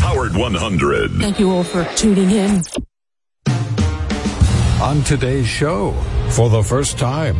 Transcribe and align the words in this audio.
Howard 0.00 0.36
100. 0.36 1.12
Thank 1.12 1.38
you 1.38 1.50
all 1.50 1.64
for 1.64 1.84
tuning 1.96 2.30
in. 2.30 2.62
On 4.80 5.02
today's 5.04 5.46
show, 5.46 5.92
for 6.30 6.48
the 6.48 6.62
first 6.62 6.98
time, 6.98 7.36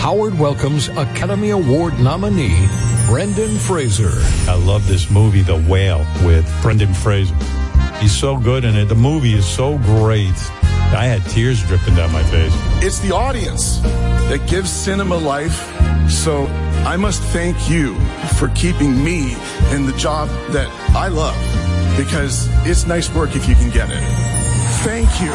Howard 0.00 0.38
welcomes 0.38 0.88
Academy 0.88 1.50
Award 1.50 1.98
nominee 2.00 2.66
Brendan 3.06 3.56
Fraser. 3.58 4.12
I 4.48 4.54
love 4.54 4.86
this 4.86 5.10
movie, 5.10 5.42
The 5.42 5.58
Whale, 5.68 6.06
with 6.24 6.50
Brendan 6.62 6.94
Fraser. 6.94 7.34
He's 8.00 8.16
so 8.16 8.36
good 8.36 8.64
in 8.64 8.76
it. 8.76 8.86
The 8.86 8.94
movie 8.94 9.34
is 9.34 9.46
so 9.46 9.78
great. 9.78 10.34
I 10.92 11.04
had 11.04 11.24
tears 11.26 11.62
dripping 11.64 11.94
down 11.94 12.12
my 12.12 12.22
face. 12.24 12.52
It's 12.82 12.98
the 12.98 13.12
audience 13.12 13.78
that 14.28 14.46
gives 14.48 14.70
cinema 14.70 15.16
life. 15.16 15.58
So 16.10 16.46
I 16.84 16.96
must 16.96 17.22
thank 17.24 17.70
you 17.70 17.94
for 18.38 18.48
keeping 18.50 19.02
me 19.04 19.36
in 19.70 19.86
the 19.86 19.94
job 19.96 20.28
that 20.52 20.68
I 20.94 21.08
love 21.08 21.36
because 22.04 22.48
it's 22.66 22.86
nice 22.86 23.12
work 23.12 23.36
if 23.36 23.46
you 23.46 23.54
can 23.54 23.68
get 23.68 23.90
it. 23.90 24.02
Thank 24.82 25.20
you. 25.20 25.32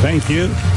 Thank 0.00 0.30
you. 0.30 0.71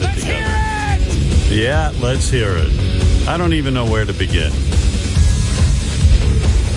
Get 0.00 0.16
it 0.16 0.20
together. 0.20 1.54
Yeah, 1.54 1.92
let's 2.00 2.28
hear 2.28 2.50
it. 2.56 3.28
I 3.28 3.36
don't 3.36 3.52
even 3.54 3.74
know 3.74 3.84
where 3.90 4.04
to 4.04 4.12
begin. 4.12 4.52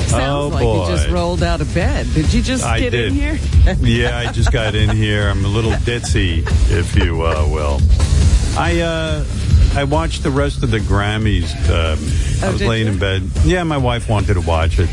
Sounds 0.07 0.21
oh 0.21 0.47
like 0.49 0.63
boy. 0.63 0.81
you 0.89 0.95
just 0.95 1.07
rolled 1.09 1.41
out 1.41 1.61
of 1.61 1.73
bed. 1.73 2.05
Did 2.13 2.33
you 2.33 2.41
just 2.41 2.65
I 2.65 2.79
get 2.79 2.89
did. 2.89 3.07
in 3.09 3.13
here? 3.13 3.39
yeah, 3.79 4.17
I 4.17 4.31
just 4.31 4.51
got 4.51 4.75
in 4.75 4.89
here. 4.89 5.29
I'm 5.29 5.45
a 5.45 5.47
little 5.47 5.71
ditzy, 5.71 6.43
if 6.69 6.95
you 6.97 7.21
uh, 7.21 7.47
will. 7.49 7.79
I 8.57 8.81
uh, 8.81 9.25
I 9.73 9.85
watched 9.85 10.23
the 10.23 10.31
rest 10.31 10.63
of 10.63 10.71
the 10.71 10.79
Grammys. 10.79 11.53
Um, 11.69 12.43
I 12.43 12.47
Oh, 12.49 12.51
was 12.53 12.61
laying 12.61 12.87
you? 12.87 12.93
in 12.93 12.99
bed. 12.99 13.23
Yeah, 13.45 13.63
my 13.63 13.77
wife 13.77 14.09
wanted 14.09 14.33
to 14.33 14.41
watch 14.41 14.79
it, 14.79 14.89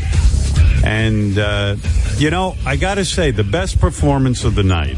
and 0.85 1.37
uh, 1.37 1.75
you 2.17 2.29
know, 2.29 2.55
I 2.65 2.77
got 2.77 2.95
to 2.95 3.03
say, 3.03 3.31
the 3.31 3.43
best 3.43 3.79
performance 3.81 4.45
of 4.45 4.55
the 4.55 4.63
night. 4.63 4.95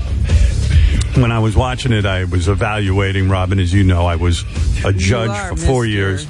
When 1.15 1.31
I 1.31 1.39
was 1.39 1.55
watching 1.57 1.91
it, 1.91 2.05
I 2.05 2.23
was 2.23 2.47
evaluating 2.47 3.27
Robin. 3.27 3.59
As 3.59 3.73
you 3.73 3.83
know, 3.83 4.05
I 4.05 4.15
was 4.15 4.43
a 4.85 4.93
judge 4.93 5.29
are, 5.29 5.49
for 5.49 5.57
four 5.57 5.83
Mr. 5.83 5.91
years. 5.91 6.27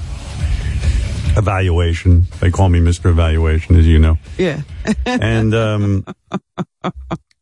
Evaluation. 1.37 2.27
They 2.39 2.51
call 2.51 2.67
me 2.67 2.79
Mr. 2.79 3.09
Evaluation, 3.09 3.77
as 3.77 3.87
you 3.87 3.99
know 3.99 4.17
Yeah. 4.37 4.61
and 5.05 5.53
um, 5.53 6.05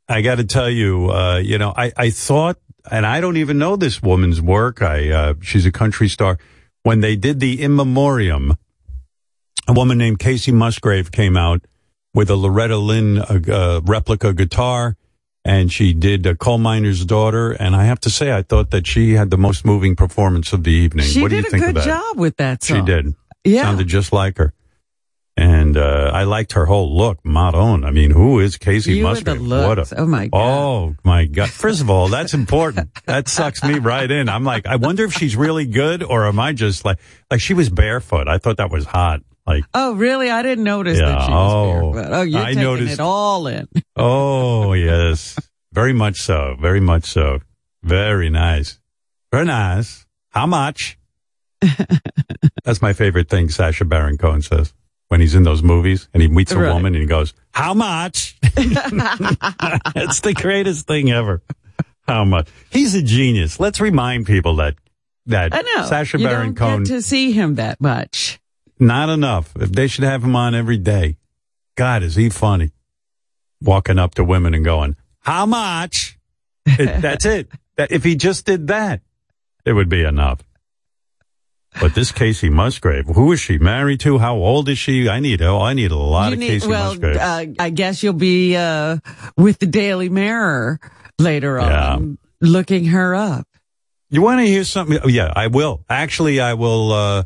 I 0.08 0.22
got 0.22 0.36
to 0.36 0.44
tell 0.44 0.70
you, 0.70 1.10
uh, 1.12 1.38
you 1.38 1.58
know, 1.58 1.74
I, 1.76 1.92
I 1.96 2.10
thought, 2.10 2.58
and 2.92 3.06
I 3.06 3.22
don't 3.22 3.38
even 3.38 3.58
know 3.58 3.76
this 3.76 4.02
woman's 4.02 4.42
work. 4.42 4.82
I 4.82 5.10
uh, 5.10 5.34
she's 5.42 5.66
a 5.66 5.72
country 5.72 6.08
star. 6.08 6.38
When 6.84 7.00
they 7.00 7.16
did 7.16 7.40
the 7.40 7.62
in 7.62 7.76
memoriam, 7.76 8.58
a 9.68 9.74
woman 9.74 9.98
named 9.98 10.20
Kacey 10.20 10.54
Musgrave 10.54 11.12
came 11.12 11.38
out 11.38 11.62
with 12.14 12.30
a 12.30 12.36
Loretta 12.36 12.78
Lynn 12.78 13.20
uh, 13.20 13.40
uh, 13.48 13.82
replica 13.86 14.34
guitar, 14.34 14.98
and 15.46 15.72
she 15.72 15.94
did 15.94 16.26
a 16.26 16.36
coal 16.36 16.58
miner's 16.58 17.06
daughter. 17.06 17.52
And 17.52 17.76
I 17.76 17.86
have 17.86 18.00
to 18.02 18.10
say, 18.10 18.32
I 18.36 18.42
thought 18.42 18.72
that 18.72 18.86
she 18.88 19.14
had 19.14 19.30
the 19.32 19.38
most 19.38 19.66
moving 19.66 19.96
performance 19.96 20.54
of 20.54 20.64
the 20.64 20.72
evening. 20.72 21.06
She 21.06 21.22
what 21.22 21.30
do 21.30 21.38
did 21.38 21.46
you 21.46 21.48
a 21.48 21.52
think 21.52 21.64
good 21.64 21.78
of 21.78 21.84
that? 21.84 21.86
job 21.86 22.18
with 22.20 22.38
that 22.38 22.64
She 22.64 22.82
did. 22.82 23.16
Yeah. 23.44 23.64
Sounded 23.64 23.88
just 23.88 24.12
like 24.14 24.38
her. 24.38 24.54
And 25.38 25.78
uh, 25.78 26.12
I 26.14 26.24
liked 26.26 26.52
her 26.52 26.66
whole 26.66 26.94
look, 26.98 27.24
Madon. 27.24 27.86
I 27.86 27.92
mean, 27.92 28.12
who 28.12 28.42
is 28.42 28.58
Kacey 28.58 28.98
You 28.98 29.04
Musgrave? 29.04 29.40
What 29.40 29.80
a, 29.80 29.88
Oh, 29.96 30.06
my 30.06 30.28
God. 30.28 30.38
Oh 30.38 30.96
my 31.06 31.26
God! 31.28 31.50
First 31.50 31.80
of 31.80 31.90
all, 31.90 32.10
that's 32.10 32.34
important. 32.34 32.90
that 33.06 33.30
sucks 33.30 33.64
me 33.64 33.80
right 33.80 34.12
in. 34.12 34.28
I'm 34.28 34.44
like, 34.44 34.66
I 34.66 34.76
wonder 34.76 35.06
if 35.06 35.14
she's 35.14 35.38
really 35.38 35.66
good, 35.66 36.04
or 36.04 36.26
am 36.26 36.42
I 36.42 36.52
just 36.52 36.84
like, 36.84 37.00
like 37.32 37.40
she 37.40 37.54
was 37.54 37.70
barefoot. 37.70 38.28
I 38.28 38.38
thought 38.38 38.58
that 38.58 38.70
was 38.70 38.84
hot. 38.84 39.22
Like, 39.50 39.66
Oh, 39.74 39.94
really? 39.96 40.30
I 40.30 40.42
didn't 40.44 40.64
notice 40.64 40.98
Yeah, 41.00 41.06
that 41.08 41.26
she 41.26 41.32
was 41.32 41.54
oh, 41.54 41.92
barefoot. 41.94 42.14
Oh, 42.14 42.22
you're 42.22 42.40
I 42.42 42.46
taking 42.50 42.64
noticed- 42.64 42.94
it 42.94 43.00
all 43.00 43.48
in. 43.48 43.68
oh 43.96 44.74
yes, 44.74 45.40
very 45.74 45.92
much 45.94 46.22
so, 46.22 46.56
very 46.62 46.80
much 46.80 47.06
so, 47.06 47.40
very 47.84 48.30
nice, 48.30 48.80
very 49.32 49.46
nice. 49.46 50.06
How 50.30 50.46
much? 50.46 50.98
That's 52.64 52.82
my 52.82 52.94
favorite 52.94 53.28
thing. 53.30 53.50
Sacha 53.50 53.86
Baron 53.86 54.18
Cohen 54.18 54.42
says 54.42 54.74
when 55.08 55.20
he's 55.20 55.34
in 55.36 55.44
those 55.44 55.64
movies 55.64 56.08
and 56.14 56.22
he 56.22 56.30
meets 56.30 56.52
a 56.52 56.58
Right. 56.60 56.72
woman 56.74 56.94
and 56.94 57.02
he 57.02 57.08
goes, 57.08 57.34
"How 57.52 57.74
much?" 57.74 58.38
it's 58.44 60.20
the 60.22 60.34
greatest 60.36 60.88
thing 60.88 61.12
ever. 61.12 61.42
How 62.08 62.24
much? 62.26 62.48
He's 62.70 62.96
a 62.96 63.02
genius. 63.02 63.60
Let's 63.60 63.80
remind 63.82 64.26
people 64.26 64.58
that 64.58 64.76
that 65.26 65.54
I 65.54 65.62
know. 65.62 65.86
Sacha 65.86 66.18
you 66.20 66.26
Baron 66.28 66.48
don't 66.48 66.56
Cohen 66.56 66.84
get 66.84 66.94
to 66.94 67.02
see 67.02 67.32
him 67.32 67.56
that 67.56 67.80
much. 67.82 68.40
Not 68.80 69.10
enough. 69.10 69.52
If 69.60 69.72
they 69.72 69.88
should 69.88 70.04
have 70.06 70.24
him 70.24 70.36
on 70.36 70.56
every 70.56 70.78
day. 70.78 71.18
God, 71.76 72.04
is 72.04 72.16
he 72.16 72.30
funny? 72.30 72.72
Walking 73.62 74.00
up 74.00 74.16
to 74.16 74.24
women 74.24 74.54
and 74.54 74.64
going, 74.64 74.96
"How 75.20 75.46
much?" 75.46 76.18
It, 76.66 77.02
that's 77.02 77.26
it. 77.26 77.50
That, 77.76 77.92
if 77.92 78.04
he 78.04 78.16
just 78.16 78.46
did 78.46 78.68
that, 78.68 79.02
it 79.66 79.74
would 79.74 79.90
be 79.90 80.04
enough. 80.04 80.40
But 81.80 81.94
this 81.94 82.12
Kacey 82.12 82.50
Musgrave, 82.52 83.06
who 83.08 83.32
is 83.32 83.40
she 83.40 83.58
married 83.58 84.00
to? 84.02 84.18
How 84.18 84.36
old 84.36 84.68
is 84.70 84.78
she? 84.80 85.08
I 85.08 85.20
need 85.20 85.42
oh, 85.42 85.60
I 85.62 85.74
need 85.74 85.92
a 85.92 85.96
lot 85.98 86.28
You 86.30 86.34
of 86.34 86.40
need- 86.40 86.62
Kacey 86.62 86.68
well, 86.70 86.90
Musgrave. 86.92 87.16
uh, 87.18 87.46
I 87.60 87.70
guess 87.70 88.02
you'll 88.02 88.14
be 88.14 88.56
uh, 88.56 88.98
with 89.38 89.60
the 89.60 89.68
Daily 89.68 90.10
Mirror 90.10 90.80
later 91.20 91.60
on, 91.60 91.70
Yeah. 92.42 92.48
looking 92.48 92.86
her 92.86 93.14
up. 93.14 93.46
you 94.10 94.22
want 94.22 94.40
to 94.40 94.46
hear 94.48 94.64
something? 94.64 95.00
Oh, 95.04 95.08
yeah, 95.10 95.32
I 95.36 95.48
will. 95.48 95.84
Actually, 95.90 96.40
I 96.40 96.54
will. 96.56 96.92
uh 96.94 97.24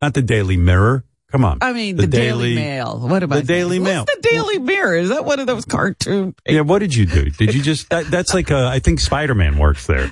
Not 0.00 0.14
the 0.14 0.22
Daily 0.22 0.56
Mirror. 0.56 1.04
Come 1.30 1.44
on. 1.44 1.58
I 1.60 1.74
mean, 1.74 1.96
the, 1.96 2.06
Daily, 2.06 2.54
Mail. 2.54 2.98
What 3.00 3.22
am 3.22 3.30
I 3.32 3.40
The 3.40 3.46
Daily? 3.46 3.78
Mail. 3.78 4.00
What's 4.00 4.14
the 4.14 4.28
Daily 4.30 4.58
Mirror? 4.58 4.96
Is 4.96 5.08
that 5.10 5.26
one 5.26 5.40
of 5.40 5.46
those 5.46 5.66
cartoon? 5.66 6.34
Yeah, 6.46 6.62
what 6.62 6.78
did 6.78 6.94
you 6.94 7.04
do? 7.04 7.28
Did 7.28 7.54
you 7.54 7.62
just? 7.62 7.90
That, 7.90 8.06
that's 8.06 8.32
like 8.32 8.50
uh, 8.50 8.66
I 8.66 8.78
think 8.78 8.98
Spider 8.98 9.34
Man 9.34 9.58
works 9.58 9.86
there. 9.86 10.10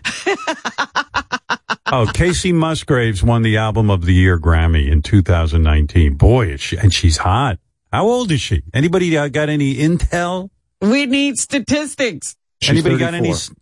oh, 1.87 2.05
Kacey 2.13 2.53
Musgraves 2.53 3.23
won 3.23 3.41
the 3.41 3.57
Album 3.57 3.89
of 3.89 4.05
the 4.05 4.13
Year 4.13 4.39
Grammy 4.39 4.91
in 4.91 5.01
2019. 5.01 6.17
Boy, 6.17 6.49
is 6.49 6.61
she, 6.61 6.77
and 6.77 6.93
she's 6.93 7.17
hot. 7.17 7.59
How 7.91 8.05
old 8.05 8.31
is 8.31 8.43
she? 8.43 8.63
Anybody 8.75 9.17
uh, 9.17 9.29
got 9.29 9.49
any 9.49 9.77
intel? 9.77 10.51
We 10.83 11.07
need 11.07 11.39
statistics. 11.39 12.37
She's 12.61 12.71
Anybody 12.71 12.99
got 12.99 13.15
any? 13.15 13.33
34. 13.33 13.57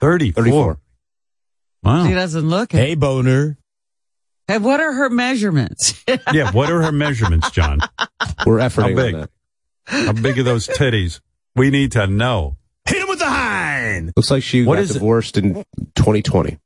34. 0.00 0.44
34. 0.44 0.80
Wow. 1.82 2.06
She 2.06 2.14
doesn't 2.14 2.48
look 2.48 2.72
it. 2.72 2.76
Hey, 2.76 2.94
boner. 2.94 3.58
Hey, 4.50 4.58
what 4.58 4.80
are 4.80 4.92
her 4.92 5.08
measurements? 5.10 6.02
yeah. 6.32 6.50
What 6.50 6.70
are 6.70 6.82
her 6.82 6.90
measurements, 6.90 7.52
John? 7.52 7.78
We're 8.44 8.58
efforting 8.58 8.96
big? 8.96 9.14
on 9.14 9.20
that. 9.20 9.30
How 9.84 10.12
big 10.12 10.40
are 10.40 10.42
those 10.42 10.66
titties? 10.66 11.20
We 11.54 11.70
need 11.70 11.92
to 11.92 12.08
know. 12.08 12.56
Hit 12.84 13.00
him 13.00 13.08
with 13.08 13.20
the 13.20 13.28
hind. 13.28 14.12
Looks 14.16 14.28
like 14.28 14.42
she 14.42 14.64
What 14.64 14.74
got 14.74 14.82
is 14.82 14.90
it? 14.90 14.94
divorced 14.94 15.36
in 15.36 15.54
2020. 15.94 16.58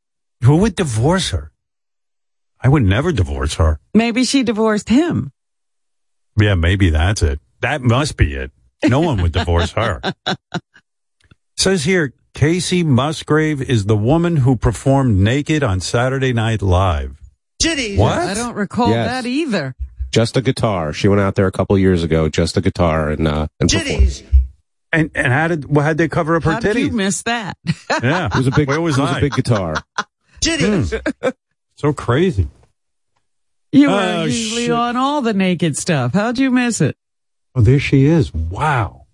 Who 0.44 0.56
would 0.56 0.76
divorce 0.76 1.28
her? 1.28 1.52
I 2.58 2.68
would 2.70 2.84
never 2.84 3.12
divorce 3.12 3.56
her. 3.56 3.78
Maybe 3.92 4.24
she 4.24 4.42
divorced 4.42 4.88
him. 4.88 5.30
Yeah, 6.40 6.54
maybe 6.54 6.88
that's 6.88 7.20
it. 7.22 7.38
That 7.60 7.82
must 7.82 8.16
be 8.16 8.32
it. 8.34 8.50
No 8.86 9.00
one 9.00 9.20
would 9.20 9.32
divorce 9.32 9.72
her. 9.72 10.00
Says 11.58 11.84
here, 11.84 12.14
Kacey 12.34 12.82
Musgrave 12.82 13.60
is 13.60 13.84
the 13.84 13.96
woman 13.96 14.36
who 14.36 14.56
performed 14.56 15.18
naked 15.18 15.62
on 15.62 15.80
Saturday 15.80 16.32
Night 16.32 16.62
Live. 16.62 17.20
What? 17.96 18.18
I 18.18 18.34
don't 18.34 18.54
recall 18.54 18.90
Yes. 18.90 19.08
that 19.08 19.26
either. 19.28 19.74
Just 20.10 20.36
a 20.36 20.40
guitar. 20.42 20.92
She 20.92 21.08
went 21.08 21.20
out 21.20 21.34
there 21.34 21.46
a 21.46 21.52
couple 21.52 21.76
years 21.78 22.02
ago, 22.04 22.28
just 22.28 22.56
a 22.56 22.60
guitar 22.60 23.10
and, 23.10 23.26
uh, 23.26 23.48
and 23.60 23.68
performed. 23.70 24.22
And 24.92 25.10
and 25.16 25.32
how 25.32 25.48
did 25.48 25.64
well, 25.74 25.84
how'd 25.84 25.96
they 25.98 26.06
cover 26.08 26.36
up 26.36 26.44
her 26.44 26.52
How 26.52 26.60
did 26.60 26.76
you 26.76 26.92
miss 26.92 27.22
that? 27.22 27.56
yeah, 28.02 28.26
It 28.32 28.36
was 28.36 28.46
a 28.46 28.52
big, 28.52 28.68
Where 28.68 28.80
was 28.80 28.96
it 28.96 29.00
was 29.00 29.10
I? 29.10 29.18
a 29.18 29.20
big 29.20 29.32
guitar. 29.32 29.74
so 31.76 31.92
crazy. 31.92 32.46
You 33.72 33.88
were 33.90 33.94
Oh, 34.20 34.24
usually 34.24 34.62
shit. 34.66 34.70
on 34.70 34.96
all 34.96 35.20
the 35.20 35.34
naked 35.34 35.76
stuff. 35.76 36.12
How'd 36.12 36.38
you 36.38 36.50
miss 36.52 36.80
it? 36.80 36.96
Oh, 37.56 37.60
there 37.60 37.80
she 37.80 38.04
is. 38.04 38.32
Wow, 38.32 39.06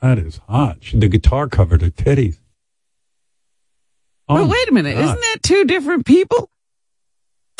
that 0.00 0.18
is 0.18 0.40
hot. 0.48 0.78
She, 0.80 0.98
the 0.98 1.08
guitar 1.08 1.48
covered 1.48 1.82
her 1.82 1.90
titties. 1.90 2.38
Oh, 4.28 4.34
well, 4.36 4.48
wait 4.48 4.68
a 4.68 4.72
minute. 4.72 4.94
God. 4.94 5.04
Isn't 5.04 5.20
that 5.20 5.38
two 5.42 5.64
different 5.64 6.06
people? 6.06 6.48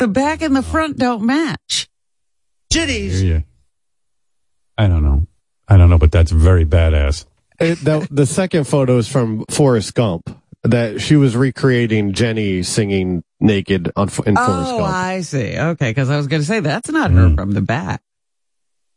The 0.01 0.07
back 0.07 0.41
and 0.41 0.55
the 0.55 0.63
front 0.63 0.97
don't 0.97 1.21
match. 1.27 1.87
Hear 2.73 2.87
ya. 2.87 3.39
I 4.75 4.87
don't 4.87 5.03
know. 5.03 5.27
I 5.67 5.77
don't 5.77 5.91
know, 5.91 5.99
but 5.99 6.11
that's 6.11 6.31
very 6.31 6.65
badass. 6.65 7.25
It, 7.59 7.75
the, 7.85 8.07
the 8.09 8.25
second 8.25 8.63
photo 8.63 8.97
is 8.97 9.07
from 9.07 9.45
Forrest 9.51 9.93
Gump. 9.93 10.35
that 10.63 11.01
she 11.01 11.15
was 11.15 11.35
recreating 11.37 12.13
Jenny 12.13 12.63
singing 12.63 13.23
naked 13.39 13.91
on 13.95 14.07
in 14.07 14.09
Forrest 14.09 14.35
Gump. 14.35 14.39
Oh, 14.39 14.77
Gump. 14.79 14.91
I 14.91 15.21
see. 15.21 15.55
Okay, 15.55 15.91
because 15.91 16.09
I 16.09 16.17
was 16.17 16.25
going 16.25 16.41
to 16.41 16.47
say 16.47 16.61
that's 16.61 16.89
not 16.89 17.11
her 17.11 17.27
Mm. 17.29 17.35
from 17.35 17.51
the 17.51 17.61
back. 17.61 18.01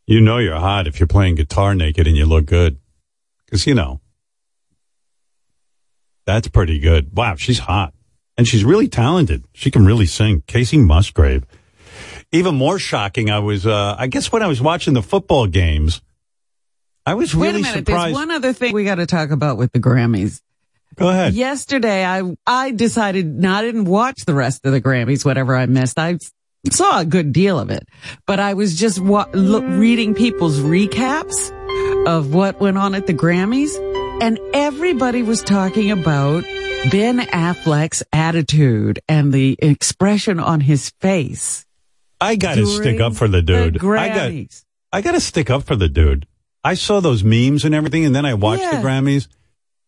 You 0.07 0.23
know 0.23 0.39
you're 0.39 0.57
hot 0.59 0.87
if 0.87 1.01
you're 1.01 1.07
playing 1.07 1.35
guitar 1.35 1.75
naked 1.75 2.07
and 2.07 2.17
you 2.17 2.25
look 2.25 2.47
good. 2.47 2.79
Because, 3.45 3.67
you 3.67 3.75
know, 3.75 4.01
that's 6.25 6.49
pretty 6.49 6.79
good. 6.79 7.15
Wow, 7.15 7.35
she's 7.37 7.59
hot. 7.59 7.93
And 8.37 8.47
she's 8.49 8.65
really 8.65 8.89
talented. 8.89 9.45
She 9.53 9.71
can 9.71 9.85
really 9.87 10.07
sing. 10.07 10.43
Kacey 10.49 10.79
Musgrave. 10.85 11.45
Even 12.33 12.57
more 12.57 12.79
shocking, 12.81 13.31
I 13.31 13.39
was, 13.39 13.65
uh, 13.67 13.95
I 13.97 14.09
guess 14.09 14.33
when 14.33 14.43
I 14.43 14.49
was 14.49 14.61
watching 14.61 14.93
the 14.95 15.03
football 15.03 15.47
games, 15.47 16.03
I 17.07 17.15
was 17.15 17.35
Wait 17.35 17.49
really 17.49 17.61
a 17.61 17.63
minute. 17.63 17.87
surprised. 17.87 18.07
There's 18.07 18.15
one 18.15 18.31
other 18.33 18.53
thing 18.53 18.75
we 18.75 18.85
got 18.85 18.97
to 18.97 19.07
talk 19.07 19.31
about 19.31 19.57
with 19.57 19.71
the 19.73 19.79
Grammys. 19.79 20.41
Go 20.97 21.09
ahead. 21.11 21.35
Yesterday, 21.35 22.05
I 22.05 22.23
I 22.47 22.71
decided 22.71 23.27
not 23.27 23.63
I 23.63 23.67
didn't 23.67 23.85
watch 23.85 24.25
the 24.27 24.35
rest 24.35 24.65
of 24.65 24.73
the 24.73 24.81
Grammys, 24.81 25.25
whatever 25.25 25.55
I 25.57 25.67
missed. 25.67 25.99
I 25.99 26.19
saw 26.71 27.01
a 27.01 27.05
good 27.05 27.33
deal 27.33 27.59
of 27.59 27.71
it, 27.71 27.87
but 28.27 28.41
I 28.41 28.55
was 28.55 28.79
just 28.79 28.99
wa- 29.01 29.27
look, 29.33 29.65
reading 29.67 30.15
people's 30.15 30.59
recaps 30.61 31.53
of 32.07 32.33
what 32.33 32.61
went 32.61 32.79
on 32.79 32.95
at 32.95 33.07
the 33.07 33.15
Grammys, 33.15 33.75
and 34.23 34.39
everybody 34.55 35.23
was 35.23 35.43
talking 35.43 35.91
about 35.91 36.45
Ben 36.91 37.19
Affleck's 37.19 38.03
attitude 38.13 39.01
and 39.09 39.33
the 39.33 39.57
expression 39.61 40.39
on 40.39 40.61
his 40.61 40.91
face. 41.01 41.65
I 42.21 42.37
got 42.37 42.57
to 42.57 42.67
stick 42.67 43.01
up 43.01 43.15
for 43.15 43.27
the 43.27 43.43
dude. 43.43 43.81
The 43.81 43.89
I 43.89 44.09
got 44.09 44.55
I 44.93 45.01
got 45.01 45.13
to 45.13 45.21
stick 45.21 45.51
up 45.51 45.65
for 45.65 45.77
the 45.77 45.89
dude. 45.89 46.27
I 46.63 46.75
saw 46.75 47.01
those 47.01 47.25
memes 47.25 47.65
and 47.65 47.75
everything, 47.75 48.05
and 48.05 48.15
then 48.15 48.25
I 48.25 48.35
watched 48.35 48.63
the 48.71 48.77
Grammys. 48.79 49.29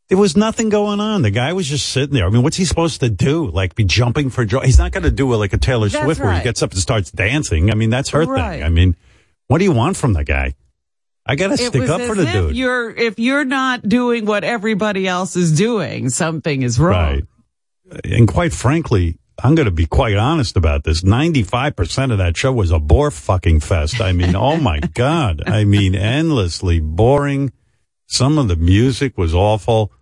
There 0.09 0.19
was 0.19 0.37
nothing 0.37 0.69
going 0.69 1.01
on. 1.01 1.23
The 1.23 1.31
guy 1.31 1.53
was 1.53 1.67
just 1.69 1.89
sitting 1.89 2.15
there. 2.15 2.27
I 2.27 2.31
mean, 2.31 2.43
what's 2.43 2.57
he 2.57 2.65
supposed 2.65 3.01
to 3.01 3.09
do? 3.11 3.47
Like 3.51 3.75
be 3.75 3.85
jumping 3.85 4.31
for 4.31 4.45
joy? 4.45 4.61
He's 4.61 4.79
not 4.79 4.93
going 4.93 5.03
to 5.05 5.11
do 5.11 5.33
it 5.33 5.37
like 5.37 5.53
a 5.53 5.59
Taylor 5.59 5.89
That's 5.89 6.05
Swift 6.05 6.21
where 6.21 6.33
he 6.35 6.43
gets 6.45 6.63
up 6.63 6.73
and 6.73 6.81
starts 6.81 7.11
dancing. 7.11 7.71
I 7.71 7.75
mean, 7.75 7.91
that's 7.91 8.11
her 8.11 8.25
Right. 8.25 8.59
thing. 8.59 8.63
I 8.65 8.69
mean, 8.69 8.97
what 9.49 9.59
do 9.59 9.65
you 9.65 9.73
want 9.73 9.97
from 9.97 10.13
the 10.13 10.25
guy? 10.25 10.55
I 11.29 11.35
got 11.35 11.49
to 11.49 11.55
It 11.55 11.67
stick 11.67 11.89
up 11.89 12.01
for 12.03 12.15
the 12.15 12.23
if 12.23 12.33
dude. 12.33 12.57
You're 12.57 12.91
if 12.91 13.19
you're 13.19 13.45
not 13.45 13.89
doing 13.89 14.27
what 14.27 14.45
everybody 14.45 15.09
else 15.09 15.35
is 15.37 15.57
doing, 15.57 16.09
something 16.09 16.63
is 16.63 16.79
wrong. 16.79 16.95
Right. 17.15 17.25
And 18.05 18.29
quite 18.29 18.53
frankly, 18.53 19.19
I'm 19.43 19.55
going 19.55 19.67
to 19.67 19.73
be 19.73 19.87
quite 19.87 20.17
honest 20.17 20.57
about 20.57 20.85
this. 20.85 21.03
95% 21.03 22.13
of 22.13 22.19
that 22.19 22.37
show 22.37 22.53
was 22.53 22.71
a 22.71 22.79
bore 22.79 23.11
fucking 23.11 23.61
fest. 23.61 24.01
I 24.01 24.13
mean, 24.13 24.35
oh 24.37 24.57
my 24.57 24.79
God. 24.95 25.43
I 25.47 25.65
mean, 25.65 25.95
endlessly 25.95 26.81
boring. 26.81 27.53
Some 28.07 28.39
of 28.39 28.49
the 28.49 28.57
music 28.57 29.19
was 29.19 29.35
awful. 29.35 29.93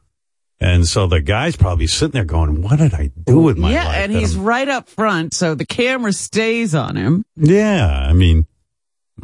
And 0.60 0.86
so 0.86 1.06
the 1.06 1.20
guy's 1.20 1.56
probably 1.56 1.86
sitting 1.88 2.12
there 2.12 2.24
going, 2.24 2.62
what 2.62 2.78
did 2.78 2.94
I 2.94 3.10
do 3.26 3.40
with 3.40 3.58
my 3.58 3.72
yeah, 3.72 3.86
life? 3.86 3.96
and 3.96 4.12
he's 4.12 4.36
I'm- 4.36 4.44
right 4.44 4.68
up 4.68 4.88
front, 4.88 5.34
so 5.34 5.54
the 5.54 5.66
camera 5.66 6.12
stays 6.12 6.74
on 6.74 6.96
him. 6.96 7.24
yeah. 7.36 8.06
I 8.08 8.12
mean, 8.12 8.46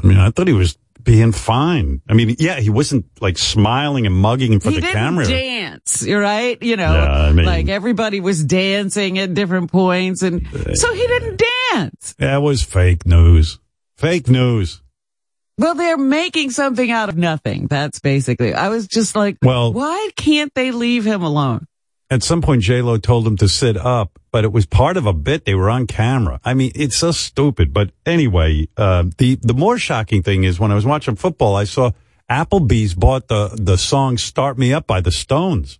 I 0.02 0.06
mean, 0.06 0.18
I 0.18 0.30
thought 0.30 0.48
he 0.48 0.52
was 0.54 0.76
being 1.04 1.32
fine. 1.32 2.02
I 2.08 2.14
mean, 2.14 2.36
yeah, 2.38 2.60
he 2.60 2.70
wasn't 2.70 3.06
like 3.20 3.38
smiling 3.38 4.06
and 4.06 4.14
mugging 4.14 4.60
for 4.60 4.70
he 4.70 4.76
the 4.76 4.80
didn't 4.82 4.94
camera. 4.96 5.26
dance, 5.26 6.04
you're 6.06 6.20
right? 6.20 6.62
You 6.62 6.76
know, 6.76 6.92
Yeah, 6.92 7.10
I 7.10 7.32
mean- 7.32 7.46
like 7.46 7.68
everybody 7.68 8.20
was 8.20 8.42
dancing 8.44 9.18
at 9.18 9.34
different 9.34 9.70
points, 9.72 10.22
and 10.22 10.46
so 10.74 10.92
he 10.94 11.06
didn't 11.06 11.42
dance. 11.72 12.14
That 12.18 12.42
was 12.42 12.62
fake 12.62 13.06
news. 13.06 13.58
Fake 13.96 14.28
news. 14.28 14.82
Well, 15.58 15.74
they're 15.74 15.98
making 15.98 16.52
something 16.52 16.90
out 16.90 17.10
of 17.10 17.18
nothing. 17.18 17.66
That's 17.66 18.00
basically. 18.00 18.54
I 18.54 18.68
was 18.70 18.86
just 18.86 19.14
like, 19.14 19.36
Well- 19.42 19.72
why 19.74 20.08
can't 20.16 20.52
they 20.54 20.70
leave 20.70 21.04
him 21.04 21.22
alone? 21.22 21.66
At 22.12 22.24
some 22.24 22.42
point, 22.42 22.62
J 22.62 22.82
Lo 22.82 22.98
told 22.98 23.24
him 23.24 23.36
to 23.36 23.48
sit 23.48 23.76
up, 23.76 24.18
but 24.32 24.42
it 24.44 24.52
was 24.52 24.66
part 24.66 24.96
of 24.96 25.06
a 25.06 25.12
bit. 25.12 25.44
They 25.44 25.54
were 25.54 25.70
on 25.70 25.86
camera. 25.86 26.40
I 26.44 26.54
mean, 26.54 26.72
it's 26.74 26.96
so 26.96 27.12
stupid. 27.12 27.72
But 27.72 27.92
anyway, 28.04 28.66
uh, 28.76 29.04
the 29.18 29.38
the 29.40 29.54
more 29.54 29.78
shocking 29.78 30.22
thing 30.24 30.42
is 30.42 30.58
when 30.58 30.72
I 30.72 30.74
was 30.74 30.84
watching 30.84 31.14
football, 31.14 31.54
I 31.54 31.64
saw 31.64 31.92
Applebee's 32.28 32.94
bought 32.94 33.28
the 33.28 33.50
the 33.54 33.78
song 33.78 34.18
"Start 34.18 34.58
Me 34.58 34.72
Up" 34.72 34.88
by 34.88 35.00
the 35.00 35.12
Stones. 35.12 35.78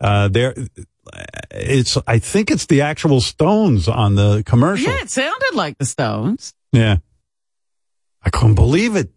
Uh, 0.00 0.28
there, 0.28 0.54
it's 1.50 1.96
I 2.06 2.18
think 2.18 2.50
it's 2.50 2.66
the 2.66 2.82
actual 2.82 3.22
Stones 3.22 3.88
on 3.88 4.16
the 4.16 4.42
commercial. 4.44 4.92
Yeah, 4.92 5.00
it 5.00 5.10
sounded 5.10 5.54
like 5.54 5.78
the 5.78 5.86
Stones. 5.86 6.52
Yeah. 6.72 6.98
I 8.22 8.30
couldn't 8.30 8.56
believe 8.56 8.96
it. 8.96 9.10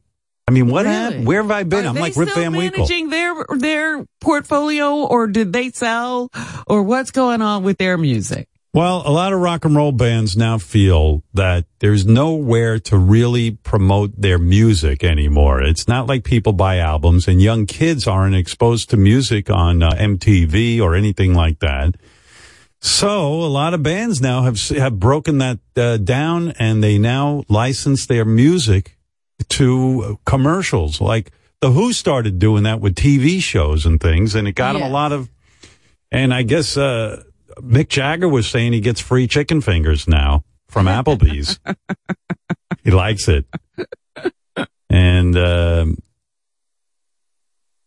I 0.52 0.54
mean, 0.54 0.68
what 0.68 0.84
Really? 0.86 0.96
happened? 0.98 1.26
Where 1.28 1.42
have 1.42 1.52
I 1.52 1.64
been? 1.64 1.86
Are 1.86 1.90
I'm 1.90 1.96
like 1.96 2.16
Rip 2.18 2.30
Van 2.34 2.52
Winkle. 2.52 2.80
managing 2.80 3.10
their 3.10 3.34
their 3.58 4.06
portfolio, 4.20 5.06
or 5.06 5.28
did 5.28 5.54
they 5.54 5.70
sell, 5.70 6.30
or 6.68 6.84
what's 6.84 7.12
going 7.12 7.42
on 7.42 7.64
with 7.64 7.78
their 7.78 7.98
music? 7.98 8.50
Well, 8.74 9.02
a 9.06 9.12
lot 9.12 9.32
of 9.34 9.40
rock 9.40 9.64
and 9.66 9.76
roll 9.76 9.92
bands 9.94 10.36
now 10.36 10.58
feel 10.58 11.24
that 11.34 11.66
there's 11.80 12.06
nowhere 12.06 12.80
to 12.80 12.98
really 12.98 13.52
promote 13.52 14.12
their 14.20 14.38
music 14.38 15.04
anymore. 15.06 15.62
It's 15.62 15.88
not 15.88 16.08
like 16.08 16.24
people 16.26 16.52
buy 16.54 16.78
albums 16.80 17.28
and 17.30 17.42
young 17.42 17.66
kids 17.66 18.08
aren't 18.08 18.36
exposed 18.36 18.90
to 18.90 18.98
music 18.98 19.50
on 19.50 19.82
uh, 19.84 19.92
MTV 19.92 20.82
or 20.82 20.96
anything 20.96 21.34
like 21.34 21.60
that. 21.60 21.96
So 22.80 23.34
a 23.34 23.52
lot 23.52 23.74
of 23.74 23.84
bands 23.84 24.22
now 24.22 24.44
have 24.44 24.60
have 24.70 25.00
broken 25.00 25.38
that 25.38 25.60
uh, 25.78 25.98
down 25.98 26.52
and 26.58 26.84
they 26.84 26.98
now 26.98 27.44
license 27.48 28.06
their 28.06 28.26
music 28.26 28.98
to 29.50 30.20
commercials. 30.26 31.00
Like 31.02 31.32
the 31.62 31.72
Who 31.72 31.94
started 31.94 32.40
doing 32.40 32.64
that 32.64 32.80
with 32.82 32.96
TV 32.96 33.42
shows 33.42 33.86
and 33.86 34.00
things 34.00 34.36
and 34.36 34.48
it 34.48 34.54
got 34.54 34.74
them 34.74 34.82
Yes. 34.82 34.90
a 34.90 34.94
lot 34.94 35.12
of 35.12 35.30
and 36.12 36.34
I 36.34 36.44
guess 36.44 36.76
uh, 36.78 37.24
Mick 37.60 37.88
Jagger 37.90 38.28
was 38.28 38.48
saying 38.50 38.74
he 38.74 38.80
gets 38.82 39.00
free 39.00 39.28
chicken 39.28 39.62
fingers 39.62 40.08
now 40.08 40.44
from 40.68 40.86
Applebee's. 40.88 41.60
he 42.84 42.92
likes 42.92 43.28
it. 43.28 43.46
And 44.90 45.38
um, 45.38 45.98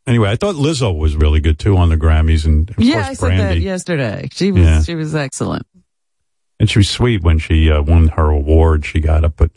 anyway, 0.06 0.30
I 0.30 0.36
thought 0.36 0.54
Lizzo 0.54 0.96
was 0.96 1.16
really 1.16 1.40
good 1.40 1.58
too 1.58 1.76
on 1.76 1.88
the 1.90 1.96
Grammys, 1.96 2.44
and 2.46 2.70
of 2.70 2.78
yeah, 2.78 2.94
course 2.94 3.06
I 3.08 3.14
said 3.14 3.38
that 3.38 3.58
yesterday. 3.60 4.28
She 4.32 4.52
was 4.52 4.62
Yeah. 4.62 4.82
she 4.82 4.94
was 4.94 5.14
excellent. 5.14 5.66
And 6.60 6.70
she 6.70 6.78
was 6.78 6.88
sweet 6.88 7.22
when 7.22 7.38
she 7.38 7.70
uh, 7.70 7.82
won 7.82 8.08
her 8.08 8.30
award. 8.30 8.86
She 8.86 9.00
got 9.00 9.24
up, 9.24 9.34
but 9.36 9.50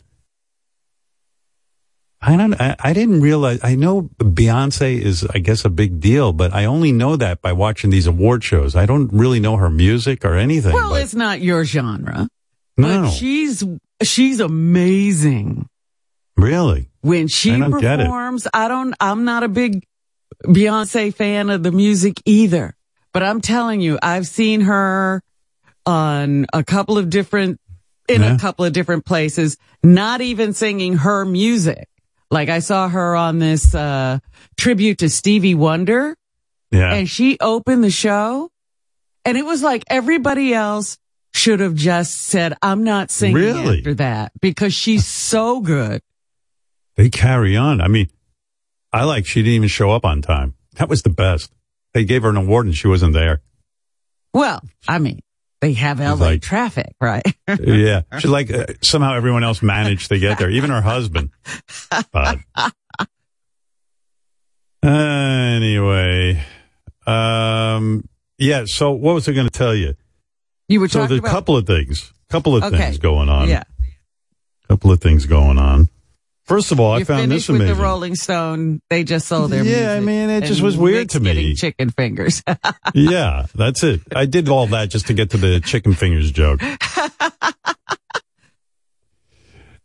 I 2.20 2.36
don't. 2.36 2.60
I, 2.60 2.74
I 2.80 2.92
didn't 2.92 3.20
realize. 3.20 3.60
I 3.62 3.76
know 3.76 4.02
Beyonce 4.18 5.00
is, 5.00 5.24
I 5.32 5.38
guess, 5.38 5.64
a 5.64 5.70
big 5.70 6.00
deal, 6.00 6.32
but 6.32 6.52
I 6.52 6.64
only 6.64 6.90
know 6.90 7.14
that 7.16 7.40
by 7.42 7.52
watching 7.52 7.90
these 7.90 8.08
award 8.08 8.42
shows. 8.42 8.74
I 8.74 8.86
don't 8.86 9.08
really 9.12 9.38
know 9.38 9.56
her 9.56 9.70
music 9.70 10.24
or 10.24 10.34
anything. 10.34 10.72
Well, 10.72 10.90
but- 10.90 11.02
it's 11.02 11.14
not 11.14 11.40
your 11.40 11.64
genre, 11.64 12.28
no, 12.76 13.02
but 13.02 13.10
she's 13.10 13.62
she's 14.02 14.40
amazing 14.40 15.68
really. 16.36 16.90
when 17.02 17.28
she 17.28 17.52
I 17.52 17.58
don't 17.60 17.80
get 17.80 18.00
it. 18.00 18.04
performs. 18.06 18.48
I 18.52 18.66
don't. 18.66 18.94
I'm 18.98 19.24
not 19.24 19.44
a 19.44 19.48
big 19.48 19.84
Beyonce 20.44 21.14
fan 21.14 21.50
of 21.50 21.62
the 21.62 21.70
music 21.72 22.20
either, 22.24 22.74
but 23.12 23.22
I'm 23.22 23.40
telling 23.40 23.80
you, 23.80 23.96
I've 24.02 24.26
seen 24.26 24.62
her 24.62 25.22
on 25.86 26.46
a 26.52 26.64
couple 26.64 26.98
of 26.98 27.10
different 27.10 27.60
in 28.08 28.22
Yeah. 28.22 28.34
a 28.34 28.38
couple 28.38 28.64
of 28.64 28.72
different 28.72 29.04
places, 29.04 29.56
not 29.84 30.20
even 30.20 30.52
singing 30.52 30.94
her 30.94 31.24
music. 31.24 31.86
Like 32.30 32.48
I 32.48 32.58
saw 32.58 32.88
her 32.88 33.16
on 33.16 33.38
this 33.38 33.74
uh 33.74 34.18
tribute 34.56 34.98
to 34.98 35.08
Stevie 35.08 35.54
Wonder 35.54 36.16
Yeah. 36.70 36.92
and 36.94 37.08
she 37.08 37.38
opened 37.40 37.82
the 37.84 37.90
show 37.90 38.50
and 39.24 39.36
it 39.38 39.44
was 39.46 39.62
like 39.62 39.84
everybody 39.88 40.52
else 40.54 40.98
should 41.34 41.60
have 41.60 41.74
just 41.74 42.14
said, 42.16 42.54
I'm 42.62 42.84
not 42.84 43.10
singing 43.10 43.36
Really? 43.36 43.78
after 43.78 43.94
that 43.94 44.32
because 44.40 44.74
she's 44.74 45.06
so 45.06 45.60
good. 45.60 46.02
they 46.96 47.08
carry 47.10 47.56
on. 47.56 47.80
I 47.80 47.88
mean, 47.88 48.08
I 48.92 49.04
like 49.04 49.26
she 49.26 49.40
didn't 49.42 49.54
even 49.54 49.68
show 49.68 49.90
up 49.90 50.04
on 50.04 50.20
time. 50.22 50.54
That 50.74 50.88
was 50.88 51.02
the 51.02 51.10
best. 51.10 51.52
They 51.94 52.04
gave 52.04 52.22
her 52.22 52.28
an 52.30 52.36
award 52.36 52.66
and 52.66 52.74
she 52.76 52.88
wasn't 52.88 53.12
there. 53.14 53.40
Well, 54.34 54.62
I 54.86 54.98
mean, 54.98 55.20
they 55.60 55.72
have 55.74 55.98
LA 56.00 56.14
like- 56.14 56.42
traffic, 56.42 56.94
right? 57.00 57.22
yeah. 57.60 58.02
She 58.18 58.28
like 58.28 58.52
uh, 58.52 58.66
somehow 58.82 59.14
everyone 59.14 59.42
else 59.44 59.62
managed 59.62 60.08
to 60.10 60.18
get 60.18 60.38
there, 60.38 60.50
even 60.50 60.70
her 60.70 60.80
husband. 60.82 61.30
But 62.12 62.38
anyway, 64.82 66.42
um, 67.06 68.08
yeah. 68.38 68.64
So 68.66 68.92
what 68.92 69.14
was 69.14 69.28
I 69.28 69.32
going 69.32 69.46
to 69.48 69.50
tell 69.58 69.74
you? 69.74 69.94
you 70.68 70.80
were 70.80 70.88
So 70.88 71.00
talking 71.00 71.08
there's 71.08 71.18
a 71.20 71.22
about 71.22 71.32
couple 71.32 71.56
of 71.56 71.66
things, 71.66 72.12
couple 72.28 72.56
of 72.56 72.62
Okay. 72.64 72.76
things 72.76 72.98
going 72.98 73.28
on. 73.28 73.48
Yeah. 73.48 73.62
couple 74.68 74.92
of 74.92 75.00
things 75.00 75.24
going 75.26 75.58
on. 75.58 75.88
First 76.48 76.72
of 76.72 76.80
all, 76.80 76.92
I 76.92 76.96
You're 76.98 77.04
found 77.06 77.20
finished 77.20 77.46
this 77.46 77.48
with 77.52 77.60
amazing. 77.60 77.76
the 77.76 77.82
Rolling 77.82 78.14
Stone. 78.14 78.80
They 78.88 79.04
just 79.04 79.28
sold 79.28 79.50
their 79.50 79.62
Yeah. 79.62 79.92
I 79.92 80.00
mean, 80.00 80.30
it 80.30 80.44
just 80.44 80.62
was 80.62 80.76
weird 80.78 81.10
to 81.10 81.20
me. 81.20 81.54
chicken 81.54 81.90
fingers. 81.90 82.42
yeah, 82.94 83.46
that's 83.54 83.82
it. 83.84 84.00
I 84.16 84.24
did 84.24 84.48
all 84.48 84.66
that 84.68 84.88
just 84.88 85.08
to 85.08 85.14
get 85.14 85.28
to 85.30 85.36
the 85.36 85.60
chicken 85.60 85.92
fingers 85.92 86.32
joke. 86.32 86.60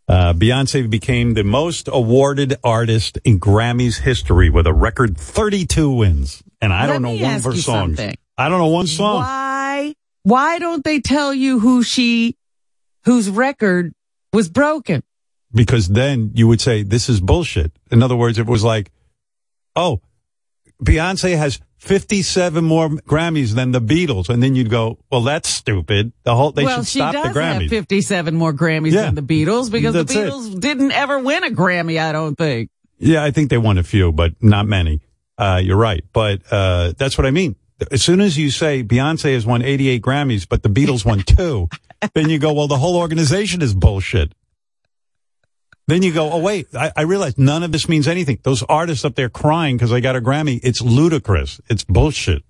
Uh, 0.06 0.34
Beyonce 0.34 0.88
became 0.90 1.34
the 1.34 1.46
most 1.46 1.88
awarded 1.92 2.56
artist 2.64 3.18
in 3.24 3.40
Grammys 3.40 4.00
history 4.02 4.50
with 4.50 4.68
a 4.68 4.74
record 4.74 5.18
32 5.18 5.90
wins. 5.92 6.44
And 6.62 6.74
I 6.74 6.88
Let 6.88 6.94
don't 6.94 7.02
know 7.04 7.12
one 7.24 7.36
of 7.36 7.44
her 7.46 7.52
songs. 7.54 7.98
something. 7.98 8.14
I 8.38 8.50
don't 8.50 8.60
know 8.60 8.68
one 8.68 8.86
song. 8.86 9.22
Why? 9.22 9.96
Why 10.24 10.60
don't 10.60 10.84
they 10.84 11.00
tell 11.00 11.34
you 11.34 11.60
who 11.60 11.84
she, 11.84 12.36
whose 13.06 13.30
record 13.30 13.94
was 14.34 14.50
broken? 14.50 15.04
Because 15.54 15.88
then 15.88 16.32
you 16.34 16.48
would 16.48 16.62
say 16.62 16.84
this 16.84 17.10
is 17.10 17.20
bullshit. 17.22 17.72
In 17.92 18.02
other 18.04 18.16
words, 18.16 18.38
it 18.40 18.48
was 18.48 18.64
like, 18.64 18.92
oh, 19.76 20.02
Beyonce 20.84 21.38
has 21.38 21.60
57 21.78 22.64
more 22.64 22.90
Grammys 22.90 23.54
than 23.56 23.72
the 23.72 23.82
Beatles, 23.82 24.30
and 24.30 24.42
then 24.42 24.56
you'd 24.56 24.70
go, 24.70 24.98
well, 25.12 25.22
that's 25.22 25.50
stupid. 25.50 26.14
The 26.24 26.36
whole 26.36 26.52
they 26.52 26.64
well, 26.66 26.78
should 26.78 26.88
stop 26.88 27.14
the 27.14 27.38
Grammys. 27.38 27.62
have 27.64 27.70
57 27.70 28.36
more 28.36 28.54
Grammys 28.54 28.92
Yeah. 28.92 29.12
than 29.12 29.16
the 29.16 29.22
Beatles 29.22 29.72
because 29.72 29.94
That's 29.94 30.14
the 30.14 30.24
it. 30.26 30.30
Beatles 30.32 30.60
didn't 30.60 30.92
ever 30.92 31.20
win 31.20 31.44
a 31.44 31.50
Grammy, 31.50 32.02
I 32.02 32.12
don't 32.12 32.36
think. 32.36 32.70
yeah, 33.00 33.24
I 33.24 33.32
think 33.32 33.50
they 33.50 33.58
won 33.58 33.78
a 33.78 33.84
few, 33.84 34.12
but 34.12 34.32
not 34.42 34.66
many. 34.68 35.02
Uh, 35.38 35.60
you're 35.64 35.78
right, 35.78 36.04
but 36.14 36.42
uh, 36.52 36.94
that's 36.98 37.18
what 37.18 37.26
I 37.28 37.32
mean. 37.32 37.56
As 37.92 38.02
soon 38.02 38.22
as 38.22 38.38
you 38.38 38.50
say 38.50 38.84
Beyonce 38.84 39.34
has 39.34 39.46
won 39.46 39.62
88 39.62 40.02
Grammys, 40.02 40.48
but 40.48 40.64
the 40.64 40.70
Beatles 40.70 41.04
won 41.06 41.20
two, 41.22 41.68
then 42.14 42.30
you 42.30 42.40
go, 42.40 42.54
well, 42.54 42.68
the 42.68 42.78
whole 42.78 42.96
organization 42.98 43.62
is 43.62 43.74
bullshit. 43.74 44.34
Then 45.88 46.02
you 46.02 46.14
go, 46.14 46.32
oh 46.32 46.40
wait, 46.40 46.68
I, 46.74 46.92
I 46.96 47.02
realize 47.02 47.38
none 47.38 47.62
of 47.64 47.72
this 47.74 47.90
means 47.90 48.08
anything. 48.08 48.40
Those 48.44 48.64
artists 48.64 49.04
up 49.04 49.16
there 49.16 49.30
crying 49.30 49.76
because 49.76 49.90
they 49.90 50.00
got 50.02 50.16
a 50.16 50.22
Grammy, 50.22 50.60
it's 50.64 50.82
ludicrous. 50.82 51.60
It's 51.70 51.84
bullshit. 51.84 52.44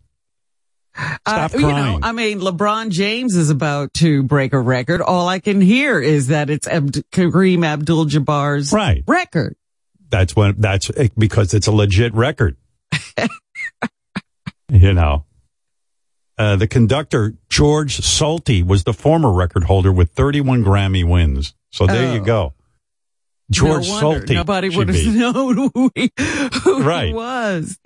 Stop 0.96 1.56
Uh, 1.56 1.58
you 1.58 1.62
know, 1.62 1.70
crying. 1.70 2.00
I 2.04 2.12
mean, 2.12 2.40
LeBron 2.40 2.92
James 2.92 3.36
is 3.36 3.50
about 3.50 3.92
to 3.96 4.22
break 4.22 4.54
a 4.54 4.60
record. 4.60 5.02
All 5.02 5.28
I 5.28 5.40
can 5.40 5.60
hear 5.62 6.00
is 6.00 6.28
that 6.28 6.52
it's 6.52 6.68
Abd- 6.68 7.04
Kareem 7.12 7.66
Abdul-Jabbar's 7.66 8.72
Right. 8.72 9.04
record. 9.08 9.56
That's 10.10 10.36
when 10.36 10.54
that's 10.60 10.92
because 11.18 11.56
it's 11.56 11.66
a 11.66 11.72
legit 11.72 12.14
record. 12.14 12.56
you 14.70 14.94
know, 14.94 15.26
uh, 16.38 16.56
the 16.56 16.68
conductor 16.68 17.34
George 17.50 17.98
Solti 17.98 18.64
was 18.66 18.84
the 18.84 18.94
former 18.94 19.32
record 19.32 19.64
holder 19.64 19.92
with 19.92 20.12
31 20.12 20.64
Grammy 20.64 21.08
wins. 21.08 21.56
So 21.72 21.88
there 21.88 22.14
you 22.14 22.22
Oh. 22.22 22.26
go. 22.26 22.54
George 23.52 23.88
no 23.88 23.94
wonder 24.10 24.26
Solti. 24.26 24.34
Nobody 24.36 24.70
would 24.70 24.88
have 24.90 24.98
be. 24.98 25.10
known 25.20 25.70
who 25.74 25.92
he, 25.96 26.12
who 26.64 26.84
Right. 26.84 27.08
he 27.08 27.14
was. 27.14 27.78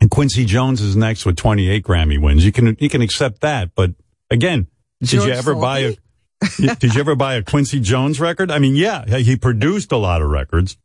And 0.00 0.10
Quincy 0.10 0.44
Jones 0.44 0.80
is 0.80 0.94
next 0.96 1.26
with 1.26 1.36
28 1.36 1.84
Grammy 1.84 2.20
wins. 2.20 2.44
You 2.44 2.52
can 2.52 2.76
you 2.78 2.88
can 2.88 3.02
accept 3.02 3.40
that, 3.40 3.74
but 3.74 3.90
again, 4.30 4.68
did 5.00 5.12
you 5.24 5.30
ever 5.30 5.54
buy 5.54 5.78
a 5.80 5.96
did 6.76 6.94
you 6.94 7.00
ever 7.00 7.16
buy 7.16 7.34
a 7.34 7.42
Quincy 7.42 7.80
Jones 7.80 8.20
record? 8.20 8.50
I 8.50 8.60
mean, 8.60 8.76
yeah, 8.76 9.04
he 9.18 9.36
produced 9.36 9.90
a 9.90 9.96
lot 9.96 10.22
of 10.22 10.30
records. 10.30 10.76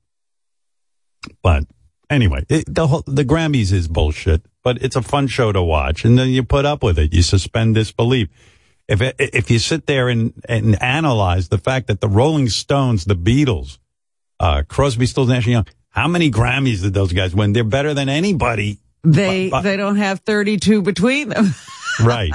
But 1.41 1.65
anyway, 2.09 2.45
it, 2.50 2.65
the 2.73 2.88
whole, 2.88 3.03
the 3.05 3.23
Grammys 3.23 3.71
is 3.71 3.88
bullshit, 3.88 4.45
but 4.63 4.81
it's 4.81 4.95
a 4.95 5.01
fun 5.03 5.27
show 5.27 5.51
to 5.51 5.62
watch 5.62 6.03
and 6.05 6.17
then 6.17 6.29
you 6.29 6.43
put 6.43 6.65
up 6.65 6.83
with 6.83 6.97
it. 6.97 7.13
You 7.13 7.21
suspend 7.21 7.75
disbelief. 7.75 8.29
If 8.88 9.01
it, 9.01 9.15
if 9.19 9.50
you 9.51 9.59
sit 9.59 9.85
there 9.85 10.09
and 10.09 10.33
and 10.50 10.81
analyze 10.81 11.50
the 11.50 11.57
fact 11.59 11.88
that 11.88 12.01
the 12.01 12.09
Rolling 12.09 12.50
Stones, 12.50 13.05
the 13.05 13.15
Beatles, 13.15 13.77
uh, 14.39 14.63
Crosby, 14.67 15.05
Stills, 15.05 15.29
Nash 15.29 15.47
Young, 15.47 15.65
how 15.89 16.07
many 16.07 16.31
Grammys 16.31 16.81
did 16.81 16.93
those 16.93 17.13
guys 17.13 17.33
win? 17.35 17.53
They're 17.53 17.63
better 17.63 17.93
than 17.93 18.09
anybody 18.09 18.79
They 19.03 19.49
But- 19.49 19.57
but- 19.57 19.61
they 19.63 19.77
don't 19.77 19.97
have 19.97 20.19
32 20.21 20.81
between 20.81 21.29
them. 21.29 21.53
Right. 22.03 22.31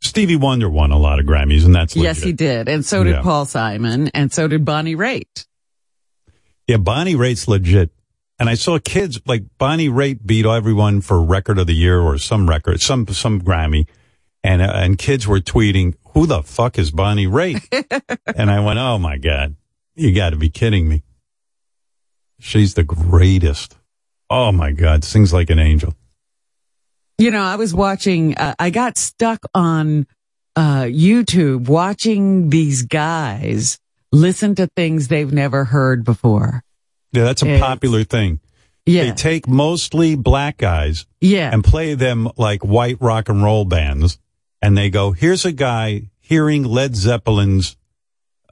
Stevie 0.00 0.36
Wonder 0.36 0.68
won 0.68 0.90
a 0.90 0.98
lot 0.98 1.20
of 1.20 1.26
Grammys, 1.26 1.64
and 1.64 1.74
that's 1.74 1.94
yes, 1.96 2.20
he 2.22 2.32
did, 2.32 2.68
and 2.68 2.84
so 2.84 3.04
did 3.04 3.16
Yeah. 3.16 3.22
Paul 3.22 3.44
Simon, 3.46 4.08
and 4.14 4.32
so 4.32 4.48
did 4.48 4.64
Bonnie 4.64 4.96
Raitt. 4.96 5.46
Yeah, 6.66 6.78
Bonnie 6.78 7.14
Raitt's 7.14 7.46
legit. 7.48 7.90
And 8.40 8.48
I 8.48 8.54
saw 8.54 8.78
kids 8.78 9.20
like 9.26 9.44
Bonnie 9.58 9.88
Raitt 9.88 10.24
beat 10.24 10.46
everyone 10.46 11.00
for 11.00 11.22
record 11.22 11.58
of 11.58 11.66
the 11.66 11.74
year 11.74 12.00
or 12.00 12.18
some 12.18 12.48
record, 12.48 12.80
some 12.80 13.06
some 13.08 13.40
Grammy, 13.42 13.86
and 14.44 14.62
uh, 14.62 14.72
and 14.74 14.96
kids 14.96 15.26
were 15.26 15.40
tweeting, 15.40 15.94
"Who 16.14 16.26
the 16.26 16.42
fuck 16.42 16.78
is 16.78 16.90
Bonnie 16.92 17.26
Raitt?" 17.26 17.62
and 18.36 18.50
I 18.50 18.60
went, 18.60 18.78
"Oh 18.78 18.98
my 18.98 19.18
god, 19.18 19.56
you 19.98 20.14
got 20.14 20.30
to 20.30 20.36
be 20.36 20.48
kidding 20.48 20.88
me! 20.88 21.02
She's 22.40 22.74
the 22.74 22.84
greatest. 22.84 23.76
Oh 24.30 24.52
my 24.52 24.72
god, 24.72 25.04
sings 25.04 25.32
like 25.32 25.50
an 25.50 25.58
angel." 25.58 25.94
You 27.18 27.32
know, 27.32 27.42
I 27.42 27.56
was 27.56 27.74
watching, 27.74 28.36
uh, 28.36 28.54
I 28.60 28.70
got 28.70 28.96
stuck 28.96 29.40
on 29.52 30.06
uh, 30.54 30.82
YouTube 30.82 31.68
watching 31.68 32.48
these 32.48 32.82
guys 32.82 33.80
listen 34.12 34.54
to 34.54 34.68
things 34.76 35.08
they've 35.08 35.32
never 35.32 35.64
heard 35.64 36.04
before. 36.04 36.62
Yeah, 37.12 37.24
that's 37.24 37.42
a 37.42 37.46
It's- 37.46 37.60
popular 37.60 38.04
thing. 38.04 38.40
Yeah. 38.86 39.04
They 39.04 39.12
take 39.12 39.46
mostly 39.46 40.14
black 40.14 40.56
guys 40.56 41.06
yeah. 41.20 41.50
and 41.52 41.62
play 41.62 41.92
them 41.94 42.30
like 42.38 42.64
white 42.64 42.96
rock 43.00 43.28
and 43.28 43.42
roll 43.42 43.66
bands. 43.66 44.18
And 44.62 44.78
they 44.78 44.88
go, 44.88 45.12
here's 45.12 45.44
a 45.44 45.52
guy 45.52 46.08
hearing 46.20 46.62
Led 46.62 46.94
Zeppelin's 46.96 47.76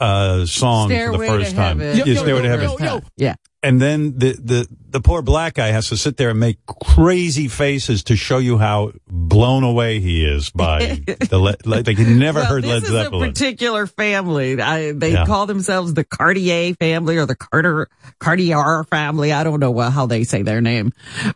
uh, 0.00 0.46
song 0.46 0.88
Stairway 0.88 1.26
for 1.26 1.32
the 1.38 1.38
first 1.44 1.50
to 1.52 1.56
time. 1.56 1.78
heaven. 1.78 2.06
Yeah, 2.06 2.14
Stairway 2.20 2.42
to 2.42 2.48
Heaven. 2.48 2.68
First 2.68 2.78
time. 2.78 3.02
Yeah. 3.16 3.34
And 3.62 3.80
then 3.80 4.16
the, 4.16 4.32
the, 4.32 4.68
the 4.90 5.00
poor 5.00 5.22
black 5.22 5.54
guy 5.54 5.68
has 5.68 5.88
to 5.88 5.96
sit 5.96 6.16
there 6.18 6.30
and 6.30 6.38
make 6.38 6.58
crazy 6.66 7.48
faces 7.48 8.04
to 8.04 8.14
show 8.14 8.38
you 8.38 8.58
how 8.58 8.92
blown 9.08 9.64
away 9.64 9.98
he 9.98 10.24
is 10.24 10.50
by 10.50 10.78
the, 11.30 11.38
le- 11.38 11.56
like 11.68 11.88
he 11.88 12.04
never 12.04 12.40
well, 12.40 12.46
heard 12.48 12.62
this 12.62 12.84
is 12.84 12.94
a 12.94 13.10
particular 13.10 13.88
family. 13.88 14.60
I, 14.60 14.92
they 14.92 15.12
Yeah. 15.14 15.26
call 15.26 15.46
themselves 15.46 15.94
the 15.94 16.04
Cartier 16.04 16.74
family 16.74 17.16
or 17.16 17.26
the 17.26 17.34
Carter 17.34 17.88
Cartier 18.20 18.84
family. 18.84 19.32
I 19.32 19.42
don't 19.42 19.58
know 19.58 19.72
wha- 19.72 19.90
how 19.90 20.06
they 20.06 20.22
say 20.22 20.42
their 20.42 20.60
name, 20.60 20.92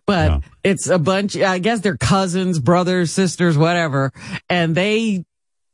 but 0.07 0.31
Yeah. 0.31 0.41
it's 0.63 0.87
a 0.89 0.99
bunch. 0.99 1.37
I 1.37 1.59
guess 1.59 1.81
they're 1.81 1.97
cousins, 1.97 2.61
brothers, 2.61 3.11
sisters, 3.11 3.59
whatever, 3.59 4.13
and 4.49 4.75
they 4.77 5.25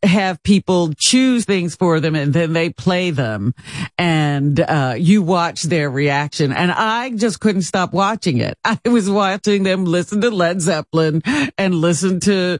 have 0.03 0.43
people 0.43 0.93
choose 0.95 1.45
things 1.45 1.75
for 1.75 2.01
them 2.01 2.15
and 2.15 2.33
then 2.33 2.53
they 2.53 2.71
play 2.71 3.11
them. 3.11 3.55
And 3.99 4.59
uh 4.61 4.95
you 4.99 5.23
watch 5.23 5.63
their 5.63 5.91
reaction. 5.91 6.53
And 6.53 6.71
I 6.71 7.11
just 7.11 7.41
couldn't 7.41 7.63
stop 7.63 7.93
watching 7.93 8.39
it. 8.39 8.59
I 8.65 8.79
was 8.85 9.11
watching 9.11 9.63
them 9.63 9.85
listen 9.85 10.21
to 10.21 10.31
Led 10.31 10.61
Zeppelin 10.61 11.23
and 11.59 11.75
listen 11.75 12.21
to 12.21 12.59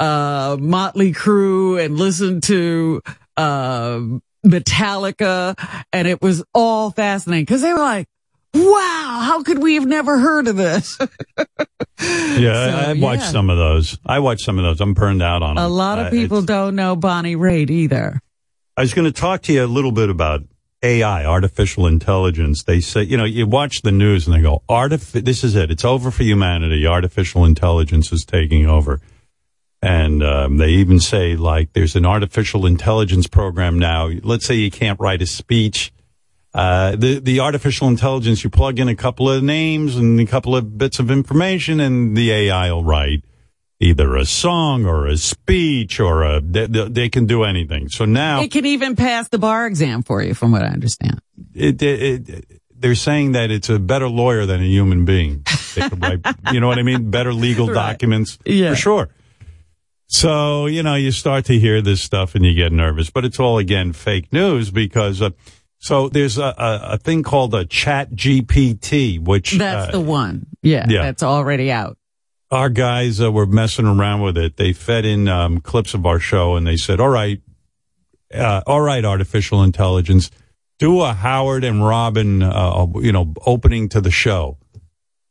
uh 0.00 0.56
Motley 0.60 1.12
Crue 1.12 1.84
and 1.84 1.98
listen 1.98 2.40
to 2.42 3.02
uh 3.36 4.00
Metallica. 4.44 5.54
And 5.92 6.06
it 6.06 6.22
was 6.22 6.44
all 6.54 6.90
fascinating 6.90 7.44
because 7.44 7.62
they 7.62 7.72
were 7.72 7.80
like 7.80 8.08
Wow, 8.64 9.20
how 9.24 9.42
could 9.42 9.58
we 9.62 9.74
have 9.74 9.86
never 9.86 10.18
heard 10.18 10.48
of 10.48 10.56
this? 10.56 10.98
yeah, 11.38 11.46
So, 11.98 12.00
I, 12.00 12.84
I 12.90 12.92
watched 12.94 13.22
yeah. 13.22 13.30
some 13.30 13.50
of 13.50 13.56
those. 13.58 13.98
I 14.06 14.18
watched 14.18 14.44
some 14.44 14.58
of 14.58 14.64
those. 14.64 14.80
I'm 14.80 14.94
burned 14.94 15.22
out 15.22 15.42
on 15.42 15.56
them. 15.56 15.64
A 15.64 15.68
lot 15.68 15.98
of 15.98 16.06
Uh, 16.06 16.10
people 16.10 16.38
it's- 16.38 16.46
don't 16.46 16.74
know 16.76 16.96
Bonnie 16.96 17.36
Raitt 17.36 17.70
either. 17.70 18.20
I 18.76 18.82
was 18.82 18.92
going 18.94 19.06
to 19.06 19.12
talk 19.20 19.42
to 19.42 19.52
you 19.52 19.64
a 19.64 19.66
little 19.66 19.92
bit 19.92 20.10
about 20.10 20.42
AI, 20.82 21.24
artificial 21.24 21.86
intelligence. 21.86 22.62
They 22.64 22.80
say, 22.80 23.02
you 23.02 23.16
know, 23.16 23.24
you 23.24 23.46
watch 23.46 23.80
the 23.82 23.90
news 23.92 24.26
and 24.26 24.36
they 24.36 24.42
go, 24.42 24.62
Artif- 24.68 25.24
this 25.24 25.42
is 25.42 25.54
it. 25.54 25.70
It's 25.70 25.84
over 25.84 26.10
for 26.10 26.22
humanity. 26.22 26.86
Artificial 26.86 27.44
intelligence 27.46 28.12
is 28.12 28.24
taking 28.26 28.66
over. 28.66 29.00
And 29.80 30.22
um, 30.22 30.58
they 30.58 30.68
even 30.70 31.00
say, 31.00 31.36
like, 31.36 31.72
there's 31.72 31.96
an 31.96 32.04
artificial 32.04 32.66
intelligence 32.66 33.26
program 33.26 33.78
now. 33.78 34.10
Let's 34.22 34.44
say 34.44 34.54
you 34.56 34.70
can't 34.70 34.98
write 35.00 35.22
a 35.22 35.26
speech. 35.26 35.92
Uh, 36.56 36.96
the, 36.96 37.18
the 37.20 37.38
artificial 37.40 37.86
intelligence, 37.86 38.42
you 38.42 38.48
plug 38.48 38.78
in 38.78 38.88
a 38.88 38.94
couple 38.96 39.28
of 39.30 39.42
names 39.42 39.94
and 39.96 40.18
a 40.18 40.24
couple 40.24 40.56
of 40.56 40.78
bits 40.78 40.98
of 40.98 41.10
information 41.10 41.80
and 41.80 42.16
the 42.16 42.32
AI 42.32 42.72
will 42.72 42.82
write 42.82 43.22
either 43.78 44.16
a 44.16 44.24
song 44.24 44.86
or 44.86 45.06
a 45.06 45.18
speech 45.18 46.00
or 46.00 46.22
a, 46.22 46.40
they, 46.40 46.66
they 46.66 47.08
can 47.10 47.26
do 47.26 47.44
anything. 47.44 47.90
So 47.90 48.06
now 48.06 48.40
It 48.40 48.50
can 48.52 48.64
even 48.64 48.96
pass 48.96 49.28
the 49.28 49.36
bar 49.38 49.66
exam 49.66 50.02
for 50.02 50.22
you, 50.22 50.32
from 50.32 50.50
what 50.52 50.62
I 50.62 50.68
understand. 50.68 51.20
it, 51.54 51.82
it, 51.82 52.28
it, 52.30 52.60
they're 52.74 52.94
saying 52.94 53.32
that 53.32 53.50
it's 53.50 53.68
a 53.68 53.78
better 53.78 54.08
lawyer 54.08 54.46
than 54.46 54.62
a 54.62 54.66
human 54.66 55.04
being. 55.04 55.44
They 55.74 55.88
could 55.90 56.00
write, 56.02 56.20
you 56.52 56.60
know 56.60 56.68
what 56.68 56.78
I 56.78 56.82
mean? 56.84 57.10
Better 57.10 57.34
legal 57.34 57.66
Right. 57.66 57.74
documents. 57.92 58.38
Yeah. 58.46 58.70
For 58.70 58.76
sure. 58.76 59.08
So, 60.08 60.66
you 60.66 60.82
know, 60.82 60.94
you 60.94 61.10
start 61.10 61.44
to 61.46 61.58
hear 61.58 61.82
this 61.82 62.00
stuff 62.00 62.34
and 62.34 62.44
you 62.46 62.54
get 62.54 62.72
nervous, 62.72 63.10
but 63.10 63.24
it's 63.24 63.40
all 63.40 63.58
again 63.58 63.92
fake 63.92 64.32
news 64.32 64.70
because, 64.70 65.20
uh, 65.20 65.30
so 65.78 66.08
there's 66.08 66.38
a, 66.38 66.54
a, 66.58 66.80
a 66.92 66.98
thing 66.98 67.22
called 67.22 67.54
a 67.54 67.64
ChatGPT, 67.64 69.20
which 69.22 69.52
That's 69.52 69.88
uh, 69.88 69.92
the 69.92 70.00
one. 70.00 70.46
Yeah, 70.62 70.86
yeah. 70.88 71.02
That's 71.02 71.22
already 71.22 71.70
out. 71.70 71.96
our 72.50 72.68
guys 72.68 73.20
uh, 73.20 73.30
were 73.30 73.46
messing 73.46 73.86
around 73.86 74.22
with 74.22 74.36
it. 74.38 74.56
They 74.56 74.72
fed 74.72 75.04
in 75.04 75.28
um, 75.28 75.60
clips 75.60 75.94
of 75.94 76.06
our 76.06 76.18
show 76.18 76.56
and 76.56 76.66
they 76.66 76.76
said, 76.76 77.00
all 77.00 77.08
right, 77.08 77.40
uh, 78.34 78.62
all 78.66 78.80
right, 78.80 79.04
artificial 79.04 79.62
intelligence, 79.62 80.30
do 80.78 81.00
a 81.02 81.12
Howard 81.12 81.64
and 81.64 81.84
Robin, 81.84 82.42
uh, 82.42 82.86
you 82.96 83.12
know, 83.12 83.32
opening 83.46 83.88
to 83.90 84.00
the 84.00 84.10
show 84.10 84.58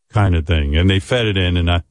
kind 0.09 0.35
of 0.35 0.45
thing. 0.47 0.75
And 0.75 0.89
they 0.89 0.99
fed 0.99 1.25
it 1.25 1.37
in 1.37 1.57
and 1.57 1.69
I, 1.69 1.83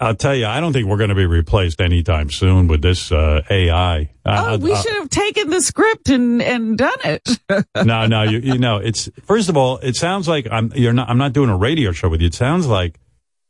I'll 0.00 0.14
tell 0.14 0.34
you, 0.34 0.46
I 0.46 0.60
don't 0.60 0.72
think 0.72 0.88
we're 0.88 0.96
going 0.96 1.10
to 1.10 1.14
be 1.14 1.26
replaced 1.26 1.80
anytime 1.80 2.30
soon 2.30 2.68
with 2.68 2.80
this 2.80 3.12
uh, 3.12 3.42
AI. 3.50 4.10
Oh, 4.24 4.54
Uh, 4.54 4.58
we 4.58 4.72
uh, 4.72 4.80
should 4.80 4.94
have 4.94 5.10
taken 5.10 5.50
the 5.50 5.60
script 5.60 6.08
and, 6.08 6.40
and 6.40 6.78
done 6.78 6.96
it. 7.04 7.38
no, 7.84 8.06
no, 8.06 8.22
you, 8.22 8.38
you 8.38 8.58
know, 8.58 8.78
it's 8.78 9.10
first 9.24 9.48
of 9.50 9.56
all, 9.58 9.76
it 9.78 9.96
sounds 9.96 10.26
like 10.26 10.46
I'm 10.50 10.72
you're 10.74 10.94
not 10.94 11.10
I'm 11.10 11.18
not 11.18 11.32
doing 11.34 11.50
a 11.50 11.56
radio 11.56 11.92
show 11.92 12.08
with 12.08 12.20
you. 12.22 12.28
It 12.28 12.34
sounds 12.34 12.66
like 12.66 12.98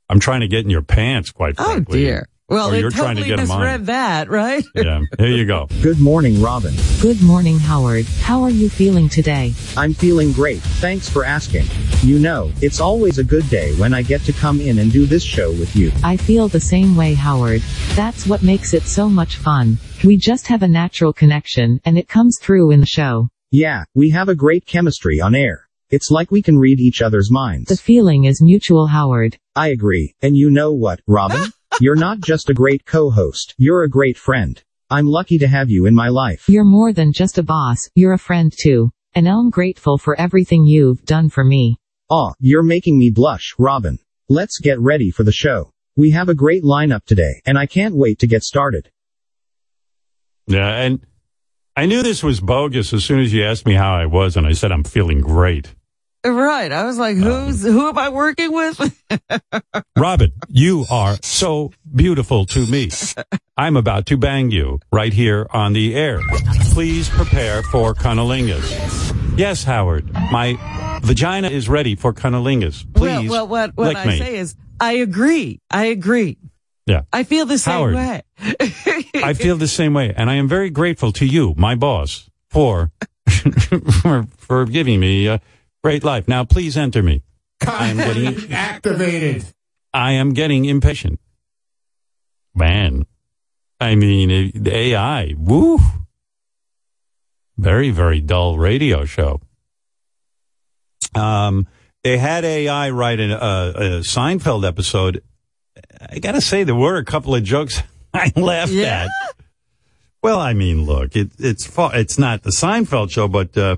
I'm 0.09 0.19
trying 0.19 0.40
to 0.40 0.49
get 0.49 0.64
in 0.64 0.71
your 0.71 0.83
pants, 0.83 1.30
quite 1.30 1.54
Oh 1.59 1.64
frankly. 1.64 2.00
dear. 2.00 2.28
Well, 2.50 2.69
Or 2.69 2.71
they 2.73 2.80
you're 2.80 2.90
trying 2.90 3.14
to 3.16 3.23
totally 3.23 3.28
get 3.28 3.38
'em 3.40 3.50
on. 3.52 3.61
misread 3.61 3.87
that, 3.87 4.28
right? 4.28 4.64
Yeah, 4.75 5.02
here 5.19 5.28
you 5.28 5.47
go. 5.47 5.69
Good 5.83 6.00
morning, 6.00 6.42
Robin. 6.42 6.75
Good 7.00 7.23
morning, 7.23 7.61
Howard. 7.61 8.07
How 8.23 8.42
are 8.42 8.50
you 8.50 8.69
feeling 8.69 9.09
today? 9.09 9.54
I'm 9.76 9.95
feeling 9.95 10.33
great, 10.33 10.59
thanks 10.61 11.09
for 11.09 11.25
asking. 11.25 11.66
You 12.02 12.19
know, 12.19 12.50
it's 12.61 12.80
always 12.80 13.19
a 13.19 13.25
good 13.25 13.49
day 13.50 13.75
when 13.76 13.95
I 13.95 14.02
get 14.02 14.23
to 14.23 14.33
come 14.33 14.61
in 14.61 14.80
and 14.80 14.90
do 14.90 15.07
this 15.07 15.23
show 15.23 15.50
with 15.52 15.76
you. 15.76 15.92
I 16.02 16.16
feel 16.16 16.49
the 16.49 16.59
same 16.61 16.97
way, 16.97 17.14
Howard. 17.14 17.62
That's 17.95 18.26
what 18.26 18.42
makes 18.42 18.75
it 18.75 18.83
so 18.83 19.09
much 19.09 19.37
fun. 19.37 19.78
We 20.02 20.16
just 20.16 20.49
have 20.49 20.62
a 20.64 20.69
natural 20.69 21.12
connection, 21.12 21.80
and 21.85 21.97
it 21.97 22.09
comes 22.09 22.37
through 22.42 22.73
in 22.73 22.80
the 22.80 22.87
show. 22.87 23.28
Yeah, 23.52 23.85
we 23.95 24.11
have 24.11 24.28
a 24.28 24.35
great 24.35 24.66
chemistry 24.66 25.21
on 25.21 25.35
air. 25.37 25.69
It's 25.90 26.11
like 26.11 26.30
we 26.30 26.42
can 26.42 26.59
read 26.59 26.80
each 26.80 27.00
other's 27.02 27.30
minds. 27.30 27.69
The 27.69 27.76
feeling 27.76 28.25
is 28.25 28.40
mutual, 28.42 28.87
Howard. 28.88 29.37
I 29.54 29.69
agree. 29.69 30.14
And 30.23 30.37
you 30.37 30.50
know 30.50 30.73
what, 30.73 31.00
Robin? 31.07 31.52
You're 31.82 31.96
not 31.96 32.20
just 32.20 32.50
a 32.50 32.54
great 32.54 32.84
co-host, 32.84 33.54
you're 33.56 33.84
a 33.84 33.88
great 33.88 34.18
friend. 34.18 34.62
I'm 34.90 35.06
lucky 35.06 35.38
to 35.38 35.49
have 35.49 35.70
you 35.70 35.87
in 35.87 35.94
my 35.94 36.08
life. 36.08 36.46
You're 36.46 36.62
more 36.62 36.92
than 36.92 37.10
just 37.10 37.38
a 37.38 37.42
boss, 37.42 37.88
you're 37.94 38.12
a 38.12 38.18
friend 38.18 38.52
too. 38.54 38.90
And 39.14 39.26
I'm 39.26 39.49
grateful 39.49 39.96
for 39.96 40.14
everything 40.20 40.66
you've 40.66 41.02
done 41.06 41.30
for 41.30 41.42
me. 41.42 41.78
Aw, 42.10 42.32
you're 42.38 42.62
making 42.62 42.99
me 42.99 43.08
blush, 43.08 43.54
Robin. 43.58 43.99
Let's 44.28 44.58
get 44.58 44.78
ready 44.78 45.10
for 45.10 45.25
the 45.25 45.32
show. 45.32 45.72
We 45.96 46.10
have 46.10 46.28
a 46.28 46.34
great 46.34 46.64
lineup 46.64 47.06
today, 47.06 47.40
and 47.46 47.56
I 47.56 47.64
can't 47.64 47.94
wait 47.94 48.18
to 48.18 48.26
get 48.26 48.42
started. 48.42 48.90
Yeah, 50.46 50.82
and 50.82 51.00
I 51.75 51.87
knew 51.87 52.02
this 52.02 52.22
was 52.22 52.40
bogus 52.40 52.92
as 52.92 53.06
soon 53.06 53.20
as 53.20 53.32
you 53.32 53.42
asked 53.42 53.64
me 53.64 53.72
how 53.72 53.94
I 53.94 54.04
was, 54.04 54.37
and 54.37 54.46
I 54.46 54.52
said 54.52 54.70
I'm 54.70 54.84
feeling 54.84 55.22
great. 55.22 55.75
Right. 56.25 56.71
I 56.71 56.85
was 56.85 56.99
like, 56.99 57.17
who's, 57.17 57.62
who 57.62 57.89
am 57.89 57.99
I 57.99 58.11
working 58.11 58.53
with? 58.53 59.03
Robin, 59.97 60.33
you 60.49 60.85
are 60.91 61.17
so 61.23 61.73
beautiful 61.95 62.45
to 62.47 62.67
me. 62.67 62.91
I'm 63.57 63.77
about 63.77 64.07
to 64.07 64.19
bang 64.19 64.50
you 64.50 64.81
right 64.93 65.12
here 65.12 65.47
on 65.50 65.73
the 65.73 65.95
air. 65.95 66.21
Please 66.73 67.09
prepare 67.09 67.62
for 67.62 67.95
cunnilingus. 67.95 69.39
Yes, 69.39 69.65
Howard, 69.65 70.12
my 70.12 70.59
vagina 71.03 71.49
is 71.49 71.69
ready 71.69 71.95
for 71.95 72.12
cunnilingus. 72.12 72.85
Please, 72.93 73.31
well, 73.31 73.47
well 73.47 73.49
what, 73.49 73.77
what 73.77 73.97
I 73.97 74.07
me. 74.07 74.19
say 74.19 74.37
is, 74.37 74.57
I 74.79 74.95
agree. 74.95 75.61
I 75.71 75.87
agree. 75.87 76.37
Yeah. 76.87 77.03
I 77.12 77.25
feel 77.25 77.47
the 77.47 77.59
same 77.59 77.73
Howard. 77.73 77.95
way. 77.95 78.23
I 79.15 79.35
feel 79.35 79.57
the 79.57 79.69
same 79.69 79.95
way, 79.95 80.12
and 80.15 80.29
I 80.29 80.35
am 80.35 80.49
very 80.49 80.71
grateful 80.71 81.12
to 81.12 81.27
you, 81.27 81.55
my 81.57 81.75
boss, 81.75 82.29
for 82.49 82.91
for, 84.03 84.27
for 84.37 84.65
giving 84.67 85.00
me 85.00 85.27
a 85.27 85.41
great 85.82 86.04
life. 86.04 86.28
Now, 86.28 86.44
please 86.44 86.76
enter 86.76 87.02
me. 87.02 87.22
I 87.66 87.88
am 87.88 87.96
getting 87.96 88.52
activated. 88.52 89.44
I 89.92 90.12
am 90.12 90.32
getting 90.32 90.64
impatient. 90.64 91.20
Man, 92.54 93.06
I 93.80 93.94
mean, 93.94 94.52
the 94.54 94.75
AI, 94.76 95.34
woo. 95.37 95.78
Very, 97.56 97.90
very 97.90 98.20
dull 98.20 98.58
radio 98.58 99.04
show. 99.04 99.40
Um, 101.14 101.66
they 102.02 102.18
had 102.18 102.44
AI 102.44 102.90
write 102.90 103.20
an, 103.20 103.30
uh, 103.32 103.72
a 103.75 103.80
Seinfeld 104.00 104.66
episode. 104.66 105.22
I 106.10 106.18
gotta 106.18 106.40
say, 106.40 106.64
there 106.64 106.75
were 106.75 106.96
a 106.96 107.04
couple 107.04 107.34
of 107.34 107.42
jokes 107.44 107.82
I 108.14 108.32
laughed 108.37 108.72
Yeah? 108.72 109.06
at. 109.06 109.37
Well, 110.22 110.38
I 110.38 110.52
mean, 110.52 110.84
look, 110.84 111.16
it, 111.16 111.30
it's 111.38 111.70
it's 111.78 112.18
not 112.18 112.42
the 112.42 112.50
Seinfeld 112.50 113.10
show, 113.10 113.26
but 113.28 113.56
uh, 113.56 113.76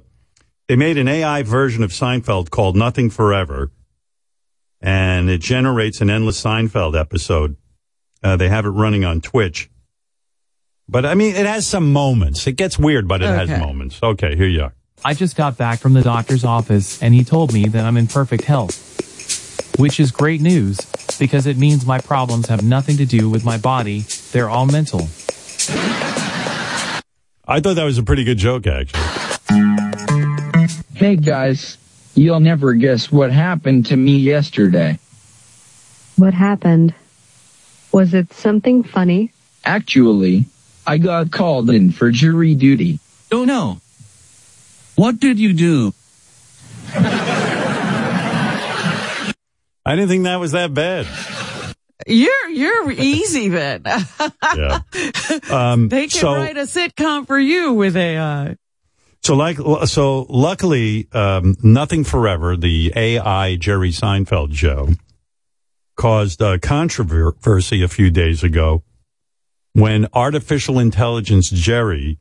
they 0.73 0.77
made 0.77 0.97
an 0.97 1.07
AI 1.07 1.43
version 1.43 1.83
of 1.83 1.91
Seinfeld 1.91 2.49
called 2.49 2.77
Nothing 2.77 3.11
Forever, 3.11 3.71
and 4.81 5.29
it 5.29 5.43
generates 5.43 6.01
an 6.01 6.09
endless 6.09 6.43
Seinfeld 6.43 6.99
episode. 6.99 7.57
Uh, 8.23 8.37
they 8.37 8.49
have 8.49 8.65
it 8.65 8.71
running 8.71 9.05
on 9.05 9.21
Twitch, 9.21 9.69
but 10.89 11.05
I 11.05 11.13
mean, 11.13 11.37
it 11.37 11.45
has 11.45 11.67
some 11.67 11.93
moments. 11.93 12.47
It 12.47 12.53
gets 12.53 12.79
weird, 12.79 13.07
but 13.07 13.21
it 13.21 13.27
has 13.27 13.51
moments. 13.51 14.03
Okay, 14.03 14.35
here 14.35 14.47
you 14.47 14.63
are. 14.63 14.75
I 15.05 15.13
just 15.13 15.37
got 15.37 15.59
back 15.59 15.79
from 15.79 15.93
the 15.93 16.01
doctor's 16.01 16.43
office 16.43 17.03
and 17.03 17.13
he 17.13 17.23
told 17.23 17.53
me 17.53 17.67
that 17.67 17.85
I'm 17.85 17.99
in 17.99 18.07
perfect 18.07 18.45
health. 18.45 19.77
Which 19.79 20.01
is 20.01 20.11
great 20.11 20.41
news, 20.41 20.79
because 21.19 21.47
it 21.47 21.59
means 21.59 21.85
my 21.85 21.99
problems 21.99 22.49
have 22.49 22.65
nothing 22.65 22.97
to 22.97 23.05
do 23.05 23.29
with 23.29 23.45
my 23.45 23.59
body, 23.59 24.07
they're 24.33 24.49
all 24.49 24.65
mental. 24.65 25.01
I 27.45 27.61
thought 27.61 27.75
that 27.75 27.85
was 27.85 27.99
a 27.99 28.03
pretty 28.03 28.25
good 28.25 28.39
joke, 28.39 28.67
actually. 28.67 29.22
Hey 31.03 31.17
guys, 31.17 31.79
you'll 32.15 32.39
never 32.39 32.75
guess 32.75 33.11
what 33.11 33.33
happened 33.33 33.87
to 33.87 33.97
me 33.97 34.19
yesterday. 34.19 35.01
What 36.15 36.33
happened? 36.33 36.95
Was 37.91 38.15
it 38.15 38.33
something 38.33 38.85
funny? 38.85 39.33
Actually, 39.65 40.45
I 40.87 40.99
got 40.99 41.33
called 41.33 41.71
in 41.71 41.91
for 41.91 42.13
jury 42.13 42.55
duty. 42.55 43.01
Oh 43.33 43.45
no. 43.45 43.81
What 44.95 45.19
did 45.19 45.41
you 45.41 45.55
do? 45.55 45.93
I 46.95 49.35
didn't 49.87 50.09
think 50.09 50.23
that 50.23 50.39
was 50.39 50.53
that 50.53 50.73
bad. 50.73 51.09
You're, 52.07 52.49
you're 52.51 52.93
easy 52.93 53.49
then. 53.49 53.83
Yeah. 54.57 54.81
Um, 55.51 55.89
they 55.89 56.03
can 56.03 56.21
so, 56.21 56.35
write 56.35 56.57
a 56.57 56.63
sitcom 56.63 57.27
for 57.27 57.39
you 57.39 57.73
with 57.73 57.97
AI. 57.97 58.57
So 59.23 59.35
like, 59.35 59.57
so 59.87 60.27
luckily, 60.29 61.09
um, 61.13 61.57
nothing 61.63 62.03
forever. 62.03 62.57
The 62.57 62.93
AI 62.97 63.57
Jerry 63.57 63.91
Seinfeld 63.91 64.55
show 64.55 64.89
caused 65.97 66.43
uh, 66.43 66.59
controversy 66.59 67.83
a 67.83 67.89
few 67.89 68.11
days 68.11 68.43
ago 68.43 68.83
when 69.75 70.09
artificial 70.13 70.79
intelligence 70.79 71.51
Jerry, 71.51 72.19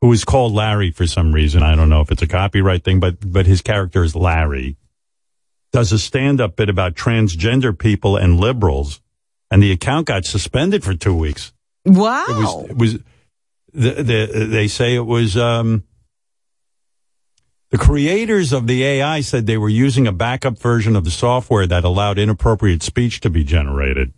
who 0.00 0.12
is 0.12 0.24
called 0.24 0.52
Larry 0.52 0.90
for 0.90 1.06
some 1.06 1.32
reason, 1.32 1.62
I 1.62 1.74
don't 1.74 1.88
know 1.88 2.02
if 2.02 2.10
it's 2.10 2.22
a 2.22 2.26
copyright 2.26 2.84
thing, 2.84 3.00
but 3.00 3.16
but 3.32 3.46
his 3.46 3.62
character 3.62 4.04
is 4.04 4.14
Larry, 4.14 4.76
does 5.72 5.92
a 5.92 5.98
stand-up 5.98 6.56
bit 6.56 6.68
about 6.68 6.94
transgender 6.94 7.76
people 7.76 8.16
and 8.16 8.38
liberals, 8.38 9.00
and 9.50 9.62
the 9.62 9.72
account 9.72 10.08
got 10.08 10.26
suspended 10.26 10.84
for 10.84 10.94
two 10.94 11.14
weeks. 11.14 11.52
Wow. 11.86 12.26
It 12.28 12.34
was, 12.36 12.70
it 12.70 12.76
was 12.76 12.92
the, 13.72 14.02
the, 14.02 14.46
they 14.50 14.68
say 14.68 14.94
it 14.94 15.06
was, 15.06 15.36
um, 15.36 15.84
the 17.74 17.78
creators 17.78 18.52
of 18.52 18.68
the 18.68 18.84
AI 18.84 19.20
said 19.20 19.46
they 19.46 19.58
were 19.58 19.68
using 19.68 20.06
a 20.06 20.12
backup 20.12 20.56
version 20.56 20.94
of 20.94 21.02
the 21.02 21.10
software 21.10 21.66
that 21.66 21.82
allowed 21.82 22.20
inappropriate 22.20 22.84
speech 22.84 23.18
to 23.18 23.28
be 23.28 23.42
generated. 23.42 24.12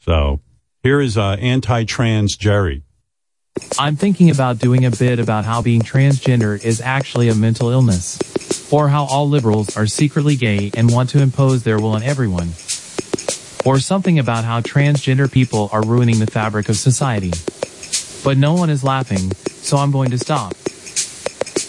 So 0.00 0.40
here 0.82 1.00
is, 1.00 1.16
uh, 1.16 1.36
anti-trans 1.38 2.36
Jerry. 2.36 2.82
I'm 3.78 3.94
thinking 3.94 4.28
about 4.28 4.58
doing 4.58 4.84
a 4.84 4.90
bit 4.90 5.20
about 5.20 5.44
how 5.44 5.62
being 5.62 5.82
transgender 5.82 6.60
is 6.60 6.80
actually 6.80 7.28
a 7.28 7.34
mental 7.36 7.70
illness. 7.70 8.18
Or 8.72 8.88
how 8.88 9.04
all 9.04 9.28
liberals 9.28 9.76
are 9.76 9.86
secretly 9.86 10.34
gay 10.34 10.72
and 10.76 10.90
want 10.92 11.10
to 11.10 11.22
impose 11.22 11.62
their 11.62 11.78
will 11.78 11.92
on 11.92 12.02
everyone. 12.02 12.54
Or 13.64 13.78
something 13.78 14.18
about 14.18 14.42
how 14.42 14.62
transgender 14.62 15.30
people 15.30 15.70
are 15.70 15.86
ruining 15.86 16.18
the 16.18 16.26
fabric 16.26 16.68
of 16.68 16.76
society. 16.76 17.30
But 18.24 18.36
no 18.36 18.54
one 18.54 18.68
is 18.68 18.82
laughing, 18.82 19.30
so 19.46 19.76
I'm 19.76 19.92
going 19.92 20.10
to 20.10 20.18
stop. 20.18 20.54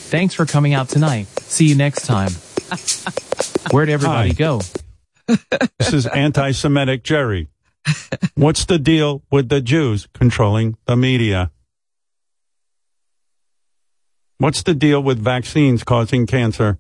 Thanks 0.10 0.34
for 0.34 0.46
coming 0.48 0.74
out 0.74 0.90
tonight. 0.90 1.28
See 1.42 1.66
you 1.66 1.76
next 1.76 2.08
time. 2.08 2.32
Where'd 3.72 3.90
everybody 3.90 4.30
Hi. 4.30 4.34
go? 4.34 4.62
This 5.78 5.94
is 5.94 6.08
anti-Semitic 6.08 7.04
Jerry. 7.04 7.50
What's 8.34 8.66
the 8.66 8.80
deal 8.80 9.22
with 9.32 9.50
the 9.50 9.62
Jews 9.62 10.08
controlling 10.14 10.76
the 10.86 10.96
media? 10.96 11.52
What's 14.40 14.64
the 14.64 14.74
deal 14.74 15.04
with 15.04 15.20
vaccines 15.20 15.84
causing 15.84 16.26
cancer? 16.26 16.80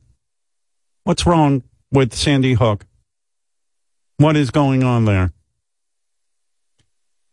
What's 1.03 1.27
wrong 1.27 1.61
with 1.91 2.13
Sandy 2.15 2.53
Hook? 2.53 2.87
What 4.17 4.35
is 4.35 4.49
going 4.49 4.83
on 4.83 5.05
there? 5.05 5.31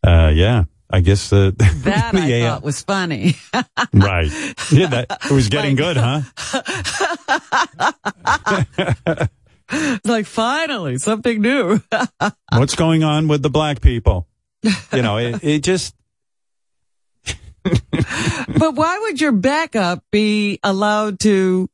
Uh, 0.06 0.30
yeah, 0.34 0.64
I 0.90 1.00
guess 1.00 1.30
the, 1.30 1.54
That 1.84 2.12
the 2.12 2.20
I 2.20 2.40
thought 2.48 2.62
was 2.62 2.82
funny. 2.82 3.34
right. 3.92 4.30
Yeah, 4.70 4.86
that 4.86 5.18
it 5.24 5.30
was 5.32 5.48
getting 5.48 5.76
good, 5.76 5.96
huh? 5.96 6.22
like 10.04 10.26
finally 10.26 10.98
something 10.98 11.40
new. 11.40 11.80
What's 12.52 12.74
going 12.76 13.02
on 13.02 13.28
with 13.28 13.42
the 13.42 13.50
black 13.50 13.80
people? 13.80 14.28
You 14.92 15.02
know, 15.02 15.18
it, 15.18 15.42
it 15.42 15.62
just 15.62 15.94
but 18.58 18.74
why 18.74 18.98
would 19.00 19.20
your 19.20 19.32
backup 19.32 20.04
be 20.10 20.58
allowed 20.62 21.20
to 21.20 21.68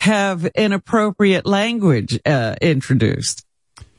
have 0.00 0.44
inappropriate 0.46 1.46
language 1.46 2.18
uh, 2.24 2.56
introduced? 2.60 3.44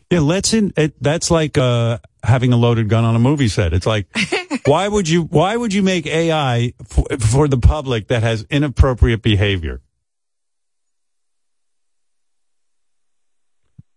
Yeah, 0.10 0.20
let's 0.20 0.54
in. 0.54 0.74
It, 0.76 1.02
that's 1.02 1.30
like 1.30 1.58
uh, 1.58 2.00
having 2.24 2.54
a 2.54 2.58
loaded 2.58 2.90
gun 2.90 3.04
on 3.04 3.16
a 3.16 3.20
movie 3.20 3.48
set. 3.48 3.74
It's 3.74 3.86
like, 3.86 4.08
why 4.66 4.88
would 4.88 5.08
you? 5.08 5.24
Why 5.24 5.56
would 5.56 5.74
you 5.74 5.84
make 5.84 6.06
AI 6.06 6.74
for, 6.86 7.06
for 7.20 7.48
the 7.48 7.58
public 7.58 8.08
that 8.08 8.24
has 8.24 8.46
inappropriate 8.50 9.22
behavior? 9.22 9.82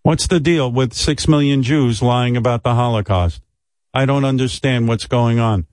What's 0.03 0.27
the 0.27 0.41
deal 0.41 0.71
with 0.71 0.93
six 0.95 1.29
million 1.29 1.63
Jews 1.63 2.03
lying 2.03 2.37
about 2.37 2.65
the 2.65 2.75
Holocaust? 2.75 3.41
I 3.95 4.05
don't 4.05 4.25
understand 4.25 4.89
what's 4.89 5.07
going 5.07 5.39
on. 5.39 5.67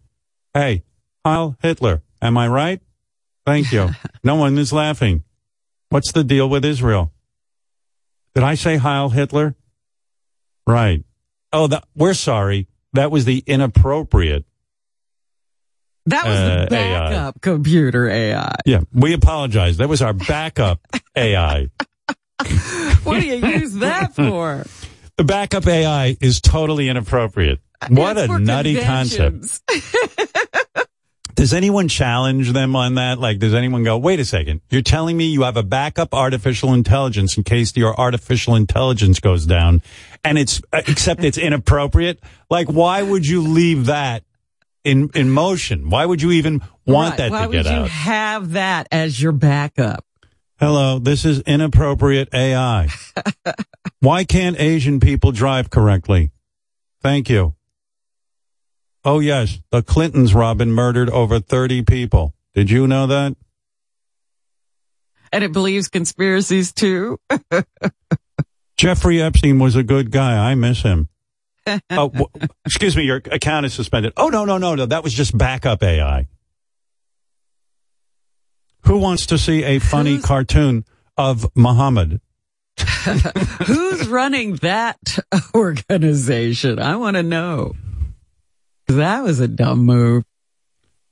Hey, 0.53 0.83
Heil 1.25 1.57
Hitler, 1.61 2.03
am 2.21 2.37
I 2.37 2.47
right? 2.47 2.81
Thank 3.45 3.71
you. 3.71 3.89
no 4.23 4.35
one 4.35 4.57
is 4.57 4.71
laughing. 4.71 5.23
What's 5.89 6.11
the 6.11 6.23
deal 6.23 6.47
with 6.47 6.63
Israel? 6.63 7.11
Did 8.35 8.43
I 8.43 8.53
say 8.55 8.77
Heil 8.77 9.09
Hitler? 9.09 9.55
Right. 10.67 11.03
Oh, 11.51 11.67
that, 11.67 11.83
we're 11.95 12.13
sorry. 12.13 12.67
That 12.93 13.11
was 13.11 13.25
the 13.25 13.43
inappropriate. 13.45 14.45
That 16.05 16.25
was 16.25 16.37
Uh, 16.37 16.63
the 16.63 16.67
backup 16.69 17.41
computer 17.41 18.09
AI. 18.09 18.55
Yeah, 18.65 18.81
we 18.93 19.13
apologize. 19.13 19.77
That 19.77 19.89
was 19.89 20.01
our 20.01 20.13
backup 20.13 20.79
AI. 21.15 21.69
What 23.03 23.19
do 23.21 23.27
you 23.27 23.35
use 23.35 23.73
that 23.75 24.15
for? 24.15 24.65
The 25.17 25.23
backup 25.23 25.67
AI 25.67 26.17
is 26.21 26.39
totally 26.41 26.87
inappropriate. 26.89 27.59
What 27.89 28.17
It's 28.17 28.31
a 28.31 28.39
nutty 28.39 28.79
concept. 28.81 29.61
Does 31.39 31.53
anyone 31.53 31.87
challenge 31.87 32.51
them 32.51 32.75
on 32.75 32.95
that? 32.95 33.17
Like, 33.17 33.39
does 33.39 33.53
anyone 33.53 33.85
go, 33.85 33.97
wait 33.97 34.19
a 34.19 34.25
second, 34.25 34.59
you're 34.69 34.81
telling 34.81 35.15
me 35.15 35.27
you 35.27 35.43
have 35.43 35.55
a 35.55 35.63
backup 35.63 36.13
artificial 36.13 36.73
intelligence 36.73 37.37
in 37.37 37.45
case 37.45 37.73
your 37.77 37.97
artificial 37.97 38.55
intelligence 38.55 39.21
goes 39.21 39.45
down 39.45 39.81
and 40.25 40.37
it's, 40.37 40.61
uh, 40.73 40.81
except 40.85 41.23
it's 41.23 41.37
inappropriate? 41.37 42.19
Like, 42.49 42.67
why 42.67 43.01
would 43.03 43.25
you 43.25 43.41
leave 43.41 43.85
that 43.85 44.25
in, 44.83 45.11
in 45.15 45.29
motion? 45.29 45.89
Why 45.89 46.05
would 46.05 46.21
you 46.21 46.31
even 46.31 46.61
want 46.85 47.11
Right. 47.11 47.17
that 47.19 47.31
Why 47.31 47.45
to 47.45 47.51
get 47.53 47.57
would 47.63 47.65
you 47.67 47.77
out? 47.83 47.89
have 47.89 48.51
that 48.51 48.89
as 48.91 49.21
your 49.21 49.31
backup? 49.31 50.03
Hello, 50.59 50.99
this 50.99 51.23
is 51.23 51.39
inappropriate 51.43 52.27
AI. 52.33 52.89
Why 54.01 54.25
can't 54.25 54.59
Asian 54.59 54.99
people 54.99 55.31
drive 55.31 55.69
correctly? 55.69 56.31
Thank 57.01 57.29
you. 57.29 57.55
Oh 59.05 59.19
yes, 59.19 59.59
the 59.71 59.81
Clintons, 59.81 60.33
Robin, 60.33 60.71
murdered 60.71 61.09
over 61.09 61.39
30 61.39 61.83
people. 61.83 62.33
Did 62.53 62.69
you 62.69 62.87
know 62.87 63.07
that? 63.07 63.35
And 65.31 65.43
it 65.43 65.53
believes 65.53 65.87
conspiracies 65.87 66.73
too. 66.73 67.19
Jeffrey 68.77 69.21
Epstein 69.21 69.59
was 69.59 69.75
a 69.75 69.83
good 69.83 70.11
guy. 70.11 70.51
I 70.51 70.55
miss 70.55 70.81
him. 70.81 71.09
oh, 71.67 72.09
w- 72.09 72.27
excuse 72.65 72.95
me, 72.97 73.03
your 73.03 73.17
account 73.17 73.65
is 73.65 73.73
suspended. 73.73 74.13
Oh, 74.17 74.29
no, 74.29 74.45
no, 74.45 74.57
no, 74.57 74.75
no. 74.75 74.85
That 74.85 75.03
was 75.03 75.13
just 75.13 75.37
backup 75.37 75.83
AI. 75.83 76.27
Who 78.85 78.97
wants 78.97 79.27
to 79.27 79.37
see 79.37 79.63
a 79.63 79.79
funny 79.79 80.19
cartoon 80.19 80.85
of 81.17 81.45
Muhammad? 81.55 82.21
Who's 83.65 84.07
running 84.07 84.55
that 84.57 85.19
organization? 85.53 86.79
I 86.79 86.95
want 86.95 87.17
to 87.17 87.23
know. 87.23 87.73
That 88.89 89.23
was 89.23 89.39
a 89.39 89.47
dumb 89.47 89.85
move. 89.85 90.23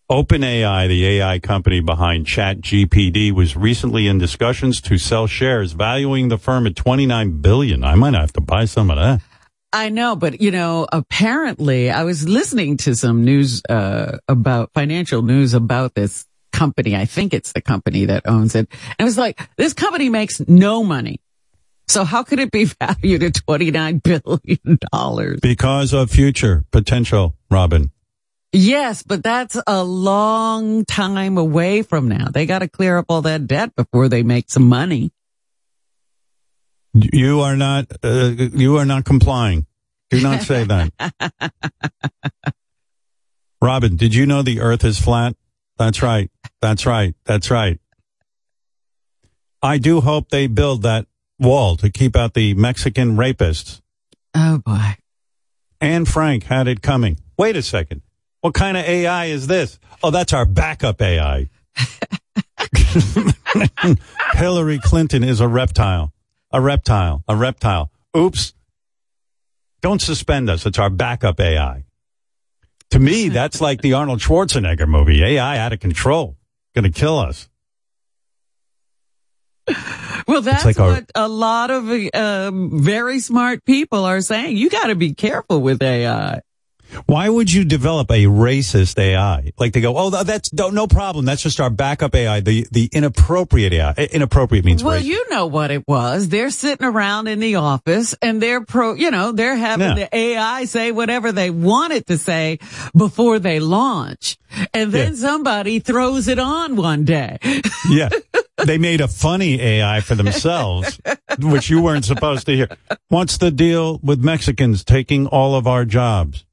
OpenAI, 0.10 0.88
the 0.88 1.06
AI 1.20 1.38
company 1.38 1.80
behind 1.80 2.26
ChatGPT, 2.26 3.32
was 3.32 3.56
recently 3.56 4.08
in 4.08 4.18
discussions 4.18 4.82
to 4.82 4.98
sell 4.98 5.28
shares, 5.28 5.74
valuing 5.74 6.30
the 6.30 6.40
firm 6.40 6.66
at 6.66 6.76
29 6.76 7.40
billion. 7.40 7.84
I 7.84 7.94
might 7.94 8.16
have 8.16 8.34
to 8.34 8.42
buy 8.42 8.66
some 8.66 8.90
of 8.90 8.98
that. 8.98 9.22
I 9.72 9.90
know, 9.90 10.16
but 10.16 10.42
you 10.42 10.50
know, 10.50 10.88
apparently 10.92 11.92
I 11.92 12.04
was 12.04 12.28
listening 12.28 12.78
to 12.78 12.96
some 12.96 13.24
news, 13.24 13.62
uh, 13.70 14.18
about 14.28 14.72
financial 14.74 15.22
news 15.22 15.54
about 15.54 15.94
this 15.94 16.26
company. 16.52 16.96
I 16.96 17.06
think 17.06 17.32
it's 17.32 17.52
the 17.52 17.62
company 17.62 18.06
that 18.06 18.28
owns 18.28 18.56
it. 18.56 18.70
And 18.72 18.96
it 18.98 19.04
was 19.04 19.20
like, 19.20 19.40
this 19.58 19.74
company 19.74 20.10
makes 20.10 20.40
no 20.48 20.84
money. 20.84 21.20
So 21.90 22.04
how 22.04 22.24
could 22.24 22.40
it 22.40 22.52
be 22.52 22.64
valued 22.82 23.24
at 23.24 23.34
$29 23.34 24.02
billion? 24.02 25.40
Because 25.42 25.94
of 25.94 26.10
future 26.10 26.66
potential, 26.72 27.37
Robin. 27.50 27.92
Yes, 28.54 29.04
but 29.04 29.24
that's 29.24 29.58
a 29.68 29.84
long 29.84 30.86
time 30.86 31.38
away 31.38 31.82
from 31.82 32.08
now. 32.08 32.28
They 32.32 32.46
got 32.46 32.60
to 32.60 32.68
clear 32.68 32.98
up 32.98 33.06
all 33.10 33.22
that 33.24 33.46
debt 33.46 33.76
before 33.76 34.10
they 34.10 34.24
make 34.24 34.50
some 34.50 34.68
money. 34.68 35.12
You 36.94 37.42
are 37.42 37.56
not, 37.56 37.92
uh, 38.04 38.32
you 38.38 38.78
are 38.78 38.86
not 38.86 39.06
complying. 39.06 39.68
Do 40.10 40.22
not 40.22 40.42
say 40.42 40.64
that. 40.64 41.52
Robin, 43.62 43.98
did 43.98 44.16
you 44.16 44.26
know 44.26 44.42
the 44.42 44.62
earth 44.62 44.86
is 44.86 45.00
flat? 45.00 45.36
That's 45.78 46.02
right. 46.02 46.32
That's 46.62 46.86
right. 46.86 47.16
That's 47.26 47.52
right. 47.52 47.80
I 49.62 49.78
do 49.78 50.02
hope 50.02 50.30
they 50.30 50.48
build 50.48 50.84
that 50.84 51.08
wall 51.40 51.76
to 51.78 51.90
keep 51.90 52.16
out 52.16 52.34
the 52.34 52.54
Mexican 52.54 53.18
rapists. 53.18 53.82
Oh 54.34 54.60
boy. 54.60 54.96
Anne 55.82 56.06
Frank 56.06 56.46
had 56.46 56.68
it 56.68 56.82
coming. 56.82 57.20
Wait 57.38 57.56
a 57.56 57.62
second. 57.62 58.02
What 58.42 58.54
kind 58.54 58.78
of 58.78 58.86
AI 58.86 59.26
is 59.26 59.48
this? 59.48 59.80
Oh, 60.04 60.12
that's 60.12 60.34
our 60.34 60.46
backup 60.46 61.02
AI. 61.02 61.50
Hillary 64.34 64.80
Clinton 64.80 65.24
is 65.24 65.42
a 65.42 65.48
reptile. 65.48 66.14
A 66.52 66.62
reptile. 66.62 67.24
A 67.28 67.36
reptile. 67.36 67.92
Oops. 68.16 68.54
Don't 69.82 70.02
suspend 70.02 70.50
us. 70.50 70.66
It's 70.66 70.80
our 70.80 70.90
backup 70.90 71.40
AI. 71.40 71.86
To 72.92 73.00
me, 73.00 73.30
that's 73.30 73.60
like 73.60 73.82
the 73.82 73.94
Arnold 73.94 74.20
Schwarzenegger 74.20 74.88
movie. 74.88 75.24
AI 75.24 75.58
out 75.58 75.74
of 75.74 75.80
control. 75.80 76.38
Gonna 76.74 76.92
kill 76.92 77.20
us. 77.20 77.50
Well, 80.28 80.42
that's 80.42 80.66
like 80.66 80.80
our- 80.80 80.92
what 80.92 81.12
a 81.16 81.28
lot 81.28 81.72
of 81.72 81.90
um, 82.14 82.82
very 82.82 83.20
smart 83.20 83.66
people 83.66 84.06
are 84.06 84.22
saying. 84.22 84.56
You 84.58 84.70
got 84.70 84.88
to 84.88 84.96
be 84.96 85.14
careful 85.14 85.62
with 85.62 85.82
AI. 85.82 86.42
Why 87.06 87.30
would 87.30 87.52
you 87.52 87.64
develop 87.66 88.10
a 88.12 88.26
racist 88.26 88.98
AI? 89.00 89.52
Like 89.58 89.74
they 89.74 89.82
go, 89.82 89.98
oh, 89.98 90.10
that's 90.10 90.52
no, 90.54 90.88
problem. 90.88 91.26
That's 91.26 91.42
just 91.42 91.60
our 91.60 91.70
backup 91.70 92.16
AI. 92.16 92.40
The 92.40 92.66
the 92.72 92.90
inappropriate 92.92 93.74
AI. 93.74 93.94
Inappropriate 94.12 94.66
means 94.66 94.84
Well, 94.84 95.00
racist. 95.00 95.06
you 95.06 95.30
know 95.30 95.46
what 95.48 95.72
it 95.72 95.84
was. 95.88 96.30
They're 96.30 96.50
sitting 96.50 96.86
around 96.86 97.28
in 97.28 97.40
the 97.40 97.56
office 97.56 98.16
and 98.22 98.42
they're 98.42 98.62
pro, 98.64 98.94
you 98.94 99.12
know, 99.12 99.32
they're 99.32 99.56
having 99.56 99.88
Yeah. 99.98 100.08
the 100.10 100.16
AI 100.16 100.66
say 100.66 100.92
whatever 100.92 101.32
they 101.32 101.50
want 101.50 101.94
it 101.94 102.08
to 102.08 102.18
say 102.18 102.60
before 102.96 103.40
they 103.40 103.60
launch. 103.60 104.38
And 104.74 104.92
then 104.92 105.12
Yeah. 105.14 105.20
somebody 105.20 105.80
throws 105.80 106.28
it 106.28 106.40
on 106.40 106.76
one 106.76 107.06
day. 107.06 107.38
Yeah. 107.90 108.10
They 108.66 108.78
made 108.80 109.02
a 109.02 109.08
funny 109.08 109.62
AI 109.62 110.02
for 110.02 110.16
themselves, 110.16 111.00
which 111.40 111.70
you 111.70 111.80
weren't 111.82 112.06
supposed 112.06 112.48
to 112.48 112.56
hear. 112.56 112.68
What's 113.08 113.38
the 113.38 113.52
deal 113.52 114.00
with 114.02 114.20
Mexicans 114.24 114.84
taking 114.84 115.28
all 115.28 115.54
of 115.56 115.68
our 115.68 115.86
jobs? 115.86 116.44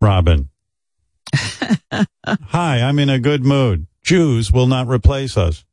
Robin. 0.00 0.48
Hi, 1.34 2.80
I'm 2.80 2.98
in 2.98 3.10
a 3.10 3.18
good 3.18 3.44
mood. 3.44 3.86
Jews 4.02 4.50
will 4.50 4.66
not 4.66 4.88
replace 4.88 5.36
us. 5.36 5.64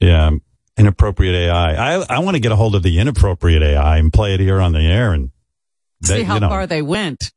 Yeah, 0.00 0.30
inappropriate 0.76 1.34
AI. 1.34 1.96
I, 1.96 2.04
I 2.08 2.18
want 2.20 2.36
to 2.36 2.40
get 2.40 2.52
a 2.52 2.56
hold 2.56 2.74
of 2.76 2.82
the 2.84 2.98
inappropriate 3.00 3.62
AI 3.62 3.98
and 3.98 4.12
play 4.12 4.34
it 4.34 4.40
here 4.40 4.60
on 4.60 4.72
the 4.72 4.80
air 4.80 5.12
and 5.12 5.30
See 6.04 6.14
they- 6.18 6.22
how 6.22 6.34
you 6.34 6.40
know. 6.40 6.48
far 6.48 6.66
they 6.66 6.82
went. 6.82 7.32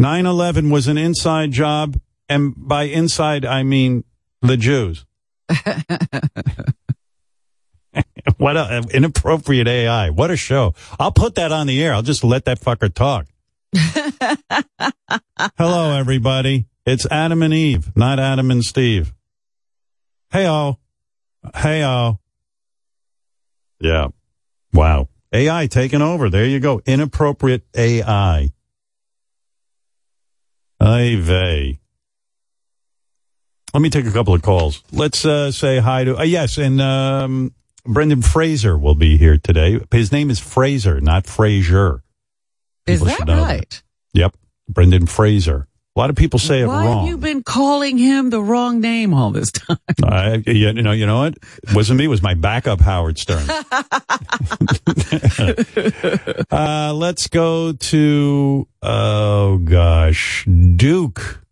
9-11 0.00 0.70
was 0.70 0.88
an 0.88 0.98
inside 0.98 1.52
job, 1.52 1.98
and 2.28 2.54
by 2.56 2.84
inside, 2.84 3.44
I 3.44 3.62
mean 3.62 4.04
the 4.40 4.56
Jews. 4.56 5.04
what 8.36 8.56
a 8.56 8.84
inappropriate 8.92 9.68
AI. 9.68 10.10
What 10.10 10.30
a 10.30 10.36
show. 10.36 10.74
I'll 10.98 11.12
put 11.12 11.34
that 11.36 11.52
on 11.52 11.66
the 11.66 11.82
air. 11.82 11.94
I'll 11.94 12.02
just 12.02 12.24
let 12.24 12.44
that 12.44 12.60
fucker 12.60 12.92
talk. 12.92 13.26
Hello, 15.58 15.98
everybody. 15.98 16.66
It's 16.84 17.06
Adam 17.10 17.42
and 17.42 17.54
Eve, 17.54 17.96
not 17.96 18.18
Adam 18.18 18.50
and 18.50 18.64
Steve. 18.64 19.12
Hey-oh. 20.30 20.78
Hey-oh. 21.54 22.18
Yeah. 23.80 24.08
Wow. 24.72 25.08
AI 25.32 25.66
taking 25.66 26.02
over. 26.02 26.28
There 26.30 26.44
you 26.44 26.60
go. 26.60 26.80
Inappropriate 26.86 27.64
AI. 27.76 28.52
Ay 30.80 31.16
vey. 31.16 31.80
Let 33.72 33.80
me 33.80 33.88
take 33.88 34.06
a 34.06 34.10
couple 34.10 34.34
of 34.34 34.42
calls. 34.42 34.82
Let's 34.92 35.24
uh, 35.24 35.50
say 35.50 35.78
hi 35.78 36.04
to, 36.04 36.18
uh, 36.18 36.22
yes, 36.24 36.58
and 36.58 36.80
um, 36.80 37.54
Brendan 37.84 38.22
Fraser 38.22 38.78
will 38.78 38.94
be 38.94 39.16
here 39.16 39.38
today. 39.38 39.80
His 39.90 40.12
name 40.12 40.30
is 40.30 40.38
Fraser, 40.38 41.00
not 41.00 41.26
Frazier. 41.26 42.04
Is 42.86 43.00
that 43.00 43.26
right? 43.28 43.82
Yep, 44.14 44.36
Brendan 44.68 45.06
Fraser. 45.06 45.66
A 45.94 46.00
lot 46.00 46.08
of 46.08 46.16
people 46.16 46.38
say 46.38 46.62
it 46.62 46.66
Why 46.66 46.86
wrong. 46.86 47.00
have 47.00 47.08
you 47.08 47.18
been 47.18 47.42
calling 47.42 47.98
him 47.98 48.30
the 48.30 48.42
wrong 48.42 48.80
name 48.80 49.12
all 49.12 49.30
this 49.30 49.52
time? 49.52 49.76
I, 50.02 50.42
you, 50.46 50.70
you 50.70 50.80
know, 50.80 50.92
you 50.92 51.04
know 51.06 51.18
what? 51.18 51.34
It 51.34 51.74
wasn't 51.74 51.98
me. 51.98 52.06
It 52.06 52.08
was 52.08 52.22
my 52.22 52.32
backup 52.32 52.80
Howard 52.80 53.18
Stern. 53.18 53.46
uh, 56.50 56.94
let's 56.94 57.28
go 57.28 57.72
to 57.72 58.66
oh 58.80 59.58
gosh, 59.58 60.46
Duke, 60.46 61.44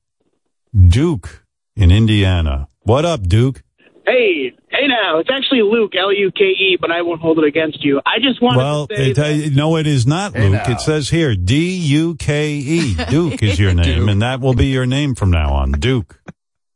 Duke 0.88 1.44
in 1.76 1.90
Indiana. 1.90 2.66
What 2.80 3.04
up, 3.04 3.28
Duke? 3.28 3.62
Hey, 4.10 4.52
Hey 4.70 4.86
now, 4.88 5.18
it's 5.18 5.28
actually 5.30 5.62
Luke, 5.62 5.94
L-U-K-E, 5.94 6.78
but 6.80 6.90
I 6.90 7.02
won't 7.02 7.20
hold 7.20 7.38
it 7.38 7.44
against 7.44 7.84
you. 7.84 8.00
I 8.06 8.18
just 8.20 8.40
want 8.40 8.56
Well, 8.56 8.86
to 8.86 8.96
say 8.96 9.10
it, 9.10 9.18
uh, 9.18 9.54
no, 9.54 9.76
it 9.76 9.86
is 9.86 10.06
not, 10.06 10.32
Luke. 10.34 10.68
It 10.68 10.80
says 10.80 11.08
here 11.10 11.34
D 11.36 11.76
U 11.76 12.14
K 12.14 12.54
E. 12.54 12.94
Duke 13.10 13.42
is 13.42 13.58
your 13.58 13.74
name, 13.74 14.08
and 14.08 14.22
that 14.22 14.40
will 14.40 14.54
be 14.54 14.66
your 14.66 14.86
name 14.86 15.14
from 15.14 15.30
now 15.30 15.52
on. 15.52 15.72
Duke. 15.72 16.20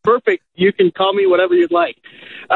perfect. 0.03 0.44
You 0.55 0.73
can 0.73 0.90
call 0.90 1.12
me 1.12 1.27
whatever 1.27 1.55
you'd 1.55 1.73
like. 1.73 1.97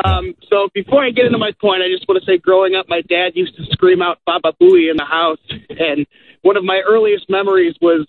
Um, 0.05 0.35
so 0.51 0.69
before 0.75 1.05
I 1.05 1.11
get 1.11 1.25
into 1.27 1.38
my 1.38 1.53
point, 1.61 1.83
I 1.83 1.88
just 1.88 2.07
want 2.09 2.23
to 2.23 2.27
say 2.31 2.37
growing 2.38 2.75
up, 2.75 2.87
my 2.88 3.01
dad 3.01 3.33
used 3.35 3.57
to 3.57 3.64
scream 3.71 4.03
out 4.03 4.19
Baba 4.27 4.53
Booey 4.61 4.91
in 4.91 4.97
the 4.97 5.05
house. 5.05 5.38
And 5.71 6.07
one 6.43 6.57
of 6.57 6.64
my 6.64 6.83
earliest 6.87 7.31
memories 7.31 7.75
was 7.81 8.07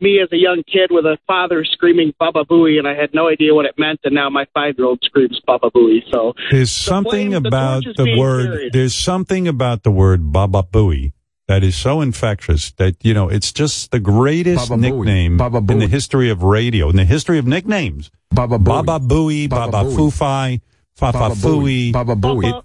me 0.00 0.20
as 0.20 0.28
a 0.32 0.36
young 0.36 0.62
kid 0.70 0.90
with 0.90 1.04
a 1.04 1.18
father 1.26 1.64
screaming 1.64 2.12
Baba 2.18 2.44
Booey, 2.44 2.78
and 2.78 2.86
I 2.88 2.94
had 2.94 3.12
no 3.14 3.28
idea 3.28 3.54
what 3.54 3.66
it 3.66 3.74
meant. 3.78 4.00
And 4.04 4.14
now 4.14 4.28
my 4.30 4.46
five 4.54 4.74
year 4.78 4.86
old 4.86 5.00
screams 5.02 5.40
Baba 5.46 5.70
Booey. 5.70 6.00
So 6.10 6.34
There's 6.50 6.70
something 6.70 7.30
blame- 7.30 7.42
the 7.42 7.48
about 7.48 7.82
torch 7.84 7.86
is 7.86 7.96
the 7.96 8.18
word. 8.18 8.46
carried. 8.52 8.72
There's 8.72 8.94
something 8.94 9.48
about 9.48 9.82
the 9.82 9.90
word 9.90 10.32
Baba 10.32 10.62
Booey 10.62 11.12
that 11.48 11.64
is 11.64 11.74
so 11.76 12.00
infectious 12.00 12.70
that 12.72 12.94
you 13.04 13.12
know 13.12 13.28
it's 13.28 13.52
just 13.52 13.90
the 13.90 14.00
greatest 14.00 14.68
Baba 14.68 14.80
nickname 14.80 15.36
Baba 15.36 15.58
in 15.72 15.78
the 15.80 15.88
history 15.88 16.30
of 16.30 16.42
radio, 16.42 16.88
in 16.90 16.96
the 16.96 17.04
history 17.04 17.38
of 17.38 17.46
nicknames. 17.46 18.10
Baba 18.30 18.58
Booey. 18.58 18.64
Baba 18.86 18.98
Booey, 19.04 19.48
Baba, 19.48 19.72
Baba 19.72 19.88
Booey. 19.90 19.96
Foofy, 19.96 20.60
Fafa 20.94 21.18
Baba 21.18 21.34
Booey. 21.34 21.90
Fooey. 21.90 21.92
Baba 21.92 22.14
Booey. 22.16 22.48
It- 22.48 22.64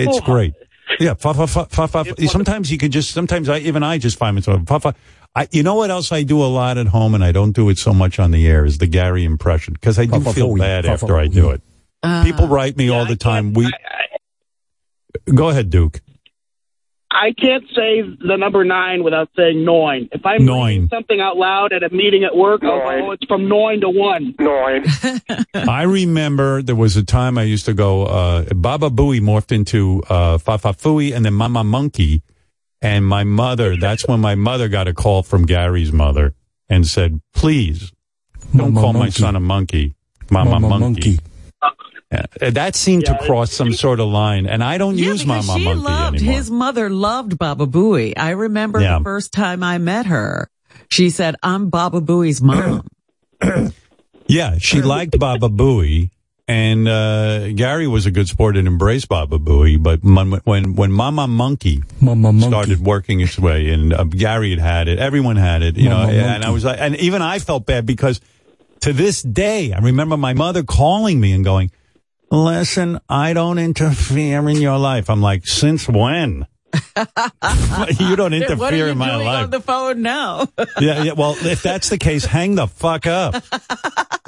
it's 0.00 0.20
great. 0.20 0.52
Yeah, 0.98 1.14
fa 1.14 1.32
fa 1.32 1.46
fa 1.46 1.66
fa 1.66 1.86
fa. 1.86 2.26
Sometimes 2.26 2.70
you 2.72 2.76
could 2.76 2.90
just. 2.90 3.12
Sometimes 3.12 3.48
I 3.48 3.58
even 3.58 3.82
I 3.84 3.96
just 3.98 4.18
find 4.18 4.34
myself 4.34 4.66
fa 4.66 4.80
fa. 4.80 4.94
I, 5.34 5.46
you 5.52 5.62
know 5.62 5.76
what 5.76 5.90
else 5.90 6.10
I 6.10 6.24
do 6.24 6.42
a 6.42 6.46
lot 6.46 6.76
at 6.76 6.88
home, 6.88 7.14
and 7.14 7.22
I 7.22 7.30
don't 7.32 7.52
do 7.52 7.68
it 7.70 7.78
so 7.78 7.92
much 7.94 8.18
on 8.18 8.32
the 8.32 8.46
air 8.48 8.64
is 8.64 8.78
the 8.78 8.86
Gary 8.88 9.24
impression 9.24 9.74
because 9.74 9.98
I 9.98 10.06
do 10.06 10.18
Fa 10.18 10.20
fa 10.20 10.32
feel 10.32 10.56
bad 10.56 10.84
Fa 10.84 10.98
fa 10.98 11.04
after 11.04 11.16
I 11.18 11.28
do 11.28 11.50
it. 11.50 11.62
Uh, 12.02 12.24
People 12.24 12.48
write 12.48 12.76
me 12.76 12.88
all 12.88 13.06
the 13.06 13.16
time. 13.16 13.52
We 13.52 13.70
go 15.32 15.48
ahead, 15.50 15.70
Duke. 15.70 16.00
I 17.12 17.32
can't 17.32 17.64
say 17.74 18.02
the 18.02 18.36
number 18.38 18.64
nine 18.64 19.02
without 19.02 19.28
saying 19.36 19.64
nine. 19.64 20.08
If 20.12 20.24
I'm 20.24 20.44
Nine. 20.44 20.88
something 20.88 21.20
out 21.20 21.36
loud 21.36 21.72
at 21.72 21.82
a 21.82 21.90
meeting 21.90 22.22
at 22.24 22.36
work, 22.36 22.62
I'll 22.62 22.78
go, 22.78 23.08
oh, 23.08 23.10
it's 23.10 23.24
from 23.26 23.48
nine 23.48 23.80
to 23.80 23.88
one. 23.90 24.34
Nine. 24.38 24.84
I 25.68 25.82
remember 25.82 26.62
there 26.62 26.76
was 26.76 26.96
a 26.96 27.02
time 27.04 27.36
I 27.36 27.42
used 27.42 27.66
to 27.66 27.74
go, 27.74 28.04
uh, 28.06 28.44
Baba 28.54 28.90
Booey 28.90 29.20
morphed 29.20 29.50
into, 29.50 30.02
uh, 30.08 30.38
Fafa 30.38 30.68
Fooey 30.68 31.12
and 31.14 31.24
then 31.24 31.34
Mama 31.34 31.64
Monkey. 31.64 32.22
And 32.82 33.04
my 33.06 33.24
mother, 33.24 33.76
that's 33.76 34.06
when 34.08 34.20
my 34.20 34.34
mother 34.34 34.68
got 34.68 34.88
a 34.88 34.94
call 34.94 35.22
from 35.22 35.44
Gary's 35.46 35.92
mother 35.92 36.34
and 36.68 36.86
said, 36.86 37.20
please 37.34 37.92
don't 38.56 38.72
Mama 38.72 38.80
call 38.80 38.92
my 38.94 39.08
son 39.10 39.36
a 39.36 39.40
monkey. 39.40 39.94
Mama, 40.30 40.60
Mama 40.60 40.78
Monkey. 40.78 41.18
Uh, 42.12 42.22
that 42.50 42.74
seemed 42.74 43.04
Yeah, 43.06 43.16
to 43.18 43.24
cross 43.26 43.52
some 43.52 43.72
sort 43.72 44.00
of 44.00 44.08
line. 44.08 44.46
And 44.46 44.64
I 44.64 44.78
don't 44.78 44.96
Yeah, 44.96 45.06
use 45.12 45.22
because 45.24 45.46
Mama 45.46 45.58
she 45.58 45.64
Monkey 45.64 45.80
loved 45.82 46.16
anymore. 46.16 46.34
his 46.34 46.50
mother 46.50 46.90
loved 46.90 47.38
Baba 47.38 47.66
Booey. 47.66 48.14
I 48.16 48.30
remember 48.30 48.80
Yeah. 48.80 48.98
the 48.98 49.04
first 49.04 49.32
time 49.32 49.62
I 49.62 49.78
met 49.78 50.06
her. 50.06 50.48
She 50.88 51.10
said, 51.10 51.36
"I'm 51.42 51.68
Baba 51.68 52.00
Booey's 52.00 52.40
mom." 52.42 52.88
Yeah, 54.26 54.58
she 54.58 54.80
liked 54.82 55.18
Baba 55.18 55.48
Booey, 55.48 56.10
and 56.50 56.88
uh, 56.88 57.52
Gary 57.52 57.86
was 57.86 58.06
a 58.06 58.10
good 58.10 58.26
sport 58.26 58.56
and 58.56 58.66
embraced 58.66 59.08
Baba 59.08 59.38
Booey. 59.38 59.80
But 59.80 60.02
when 60.02 60.32
when, 60.32 60.74
when 60.74 60.90
Mama 60.90 61.28
Monkey 61.28 61.84
Mama 62.00 62.32
Monkey. 62.32 62.48
started 62.48 62.80
working 62.80 63.20
its 63.20 63.38
way, 63.38 63.70
and 63.70 63.92
uh, 63.92 64.02
Gary 64.02 64.50
had 64.50 64.58
had 64.58 64.88
it, 64.88 64.98
everyone 64.98 65.36
had 65.36 65.62
it, 65.62 65.76
you 65.76 65.88
Mama 65.88 66.12
know. 66.12 66.18
And 66.18 66.44
I 66.44 66.50
was 66.50 66.64
like, 66.64 66.80
and 66.80 66.96
even 66.96 67.22
I 67.22 67.38
felt 67.38 67.66
bad 67.66 67.86
because 67.86 68.20
to 68.80 68.92
this 68.92 69.22
day, 69.22 69.72
I 69.72 69.78
remember 69.78 70.16
my 70.16 70.34
mother 70.34 70.64
calling 70.64 71.20
me 71.20 71.32
and 71.32 71.44
going, 71.44 71.70
"Listen, 72.32 72.98
I 73.08 73.32
don't 73.32 73.58
interfere 73.58 74.48
in 74.48 74.56
your 74.56 74.78
life." 74.78 75.08
I'm 75.08 75.22
like, 75.22 75.46
"Since 75.46 75.88
when?" 75.88 76.48
you 78.00 78.16
don't 78.16 78.32
interfere 78.32 78.56
what 78.56 78.74
are 78.74 78.76
you 78.76 78.86
in 78.86 78.98
my 78.98 79.10
doing 79.10 79.26
life. 79.26 79.44
on 79.44 79.50
the 79.50 79.60
phone 79.60 80.02
now? 80.02 80.48
yeah, 80.80 81.04
yeah. 81.04 81.12
Well, 81.12 81.36
if 81.42 81.62
that's 81.62 81.90
the 81.90 81.98
case, 81.98 82.24
hang 82.24 82.56
the 82.56 82.66
fuck 82.66 83.06
up. 83.06 83.42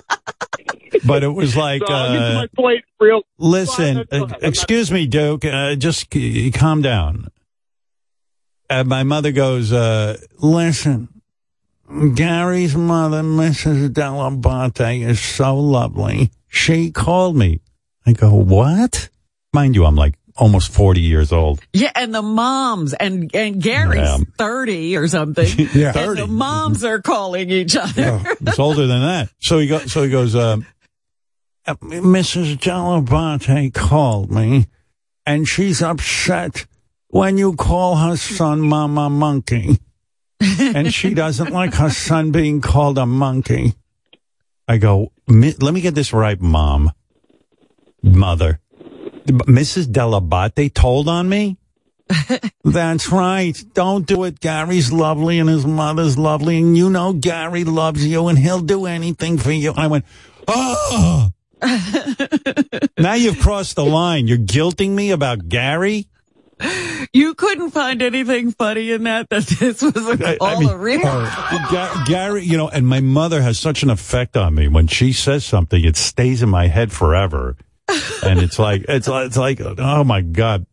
But 1.05 1.23
it 1.25 1.29
was 1.29 1.57
like, 1.57 1.83
So 1.87 1.93
I'll 1.93 2.13
get 2.13 2.19
to 2.19 2.31
uh, 2.31 2.35
my 2.35 2.47
point 2.57 2.85
real. 3.01 3.23
listen, 3.39 4.07
Go 4.11 4.25
uh, 4.25 4.35
excuse 4.43 4.91
me, 4.91 5.07
Duke, 5.07 5.45
uh, 5.45 5.75
just 5.77 6.13
c- 6.13 6.51
calm 6.51 6.83
down. 6.83 7.29
And 8.71 8.89
my 8.89 9.03
mother 9.03 9.33
goes, 9.33 9.73
uh, 9.73 10.17
listen, 10.39 11.09
Gary's 12.15 12.75
mother, 12.75 13.23
Mrs. 13.23 13.91
Dell'Abate, 13.91 15.07
is 15.07 15.21
so 15.21 15.57
lovely. 15.59 16.31
She 16.49 16.91
called 16.91 17.37
me. 17.37 17.61
I 18.07 18.13
go, 18.13 18.35
what? 18.35 19.11
Mind 19.53 19.75
you, 19.75 19.85
I'm 19.85 19.95
like 19.97 20.15
almost 20.37 20.73
40 20.73 21.03
years 21.03 21.33
old. 21.33 21.61
Yeah, 21.75 21.93
and 21.95 22.15
the 22.15 22.23
moms 22.23 22.95
and 22.95 23.31
and 23.35 23.61
Gary's 23.63 24.01
Yeah. 24.01 24.19
thirty 24.39 24.97
or 24.97 25.07
something. 25.07 25.47
Yeah. 25.75 25.93
and 25.97 26.17
the 26.17 26.27
moms 26.27 26.83
are 26.85 27.03
calling 27.03 27.51
each 27.51 27.77
other. 27.77 28.23
It's 28.41 28.59
older 28.59 28.87
than 28.87 29.03
that. 29.03 29.29
So 29.41 29.59
he 29.59 29.67
goes. 29.69 29.93
So 29.93 30.03
he 30.05 30.11
goes. 30.11 30.35
Um, 30.35 30.65
uh, 30.65 30.82
Uh, 31.67 31.75
Mrs. 31.77 32.57
Dell'Abate 32.59 33.73
called 33.73 34.31
me, 34.33 34.67
and 35.25 35.47
she's 35.47 35.81
upset 35.81 36.67
when 37.09 37.39
you 37.39 37.55
call 37.55 37.97
her 37.97 38.17
son 38.17 38.61
Mama 38.61 39.09
Monkey, 39.09 39.79
and 40.41 40.93
she 40.93 41.15
doesn't 41.15 41.53
like 41.53 41.75
her 41.75 41.91
son 41.91 42.33
being 42.33 42.61
called 42.61 42.99
a 42.99 43.07
monkey. 43.07 43.75
I 44.67 44.79
go. 44.79 45.13
"Mi- 45.29 45.55
Let 45.61 45.73
me 45.75 45.81
get 45.81 45.95
this 45.95 46.13
right, 46.13 46.41
Mom, 46.41 46.91
Mother. 48.03 48.59
Mrs. 49.27 49.87
Dell'Abate 49.87 50.75
told 50.75 51.09
on 51.09 51.29
me. 51.29 51.59
That's 52.65 53.09
right. 53.11 53.57
Don't 53.73 54.05
do 54.07 54.25
it. 54.25 54.41
Gary's 54.41 54.91
lovely 54.91 55.39
and 55.39 55.49
his 55.49 55.65
mother's 55.65 56.19
lovely, 56.19 56.59
and 56.59 56.77
you 56.77 56.91
know 56.91 57.13
Gary 57.13 57.63
loves 57.63 58.05
you 58.05 58.27
and 58.27 58.37
he'll 58.37 58.61
do 58.61 58.87
anything 58.87 59.39
for 59.39 59.53
you. 59.53 59.73
I 59.77 59.87
went, 59.87 60.05
oh. 60.49 61.29
now 62.99 63.15
you've 63.15 63.39
crossed 63.41 63.77
the 63.77 63.85
line. 63.85 64.27
You're 64.27 64.39
guilting 64.39 64.91
me 64.91 65.11
about 65.11 65.49
Gary? 65.49 66.09
You 67.13 67.35
couldn't 67.35 67.71
find 67.73 68.01
anything 68.03 68.53
funny 68.53 68.93
in 68.93 69.05
that. 69.05 69.29
That 69.31 69.47
this 69.47 69.83
was 69.83 69.97
a 69.97 70.29
I- 70.29 70.37
call 70.37 70.47
I 70.49 70.59
mean, 70.61 70.69
a 70.69 70.77
real. 70.77 71.01
Ga- 71.03 72.05
Gary, 72.07 72.45
you 72.45 72.57
know, 72.57 72.69
and 72.69 72.87
my 72.87 73.01
mother 73.01 73.43
has 73.43 73.59
such 73.59 73.83
an 73.83 73.91
effect 73.91 74.37
on 74.37 74.55
me. 74.55 74.69
When 74.69 74.87
she 74.87 75.13
says 75.13 75.45
something, 75.45 75.85
it 75.85 75.97
stays 75.97 76.43
in 76.43 76.49
my 76.49 76.69
head 76.69 76.93
forever. 76.93 77.57
And 78.25 78.41
it's 78.41 78.59
like, 78.59 78.85
it's 78.89 79.09
like, 79.09 79.27
it's 79.27 79.37
like, 79.37 79.61
oh 79.61 80.05
my 80.05 80.21
God. 80.21 80.67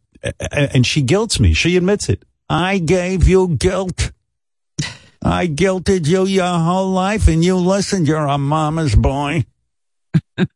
And 0.51 0.85
she 0.85 1.01
guilts 1.01 1.39
me. 1.39 1.53
She 1.53 1.75
admits 1.75 2.07
it. 2.09 2.23
I 2.49 2.77
gave 2.77 3.27
you 3.27 3.47
guilt. 3.49 4.11
I 5.21 5.47
guilted 5.47 6.07
you 6.07 6.25
your 6.25 6.57
whole 6.59 6.91
life 6.91 7.27
and 7.27 7.43
you 7.43 7.57
listened. 7.57 8.07
You're 8.07 8.25
a 8.25 8.37
mama's 8.37 8.95
boy. 8.95 9.45
and 10.37 10.49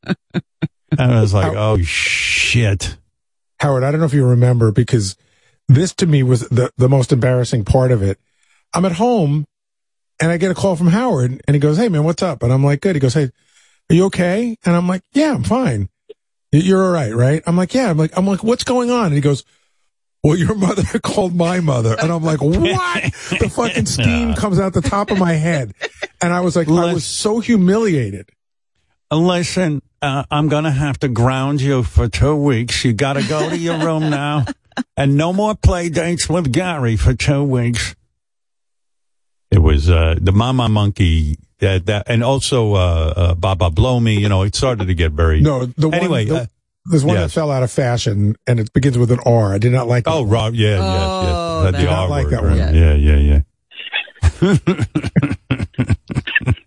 I 1.00 1.22
was 1.22 1.34
like, 1.34 1.54
oh 1.56 1.78
shit. 1.82 2.98
Howard, 3.60 3.84
I 3.84 3.92
don't 3.92 4.00
know 4.00 4.06
if 4.06 4.14
you 4.14 4.26
remember 4.26 4.72
because 4.72 5.16
this 5.68 5.94
to 5.96 6.06
me 6.06 6.24
was 6.24 6.42
the, 6.50 6.72
the 6.78 6.90
most 6.90 7.12
embarrassing 7.12 7.66
part 7.66 7.92
of 7.92 8.02
it. 8.02 8.20
I'm 8.74 8.86
at 8.86 8.94
home 8.94 9.46
and 10.22 10.32
I 10.32 10.38
get 10.38 10.52
a 10.52 10.56
call 10.56 10.76
from 10.76 10.88
Howard 10.88 11.42
and 11.48 11.56
he 11.56 11.60
goes, 11.60 11.78
Hey 11.78 11.90
man, 11.90 12.04
what's 12.04 12.24
up? 12.24 12.44
And 12.44 12.52
I'm 12.52 12.64
like, 12.64 12.82
good. 12.82 12.96
He 12.96 13.00
goes, 13.00 13.14
Hey, 13.14 13.30
are 13.90 13.96
you 13.96 14.06
okay? 14.06 14.58
And 14.66 14.76
I'm 14.76 14.88
like, 14.88 15.04
yeah, 15.14 15.34
I'm 15.34 15.44
fine. 15.44 15.90
You're 16.52 16.84
all 16.84 16.92
right, 16.92 17.14
right? 17.14 17.42
I'm 17.48 17.58
like, 17.58 17.74
yeah. 17.74 17.90
I'm 17.90 17.98
like, 17.98 18.16
I'm 18.16 18.28
like, 18.28 18.44
what's 18.44 18.64
going 18.64 18.92
on? 18.92 19.08
And 19.08 19.16
he 19.16 19.22
goes, 19.22 19.44
well, 20.24 20.38
your 20.38 20.56
mother 20.56 20.84
called 21.04 21.36
my 21.36 21.60
mother. 21.60 21.96
And 22.00 22.12
I'm 22.12 22.24
like, 22.24 22.42
what? 22.42 23.04
the 23.30 23.52
fucking 23.56 23.88
steam 23.88 24.36
comes 24.36 24.60
out 24.60 24.74
the 24.74 24.82
top 24.82 25.12
of 25.12 25.18
my 25.18 25.34
head. 25.34 25.74
And 26.22 26.32
I 26.32 26.42
was 26.42 26.56
like, 26.56 26.70
I 26.70 26.94
was 26.94 27.06
so 27.06 27.40
humiliated. 27.40 28.30
Listen, 29.14 29.82
uh, 30.02 30.24
I'm 30.32 30.48
going 30.50 30.64
to 30.64 30.72
have 30.72 31.00
to 31.00 31.08
ground 31.08 31.62
you 31.62 31.84
for 31.84 32.08
two 32.08 32.36
weeks. 32.36 32.84
You 32.84 32.94
got 32.94 33.14
to 33.14 33.24
go 33.28 33.50
to 33.50 33.58
your 33.58 33.78
room 33.80 34.10
now. 34.10 34.46
And 34.98 35.16
no 35.18 35.32
more 35.34 35.54
play 35.54 35.90
dates 35.90 36.28
with 36.28 36.52
Gary 36.52 36.98
for 36.98 37.14
two 37.14 37.44
weeks. 37.44 37.96
It 39.52 39.60
was 39.60 39.88
uh, 39.88 40.16
the 40.20 40.32
Mama 40.32 40.68
Monkey 40.68 41.38
that, 41.60 41.86
that 41.86 42.10
and 42.10 42.24
also 42.24 42.74
uh, 42.74 43.14
uh, 43.16 43.36
Baba 43.36 43.70
Blow 43.70 44.00
Me. 44.00 44.20
You 44.20 44.30
know, 44.30 44.42
it 44.42 44.56
started 44.56 44.88
to 44.88 44.96
get 44.96 45.12
very. 45.12 45.42
No, 45.42 45.68
the 45.68 45.90
one, 45.90 46.00
anyway. 46.00 46.26
the- 46.26 46.36
uh, 46.36 46.46
there's 46.90 47.06
one 47.06 47.18
yes. 47.18 47.26
that 47.28 47.40
fell 47.40 47.52
out 47.52 47.62
of 47.62 47.70
fashion 47.70 48.36
and 48.48 48.60
it 48.60 48.74
begins 48.74 48.98
with 48.98 49.12
an 49.12 49.20
R. 49.28 49.54
I 49.54 49.60
did 49.60 49.72
not 49.74 49.88
like 49.88 50.06
that. 50.06 50.14
Oh, 50.14 50.24
Rob, 50.26 50.56
yeah, 50.56 50.80
Oh, 50.82 50.92
yes, 50.92 51.22
yes. 51.28 51.66
Had 51.66 51.74
that- 51.76 51.82
the 51.84 51.90
I 51.92 52.02
R 52.02 52.08
like 52.10 52.26
word, 52.26 52.34
that 52.34 52.44
one. 52.44 52.58
right. 52.58 52.74
Yeah, 52.74 52.94
yeah, 52.96 53.42
yeah. 56.48 56.54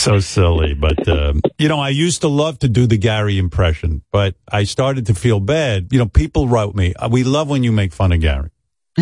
so 0.00 0.18
silly, 0.20 0.74
but 0.74 1.06
um, 1.08 1.40
you 1.58 1.68
know, 1.68 1.78
I 1.78 1.90
used 1.90 2.22
to 2.22 2.28
love 2.28 2.58
to 2.60 2.68
do 2.68 2.86
the 2.86 2.96
Gary 2.98 3.38
impression, 3.38 4.02
but 4.10 4.34
I 4.50 4.64
started 4.64 5.06
to 5.06 5.14
feel 5.14 5.40
bad. 5.40 5.88
You 5.92 5.98
know, 5.98 6.06
people 6.06 6.48
wrote 6.48 6.74
me, 6.74 6.94
"Uh, 6.94 7.08
"We 7.10 7.24
love 7.24 7.48
when 7.48 7.62
you 7.62 7.72
make 7.72 7.92
fun 7.92 8.12
of 8.12 8.20
Gary." 8.20 8.50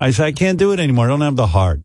I 0.00 0.10
said, 0.10 0.26
"I 0.26 0.32
can't 0.32 0.58
do 0.58 0.72
it 0.72 0.80
anymore. 0.80 1.06
I 1.06 1.08
don't 1.08 1.20
have 1.22 1.36
the 1.36 1.46
heart." 1.46 1.82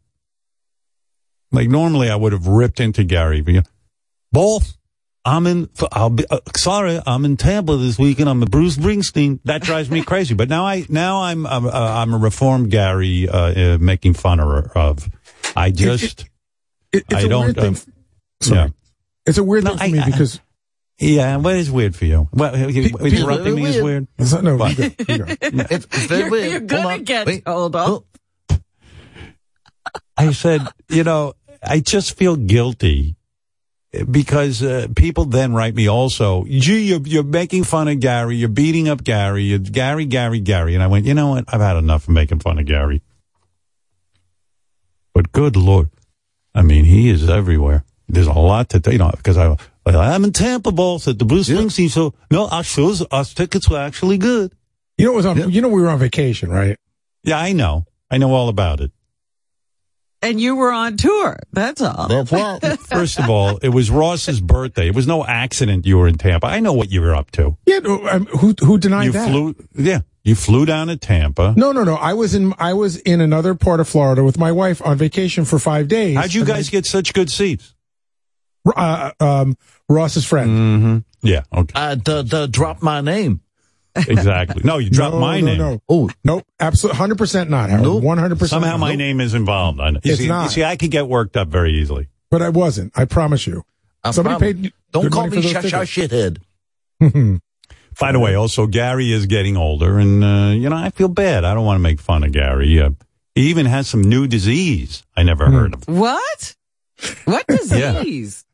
Like 1.52 1.70
normally, 1.70 2.10
I 2.10 2.16
would 2.16 2.32
have 2.34 2.48
ripped 2.48 2.80
into 2.80 3.04
Gary, 3.04 3.42
but 3.42 3.54
you 3.54 3.60
know, 3.62 3.68
both 4.32 4.78
I'm 5.24 5.46
in. 5.46 5.70
I'll 5.92 6.10
be 6.10 6.26
uh, 6.30 6.40
sorry. 6.56 7.00
I'm 7.06 7.26
in 7.26 7.38
Tampa 7.38 7.78
this 7.78 8.00
weekend. 8.00 8.28
I'm 8.30 8.42
a 8.42 8.48
Bruce 8.48 8.78
Springsteen. 8.78 9.40
That 9.44 9.62
drives 9.62 9.90
me 9.92 10.04
crazy. 10.04 10.34
But 10.34 10.50
now 10.50 10.66
I 10.66 10.86
now 10.90 11.22
I'm 11.22 11.46
I'm, 11.46 11.66
uh, 11.66 11.72
I'm 11.72 12.14
a 12.14 12.18
reformed 12.18 12.72
Gary, 12.72 13.30
uh, 13.30 13.76
uh, 13.76 13.78
making 13.80 14.14
fun 14.16 14.40
of. 14.40 15.10
I 15.56 15.70
just 15.70 16.22
It, 16.92 17.04
it's 17.10 17.26
I 17.26 17.28
don't. 17.28 17.58
um, 17.58 17.76
Sorry. 18.42 18.60
yeah. 18.60 18.68
It's 19.26 19.38
a 19.38 19.44
weird 19.44 19.64
No, 19.64 19.72
thing 19.72 19.78
for 19.78 19.84
I- 19.86 19.92
me 19.92 20.00
I- 20.00 20.06
because 20.06 20.40
Yeah, 21.00 21.38
what 21.38 21.56
is 21.56 21.72
weird 21.72 21.96
for 21.96 22.06
you? 22.06 22.28
Well, 22.34 22.54
interrupting 22.56 23.56
me 23.56 23.66
is 23.66 23.82
weird. 23.82 24.08
It's 24.18 24.32
not- 24.34 24.44
no, 24.44 24.56
What? 24.58 24.78
you 24.78 24.90
go, 24.90 25.04
you 25.14 25.18
go. 25.20 25.26
It's, 25.42 25.86
it's 25.86 26.06
very 26.06 26.22
You're, 26.22 26.30
weird. 26.32 26.52
you're 26.52 26.60
gonna 26.62 26.88
on. 26.90 27.04
get 27.04 27.28
Wait. 27.28 27.46
told 27.46 27.76
off. 27.76 28.04
I 30.18 30.32
said, 30.34 30.62
you 30.90 31.04
know, 31.04 31.34
I 31.64 31.80
just 31.80 32.16
feel 32.18 32.36
guilty 32.36 33.16
because 34.10 34.62
uh, 34.64 34.88
people 34.96 35.26
then 35.26 35.54
write 35.54 35.74
me 35.76 35.88
also, 35.90 36.46
gee, 36.46 36.84
you're, 36.84 37.02
you're 37.02 37.24
making 37.24 37.64
fun 37.64 37.88
of 37.88 38.00
Gary, 38.00 38.36
you're 38.38 38.48
beating 38.50 38.88
up 38.88 39.04
Gary, 39.04 39.44
you're 39.44 39.60
Gary, 39.60 40.06
Gary, 40.06 40.40
Gary. 40.40 40.76
And 40.76 40.84
I 40.84 40.88
went, 40.88 41.06
you 41.06 41.14
know 41.14 41.30
what? 41.30 41.46
I've 41.48 41.62
had 41.62 41.78
enough 41.78 42.04
of 42.08 42.14
making 42.14 42.40
fun 42.40 42.60
of 42.60 42.66
Gary. 42.66 43.02
But 45.14 45.32
good 45.32 45.56
Lord. 45.56 45.90
I 46.54 46.62
mean, 46.62 46.86
he 46.86 47.10
is 47.10 47.28
everywhere. 47.30 47.84
There's 48.10 48.28
a 48.28 48.34
lot 48.34 48.70
to, 48.70 48.92
you 48.92 48.98
know, 48.98 49.12
because 49.16 49.38
I, 49.38 49.56
I'm 49.86 50.24
in 50.24 50.34
Tampa 50.34 50.72
Balls 50.72 51.08
at 51.08 51.18
the 51.20 51.26
Bruce 51.26 51.50
Springsteen 51.50 51.92
show. 51.92 52.14
No, 52.30 52.48
our 52.50 52.64
shows, 52.64 53.02
our 53.04 53.24
tickets 53.24 53.70
were 53.70 53.80
actually 53.80 54.18
good. 54.18 54.54
You 54.98 55.06
know, 55.06 55.14
it 55.14 55.16
was 55.16 55.26
on. 55.26 55.50
You 55.52 55.62
know, 55.62 55.70
we 55.70 55.82
were 55.82 55.90
on 55.90 56.00
vacation, 56.00 56.50
right? 56.50 56.78
Yeah, 57.24 57.40
I 57.40 57.54
know. 57.54 57.86
I 58.10 58.18
know 58.18 58.34
all 58.34 58.50
about 58.50 58.82
it. 58.82 58.92
And 60.24 60.40
you 60.40 60.56
were 60.56 60.72
on 60.72 60.98
tour. 60.98 61.40
That's 61.52 61.82
all. 61.82 62.08
That's 62.08 62.32
right. 62.32 62.80
First 62.82 63.18
of 63.20 63.28
all, 63.28 63.58
it 63.58 63.70
was 63.70 63.90
Ross's 63.90 64.40
birthday. 64.40 64.88
It 64.88 64.94
was 64.96 65.08
no 65.08 65.26
accident 65.26 65.88
you 65.88 65.98
were 65.98 66.08
in 66.08 66.18
Tampa. 66.20 66.46
I 66.46 66.60
know 66.60 66.74
what 66.74 66.92
you 66.92 67.02
were 67.02 67.16
up 67.16 67.32
to. 67.32 67.58
Yeah. 67.66 67.78
Um, 67.78 68.28
who 68.28 68.54
who 68.60 68.78
denied 68.78 69.06
You 69.06 69.12
that? 69.14 69.30
flew, 69.30 69.56
yeah, 69.76 70.02
you 70.24 70.36
flew 70.36 70.68
down 70.68 70.88
to 70.88 70.98
Tampa. 70.98 71.56
No, 71.58 71.72
no, 71.72 71.84
no. 71.84 71.96
I 71.96 72.14
was 72.14 72.36
in 72.36 72.54
I 72.60 72.74
was 72.74 72.98
in 72.98 73.20
another 73.20 73.56
part 73.56 73.80
of 73.80 73.90
Florida 73.90 74.24
with 74.24 74.38
my 74.38 74.52
wife 74.52 74.80
on 74.86 74.96
vacation 74.96 75.44
for 75.44 75.58
five 75.58 75.88
days. 75.88 76.16
How'd 76.18 76.36
you 76.36 76.42
And 76.42 76.48
guys 76.50 76.70
get 76.70 76.86
such 76.86 77.16
good 77.16 77.32
seats? 77.32 77.74
Then, 78.66 78.74
uh, 78.78 79.12
um, 79.20 79.58
Ross's 79.90 80.26
friend. 80.26 80.50
Mm-hmm. 80.50 80.98
Yeah, 81.28 81.44
okay, 81.54 81.74
I 81.80 81.96
d- 81.96 82.24
d- 82.24 82.48
dropped 82.48 82.82
my 82.82 83.02
name. 83.02 83.42
exactly. 83.96 84.62
No, 84.64 84.78
you 84.78 84.90
dropped 84.98 85.16
no, 85.16 85.20
my 85.22 85.40
no, 85.40 85.46
name. 85.46 85.58
No, 85.58 85.82
Oh, 85.90 86.10
nope. 86.24 86.46
Absolutely, 86.60 86.98
hundred 86.98 87.18
percent 87.18 87.50
not. 87.50 87.70
Howard. 87.70 88.04
One 88.04 88.18
hundred 88.18 88.40
percent. 88.40 88.62
Somehow 88.62 88.78
my 88.78 88.96
name 88.96 89.20
is 89.22 89.34
involved. 89.34 89.80
I 89.80 89.90
know. 89.92 90.00
You 90.04 90.12
It's 90.14 90.22
see, 90.22 90.28
not. 90.28 90.44
You 90.46 90.50
see, 90.50 90.64
I 90.64 90.76
could 90.78 90.92
get 90.92 91.08
worked 91.08 91.36
up 91.38 91.50
very 91.50 91.74
easily. 91.80 92.08
but 92.30 92.42
I 92.42 92.50
wasn't. 92.50 92.98
I 92.98 93.06
promise 93.06 93.46
you. 93.48 93.64
I 94.04 94.12
Somebody 94.12 94.38
promise. 94.40 94.54
paid. 94.62 94.74
Don't 94.92 95.04
good 95.04 95.12
call 95.12 95.28
money 95.28 95.36
me 95.38 95.54
for 95.54 95.62
sha 95.70 95.84
sha 95.84 96.02
shithead. 96.02 96.38
By 98.00 98.12
the 98.14 98.20
way, 98.20 98.36
also 98.36 98.68
Gary 98.68 99.12
is 99.12 99.26
getting 99.26 99.58
older, 99.58 100.00
and 100.00 100.24
uh, 100.24 100.52
you 100.56 100.70
know 100.70 100.76
I 100.78 100.90
feel 100.92 101.08
bad. 101.10 101.44
I 101.44 101.54
don't 101.54 101.66
want 101.66 101.76
to 101.76 101.82
make 101.84 102.00
fun 102.00 102.24
of 102.24 102.32
Gary. 102.32 102.80
Uh, 102.82 102.92
he 103.36 103.50
even 103.50 103.66
has 103.66 103.88
some 103.88 104.02
new 104.02 104.28
disease 104.28 105.04
I 105.16 105.24
never 105.24 105.50
heard 105.52 105.74
of. 105.74 105.88
What? 105.88 106.56
What 107.26 107.46
disease? 107.48 108.46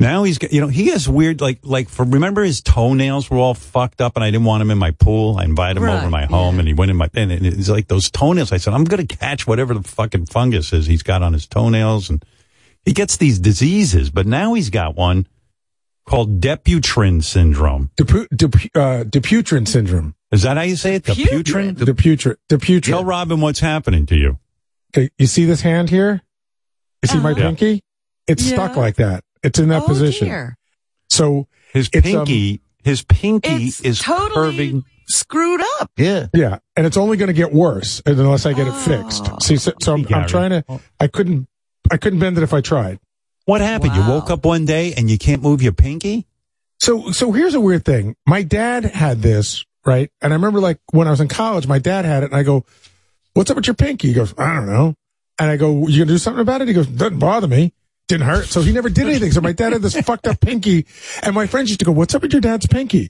Now 0.00 0.24
he's 0.24 0.38
got, 0.38 0.52
you 0.52 0.60
know, 0.62 0.68
he 0.68 0.86
has 0.88 1.06
weird, 1.08 1.40
like, 1.42 1.58
like 1.62 1.88
for, 1.90 2.04
remember 2.04 2.42
his 2.42 2.62
toenails 2.62 3.30
were 3.30 3.36
all 3.36 3.52
fucked 3.54 4.00
up 4.00 4.16
and 4.16 4.24
I 4.24 4.30
didn't 4.30 4.46
want 4.46 4.62
him 4.62 4.70
in 4.70 4.78
my 4.78 4.92
pool. 4.92 5.36
I 5.38 5.44
invited 5.44 5.76
him 5.76 5.88
over 5.90 6.04
to 6.04 6.10
my 6.10 6.24
home 6.24 6.54
yeah. 6.54 6.60
and 6.60 6.68
he 6.68 6.74
went 6.74 6.90
in 6.90 6.96
my, 6.96 7.10
and 7.14 7.30
it's 7.30 7.68
like 7.68 7.88
those 7.88 8.10
toenails. 8.10 8.50
I 8.50 8.56
said, 8.56 8.72
I'm 8.72 8.84
going 8.84 9.06
to 9.06 9.16
catch 9.16 9.46
whatever 9.46 9.74
the 9.74 9.86
fucking 9.86 10.26
fungus 10.26 10.72
is 10.72 10.86
he's 10.86 11.02
got 11.02 11.22
on 11.22 11.34
his 11.34 11.46
toenails. 11.46 12.08
And 12.08 12.24
he 12.84 12.92
gets 12.94 13.18
these 13.18 13.38
diseases, 13.38 14.08
but 14.10 14.26
now 14.26 14.54
he's 14.54 14.70
got 14.70 14.96
one 14.96 15.26
called 16.06 16.40
Dupuytren 16.40 17.22
syndrome. 17.22 17.90
Depu- 17.96 18.26
Depu- 18.34 18.70
uh, 18.74 19.04
Dupuytren 19.04 19.68
syndrome. 19.68 20.14
Is 20.32 20.42
that 20.42 20.56
how 20.56 20.62
you 20.62 20.76
say 20.76 20.94
it? 20.94 21.02
Dupuytren? 21.04 21.74
Dupuytren. 21.76 22.36
Dupuytren. 22.48 22.82
Tell 22.84 23.04
Robin 23.04 23.40
what's 23.42 23.60
happening 23.60 24.06
to 24.06 24.16
you. 24.16 24.38
Okay, 24.96 25.10
you 25.18 25.26
see 25.26 25.44
this 25.44 25.60
hand 25.60 25.90
here? 25.90 26.22
You 27.02 27.08
see 27.08 27.18
my 27.18 27.32
Uh-huh. 27.32 27.40
pinky? 27.42 27.82
It's 28.26 28.44
Yeah. 28.48 28.54
stuck 28.54 28.76
like 28.76 28.96
that. 28.96 29.24
It's 29.42 29.58
in 29.58 29.68
that 29.68 29.82
oh, 29.82 29.86
position. 29.86 30.28
dear. 30.28 30.56
So 31.08 31.46
His 31.72 31.88
It's, 31.92 32.06
um, 32.14 32.26
pinky, 32.26 32.60
his 32.82 33.02
pinky 33.02 33.66
is 33.82 34.00
totally 34.00 34.70
curving. 34.70 34.84
screwed 35.08 35.60
up. 35.80 35.90
Yeah. 35.96 36.26
yeah, 36.34 36.58
and 36.76 36.86
it's 36.86 36.96
only 36.96 37.16
going 37.16 37.28
to 37.28 37.32
get 37.32 37.52
worse 37.52 38.02
unless 38.06 38.46
I 38.46 38.52
get 38.52 38.66
it 38.66 38.74
fixed. 38.74 39.24
Oh. 39.26 39.38
See, 39.40 39.56
so, 39.56 39.72
so 39.80 39.94
I'm, 39.94 40.06
I'm 40.12 40.26
trying 40.28 40.50
to. 40.50 40.64
I 40.98 41.06
couldn't. 41.06 41.48
I 41.90 41.96
couldn't 41.96 42.20
bend 42.20 42.36
it 42.38 42.42
if 42.42 42.52
I 42.52 42.60
tried. 42.60 43.00
What 43.46 43.60
happened? 43.60 43.96
You 43.96 44.06
woke 44.06 44.30
up 44.30 44.44
one 44.44 44.64
day 44.64 44.92
and 44.96 45.10
you 45.10 45.18
can't 45.18 45.42
move 45.42 45.60
your 45.62 45.72
pinky? 45.72 46.26
So, 46.78 47.10
so 47.10 47.32
here's 47.32 47.54
a 47.54 47.60
weird 47.60 47.84
thing. 47.84 48.14
My 48.26 48.42
dad 48.42 48.84
had 48.84 49.22
this, 49.22 49.64
right? 49.84 50.10
And 50.22 50.32
I 50.32 50.36
remember 50.36 50.60
like 50.60 50.78
when 50.92 51.08
I 51.08 51.10
was 51.10 51.20
in 51.20 51.28
college, 51.28 51.66
my 51.66 51.78
dad 51.78 52.04
had 52.04 52.22
it 52.22 52.26
and 52.26 52.34
I 52.36 52.42
go, 52.42 52.64
what's 53.34 53.50
up 53.50 53.56
with 53.56 53.66
your 53.66 53.74
pinky? 53.74 54.08
He 54.08 54.14
goes, 54.14 54.32
I 54.38 54.54
don't 54.54 54.66
know. 54.66 54.94
And 55.38 55.50
I 55.50 55.56
go, 55.56 55.88
you 55.88 55.98
gonna 56.04 56.12
do 56.14 56.18
something 56.18 56.40
about 56.40 56.60
it? 56.62 56.68
He 56.68 56.74
goes, 56.74 56.86
doesn't 56.86 57.18
bother 57.18 57.48
me. 57.48 57.72
Didn't 58.10 58.26
hurt. 58.26 58.46
So 58.46 58.60
he 58.60 58.72
never 58.72 58.88
did 58.88 59.06
anything. 59.06 59.30
So 59.30 59.40
my 59.40 59.52
dad 59.52 59.72
had 59.72 59.82
this 59.82 59.94
fucked 60.04 60.26
up 60.26 60.40
pinky 60.40 60.84
and 61.22 61.32
my 61.32 61.46
friends 61.46 61.70
used 61.70 61.78
to 61.78 61.86
go, 61.86 61.92
what's 61.92 62.12
up 62.12 62.22
with 62.22 62.32
your 62.32 62.40
dad's 62.40 62.66
pinky? 62.66 63.08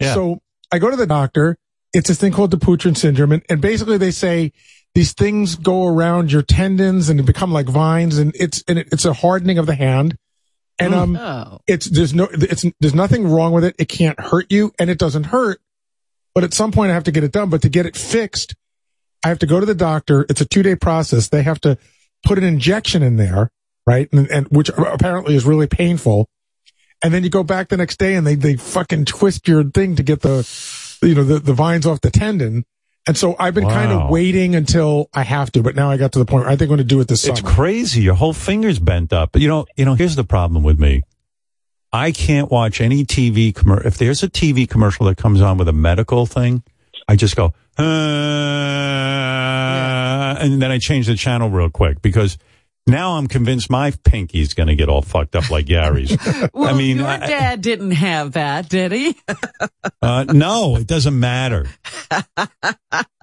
Yeah. 0.00 0.14
So 0.14 0.40
I 0.72 0.80
go 0.80 0.90
to 0.90 0.96
the 0.96 1.06
doctor. 1.06 1.56
It's 1.92 2.08
this 2.08 2.18
thing 2.18 2.32
called 2.32 2.50
the 2.50 2.56
Dupuytren 2.56 2.96
syndrome. 2.96 3.30
And, 3.30 3.42
and 3.48 3.60
basically 3.60 3.98
they 3.98 4.10
say 4.10 4.52
these 4.96 5.12
things 5.12 5.54
go 5.54 5.86
around 5.86 6.32
your 6.32 6.42
tendons 6.42 7.08
and 7.08 7.24
become 7.24 7.52
like 7.52 7.66
vines 7.66 8.18
and 8.18 8.34
it's, 8.34 8.64
and 8.66 8.80
it, 8.80 8.88
it's 8.90 9.04
a 9.04 9.12
hardening 9.12 9.58
of 9.58 9.66
the 9.66 9.76
hand. 9.76 10.16
And, 10.80 10.92
um, 10.92 11.16
Oh. 11.16 11.60
it's 11.68 11.86
there's 11.86 12.12
no 12.14 12.26
it's 12.32 12.64
there's 12.80 12.94
nothing 12.94 13.28
wrong 13.28 13.52
with 13.52 13.62
it. 13.62 13.76
It 13.78 13.88
can't 13.88 14.18
hurt 14.18 14.50
you, 14.50 14.72
and 14.80 14.90
it 14.90 14.98
doesn't 14.98 15.24
hurt. 15.24 15.60
But 16.34 16.42
at 16.42 16.54
some 16.54 16.72
point, 16.72 16.90
I 16.90 16.94
have 16.94 17.04
to 17.04 17.12
get 17.12 17.22
it 17.22 17.30
done. 17.30 17.50
But 17.50 17.62
to 17.62 17.68
get 17.68 17.86
it 17.86 17.94
fixed, 17.94 18.56
I 19.22 19.28
have 19.28 19.38
to 19.40 19.46
go 19.46 19.60
to 19.60 19.66
the 19.66 19.74
doctor. 19.76 20.26
It's 20.28 20.40
a 20.40 20.46
two 20.46 20.62
day 20.64 20.74
process. 20.74 21.28
They 21.28 21.42
have 21.42 21.60
to 21.60 21.76
put 22.24 22.38
an 22.38 22.44
injection 22.44 23.02
in 23.02 23.16
there, 23.16 23.50
right? 23.86 24.08
And, 24.12 24.30
and 24.30 24.46
which 24.48 24.70
apparently 24.70 25.34
is 25.34 25.44
really 25.44 25.66
painful. 25.66 26.28
And 27.02 27.12
then 27.12 27.24
you 27.24 27.30
go 27.30 27.42
back 27.42 27.68
the 27.68 27.76
next 27.76 27.98
day, 27.98 28.14
and 28.14 28.26
they 28.26 28.36
they 28.36 28.56
fucking 28.56 29.06
twist 29.06 29.48
your 29.48 29.64
thing 29.64 29.96
to 29.96 30.02
get 30.02 30.20
the 30.22 30.48
you 31.02 31.14
know 31.14 31.24
the 31.24 31.38
the 31.40 31.52
vines 31.52 31.86
off 31.86 32.00
the 32.00 32.10
tendon. 32.10 32.64
And 33.04 33.16
so 33.16 33.34
I've 33.36 33.54
been 33.54 33.68
kind 33.68 33.90
of 33.90 34.10
waiting 34.10 34.54
until 34.54 35.10
I 35.12 35.24
have 35.24 35.50
to, 35.52 35.62
but 35.62 35.74
now 35.74 35.90
I 35.90 35.96
got 35.96 36.12
to 36.12 36.20
the 36.20 36.24
point 36.24 36.44
where 36.44 36.52
I 36.52 36.56
think 36.56 36.70
I'm 36.70 36.76
going 36.76 36.78
to 36.78 36.84
do 36.84 37.00
it 37.00 37.08
this 37.08 37.26
It's 37.26 37.40
crazy. 37.40 38.02
Your 38.02 38.14
whole 38.14 38.32
finger's 38.32 38.78
bent 38.78 39.12
up. 39.12 39.32
But 39.32 39.42
you 39.42 39.48
know, 39.48 39.66
you 39.76 39.84
know, 39.84 39.94
here's 39.94 40.14
the 40.14 40.22
problem 40.22 40.62
with 40.62 40.78
me. 40.78 41.02
I 41.92 42.12
can't 42.12 42.48
watch 42.48 42.80
any 42.80 43.04
TV 43.04 43.52
commercial. 43.52 43.88
If 43.88 43.98
there's 43.98 44.22
a 44.22 44.28
TV 44.28 44.68
commercial 44.68 45.06
that 45.06 45.16
comes 45.16 45.40
on 45.40 45.58
with 45.58 45.66
a 45.66 45.72
medical 45.72 46.26
thing, 46.26 46.62
I 47.08 47.16
just 47.16 47.34
go, 47.34 47.52
uh, 47.76 47.82
and 50.40 50.62
then 50.62 50.70
I 50.70 50.78
change 50.78 51.08
the 51.08 51.16
channel 51.16 51.50
real 51.50 51.70
quick 51.70 52.00
because 52.00 52.38
now 52.86 53.12
I'm 53.16 53.26
convinced 53.28 53.70
my 53.70 53.92
pinky's 54.04 54.54
going 54.54 54.66
to 54.68 54.74
get 54.74 54.88
all 54.88 55.02
fucked 55.02 55.36
up 55.36 55.50
like 55.50 55.66
Gary's. 55.66 56.16
Well, 56.54 56.68
I 56.68 56.76
mean, 56.76 56.98
your 56.98 57.06
I- 57.06 57.18
dad 57.18 57.60
didn't 57.62 57.92
have 57.92 58.32
that, 58.32 58.68
did 58.68 58.92
he? 58.92 59.16
uh, 60.02 60.24
no, 60.28 60.76
it 60.76 60.86
doesn't 60.86 61.18
matter. 61.18 61.66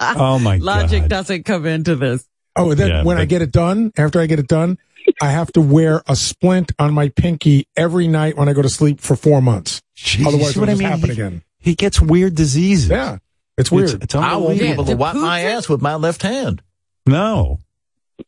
Oh 0.02 0.40
my 0.40 0.58
Logic 0.58 0.60
God. 0.60 0.64
Logic 0.64 1.08
doesn't 1.10 1.44
come 1.44 1.66
into 1.66 1.96
this. 1.96 2.26
Oh, 2.56 2.74
then 2.74 2.90
Yeah, 2.90 3.04
when 3.04 3.18
I 3.18 3.26
get 3.26 3.42
it 3.42 3.52
done, 3.52 3.92
after 3.98 4.20
I 4.20 4.26
get 4.26 4.40
it 4.40 4.48
done, 4.48 4.78
I 5.22 5.32
have 5.32 5.52
to 5.54 5.62
wear 5.62 6.02
a 6.08 6.16
splint 6.16 6.72
on 6.80 6.94
my 6.94 7.10
pinky 7.10 7.68
every 7.78 8.08
night 8.08 8.38
when 8.38 8.50
I 8.50 8.54
go 8.54 8.62
to 8.62 8.70
sleep 8.70 9.00
for 9.02 9.16
four 9.16 9.42
months. 9.42 9.82
Jeez, 9.98 10.26
Otherwise, 10.26 10.52
it'll 10.52 10.62
what 10.62 10.70
I 10.70 10.72
just 10.74 10.80
mean? 10.82 10.90
happen 10.90 11.06
He- 11.06 11.12
again. 11.12 11.44
He 11.60 11.76
gets 11.76 12.00
weird 12.02 12.36
diseases. 12.36 12.90
Yeah, 12.90 13.18
it's 13.58 13.70
weird. 13.70 13.90
It's, 13.92 14.04
it's 14.06 14.16
I 14.16 14.38
won't 14.38 14.58
be 14.60 14.68
able 14.68 14.86
to 14.86 14.96
wipe 14.96 15.16
my 15.16 15.42
ass 15.42 15.68
with 15.68 15.82
my 15.82 15.96
left 15.96 16.22
hand. 16.24 16.62
No. 17.06 17.60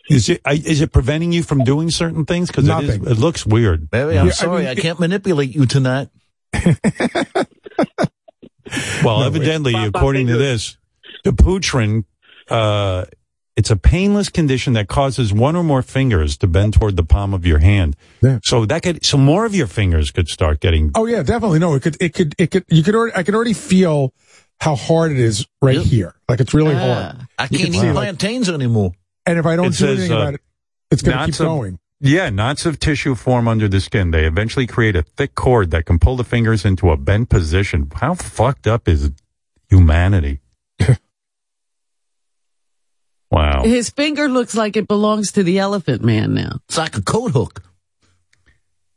Is 0.10 0.30
it 0.30 0.42
I- 0.46 0.54
is 0.54 0.82
it 0.82 0.92
preventing 0.92 1.32
you 1.32 1.44
from 1.44 1.64
doing 1.64 1.90
certain 1.90 2.26
things? 2.26 2.48
Because 2.50 2.68
it, 2.68 2.84
is- 2.84 2.96
it 2.96 3.18
looks 3.18 3.46
weird. 3.46 3.90
Baby, 3.90 4.18
I'm 4.20 4.28
I 4.28 4.32
sorry. 4.32 4.62
mean, 4.64 4.68
I, 4.70 4.76
can't 4.76 5.00
manipulate 5.00 5.54
you 5.56 5.66
tonight. 5.66 6.10
Well, 9.04 9.20
No, 9.20 9.26
evidently, 9.26 9.74
wait. 9.74 9.88
according 9.88 10.28
to 10.28 10.38
this, 10.38 10.78
Dupuytren, 11.26 12.06
uh, 12.50 13.04
it's 13.58 13.70
a 13.70 13.76
painless 13.76 14.30
condition 14.30 14.74
that 14.74 14.88
causes 14.88 15.34
one 15.34 15.58
or 15.58 15.64
more 15.64 15.82
fingers 15.82 16.38
to 16.38 16.48
bend 16.48 16.74
toward 16.76 16.96
the 16.96 17.04
palm 17.04 17.34
of 17.34 17.46
your 17.46 17.60
hand. 17.60 17.98
Yeah. 18.22 18.40
So 18.44 18.66
that 18.66 18.82
could, 18.82 19.04
so 19.04 19.18
more 19.18 19.46
of 19.46 19.54
your 19.54 19.68
fingers 19.68 20.12
could 20.12 20.30
start 20.30 20.62
getting. 20.62 20.92
Oh 20.96 21.06
yeah, 21.06 21.22
definitely. 21.22 21.60
No, 21.60 21.74
it 21.76 21.82
could, 21.82 21.98
it 22.00 22.14
could, 22.14 22.34
it 22.38 22.52
could. 22.52 22.64
You 22.70 22.82
could 22.82 22.96
already, 22.96 23.14
I 23.16 23.24
can 23.24 23.36
already 23.36 23.54
feel 23.54 24.14
how 24.62 24.76
hard 24.76 25.12
it 25.12 25.20
is 25.20 25.46
right 25.62 25.76
Yep. 25.78 25.86
here. 25.86 26.16
Like 26.30 26.40
it's 26.40 26.54
really 26.54 26.76
Ah. 26.76 26.80
hard. 26.80 27.28
I 27.38 27.48
You 27.52 27.58
can't 27.60 27.70
eat 27.76 27.80
see, 27.80 27.88
like- 27.92 27.94
plantains 28.06 28.48
anymore. 28.48 28.94
And 29.26 29.38
if 29.38 29.46
I 29.46 29.56
don't 29.56 29.66
It 29.68 29.70
do 29.70 29.76
says, 29.76 30.00
anything 30.00 30.18
uh, 30.18 30.22
about 30.22 30.34
it, 30.36 30.42
it's 30.90 31.02
going 31.02 31.18
to 31.18 31.24
keep 31.26 31.28
knots 31.30 31.40
of- 31.40 31.46
going. 31.48 31.80
Yeah, 32.04 32.32
knots 32.32 32.66
of 32.66 32.80
tissue 32.80 33.14
form 33.14 33.48
under 33.48 33.68
the 33.68 33.80
skin. 33.80 34.10
They 34.10 34.26
eventually 34.26 34.66
create 34.66 34.96
a 34.96 35.04
thick 35.04 35.36
cord 35.36 35.70
that 35.70 35.86
can 35.86 36.00
pull 36.00 36.16
the 36.16 36.24
fingers 36.24 36.66
into 36.66 36.90
a 36.90 36.98
bent 36.98 37.30
position. 37.30 37.92
How 37.94 38.16
fucked 38.16 38.66
up 38.66 38.88
is 38.88 39.12
humanity? 39.70 40.40
wow. 43.30 43.64
His 43.64 43.90
finger 43.92 44.28
looks 44.28 44.56
like 44.56 44.76
it 44.76 44.88
belongs 44.88 45.32
to 45.34 45.44
the 45.44 45.60
elephant 45.60 46.04
man 46.04 46.34
now. 46.34 46.60
It's 46.68 46.78
like 46.78 46.98
a 46.98 47.04
coat 47.04 47.34
hook. 47.34 47.62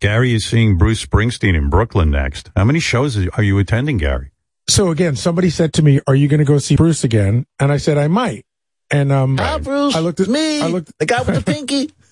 Gary 0.01 0.35
is 0.35 0.45
seeing 0.45 0.77
Bruce 0.77 1.05
Springsteen 1.05 1.55
in 1.55 1.71
Brooklyn 1.71 2.11
next. 2.11 2.51
How 2.57 2.65
many 2.65 2.81
shows 2.81 3.17
are 3.29 3.43
you 3.43 3.59
attending, 3.59 3.99
Gary? 3.99 4.31
So 4.69 4.89
again, 4.91 5.15
somebody 5.17 5.51
said 5.51 5.73
to 5.75 5.83
me, 5.83 6.01
"Are 6.07 6.15
you 6.15 6.27
going 6.29 6.39
to 6.39 6.45
go 6.45 6.57
see 6.59 6.77
Bruce 6.77 7.05
again?" 7.05 7.45
And 7.59 7.71
I 7.71 7.77
said, 7.77 7.99
"I 7.99 8.09
might." 8.09 8.45
And 8.91 9.11
um, 9.13 9.39
Hi, 9.39 9.59
Bruce. 9.59 9.95
I 9.95 10.01
looked 10.01 10.21
at 10.21 10.29
me. 10.29 10.61
I 10.61 10.67
looked 10.69 10.97
the 10.99 11.07
guy 11.07 11.23
with 11.23 11.45
the 11.45 11.53
pinky. 11.53 11.91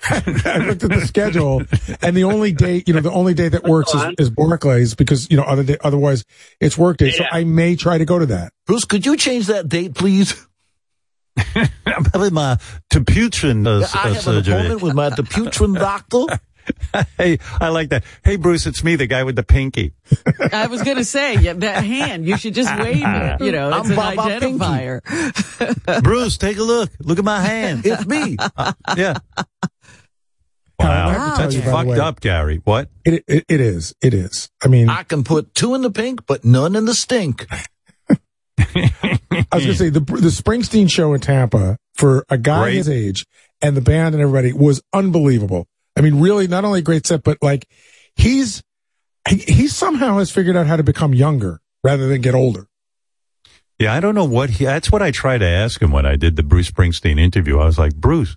I 0.10 0.58
looked 0.58 0.84
at 0.84 0.90
the 0.90 1.06
schedule, 1.06 1.62
and 2.02 2.14
the 2.14 2.24
only 2.24 2.52
day, 2.52 2.82
you 2.86 2.92
know, 2.92 3.00
the 3.00 3.10
only 3.10 3.32
day 3.32 3.48
that 3.48 3.64
works 3.64 3.94
is, 3.94 4.02
is 4.18 4.30
Barclays 4.30 4.94
because 4.94 5.30
you 5.30 5.38
know, 5.38 5.42
other 5.42 5.62
day, 5.62 5.78
otherwise 5.82 6.24
it's 6.60 6.76
work 6.76 6.98
day. 6.98 7.10
So 7.10 7.24
I 7.30 7.44
may 7.44 7.76
try 7.76 7.96
to 7.96 8.04
go 8.04 8.18
to 8.18 8.26
that. 8.26 8.52
Bruce, 8.66 8.84
could 8.84 9.06
you 9.06 9.16
change 9.16 9.46
that 9.46 9.68
date, 9.68 9.94
please? 9.94 10.46
I'm 11.54 12.04
having 12.12 12.34
my 12.34 12.58
Dupuytren 12.90 13.66
uh, 13.66 13.86
I 13.94 14.10
have 14.10 14.26
an 14.26 14.38
appointment 14.38 14.82
with 14.82 14.94
my 14.94 15.10
Dupuytren 15.10 15.74
doctor. 15.78 16.38
hey, 17.18 17.38
I 17.60 17.68
like 17.68 17.90
that. 17.90 18.04
Hey, 18.24 18.36
Bruce, 18.36 18.66
it's 18.66 18.82
me, 18.84 18.96
the 18.96 19.06
guy 19.06 19.22
with 19.24 19.36
the 19.36 19.42
pinky. 19.42 19.92
I 20.52 20.66
was 20.66 20.82
going 20.82 20.96
to 20.96 21.04
say 21.04 21.36
yeah, 21.36 21.52
that 21.54 21.84
hand. 21.84 22.26
You 22.26 22.36
should 22.36 22.54
just 22.54 22.74
wave 22.78 23.02
it. 23.04 23.40
You 23.40 23.52
know, 23.52 23.68
it's 23.68 23.86
I'm 23.86 23.90
an 23.92 23.96
Bob 23.96 24.16
Bob 24.16 24.40
Pinky. 24.40 24.58
identifier. 24.64 26.02
Bruce, 26.02 26.36
take 26.36 26.56
a 26.58 26.62
look. 26.62 26.90
Look 27.00 27.18
at 27.18 27.24
my 27.24 27.40
hand. 27.40 27.86
It's 27.86 28.06
me. 28.06 28.36
Uh, 28.56 28.72
yeah. 28.96 29.18
I 29.62 30.84
Wow. 30.84 31.08
have 31.10 31.14
to 31.14 31.28
tell 31.28 31.36
That's 31.38 31.54
you, 31.56 31.62
fucked 31.62 31.88
way, 31.90 31.98
up, 31.98 32.20
Gary. 32.20 32.60
What? 32.64 32.88
It, 33.04 33.22
it 33.28 33.44
it 33.48 33.60
is. 33.60 33.94
It 34.00 34.14
is. 34.14 34.48
I 34.64 34.68
mean, 34.68 34.88
I 34.88 35.02
can 35.02 35.24
put 35.24 35.54
two 35.54 35.74
in 35.74 35.82
the 35.82 35.90
pink, 35.90 36.26
but 36.26 36.42
none 36.44 36.74
in 36.74 36.86
the 36.86 36.94
stink. 36.94 37.46
I 38.58 39.46
was 39.52 39.62
gonna 39.64 39.74
say 39.74 39.90
the 39.90 40.00
the 40.00 40.28
Springsteen 40.30 40.90
show 40.90 41.12
in 41.14 41.20
Tampa 41.20 41.76
for 41.94 42.24
a 42.28 42.38
guy 42.38 42.64
Great. 42.64 42.74
his 42.76 42.88
age 42.88 43.26
and 43.60 43.76
the 43.76 43.80
band 43.80 44.14
and 44.14 44.22
everybody 44.22 44.52
was 44.52 44.80
unbelievable. 44.92 45.66
I 45.96 46.00
mean, 46.02 46.20
really, 46.20 46.46
not 46.46 46.64
only 46.64 46.80
a 46.80 46.82
great 46.82 47.06
set, 47.06 47.22
but 47.22 47.38
like 47.42 47.68
he's 48.16 48.62
he, 49.28 49.36
he 49.36 49.68
somehow 49.68 50.18
has 50.18 50.30
figured 50.30 50.56
out 50.56 50.66
how 50.66 50.76
to 50.76 50.82
become 50.82 51.14
younger 51.14 51.60
rather 51.84 52.08
than 52.08 52.20
get 52.20 52.34
older. 52.34 52.66
Yeah, 53.78 53.94
I 53.94 54.00
don't 54.00 54.14
know 54.14 54.26
what 54.26 54.50
he, 54.50 54.66
that's 54.66 54.92
what 54.92 55.00
I 55.02 55.10
tried 55.10 55.38
to 55.38 55.46
ask 55.46 55.80
him 55.80 55.90
when 55.90 56.04
I 56.04 56.16
did 56.16 56.36
the 56.36 56.42
Bruce 56.42 56.70
Springsteen 56.70 57.18
interview. 57.18 57.58
I 57.58 57.64
was 57.64 57.78
like, 57.78 57.94
Bruce, 57.94 58.36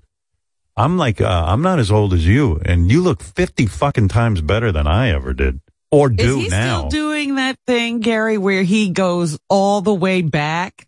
I'm 0.78 0.97
like, 0.97 1.20
uh, 1.20 1.43
I'm 1.47 1.62
not 1.62 1.80
as 1.80 1.91
old 1.91 2.14
as 2.14 2.26
you 2.26 2.62
and 2.66 2.89
you 2.89 3.01
look 3.01 3.22
50 3.22 3.66
fucking 3.66 4.08
times 4.08 4.41
better 4.41 4.72
than 4.72 4.88
I 4.88 5.10
ever 5.10 5.34
did 5.34 5.60
or 5.91 6.10
Is 6.10 6.18
do 6.18 6.39
he 6.39 6.47
now. 6.47 6.88
still 6.88 6.89
doing 6.89 7.36
that 7.36 7.58
thing, 7.68 7.99
Gary, 7.99 8.38
where 8.38 8.64
he 8.64 8.89
goes 8.89 9.38
all 9.49 9.82
the 9.82 9.93
way 9.93 10.22
back? 10.22 10.88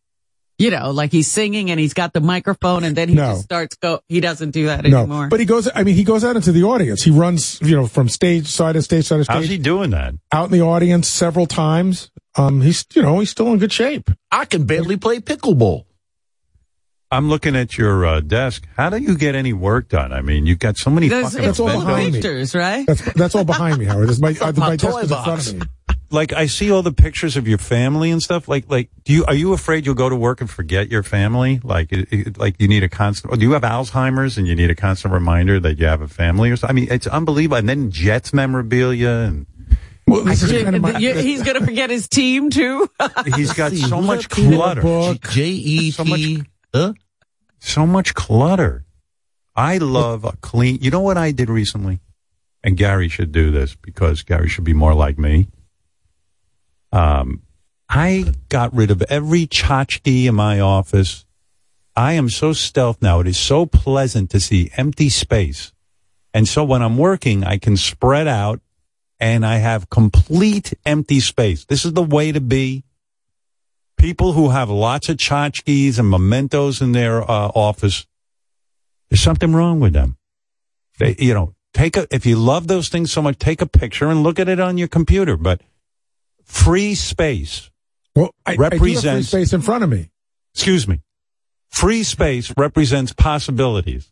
You 0.57 0.71
know, 0.71 0.91
like 0.91 1.11
he's 1.11 1.29
singing 1.29 1.69
and 1.69 1.77
he's 1.77 1.93
got 1.93 2.13
the 2.13 2.21
microphone 2.21 2.85
and 2.85 2.95
then 2.95 3.09
he 3.09 3.15
No. 3.15 3.33
just 3.33 3.43
starts 3.43 3.75
go. 3.75 3.99
He 4.07 4.21
doesn't 4.21 4.51
do 4.51 4.67
that 4.67 4.85
No, 4.85 4.99
anymore. 4.99 5.27
but 5.27 5.41
he 5.41 5.45
goes. 5.45 5.67
I 5.75 5.83
mean, 5.83 5.95
he 5.95 6.05
goes 6.05 6.23
out 6.23 6.37
into 6.37 6.53
the 6.53 6.63
audience. 6.63 7.03
He 7.03 7.11
runs, 7.11 7.59
you 7.61 7.75
know, 7.75 7.87
from 7.87 8.07
stage 8.07 8.47
side 8.47 8.73
to 8.73 8.81
stage 8.81 9.05
side 9.05 9.17
to 9.17 9.23
stage. 9.25 9.35
How's 9.35 9.49
he 9.49 9.57
doing 9.57 9.89
that? 9.89 10.13
out 10.31 10.45
in 10.45 10.51
the 10.51 10.61
audience 10.61 11.09
several 11.09 11.45
times. 11.45 12.09
Um, 12.37 12.61
he's, 12.61 12.85
you 12.93 13.01
know, 13.01 13.19
he's 13.19 13.29
still 13.31 13.51
in 13.51 13.59
good 13.59 13.73
shape. 13.73 14.09
I 14.31 14.45
can 14.45 14.63
barely 14.65 14.95
play 14.97 15.19
pickleball. 15.19 15.85
I'm 17.11 17.29
looking 17.29 17.55
at 17.55 17.77
your 17.77 18.05
uh, 18.05 18.19
desk. 18.21 18.65
How 18.75 18.89
do 18.89 18.97
you 18.97 19.15
get 19.17 19.35
any 19.35 19.53
work 19.53 19.89
done? 19.89 20.11
I 20.11 20.21
mean, 20.21 20.45
you've 20.45 20.59
got 20.59 20.77
so 20.77 20.89
many 20.89 21.07
There's- 21.07 21.33
fucking 21.33 21.49
it's 21.49 21.59
all 21.59 21.67
behind 21.67 22.07
me. 22.13 22.21
pictures, 22.21 22.55
right? 22.55 22.85
That's 22.87 23.01
that's 23.13 23.35
all 23.35 23.45
behind 23.45 23.77
me, 23.77 23.85
Howard. 23.85 24.07
This 24.09 24.15
is 24.17 24.21
my 24.21 24.29
uh, 24.41 24.51
My 24.53 24.69
my 24.69 24.75
desk 24.75 24.91
toy 24.93 24.99
is 25.01 25.11
in 25.11 25.17
front 25.23 25.25
box. 25.25 25.47
of 25.51 25.55
me. 25.59 25.65
Like 26.16 26.34
I 26.34 26.47
see 26.47 26.72
all 26.72 26.82
the 26.82 26.91
pictures 26.91 27.38
of 27.38 27.47
your 27.47 27.59
family 27.59 28.09
and 28.09 28.24
stuff. 28.24 28.47
Like, 28.47 28.70
like, 28.70 28.89
do 29.03 29.13
you 29.13 29.26
are 29.26 29.36
you 29.36 29.53
afraid 29.53 29.86
you'll 29.86 29.93
go 29.93 30.09
to 30.09 30.16
work 30.16 30.41
and 30.41 30.49
forget 30.49 30.89
your 30.89 31.03
family? 31.03 31.59
Like, 31.63 31.91
it, 31.91 32.07
it- 32.11 32.38
like 32.39 32.55
you 32.59 32.68
need 32.68 32.84
a 32.84 32.89
constant. 32.89 33.32
Or 33.34 33.38
do 33.38 33.43
you 33.45 33.51
have 33.51 33.61
Alzheimer's 33.61 34.38
and 34.39 34.47
you 34.47 34.55
need 34.55 34.72
a 34.72 34.76
constant 34.76 35.13
reminder 35.13 35.59
that 35.59 35.78
you 35.78 35.86
have 35.86 36.01
a 36.01 36.07
family 36.07 36.49
or 36.49 36.55
something? 36.55 36.76
I 36.76 36.80
mean, 36.82 36.88
it's 36.91 37.05
unbelievable. 37.05 37.57
And 37.57 37.70
then 37.70 37.91
Jets 37.91 38.34
memorabilia 38.34 39.09
and 39.28 39.45
Well, 40.07 40.24
this 40.24 40.41
is 40.41 40.51
kind 40.63 40.76
of 40.76 40.82
my, 40.82 40.97
You- 40.97 41.13
he's 41.16 41.43
going 41.43 41.59
to 41.59 41.66
forget 41.66 41.89
his 41.91 42.07
team 42.07 42.49
too. 42.49 42.89
he's 43.36 43.53
got 43.53 43.72
See, 43.72 43.78
so 43.78 44.01
much 44.01 44.30
clutter. 44.30 44.82
book. 44.82 45.22
J 45.30 45.43
E 45.49 45.91
So 45.91 46.03
much- 46.03 46.20
T. 46.20 46.43
Huh? 46.74 46.93
So 47.59 47.86
much 47.86 48.13
clutter. 48.16 48.86
I 49.55 49.78
love 49.78 50.24
a 50.26 50.34
clean. 50.41 50.80
You 50.82 50.91
know 50.91 50.99
what 51.01 51.18
I 51.18 51.32
did 51.32 51.49
recently? 51.49 51.99
And 52.63 52.76
Gary 52.78 53.07
should 53.09 53.32
do 53.32 53.51
this 53.51 53.76
because 53.76 54.24
Gary 54.24 54.49
should 54.49 54.63
be 54.63 54.74
more 54.74 54.93
like 54.93 55.18
me. 55.20 55.47
Um, 56.95 57.41
I 57.89 58.33
got 58.47 58.73
rid 58.73 58.89
of 58.89 59.01
every 59.09 59.47
tchotchke 59.47 60.25
in 60.25 60.35
my 60.35 60.61
office. 60.61 61.25
I 61.93 62.13
am 62.13 62.29
so 62.29 62.53
stealth 62.53 63.01
now. 63.01 63.19
It 63.19 63.27
is 63.27 63.37
so 63.37 63.65
pleasant 63.65 64.29
to 64.31 64.39
see 64.39 64.71
empty 64.77 65.09
space. 65.09 65.73
And 66.33 66.47
so 66.47 66.63
when 66.63 66.81
I'm 66.81 66.97
working, 66.97 67.43
I 67.43 67.57
can 67.57 67.75
spread 67.75 68.27
out 68.27 68.61
and 69.19 69.45
I 69.45 69.57
have 69.57 69.89
complete 69.89 70.73
empty 70.85 71.19
space. 71.19 71.65
This 71.65 71.83
is 71.83 71.93
the 71.93 72.03
way 72.03 72.31
to 72.31 72.39
be. 72.39 72.85
People 73.97 74.31
who 74.31 74.49
have 74.49 74.69
lots 74.69 75.09
of 75.09 75.17
tchotchkes 75.17 75.99
and 75.99 76.09
mementos 76.09 76.81
in 76.81 76.93
their 76.93 77.21
uh, 77.21 77.51
office, 77.55 78.05
there's 79.09 79.21
something 79.21 79.53
wrong 79.53 79.81
with 79.81 79.91
them. 79.91 80.17
They, 80.99 81.15
you 81.19 81.33
know, 81.33 81.55
take 81.73 81.97
a, 81.97 82.07
if 82.09 82.25
you 82.25 82.37
love 82.37 82.67
those 82.67 82.87
things 82.87 83.11
so 83.11 83.21
much, 83.21 83.37
take 83.37 83.61
a 83.61 83.65
picture 83.65 84.07
and 84.07 84.23
look 84.23 84.39
at 84.39 84.47
it 84.47 84.61
on 84.61 84.77
your 84.77 84.87
computer. 84.87 85.35
But 85.35 85.61
free 86.45 86.95
space, 86.95 87.69
well, 88.15 88.31
I, 88.45 88.51
I 88.53 88.55
do 88.55 88.63
have 88.63 88.73
free 88.79 88.95
space 88.95 89.51
in 89.53 89.61
front 89.61 89.83
of 89.83 89.89
me. 89.89 90.09
excuse 90.53 90.87
me, 90.87 91.01
free 91.69 92.03
space 92.03 92.53
represents 92.57 93.11
possibilities, 93.13 94.11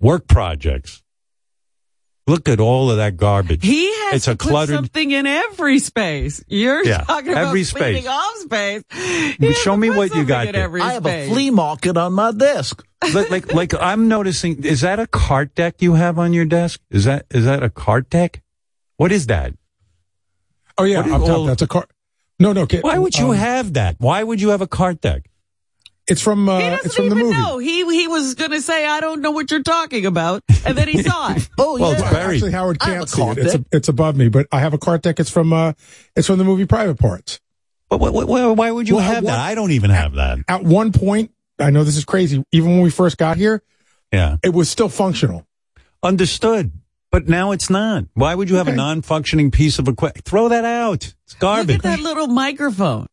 work 0.00 0.26
projects. 0.28 1.02
Look 2.26 2.48
at 2.48 2.58
all 2.58 2.90
of 2.90 2.96
that 2.96 3.18
garbage. 3.18 3.62
He 3.62 3.84
has 4.06 4.14
It's 4.14 4.24
to 4.24 4.30
a 4.30 4.36
put 4.36 4.48
cluttered- 4.48 4.76
something 4.76 5.10
in 5.10 5.26
every 5.26 5.78
space. 5.78 6.42
You're 6.48 6.82
Yeah, 6.82 7.02
talking 7.02 7.32
about 7.32 7.48
every 7.48 7.64
cleaning 7.64 8.04
space. 8.04 8.06
off 8.10 8.36
space. 8.36 8.82
He 9.38 9.46
has 9.46 9.58
show 9.58 9.72
to 9.72 9.76
me 9.76 9.88
put 9.88 9.96
what 9.98 10.14
you 10.14 10.24
got 10.24 10.46
in 10.46 10.52
there. 10.54 10.64
every 10.64 10.80
I 10.80 10.94
have 10.94 11.04
a 11.04 11.28
flea 11.28 11.50
market 11.50 11.98
on 11.98 12.14
my 12.14 12.32
desk. 12.32 12.82
like, 13.12 13.30
like, 13.30 13.52
like 13.52 13.74
I'm 13.78 14.08
noticing, 14.08 14.64
is 14.64 14.80
that 14.80 14.98
a 14.98 15.06
cart 15.06 15.54
deck 15.54 15.82
you 15.82 15.94
have 15.96 16.18
on 16.18 16.32
your 16.32 16.46
desk? 16.46 16.80
Is 16.90 17.04
that, 17.04 17.26
is 17.30 17.44
that 17.44 17.62
a 17.62 17.68
cart 17.68 18.08
deck? 18.08 18.42
What 18.96 19.12
is 19.12 19.26
that? 19.26 19.52
Oh 20.78 20.84
yeah, 20.84 21.04
you 21.04 21.14
up 21.14 21.20
top, 21.22 21.30
all- 21.30 21.44
that's 21.46 21.62
a 21.62 21.66
car. 21.66 21.86
No, 22.40 22.52
no. 22.52 22.66
kid, 22.66 22.82
Why 22.82 22.98
would 22.98 23.16
you 23.16 23.30
um, 23.30 23.36
have 23.36 23.74
that? 23.74 23.96
Why 23.98 24.22
would 24.22 24.40
you 24.40 24.48
have 24.50 24.60
a 24.60 24.66
cart 24.66 25.00
deck? 25.00 25.30
It's 26.06 26.20
from 26.20 26.48
uh, 26.48 26.58
He 26.58 26.68
doesn't 26.68 26.92
from 26.92 27.08
the 27.08 27.14
even 27.16 27.28
movie. 27.30 27.38
know. 27.40 27.58
He 27.58 27.84
he 28.00 28.08
was 28.08 28.34
going 28.34 28.50
to 28.50 28.60
say, 28.60 28.84
"I 28.86 29.00
don't 29.00 29.20
know 29.22 29.30
what 29.30 29.50
you're 29.50 29.62
talking 29.62 30.04
about," 30.04 30.42
and 30.66 30.76
then 30.76 30.88
he 30.88 31.02
saw 31.02 31.32
it. 31.32 31.48
Oh 31.58 31.74
Well, 31.78 31.92
yeah. 31.92 32.00
it's 32.00 32.10
buried. 32.10 32.34
Actually, 32.36 32.50
Howard 32.52 32.76
I 32.80 32.84
can't 32.86 33.08
see 33.08 33.22
it. 33.22 33.38
It's, 33.38 33.54
a, 33.54 33.64
it's 33.72 33.88
above 33.88 34.16
me, 34.16 34.28
but 34.28 34.46
I 34.52 34.60
have 34.60 34.74
a 34.74 34.78
cart 34.78 35.02
deck. 35.02 35.18
It's 35.20 35.30
from 35.30 35.52
uh, 35.52 35.72
it's 36.16 36.26
from 36.26 36.38
the 36.38 36.44
movie 36.44 36.66
Private 36.66 36.98
Parts. 36.98 37.40
But 37.88 38.00
why, 38.00 38.10
why, 38.10 38.46
why 38.48 38.70
would 38.70 38.88
you 38.88 38.96
Well, 38.96 39.04
have 39.04 39.22
what- 39.24 39.30
that? 39.30 39.38
I 39.38 39.54
don't 39.54 39.70
even 39.70 39.90
have 39.90 40.14
that. 40.14 40.38
At 40.48 40.64
one 40.64 40.92
point, 40.92 41.30
I 41.58 41.70
know 41.70 41.84
this 41.84 41.96
is 41.96 42.04
crazy. 42.04 42.42
Even 42.52 42.72
when 42.72 42.80
we 42.82 42.90
first 42.90 43.16
got 43.16 43.36
here, 43.38 43.62
Yeah. 44.12 44.36
it 44.42 44.52
was 44.52 44.68
still 44.68 44.88
functional. 44.88 45.46
Understood. 46.02 46.72
But 47.14 47.28
now 47.28 47.52
it's 47.52 47.70
not. 47.70 48.06
Why 48.14 48.34
would 48.34 48.50
you 48.50 48.56
have 48.56 48.66
a 48.66 48.74
non-functioning 48.74 49.52
piece 49.52 49.78
of 49.78 49.86
equipment? 49.86 50.24
Throw 50.24 50.48
that 50.48 50.64
out. 50.64 51.14
It's 51.26 51.34
garbage. 51.34 51.76
Look 51.76 51.82
garbage. 51.84 52.00
at 52.00 52.02
that 52.02 52.02
little 52.02 52.26
microphone. 52.26 53.06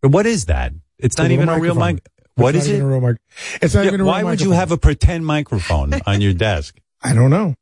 What 0.00 0.24
is 0.24 0.46
that? 0.46 0.72
It's 0.98 1.18
not 1.18 1.26
a 1.30 1.34
even 1.34 1.44
little 1.44 1.60
a 1.60 1.62
real 1.62 1.74
mic. 1.74 2.02
What 2.36 2.54
It's 2.54 2.64
not 2.66 2.72
it? 2.72 2.76
even 2.78 2.86
a 2.86 2.88
real 2.88 3.00
mic- 3.02 3.16
It's 3.60 3.74
not 3.74 3.80
Yeah, 3.82 3.88
even 3.88 4.00
a 4.00 4.04
real 4.04 4.14
mic. 4.14 4.24
why 4.24 4.30
would 4.30 4.40
you 4.40 4.52
have 4.52 4.72
a 4.72 4.78
pretend 4.78 5.26
microphone 5.26 5.92
on 6.06 6.22
your 6.22 6.32
desk? 6.32 6.78
I 7.02 7.12
don't 7.12 7.28
know. 7.28 7.54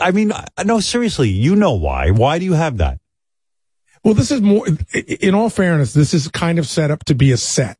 I 0.00 0.10
mean, 0.10 0.32
uh, 0.32 0.44
no, 0.64 0.80
seriously, 0.80 1.28
you 1.28 1.54
know 1.54 1.74
why. 1.74 2.10
Why 2.10 2.40
do 2.40 2.44
you 2.44 2.54
have 2.54 2.78
that? 2.78 2.98
Well, 4.02 4.14
this 4.14 4.32
is 4.32 4.40
more. 4.40 4.66
In 4.92 5.36
all 5.36 5.48
fairness, 5.48 5.92
this 5.94 6.12
is 6.12 6.26
kind 6.26 6.58
of 6.58 6.66
set 6.66 6.90
up 6.90 7.04
to 7.04 7.14
be 7.14 7.30
a 7.30 7.36
set. 7.36 7.78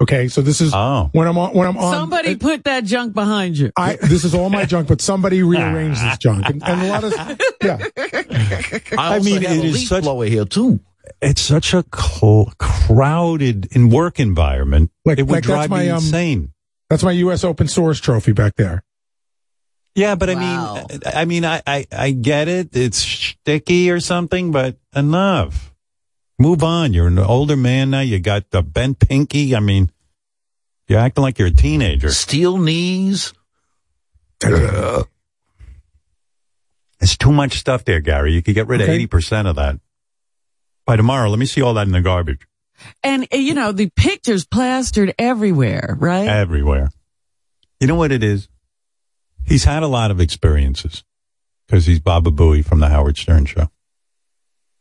Okay, 0.00 0.28
so 0.28 0.42
this 0.42 0.60
is 0.60 0.72
Oh. 0.74 1.08
when 1.12 1.26
I'm 1.26 1.38
on. 1.38 1.54
When 1.54 1.66
I'm 1.66 1.76
on. 1.78 1.92
Somebody 1.94 2.36
put 2.36 2.64
that 2.64 2.84
junk 2.84 3.14
behind 3.14 3.56
you. 3.56 3.72
I 3.76 3.96
this 3.96 4.24
is 4.24 4.34
all 4.34 4.50
my 4.50 4.64
junk, 4.72 4.88
but 4.88 5.00
somebody 5.00 5.42
rearranged 5.42 6.02
this 6.02 6.18
junk, 6.18 6.46
and, 6.48 6.62
and 6.62 6.82
a 6.82 6.86
lot 6.88 7.04
of 7.04 7.12
yeah. 7.62 7.78
I, 8.98 9.16
also 9.16 9.24
mean, 9.24 9.42
have 9.42 9.56
it 9.58 9.64
a 9.64 9.66
is 9.68 9.88
such- 9.88 10.02
blower 10.02 10.26
here 10.26 10.44
too. 10.44 10.80
It's 11.22 11.40
such 11.40 11.72
a 11.72 11.82
cl- 11.94 12.52
crowded 12.58 13.74
in 13.74 13.88
work 13.90 14.18
environment. 14.20 14.90
Like- 15.04 15.18
it 15.18 15.22
would 15.22 15.30
like 15.32 15.44
that's 15.44 15.66
drive 15.68 15.70
me 15.70 15.76
my, 15.76 15.88
um, 15.90 15.96
insane. 15.96 16.52
That's 16.90 17.02
my 17.02 17.12
U.S. 17.12 17.42
Open 17.44 17.66
Sores 17.68 17.98
trophy 18.00 18.32
back 18.32 18.56
there. 18.56 18.82
Yeah, 19.94 20.14
but 20.14 20.28
I 20.28 20.34
mean, 20.34 21.00
I 21.06 21.24
mean, 21.24 21.44
I, 21.46 21.62
I, 21.66 21.86
I 21.90 22.10
get 22.10 22.48
it. 22.48 22.76
It's 22.76 22.98
sticky 22.98 23.90
or 23.90 23.98
something, 24.00 24.52
but 24.52 24.76
enough. 24.94 25.72
Move 26.38 26.62
on. 26.62 26.92
You're 26.92 27.06
an 27.06 27.18
older 27.18 27.56
man 27.56 27.90
now. 27.90 28.00
You 28.00 28.18
got 28.20 28.50
the 28.50 28.62
bent 28.62 28.98
pinky. 28.98 29.56
I 29.56 29.60
mean, 29.60 29.90
you're 30.88 30.98
acting 31.00 31.22
like 31.22 31.38
you're 31.38 31.48
a 31.48 31.52
teenager. 31.52 32.10
Steel 32.10 32.58
knees. 32.58 33.32
It's 37.00 37.16
too 37.16 37.30
much 37.32 37.58
stuff 37.58 37.84
there, 37.84 38.00
Gary. 38.00 38.32
You 38.32 38.42
could 38.42 38.54
get 38.54 38.66
rid 38.68 38.80
Okay. 38.80 39.02
of 39.04 39.10
80% 39.10 39.46
of 39.48 39.56
that. 39.56 39.78
By 40.86 40.96
tomorrow, 40.96 41.28
let 41.28 41.38
me 41.38 41.44
see 41.46 41.60
all 41.60 41.74
that 41.74 41.86
in 41.86 41.92
the 41.92 42.00
garbage 42.00 42.46
And 43.02 43.26
uh, 43.32 43.36
you 43.36 43.52
know 43.54 43.72
the 43.72 43.90
pictures 43.90 44.46
plastered 44.46 45.14
everywhere, 45.18 45.96
right? 45.98 46.26
everywhere. 46.26 46.88
You 47.80 47.86
know 47.86 47.96
what 47.96 48.12
it 48.12 48.22
is? 48.22 48.48
He's 49.44 49.64
had 49.64 49.82
a 49.82 49.88
lot 49.88 50.10
of 50.10 50.20
experiences. 50.20 51.04
because 51.66 51.84
he's 51.86 52.00
Baba 52.00 52.30
Booey 52.30 52.64
from 52.64 52.80
the 52.80 52.88
Howard 52.88 53.18
Stern 53.18 53.44
Show. 53.44 53.68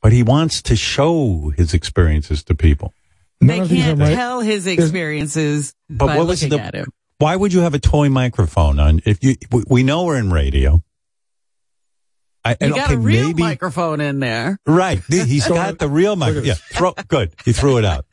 But 0.06 0.12
he 0.14 0.22
wants 0.22 0.62
to 0.62 0.76
show 0.76 1.52
his 1.58 1.74
experiences 1.74 2.44
to 2.44 2.54
people. 2.54 2.94
They 3.42 3.68
can't 3.68 3.98
tell 3.98 4.40
his 4.40 4.68
experiences 4.68 5.74
But 5.90 6.06
by 6.06 6.18
what 6.20 6.28
was 6.28 6.44
looking 6.44 6.60
the? 6.60 6.64
at 6.64 6.76
him. 6.76 6.92
Why 7.18 7.36
would 7.36 7.52
you 7.52 7.62
have 7.62 7.74
a 7.74 7.80
toy 7.80 8.10
microphone 8.10 8.80
on? 8.80 9.02
If 9.04 9.24
you, 9.24 9.34
we- 9.52 9.64
we 9.68 9.82
know 9.82 10.04
we're 10.04 10.20
in 10.20 10.32
radio. 10.32 10.84
I, 12.44 12.56
and 12.62 12.76
got 12.76 12.86
okay, 12.92 12.94
a 12.94 12.98
real 13.00 13.28
maybe, 13.30 13.42
microphone 13.42 14.00
in 14.00 14.20
there. 14.20 14.60
Right. 14.68 15.02
He's 15.10 15.48
got 15.48 15.80
the 15.80 15.90
real 15.90 16.16
microphone. 16.16 16.50
Yeah. 16.50 16.54
Throw, 16.54 16.94
good. 17.08 17.34
He 17.44 17.52
threw 17.52 17.80
it 17.80 17.86
out. 17.86 18.06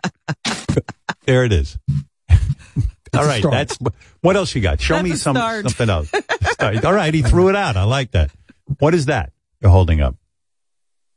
there 1.26 1.45
it 1.45 1.53
is. 1.53 1.78
All 3.14 3.28
a 3.28 3.43
That's 3.43 3.76
what 4.22 4.36
else 4.36 4.55
you 4.55 4.62
got? 4.62 4.80
Show 4.80 4.95
That's 4.95 5.05
me 5.05 5.16
some 5.16 5.36
start. 5.36 5.64
something 5.68 5.90
else. 5.90 6.11
All 6.59 6.95
right. 6.95 7.12
He 7.12 7.20
threw 7.20 7.51
it 7.51 7.55
out. 7.55 7.76
I 7.76 7.84
like 7.84 8.12
that. 8.12 8.30
What 8.78 8.95
is 8.95 9.05
that 9.07 9.34
you're 9.61 9.70
holding 9.70 10.01
up? 10.01 10.16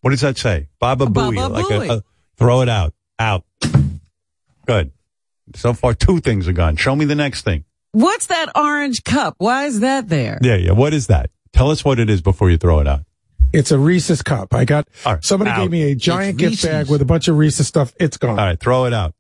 What 0.06 0.12
does 0.12 0.22
that 0.22 0.38
say? 0.38 0.68
Baba 0.80 1.08
Booey. 1.08 1.50
Like 1.50 1.90
A, 1.90 1.94
a, 1.94 2.04
throw 2.38 2.62
it 2.62 2.70
out. 2.70 2.94
Out. 3.18 3.44
Good. 4.68 4.92
So 5.56 5.74
far, 5.74 5.96
two 5.96 6.20
things 6.20 6.48
are 6.48 6.54
gone. 6.54 6.76
Show 6.76 6.96
me 6.96 7.06
the 7.06 7.16
next 7.16 7.42
thing. 7.42 7.66
What's 7.92 8.28
that 8.28 8.52
orange 8.56 9.04
cup? 9.04 9.34
Why 9.40 9.66
is 9.66 9.80
that 9.80 10.08
there? 10.08 10.38
Yeah. 10.44 10.58
Yeah. 10.58 10.74
What 10.74 10.94
is 10.94 11.08
that? 11.08 11.32
Tell 11.54 11.72
us 11.72 11.84
what 11.84 11.98
it 11.98 12.08
is 12.08 12.22
before 12.22 12.52
you 12.52 12.58
throw 12.60 12.80
it 12.82 12.88
out. 12.88 13.00
It's 13.52 13.72
a 13.72 13.80
Reese's 13.80 14.22
cup. 14.22 14.54
I 14.54 14.64
got 14.64 14.88
All 15.08 15.14
right, 15.16 15.26
somebody 15.26 15.50
out. 15.50 15.62
gave 15.62 15.72
me 15.72 15.92
a 15.92 15.96
giant 15.96 16.38
gift 16.38 16.62
bag 16.62 16.88
with 16.88 17.02
a 17.02 17.06
bunch 17.06 17.28
of 17.28 17.36
Reese's 17.36 17.66
stuff. 17.68 17.92
It's 18.00 18.18
gone. 18.18 18.38
All 18.38 18.46
right, 18.46 18.60
throw 18.60 18.86
it 18.86 18.94
out. 18.94 19.16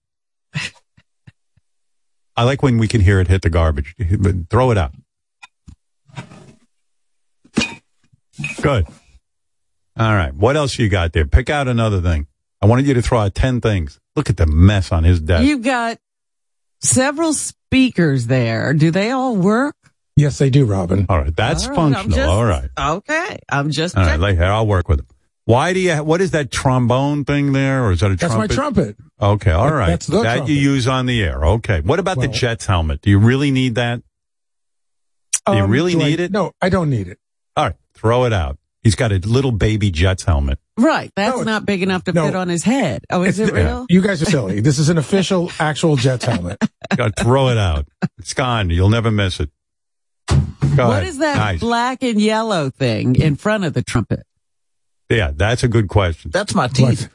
I 2.38 2.44
like 2.44 2.62
when 2.62 2.78
we 2.78 2.88
can 2.88 3.02
hear 3.02 3.20
it 3.20 3.28
hit 3.28 3.42
the 3.42 3.50
garbage. 3.50 3.96
But 4.20 4.52
Throw 4.52 4.70
it 4.70 4.78
out. 4.78 4.92
Good. 8.62 8.86
All 9.98 10.14
right. 10.14 10.34
What 10.34 10.56
else 10.58 10.78
you 10.78 10.89
got 10.89 11.14
there? 11.14 11.26
Pick 11.26 11.50
out 11.50 11.68
another 11.68 12.02
thing. 12.02 12.28
I 12.62 12.66
wanted 12.68 12.88
you 12.88 12.93
to 12.96 13.02
throw 13.02 13.20
out 13.20 13.36
10 13.36 13.62
things. 13.62 14.00
Look 14.16 14.30
at 14.30 14.38
the 14.38 14.46
mess 14.46 14.91
on 14.91 15.04
his 15.04 15.22
desk. 15.22 15.46
You've 15.46 15.62
got 15.64 15.98
several 16.82 17.34
speakers 17.34 18.28
there. 18.28 18.74
Do 18.74 18.91
they 18.91 19.12
all 19.12 19.36
work? 19.36 19.76
Yes, 20.18 20.38
they 20.38 20.50
do, 20.50 20.66
Robin. 20.66 21.06
All 21.10 21.20
right. 21.20 21.36
That's 21.36 21.64
All 21.66 21.70
right, 21.72 21.76
functional. 21.76 22.16
just- 22.18 22.30
All 22.30 22.46
right. 22.46 22.70
Okay. 22.80 23.39
I'm 23.50 23.72
just 23.72 23.96
All 23.98 24.04
right. 24.04 24.10
checking. 24.12 24.22
Like, 24.22 24.36
here, 24.36 24.46
I'll 24.46 24.68
work 24.68 24.88
with 24.88 25.00
him. 25.02 25.08
Why 25.46 25.74
do 25.74 25.80
you, 25.80 25.96
what 26.04 26.22
is 26.22 26.32
that 26.32 26.50
trombone 26.52 27.24
thing 27.26 27.52
there? 27.52 27.86
Or 27.86 27.91
is 27.91 28.00
that 28.00 28.12
a 28.12 28.16
trumpet? 28.16 28.20
That's 28.20 28.38
my 28.38 28.48
trumpet? 28.48 28.98
trumpet. 28.98 29.36
Okay. 29.41 29.52
all 29.52 29.72
right. 29.72 29.86
That- 29.88 29.91
that's 29.91 30.08
the 30.08 30.24
that 30.24 30.36
trumpet. 30.38 30.52
you 30.54 30.60
use 30.60 30.88
on 30.88 31.06
the 31.06 31.22
air. 31.24 31.43
Okay. 31.46 31.82
What 31.82 32.00
about 32.00 32.20
the 32.20 32.28
Jets 32.28 32.66
helmet? 32.66 33.02
Do 33.02 33.10
you 33.10 33.20
really 33.20 33.52
need 33.52 33.76
that? 33.76 34.02
Do 35.46 35.54
you 35.54 35.64
Um, 35.64 35.70
really 35.70 35.91
do 35.93 36.02
I- 36.02 36.04
need 36.06 36.20
it? 36.20 36.32
No, 36.32 36.52
I 36.62 36.70
don't 36.70 36.89
need 36.89 37.08
it. 37.08 37.20
All 37.56 37.66
right, 37.66 37.76
throw 37.93 38.26
it 38.26 38.34
out. 38.34 38.58
He's 38.86 38.94
got 38.96 39.12
a 39.12 39.16
little 39.18 39.52
baby 39.52 39.90
Jets 39.90 40.24
helmet. 40.24 40.60
Right. 40.78 41.12
That's 41.16 41.32
No, 41.36 41.42
it's- 41.42 41.46
not 41.48 41.66
big 41.66 41.82
enough 41.82 42.04
to 42.04 42.14
no. 42.14 42.28
fit 42.28 42.36
on 42.36 42.48
his 42.50 42.64
head. 42.64 43.04
Oh, 43.10 43.24
is 43.24 43.40
It's- 43.40 43.50
it 43.58 43.60
real? 43.66 43.86
You 43.90 44.00
guys 44.02 44.22
are 44.22 44.26
silly. 44.26 44.60
This 44.62 44.78
is 44.78 44.90
an 44.90 45.00
official, 45.00 45.52
actual 45.60 45.96
Jets 45.96 46.26
helmet. 46.26 46.60
Got 46.96 47.16
to 47.18 47.24
throw 47.24 47.50
it 47.50 47.58
out. 47.58 47.88
It's 48.20 48.36
gone. 48.36 48.70
You'll 48.70 48.90
never 48.90 49.10
miss 49.10 49.40
it. 49.40 49.50
Go 50.30 50.38
What 50.88 50.98
ahead. 50.98 51.08
is 51.08 51.18
that 51.18 51.36
Nice. 51.38 51.60
black 51.60 52.04
and 52.04 52.22
yellow 52.22 52.70
thing 52.70 53.16
in 53.16 53.36
front 53.36 53.64
of 53.64 53.74
the 53.74 53.82
trumpet? 53.82 54.24
Yeah, 55.10 55.32
that's 55.36 55.64
a 55.64 55.68
good 55.68 55.88
question. 55.88 56.30
That's 56.32 56.54
my 56.54 56.68
teeth. 56.68 57.10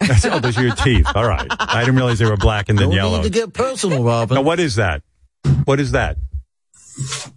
That's, 0.00 0.24
oh, 0.24 0.38
those 0.40 0.56
are 0.58 0.62
your 0.64 0.74
teeth. 0.74 1.06
All 1.14 1.26
right. 1.28 1.46
I 1.60 1.80
didn't 1.80 1.96
realize 1.96 2.18
they 2.20 2.24
were 2.26 2.36
black 2.36 2.68
and 2.70 2.78
then 2.78 2.88
Don't 2.88 2.96
yellow. 2.96 3.18
need 3.18 3.24
to 3.24 3.30
get 3.30 3.52
personal, 3.52 4.02
Robin. 4.02 4.34
Now, 4.34 4.42
what 4.42 4.58
is 4.60 4.76
that? 4.76 5.02
What 5.64 5.78
is 5.78 5.92
that? 5.92 6.16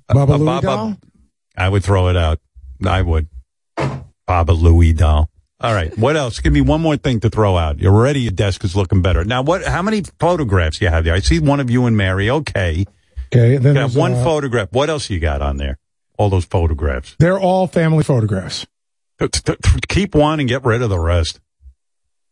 Baba 0.08 0.34
A 0.34 0.38
Louie 0.38 0.46
Baba- 0.46 0.66
doll? 0.66 0.98
I 1.58 1.70
would 1.70 1.84
throw 1.84 2.08
it 2.10 2.18
out. 2.18 2.40
I 2.86 3.02
would. 3.02 3.28
Baba 4.28 4.52
Louie 4.52 4.94
doll. 4.94 5.30
All 5.62 5.74
right. 5.74 5.98
What 5.98 6.18
else? 6.18 6.40
Give 6.40 6.52
me 6.52 6.62
one 6.62 6.82
more 6.82 6.98
thing 6.98 7.22
to 7.22 7.30
throw 7.30 7.58
out. 7.58 7.80
You're 7.80 7.92
ready. 7.92 8.22
Your 8.22 8.32
desk 8.32 8.64
is 8.64 8.76
looking 8.76 9.02
better. 9.02 9.24
Now, 9.24 9.42
what? 9.42 9.64
How 9.66 9.82
many 9.82 10.04
photographs 10.20 10.82
you 10.82 10.90
have 10.90 11.06
there? 11.06 11.14
I 11.14 11.20
see 11.20 11.40
one 11.40 11.60
of 11.60 11.70
you 11.70 11.86
and 11.86 11.96
Mary. 11.96 12.30
Okay. 12.30 12.86
Okay. 13.34 13.58
Then 13.58 13.76
have 13.76 13.96
one 13.96 14.14
uh, 14.14 14.24
photograph. 14.24 14.70
What 14.72 14.90
else 14.90 15.10
you 15.10 15.20
got 15.20 15.42
on 15.42 15.58
there? 15.58 15.78
All 16.18 16.30
those 16.30 16.46
photographs. 16.46 17.16
They're 17.20 17.40
all 17.40 17.68
family 17.68 18.04
photographs. 18.04 18.66
Keep 19.88 20.16
one 20.16 20.40
and 20.40 20.50
get 20.50 20.66
rid 20.66 20.82
of 20.82 20.90
the 20.90 21.00
rest. 21.00 21.40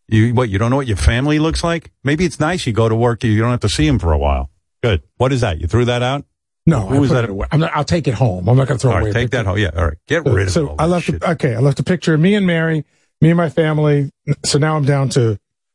You 0.07 0.33
what? 0.33 0.49
You 0.49 0.57
don't 0.57 0.69
know 0.69 0.75
what 0.75 0.87
your 0.87 0.97
family 0.97 1.39
looks 1.39 1.63
like? 1.63 1.91
Maybe 2.03 2.25
it's 2.25 2.39
nice. 2.39 2.67
You 2.67 2.73
go 2.73 2.89
to 2.89 2.95
work. 2.95 3.23
You 3.23 3.39
don't 3.39 3.51
have 3.51 3.61
to 3.61 3.69
see 3.69 3.87
them 3.87 3.99
for 3.99 4.11
a 4.11 4.17
while. 4.17 4.49
Good. 4.81 5.01
What 5.17 5.31
is 5.31 5.41
that? 5.41 5.61
You 5.61 5.67
threw 5.67 5.85
that 5.85 6.03
out? 6.03 6.25
No, 6.65 6.87
Who 6.87 6.95
I 6.95 6.99
was 6.99 7.09
put 7.09 7.15
that? 7.15 7.23
it 7.25 7.29
away. 7.29 7.47
I'm 7.51 7.59
not, 7.59 7.71
I'll 7.75 7.83
take 7.83 8.07
it 8.07 8.13
home. 8.13 8.47
I'm 8.47 8.55
not 8.55 8.67
going 8.67 8.77
to 8.77 8.81
throw 8.81 8.91
All 8.91 8.97
it 8.97 9.01
away. 9.01 9.09
right, 9.09 9.13
take 9.19 9.31
that 9.31 9.45
home. 9.45 9.57
Yeah. 9.57 9.71
All 9.75 9.85
right. 9.87 9.97
Get 10.07 10.23
rid 10.25 10.47
of 10.47 10.53
so 10.53 10.69
all 10.69 10.75
I 10.79 10.85
that 10.85 10.91
left. 10.91 11.05
shit. 11.05 11.21
A, 11.23 11.31
okay, 11.31 11.55
I 11.55 11.59
left 11.59 11.79
a 11.79 11.83
picture 11.83 12.13
of 12.13 12.19
me 12.21 12.35
and 12.35 12.47
Mary, 12.47 12.85
me 13.19 13.29
and 13.29 13.37
my 13.37 13.49
family. 13.49 14.11
So 14.45 14.59
now 14.59 14.77
I'm 14.77 14.85
down 14.85 15.09
to 15.09 15.19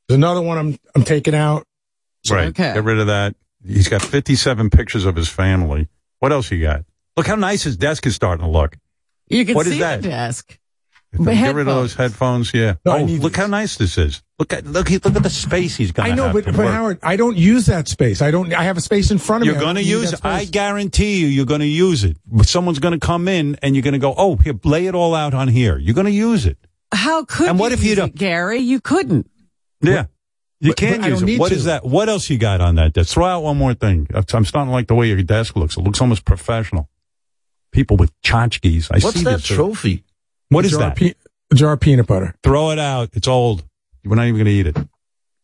there's 0.09 0.17
another 0.17 0.41
one. 0.41 0.57
I'm 0.57 0.79
I'm 0.95 1.05
taking 1.05 1.35
out. 1.35 1.65
Right. 2.31 2.49
Okay. 2.49 2.73
Get 2.75 2.85
rid 2.85 2.99
of 2.99 3.09
that. 3.09 3.37
He's 3.67 3.89
got 3.89 4.01
57 4.03 4.71
pictures 4.71 5.05
of 5.05 5.15
his 5.15 5.29
family. 5.29 5.89
What 6.21 6.33
else 6.33 6.51
you 6.51 6.63
got? 6.63 6.85
Look 7.17 7.27
how 7.27 7.35
nice 7.35 7.65
his 7.65 7.77
desk 7.77 8.07
is 8.07 8.15
starting 8.15 8.45
to 8.47 8.51
look. 8.51 8.77
You 9.29 9.45
can 9.45 9.55
What 9.57 9.67
is 9.67 9.73
see 9.75 9.81
that? 9.81 10.01
the 10.03 10.09
desk. 10.09 10.59
Get 11.13 11.55
rid 11.55 11.67
of 11.69 11.75
those 11.75 11.95
headphones. 11.95 12.53
Yeah. 12.55 12.75
No, 12.85 12.93
oh, 12.93 13.05
need 13.05 13.21
look 13.21 13.37
how 13.37 13.47
nice 13.47 13.77
this 13.77 13.99
is. 13.99 14.23
Look 14.39 14.53
at 14.53 14.65
look. 14.67 14.89
Look 14.89 15.05
at 15.07 15.23
the 15.23 15.31
space 15.31 15.75
he's 15.77 15.91
going 15.91 16.13
I 16.13 16.15
know, 16.15 16.25
have. 16.27 16.33
but 16.33 16.45
but 16.45 16.57
work. 16.57 16.69
Howard, 16.69 16.99
I 17.03 17.17
don't 17.17 17.37
use 17.37 17.67
that 17.67 17.89
space. 17.89 18.23
I 18.23 18.31
don't. 18.31 18.53
I 18.55 18.63
have 18.65 18.77
a 18.77 18.81
space 18.81 19.11
in 19.11 19.19
front 19.19 19.43
of 19.43 19.47
me. 19.49 19.53
You're 19.53 19.57
me. 19.61 19.65
I 19.65 19.73
going 19.73 19.77
to 19.77 19.83
use 19.83 20.13
it. 20.13 20.21
I 20.25 20.45
guarantee 20.45 21.19
you, 21.21 21.27
you're 21.27 21.45
going 21.47 21.61
to 21.61 21.67
use 21.67 22.05
it. 22.05 22.17
But 22.25 22.47
someone's 22.47 22.79
going 22.79 22.99
to 22.99 23.05
come 23.05 23.27
in 23.27 23.57
and 23.63 23.75
you're 23.75 23.83
going 23.83 23.95
to 23.95 23.99
go, 23.99 24.15
oh, 24.17 24.37
here, 24.37 24.55
lay 24.63 24.87
it 24.87 24.95
all 24.95 25.15
out 25.17 25.35
on 25.35 25.49
here. 25.49 25.77
You're 25.77 25.95
going 25.97 26.07
to 26.07 26.13
use 26.13 26.47
it. 26.47 26.57
How 26.93 27.25
could 27.25 27.49
And 27.49 27.59
what 27.59 27.71
you 27.73 27.79
if 27.79 27.85
you 27.85 27.95
don't- 27.97 28.09
it, 28.11 28.15
Gary? 28.15 28.59
You 28.61 28.81
couldn't. 28.81 29.29
Yeah. 29.81 30.07
You 30.61 30.73
can't 30.73 31.01
but 31.03 31.07
I 31.07 31.11
use 31.11 31.23
it. 31.23 31.25
need 31.27 31.41
What 31.41 31.49
to. 31.51 31.55
is 31.57 31.65
that? 31.65 31.85
What 31.85 32.09
else 32.09 32.31
you 32.31 32.39
got 32.39 32.61
on 32.61 32.77
that 32.77 32.93
desk? 32.93 33.15
Throw 33.15 33.27
out 33.27 33.43
one 33.43 33.57
more 33.59 33.75
thing. 33.75 34.07
I'm 34.15 34.45
starting 34.45 34.69
to 34.69 34.73
like 34.73 34.87
the 34.89 34.95
way 34.95 35.09
your 35.09 35.21
desk 35.23 35.55
looks. 35.57 35.77
It 35.77 35.81
looks 35.83 36.01
almost 36.01 36.25
professional. 36.25 36.89
People 37.73 37.97
with 37.97 38.13
tchotchkes. 38.23 38.89
I 38.91 38.99
What's 39.05 39.19
see 39.19 39.25
that 39.25 39.39
this. 39.39 39.47
trophy? 39.47 40.05
What 40.49 40.65
is 40.65 40.71
jar 40.73 40.81
that? 40.81 40.97
Pe- 40.97 41.15
a 41.51 41.55
jar 41.55 41.73
of 41.75 41.81
peanut 41.81 42.07
butter. 42.07 42.35
Throw 42.43 42.71
it 42.71 42.79
out. 42.79 43.11
It's 43.13 43.29
old. 43.29 43.65
We're 44.05 44.17
not 44.17 44.23
even 44.27 44.35
going 44.37 44.45
to 44.47 44.51
eat 44.53 44.67
it. 44.67 44.77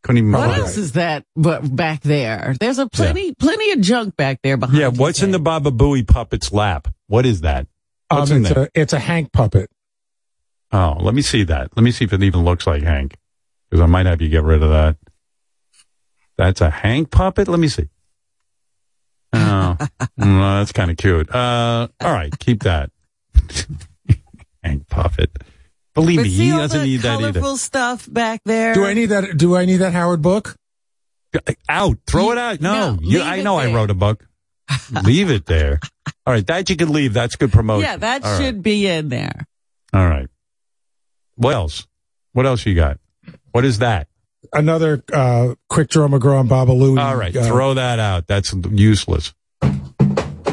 Couldn't 0.02 0.18
even. 0.18 0.32
What 0.32 0.58
else 0.58 0.76
is 0.76 0.92
that 0.92 1.24
but 1.34 1.74
back 1.74 2.02
there? 2.02 2.54
There's 2.60 2.78
a 2.78 2.88
plenty 2.88 3.32
plenty 3.34 3.72
of 3.72 3.80
junk 3.80 4.16
back 4.16 4.40
there 4.42 4.56
behind. 4.56 4.78
Yeah. 4.78 4.90
you, 4.90 4.98
What's 5.00 5.22
in 5.22 5.30
the 5.30 5.38
Baba 5.38 5.70
Booey 5.70 6.06
puppet's 6.06 6.52
lap? 6.52 6.88
What 7.06 7.24
is 7.24 7.40
that? 7.40 7.66
What's 8.08 8.30
Um, 8.30 8.36
in 8.38 8.44
it's 8.46 8.54
there? 8.54 8.64
a 8.64 8.68
it's 8.74 8.92
a 8.92 8.98
Hank 8.98 9.32
puppet. 9.32 9.70
Oh, 10.72 10.96
let 11.00 11.14
me 11.14 11.22
see 11.22 11.42
that. 11.44 11.70
Let 11.76 11.82
me 11.84 11.90
see 11.90 12.04
if 12.04 12.12
it 12.12 12.22
even 12.22 12.44
looks 12.44 12.66
like 12.66 12.82
Hank. 12.82 13.16
Because 13.70 13.80
I 13.82 13.86
might 13.86 14.06
have 14.06 14.20
you 14.20 14.28
get 14.28 14.42
rid 14.42 14.62
of 14.62 14.70
that. 14.70 14.96
That's 16.36 16.60
a 16.60 16.68
Hank 16.68 17.10
puppet? 17.10 17.48
Let 17.48 17.60
me 17.60 17.68
see. 17.68 17.88
Oh, 19.32 19.76
no, 20.16 20.58
that's 20.58 20.72
kind 20.72 20.90
of 20.90 20.96
cute. 20.96 21.32
Uh, 21.34 21.88
all 22.00 22.12
right, 22.12 22.36
keep 22.38 22.62
that. 22.64 22.90
Hank 24.62 24.88
puppet. 24.88 25.30
Believe 25.94 26.18
But 26.18 26.22
me, 26.24 26.30
he 26.30 26.50
doesn't 26.50 26.78
the 26.80 26.84
need 26.86 27.00
that 27.02 27.20
either. 27.20 27.32
colorful 27.32 27.56
stuff 27.56 28.12
back 28.12 28.40
there. 28.44 28.74
Do 28.74 28.84
I 28.84 28.94
need 28.94 29.06
that? 29.06 29.36
Do 29.36 29.56
I 29.56 29.64
need 29.64 29.76
that 29.76 29.92
Howard 29.92 30.22
book? 30.22 30.56
Out. 31.68 31.98
Throw 32.06 32.26
You- 32.26 32.32
it 32.32 32.38
out. 32.38 32.60
No, 32.60 32.94
no, 32.94 32.98
you, 33.02 33.20
I 33.20 33.36
it 33.36 33.42
know 33.44 33.56
I 33.56 33.72
wrote 33.72 33.90
a 33.90 33.94
book. 33.94 34.26
leave 35.04 35.30
it 35.30 35.46
there. 35.46 35.78
All 36.26 36.32
right, 36.34 36.46
that 36.46 36.70
you 36.70 36.76
can 36.76 36.90
leave. 36.92 37.12
That's 37.12 37.36
good 37.36 37.52
promotion. 37.52 37.82
Yeah, 37.88 37.96
that 37.98 38.24
All 38.24 38.32
right. 38.32 38.42
should 38.42 38.62
be 38.62 38.86
in 38.86 39.08
there. 39.08 39.44
All 39.92 40.08
right. 40.08 40.28
What 41.36 41.54
else? 41.54 41.86
What 42.32 42.46
else 42.46 42.64
you 42.66 42.74
got? 42.74 42.98
What 43.52 43.64
is 43.64 43.78
that? 43.80 44.08
Another 44.52 45.02
uh, 45.12 45.54
quick 45.68 45.88
draw 45.90 46.06
McGraw 46.08 46.40
and 46.40 46.48
Baba 46.48 46.72
Louie. 46.72 46.98
All 47.00 47.16
right, 47.16 47.34
uh, 47.36 47.44
throw 47.46 47.74
that 47.74 47.98
out. 47.98 48.26
That's 48.26 48.52
useless. 48.70 49.32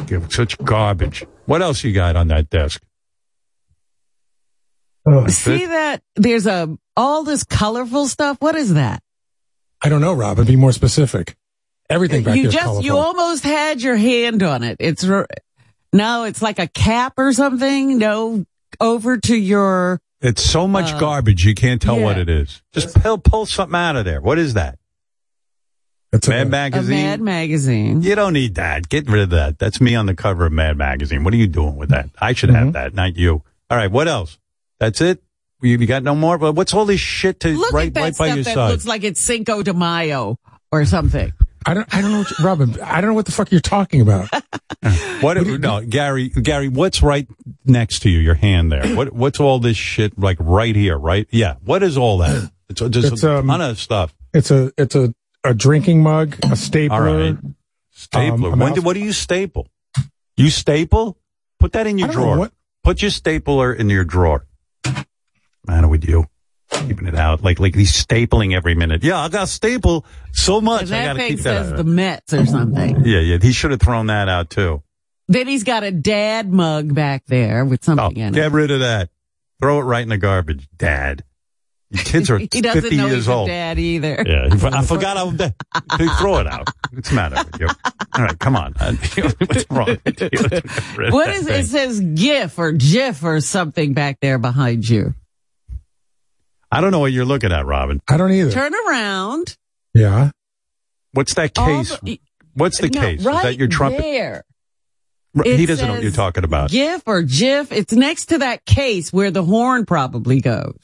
Give 0.07 0.27
such 0.31 0.57
garbage. 0.59 1.25
What 1.45 1.61
else 1.61 1.83
you 1.83 1.93
got 1.93 2.15
on 2.15 2.27
that 2.29 2.49
desk? 2.49 2.81
Uh, 5.05 5.27
See 5.29 5.65
that? 5.65 6.01
There's 6.15 6.45
a 6.47 6.77
all 6.95 7.23
this 7.23 7.43
colorful 7.43 8.07
stuff. 8.07 8.37
What 8.39 8.55
is 8.55 8.73
that? 8.75 9.01
I 9.81 9.89
don't 9.89 10.01
know, 10.01 10.13
Robin. 10.13 10.45
Be 10.45 10.55
more 10.55 10.71
specific. 10.71 11.35
Everything 11.89 12.23
back 12.23 12.35
you 12.35 12.43
there's 12.43 12.53
just 12.53 12.63
colorful. 12.65 12.85
you 12.85 12.95
almost 12.97 13.43
had 13.43 13.81
your 13.81 13.95
hand 13.97 14.43
on 14.43 14.63
it. 14.63 14.77
It's 14.79 15.03
r- 15.03 15.27
no, 15.91 16.23
it's 16.25 16.41
like 16.41 16.59
a 16.59 16.67
cap 16.67 17.13
or 17.17 17.33
something. 17.33 17.97
No, 17.97 18.45
over 18.79 19.17
to 19.17 19.35
your 19.35 19.99
It's 20.21 20.43
so 20.43 20.67
much 20.67 20.93
Uh, 20.93 20.99
garbage 20.99 21.43
you 21.45 21.53
can't 21.55 21.81
tell 21.81 21.97
yeah. 21.97 22.03
what 22.05 22.17
it 22.17 22.29
is. 22.29 22.61
Just 22.73 22.95
pull, 23.01 23.17
pull 23.17 23.45
something 23.45 23.75
out 23.75 23.95
of 23.97 24.05
there. 24.05 24.21
What 24.21 24.37
is 24.39 24.53
that? 24.53 24.77
It's 26.13 26.27
Mad 26.27 26.43
a, 26.43 26.47
a 26.47 26.49
Magazine. 26.49 26.95
Mad 27.03 27.21
magazine. 27.21 28.01
you 28.01 28.15
don't 28.15 28.33
need 28.33 28.55
that. 28.55 28.87
Get 28.89 29.09
rid 29.09 29.23
of 29.23 29.29
that. 29.31 29.59
That's 29.59 29.79
me 29.81 29.95
on 29.95 30.05
the 30.05 30.15
cover 30.15 30.45
of 30.45 30.51
Mad 30.51 30.77
Magazine. 30.77 31.23
What 31.23 31.33
are 31.33 31.37
you 31.37 31.47
doing 31.47 31.77
with 31.77 31.89
that? 31.89 32.09
I 32.19 32.33
should 32.33 32.49
Mm-hmm. 32.49 32.65
have 32.65 32.73
that, 32.73 32.93
not 32.93 33.15
you. 33.15 33.43
All 33.69 33.77
right. 33.77 33.89
What 33.91 34.07
else? 34.09 34.37
That's 34.81 34.99
it. 34.99 35.23
You, 35.61 35.77
you 35.77 35.85
got 35.85 36.01
no 36.03 36.15
more. 36.15 36.37
But 36.39 36.53
what's 36.55 36.73
all 36.73 36.85
this 36.85 36.99
shit 36.99 37.39
to 37.41 37.49
Look 37.49 37.71
right 37.71 37.87
at 37.87 37.93
that 37.93 38.01
right 38.01 38.17
by 38.17 38.25
stuff 38.25 38.35
your 38.35 38.43
that 38.45 38.53
side? 38.55 38.69
looks 38.71 38.85
like 38.87 39.03
it's 39.03 39.21
Cinco 39.21 39.61
de 39.61 39.73
Mayo 39.73 40.37
or 40.71 40.83
something. 40.85 41.31
I 41.63 41.75
don't. 41.75 41.87
I 41.93 42.01
don't 42.01 42.11
know, 42.11 42.17
what 42.19 42.39
you- 42.39 42.43
Robin. 42.45 42.81
I 42.81 42.99
don't 42.99 43.11
know 43.11 43.13
what 43.13 43.27
the 43.27 43.31
fuck 43.31 43.51
you're 43.51 43.61
talking 43.61 44.01
about. 44.01 44.27
What? 45.21 45.37
no, 45.37 45.81
Gary. 45.85 46.29
Gary, 46.29 46.67
what's 46.67 47.03
right 47.03 47.27
next 47.63 47.99
to 47.99 48.09
you? 48.09 48.17
Your 48.17 48.33
hand 48.33 48.71
there. 48.71 48.95
What? 48.95 49.13
What's 49.13 49.39
all 49.39 49.59
this 49.59 49.77
shit 49.77 50.17
like 50.17 50.37
right 50.39 50.75
here? 50.75 50.97
Right? 50.97 51.27
Yeah. 51.29 51.57
What 51.63 51.83
is 51.83 51.95
all 51.99 52.17
that? 52.17 52.51
It's 52.67 52.81
just 52.81 53.13
It's, 53.13 53.23
a 53.23 53.37
um, 53.37 53.47
ton 53.47 53.61
of 53.61 53.77
stuff. 53.79 54.15
It's 54.33 54.49
a 54.49 54.71
it's 54.79 54.95
a, 54.95 55.13
a 55.43 55.53
drinking 55.53 56.01
mug, 56.01 56.35
a 56.51 56.55
stapler. 56.55 56.95
All 56.97 57.15
right. 57.15 57.37
Stapler. 57.91 58.53
um, 58.53 58.59
when 58.59 58.73
do, 58.73 58.81
what 58.81 58.93
do 58.93 58.99
you 59.01 59.11
staple? 59.11 59.67
You 60.35 60.49
staple? 60.49 61.19
Put 61.59 61.73
that 61.73 61.85
in 61.85 61.99
your 61.99 62.07
I 62.09 62.11
don't 62.13 62.19
know 62.21 62.25
drawer. 62.27 62.37
what- 62.39 62.53
Put 62.83 63.03
your 63.03 63.11
stapler 63.11 63.71
in 63.71 63.87
your 63.91 64.03
drawer. 64.03 64.47
Matter 65.65 65.87
with 65.87 66.07
you? 66.07 66.25
Keeping 66.69 67.07
it 67.07 67.15
out 67.15 67.43
like 67.43 67.59
like 67.59 67.75
he's 67.75 67.91
stapling 67.91 68.55
every 68.55 68.75
minute. 68.75 69.03
Yeah, 69.03 69.19
I 69.19 69.29
got 69.29 69.49
staple 69.49 70.05
so 70.31 70.61
much. 70.61 70.83
I 70.83 70.85
that 70.85 71.05
got 71.05 71.13
to 71.13 71.19
thing 71.19 71.29
keep 71.29 71.37
that. 71.39 71.63
says 71.63 71.71
out. 71.73 71.77
the 71.77 71.83
Mets 71.83 72.33
or 72.33 72.45
something. 72.45 73.05
yeah, 73.05 73.19
yeah. 73.19 73.37
He 73.41 73.51
should 73.51 73.71
have 73.71 73.81
thrown 73.81 74.07
that 74.07 74.29
out 74.29 74.49
too. 74.49 74.81
Then 75.27 75.47
he's 75.47 75.63
got 75.63 75.83
a 75.83 75.91
dad 75.91 76.51
mug 76.51 76.93
back 76.93 77.25
there 77.27 77.65
with 77.65 77.83
something 77.83 78.05
oh, 78.05 78.21
in 78.27 78.29
it. 78.29 78.33
Get 78.33 78.51
rid 78.51 78.71
of 78.71 78.79
that. 78.79 79.09
Throw 79.61 79.79
it 79.79 79.83
right 79.83 80.01
in 80.01 80.09
the 80.09 80.17
garbage, 80.17 80.67
Dad. 80.75 81.23
Your 81.91 82.03
kids 82.03 82.29
are 82.29 82.37
he 82.39 82.47
doesn't 82.47 82.81
50 82.81 82.97
know 82.97 83.05
years 83.07 83.15
he's 83.17 83.27
a 83.27 83.33
old. 83.33 83.47
dad 83.47 83.77
either. 83.77 84.23
Yeah, 84.25 84.49
I 84.51 84.81
forgot 84.85 85.17
I 85.17 85.23
was 85.23 85.35
dead. 85.35 85.55
Throw 86.19 86.37
it 86.39 86.47
out. 86.47 86.67
What's 86.91 87.09
the 87.09 87.15
matter 87.15 87.35
with 87.35 87.59
you? 87.61 87.67
All 88.13 88.23
right, 88.23 88.39
come 88.39 88.55
on. 88.55 88.73
What's 88.75 89.65
wrong 89.69 89.97
with 90.05 90.21
you? 90.21 90.29
Get 90.29 90.41
rid 90.97 91.13
of 91.13 91.13
that 91.13 91.29
is 91.35 91.45
thing. 91.45 91.59
it? 91.59 91.65
Says 91.65 91.99
GIF 91.99 92.57
or 92.59 92.71
GIF 92.71 93.23
or 93.23 93.39
something 93.41 93.93
back 93.93 94.19
there 94.21 94.37
behind 94.37 94.87
you. 94.89 95.13
I 96.71 96.81
don't 96.81 96.91
know 96.91 96.99
what 96.99 97.11
you're 97.11 97.25
looking 97.25 97.51
at, 97.51 97.65
Robin. 97.65 98.01
I 98.07 98.17
don't 98.17 98.31
either. 98.31 98.51
Turn 98.51 98.73
around. 98.87 99.57
Yeah. 99.93 100.31
What's 101.13 101.33
that 101.35 101.53
case? 101.53 101.97
the- 102.01 102.21
What's 102.53 102.79
the 102.79 102.89
No, 102.89 102.99
case? 103.01 103.19
Is 103.19 103.25
that 103.25 103.57
your 103.57 103.67
trumpet? 103.69 104.01
there. 104.01 104.43
R- 105.37 105.43
He 105.45 105.65
doesn't 105.65 105.87
know 105.87 105.93
what 105.93 106.03
you're 106.03 106.11
talking 106.11 106.43
about. 106.43 106.69
GIF 106.69 107.03
or 107.05 107.21
GIF. 107.21 107.71
It's 107.71 107.93
next 107.93 108.25
to 108.27 108.39
that 108.39 108.65
case 108.65 109.13
where 109.13 109.31
the 109.31 109.43
horn 109.43 109.85
probably 109.85 110.41
goes. 110.41 110.77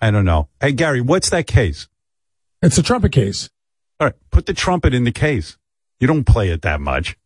I 0.00 0.10
don't 0.12 0.24
know. 0.24 0.48
Hey, 0.60 0.72
Gary, 0.72 1.00
what's 1.00 1.30
that 1.30 1.46
case? 1.48 1.88
It's 2.62 2.78
a 2.78 2.82
trumpet 2.82 3.10
case. 3.12 3.50
All 3.98 4.06
right, 4.06 4.14
put 4.30 4.46
the 4.46 4.54
trumpet 4.54 4.94
in 4.94 5.02
the 5.04 5.10
case. 5.12 5.56
You 5.98 6.06
don't 6.06 6.24
play 6.24 6.50
it 6.50 6.62
that 6.62 6.80
much. 6.80 7.16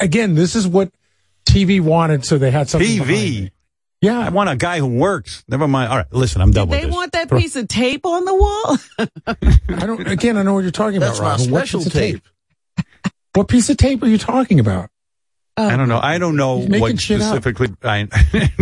Again, 0.00 0.34
this 0.34 0.54
is 0.54 0.66
what 0.66 0.90
TV 1.46 1.80
wanted, 1.80 2.24
so 2.24 2.38
they 2.38 2.50
had 2.50 2.68
something. 2.70 2.88
TV. 2.88 3.50
Yeah. 4.00 4.18
I 4.20 4.28
want 4.30 4.48
a 4.48 4.56
guy 4.56 4.78
who 4.78 4.86
works. 4.86 5.44
Never 5.48 5.66
mind. 5.68 5.90
All 5.90 5.96
right, 5.98 6.12
listen, 6.12 6.40
I'm 6.40 6.52
done 6.52 6.68
Did 6.68 6.70
with 6.70 6.80
they 6.80 6.86
this. 6.86 6.87
Want 6.98 7.12
that 7.12 7.30
piece 7.30 7.56
of 7.56 7.68
tape 7.68 8.04
on 8.04 8.24
the 8.24 8.34
wall? 8.34 8.76
I 9.68 9.86
don't. 9.86 10.06
Again, 10.06 10.36
I 10.36 10.42
know 10.42 10.54
what 10.54 10.60
you're 10.62 10.70
talking 10.70 11.00
That's 11.00 11.18
about. 11.18 11.24
my 11.26 11.30
Robin. 11.44 11.50
What 11.52 11.60
special 11.60 11.80
piece 11.80 11.86
of 11.86 11.92
tape. 11.92 12.22
What 13.34 13.48
piece 13.48 13.70
of 13.70 13.76
tape 13.76 14.02
are 14.02 14.08
you 14.08 14.18
talking 14.18 14.60
about? 14.60 14.90
I 15.56 15.76
don't 15.76 15.88
know. 15.88 15.98
I 16.00 16.18
don't 16.18 16.36
know 16.36 16.58
what 16.58 16.98
specifically. 17.00 17.68
I, 17.82 18.06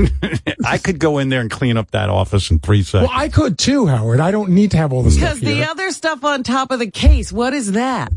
I 0.64 0.78
could 0.78 0.98
go 0.98 1.18
in 1.18 1.28
there 1.28 1.42
and 1.42 1.50
clean 1.50 1.76
up 1.76 1.90
that 1.90 2.08
office 2.08 2.50
in 2.50 2.58
three 2.58 2.82
seconds. 2.82 3.10
Well, 3.10 3.18
I 3.18 3.28
could 3.28 3.58
too, 3.58 3.86
Howard. 3.86 4.18
I 4.20 4.30
don't 4.30 4.50
need 4.50 4.70
to 4.70 4.78
have 4.78 4.94
all 4.94 5.02
this 5.02 5.16
stuff 5.16 5.34
Because 5.34 5.40
the 5.40 5.56
here. 5.56 5.66
other 5.70 5.90
stuff 5.90 6.24
on 6.24 6.42
top 6.42 6.70
of 6.70 6.78
the 6.78 6.90
case, 6.90 7.30
what 7.30 7.52
is 7.52 7.72
that? 7.72 8.12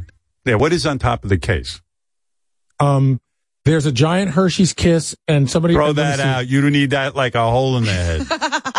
yeah, 0.45 0.55
what 0.55 0.71
is 0.71 0.85
on 0.85 0.97
top 0.97 1.23
of 1.25 1.29
the 1.29 1.37
case? 1.37 1.81
Um, 2.79 3.19
there's 3.65 3.85
a 3.85 3.91
giant 3.91 4.31
Hershey's 4.31 4.71
Kiss, 4.71 5.13
and 5.27 5.49
somebody 5.49 5.73
Throw 5.73 5.91
that 5.93 6.21
out. 6.21 6.47
You 6.47 6.61
don't 6.61 6.71
need 6.71 6.91
that 6.91 7.15
like 7.15 7.35
a 7.35 7.49
hole 7.51 7.77
in 7.77 7.83
the 7.83 7.91
head. 7.91 8.21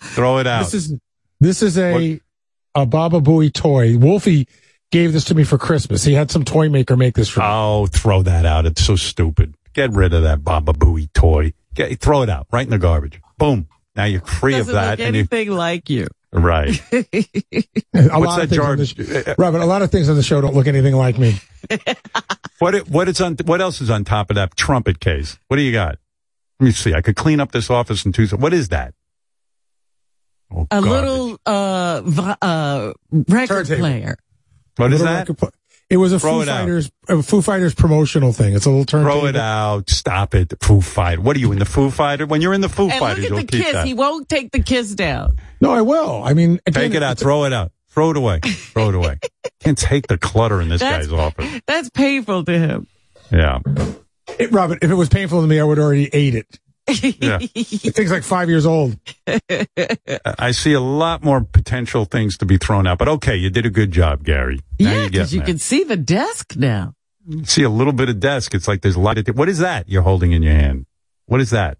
Throw 0.00 0.38
it 0.38 0.46
out. 0.46 0.64
This 0.64 0.74
is 0.74 0.96
this 1.40 1.62
is 1.62 1.78
a 1.78 2.20
a 2.74 2.86
Baba 2.86 3.20
Booey 3.20 3.52
toy. 3.52 3.96
Wolfie 3.98 4.46
gave 4.90 5.12
this 5.12 5.24
to 5.24 5.34
me 5.34 5.44
for 5.44 5.58
Christmas. 5.58 6.04
He 6.04 6.14
had 6.14 6.30
some 6.30 6.44
toy 6.44 6.68
maker 6.68 6.96
make 6.96 7.14
this 7.14 7.28
for 7.28 7.40
me. 7.40 7.46
oh, 7.48 7.86
throw 7.86 8.22
that 8.22 8.46
out. 8.46 8.66
It's 8.66 8.82
so 8.84 8.96
stupid. 8.96 9.54
Get 9.74 9.92
rid 9.92 10.12
of 10.14 10.22
that 10.22 10.42
Baba 10.44 10.72
Booey 10.72 11.12
toy. 11.12 11.52
Get, 11.74 12.00
throw 12.00 12.22
it 12.22 12.28
out 12.30 12.46
right 12.50 12.64
in 12.64 12.70
the 12.70 12.78
garbage. 12.78 13.20
Boom. 13.36 13.68
Now 13.94 14.04
you're 14.04 14.20
free 14.20 14.52
Doesn't 14.52 14.74
of 14.74 14.80
that. 14.80 14.98
look 14.98 15.06
and 15.06 15.14
you, 15.16 15.20
anything 15.20 15.50
like 15.50 15.90
you. 15.90 16.06
right. 16.32 16.80
a 16.92 17.04
What's 17.92 18.10
lot 18.12 18.36
that 18.36 18.42
of 18.44 18.50
things 18.50 18.92
jar? 18.92 19.24
sh- 19.32 19.34
Robin, 19.38 19.60
a 19.60 19.66
lot 19.66 19.82
of 19.82 19.90
things 19.90 20.08
on 20.08 20.16
the 20.16 20.22
show 20.22 20.40
don't 20.40 20.54
look 20.54 20.66
anything 20.66 20.94
like 20.96 21.18
me. 21.18 21.36
What 22.60 22.74
it- 22.74 22.88
what 22.88 23.08
is 23.08 23.20
on 23.20 23.36
what 23.44 23.60
else 23.60 23.80
is 23.80 23.88
on 23.88 24.02
top 24.04 24.30
of 24.30 24.34
that 24.34 24.56
trumpet 24.56 24.98
case? 24.98 25.38
What 25.46 25.58
do 25.58 25.62
you 25.62 25.70
got? 25.70 25.98
Let 26.58 26.64
me 26.66 26.72
see. 26.72 26.92
I 26.92 27.00
could 27.02 27.14
clean 27.14 27.38
up 27.38 27.52
this 27.52 27.70
office 27.70 28.04
in 28.04 28.10
two. 28.10 28.26
se- 28.26 28.36
What 28.36 28.52
is 28.52 28.70
that? 28.70 28.94
Oh, 30.54 30.62
A 30.70 30.80
garbage. 30.80 30.90
little 30.90 31.40
uh, 31.46 32.00
vi- 32.04 32.36
uh, 32.42 32.92
record 33.12 33.48
Turntable. 33.66 33.78
player. 33.80 34.16
What 34.76 34.92
is 34.92 35.00
that? 35.02 35.26
pl- 35.36 35.50
It 35.90 35.96
was 35.98 36.12
a 36.12 36.18
Throw 36.20 36.34
Foo 36.36 36.40
it 36.42 36.48
out. 36.48 36.60
Fighters 36.60 36.90
a 37.08 37.22
Foo 37.22 37.42
Fighters 37.42 37.74
promotional 37.74 38.32
thing. 38.32 38.54
It's 38.54 38.64
a 38.66 38.70
little 38.70 38.84
turntable. 38.84 39.20
Throw 39.20 39.28
it 39.28 39.36
out. 39.36 39.90
Stop 39.90 40.34
it. 40.34 40.54
Foo 40.62 40.80
Fighter. 40.80 41.20
What 41.20 41.36
are 41.36 41.40
you 41.40 41.52
in 41.52 41.58
the 41.58 41.64
Foo 41.64 41.90
Fighter? 41.90 42.24
When 42.26 42.40
you're 42.40 42.54
in 42.54 42.60
the 42.60 42.68
Foo 42.68 42.84
And 42.88 42.92
Fighters, 42.98 43.24
look 43.24 43.30
you'll 43.30 43.38
at 43.40 43.48
the 43.48 43.58
kiss. 43.62 43.72
that. 43.72 43.86
He 43.86 43.94
won't 43.94 44.28
take 44.28 44.52
the 44.52 44.60
kiss 44.62 44.94
down. 44.94 45.36
No, 45.60 45.70
I 45.72 45.82
will. 45.82 46.22
I 46.24 46.32
mean, 46.34 46.60
again, 46.66 46.82
Take 46.90 46.94
it 46.94 47.02
out. 47.02 47.18
Throw 47.18 47.44
it 47.44 47.52
out. 47.52 47.72
Throw 47.90 48.10
it 48.10 48.16
away. 48.16 48.38
Throw 48.40 48.88
it 48.90 48.94
away. 48.94 49.18
Can't 49.60 49.76
take 49.76 50.06
the 50.06 50.16
clutter 50.18 50.60
in 50.60 50.68
this 50.68 50.80
That's- 50.80 51.06
guy's 51.08 51.12
office. 51.12 51.60
That's 51.66 51.90
painful 51.90 52.44
to 52.44 52.58
him. 52.58 52.86
Yeah. 53.32 53.58
It, 54.38 54.52
Robin, 54.52 54.78
if 54.80 54.90
it 54.90 54.94
was 54.94 55.08
painful 55.08 55.40
to 55.40 55.46
me, 55.46 55.58
I 55.58 55.64
would 55.64 55.78
already 55.78 56.08
ate 56.12 56.34
it. 56.34 56.46
Yeah. 56.88 57.38
The 57.38 57.92
thing's 57.94 58.10
like 58.10 58.22
five 58.22 58.48
years 58.48 58.64
old. 58.66 58.96
I 60.38 60.50
see 60.52 60.72
a 60.72 60.80
lot 60.80 61.22
more 61.22 61.42
potential 61.42 62.04
things 62.04 62.38
to 62.38 62.46
be 62.46 62.56
thrown 62.56 62.86
out, 62.86 62.98
but 62.98 63.08
okay, 63.08 63.36
you 63.36 63.50
did 63.50 63.66
a 63.66 63.70
good 63.70 63.92
job, 63.92 64.24
Gary. 64.24 64.60
Now 64.80 64.90
Yeah, 64.92 65.08
because 65.08 65.32
you 65.34 65.40
there. 65.40 65.46
can 65.46 65.58
see 65.58 65.84
the 65.84 65.96
desk 65.96 66.56
now. 66.56 66.94
see 67.44 67.62
a 67.62 67.68
little 67.70 67.92
bit 67.92 68.08
of 68.08 68.20
desk. 68.20 68.54
It's 68.54 68.66
like 68.68 68.80
there's 68.82 68.96
a 68.96 69.00
lot 69.00 69.18
of. 69.18 69.26
What 69.36 69.48
is 69.48 69.58
that 69.58 69.88
you're 69.88 70.02
holding 70.02 70.32
in 70.32 70.42
your 70.42 70.54
hand? 70.54 70.86
What 71.26 71.40
is 71.40 71.50
that? 71.50 71.78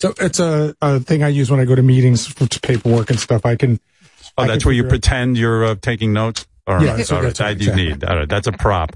So 0.00 0.12
it's 0.20 0.38
a, 0.38 0.74
a 0.82 1.00
thing 1.00 1.22
I 1.22 1.28
use 1.28 1.50
when 1.50 1.58
I 1.58 1.64
go 1.64 1.74
to 1.74 1.82
meetings 1.82 2.26
for 2.26 2.46
paperwork 2.60 3.10
and 3.10 3.18
stuff. 3.18 3.44
I 3.46 3.56
can. 3.56 3.80
Oh, 4.38 4.42
I 4.44 4.46
that's 4.46 4.62
can 4.62 4.68
where 4.68 4.74
you 4.76 4.84
out- 4.84 4.90
pretend 4.90 5.38
you're 5.38 5.64
uh, 5.64 5.74
taking 5.80 6.12
notes. 6.12 6.46
All 6.66 6.82
Yeah, 6.82 6.90
right, 6.90 6.98
what- 6.98 7.12
all 7.12 7.22
right. 7.22 7.34
That 7.34 7.48
you 7.60 7.70
exactly. 7.72 7.84
need. 7.84 8.04
All 8.04 8.16
right, 8.16 8.28
that's 8.28 8.46
a 8.46 8.52
prop. 8.52 8.94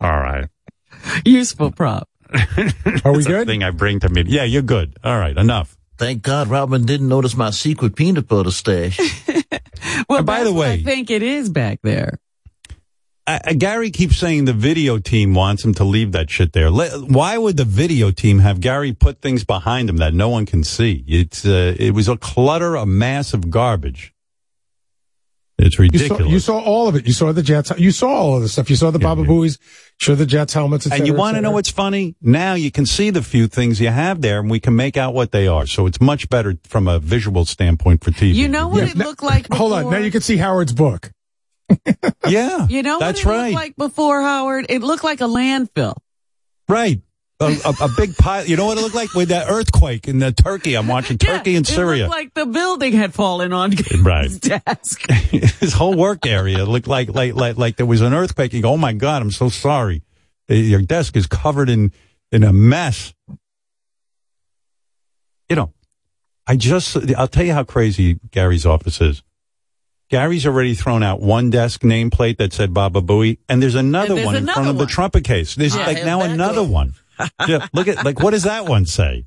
All 0.00 0.10
right. 0.20 0.48
Useful 1.24 1.70
prop. 1.70 2.08
Are 3.04 3.12
we 3.12 3.24
good? 3.24 3.46
thing 3.46 3.62
I 3.62 3.70
bring 3.70 4.00
to 4.00 4.08
me. 4.08 4.24
Yeah, 4.26 4.44
you're 4.44 4.62
good. 4.62 4.96
All 5.04 5.18
right, 5.18 5.36
enough. 5.36 5.76
Thank 5.98 6.22
God 6.22 6.48
Robin 6.48 6.84
didn't 6.84 7.08
notice 7.08 7.36
my 7.36 7.50
secret 7.50 7.96
peanut 7.96 8.28
butter 8.28 8.50
stash. 8.50 8.98
Well, 10.08 10.18
And 10.18 10.26
by 10.26 10.42
the 10.44 10.52
way, 10.52 10.72
I 10.74 10.82
think 10.82 11.10
it 11.10 11.22
is 11.22 11.48
back 11.48 11.78
there. 11.82 12.18
Uh, 13.26 13.38
uh, 13.44 13.52
Gary 13.54 13.90
keeps 13.90 14.16
saying 14.16 14.44
the 14.44 14.52
video 14.52 14.98
team 14.98 15.32
wants 15.34 15.64
him 15.64 15.74
to 15.74 15.84
leave 15.84 16.12
that 16.12 16.28
shit 16.30 16.52
there. 16.52 16.70
Le- 16.70 17.00
Why 17.06 17.38
would 17.38 17.56
the 17.56 17.64
video 17.64 18.10
team 18.10 18.40
have 18.40 18.60
Gary 18.60 18.92
put 18.92 19.20
things 19.20 19.44
behind 19.44 19.88
him 19.88 19.96
that 19.98 20.12
no 20.14 20.28
one 20.28 20.44
can 20.46 20.64
see? 20.64 21.04
It's 21.06 21.46
uh, 21.46 21.74
it 21.78 21.92
was 21.92 22.08
a 22.08 22.16
clutter, 22.16 22.74
a 22.76 22.84
mass 22.86 23.32
of 23.32 23.50
garbage. 23.50 24.12
It's 25.58 25.78
You 25.78 25.84
ridiculous. 25.84 26.18
saw, 26.22 26.28
you 26.28 26.38
saw 26.38 26.58
all 26.58 26.86
of 26.86 26.96
it. 26.96 27.06
You 27.06 27.14
saw 27.14 27.32
the 27.32 27.42
Jets. 27.42 27.72
You 27.78 27.90
saw 27.90 28.08
all 28.08 28.36
of 28.36 28.42
the 28.42 28.48
stuff. 28.48 28.68
You 28.68 28.76
saw 28.76 28.90
the 28.90 28.98
Baba 28.98 29.22
Booies. 29.24 29.58
Show 29.98 30.14
the 30.14 30.26
Jets 30.26 30.52
helmets. 30.52 30.86
Et 30.86 30.92
and 30.98 31.06
you 31.06 31.14
want 31.14 31.36
to 31.36 31.40
know 31.40 31.50
what's 31.50 31.70
funny? 31.70 32.14
Now 32.20 32.52
you 32.52 32.70
can 32.70 32.84
see 32.84 33.08
the 33.08 33.22
few 33.22 33.46
things 33.48 33.80
you 33.80 33.88
have 33.88 34.20
there, 34.20 34.38
and 34.40 34.50
we 34.50 34.60
can 34.60 34.76
make 34.76 34.98
out 34.98 35.14
what 35.14 35.32
they 35.32 35.46
are. 35.48 35.66
So 35.66 35.86
it's 35.86 35.98
much 36.00 36.28
better 36.28 36.58
from 36.64 36.86
a 36.86 36.98
visual 36.98 37.46
standpoint 37.46 38.04
for 38.04 38.10
TV. 38.10 38.34
You 38.34 38.48
know 38.48 38.68
what 38.68 38.82
Yeah, 38.84 38.90
it 38.90 38.96
now- 38.96 39.04
looked 39.06 39.22
like 39.22 39.48
before? 39.48 39.56
Hold 39.56 39.72
on. 39.72 39.90
Now 39.90 39.96
you 39.98 40.10
can 40.10 40.20
see 40.20 40.36
Howard's 40.36 40.74
book. 40.74 41.10
yeah, 42.28 42.66
You 42.68 42.82
know 42.82 42.98
that's 42.98 43.24
what 43.24 43.34
it 43.34 43.36
right. 43.38 43.44
looked 43.46 43.54
like 43.54 43.76
before, 43.76 44.20
Howard? 44.22 44.66
It 44.68 44.82
looked 44.82 45.04
like 45.04 45.20
a 45.20 45.24
landfill. 45.24 45.94
right. 46.68 47.00
A, 47.38 47.44
a, 47.66 47.74
a 47.84 47.88
big 47.98 48.16
pile. 48.16 48.46
You 48.46 48.56
know 48.56 48.64
what 48.64 48.78
it 48.78 48.80
looked 48.80 48.94
like 48.94 49.12
with 49.12 49.28
that 49.28 49.50
earthquake 49.50 50.08
in 50.08 50.20
the 50.20 50.32
Turkey? 50.32 50.74
I'm 50.74 50.86
watching 50.88 51.18
Turkey 51.18 51.50
yeah, 51.50 51.56
and 51.58 51.66
Syria. 51.66 52.04
It 52.04 52.08
looked 52.08 52.18
like 52.18 52.34
the 52.34 52.46
building 52.46 52.94
had 52.94 53.12
fallen 53.12 53.52
on 53.52 53.72
Right. 54.00 54.24
his 54.24 54.40
desk. 54.40 55.10
his 55.10 55.74
whole 55.74 55.94
work 55.94 56.26
area 56.26 56.64
looked 56.64 56.86
like 56.88 57.10
like 57.14 57.34
like 57.34 57.58
like 57.58 57.76
there 57.76 57.84
was 57.84 58.00
an 58.00 58.14
earthquake. 58.14 58.54
You 58.54 58.62
go, 58.62 58.70
oh 58.72 58.76
my 58.78 58.94
god, 58.94 59.20
I'm 59.20 59.30
so 59.30 59.50
sorry. 59.50 60.02
Uh, 60.50 60.54
Your 60.54 60.80
desk 60.80 61.14
is 61.14 61.26
covered 61.26 61.68
in 61.68 61.92
in 62.32 62.42
a 62.42 62.54
mess. 62.54 63.12
You 65.50 65.56
know, 65.56 65.72
I 66.46 66.56
just 66.56 66.96
I'll 67.16 67.28
tell 67.28 67.44
you 67.44 67.52
how 67.52 67.64
crazy 67.64 68.18
Gary's 68.30 68.64
office 68.64 69.00
is. 69.02 69.22
Gary's 70.08 70.46
already 70.46 70.74
thrown 70.74 71.02
out 71.02 71.20
one 71.20 71.50
desk 71.50 71.82
nameplate 71.82 72.38
that 72.38 72.52
said 72.52 72.72
Baba 72.72 73.02
Booey, 73.02 73.38
and 73.48 73.62
there's 73.62 73.74
another 73.74 74.14
there's 74.14 74.26
one 74.26 74.36
in 74.36 74.44
front 74.44 74.58
another 74.58 74.70
of 74.70 74.76
the 74.78 74.82
one. 74.84 74.88
trumpet 74.88 75.24
case. 75.24 75.54
There's 75.54 75.74
Yeah, 75.76 75.86
like 75.86 76.04
now 76.04 76.22
another 76.22 76.62
one. 76.62 76.94
Yeah, 77.48 77.66
look 77.72 77.88
at 77.88 78.04
like 78.04 78.20
what 78.20 78.30
does 78.32 78.42
that 78.44 78.66
one 78.66 78.86
say? 78.86 79.26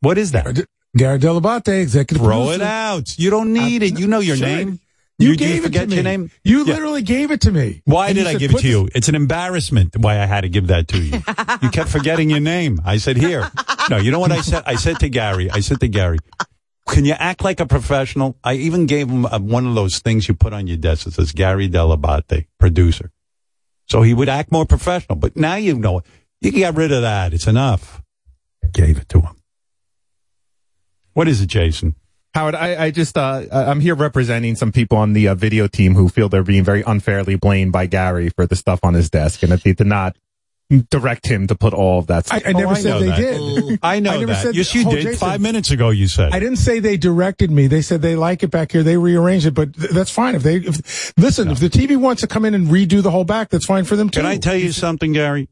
What 0.00 0.18
is 0.18 0.32
that? 0.32 0.66
Gary 0.96 1.18
Dell'Abate, 1.18 1.80
executive 1.82 2.22
Throw 2.24 2.44
producer. 2.46 2.62
it 2.62 2.66
out. 2.66 3.18
You 3.18 3.30
don't 3.30 3.52
need 3.52 3.82
it. 3.82 3.98
You 3.98 4.06
know 4.06 4.20
your 4.20 4.36
Sure. 4.36 4.46
name. 4.46 4.80
You, 5.18 5.30
do 5.32 5.36
gave 5.38 5.60
it 5.60 5.62
forget 5.68 5.82
to 5.84 5.88
me. 5.88 5.94
your 5.96 6.04
name. 6.04 6.30
You 6.44 6.58
Yeah. 6.58 6.74
literally 6.74 7.02
gave 7.02 7.30
it 7.30 7.40
to 7.42 7.50
me. 7.52 7.80
Why 7.86 8.08
And 8.08 8.16
did 8.16 8.26
I 8.26 8.32
said, 8.32 8.40
give 8.40 8.50
it 8.50 8.54
"Put 8.54 8.60
to 8.62 8.68
you? 8.68 8.88
It's 8.94 9.08
an 9.08 9.14
embarrassment 9.14 9.96
why 9.96 10.20
I 10.20 10.26
had 10.26 10.42
to 10.42 10.48
give 10.50 10.66
that 10.66 10.88
to 10.88 10.98
you. 10.98 11.22
you 11.62 11.70
kept 11.70 11.88
forgetting 11.88 12.28
your 12.30 12.40
name. 12.40 12.80
I 12.84 12.98
said, 12.98 13.16
here. 13.16 13.50
No, 13.88 13.96
you 13.96 14.10
know 14.10 14.18
what 14.18 14.32
I 14.32 14.42
said? 14.42 14.62
I 14.66 14.76
said 14.76 14.98
to 15.00 15.08
Gary, 15.08 15.50
I 15.50 15.60
said 15.60 15.80
to 15.80 15.88
Gary, 15.88 16.18
can 16.88 17.04
you 17.06 17.14
act 17.14 17.42
like 17.42 17.60
a 17.60 17.66
professional? 17.66 18.36
I 18.44 18.54
even 18.54 18.84
gave 18.86 19.08
him 19.08 19.24
uh 19.26 19.38
one 19.38 19.66
of 19.66 19.74
those 19.74 19.98
things 20.00 20.28
you 20.28 20.34
put 20.34 20.52
on 20.52 20.66
your 20.66 20.76
desk 20.76 21.04
that 21.04 21.14
says 21.14 21.32
Gary 21.32 21.68
Dell'Abate, 21.68 22.46
producer. 22.60 23.10
So 23.88 24.02
he 24.02 24.12
would 24.14 24.28
act 24.28 24.52
more 24.52 24.66
professional. 24.66 25.16
But 25.16 25.36
now 25.36 25.56
you 25.56 25.78
know, 25.78 26.02
You 26.40 26.52
got 26.52 26.76
rid 26.76 26.92
of 26.92 27.02
that. 27.02 27.32
It's 27.32 27.46
enough. 27.46 28.02
I 28.62 28.68
Gave 28.68 28.98
it 28.98 29.08
to 29.10 29.20
him. 29.20 29.36
What 31.14 31.28
is 31.28 31.40
it, 31.40 31.46
Jason? 31.46 31.94
Howard, 32.34 32.54
I, 32.54 32.84
I 32.84 32.90
just 32.90 33.16
uh, 33.16 33.44
I'm 33.50 33.80
here 33.80 33.94
representing 33.94 34.56
some 34.56 34.70
people 34.70 34.98
on 34.98 35.14
the 35.14 35.28
uh, 35.28 35.34
video 35.34 35.66
team 35.66 35.94
who 35.94 36.10
feel 36.10 36.28
they're 36.28 36.42
being 36.42 36.64
very 36.64 36.82
unfairly 36.86 37.36
blamed 37.36 37.72
by 37.72 37.86
Gary 37.86 38.28
for 38.28 38.46
the 38.46 38.54
stuff 38.54 38.80
on 38.82 38.92
his 38.92 39.08
desk, 39.08 39.42
and 39.42 39.50
that 39.52 39.62
they 39.62 39.72
did 39.72 39.86
not 39.86 40.18
direct 40.90 41.26
him 41.26 41.46
to 41.46 41.54
put 41.54 41.72
all 41.72 41.98
of 41.98 42.08
that. 42.08 42.26
Stuff. 42.26 42.42
I 42.44 42.52
never 42.52 42.74
I 42.74 42.80
said 42.80 43.00
they 43.00 43.06
that. 43.06 43.16
did. 43.16 43.78
I 43.82 44.00
know 44.00 44.10
I 44.10 44.14
never 44.18 44.26
that. 44.26 44.42
said 44.42 44.54
yes, 44.54 44.74
you 44.74 44.86
oh, 44.86 44.90
did. 44.90 45.02
Jason, 45.04 45.16
Five 45.16 45.40
minutes 45.40 45.70
ago, 45.70 45.88
you 45.88 46.08
said. 46.08 46.34
I 46.34 46.38
didn't 46.38 46.56
say 46.56 46.78
they 46.78 46.98
directed 46.98 47.50
me. 47.50 47.68
They 47.68 47.80
said 47.80 48.02
they 48.02 48.16
like 48.16 48.42
it 48.42 48.50
back 48.50 48.72
here. 48.72 48.82
They 48.82 48.98
rearranged 48.98 49.46
it, 49.46 49.54
but 49.54 49.74
th- 49.74 49.92
that's 49.92 50.10
fine. 50.10 50.34
If 50.34 50.42
they, 50.42 50.56
if, 50.56 51.14
listen, 51.16 51.50
if 51.50 51.60
the 51.60 51.70
TV 51.70 51.96
wants 51.96 52.20
to 52.20 52.26
come 52.26 52.44
in 52.44 52.52
and 52.52 52.66
redo 52.68 53.02
the 53.02 53.10
whole 53.10 53.24
back, 53.24 53.48
that's 53.48 53.64
fine 53.64 53.84
for 53.84 53.96
them 53.96 54.10
too. 54.10 54.20
Can 54.20 54.26
I 54.26 54.36
tell 54.36 54.56
you 54.56 54.72
something, 54.72 55.14
Gary? 55.14 55.48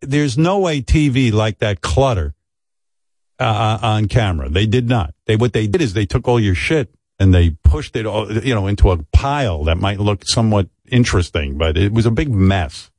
There's 0.00 0.36
no 0.36 0.58
way 0.58 0.82
TV 0.82 1.32
like 1.32 1.58
that 1.58 1.80
clutter 1.80 2.34
uh, 3.38 3.78
on 3.82 4.08
camera. 4.08 4.48
They 4.48 4.66
did 4.66 4.88
not. 4.88 5.14
They 5.26 5.36
what 5.36 5.52
they 5.52 5.66
did 5.66 5.80
is 5.80 5.92
they 5.94 6.06
took 6.06 6.26
all 6.28 6.40
your 6.40 6.54
shit 6.54 6.92
and 7.18 7.32
they 7.34 7.50
pushed 7.64 7.96
it, 7.96 8.06
all, 8.06 8.30
you 8.32 8.54
know, 8.54 8.66
into 8.66 8.90
a 8.90 8.98
pile 9.12 9.64
that 9.64 9.76
might 9.78 9.98
look 10.00 10.22
somewhat 10.26 10.68
interesting, 10.90 11.58
but 11.58 11.76
it 11.76 11.92
was 11.92 12.06
a 12.06 12.10
big 12.10 12.30
mess. 12.30 12.90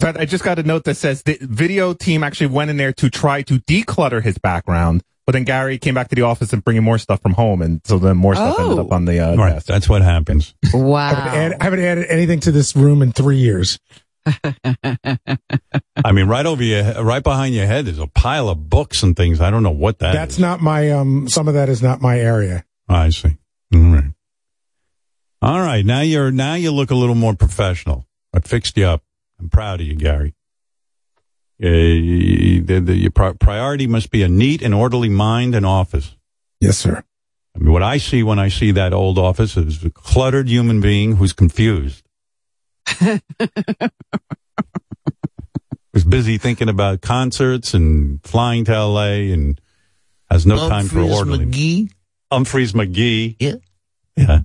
But 0.00 0.18
I 0.18 0.24
just 0.24 0.44
got 0.44 0.58
a 0.58 0.62
note 0.62 0.84
that 0.84 0.96
says 0.96 1.22
the 1.22 1.38
video 1.40 1.94
team 1.94 2.22
actually 2.24 2.48
went 2.48 2.70
in 2.70 2.76
there 2.76 2.92
to 2.94 3.08
try 3.08 3.42
to 3.42 3.60
declutter 3.60 4.22
his 4.22 4.36
background, 4.38 5.02
but 5.24 5.32
then 5.32 5.44
Gary 5.44 5.78
came 5.78 5.94
back 5.94 6.08
to 6.08 6.14
the 6.14 6.22
office 6.22 6.52
and 6.52 6.62
bringing 6.64 6.82
more 6.82 6.98
stuff 6.98 7.22
from 7.22 7.32
home, 7.34 7.62
and 7.62 7.80
so 7.84 7.98
then 7.98 8.16
more 8.16 8.34
stuff 8.34 8.58
ended 8.58 8.78
up 8.78 8.92
on 8.92 9.04
the 9.06 9.20
uh, 9.20 9.36
Right, 9.36 9.54
desk. 9.54 9.66
that's 9.66 9.88
what 9.88 10.02
happens. 10.02 10.54
I 10.64 10.66
haven't, 10.68 10.84
Wow. 10.88 11.10
added, 11.32 11.56
I 11.60 11.64
haven't 11.64 11.80
added 11.80 12.06
anything 12.10 12.40
to 12.40 12.52
this 12.52 12.74
room 12.76 13.00
in 13.02 13.12
three 13.12 13.38
years. 13.38 13.78
I 14.26 16.12
mean, 16.12 16.26
right 16.26 16.46
over 16.46 16.62
your, 16.62 17.02
right 17.02 17.22
behind 17.22 17.54
your 17.54 17.66
head, 17.66 17.86
there's 17.86 17.98
a 17.98 18.06
pile 18.06 18.48
of 18.48 18.68
books 18.68 19.02
and 19.02 19.16
things. 19.16 19.40
I 19.40 19.50
don't 19.50 19.62
know 19.62 19.70
what 19.70 19.98
that 20.00 20.12
That's 20.12 20.34
is. 20.34 20.40
not 20.40 20.60
my, 20.60 20.90
um, 20.90 21.28
some 21.28 21.48
of 21.48 21.54
that 21.54 21.68
is 21.68 21.82
not 21.82 22.00
my 22.00 22.18
area. 22.18 22.64
I 22.88 23.10
see. 23.10 23.36
All 23.74 23.80
right. 23.80 24.12
All 25.42 25.60
right. 25.60 25.84
Now 25.84 26.00
you're 26.00 26.30
now 26.30 26.54
you 26.54 26.70
look 26.72 26.90
a 26.90 26.94
little 26.94 27.14
more 27.14 27.34
professional. 27.34 28.06
I 28.32 28.40
fixed 28.40 28.76
you 28.76 28.86
up. 28.86 29.02
I'm 29.38 29.48
proud 29.50 29.80
of 29.80 29.86
you, 29.86 29.94
Gary. 29.94 30.34
Uh, 31.62 31.66
the, 31.68 32.82
the, 32.84 32.94
your 32.94 33.10
pri- 33.10 33.34
priority 33.34 33.86
must 33.86 34.10
be 34.10 34.22
a 34.22 34.28
neat 34.28 34.62
and 34.62 34.74
orderly 34.74 35.08
mind 35.08 35.54
and 35.54 35.64
office. 35.66 36.16
Yes, 36.60 36.78
sir. 36.78 37.04
I 37.54 37.58
mean, 37.58 37.72
what 37.72 37.82
I 37.82 37.98
see 37.98 38.22
when 38.22 38.38
I 38.38 38.48
see 38.48 38.70
that 38.72 38.92
old 38.92 39.18
office 39.18 39.56
is 39.56 39.84
a 39.84 39.90
cluttered 39.90 40.48
human 40.48 40.80
being 40.80 41.16
who's 41.16 41.32
confused. 41.32 42.03
who's 45.92 46.04
busy 46.04 46.38
thinking 46.38 46.68
about 46.68 47.00
concerts 47.00 47.74
and 47.74 48.20
flying 48.24 48.64
to 48.66 48.72
L.A. 48.74 49.32
and 49.32 49.60
has 50.30 50.46
no 50.46 50.68
time 50.68 50.86
for 50.86 50.96
Humphreys 51.00 51.16
orderly. 51.18 51.46
McGee. 51.46 51.90
Humphreys 52.32 52.72
McGee. 52.72 53.36
Yeah. 53.38 53.54
Yeah. 54.16 54.40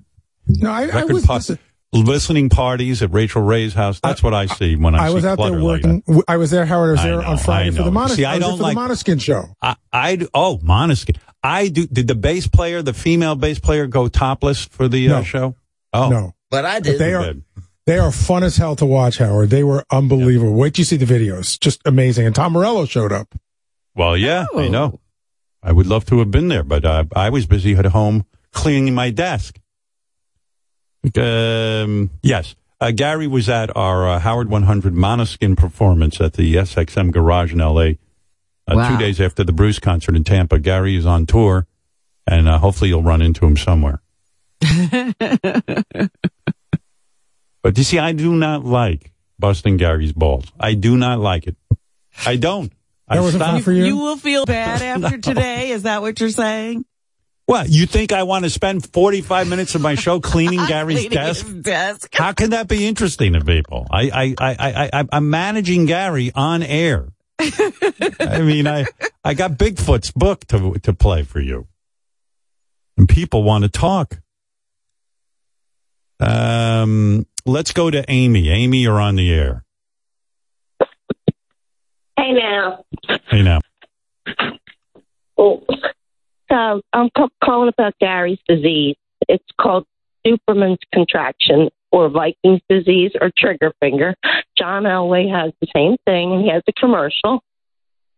No, 0.46 0.70
I, 0.70 0.82
I 0.82 0.84
Record 0.86 1.12
was, 1.12 1.26
pa- 1.26 1.34
listen, 1.36 1.58
listening 1.92 2.48
parties 2.48 3.02
at 3.02 3.12
Rachael 3.12 3.42
Ray's 3.42 3.74
house. 3.74 4.00
That's 4.00 4.22
what 4.22 4.34
I 4.34 4.46
see 4.46 4.76
when 4.76 4.94
I, 4.94 5.06
I 5.06 5.10
was 5.10 5.22
see 5.22 5.28
out 5.28 5.38
there 5.38 5.48
clutter 5.48 5.60
like 5.62 5.82
working. 5.82 6.00
w- 6.06 6.22
I 6.26 6.36
was 6.38 6.50
there, 6.50 6.66
Howard. 6.66 6.90
I 6.90 6.92
was 6.92 7.00
I 7.00 7.04
there 7.08 7.22
know, 7.22 7.28
on 7.28 7.38
Friday 7.38 7.70
for 7.70 7.76
the 7.78 7.84
know. 7.86 7.90
Monos. 7.92 8.14
See, 8.16 8.24
I 8.24 8.34
was 8.34 8.40
there 8.40 8.48
don't 8.50 8.56
for 8.58 8.62
like- 8.64 8.76
the 8.76 8.80
Måneskin 8.80 9.20
show. 9.20 9.44
I, 9.62 9.76
I 9.92 10.16
do, 10.16 10.28
oh, 10.34 10.58
Måneskin. 10.62 11.16
I 11.42 11.68
do. 11.68 11.86
Did 11.86 12.06
the 12.08 12.14
bass 12.14 12.46
player, 12.48 12.82
the 12.82 12.92
female 12.92 13.34
bass 13.34 13.58
player, 13.58 13.86
go 13.86 14.08
topless 14.08 14.64
for 14.64 14.88
the 14.88 15.08
uh, 15.10 15.22
show? 15.22 15.56
Oh, 15.92 16.08
No, 16.10 16.34
But 16.50 16.64
I 16.66 16.78
but 16.80 16.84
did. 16.84 16.98
they 17.00 17.14
are 17.14 17.22
Good. 17.24 17.44
They 17.90 17.98
are 17.98 18.12
fun 18.12 18.44
as 18.44 18.56
hell 18.56 18.76
to 18.76 18.86
watch, 18.86 19.18
Howard. 19.18 19.50
They 19.50 19.64
were 19.64 19.84
unbelievable. 19.90 20.54
Wait 20.54 20.74
till 20.74 20.82
you 20.82 20.84
see 20.84 20.96
the 20.96 21.04
videos, 21.12 21.58
just 21.58 21.80
amazing. 21.84 22.24
And 22.24 22.32
Tom 22.32 22.52
Morello 22.52 22.84
showed 22.84 23.10
up. 23.10 23.34
Well, 23.96 24.16
yeah, 24.16 24.46
I 24.54 24.66
Oh. 24.66 24.68
know. 24.68 25.00
I 25.60 25.72
would 25.72 25.88
love 25.88 26.04
to 26.04 26.20
have 26.20 26.30
been 26.30 26.46
there, 26.46 26.62
but 26.62 26.84
uh, 26.84 27.06
I 27.16 27.30
was 27.30 27.46
busy 27.46 27.74
at 27.74 27.84
home 27.86 28.26
cleaning 28.52 28.94
my 28.94 29.10
desk. 29.10 29.58
Um, 31.16 32.10
yes. 32.22 32.54
Uh, 32.80 32.92
Gary 32.92 33.26
was 33.26 33.48
at 33.48 33.76
our 33.76 34.08
uh, 34.08 34.18
Howard 34.20 34.48
100 34.48 34.94
Måneskin 34.94 35.56
performance 35.56 36.20
at 36.20 36.34
the 36.34 36.54
SXM 36.54 37.10
Garage 37.10 37.52
in 37.52 37.60
L.A. 37.60 37.98
Uh, 38.68 38.76
Wow. 38.76 38.90
Two 38.90 38.98
days 38.98 39.20
after 39.20 39.42
the 39.42 39.52
Bruce 39.52 39.80
concert 39.80 40.14
in 40.14 40.22
Tampa. 40.22 40.60
Gary 40.60 40.94
is 40.94 41.06
on 41.06 41.26
tour, 41.26 41.66
and 42.24 42.48
uh, 42.48 42.58
hopefully 42.58 42.90
you'll 42.90 43.02
run 43.02 43.20
into 43.20 43.44
him 43.44 43.56
somewhere. 43.56 44.00
But 47.62 47.76
you 47.78 47.84
see, 47.84 47.98
I 47.98 48.12
do 48.12 48.34
not 48.34 48.64
like 48.64 49.12
busting 49.38 49.76
Gary's 49.76 50.12
balls. 50.12 50.46
I 50.58 50.74
do 50.74 50.96
not 50.96 51.18
like 51.20 51.46
it. 51.46 51.56
I 52.26 52.36
don't. 52.36 52.72
I 53.08 53.16
That 53.16 53.22
wasn't 53.22 53.42
stop- 53.42 53.54
fun 53.54 53.62
for 53.62 53.72
you. 53.72 53.84
You 53.84 53.96
will 53.98 54.16
feel 54.16 54.46
bad 54.46 54.82
after 55.04 55.18
today. 55.18 55.70
Is 55.70 55.82
that 55.82 56.00
what 56.02 56.20
you're 56.20 56.30
saying? 56.30 56.84
What? 57.46 57.68
You 57.68 57.86
think 57.86 58.12
I 58.12 58.22
want 58.22 58.44
to 58.44 58.50
spend 58.50 58.86
45 58.92 59.48
minutes 59.48 59.74
of 59.74 59.80
my 59.80 59.96
show 59.96 60.20
cleaning 60.32 60.64
Gary's 60.66 60.98
Cleaning 60.98 61.10
desk? 61.10 61.46
desk. 61.62 62.14
How 62.14 62.32
can 62.32 62.50
that 62.50 62.68
be 62.68 62.86
interesting 62.86 63.32
to 63.32 63.40
people? 63.44 63.86
I, 63.90 64.10
I, 64.10 64.34
I, 64.38 64.56
I, 64.58 64.90
I, 65.00 65.04
I'm 65.12 65.30
managing 65.30 65.86
Gary 65.86 66.30
on 66.34 66.62
air. 66.62 67.08
I 67.40 68.42
mean, 68.42 68.66
I, 68.68 68.86
I 69.24 69.34
got 69.34 69.52
Bigfoot's 69.52 70.12
book 70.12 70.46
to, 70.48 70.74
to 70.82 70.92
play 70.92 71.22
for 71.24 71.40
you. 71.40 71.66
And 72.96 73.08
people 73.08 73.42
want 73.42 73.64
to 73.64 73.70
talk. 73.70 74.20
Um, 76.20 77.26
let's 77.46 77.72
go 77.72 77.90
to 77.90 78.04
Amy. 78.10 78.48
Amy, 78.50 78.78
you're 78.78 79.00
on 79.00 79.16
the 79.16 79.32
air. 79.32 79.64
Hey 82.16 82.32
now. 82.32 82.84
Hey 83.28 83.42
now. 83.42 83.60
Oh, 85.38 85.64
so 86.50 86.82
I'm 86.92 87.08
ca- 87.16 87.28
calling 87.42 87.68
about 87.68 87.94
Gary's 87.98 88.38
disease. 88.46 88.96
It's 89.28 89.44
called 89.58 89.86
Superman's 90.26 90.78
contraction 90.92 91.70
or 91.90 92.08
Viking's 92.10 92.60
disease 92.68 93.12
or 93.20 93.30
trigger 93.36 93.72
finger. 93.80 94.14
John 94.58 94.82
Elway 94.82 95.30
has 95.30 95.52
the 95.60 95.66
same 95.74 95.96
thing 96.06 96.32
and 96.32 96.42
he 96.42 96.50
has 96.50 96.62
a 96.68 96.72
commercial. 96.72 97.42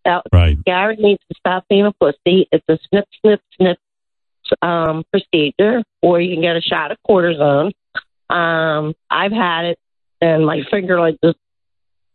Now, 0.05 0.23
Right. 0.33 0.63
Gary 0.65 0.97
needs 0.97 1.23
to 1.31 1.37
stop 1.39 1.65
being 1.71 1.87
a 1.87 1.93
pussy. 1.93 2.49
It's 2.51 2.65
a 2.69 2.77
snip, 2.89 3.07
snip, 3.21 3.41
snip 3.57 3.79
um, 4.61 5.05
procedure, 5.13 5.85
or 6.03 6.21
you 6.21 6.35
can 6.35 6.43
get 6.43 6.57
a 6.57 6.61
shot 6.61 6.91
of 6.91 6.99
cortisone. 7.09 7.71
Um, 8.33 8.95
I've 9.11 9.33
had 9.33 9.67
it, 9.67 9.79
and 10.21 10.47
my 10.47 10.63
finger 10.71 10.99
like 10.99 11.17
just 11.23 11.37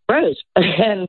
froze. 0.08 0.42
and 0.56 1.08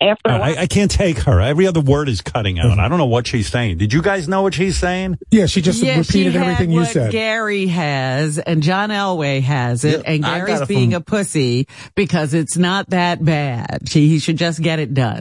after 0.00 0.30
a 0.30 0.38
while, 0.38 0.42
I, 0.42 0.62
I 0.62 0.66
can't 0.66 0.90
take 0.90 1.18
her. 1.20 1.40
Every 1.40 1.66
other 1.66 1.80
word 1.80 2.08
is 2.08 2.20
cutting 2.20 2.58
out. 2.58 2.78
I 2.78 2.88
don't 2.88 2.98
know 2.98 3.06
what 3.06 3.26
she's 3.26 3.48
saying. 3.48 3.78
Did 3.78 3.92
you 3.92 4.00
guys 4.00 4.28
know 4.28 4.42
what 4.42 4.54
she's 4.54 4.78
saying? 4.78 5.18
Yeah, 5.30 5.46
she 5.46 5.60
just 5.60 5.82
yeah, 5.82 5.98
repeated 5.98 6.34
she 6.34 6.38
everything 6.38 6.70
you 6.70 6.84
said. 6.84 7.10
Gary 7.10 7.66
has, 7.66 8.38
and 8.38 8.62
John 8.62 8.90
Elway 8.90 9.42
has 9.42 9.84
it, 9.84 10.02
Yeah, 10.04 10.12
and 10.12 10.24
Gary's 10.24 10.60
it 10.60 10.68
being 10.68 10.92
from- 10.92 11.02
a 11.02 11.04
pussy 11.04 11.66
because 11.96 12.32
it's 12.32 12.56
not 12.56 12.90
that 12.90 13.24
bad. 13.24 13.88
She, 13.88 14.08
he 14.08 14.18
should 14.20 14.36
just 14.38 14.62
get 14.62 14.78
it 14.78 14.94
done. 14.94 15.20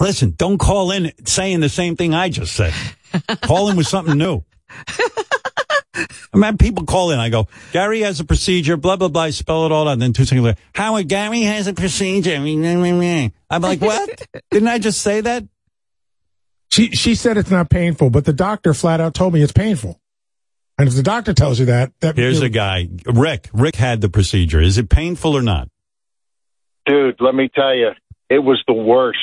Listen, 0.00 0.34
don't 0.36 0.58
call 0.58 0.90
in 0.90 1.12
saying 1.24 1.60
the 1.60 1.68
same 1.68 1.94
thing 1.94 2.12
I 2.12 2.28
just 2.28 2.54
said. 2.54 2.74
call 3.42 3.68
in 3.68 3.76
with 3.76 3.86
something 3.86 4.18
new. 4.18 4.42
I 5.94 6.06
mean, 6.34 6.56
people 6.58 6.84
call 6.86 7.10
in. 7.10 7.18
I 7.18 7.28
go, 7.28 7.48
Gary 7.72 8.00
has 8.00 8.20
a 8.20 8.24
procedure, 8.24 8.76
blah, 8.76 8.96
blah, 8.96 9.08
blah. 9.08 9.22
I 9.22 9.30
spell 9.30 9.66
it 9.66 9.72
all 9.72 9.88
out. 9.88 9.92
And 9.92 10.02
then 10.02 10.12
two 10.12 10.24
seconds 10.24 10.44
later, 10.44 10.58
Howard, 10.74 11.08
Gary 11.08 11.42
has 11.42 11.66
a 11.66 11.74
procedure. 11.74 12.34
I'm 12.36 13.62
like, 13.62 13.80
what? 13.80 14.26
Didn't 14.50 14.68
I 14.68 14.78
just 14.78 15.02
say 15.02 15.20
that? 15.20 15.44
She 16.70 16.88
she 16.92 17.14
said 17.14 17.36
it's 17.36 17.50
not 17.50 17.68
painful, 17.68 18.08
but 18.08 18.24
the 18.24 18.32
doctor 18.32 18.72
flat 18.72 18.98
out 18.98 19.12
told 19.12 19.34
me 19.34 19.42
it's 19.42 19.52
painful. 19.52 20.00
And 20.78 20.88
if 20.88 20.94
the 20.94 21.02
doctor 21.02 21.34
tells 21.34 21.60
you 21.60 21.66
that, 21.66 21.92
that 22.00 22.16
Here's 22.16 22.40
a 22.40 22.48
guy, 22.48 22.88
Rick. 23.04 23.50
Rick 23.52 23.76
had 23.76 24.00
the 24.00 24.08
procedure. 24.08 24.58
Is 24.58 24.78
it 24.78 24.88
painful 24.88 25.36
or 25.36 25.42
not? 25.42 25.68
Dude, 26.86 27.16
let 27.20 27.34
me 27.34 27.50
tell 27.54 27.76
you, 27.76 27.90
it 28.30 28.38
was 28.38 28.62
the 28.66 28.72
worst. 28.72 29.18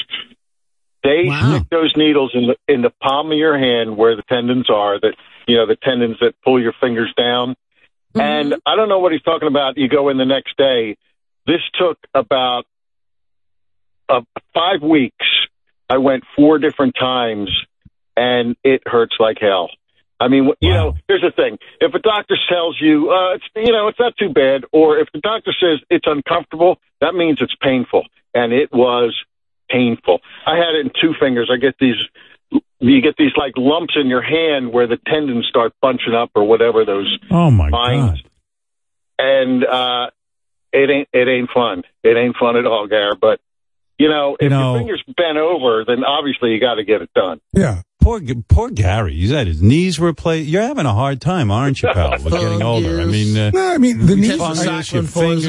They 1.03 1.23
Wow. 1.25 1.55
stick 1.55 1.69
those 1.71 1.91
needles 1.97 2.31
in 2.35 2.47
the 2.47 2.73
in 2.73 2.81
the 2.83 2.91
palm 3.01 3.31
of 3.31 3.37
your 3.37 3.57
hand 3.57 3.97
where 3.97 4.15
the 4.15 4.21
tendons 4.29 4.69
are, 4.69 4.99
that 4.99 5.15
you 5.49 5.57
know 5.57 5.65
the 5.65 5.75
tendons 5.75 6.17
that 6.21 6.35
pull 6.43 6.61
your 6.61 6.73
fingers 6.79 7.13
down. 7.17 7.55
And 8.15 8.55
I 8.65 8.75
don't 8.75 8.89
know 8.89 8.99
what 8.99 9.11
he's 9.11 9.21
talking 9.21 9.47
about. 9.47 9.77
You 9.77 9.87
go 9.87 10.09
in 10.09 10.17
the 10.17 10.25
next 10.25 10.57
day. 10.57 10.97
This 11.45 11.61
took 11.79 11.97
about 12.13 12.65
uh, 14.07 14.21
five 14.53 14.81
weeks. 14.81 15.25
I 15.89 15.97
went 15.97 16.23
four 16.35 16.59
different 16.59 16.95
times, 16.99 17.49
and 18.17 18.55
it 18.63 18.81
hurts 18.85 19.15
like 19.19 19.37
hell. 19.39 19.69
I 20.19 20.27
mean, 20.27 20.51
you 20.59 20.73
know, 20.73 20.95
here's 21.07 21.21
the 21.21 21.31
thing: 21.31 21.57
if 21.79 21.93
a 21.93 21.99
doctor 21.99 22.35
tells 22.49 22.77
you, 22.79 23.09
uh, 23.09 23.35
it's 23.35 23.45
you 23.55 23.71
know, 23.71 23.87
it's 23.87 23.99
not 23.99 24.17
too 24.17 24.29
bad, 24.29 24.65
or 24.71 24.99
if 24.99 25.07
the 25.13 25.19
doctor 25.19 25.53
says 25.59 25.79
it's 25.89 26.05
uncomfortable, 26.07 26.77
that 26.99 27.15
means 27.15 27.39
it's 27.41 27.55
painful, 27.61 28.05
and 28.33 28.51
it 28.51 28.71
was 28.73 29.15
painful. 29.69 30.19
I 30.45 30.57
had 30.57 30.75
it 30.75 30.85
in 30.85 30.91
two 30.99 31.13
fingers. 31.19 31.49
I 31.53 31.57
get 31.57 31.75
these, 31.79 31.95
you 32.79 33.01
get 33.01 33.15
these 33.17 33.31
like 33.37 33.53
lumps 33.57 33.95
in 33.99 34.07
your 34.07 34.21
hand 34.21 34.71
where 34.71 34.87
the 34.87 34.97
tendons 35.07 35.45
start 35.49 35.73
bunching 35.81 36.13
up 36.13 36.31
or 36.35 36.45
whatever 36.45 36.85
those 36.85 37.17
Oh 37.29 37.51
my 37.51 37.69
lines, 37.69 38.21
and 39.17 39.65
uh, 39.65 40.09
it 40.71 40.89
ain't 40.89 41.09
it 41.13 41.27
ain't 41.27 41.49
fun. 41.53 41.83
It 42.03 42.15
ain't 42.17 42.35
fun 42.37 42.55
at 42.57 42.65
all, 42.65 42.87
Gar. 42.87 43.15
But 43.19 43.39
You 43.97 44.07
know, 44.09 44.35
if 44.39 44.43
You 44.43 44.49
know- 44.49 44.71
your 44.75 44.79
finger's 44.79 45.03
bent 45.17 45.37
over, 45.37 45.83
then 45.85 46.03
obviously 46.05 46.51
you 46.53 46.59
got 46.59 46.75
to 46.75 46.83
get 46.83 47.01
it 47.01 47.09
done. 47.13 47.41
Yeah. 47.53 47.81
Poor, 48.01 48.21
poor 48.47 48.69
Gary. 48.69 49.13
He's 49.15 49.31
had 49.31 49.45
his 49.45 49.61
knees 49.61 49.99
replaced. 49.99 50.47
You're 50.47 50.61
having 50.61 50.85
a 50.85 50.93
hard 50.93 51.19
time, 51.19 51.51
aren't 51.51 51.81
you, 51.83 51.89
pal? 51.91 52.11
With 52.11 52.31
getting 52.31 52.61
older. 52.63 53.01
I 53.01 53.05
mean, 53.05 53.37
uh, 53.37 53.49
No, 53.49 53.73
I 53.73 53.77
mean 53.77 54.05
the 54.05 54.15
knees. 54.15 54.37
fungus, 54.37 54.65
I- 54.65 54.95
your 54.95 55.03
fingers, 55.03 55.43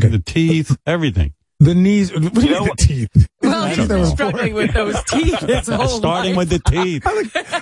the 0.00 0.22
teeth, 0.24 0.74
everything. 0.86 1.34
The 1.58 1.74
knees. 1.74 2.12
What 2.12 2.34
do 2.34 2.46
you 2.46 2.52
mean 2.54 2.64
the 2.64 2.74
teeth? 2.76 3.28
Well, 3.42 3.64
I 3.64 3.68
he's 3.68 3.76
don't 3.78 3.88
been 3.88 4.06
struggling 4.06 4.54
with 4.54 4.72
those 4.74 5.02
teeth 5.04 5.38
his 5.40 5.68
whole 5.68 5.88
Starting 5.88 6.34
life. 6.34 6.50
with 6.50 6.62
the 6.64 6.70
teeth. 6.70 7.02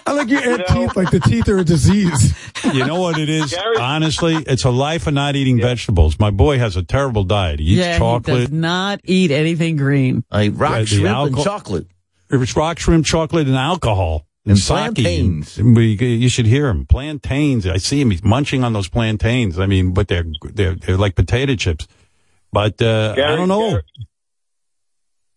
I 0.06 0.12
like 0.12 0.28
you 0.28 0.38
add 0.38 0.66
teeth 0.68 0.96
like 0.96 1.10
the 1.10 1.20
teeth 1.20 1.48
are 1.48 1.58
a 1.58 1.64
disease. 1.64 2.34
You 2.64 2.86
know 2.86 3.00
what 3.00 3.18
it 3.18 3.28
is? 3.28 3.54
Honestly, 3.78 4.34
it's 4.46 4.64
a 4.64 4.70
life 4.70 5.06
of 5.06 5.14
not 5.14 5.36
eating 5.36 5.60
vegetables. 5.60 6.18
My 6.18 6.30
boy 6.30 6.58
has 6.58 6.76
a 6.76 6.82
terrible 6.82 7.24
diet. 7.24 7.60
He 7.60 7.66
eats 7.66 7.78
yeah, 7.78 7.92
he 7.94 7.98
chocolate. 7.98 8.40
does 8.40 8.50
not 8.52 9.00
eat 9.04 9.30
anything 9.30 9.76
green. 9.76 10.24
I 10.30 10.48
rock 10.48 10.72
uh, 10.72 10.78
the 10.80 10.86
shrimp 10.86 11.06
and 11.06 11.14
alcohol- 11.14 11.44
chocolate. 11.44 11.86
It's 12.30 12.56
rock 12.56 12.78
shrimp, 12.78 13.06
chocolate, 13.06 13.46
and 13.46 13.56
alcohol. 13.56 14.26
And 14.46 14.58
sake. 14.58 14.76
plantains. 14.94 15.56
And 15.56 15.74
we- 15.76 15.94
you 15.96 16.28
should 16.28 16.44
hear 16.46 16.68
him. 16.68 16.84
Plantains. 16.86 17.66
I 17.66 17.76
see 17.78 18.00
him. 18.00 18.10
He's 18.10 18.22
munching 18.24 18.62
on 18.64 18.72
those 18.74 18.88
plantains. 18.88 19.58
I 19.58 19.66
mean, 19.66 19.92
but 19.92 20.08
they're 20.08 20.26
they're, 20.52 20.74
they're 20.74 20.96
like 20.98 21.14
potato 21.14 21.54
chips. 21.54 21.86
But 22.54 22.80
uh, 22.80 23.14
I 23.18 23.34
don't 23.36 23.48
know. 23.48 23.70
Gary- 23.70 23.82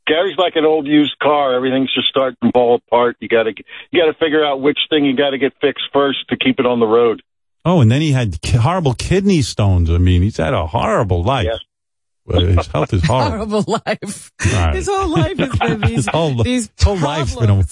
Gary's 0.05 0.37
like 0.37 0.55
an 0.55 0.63
old 0.63 0.87
used 0.87 1.17
car. 1.19 1.53
Everything's 1.55 1.93
just 1.93 2.07
starting 2.07 2.37
to 2.43 2.51
fall 2.53 2.75
apart. 2.75 3.17
You 3.19 3.27
got 3.27 3.43
to 3.43 3.53
you 3.91 3.99
got 4.01 4.05
to 4.05 4.13
figure 4.17 4.45
out 4.45 4.61
which 4.61 4.77
thing 4.89 5.03
you 5.03 5.17
got 5.17 5.31
to 5.31 5.37
get 5.37 5.53
fixed 5.59 5.85
first 5.91 6.19
to 6.29 6.37
keep 6.37 6.59
it 6.59 6.65
on 6.65 6.79
the 6.79 6.85
road. 6.85 7.21
Oh, 7.65 7.81
and 7.81 7.91
then 7.91 8.01
he 8.01 8.11
had 8.13 8.37
horrible 8.45 8.93
kidney 8.93 9.41
stones. 9.41 9.89
I 9.89 9.97
mean, 9.97 10.21
he's 10.21 10.37
had 10.37 10.53
a 10.53 10.65
horrible 10.67 11.23
life. 11.23 11.47
Uh, 12.31 12.39
his 12.39 12.67
health 12.67 12.93
is 12.93 13.03
horrible. 13.05 13.61
Horrible 13.63 13.81
life. 13.85 14.31
All 14.45 14.51
right. 14.53 14.75
His 14.75 14.87
whole 14.87 15.09
life 15.09 15.37
has 15.39 15.59
been 15.59 15.81
these, 15.87 15.95
His 15.95 16.07
whole, 16.07 16.43
these 16.43 16.69
his 16.77 16.83
whole 16.83 16.97
life's 16.97 17.35
been 17.35 17.49
a, 17.49 17.63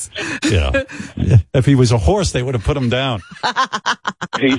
yeah. 0.50 1.38
If 1.54 1.66
he 1.66 1.76
was 1.76 1.92
a 1.92 1.98
horse, 1.98 2.32
they 2.34 2.42
would 2.44 2.56
have 2.56 2.64
put 2.64 2.76
him 2.76 2.90
down. 2.90 3.22
He's 4.40 4.58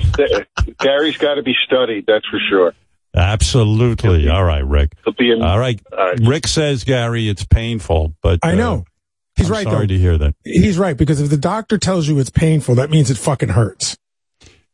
Gary's 0.79 1.17
got 1.17 1.35
to 1.35 1.43
be 1.43 1.55
studied. 1.65 2.05
That's 2.07 2.25
for 2.27 2.39
sure. 2.49 2.73
Absolutely. 3.15 4.29
All 4.29 4.43
right, 4.43 4.65
Rick. 4.65 4.93
He'll 5.03 5.13
be 5.13 5.31
in. 5.31 5.41
All 5.41 5.57
right. 5.57 5.81
Rick 6.21 6.47
says, 6.47 6.83
Gary, 6.83 7.27
it's 7.29 7.45
painful, 7.45 8.15
but 8.21 8.39
I 8.43 8.51
uh, 8.51 8.55
know. 8.55 8.85
He's 9.35 9.47
I'm 9.47 9.53
right 9.53 9.63
Sorry 9.63 9.85
though. 9.85 9.93
to 9.93 9.97
hear 9.99 10.17
that. 10.17 10.35
He's 10.43 10.77
right 10.77 10.97
because 10.97 11.21
if 11.21 11.29
the 11.29 11.37
doctor 11.37 11.77
tells 11.77 12.07
you 12.07 12.17
it's 12.19 12.29
painful, 12.29 12.75
that 12.75 12.89
means 12.89 13.11
it 13.11 13.17
fucking 13.17 13.49
hurts. 13.49 13.97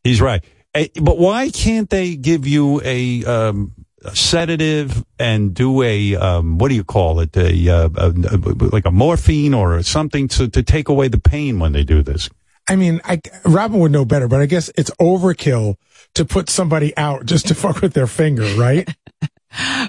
He's 0.04 0.22
right. 0.22 0.44
But 0.74 1.18
why 1.18 1.50
can't 1.50 1.90
they 1.90 2.16
give 2.16 2.48
you 2.48 2.82
a, 2.84 3.24
um, 3.26 3.74
a 4.04 4.16
sedative 4.16 5.06
and 5.20 5.54
do 5.54 5.82
a 5.82 6.16
um, 6.16 6.58
what 6.58 6.70
do 6.70 6.76
you 6.76 6.84
call 6.84 7.20
it? 7.20 7.36
A, 7.38 7.70
uh, 7.70 7.90
a, 7.96 8.10
a 8.10 8.38
like 8.72 8.86
a 8.86 8.92
morphine 8.92 9.54
or 9.54 9.82
something 9.84 10.28
to 10.30 10.50
to 10.50 10.64
take 10.64 10.90
away 10.90 11.08
the 11.08 11.20
pain 11.20 11.60
when 11.60 11.74
they 11.74 11.84
do 11.84 12.02
this. 12.02 12.30
I 12.70 12.76
mean, 12.76 13.02
I, 13.04 13.20
Robin 13.46 13.80
would 13.80 13.92
know 13.92 14.06
better, 14.06 14.28
but 14.28 14.40
I 14.42 14.46
guess 14.46 14.70
it's 14.78 14.92
overkill 15.02 15.76
to 16.16 16.26
put 16.26 16.50
somebody 16.50 16.96
out 16.98 17.26
just 17.26 17.48
to 17.50 17.56
fuck 17.64 17.82
with 17.82 17.94
their 17.94 18.08
finger, 18.08 18.44
right? 18.58 18.88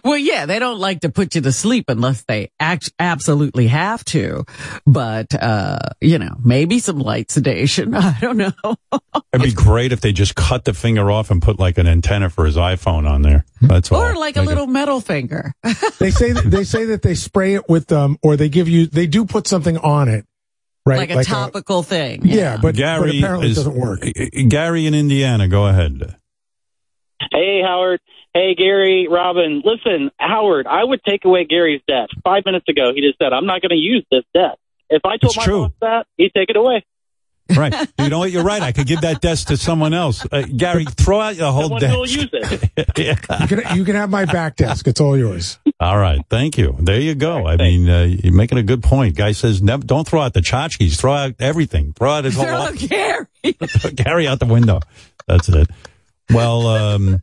Well, 0.04 0.18
yeah, 0.18 0.44
they 0.44 0.58
don't 0.58 0.78
like 0.78 1.00
to 1.00 1.08
put 1.08 1.34
you 1.34 1.40
to 1.40 1.50
sleep 1.50 1.86
unless 1.88 2.22
they 2.24 2.50
act- 2.60 2.92
absolutely 2.98 3.68
have 3.68 4.04
to. 4.06 4.44
But, 4.84 5.34
uh, 5.34 5.78
you 6.02 6.18
know, 6.18 6.36
maybe 6.44 6.80
some 6.80 6.98
light 6.98 7.30
sedation. 7.30 7.94
I 7.94 8.18
don't 8.20 8.36
know. 8.36 8.52
It'd 9.32 9.42
be 9.42 9.52
great 9.54 9.92
if 9.92 10.02
they 10.02 10.12
just 10.12 10.34
cut 10.34 10.66
the 10.66 10.74
finger 10.74 11.10
off 11.10 11.30
and 11.30 11.40
put 11.40 11.58
like 11.58 11.78
an 11.78 11.86
antenna 11.86 12.28
for 12.28 12.44
his 12.44 12.56
iPhone 12.56 13.08
on 13.08 13.22
there. 13.22 13.46
That's 13.62 13.90
all. 13.90 14.02
or 14.02 14.14
like 14.16 14.36
a 14.36 14.40
Make 14.40 14.44
it- 14.44 14.48
little 14.50 14.66
metal 14.66 15.00
finger. 15.00 15.54
they 15.98 16.10
say 16.10 16.32
that, 16.32 16.44
they 16.44 16.64
say 16.64 16.84
that 16.84 17.00
they 17.00 17.14
spray 17.14 17.54
it 17.54 17.66
with 17.66 17.90
um, 17.90 18.18
or 18.22 18.36
they 18.36 18.50
give 18.50 18.68
you 18.68 18.84
they 18.86 19.06
do 19.06 19.24
put 19.24 19.46
something 19.46 19.78
on 19.78 20.08
it, 20.10 20.26
right? 20.86 20.98
Like 20.98 21.10
a 21.10 21.24
topical 21.24 21.82
thing. 21.82 22.20
yeah, 22.24 22.56
but, 22.56 22.62
but 22.62 22.74
Gary 22.76 23.18
apparently 23.18 23.48
is, 23.50 23.58
it 23.58 23.64
doesn't 23.64 23.76
work. 23.80 24.00
Gary 24.48 24.86
in 24.86 24.94
Indiana, 24.94 25.48
go 25.48 25.66
ahead. 25.66 26.16
Hey, 27.32 27.62
Howard. 27.64 28.00
Hey, 28.34 28.54
Gary, 28.54 29.06
Robin. 29.08 29.62
Listen, 29.64 30.10
Howard, 30.18 30.66
I 30.66 30.82
would 30.84 31.00
take 31.04 31.24
away 31.24 31.44
Gary's 31.44 31.80
desk. 31.86 32.10
Five 32.24 32.44
minutes 32.44 32.68
ago, 32.68 32.92
he 32.94 33.00
just 33.00 33.18
said, 33.18 33.32
I'm 33.32 33.46
not 33.46 33.62
going 33.62 33.70
to 33.70 33.76
use 33.76 34.04
this 34.10 34.24
desk. 34.34 34.58
If 34.90 35.02
I 35.04 35.16
told 35.16 35.30
It's 35.30 35.36
my 35.36 35.44
true. 35.44 35.60
boss 35.62 35.72
that, 35.80 36.06
he'd 36.16 36.32
take 36.36 36.50
it 36.50 36.56
away. 36.56 36.84
Right. 37.54 37.74
You 37.98 38.08
know 38.08 38.18
what? 38.20 38.30
You're 38.30 38.42
right. 38.42 38.62
I 38.62 38.72
could 38.72 38.86
give 38.86 39.02
that 39.02 39.20
desk 39.20 39.48
to 39.48 39.56
someone 39.58 39.92
else. 39.94 40.26
Uh, 40.32 40.42
Gary, 40.56 40.84
throw 40.86 41.20
out 41.20 41.36
the 41.36 41.52
whole 41.52 41.64
Someone 41.64 41.80
desk. 41.80 41.94
will 41.96 42.06
use 42.08 42.30
it. 42.32 42.70
Yeah. 42.98 43.16
You 43.40 43.46
can 43.46 43.76
you 43.76 43.84
can 43.84 43.96
have 43.96 44.08
my 44.10 44.24
back 44.24 44.56
desk. 44.56 44.86
It's 44.88 45.00
all 45.00 45.16
yours. 45.16 45.58
All 45.80 45.98
right. 45.98 46.20
Thank 46.30 46.56
you. 46.56 46.76
There 46.78 47.00
you 47.00 47.14
go. 47.14 47.46
I 47.46 47.56
mean, 47.56 47.88
uh, 47.90 48.02
you're 48.04 48.32
making 48.32 48.58
a 48.58 48.62
good 48.62 48.82
point. 48.82 49.16
Guy 49.16 49.32
says, 49.32 49.60
never, 49.62 49.84
don't 49.84 50.06
throw 50.06 50.20
out 50.20 50.32
the 50.32 50.40
tchotchkes. 50.40 50.96
Throw 50.98 51.12
out 51.12 51.34
everything. 51.40 51.92
Throw 51.92 52.12
out 52.12 52.24
his 52.24 52.36
whole 52.38 52.46
Throw. 52.46 52.72
Gary. 52.88 53.26
Gary 53.94 54.28
out 54.28 54.38
the 54.38 54.46
window. 54.46 54.80
That's 55.26 55.48
it. 55.48 55.68
Well, 56.30 56.66
um, 56.68 57.22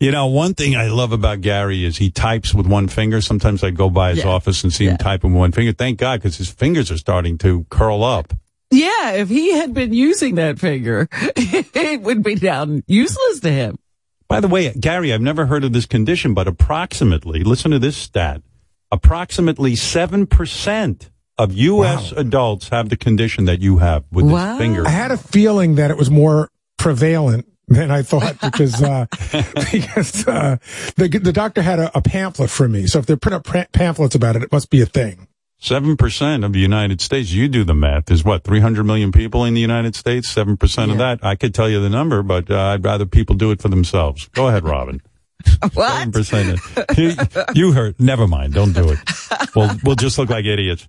you 0.00 0.10
know, 0.10 0.26
one 0.26 0.54
thing 0.54 0.74
I 0.76 0.88
love 0.88 1.12
about 1.12 1.40
Gary 1.40 1.84
is 1.84 1.96
he 1.96 2.10
types 2.10 2.52
with 2.52 2.66
one 2.66 2.88
finger. 2.88 3.20
Sometimes 3.20 3.62
I 3.62 3.70
go 3.70 3.88
by 3.88 4.10
his 4.10 4.18
Yeah. 4.24 4.30
office 4.30 4.62
and 4.64 4.72
see 4.72 4.86
him 4.86 4.96
typing 4.98 5.32
with 5.32 5.38
one 5.38 5.52
finger. 5.52 5.72
Thank 5.72 5.98
God, 6.00 6.20
because 6.20 6.36
his 6.36 6.50
fingers 6.50 6.90
are 6.90 6.98
starting 6.98 7.38
to 7.38 7.64
curl 7.70 8.02
up. 8.04 8.34
Yeah, 8.70 9.12
if 9.12 9.28
he 9.28 9.52
had 9.52 9.72
been 9.72 9.92
using 9.94 10.34
that 10.34 10.58
finger, 10.58 11.08
it 11.12 12.02
would 12.02 12.22
be 12.24 12.34
down 12.34 12.82
useless 12.88 13.40
to 13.40 13.50
him. 13.52 13.78
By 14.28 14.40
the 14.40 14.48
way, 14.48 14.72
Gary, 14.72 15.12
I've 15.12 15.20
never 15.20 15.46
heard 15.46 15.64
of 15.64 15.72
this 15.72 15.86
condition, 15.86 16.34
but 16.34 16.48
approximately, 16.48 17.44
listen 17.44 17.70
to 17.70 17.78
this 17.78 17.96
stat, 17.96 18.42
approximately 18.90 19.72
7% 19.72 21.10
of 21.36 21.52
U.S. 21.52 22.12
adults 22.12 22.68
have 22.68 22.88
the 22.88 22.96
condition 22.96 23.44
that 23.46 23.60
you 23.60 23.78
have 23.78 24.04
with 24.10 24.28
this 24.28 24.58
finger. 24.58 24.86
I 24.86 24.90
had 24.90 25.10
a 25.10 25.16
feeling 25.16 25.74
that 25.76 25.90
it 25.90 25.96
was 25.96 26.10
more 26.10 26.48
prevalent 26.78 27.46
than 27.68 27.90
I 27.90 28.02
thought 28.02 28.40
because 28.42 28.82
uh, 28.82 29.06
because 29.72 30.26
uh, 30.26 30.58
the 30.96 31.08
the 31.08 31.32
doctor 31.32 31.62
had 31.62 31.78
a, 31.78 31.96
a 31.96 32.02
pamphlet 32.02 32.50
for 32.50 32.68
me. 32.68 32.86
So 32.86 32.98
if 32.98 33.06
they 33.06 33.16
print 33.16 33.34
up 33.34 33.44
pra- 33.44 33.68
pamphlets 33.72 34.14
about 34.14 34.36
it, 34.36 34.42
it 34.42 34.52
must 34.52 34.70
be 34.70 34.80
a 34.80 34.86
thing. 34.86 35.26
Seven 35.64 35.96
percent 35.96 36.44
of 36.44 36.52
the 36.52 36.58
United 36.58 37.00
States. 37.00 37.32
You 37.32 37.48
do 37.48 37.64
the 37.64 37.74
math. 37.74 38.10
is 38.10 38.22
what 38.22 38.44
three 38.44 38.60
hundred 38.60 38.84
million 38.84 39.12
people 39.12 39.46
in 39.46 39.54
the 39.54 39.62
United 39.62 39.96
States. 39.96 40.28
Seven 40.28 40.58
percent 40.58 40.90
of 40.92 40.98
that. 40.98 41.20
I 41.24 41.36
could 41.36 41.54
tell 41.54 41.70
you 41.70 41.80
the 41.80 41.88
number, 41.88 42.22
but 42.22 42.50
uh, 42.50 42.60
I'd 42.60 42.84
rather 42.84 43.06
people 43.06 43.34
do 43.34 43.50
it 43.50 43.62
for 43.62 43.68
themselves. 43.68 44.28
Go 44.34 44.48
ahead, 44.48 44.64
Robin. 44.64 45.00
Seven 45.72 46.12
percent. 46.12 46.60
You, 46.98 47.12
you 47.54 47.72
heard. 47.72 47.98
Never 47.98 48.28
mind. 48.28 48.52
Don't 48.52 48.74
do 48.74 48.90
it. 48.90 48.98
We'll 49.56 49.70
we'll 49.82 49.96
just 49.96 50.18
look 50.18 50.28
like 50.28 50.44
idiots. 50.44 50.86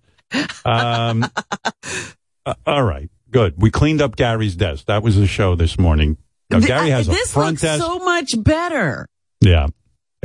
Um. 0.66 1.24
uh, 2.46 2.54
all 2.68 2.84
right. 2.84 3.10
Good. 3.32 3.54
We 3.58 3.72
cleaned 3.72 4.02
up 4.02 4.18
Gary's 4.18 4.58
desk. 4.58 4.88
That 4.88 5.04
was 5.04 5.16
the 5.16 5.26
show 5.26 5.56
this 5.56 5.80
morning. 5.80 6.18
Now, 6.50 6.60
Gary 6.60 6.90
has 6.90 7.08
a 7.08 7.12
this 7.12 7.32
front 7.32 7.52
looks 7.52 7.62
desk. 7.62 7.82
so 7.82 8.00
much 8.00 8.34
better. 8.44 9.08
yeah. 9.40 9.68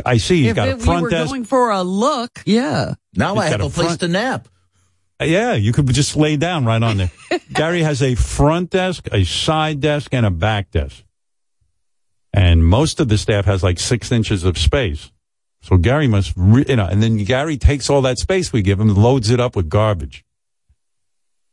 I 0.04 0.16
see. 0.16 0.40
He's 0.42 0.50
if 0.50 0.56
got 0.56 0.68
a 0.68 0.70
it- 0.72 0.78
we 0.78 0.84
front 0.84 1.02
were 1.02 1.10
desk. 1.10 1.30
going 1.30 1.44
for 1.44 1.70
a 1.70 1.82
look, 1.82 2.30
yeah. 2.46 2.94
Now 3.14 3.34
He's 3.34 3.42
I 3.42 3.46
have 3.48 3.58
got 3.58 3.64
a 3.64 3.68
a 3.68 3.70
place 3.70 3.86
front- 3.88 4.00
to 4.00 4.08
nap. 4.08 4.48
Uh, 5.20 5.24
Yeah, 5.24 5.54
you 5.54 5.72
could 5.72 5.86
just 5.88 6.16
lay 6.16 6.36
down 6.36 6.64
right 6.64 6.82
on 6.82 6.96
there. 6.96 7.10
Gary 7.52 7.82
has 7.82 8.02
a 8.02 8.14
front 8.14 8.70
desk, 8.70 9.08
a 9.12 9.24
side 9.24 9.80
desk, 9.80 10.14
and 10.14 10.24
a 10.24 10.30
back 10.30 10.70
desk. 10.70 11.02
And 12.32 12.64
most 12.64 13.00
of 13.00 13.08
the 13.08 13.18
staff 13.18 13.44
has 13.46 13.62
like 13.62 13.78
six 13.80 14.12
inches 14.12 14.44
of 14.44 14.56
space. 14.56 15.10
So 15.62 15.76
Gary 15.76 16.06
must, 16.06 16.32
re- 16.36 16.64
you 16.68 16.76
know, 16.76 16.86
and 16.86 17.02
then 17.02 17.16
Gary 17.24 17.58
takes 17.58 17.90
all 17.90 18.02
that 18.02 18.18
space 18.18 18.52
we 18.52 18.62
give 18.62 18.80
him, 18.80 18.94
loads 18.94 19.30
it 19.30 19.40
up 19.40 19.56
with 19.56 19.68
garbage. 19.68 20.24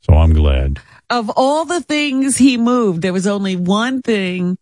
So 0.01 0.13
I'm 0.13 0.33
glad. 0.33 0.79
Of 1.09 1.29
all 1.35 1.65
the 1.65 1.81
things 1.81 2.37
he 2.37 2.57
moved, 2.57 3.01
there 3.01 3.11
was 3.11 3.27
only 3.27 3.55
one 3.55 4.01
thing, 4.01 4.57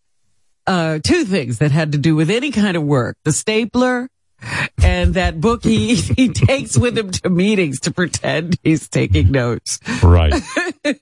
uh, 0.66 0.98
two 1.04 1.24
things 1.24 1.58
that 1.58 1.70
had 1.70 1.92
to 1.92 1.98
do 1.98 2.16
with 2.16 2.30
any 2.30 2.50
kind 2.50 2.76
of 2.76 2.82
work. 2.82 3.16
The 3.24 3.32
stapler 3.32 4.08
and 4.82 5.14
that 5.14 5.40
book 5.40 5.64
he, 5.64 5.94
he 5.96 6.28
takes 6.28 6.76
with 6.76 6.96
him 6.96 7.10
to 7.10 7.30
meetings 7.30 7.80
to 7.80 7.90
pretend 7.92 8.58
he's 8.62 8.88
taking 8.88 9.30
notes. 9.32 9.80
Right. 10.02 10.32
That's 10.84 10.98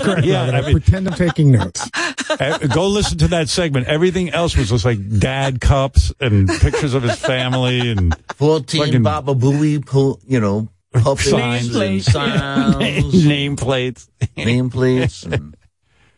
correct. 0.00 0.26
Yeah, 0.26 0.40
Robin. 0.46 0.54
I 0.54 0.58
I, 0.58 0.62
mean- 0.62 0.72
pretend 0.80 1.08
I'm 1.08 1.14
taking 1.14 1.52
notes. 1.52 1.88
Uh, 2.30 2.58
Go 2.74 2.88
listen 2.88 3.18
to 3.18 3.28
that 3.28 3.48
segment. 3.48 3.86
Everything 3.86 4.30
else 4.30 4.56
was 4.56 4.68
just 4.70 4.84
like 4.84 4.98
dad 5.18 5.60
cups 5.60 6.12
and 6.20 6.48
pictures 6.48 6.94
of 6.94 7.02
his 7.02 7.18
family 7.18 7.90
and 7.90 8.14
14 8.34 8.84
Fucking- 8.84 9.02
Baba 9.02 9.34
Booey, 9.34 9.84
pu- 9.84 10.18
you 10.26 10.40
know, 10.40 10.68
puppets 10.92 11.32
and 11.32 11.68
Nameplate. 11.70 12.02
sounds, 12.02 13.24
nameplates. 13.24 14.08
nameplates. 14.36 15.30
And 15.32 15.56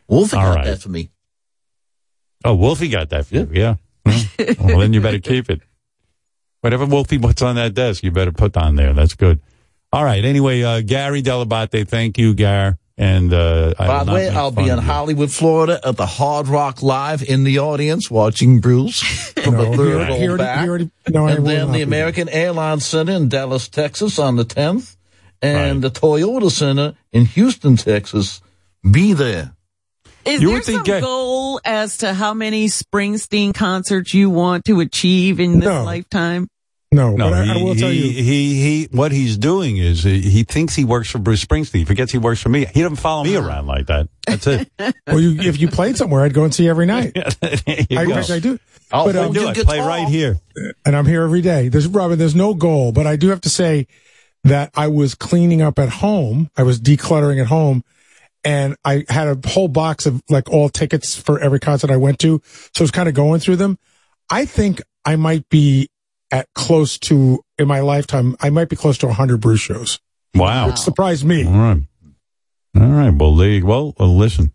Wolfie 0.07 0.35
All 0.37 0.43
got 0.43 0.55
right. 0.55 0.65
that 0.65 0.81
for 0.81 0.89
me. 0.89 1.09
Oh, 2.43 2.55
Wolfie 2.55 2.89
got 2.89 3.09
that 3.11 3.27
for 3.27 3.35
you. 3.35 3.49
Yeah. 3.53 3.75
Well, 4.05 4.23
well, 4.59 4.79
then 4.79 4.93
you 4.93 5.01
better 5.01 5.19
keep 5.19 5.49
it. 5.49 5.61
Whatever 6.61 6.85
Wolfie 6.85 7.19
puts 7.19 7.41
on 7.41 7.55
that 7.55 7.73
desk, 7.73 8.03
you 8.03 8.11
better 8.11 8.31
put 8.31 8.55
on 8.57 8.75
there. 8.75 8.93
That's 8.93 9.13
good. 9.15 9.41
All 9.91 10.03
right. 10.03 10.23
Anyway, 10.23 10.61
uh, 10.63 10.81
Gary 10.81 11.21
Dell'Abate, 11.21 11.87
thank 11.87 12.17
you, 12.17 12.33
Gar. 12.33 12.77
And 12.97 13.33
uh, 13.33 13.73
By 13.79 13.99
will 13.99 14.05
the 14.05 14.11
way, 14.13 14.29
I'll 14.29 14.51
be 14.51 14.69
in. 14.69 14.77
Hollywood, 14.77 15.31
Florida 15.31 15.79
at 15.83 15.97
the 15.97 16.05
Hard 16.05 16.47
Rock 16.47 16.83
Live 16.83 17.23
in 17.23 17.43
the 17.43 17.59
audience 17.59 18.11
watching 18.11 18.59
Bruce 18.59 18.99
from 19.43 19.55
No, 19.55 19.71
the 19.71 19.77
third 19.77 19.95
already- 19.95 20.11
row 20.11 20.19
already- 20.29 20.37
back. 20.43 20.67
already- 20.67 20.91
no, 21.09 21.25
and 21.27 21.45
then 21.47 21.67
the 21.71 21.77
be 21.79 21.81
American 21.81 22.29
Airlines 22.29 22.85
Center 22.85 23.13
in 23.13 23.27
Dallas, 23.27 23.67
Texas 23.69 24.19
on 24.19 24.35
the 24.35 24.45
10th. 24.45 24.97
And 25.41 25.81
the 25.81 25.89
Toyota 25.89 26.51
Center 26.51 26.93
in 27.11 27.25
Houston, 27.25 27.75
Texas. 27.75 28.41
Be 28.89 29.13
there. 29.13 29.53
Is 30.25 30.41
You 30.41 30.47
there 30.49 30.57
would 30.57 30.65
think 30.65 30.85
some 30.85 30.95
I- 30.95 30.99
goal 31.01 31.59
as 31.65 31.97
to 31.99 32.13
how 32.13 32.33
many 32.33 32.67
Springsteen 32.67 33.53
concerts 33.53 34.13
you 34.13 34.29
want 34.29 34.65
to 34.65 34.79
achieve 34.79 35.39
in 35.39 35.59
this 35.59 35.67
No. 35.67 35.83
lifetime? 35.83 36.47
No, 36.93 37.15
No, 37.15 37.29
but 37.29 37.39
I, 37.39 37.45
he, 37.45 37.51
I 37.51 37.63
will 37.63 37.75
tell 37.75 37.91
you. 37.91 38.01
he, 38.03 38.53
he, 38.81 38.87
what 38.91 39.13
he's 39.13 39.37
doing 39.37 39.77
is 39.77 40.03
he, 40.03 40.19
he 40.19 40.43
thinks 40.43 40.75
he 40.75 40.83
works 40.83 41.09
for 41.09 41.19
Bruce 41.19 41.43
Springsteen. 41.45 41.79
He 41.79 41.85
forgets 41.85 42.11
he 42.11 42.17
works 42.17 42.41
for 42.41 42.49
me. 42.49 42.65
He 42.65 42.81
doesn't 42.81 42.97
follow 42.97 43.23
me 43.23 43.37
around 43.37 43.65
like 43.67 43.87
that. 43.87 44.09
That's 44.27 44.45
it. 44.47 44.69
Well, 45.07 45.19
you, 45.21 45.39
if 45.41 45.59
you 45.59 45.69
played 45.69 45.95
somewhere, 45.97 46.23
I'd 46.25 46.33
go 46.33 46.43
and 46.43 46.53
see 46.53 46.65
you 46.65 46.69
every 46.69 46.85
night. 46.85 47.13
you 47.15 47.97
I, 47.97 48.05
go. 48.05 48.13
I, 48.15 48.25
I 48.35 48.39
do. 48.39 48.59
I'll 48.91 49.05
But, 49.05 49.15
hold 49.15 49.37
um, 49.37 49.43
you 49.43 49.47
I 49.49 49.53
play 49.53 49.79
right 49.79 50.07
here. 50.09 50.39
and 50.85 50.95
I'm 50.97 51.05
here 51.05 51.23
every 51.23 51.41
day. 51.41 51.69
There's 51.69 51.87
Robin. 51.87 52.19
There's 52.19 52.35
no 52.35 52.53
goal, 52.53 52.91
but 52.91 53.07
I 53.07 53.15
do 53.15 53.29
have 53.29 53.39
to 53.41 53.49
say 53.49 53.87
that 54.43 54.71
I 54.75 54.89
was 54.89 55.15
cleaning 55.15 55.61
up 55.61 55.79
at 55.79 55.87
home. 55.89 56.49
I 56.57 56.63
was 56.63 56.77
decluttering 56.79 57.39
at 57.39 57.47
home, 57.47 57.85
and 58.43 58.75
I 58.83 59.05
had 59.09 59.27
a 59.27 59.49
whole 59.49 59.67
box 59.67 60.05
of 60.05 60.21
like 60.29 60.49
all 60.49 60.69
tickets 60.69 61.15
for 61.15 61.39
every 61.39 61.59
concert 61.59 61.91
I 61.91 61.97
went 61.97 62.19
to. 62.19 62.41
So 62.75 62.81
I 62.81 62.83
was 62.83 62.91
kind 62.91 63.07
of 63.09 63.15
going 63.15 63.39
through 63.39 63.57
them. 63.57 63.77
I 64.29 64.45
think 64.45 64.81
I 65.05 65.15
might 65.15 65.47
be 65.49 65.89
at 66.31 66.47
close 66.53 66.97
to 66.99 67.43
in 67.57 67.67
my 67.67 67.81
lifetime. 67.81 68.35
I 68.39 68.49
might 68.49 68.69
be 68.69 68.75
close 68.75 68.97
to 68.99 69.07
100 69.07 69.41
Bruce 69.41 69.59
shows. 69.59 69.99
Wow. 70.33 70.67
Which 70.67 70.77
surprised 70.77 71.25
me. 71.25 71.45
All 71.45 71.51
right. 71.53 71.83
All 72.79 72.87
right. 72.87 73.13
Well, 73.13 73.35
there 73.35 73.49
you, 73.49 73.65
well, 73.65 73.93
well, 73.99 74.15
listen, 74.15 74.53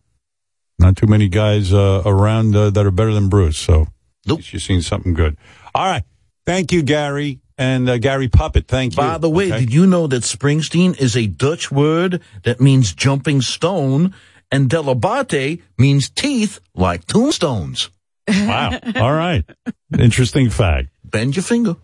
not 0.79 0.97
too 0.97 1.07
many 1.07 1.29
guys 1.29 1.73
uh, 1.73 2.03
around 2.07 2.57
uh, 2.57 2.71
that 2.71 2.87
are 2.87 2.91
better 2.91 3.13
than 3.13 3.29
Bruce. 3.29 3.59
So 3.59 3.89
at 4.27 4.37
least 4.37 4.53
you've 4.53 4.63
seen 4.63 4.83
something 4.83 5.13
good. 5.13 5.37
All 5.75 5.87
right. 5.87 6.05
Thank 6.47 6.73
you, 6.73 6.83
Gary. 6.83 7.41
And 7.59 7.89
uh, 7.89 7.97
Gary 7.99 8.29
Puppet, 8.29 8.69
thank 8.69 8.93
you. 8.93 8.97
By 8.99 9.17
the 9.19 9.31
way, 9.31 9.47
Okay. 9.47 9.61
did 9.61 9.73
you 9.73 9.87
know 9.87 10.07
that 10.07 10.23
Springsteen 10.25 10.99
is 11.01 11.17
a 11.17 11.27
Dutch 11.27 11.71
word 11.73 12.21
that 12.45 12.61
means 12.61 12.93
jumping 12.93 13.41
stone, 13.41 14.15
and 14.53 14.69
Dell'Abate 14.69 15.63
means 15.79 16.11
teeth 16.11 16.61
like 16.75 17.07
tombstones? 17.07 17.89
Wow. 18.29 18.79
All 18.97 19.13
right. 19.15 19.45
Interesting 19.99 20.51
fact. 20.51 20.89
Bend 21.05 21.35
your 21.37 21.43
finger. 21.45 21.77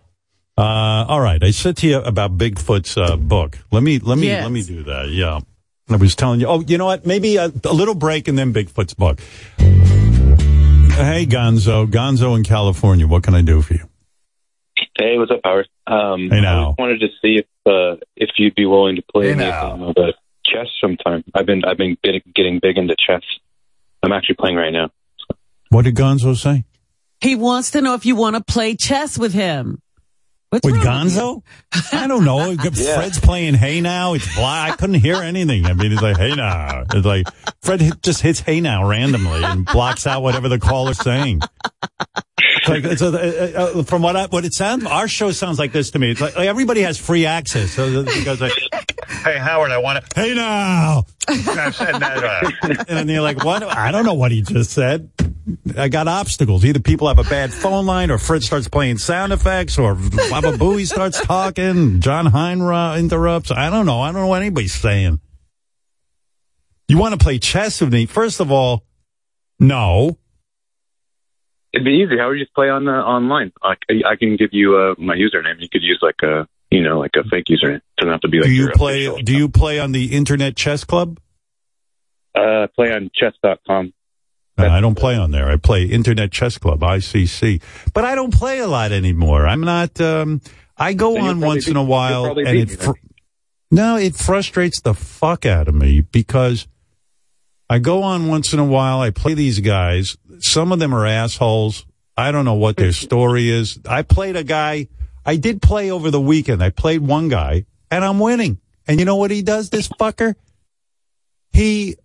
Uh, 0.58 1.06
all 1.08 1.20
right. 1.20 1.42
I 1.42 1.52
said 1.52 1.78
to 1.78 1.86
you 1.86 1.98
about 2.00 2.36
Bigfoot's 2.36 2.98
uh, 2.98 3.16
book. 3.16 3.58
Let 3.70 3.82
me 3.82 3.98
let 4.00 4.18
me 4.18 4.26
Yes. 4.26 4.42
let 4.42 4.52
me 4.52 4.62
do 4.62 4.82
that. 4.82 5.08
Yeah. 5.08 5.40
I 5.88 5.96
was 5.96 6.14
telling 6.14 6.40
you. 6.40 6.46
Oh, 6.48 6.60
you 6.60 6.76
know 6.78 6.84
what? 6.86 7.06
Maybe 7.06 7.36
a, 7.36 7.46
a 7.64 7.72
little 7.72 7.94
break 7.94 8.28
and 8.28 8.36
then 8.36 8.52
Bigfoot's 8.52 8.92
book. 8.94 9.20
Hey, 9.58 11.24
Gonzo. 11.26 11.86
Gonzo 11.86 12.36
in 12.36 12.44
California. 12.44 13.06
What 13.06 13.22
can 13.22 13.34
I 13.34 13.40
do 13.42 13.62
for 13.62 13.74
you? 13.74 13.88
Hey, 15.02 15.18
what's 15.18 15.32
up, 15.32 15.40
Howard? 15.42 15.68
Um, 15.88 16.28
Hey, 16.30 16.40
now. 16.40 16.62
I 16.62 16.66
just 16.68 16.78
wanted 16.78 17.00
to 17.00 17.08
see 17.20 17.38
if 17.40 17.46
uh, 17.66 17.96
if 18.16 18.30
you'd 18.38 18.54
be 18.54 18.66
willing 18.66 18.94
to 18.96 19.02
play 19.12 19.30
Hey, 19.30 19.34
me 19.34 19.44
now. 19.44 19.70
some 19.70 19.82
of 19.82 19.94
the 19.96 20.14
chess 20.46 20.68
sometime. 20.80 21.24
I've 21.34 21.44
been 21.44 21.64
I've 21.64 21.76
been 21.76 21.96
getting, 22.04 22.20
getting 22.36 22.60
big 22.62 22.78
into 22.78 22.94
chess. 23.04 23.22
I'm 24.04 24.12
actually 24.12 24.36
playing 24.36 24.56
right 24.56 24.72
now. 24.72 24.90
What 25.70 25.86
did 25.86 25.96
Gonzo 25.96 26.36
say? 26.36 26.64
He 27.20 27.34
wants 27.34 27.72
to 27.72 27.80
know 27.80 27.94
if 27.94 28.06
you 28.06 28.14
want 28.14 28.36
to 28.36 28.44
play 28.44 28.76
chess 28.76 29.18
with 29.18 29.32
him. 29.32 29.82
What's 30.50 30.64
With 30.66 30.76
wrong 30.84 31.04
with 31.04 31.14
Gonzo? 31.14 31.42
I 31.94 32.06
don't 32.06 32.24
know. 32.24 32.54
Fred's 32.72 33.18
playing 33.18 33.54
Hey 33.54 33.80
Now. 33.80 34.14
It's 34.14 34.32
black. 34.36 34.72
I 34.72 34.76
couldn't 34.76 35.00
hear 35.00 35.16
anything. 35.16 35.66
I 35.66 35.72
mean, 35.72 35.90
it's 35.90 36.02
like 36.02 36.16
Hey 36.16 36.34
Now. 36.36 36.84
It's 36.92 37.06
like 37.06 37.26
Fred 37.62 37.80
just 38.02 38.20
hits 38.22 38.38
Hey 38.38 38.60
Now 38.60 38.86
randomly 38.88 39.42
and 39.42 39.64
blocks 39.66 40.06
out 40.06 40.22
whatever 40.22 40.48
the 40.48 40.60
caller's 40.60 40.98
saying. 40.98 41.40
Like 42.68 42.84
it's 42.84 43.02
a, 43.02 43.08
uh, 43.08 43.80
uh, 43.80 43.82
from 43.82 44.02
what 44.02 44.16
I, 44.16 44.26
what 44.26 44.44
it 44.44 44.54
sounds. 44.54 44.84
Our 44.84 45.08
show 45.08 45.32
sounds 45.32 45.58
like 45.58 45.72
this 45.72 45.90
to 45.92 45.98
me. 45.98 46.12
It's 46.12 46.20
like, 46.20 46.36
like 46.36 46.46
everybody 46.46 46.82
has 46.82 46.98
free 46.98 47.26
access. 47.26 47.72
So 47.72 47.86
like, 47.86 48.52
Hey 49.08 49.38
Howard, 49.38 49.72
I 49.72 49.78
want 49.78 50.04
to. 50.04 50.20
Hey 50.20 50.34
now. 50.34 51.04
and 51.28 52.86
then 52.86 53.08
you're 53.08 53.22
like, 53.22 53.44
what? 53.44 53.62
I 53.62 53.90
don't 53.90 54.04
know 54.04 54.14
what 54.14 54.32
he 54.32 54.42
just 54.42 54.70
said. 54.70 55.10
I 55.76 55.88
got 55.88 56.08
obstacles. 56.08 56.64
Either 56.64 56.80
people 56.80 57.08
have 57.08 57.18
a 57.18 57.28
bad 57.28 57.52
phone 57.52 57.86
line, 57.86 58.10
or 58.10 58.18
Fred 58.18 58.42
starts 58.42 58.68
playing 58.68 58.98
sound 58.98 59.32
effects, 59.32 59.78
or 59.78 59.94
Baba 59.94 60.52
Booey 60.52 60.86
starts 60.86 61.20
talking. 61.20 62.00
John 62.00 62.26
Heinra 62.26 62.98
interrupts. 62.98 63.50
I 63.50 63.70
don't 63.70 63.86
know. 63.86 64.00
I 64.00 64.12
don't 64.12 64.22
know 64.22 64.28
what 64.28 64.42
anybody's 64.42 64.74
saying. 64.74 65.20
You 66.88 66.98
want 66.98 67.18
to 67.18 67.22
play 67.22 67.38
chess 67.38 67.80
with 67.80 67.92
me? 67.92 68.06
First 68.06 68.40
of 68.40 68.52
all, 68.52 68.84
no. 69.58 70.18
It'd 71.72 71.84
be 71.84 71.92
easy. 71.92 72.18
How 72.18 72.28
would 72.28 72.38
you 72.38 72.44
just 72.44 72.54
play 72.54 72.68
on 72.68 72.84
the 72.84 72.92
online? 72.92 73.52
I, 73.62 73.74
I 74.06 74.16
can 74.16 74.36
give 74.36 74.50
you 74.52 74.76
uh, 74.76 74.94
my 74.98 75.16
username. 75.16 75.60
You 75.60 75.68
could 75.70 75.82
use 75.82 75.98
like 76.02 76.22
a 76.22 76.46
you 76.70 76.82
know 76.82 76.98
like 76.98 77.12
a 77.16 77.24
fake 77.24 77.46
username. 77.48 77.76
It 77.76 77.82
doesn't 77.98 78.12
have 78.12 78.20
to 78.22 78.28
be 78.28 78.38
like 78.38 78.46
do 78.46 78.52
you 78.52 78.70
play? 78.74 79.22
Do 79.22 79.36
you 79.36 79.48
play 79.48 79.78
on 79.80 79.92
the 79.92 80.14
Internet 80.14 80.56
Chess 80.56 80.84
Club? 80.84 81.18
uh, 82.34 82.66
play 82.74 82.92
on 82.92 83.10
chess.com. 83.14 83.92
No, 84.58 84.68
I 84.68 84.80
don't 84.80 84.94
play 84.96 85.16
on 85.16 85.30
there. 85.32 85.48
I 85.48 85.56
play 85.56 85.84
Internet 85.84 86.30
Chess 86.32 86.56
Club, 86.58 86.80
ICC. 86.80 87.62
But 87.94 88.04
I 88.04 88.14
don't 88.14 88.32
play 88.32 88.58
a 88.58 88.66
lot 88.66 88.92
anymore. 88.92 89.46
I'm 89.46 89.60
not, 89.62 90.00
um, 90.00 90.40
I 90.76 90.92
go 90.94 91.14
you'll 91.16 91.26
on 91.26 91.40
once 91.40 91.64
beat- 91.66 91.72
in 91.72 91.76
a 91.76 91.82
while 91.82 92.38
and 92.38 92.48
it, 92.48 92.70
fr- 92.70 92.92
no, 93.70 93.96
it 93.96 94.14
frustrates 94.14 94.80
the 94.80 94.94
fuck 94.94 95.44
out 95.46 95.68
of 95.68 95.74
me 95.74 96.00
because 96.02 96.66
I 97.72 97.78
go 97.78 98.02
on 98.02 98.28
once 98.28 98.52
in 98.52 98.58
a 98.58 98.66
while. 98.66 99.00
I 99.00 99.08
play 99.08 99.32
these 99.32 99.60
guys. 99.60 100.18
Some 100.40 100.72
of 100.72 100.78
them 100.78 100.94
are 100.94 101.06
assholes. 101.06 101.86
I 102.18 102.30
don't 102.30 102.44
know 102.44 102.52
what 102.52 102.76
their 102.76 102.92
story 102.92 103.48
is. 103.48 103.78
I 103.88 104.02
played 104.02 104.36
a 104.36 104.44
guy. 104.44 104.88
I 105.24 105.36
did 105.36 105.62
play 105.62 105.90
over 105.90 106.10
the 106.10 106.20
weekend. 106.20 106.62
I 106.62 106.68
played 106.68 107.00
one 107.00 107.28
guy 107.28 107.64
and 107.90 108.04
I'm 108.04 108.18
winning. 108.18 108.60
And 108.86 108.98
you 109.00 109.06
know 109.06 109.16
what 109.16 109.30
he 109.30 109.40
does, 109.40 109.70
this 109.70 109.88
fucker? 109.88 110.34
He, 111.54 111.96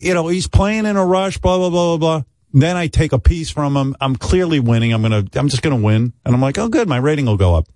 you 0.00 0.12
know, 0.12 0.28
he's 0.28 0.48
playing 0.48 0.84
in 0.84 0.98
a 0.98 1.06
rush, 1.06 1.38
blah, 1.38 1.56
blah, 1.56 1.70
blah, 1.70 1.96
blah, 1.96 2.18
blah. 2.18 2.22
Then 2.52 2.76
I 2.76 2.88
take 2.88 3.14
a 3.14 3.18
piece 3.18 3.48
from 3.48 3.78
him. 3.78 3.96
I'm 4.02 4.16
clearly 4.16 4.60
winning. 4.60 4.92
I'm 4.92 5.00
going 5.00 5.24
to, 5.24 5.40
I'm 5.40 5.48
just 5.48 5.62
going 5.62 5.74
to 5.74 5.82
win. 5.82 6.12
And 6.26 6.34
I'm 6.34 6.42
like, 6.42 6.58
oh, 6.58 6.68
good. 6.68 6.90
My 6.90 6.98
rating 6.98 7.24
will 7.24 7.38
go 7.38 7.54
up. 7.54 7.66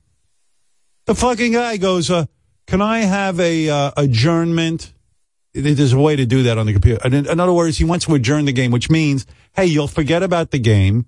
The 1.07 1.15
fucking 1.15 1.53
guy 1.53 1.79
goes, 1.79 2.11
uh, 2.11 2.27
can 2.67 2.83
I 2.83 2.99
have 2.99 3.41
a, 3.41 3.71
uh, 3.71 3.93
adjournment? 3.97 4.93
There's 5.55 5.93
a 5.93 5.99
way 5.99 6.17
to 6.17 6.27
do 6.27 6.43
that 6.45 6.59
on 6.59 6.67
the 6.67 6.73
computer. 6.73 7.01
And 7.05 7.15
in, 7.15 7.41
other 7.41 7.53
words, 7.53 7.79
he 7.79 7.85
wants 7.85 8.07
to 8.07 8.15
adjourn 8.15 8.45
the 8.45 8.53
game, 8.53 8.73
which 8.73 8.91
means, 8.91 9.25
hey, 9.53 9.67
you'll 9.67 9.87
forget 9.89 10.23
about 10.23 10.51
the 10.51 10.59
game 10.59 11.07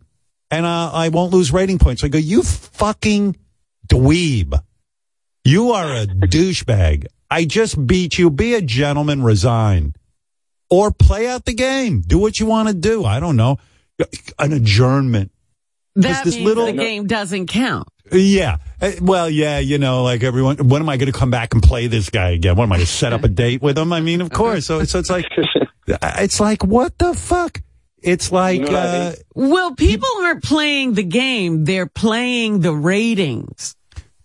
and 0.50 0.64
uh, 0.64 0.90
I 0.92 1.08
won't 1.08 1.32
lose 1.32 1.52
rating 1.52 1.78
points. 1.78 2.04
I 2.04 2.08
go, 2.08 2.18
you 2.18 2.42
fucking 2.42 3.36
dweeb. 3.88 4.58
You 5.44 5.72
are 5.72 5.92
a 5.94 6.06
douchebag. 6.06 7.06
I 7.30 7.44
just 7.44 7.86
beat 7.86 8.18
you. 8.18 8.30
Be 8.30 8.54
a 8.54 8.62
gentleman, 8.62 9.22
resign. 9.22 9.94
Or 10.70 10.90
play 10.90 11.26
out 11.26 11.44
the 11.44 11.54
game. 11.54 12.02
Do 12.02 12.18
what 12.18 12.38
you 12.40 12.46
want 12.46 12.68
to 12.68 12.74
do. 12.74 13.04
I 13.04 13.20
don't 13.20 13.36
know. 13.36 13.58
An 14.38 14.52
adjournment. 14.52 15.32
That 15.96 16.24
this 16.24 16.34
means 16.34 16.46
little- 16.46 16.66
the 16.66 16.72
game 16.72 17.06
doesn't 17.06 17.46
count. 17.46 17.88
Yeah. 18.12 18.58
Uh, 18.80 18.92
Well, 19.00 19.28
yeah, 19.30 19.58
you 19.58 19.78
know, 19.78 20.02
like 20.04 20.22
everyone, 20.22 20.56
when 20.68 20.82
am 20.82 20.88
I 20.88 20.96
going 20.96 21.10
to 21.12 21.18
come 21.18 21.30
back 21.30 21.54
and 21.54 21.62
play 21.62 21.86
this 21.86 22.10
guy 22.10 22.30
again? 22.30 22.56
What 22.56 22.64
am 22.64 22.72
I 22.72 22.76
going 22.76 22.86
to 22.86 22.92
set 22.92 23.12
up 23.12 23.24
a 23.24 23.28
date 23.28 23.62
with 23.62 23.78
him? 23.78 23.92
I 23.92 24.00
mean, 24.00 24.20
of 24.20 24.30
course. 24.30 24.66
So, 24.66 24.84
so 24.84 24.98
it's 24.98 25.10
like, 25.10 25.26
it's 25.86 26.40
like, 26.40 26.64
what 26.64 26.96
the 26.98 27.14
fuck? 27.14 27.60
It's 28.02 28.30
like, 28.30 28.62
uh, 28.70 29.12
Well, 29.34 29.74
people 29.74 30.08
aren't 30.20 30.44
playing 30.44 30.94
the 30.94 31.02
game; 31.02 31.64
they're 31.64 31.86
playing 31.88 32.60
the 32.60 32.72
ratings. 32.74 33.74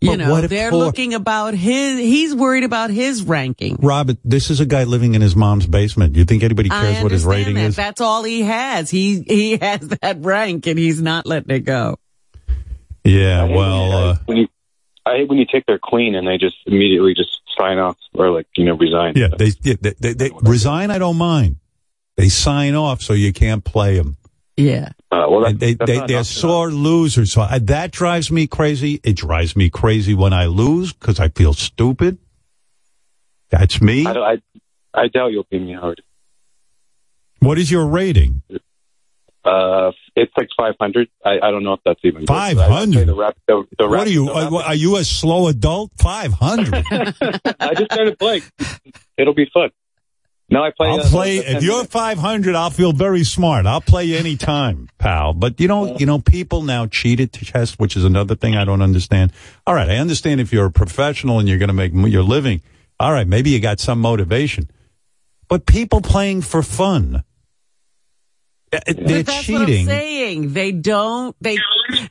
You 0.02 0.12
But 0.12 0.16
know, 0.20 0.41
they're 0.41 0.70
for- 0.72 0.78
looking 0.78 1.14
about 1.14 1.54
his. 1.54 1.97
He's 1.99 2.36
worried 2.36 2.64
about 2.64 2.89
his 2.89 3.24
ranking. 3.24 3.78
Robert, 3.82 4.18
this 4.24 4.49
is 4.49 4.60
a 4.60 4.66
guy 4.66 4.84
living 4.84 5.16
in 5.16 5.22
his 5.22 5.36
mom's 5.36 5.68
basement. 5.68 6.16
You 6.16 6.26
think 6.26 6.43
anybody 6.43 6.70
cares 6.70 7.02
what 7.02 7.12
his 7.12 7.24
rating 7.24 7.56
that. 7.56 7.66
is? 7.66 7.76
That's 7.76 8.02
all 8.02 8.24
he 8.24 8.41
has. 8.41 8.89
He 8.89 9.22
he 9.22 9.58
has 9.62 9.88
that 10.02 10.18
rank, 10.20 10.68
and 10.68 10.78
he's 10.78 11.02
not 11.02 11.26
letting 11.26 11.56
it 11.56 11.62
go. 11.62 11.97
Yeah, 13.04 13.45
well, 13.45 13.91
uh, 13.91 14.18
when 14.26 14.38
you 14.38 14.47
I 15.06 15.18
hate 15.18 15.30
when 15.30 15.38
you 15.39 15.45
take 15.52 15.66
their 15.66 15.80
queen 15.80 16.16
and 16.16 16.28
they 16.28 16.38
just 16.38 16.58
immediately 16.68 17.14
just 17.16 17.41
sign 17.58 17.80
off 17.80 17.97
or 18.14 18.30
like 18.30 18.47
you 18.56 18.66
know 18.66 18.76
resign. 18.76 19.14
yeah, 19.16 19.30
they, 19.38 19.52
yeah, 19.64 19.74
they, 19.82 19.93
they, 19.99 20.14
they 20.14 20.32
resign. 20.43 20.91
I 20.91 20.99
don't 20.99 21.18
mind. 21.18 21.58
They 22.18 22.30
sign 22.30 22.76
off 22.76 23.02
so 23.02 23.14
you 23.14 23.34
can't 23.34 23.64
play 23.64 23.97
them. 23.97 24.18
Yeah. 24.58 24.89
Uh, 25.12 25.26
well, 25.30 25.45
And 25.45 25.60
they, 25.60 25.74
that's 25.74 25.89
they, 25.89 25.97
not 25.97 26.08
they're 26.08 26.18
enough. 26.18 26.28
sore 26.28 26.70
losers. 26.72 27.32
So 27.32 27.41
I, 27.41 27.58
that 27.60 27.91
drives 27.91 28.30
me 28.32 28.45
crazy. 28.45 28.99
It 29.04 29.16
drives 29.16 29.56
me 29.56 29.70
crazy 29.70 30.14
when 30.14 30.34
I 30.34 30.45
lose 30.45 30.93
because 30.93 31.20
I 31.20 31.30
feel 31.30 31.54
stupid. 31.54 32.20
That's 33.49 33.82
me. 33.82 34.06
I, 34.06 34.12
I 34.12 34.38
I 34.93 35.08
doubt 35.08 35.32
you'll 35.32 35.47
beat 35.49 35.62
me, 35.62 35.74
Howard. 35.74 36.02
What 37.39 37.58
is 37.58 37.72
your 37.72 37.88
rating? 37.88 38.43
Uh, 39.44 39.92
it's 40.16 40.32
like 40.38 40.50
500. 40.56 41.10
I, 41.26 41.39
I 41.42 41.52
don't 41.52 41.64
know 41.64 41.74
if 41.74 41.80
that's 41.84 42.00
even 42.04 42.22
good. 42.22 42.28
500? 42.28 43.08
The 43.08 43.16
rap, 43.16 43.38
the, 43.48 43.64
the 43.78 43.88
rap, 43.89 44.00
What 44.00 44.08
are 44.08 44.12
you? 44.12 44.26
the 44.28 44.34
rap- 44.34 44.52
Are, 44.52 44.64
are 44.64 44.76
you 44.76 44.98
a 44.98 45.04
slow 45.04 45.48
adult? 45.48 45.92
Five 45.98 46.34
hundred. 46.34 46.74
I 46.92 47.74
just 47.74 47.92
started 47.92 48.20
playing. 48.20 48.44
It'll 49.18 49.34
be 49.34 49.50
fun. 49.54 49.72
No, 50.52 50.62
I 50.62 50.72
play. 50.76 50.89
I'll 50.89 51.00
uh, 51.00 51.08
play 51.08 51.38
if 51.38 51.64
you're 51.64 51.86
500. 51.86 52.56
I'll 52.56 52.70
feel 52.70 52.92
very 52.92 53.24
smart. 53.24 53.66
I'll 53.66 53.80
play 53.80 54.04
you 54.04 54.18
any 54.18 54.36
time, 54.36 54.89
pal. 54.98 55.34
But 55.34 55.62
you 55.62 55.70
know, 55.70 55.96
you 55.98 56.06
know, 56.06 56.20
people 56.20 56.62
now 56.62 56.88
cheat 56.88 57.22
at 57.22 57.32
chess, 57.32 57.80
which 57.80 57.96
is 57.96 58.04
another 58.04 58.36
thing 58.36 58.58
I 58.58 58.66
don't 58.66 58.82
understand. 58.82 59.32
All 59.66 59.74
right, 59.74 59.89
I 59.89 59.96
understand 59.96 60.42
if 60.42 60.52
you're 60.52 60.66
a 60.66 60.72
professional 60.72 61.39
and 61.39 61.48
you're 61.48 61.58
going 61.58 61.70
to 61.70 61.74
make 61.74 61.94
your 61.94 62.24
living. 62.24 62.62
All 63.00 63.14
right, 63.14 63.26
maybe 63.26 63.50
you 63.50 63.62
got 63.62 63.80
some 63.80 64.00
motivation, 64.02 64.70
but 65.48 65.66
people 65.66 66.02
playing 66.02 66.42
for 66.42 66.62
fun, 66.62 67.16
uh, 67.16 67.22
they're 68.72 68.82
But 68.96 69.26
that's 69.26 69.50
what 69.50 69.62
I'm 69.62 69.68
cheating. 69.68 69.86
saying. 69.86 70.54
They 70.54 70.72
don't, 70.72 71.36
they, 71.42 71.58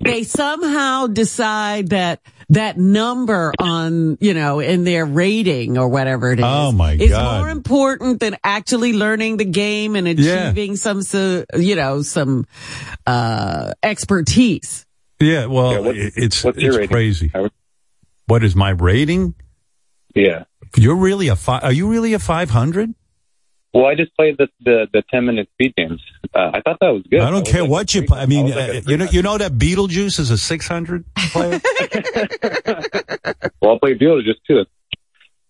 they 0.01 0.23
somehow 0.25 1.07
decide 1.07 1.89
that 1.91 2.21
that 2.51 2.77
number 2.77 3.53
on, 3.61 4.19
you 4.21 4.35
know, 4.35 4.59
in 4.61 4.83
their 4.85 5.07
rating 5.07 5.79
or 5.79 5.89
whatever 5.89 6.33
it 6.33 6.41
is. 6.41 6.45
Oh, 6.47 6.73
my 6.73 6.93
is 6.95 7.11
God. 7.11 7.39
more 7.43 7.49
important 7.49 8.19
than 8.21 8.37
actually 8.43 8.93
learning 8.93 9.37
the 9.37 9.45
game 9.45 9.95
and 9.97 10.07
Yeah. 10.19 10.49
achieving 10.49 10.77
some, 10.77 11.03
so, 11.03 11.45
you 11.57 11.77
know, 11.77 12.03
some, 12.03 12.47
uh, 13.07 13.73
expertise. 13.83 14.85
Yeah, 15.21 15.47
well, 15.47 15.73
Yeah, 15.73 15.79
what- 15.81 15.97
it- 15.97 16.13
it's 16.17 16.43
what's 16.43 16.59
your 16.59 16.71
it's 16.71 16.79
rating, 16.79 16.91
crazy. 16.95 17.31
Howard? 17.33 17.53
What 18.27 18.43
is 18.45 18.57
my 18.57 18.71
rating? 18.71 19.35
Yeah. 20.15 20.45
You're 20.77 20.97
really 20.97 21.29
a 21.29 21.37
five? 21.37 21.63
Are 21.65 21.73
you 21.73 21.89
really 21.89 22.15
a 22.15 22.19
500? 22.19 22.95
Well, 23.73 23.87
I 23.87 23.95
just 23.95 24.14
played 24.16 24.37
the 24.39 24.49
the, 24.64 24.89
the 24.93 25.03
ten 25.11 25.27
minute 25.27 25.49
speed 25.53 25.75
games. 25.77 26.03
Uh, 26.35 26.51
I 26.55 26.61
thought 26.61 26.79
that 26.81 26.89
was 26.91 27.05
good. 27.11 27.21
I 27.21 27.31
don't 27.31 27.41
was 27.43 27.51
care 27.53 27.62
like 27.62 27.71
what 27.71 27.95
you. 27.95 28.03
play. 28.05 28.21
I 28.21 28.27
mean, 28.27 28.47
was 28.47 28.57
like 28.57 28.71
uh, 28.71 28.91
you 28.91 28.97
know, 28.97 29.05
you 29.07 29.23
know 29.23 29.39
that 29.39 29.53
Beetlejuice 29.53 30.18
is 30.18 30.31
a 30.31 30.39
600 30.39 31.05
player. 31.14 31.61
Well, 33.62 33.73
I'll 33.73 33.79
play 33.79 33.95
Beetlejuice 33.95 34.41
too. 34.47 34.64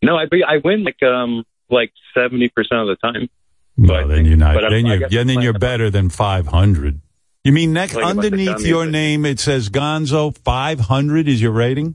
No, 0.03 0.17
I 0.17 0.25
I 0.47 0.57
win 0.65 0.85
like 0.85 1.03
um 1.03 1.45
like 1.71 1.93
seventy 2.15 2.49
percent 2.49 2.81
of 2.81 2.89
the 2.89 2.97
time. 2.97 3.29
No, 3.77 4.07
then 4.07 4.25
you're 4.27 4.37
not. 4.37 4.55
but 4.55 4.65
I'm- 4.65 4.73
Then 4.73 4.87
you're, 4.87 5.09
yeah, 5.11 5.25
then 5.25 5.41
you're 5.41 5.59
better 5.59 5.89
than 5.91 6.11
500. 6.11 7.01
You 7.45 7.53
mean 7.53 7.73
next 7.73 7.95
Playing 7.95 8.11
about 8.11 8.21
the 8.21 8.27
underneath 8.27 8.67
your 8.67 8.85
name 8.85 9.25
it 9.25 9.41
says 9.41 9.71
Gonzo 9.71 10.37
500 10.37 11.27
is 11.29 11.41
your 11.41 11.53
rating? 11.53 11.95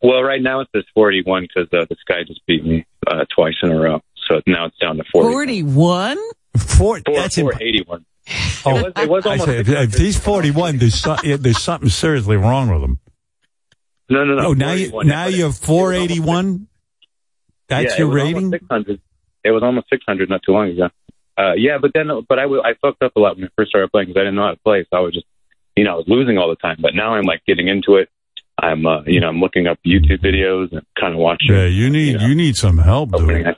Well, 0.00 0.22
right 0.22 0.40
now 0.40 0.60
it 0.60 0.68
says 0.74 0.84
forty 0.94 1.22
one 1.22 1.42
because 1.42 1.68
uh, 1.72 1.84
this 1.90 1.98
guy 2.06 2.22
just 2.26 2.40
beat 2.46 2.64
me 2.64 2.86
uh, 3.06 3.24
twice 3.34 3.56
in 3.62 3.72
a 3.72 3.78
row. 3.78 4.00
So 4.28 4.40
now 4.46 4.66
it's 4.66 4.76
down 4.78 4.96
to 4.98 5.04
forty. 5.10 5.32
41? 5.62 6.16
Four. 6.56 7.00
Four, 7.04 7.14
that's 7.14 7.36
four 7.38 7.52
imp- 7.60 7.88
Oh, 8.66 8.76
it 8.76 8.82
was, 8.84 8.92
it 8.96 9.08
was 9.08 9.26
I 9.26 9.30
almost 9.30 9.48
say, 9.48 9.58
if, 9.60 9.68
if 9.68 9.94
he's 9.94 10.18
41, 10.18 10.76
there's, 10.76 10.96
so, 10.96 11.16
yeah, 11.24 11.36
there's 11.38 11.62
something 11.62 11.88
seriously 11.88 12.36
wrong 12.36 12.68
with 12.70 12.82
him. 12.82 12.98
No, 14.10 14.24
no, 14.24 14.34
no. 14.34 14.48
Oh, 14.48 14.52
now 14.52 14.72
you 14.72 14.90
41. 14.90 15.06
now 15.08 15.26
you're 15.26 15.52
481. 15.52 16.66
That's 17.68 17.92
yeah, 17.92 17.98
your 17.98 18.08
it 18.18 18.22
was 18.22 18.22
rating. 18.34 18.50
Six 18.50 18.64
hundred. 18.70 19.00
It 19.44 19.50
was 19.50 19.62
almost 19.62 19.88
six 19.90 20.04
hundred 20.06 20.28
not 20.30 20.42
too 20.42 20.52
long 20.52 20.70
ago. 20.70 20.88
Uh, 21.36 21.52
yeah, 21.56 21.78
but 21.80 21.92
then, 21.94 22.08
but 22.28 22.38
I, 22.38 22.42
w- 22.42 22.62
I 22.62 22.74
fucked 22.82 23.02
up 23.02 23.12
a 23.16 23.20
lot 23.20 23.36
when 23.36 23.44
I 23.44 23.48
first 23.56 23.70
started 23.70 23.90
playing 23.92 24.08
because 24.08 24.20
I 24.20 24.24
didn't 24.24 24.34
know 24.34 24.44
how 24.46 24.50
to 24.50 24.56
play. 24.56 24.84
So 24.90 24.96
I 24.96 25.00
was 25.00 25.14
just, 25.14 25.26
you 25.76 25.84
know, 25.84 25.92
I 25.92 25.96
was 25.96 26.06
losing 26.08 26.36
all 26.38 26.48
the 26.48 26.56
time. 26.56 26.78
But 26.80 26.94
now 26.94 27.14
I'm 27.14 27.24
like 27.24 27.44
getting 27.46 27.68
into 27.68 27.96
it. 27.96 28.08
I'm, 28.60 28.84
uh, 28.86 29.02
you 29.06 29.20
know, 29.20 29.28
I'm 29.28 29.38
looking 29.40 29.66
up 29.68 29.78
YouTube 29.86 30.20
videos 30.20 30.72
and 30.72 30.82
kind 30.98 31.14
of 31.14 31.20
watching. 31.20 31.54
Yeah, 31.54 31.66
you 31.66 31.90
need 31.90 32.20
you 32.20 32.34
need 32.34 32.56
some 32.56 32.78
help, 32.78 33.12
dude. 33.12 33.54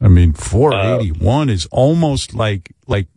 I 0.00 0.08
mean, 0.08 0.32
481 0.32 1.50
is 1.50 1.66
almost 1.70 2.34
like 2.34 2.72
like 2.86 3.08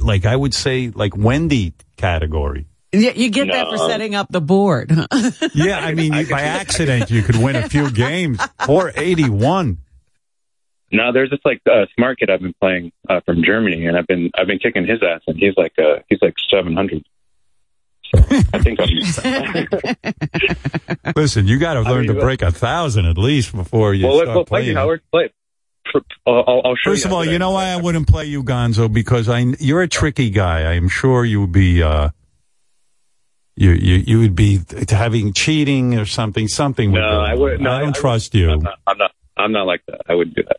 like 0.00 0.26
I 0.26 0.36
would 0.36 0.54
say 0.54 0.90
like 0.94 1.16
Wendy 1.16 1.74
category. 1.96 2.66
Yeah, 2.92 3.12
you 3.14 3.30
get 3.30 3.48
that 3.50 3.68
for 3.68 3.78
setting 3.78 4.14
up 4.14 4.28
the 4.30 4.40
board. 4.40 4.92
Yeah, 5.54 5.78
I 5.78 5.94
mean, 5.94 6.12
by 6.28 6.42
accident 6.42 7.10
you 7.10 7.22
could 7.22 7.36
win 7.36 7.56
a 7.56 7.68
few 7.68 7.90
games. 8.06 8.38
481. 8.66 9.78
No, 10.92 11.12
there's 11.12 11.30
this 11.30 11.40
like 11.44 11.60
uh, 11.66 11.86
smart 11.96 12.18
kid 12.18 12.30
I've 12.30 12.40
been 12.40 12.54
playing 12.60 12.92
uh, 13.08 13.20
from 13.26 13.42
Germany, 13.44 13.86
and 13.86 13.96
I've 13.96 14.06
been 14.06 14.30
I've 14.36 14.46
been 14.46 14.58
kicking 14.60 14.86
his 14.86 15.02
ass, 15.02 15.22
and 15.26 15.36
he's 15.36 15.54
like 15.56 15.72
uh, 15.78 16.00
he's 16.08 16.20
like 16.22 16.34
seven 16.48 16.76
hundred. 16.76 17.04
So 18.14 18.22
I 18.52 18.58
think 18.60 18.78
I'm. 18.80 18.88
Listen, 21.16 21.48
you 21.48 21.58
got 21.58 21.74
to 21.74 21.80
learn 21.80 22.06
mean, 22.06 22.14
to 22.14 22.20
break 22.20 22.42
a 22.42 22.52
thousand 22.52 23.06
at 23.06 23.18
least 23.18 23.54
before 23.54 23.92
you 23.94 24.06
well, 24.06 24.16
let's 24.16 24.26
start 24.26 24.36
well, 24.36 24.44
play 24.44 24.60
playing. 24.60 24.70
you, 24.70 24.76
Howard. 24.76 25.02
Play. 25.10 25.30
For, 25.92 26.00
I'll, 26.26 26.62
I'll- 26.64 26.74
show 26.76 26.90
First 26.90 27.04
you 27.04 27.10
of 27.10 27.14
all, 27.14 27.24
you 27.24 27.38
know 27.38 27.52
why 27.52 27.66
I 27.68 27.76
wouldn't 27.76 28.08
play 28.08 28.24
you, 28.26 28.42
Gonzo? 28.42 28.92
Because 28.92 29.28
I 29.28 29.40
you're 29.60 29.82
a 29.82 29.88
tricky 29.88 30.30
guy. 30.30 30.60
I 30.60 30.74
am 30.74 30.88
sure 30.88 31.24
you 31.24 31.42
would 31.42 31.52
be 31.52 31.82
uh 31.82 32.10
you 33.56 33.70
you 33.72 33.94
you 34.06 34.18
would 34.18 34.34
be 34.34 34.60
having 34.88 35.32
cheating 35.32 35.96
or 35.98 36.06
something 36.06 36.48
something. 36.48 36.92
No, 36.92 37.00
I 37.00 37.34
would. 37.34 37.60
No, 37.60 37.70
I 37.70 37.80
don't 37.80 37.96
I 37.96 38.00
trust 38.00 38.34
you. 38.34 38.50
I'm 38.50 38.60
not, 38.60 38.78
I'm 38.86 38.98
not. 38.98 39.10
I'm 39.36 39.52
not 39.52 39.66
like 39.66 39.82
that. 39.86 40.00
I 40.08 40.14
wouldn't 40.14 40.36
do 40.36 40.42
that. 40.44 40.56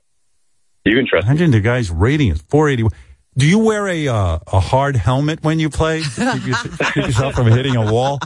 You 0.86 0.96
can 0.96 1.08
trust. 1.08 1.26
me. 1.26 1.32
Imagine 1.32 1.52
the 1.52 1.60
guy's 1.62 1.90
rating 1.90 2.30
is 2.32 2.42
481. 2.44 2.92
Do 3.38 3.46
you 3.46 3.60
wear 3.60 3.88
a 3.88 4.08
uh, 4.08 4.40
a 4.54 4.60
hard 4.62 4.96
helmet 4.96 5.44
when 5.44 5.60
you 5.60 5.70
play 5.70 6.04
to 6.04 6.42
keep, 6.46 6.88
keep 6.94 7.06
yourself 7.08 7.34
from 7.36 7.48
hitting 7.48 7.76
a 7.76 7.92
wall? 7.92 8.20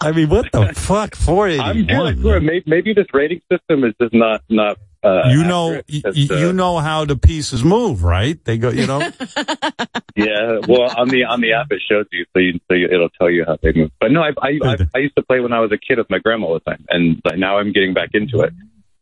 I 0.00 0.10
mean, 0.12 0.28
what 0.30 0.50
the 0.50 0.72
fuck? 0.74 1.14
481. 1.14 1.60
I'm 1.68 1.76
good. 1.86 2.22
481. 2.22 2.22
Sure. 2.22 2.40
Maybe, 2.40 2.64
maybe 2.66 2.94
this 2.94 3.06
rating 3.12 3.40
system 3.52 3.84
is 3.84 3.94
just 4.00 4.12
not 4.14 4.42
not. 4.48 4.78
Uh, 5.02 5.28
You 5.30 5.44
know, 5.44 5.68
accurate 5.78 5.86
y- 5.88 6.00
because, 6.04 6.30
uh, 6.30 6.34
you 6.36 6.52
know 6.52 6.78
how 6.78 7.06
the 7.06 7.16
pieces 7.16 7.64
move, 7.64 8.02
right? 8.04 8.38
They 8.44 8.58
go, 8.58 8.70
you 8.70 8.86
know. 8.86 9.00
Yeah. 10.16 10.58
Well, 10.68 10.82
on 10.96 11.08
the 11.08 11.24
on 11.24 11.40
the 11.40 11.52
app 11.54 11.68
it 11.70 11.80
shows 11.88 12.04
you, 12.12 12.26
so 12.34 12.40
you 12.40 12.58
so 12.68 12.74
you, 12.74 12.86
it'll 12.86 13.08
tell 13.10 13.30
you 13.30 13.44
how 13.46 13.56
they 13.62 13.72
move. 13.72 13.90
But 14.00 14.10
no, 14.10 14.20
I 14.22 14.30
I, 14.42 14.58
I 14.64 14.76
I 14.94 14.98
used 14.98 15.16
to 15.16 15.22
play 15.22 15.40
when 15.40 15.52
I 15.52 15.60
was 15.60 15.72
a 15.72 15.78
kid 15.78 15.96
with 15.98 16.10
my 16.10 16.18
grandma 16.18 16.48
all 16.48 16.54
the 16.54 16.60
time, 16.60 16.84
and 16.90 17.22
like, 17.24 17.38
now 17.38 17.58
I'm 17.58 17.72
getting 17.72 17.94
back 17.94 18.10
into 18.12 18.40
it 18.40 18.52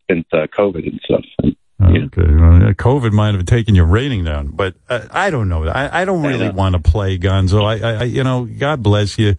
since 0.09 0.27
uh, 0.33 0.47
COVID 0.57 0.87
and 0.87 1.01
stuff. 1.05 1.25
And, 1.43 1.57
Okay, 1.81 2.23
well, 2.23 2.61
yeah, 2.61 2.73
COVID 2.73 3.13
might 3.13 3.35
have 3.35 3.47
taken 3.47 3.75
your 3.75 3.87
rating 3.87 4.25
down, 4.25 4.49
but 4.49 4.75
uh, 4.89 5.07
I 5.11 5.31
don't 5.31 5.49
know. 5.49 5.67
I, 5.67 6.03
I 6.03 6.05
don't 6.05 6.23
really 6.25 6.49
know. 6.49 6.53
want 6.55 6.75
to 6.75 6.81
play 6.81 7.19
Gonzo. 7.19 7.63
I, 7.65 7.89
I, 7.89 8.01
I, 8.01 8.03
you 8.05 8.23
know, 8.25 8.45
God 8.45 8.83
bless 8.83 9.17
you. 9.19 9.37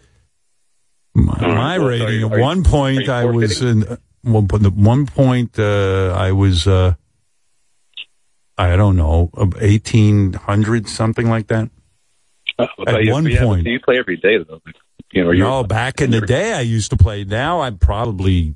My, 1.14 1.38
my 1.40 1.76
rating 1.76 2.20
you- 2.22 2.26
at 2.28 2.32
are 2.34 2.38
you- 2.38 2.44
one 2.44 2.64
point, 2.64 3.10
I 3.10 3.24
you 3.24 3.32
was 3.34 3.62
in. 3.62 3.98
One, 4.24 4.48
point- 4.48 4.74
one 4.76 5.06
point, 5.06 5.58
uh, 5.60 6.14
I 6.18 6.32
was. 6.32 6.68
Uh, 6.68 6.94
I 8.58 8.76
don't 8.76 8.98
know, 8.98 9.32
eighteen 9.62 10.34
hundred, 10.34 10.90
something 10.90 11.30
like 11.30 11.48
that. 11.48 11.70
uh, 12.60 12.68
At 12.88 13.06
you, 13.06 13.14
one 13.14 13.24
point. 13.38 13.66
you 13.66 13.80
play 13.80 13.98
every 13.98 14.18
day 14.18 14.38
though. 14.38 14.62
You 15.14 15.24
know, 15.24 15.32
No, 15.32 15.64
back 15.64 16.02
in 16.02 16.12
the 16.12 16.20
day, 16.22 16.54
I 16.54 16.60
used 16.60 16.90
to 16.92 16.98
play. 16.98 17.24
Now 17.24 17.62
I'm 17.62 17.78
probably 17.78 18.56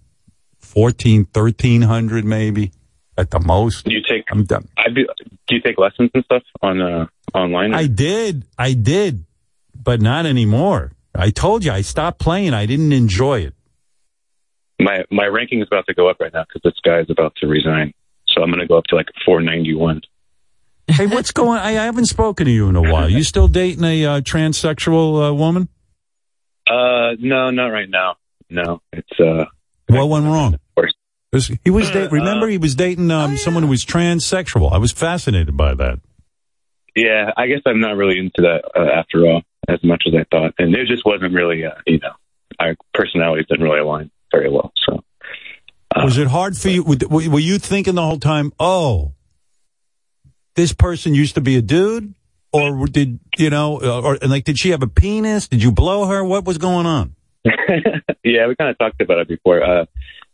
14, 0.59 1.25
1300 1.33 2.25
maybe 2.25 2.71
at 3.17 3.31
the 3.31 3.39
most. 3.39 3.87
you 3.87 4.01
take. 4.07 4.25
I'm 4.29 4.43
done. 4.43 4.67
I 4.77 4.89
do. 4.89 5.07
Do 5.47 5.55
you 5.55 5.61
take 5.61 5.77
lessons 5.79 6.11
and 6.13 6.23
stuff 6.25 6.43
on 6.61 6.81
uh, 6.81 7.07
online? 7.33 7.73
I 7.73 7.87
did. 7.87 8.43
I 8.57 8.73
did, 8.73 9.23
but 9.73 10.01
not 10.01 10.25
anymore. 10.25 10.91
I 11.15 11.29
told 11.29 11.63
you 11.63 11.71
I 11.71 11.81
stopped 11.81 12.19
playing. 12.19 12.53
I 12.53 12.65
didn't 12.65 12.91
enjoy 12.91 13.39
it. 13.39 13.53
My 14.79 15.03
my 15.11 15.25
ranking 15.25 15.61
is 15.61 15.67
about 15.67 15.85
to 15.87 15.93
go 15.93 16.09
up 16.09 16.17
right 16.19 16.33
now 16.33 16.45
because 16.47 16.61
this 16.63 16.79
guy 16.83 16.99
is 16.99 17.09
about 17.09 17.35
to 17.37 17.47
resign. 17.47 17.93
So 18.27 18.41
I'm 18.41 18.49
going 18.49 18.59
to 18.59 18.67
go 18.67 18.77
up 18.77 18.85
to 18.85 18.95
like 18.95 19.07
491. 19.25 20.01
Hey, 20.85 21.07
what's 21.07 21.31
going? 21.31 21.59
I, 21.59 21.69
I 21.69 21.85
haven't 21.85 22.07
spoken 22.07 22.45
to 22.45 22.51
you 22.51 22.67
in 22.67 22.75
a 22.75 22.81
while. 22.81 23.07
You 23.07 23.23
still 23.23 23.47
dating 23.47 23.85
a 23.85 24.05
uh, 24.05 24.19
transsexual 24.19 25.29
uh, 25.29 25.33
woman? 25.33 25.69
Uh, 26.67 27.15
no, 27.19 27.51
not 27.51 27.67
right 27.67 27.89
now. 27.89 28.17
No, 28.49 28.81
it's 28.91 29.17
uh. 29.17 29.45
What 29.87 30.09
went 30.09 30.25
wrong? 30.25 30.59
course. 30.75 31.51
He 31.63 31.69
was 31.69 31.89
date. 31.89 32.11
Remember, 32.11 32.47
he 32.47 32.57
was 32.57 32.75
dating 32.75 33.09
um, 33.11 33.37
someone 33.37 33.63
who 33.63 33.69
was 33.69 33.85
transsexual. 33.85 34.73
I 34.73 34.77
was 34.77 34.91
fascinated 34.91 35.55
by 35.55 35.73
that. 35.73 35.99
Yeah, 36.95 37.31
I 37.35 37.47
guess 37.47 37.61
I'm 37.65 37.79
not 37.79 37.95
really 37.95 38.19
into 38.19 38.41
that 38.41 38.63
uh, 38.75 38.99
after 38.99 39.25
all, 39.25 39.41
as 39.67 39.81
much 39.83 40.03
as 40.05 40.13
I 40.13 40.25
thought, 40.29 40.53
and 40.59 40.75
it 40.75 40.87
just 40.87 41.05
wasn't 41.05 41.33
really, 41.33 41.65
uh, 41.65 41.71
you 41.87 41.99
know, 41.99 42.11
our 42.59 42.75
personalities 42.93 43.45
didn't 43.49 43.63
really 43.63 43.79
align 43.79 44.11
very 44.33 44.49
well. 44.49 44.73
So 44.85 45.03
Was 45.95 46.17
it 46.17 46.27
hard 46.27 46.57
for 46.57 46.69
you? 46.69 46.83
Were 46.83 47.39
you 47.39 47.59
thinking 47.59 47.95
the 47.95 48.01
whole 48.01 48.19
time, 48.19 48.51
oh, 48.59 49.13
this 50.55 50.73
person 50.73 51.13
used 51.15 51.35
to 51.35 51.41
be 51.41 51.55
a 51.55 51.61
dude? 51.61 52.13
Or 52.51 52.85
did, 52.85 53.19
you 53.37 53.49
know, 53.49 53.81
uh, 53.81 54.01
or 54.01 54.17
like, 54.17 54.43
did 54.43 54.59
she 54.59 54.69
have 54.69 54.83
a 54.83 54.87
penis? 54.87 55.47
Did 55.47 55.63
you 55.63 55.71
blow 55.71 56.05
her? 56.05 56.23
What 56.23 56.45
was 56.45 56.59
going 56.59 56.85
on? 56.85 57.15
yeah, 58.23 58.47
we 58.47 58.55
kind 58.55 58.69
of 58.69 58.77
talked 58.77 59.01
about 59.01 59.17
it 59.17 59.27
before. 59.27 59.63
Uh, 59.63 59.85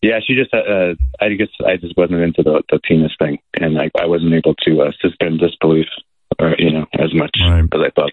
yeah, 0.02 0.20
she 0.26 0.36
just, 0.36 0.54
uh, 0.54 0.96
I 1.22 1.30
guess 1.36 1.48
I 1.66 1.78
just 1.78 1.96
wasn't 1.96 2.22
into 2.22 2.44
the, 2.44 2.62
the 2.70 2.80
penis 2.84 3.14
thing, 3.20 3.40
and 3.54 3.78
I, 3.80 3.90
I 3.98 4.06
wasn't 4.06 4.34
able 4.34 4.56
to 4.56 4.82
uh, 4.82 4.92
suspend 5.02 5.40
disbelief, 5.40 5.88
or 6.38 6.56
you 6.58 6.72
know, 6.72 6.86
as 6.94 7.14
much 7.14 7.32
as 7.42 7.50
I 7.50 7.90
thought. 7.96 8.12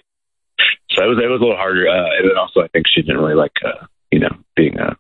So 0.91 1.05
it 1.05 1.09
was, 1.09 1.19
it 1.23 1.29
was 1.29 1.41
a 1.41 1.45
little 1.45 1.57
harder. 1.57 1.89
Uh, 1.89 2.19
and 2.19 2.31
then 2.31 2.39
also, 2.39 2.61
I 2.61 2.69
think 2.69 2.87
she 2.93 3.03
didn't 3.03 3.19
really 3.19 3.35
like, 3.35 3.53
uh, 3.65 3.87
you 4.11 4.21
know, 4.21 4.31
being 4.55 4.79
uh, 4.79 4.95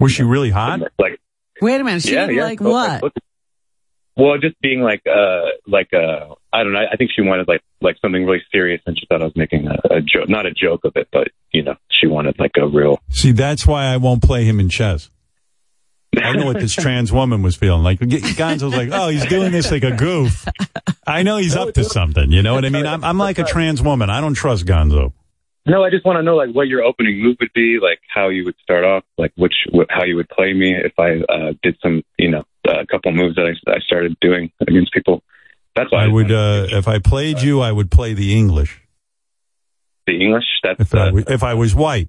Was 0.00 0.12
she 0.12 0.22
really 0.22 0.50
hot? 0.50 0.80
like 0.98 1.20
Wait 1.60 1.80
a 1.80 1.84
minute. 1.84 2.02
She 2.02 2.12
Yeah, 2.14 2.26
didn't 2.26 2.36
yeah. 2.36 2.44
like 2.44 2.62
Oh, 2.62 2.70
what? 2.70 3.02
like, 3.02 3.12
Well, 4.16 4.38
just 4.38 4.60
being 4.60 4.80
like, 4.80 5.02
uh, 5.06 5.42
like, 5.66 5.88
uh, 5.92 6.34
I 6.52 6.62
don't 6.62 6.72
know. 6.72 6.84
I 6.92 6.96
think 6.96 7.10
she 7.14 7.22
wanted 7.22 7.48
like, 7.48 7.62
like 7.80 7.96
something 8.00 8.24
really 8.24 8.42
serious, 8.52 8.80
and 8.86 8.96
she 8.98 9.06
thought 9.06 9.22
I 9.22 9.24
was 9.24 9.36
making 9.36 9.66
a, 9.66 9.96
a 9.96 10.00
joke, 10.00 10.28
not 10.28 10.46
a 10.46 10.52
joke 10.52 10.84
of 10.84 10.92
it, 10.96 11.08
but 11.12 11.28
you 11.52 11.62
know, 11.62 11.74
she 11.90 12.06
wanted 12.06 12.38
like 12.38 12.52
a 12.56 12.66
real. 12.66 13.00
See, 13.10 13.32
that's 13.32 13.66
why 13.66 13.86
I 13.86 13.96
won't 13.96 14.22
play 14.22 14.44
him 14.44 14.60
in 14.60 14.68
chess. 14.68 15.10
I 16.16 16.32
know 16.32 16.46
what 16.46 16.58
this 16.58 16.74
trans 16.84 17.12
woman 17.12 17.42
was 17.42 17.54
feeling 17.56 17.82
like. 17.82 18.00
Gonzo 18.00 18.64
was 18.64 18.74
like, 18.74 18.88
"Oh, 18.92 19.08
he's 19.08 19.26
doing 19.26 19.52
this 19.52 19.70
like 19.70 19.84
a 19.84 19.92
goof." 19.92 20.46
I 21.06 21.22
know 21.22 21.36
he's 21.36 21.54
up 21.56 21.74
to 21.74 21.84
something. 21.84 22.32
You 22.32 22.42
know 22.42 22.54
what 22.54 22.64
I 22.64 22.70
mean? 22.70 22.86
I'm, 22.86 23.04
I'm 23.04 23.18
like 23.18 23.38
a 23.38 23.44
trans 23.44 23.80
woman. 23.82 24.10
I 24.10 24.20
don't 24.20 24.34
trust 24.34 24.64
Gonzo. 24.66 25.12
No, 25.68 25.84
I 25.84 25.90
just 25.90 26.04
want 26.06 26.16
to 26.16 26.22
know 26.22 26.34
like 26.34 26.50
what 26.50 26.66
your 26.66 26.82
opening 26.82 27.22
move 27.22 27.36
would 27.40 27.52
be, 27.54 27.78
like 27.80 28.00
how 28.08 28.30
you 28.30 28.44
would 28.46 28.56
start 28.62 28.84
off, 28.84 29.04
like 29.18 29.32
which 29.36 29.52
wh- 29.72 29.90
how 29.90 30.04
you 30.04 30.16
would 30.16 30.28
play 30.30 30.54
me 30.54 30.74
if 30.74 30.92
I 30.98 31.20
uh, 31.30 31.52
did 31.62 31.76
some, 31.82 32.02
you 32.18 32.30
know, 32.30 32.44
a 32.66 32.86
couple 32.86 33.12
moves 33.12 33.36
that 33.36 33.44
I, 33.46 33.70
I 33.70 33.78
started 33.80 34.16
doing 34.20 34.50
against 34.66 34.92
people. 34.92 35.22
That's 35.76 35.92
why 35.92 36.04
I 36.04 36.08
would, 36.08 36.32
uh, 36.32 36.66
if 36.70 36.88
I 36.88 36.98
played 36.98 37.42
you, 37.42 37.60
I 37.60 37.70
would 37.70 37.90
play 37.90 38.14
the 38.14 38.34
English. 38.34 38.80
the 40.06 40.20
English. 40.20 40.44
That's 40.62 40.80
If 40.80 40.94
I, 40.94 41.08
uh, 41.08 41.22
if 41.28 41.42
I 41.42 41.54
was 41.54 41.74
white, 41.74 42.08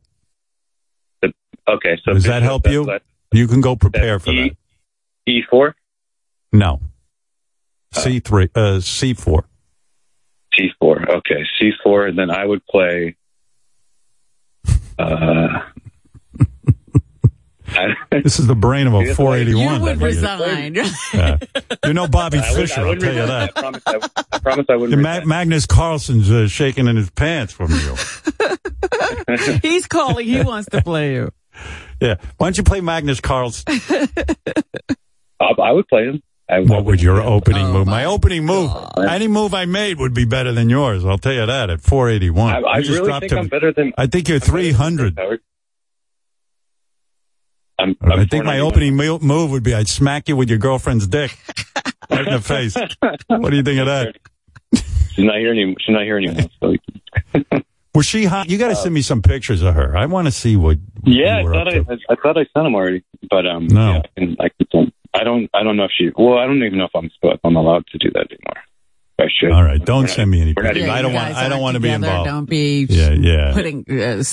okay. 1.68 2.00
So 2.04 2.14
does 2.14 2.24
that 2.24 2.42
help 2.42 2.66
you? 2.68 2.90
You 3.32 3.48
can 3.48 3.62
go 3.62 3.76
prepare 3.76 4.20
for 4.20 4.32
that. 4.32 4.56
E 5.28 5.44
four, 5.50 5.76
No. 6.52 6.82
C 7.92 8.20
three, 8.20 8.50
uh, 8.56 8.80
C 8.80 9.14
four. 9.14 9.46
T 10.58 10.70
four. 10.80 11.02
Okay, 11.18 11.44
C 11.60 11.72
four, 11.84 12.08
and 12.08 12.18
then 12.18 12.32
I 12.32 12.46
would 12.46 12.66
play. 12.66 13.16
Uh, 15.00 15.60
This 18.24 18.40
is 18.40 18.48
the 18.48 18.56
brain 18.56 18.88
of 18.88 18.94
a 18.96 19.14
481. 19.14 19.62
You 19.62 19.80
481. 19.80 19.82
would 19.84 20.02
resign. 20.02 20.76
Yeah. 21.14 21.38
You're 21.86 21.94
no 21.94 22.08
Bobby 22.08 22.40
I 22.40 22.52
would- 22.52 22.60
Fischer, 22.62 22.82
I 22.82 22.90
I'll 22.90 22.96
tell 22.98 23.14
you 23.14 23.26
that. 23.28 23.52
I 23.56 23.62
promise 23.62 23.84
I, 23.86 23.98
would- 23.98 24.12
I 24.32 24.40
promise 24.40 24.66
I 24.70 24.76
wouldn't. 24.76 25.02
Ma- 25.02 25.24
Magnus 25.24 25.66
Carlsen's 25.68 26.32
uh, 26.32 26.48
shaking 26.48 26.88
in 26.88 26.96
his 26.96 27.12
pants 27.12 27.54
from 27.54 27.72
you. 27.72 27.96
He's 29.62 29.86
calling. 29.86 30.26
He 30.26 30.42
wants 30.42 30.68
to 30.72 30.82
play 30.82 31.14
you. 31.14 31.32
Yeah. 32.02 32.16
Why 32.38 32.48
don't 32.48 32.58
you 32.58 32.64
play 32.64 32.82
Magnus 32.82 33.20
Carlsen? 33.22 33.66
I, 33.68 34.08
I 35.40 35.72
would 35.72 35.88
play 35.88 36.06
him. 36.06 36.24
I, 36.50 36.60
What 36.62 36.86
would 36.86 37.02
your 37.02 37.22
opening 37.22 37.68
move? 37.72 37.86
My 37.88 38.06
opening 38.06 38.44
move, 38.46 38.72
any 38.98 39.28
move 39.28 39.54
I 39.54 39.66
made 39.66 40.00
would 40.00 40.14
be 40.16 40.26
better 40.26 40.52
than 40.52 40.70
yours. 40.70 41.06
I'll 41.06 41.18
tell 41.20 41.34
you 41.34 41.46
that 41.46 41.70
at 41.70 41.82
481. 41.82 42.54
I, 42.66 42.68
I 42.68 42.80
just 42.80 42.92
really 42.92 43.06
dropped 43.08 43.20
think 43.22 43.32
to- 43.34 43.40
I'm 43.40 43.48
better 43.48 43.72
than. 43.72 43.94
I 43.98 44.08
think 44.08 44.28
you're 44.30 44.40
300. 44.40 45.20
I'm, 47.78 47.96
I 48.02 48.14
I'm 48.14 48.28
think 48.28 48.44
my 48.46 48.60
opening 48.60 48.96
move 48.96 49.52
would 49.52 49.64
be 49.64 49.74
I'd 49.74 49.88
smack 49.88 50.28
you 50.28 50.36
with 50.36 50.50
your 50.50 50.58
girlfriend's 50.58 51.08
dick 51.08 51.38
right 52.10 52.28
in 52.28 52.34
the 52.34 52.42
face. 52.42 52.76
What 53.28 53.52
do 53.52 53.56
you 53.56 53.64
think 53.64 53.80
of 53.80 53.86
that? 53.86 54.16
She's 55.14 55.26
not 55.26 55.38
here 55.38 55.52
anymore. 55.52 55.76
She's 55.80 55.94
not 55.94 56.04
here 56.04 56.18
anymore. 56.18 56.50
So. 56.62 56.76
Was 57.96 58.06
she 58.06 58.26
hot? 58.26 58.50
You 58.50 58.58
got 58.58 58.68
to 58.70 58.76
send 58.76 58.94
me 58.94 59.02
some 59.02 59.22
pictures 59.22 59.62
of 59.62 59.76
her. 59.76 59.96
I 59.96 60.06
want 60.08 60.28
to 60.28 60.32
see 60.32 60.56
what. 60.56 60.78
Yeah, 61.04 61.38
I 61.38 61.44
thought 61.44 61.68
I, 61.68 61.72
to. 61.72 61.98
I 62.10 62.16
thought 62.16 62.38
I 62.38 62.42
sent 62.42 62.54
them 62.66 62.76
already, 62.76 63.04
but 63.30 63.46
um, 63.48 63.68
No. 63.68 63.94
yeah, 63.94 64.02
and 64.18 64.38
I 64.40 64.50
can 64.50 64.68
send. 64.72 64.94
I 65.20 65.24
don't. 65.24 65.50
I 65.54 65.64
don't 65.64 65.76
know 65.78 65.86
if 65.86 65.92
she. 65.98 66.10
Well, 66.18 66.38
I 66.38 66.46
don't 66.46 66.64
even 66.64 66.78
know 66.78 66.86
if 66.86 66.96
I'm 66.96 67.10
if 67.24 67.40
I'm 67.44 67.56
allowed 67.56 67.86
to 67.88 67.98
do 67.98 68.10
that 68.14 68.28
anymore. 68.32 68.64
I 69.20 69.26
should. 69.38 69.52
All 69.52 69.64
right, 69.64 69.84
don't 69.84 70.10
send 70.10 70.32
me 70.32 70.42
any 70.42 70.54
pictures. 70.54 70.78
even- 70.78 70.90
I 70.90 71.02
don't 71.02 71.14
want. 71.14 71.36
I 71.36 71.50
don't 71.50 71.62
want 71.62 71.76
to 71.76 71.82
be 71.82 71.90
involved. 71.90 72.28
Don't 72.30 72.46
be 72.50 72.86
Yeah, 72.90 73.12
yeah, 73.12 73.52
putting 73.54 73.86
uh, 73.90 74.24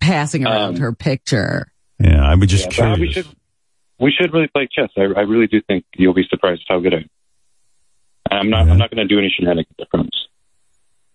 passing 0.00 0.46
around 0.46 0.74
Um, 0.76 0.80
her 0.80 0.92
picture. 0.92 1.72
yeah. 1.98 2.22
I 2.28 2.34
was 2.34 2.48
just 2.48 2.76
Yeah, 2.76 2.90
but 2.90 3.00
we 3.00 3.12
should. 3.12 3.26
We 4.00 4.12
should 4.12 4.32
really 4.32 4.46
play 4.48 4.68
chess. 4.70 4.90
I, 4.96 5.02
I 5.16 5.22
really 5.22 5.46
do 5.48 5.60
think 5.62 5.84
you'll 5.96 6.14
be 6.14 6.24
surprised 6.30 6.62
how 6.68 6.78
good 6.78 6.94
I 6.94 6.98
am. 6.98 7.08
I'm 8.30 8.50
not. 8.50 8.66
Yeah. 8.66 8.72
I'm 8.72 8.78
not 8.78 8.90
going 8.90 9.06
to 9.08 9.12
do 9.12 9.18
any 9.18 9.32
shenanigans. 9.36 9.74
I 9.80 9.84
promise. 9.90 10.10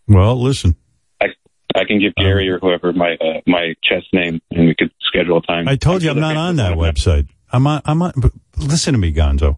Well, 0.07 0.41
listen. 0.41 0.76
I 1.22 1.27
I 1.76 1.85
can 1.85 1.99
give 1.99 2.14
Gary 2.15 2.49
or 2.49 2.60
whoever 2.60 2.91
my 2.94 3.14
uh, 3.22 3.41
my 3.48 3.76
chess 3.84 4.03
name, 4.11 4.41
and 4.52 4.68
we 4.68 4.76
could 4.76 4.91
schedule 5.02 5.38
a 5.38 5.41
time. 5.44 5.68
I 5.68 5.76
told 5.76 6.02
you 6.03 6.10
I'm 6.10 6.19
not 6.19 6.35
on 6.35 6.56
that 6.57 6.77
website. 6.77 7.27
I'm 7.52 7.68
on. 7.68 7.81
I'm 7.85 8.02
on. 8.02 8.11
But 8.53 8.67
listen 8.67 8.93
to 8.93 8.99
me, 8.99 9.13
Gonzo. 9.13 9.57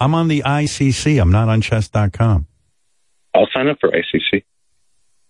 I'm 0.00 0.14
on 0.14 0.28
the 0.28 0.42
ICC. 0.42 1.20
I'm 1.20 1.30
not 1.30 1.48
on 1.48 1.60
chess.com. 1.60 2.46
I'll 3.34 3.48
sign 3.52 3.68
up 3.68 3.78
for 3.80 3.90
ICC. 3.90 4.42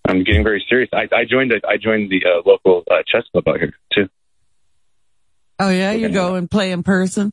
I'm 0.08 0.22
getting 0.22 0.44
very 0.44 0.64
serious. 0.68 0.88
I, 0.92 1.08
I 1.12 1.24
joined. 1.24 1.52
A, 1.52 1.60
I 1.66 1.76
joined 1.76 2.10
the 2.10 2.22
uh, 2.24 2.42
local 2.48 2.84
uh, 2.90 3.02
chess 3.06 3.24
club 3.32 3.48
out 3.48 3.58
here 3.58 3.74
too. 3.92 4.08
Oh 5.58 5.70
yeah, 5.70 5.92
you 5.92 6.08
go 6.08 6.34
and 6.36 6.50
play 6.50 6.70
in 6.70 6.82
person. 6.82 7.32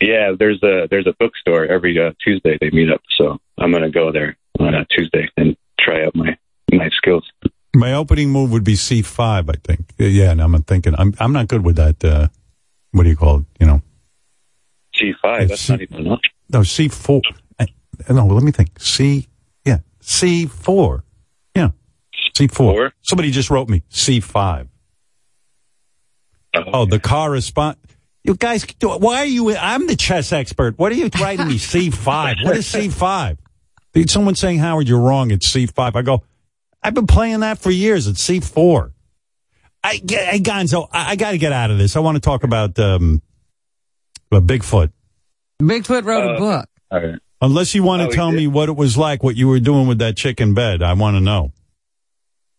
Yeah, 0.00 0.32
there's 0.38 0.62
a 0.62 0.86
there's 0.90 1.06
a 1.06 1.12
bookstore 1.18 1.66
every 1.66 1.98
uh, 1.98 2.12
Tuesday. 2.24 2.56
They 2.60 2.70
meet 2.70 2.90
up, 2.90 3.02
so 3.18 3.38
I'm 3.58 3.72
gonna 3.72 3.90
go 3.90 4.10
there 4.10 4.36
on 4.58 4.74
a 4.74 4.86
Tuesday 4.86 5.28
and 5.36 5.56
try 5.78 6.04
out 6.04 6.14
my 6.14 6.36
my 6.72 6.88
skills. 6.96 7.30
My 7.74 7.92
opening 7.94 8.30
move 8.30 8.52
would 8.52 8.64
be 8.64 8.74
C5, 8.74 9.48
I 9.48 9.54
think. 9.64 9.92
Yeah, 9.98 10.30
and 10.30 10.40
I'm 10.40 10.62
thinking 10.62 10.94
I'm 10.96 11.14
I'm 11.20 11.32
not 11.32 11.48
good 11.48 11.64
with 11.64 11.76
that. 11.76 12.02
Uh, 12.02 12.28
what 12.92 13.04
do 13.04 13.10
you 13.10 13.16
call 13.16 13.40
it? 13.40 13.44
You 13.60 13.66
know, 13.66 13.82
G5. 15.02 15.48
That's 15.48 15.68
not 15.68 15.80
even 15.80 16.06
enough. 16.06 16.20
no 16.48 16.60
C4. 16.60 17.20
Uh, 17.58 17.66
No, 18.10 18.26
let 18.26 18.42
me 18.42 18.52
think. 18.52 18.78
C. 18.78 19.28
Yeah, 19.64 19.78
C4. 20.00 21.02
Yeah, 21.54 21.70
C4. 22.36 22.92
Somebody 23.02 23.30
just 23.30 23.50
wrote 23.50 23.68
me 23.68 23.82
C5. 23.90 24.68
Oh, 26.54 26.84
the 26.84 27.00
car 27.00 27.28
correspond. 27.28 27.76
You 28.24 28.34
guys, 28.36 28.64
why 28.80 29.18
are 29.18 29.24
you? 29.24 29.56
I'm 29.56 29.86
the 29.86 29.96
chess 29.96 30.32
expert. 30.32 30.78
What 30.78 30.92
are 30.92 30.94
you 30.94 31.10
writing 31.20 31.48
me 31.48 31.54
C5? 31.54 32.44
What 32.44 32.56
is 32.56 32.72
C5? 32.72 33.38
Someone 34.08 34.36
saying 34.36 34.58
Howard, 34.58 34.86
you're 34.86 35.00
wrong. 35.00 35.30
It's 35.30 35.50
C5. 35.52 35.96
I 35.96 36.02
go. 36.02 36.22
I've 36.82 36.94
been 36.94 37.06
playing 37.06 37.40
that 37.40 37.58
for 37.58 37.70
years. 37.70 38.06
It's 38.06 38.26
C4. 38.26 38.92
I 39.84 40.00
hey, 40.08 40.38
Gonzo, 40.38 40.88
I, 40.92 41.12
I 41.12 41.16
got 41.16 41.32
to 41.32 41.38
get 41.38 41.52
out 41.52 41.70
of 41.72 41.78
this. 41.78 41.96
I 41.96 42.00
want 42.00 42.14
to 42.16 42.20
talk 42.20 42.44
about 42.44 42.78
um, 42.78 43.22
uh, 44.32 44.40
Bigfoot. 44.40 44.90
Bigfoot 45.60 46.04
wrote 46.04 46.24
Uh, 46.30 46.34
a 46.34 46.38
book. 46.38 46.68
All 46.90 47.00
right. 47.06 47.18
Unless 47.40 47.74
you 47.74 47.82
want 47.82 48.02
to 48.02 48.08
Oh, 48.08 48.10
tell 48.10 48.30
me 48.30 48.46
what 48.46 48.68
it 48.68 48.76
was 48.76 48.96
like, 48.96 49.22
what 49.22 49.36
you 49.36 49.48
were 49.48 49.58
doing 49.60 49.86
with 49.88 49.98
that 49.98 50.16
chick 50.16 50.40
in 50.40 50.54
bed, 50.54 50.82
I 50.82 50.92
want 50.94 51.16
to 51.16 51.20
know. 51.20 51.52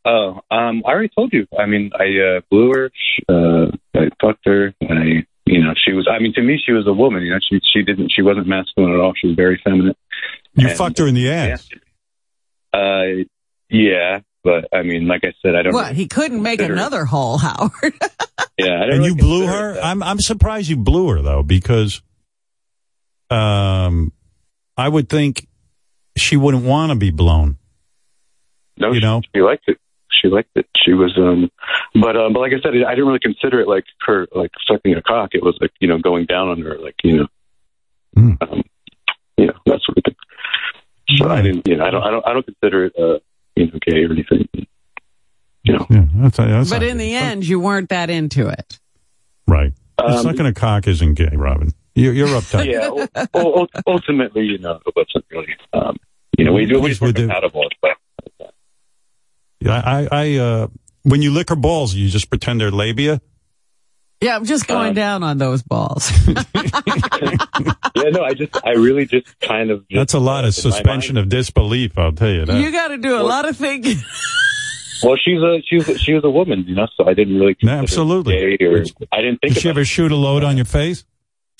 Oh, 0.06 0.42
um, 0.52 0.84
I 0.86 0.90
already 0.92 1.10
told 1.16 1.32
you. 1.32 1.48
I 1.58 1.66
mean, 1.66 1.92
I 1.98 2.38
uh, 2.38 2.42
blew 2.52 2.72
her. 2.74 2.92
Uh, 3.30 3.72
I 3.96 4.10
fucked 4.22 4.46
her. 4.46 4.74
I, 4.82 5.26
you 5.46 5.64
know, 5.64 5.74
she 5.78 5.94
was. 5.94 6.10
I 6.12 6.20
mean, 6.20 6.34
to 6.34 6.42
me, 6.42 6.62
she 6.64 6.74
was 6.74 6.86
a 6.88 6.92
woman. 6.94 7.24
You 7.24 7.32
know, 7.32 7.40
she 7.50 7.62
she 7.74 7.84
didn't. 7.84 8.12
She 8.12 8.22
wasn't 8.22 8.48
masculine 8.48 8.92
at 8.94 9.00
all. 9.00 9.14
She 9.16 9.28
was 9.28 9.38
very 9.38 9.62
feminine. 9.64 9.96
You 10.56 10.68
And- 10.68 10.78
fucked 10.78 10.98
her 10.98 11.08
in 11.08 11.16
the 11.16 11.30
ass. 11.32 11.70
Uh, 12.74 13.24
yeah, 13.70 14.20
but 14.44 14.68
I 14.74 14.84
mean, 14.84 15.08
like 15.08 15.22
I 15.24 15.34
said, 15.42 15.56
I 15.56 15.62
don't. 15.64 15.74
What? 15.74 15.96
He 15.96 16.08
couldn't 16.08 16.42
make 16.42 16.60
consider- 16.60 16.74
another 16.74 17.06
hole, 17.06 17.38
Howard. 17.38 17.72
Yeah, 18.58 18.68
I 18.68 18.84
And 18.84 18.90
really 19.00 19.06
you 19.08 19.16
blew 19.16 19.48
her? 19.48 19.74
that. 19.74 19.84
I'm 19.84 20.04
I'm 20.04 20.20
surprised 20.20 20.70
you 20.70 20.78
blew 20.78 21.10
her 21.10 21.22
though, 21.24 21.42
because 21.42 22.04
um 23.32 24.12
I 24.78 24.88
would 24.90 25.10
think 25.10 25.48
she 26.18 26.38
wouldn't 26.38 26.64
want 26.64 26.92
to 26.92 26.96
be 26.98 27.10
blown. 27.10 27.58
No, 28.78 28.90
you 28.90 28.96
she, 28.96 29.02
know? 29.02 29.22
she 29.36 29.42
liked 29.42 29.64
it. 29.68 29.78
She 30.12 30.28
liked 30.30 30.50
it. 30.56 30.68
She 30.84 30.94
was, 30.94 31.14
um, 31.18 31.50
but, 32.00 32.16
um, 32.16 32.34
but 32.34 32.40
like 32.40 32.54
I 32.54 32.62
said, 32.62 32.74
I 32.88 32.92
didn't 32.92 33.08
really 33.08 33.20
consider 33.20 33.60
it 33.60 33.68
like 33.68 33.84
her, 34.06 34.28
like 34.34 34.52
sucking 34.68 34.94
a 34.96 35.02
cock. 35.02 35.32
It 35.34 35.44
was 35.44 35.58
like, 35.62 35.72
you 35.80 35.88
know, 35.88 35.98
going 35.98 36.26
down 36.26 36.48
on 36.50 36.62
her, 36.62 36.78
like, 36.80 36.96
you 37.04 37.18
know, 37.18 37.28
Hmm. 38.16 38.34
um, 38.42 38.64
you 39.38 39.48
know, 39.48 39.54
that 39.66 39.80
sort 39.84 39.98
of 39.98 40.04
thing. 40.06 40.16
So 41.18 41.30
I 41.30 41.42
didn't, 41.42 41.68
you 41.68 41.76
know, 41.78 41.86
I 41.86 41.92
don't, 41.92 42.04
I 42.04 42.12
don't, 42.12 42.28
I 42.28 42.34
don't 42.34 42.46
consider 42.46 42.86
it, 42.86 42.94
uh, 42.98 43.20
you 43.56 43.68
know, 43.68 43.80
gay 43.86 44.04
or 44.04 44.12
anything. 44.12 44.48
You 45.64 45.74
know, 45.78 45.88
Yeah, 45.90 46.06
that's, 46.16 46.38
that's 46.38 46.70
but 46.70 46.84
in 46.84 46.98
the 46.98 47.14
end, 47.16 47.46
you 47.48 47.60
weren't 47.60 47.90
that 47.90 48.10
into 48.10 48.48
it. 48.50 48.80
right. 49.48 49.74
Um, 49.98 50.24
Sucking 50.24 50.46
a 50.48 50.54
cock 50.54 50.88
isn't 50.88 51.14
gay, 51.14 51.30
Robin. 51.34 51.70
You're, 51.96 52.14
you're 52.14 52.28
uptight. 52.28 52.66
yeah. 52.66 52.90
u- 52.90 53.60
u- 53.62 53.68
ultimately, 53.88 54.44
you 54.46 54.58
know, 54.58 54.80
it 54.86 54.94
wasn't 54.96 55.24
really, 55.32 55.56
um, 55.72 55.98
you 56.38 56.44
know, 56.46 56.52
we 56.52 56.66
do, 56.66 56.80
we 56.82 56.90
just 56.90 57.00
weren't 57.02 57.16
compatible. 57.16 57.64
But 57.82 57.92
Yeah, 59.60 59.82
I, 59.86 60.08
I, 60.12 60.36
uh, 60.38 60.68
when 61.04 61.22
you 61.22 61.32
lick 61.32 61.50
her 61.50 61.56
balls, 61.56 61.94
you 61.94 62.10
just 62.10 62.30
pretend 62.30 62.60
they're 62.60 62.72
labia. 62.72 63.22
Yeah, 64.24 64.38
I'm 64.38 64.46
just 64.46 64.68
going 64.68 64.94
down 64.94 65.22
on 65.22 65.38
those 65.38 65.62
balls. 65.64 66.10
yeah, 66.28 66.44
no, 67.94 68.24
I 68.24 68.34
just, 68.34 68.56
I 68.66 68.72
really 68.72 69.06
just 69.06 69.38
kind 69.42 69.70
of. 69.70 69.88
Just, 69.90 70.00
That's 70.00 70.14
a 70.14 70.20
lot 70.20 70.46
of 70.46 70.56
suspension 70.56 71.18
of 71.18 71.28
disbelief. 71.28 71.98
I'll 71.98 72.14
tell 72.14 72.30
you 72.30 72.46
that. 72.46 72.62
you 72.62 72.72
got 72.72 72.88
to 72.88 72.98
do 72.98 73.20
a 73.20 73.24
lot 73.24 73.48
of 73.48 73.58
thinking. 73.58 73.98
Well, 75.04 75.18
she's 75.18 75.42
a 75.42 75.62
she's 75.66 75.90
a, 75.90 75.98
she 75.98 76.14
was 76.14 76.24
a 76.24 76.30
woman, 76.30 76.64
you 76.66 76.76
know, 76.76 76.88
so 76.96 77.06
I 77.06 77.14
didn't 77.14 77.38
really 77.38 77.56
consider 77.56 77.82
absolutely. 77.82 78.58
gay 78.58 78.66
or 78.66 78.86
I 79.12 79.22
didn't 79.22 79.42
think 79.42 79.56
Did 79.56 79.62
she 79.62 79.68
about 79.68 79.80
ever 79.80 79.86
shoot 79.86 80.14
a 80.14 80.16
load 80.16 80.46
on 80.46 80.56
your 80.56 80.66
face? 80.66 81.04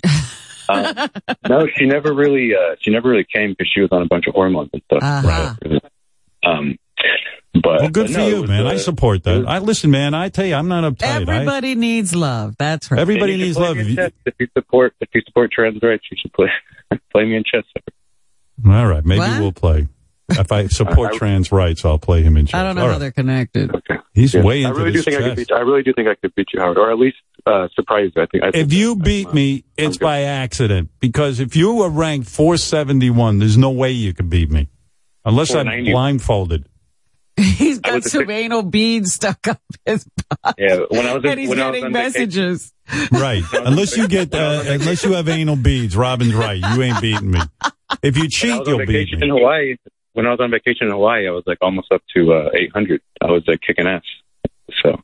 it. 0.04 1.12
No, 1.50 1.68
she 1.76 1.86
never 1.86 2.14
really 2.14 2.56
uh 2.56 2.78
she 2.80 2.90
never 2.90 3.10
really 3.10 3.26
came 3.26 3.52
because 3.52 3.70
she 3.70 3.82
was 3.82 3.90
on 3.92 4.02
a 4.02 4.06
bunch 4.06 4.28
of 4.28 4.34
hormones 4.34 4.70
and 4.72 4.82
stuff. 4.84 5.04
Uh-huh. 5.04 5.80
Um, 6.46 6.78
but 7.54 7.64
Well, 7.82 7.90
good 7.90 8.08
but 8.08 8.12
for 8.14 8.18
no, 8.18 8.28
it 8.28 8.30
you, 8.36 8.48
man. 8.48 8.66
uh, 8.66 8.70
I 8.72 8.78
support 8.78 9.24
that. 9.24 9.46
I 9.48 9.60
listen, 9.60 9.92
man. 9.92 10.14
I 10.14 10.30
tell 10.30 10.46
you, 10.46 10.56
I'm 10.56 10.68
not 10.68 10.84
uptight. 10.92 11.06
I, 11.08 11.22
Everybody 11.34 11.76
needs 11.76 12.16
love. 12.16 12.56
That's 12.58 12.90
right. 12.92 13.00
everybody 13.00 13.38
needs 13.38 13.58
love. 13.58 13.78
me 13.78 13.90
in 13.92 13.96
chess. 13.96 14.12
If 14.26 14.34
you 14.40 14.48
support 14.58 14.94
if 15.02 15.10
you 15.14 15.22
support 15.26 15.52
trans 15.52 15.82
rights, 15.82 16.04
you 16.12 16.18
should 16.20 16.34
play 16.34 16.50
play 17.12 17.26
me 17.26 17.36
in 17.38 17.44
chess. 17.44 17.64
All 18.66 18.88
right, 18.88 19.04
maybe 19.06 19.20
What? 19.20 19.40
we'll 19.40 19.52
play. 19.52 19.88
If 20.30 20.52
I 20.52 20.68
support 20.68 21.14
I- 21.14 21.18
trans 21.18 21.52
rights, 21.52 21.84
I'll 21.86 22.00
play 22.00 22.22
him 22.24 22.38
in 22.38 22.46
chess. 22.46 22.60
I 22.60 22.64
don't 22.64 22.76
know 22.76 22.82
All 22.82 22.88
how 22.88 22.94
right. 22.94 23.00
they're 23.00 23.12
connected. 23.12 23.74
Okay. 23.76 23.96
He's 24.14 24.34
Yeah. 24.34 24.42
way 24.44 24.64
I 24.64 24.70
into 24.70 24.80
really 24.80 24.92
do 24.92 24.98
this 25.00 25.06
think 25.06 25.18
I 25.22 25.28
could 25.30 25.36
beat. 25.38 25.52
I 25.52 25.60
really 25.60 25.84
do 25.84 25.94
think 25.94 26.08
I 26.08 26.16
could 26.16 26.34
beat 26.36 26.48
you, 26.54 26.60
Howard, 26.62 26.78
or 26.78 26.92
at 26.92 26.98
least 27.00 27.18
uh, 27.46 27.68
surprise 27.76 28.12
you. 28.16 28.22
I 28.22 28.26
think. 28.28 28.44
I 28.44 28.52
think 28.52 28.66
If 28.68 28.74
you 28.74 28.96
beat 28.96 29.34
me, 29.34 29.64
it's 29.76 29.98
by 29.98 30.22
accident. 30.22 30.90
Because 31.00 31.40
if 31.40 31.56
you 31.56 31.74
were 31.76 31.90
ranked 31.90 32.30
471, 32.30 33.40
there's 33.40 33.58
no 33.58 33.72
way 33.72 33.92
you 33.92 34.14
could 34.14 34.30
beat 34.30 34.50
me. 34.52 34.70
Unless 35.26 35.54
I'm 35.56 35.84
blindfolded. 35.86 36.68
He's 37.38 37.80
got 37.80 37.96
was 37.96 38.06
a 38.08 38.10
some 38.10 38.30
anal 38.30 38.64
beads 38.64 39.14
stuck 39.14 39.48
up 39.48 39.60
his 39.86 40.06
butt. 40.30 40.56
yeah, 40.58 40.78
when 40.90 41.06
I 41.08 41.14
was 41.16 41.24
and 41.26 41.40
he's 41.40 41.50
when 41.50 41.60
I 41.60 41.70
was 41.70 41.80
getting 41.80 41.86
on 41.86 41.94
vacation- 41.94 42.22
messages. 42.22 42.74
Right. 43.12 43.44
unless 43.54 43.96
you 43.98 44.08
get, 44.10 44.34
uh, 44.36 44.62
unless 44.68 45.04
you 45.06 45.14
have 45.14 45.30
anal 45.30 45.56
beads, 45.56 45.96
Robin's 45.96 46.36
right. 46.36 46.58
You 46.76 46.82
ain't 46.84 47.00
beating 47.02 47.32
me. 47.32 47.40
If 48.02 48.18
you 48.18 48.28
cheat, 48.30 48.68
you'll 48.68 48.80
beat 48.80 48.88
vacation 48.88 49.20
me. 49.22 49.28
in 49.30 49.34
Hawaii. 49.38 49.76
When 50.12 50.28
I 50.28 50.32
was 50.32 50.40
on 50.42 50.52
vacation 50.52 50.88
in 50.88 50.92
Hawaii, 50.94 51.28
I 51.28 51.32
was 51.32 51.44
like 51.48 51.58
almost 51.62 51.92
up 51.92 52.02
to 52.16 52.34
uh, 52.34 52.50
800. 52.54 53.02
I 53.22 53.32
was 53.32 53.44
like 53.48 53.62
kicking 53.66 53.88
ass. 53.88 54.04
So 54.84 55.02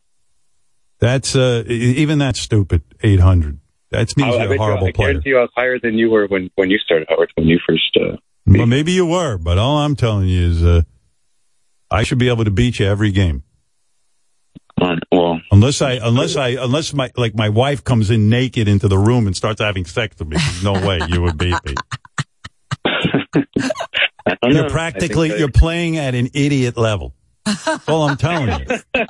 That's, 1.00 1.36
uh, 1.36 1.64
even 1.68 2.20
that's 2.20 2.40
stupid. 2.42 2.84
800. 3.02 3.60
That 3.92 4.16
means 4.18 4.36
I, 4.36 4.38
I 4.38 4.40
you're 4.42 4.48
bet 4.50 4.58
a 4.58 4.62
horrible 4.62 4.84
you, 4.84 4.90
I 4.90 4.92
player. 4.92 5.08
guarantee 5.14 5.30
you, 5.30 5.38
I 5.38 5.42
was 5.42 5.50
higher 5.56 5.80
than 5.80 5.98
you 5.98 6.10
were 6.12 6.28
when 6.28 6.52
when 6.56 6.70
you 6.70 6.78
started, 6.80 7.08
Howard. 7.10 7.32
When 7.36 7.48
you 7.48 7.60
first. 7.68 7.98
Uh, 8.00 8.18
Well, 8.46 8.68
maybe 8.68 8.92
you 8.92 9.06
were, 9.08 9.38
but 9.38 9.58
all 9.58 9.78
I'm 9.78 9.96
telling 9.96 10.28
you 10.28 10.46
is, 10.48 10.64
uh, 10.64 10.82
I 11.92 12.04
should 12.04 12.20
be 12.20 12.30
able 12.30 12.46
to 12.46 12.52
beat 12.52 12.80
you 12.80 12.86
every 12.88 13.12
game. 13.12 13.44
well, 15.12 15.42
unless 15.52 15.82
I, 15.82 15.94
unless 15.94 16.36
I, 16.36 16.50
unless 16.50 16.94
my, 16.94 17.12
like 17.18 17.36
my 17.36 17.50
wife 17.50 17.84
comes 17.84 18.10
in 18.12 18.30
naked 18.30 18.68
into 18.68 18.88
the 18.88 18.98
room 18.98 19.28
and 19.28 19.36
starts 19.36 19.60
having 19.62 19.86
sex 19.86 20.16
with 20.20 20.28
me, 20.30 20.38
no 20.64 20.74
way 20.74 21.00
you 21.10 21.22
would 21.22 21.38
beat 21.38 21.56
me. 21.66 21.76
You're 24.44 24.70
practically, 24.70 25.38
you're 25.38 25.52
playing 25.52 25.98
at 25.98 26.16
an 26.16 26.30
idiot 26.34 26.78
level. 26.78 27.14
That's 27.46 27.90
all 27.90 28.04
I'm 28.08 28.18
telling 28.18 28.60
you. 28.60 28.66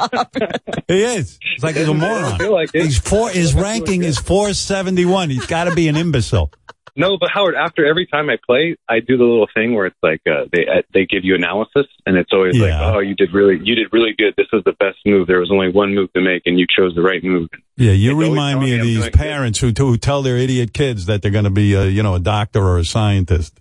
He 0.88 1.04
is. 1.04 1.38
It's 1.54 1.64
like 1.64 1.76
he's 1.76 1.88
a 1.88 1.94
moron. 1.94 2.40
He's 2.74 2.98
four. 2.98 3.30
His 3.30 3.54
ranking 3.54 4.04
is 4.04 4.18
471. 4.18 5.30
He's 5.30 5.46
got 5.46 5.66
to 5.66 5.76
be 5.76 5.88
an 5.88 5.96
imbecile. 5.96 6.52
No, 7.00 7.18
but 7.18 7.30
Howard, 7.32 7.56
after 7.56 7.86
every 7.86 8.06
time 8.06 8.30
I 8.30 8.36
play, 8.46 8.76
I 8.90 9.00
do 9.00 9.16
the 9.16 9.24
little 9.24 9.48
thing 9.56 9.74
where 9.74 9.86
it's 9.86 9.98
like 10.04 10.20
uh, 10.28 10.48
they 10.52 10.68
uh, 10.68 10.82
they 10.94 11.06
give 11.06 11.24
you 11.24 11.34
analysis, 11.34 11.88
and 12.06 12.18
it's 12.18 12.34
always 12.34 12.60
like, 12.60 12.74
oh, 12.74 13.00
you 13.00 13.16
did 13.16 13.34
really 13.34 13.58
you 13.64 13.74
did 13.74 13.88
really 13.94 14.12
good. 14.18 14.34
This 14.36 14.48
was 14.52 14.64
the 14.66 14.74
best 14.74 14.98
move. 15.06 15.26
There 15.26 15.40
was 15.40 15.50
only 15.50 15.72
one 15.72 15.96
move 15.96 16.12
to 16.12 16.20
make, 16.20 16.42
and 16.46 16.60
you 16.60 16.66
chose 16.70 16.94
the 16.96 17.02
right 17.02 17.24
move. 17.24 17.48
Yeah, 17.78 17.94
you 17.94 18.20
It's 18.20 18.30
remind 18.30 18.60
me 18.60 18.76
of 18.76 18.82
these 18.82 19.00
doing 19.00 19.12
parents 19.14 19.60
who, 19.60 19.72
who 19.78 19.96
tell 19.96 20.24
their 20.24 20.36
idiot 20.36 20.74
kids 20.74 21.06
that 21.06 21.22
they're 21.22 21.32
going 21.32 21.46
to 21.46 21.50
be, 21.50 21.74
uh, 21.74 21.84
you 21.84 22.04
know, 22.04 22.16
a 22.16 22.20
doctor 22.20 22.62
or 22.62 22.80
a 22.80 22.84
scientist. 22.84 23.58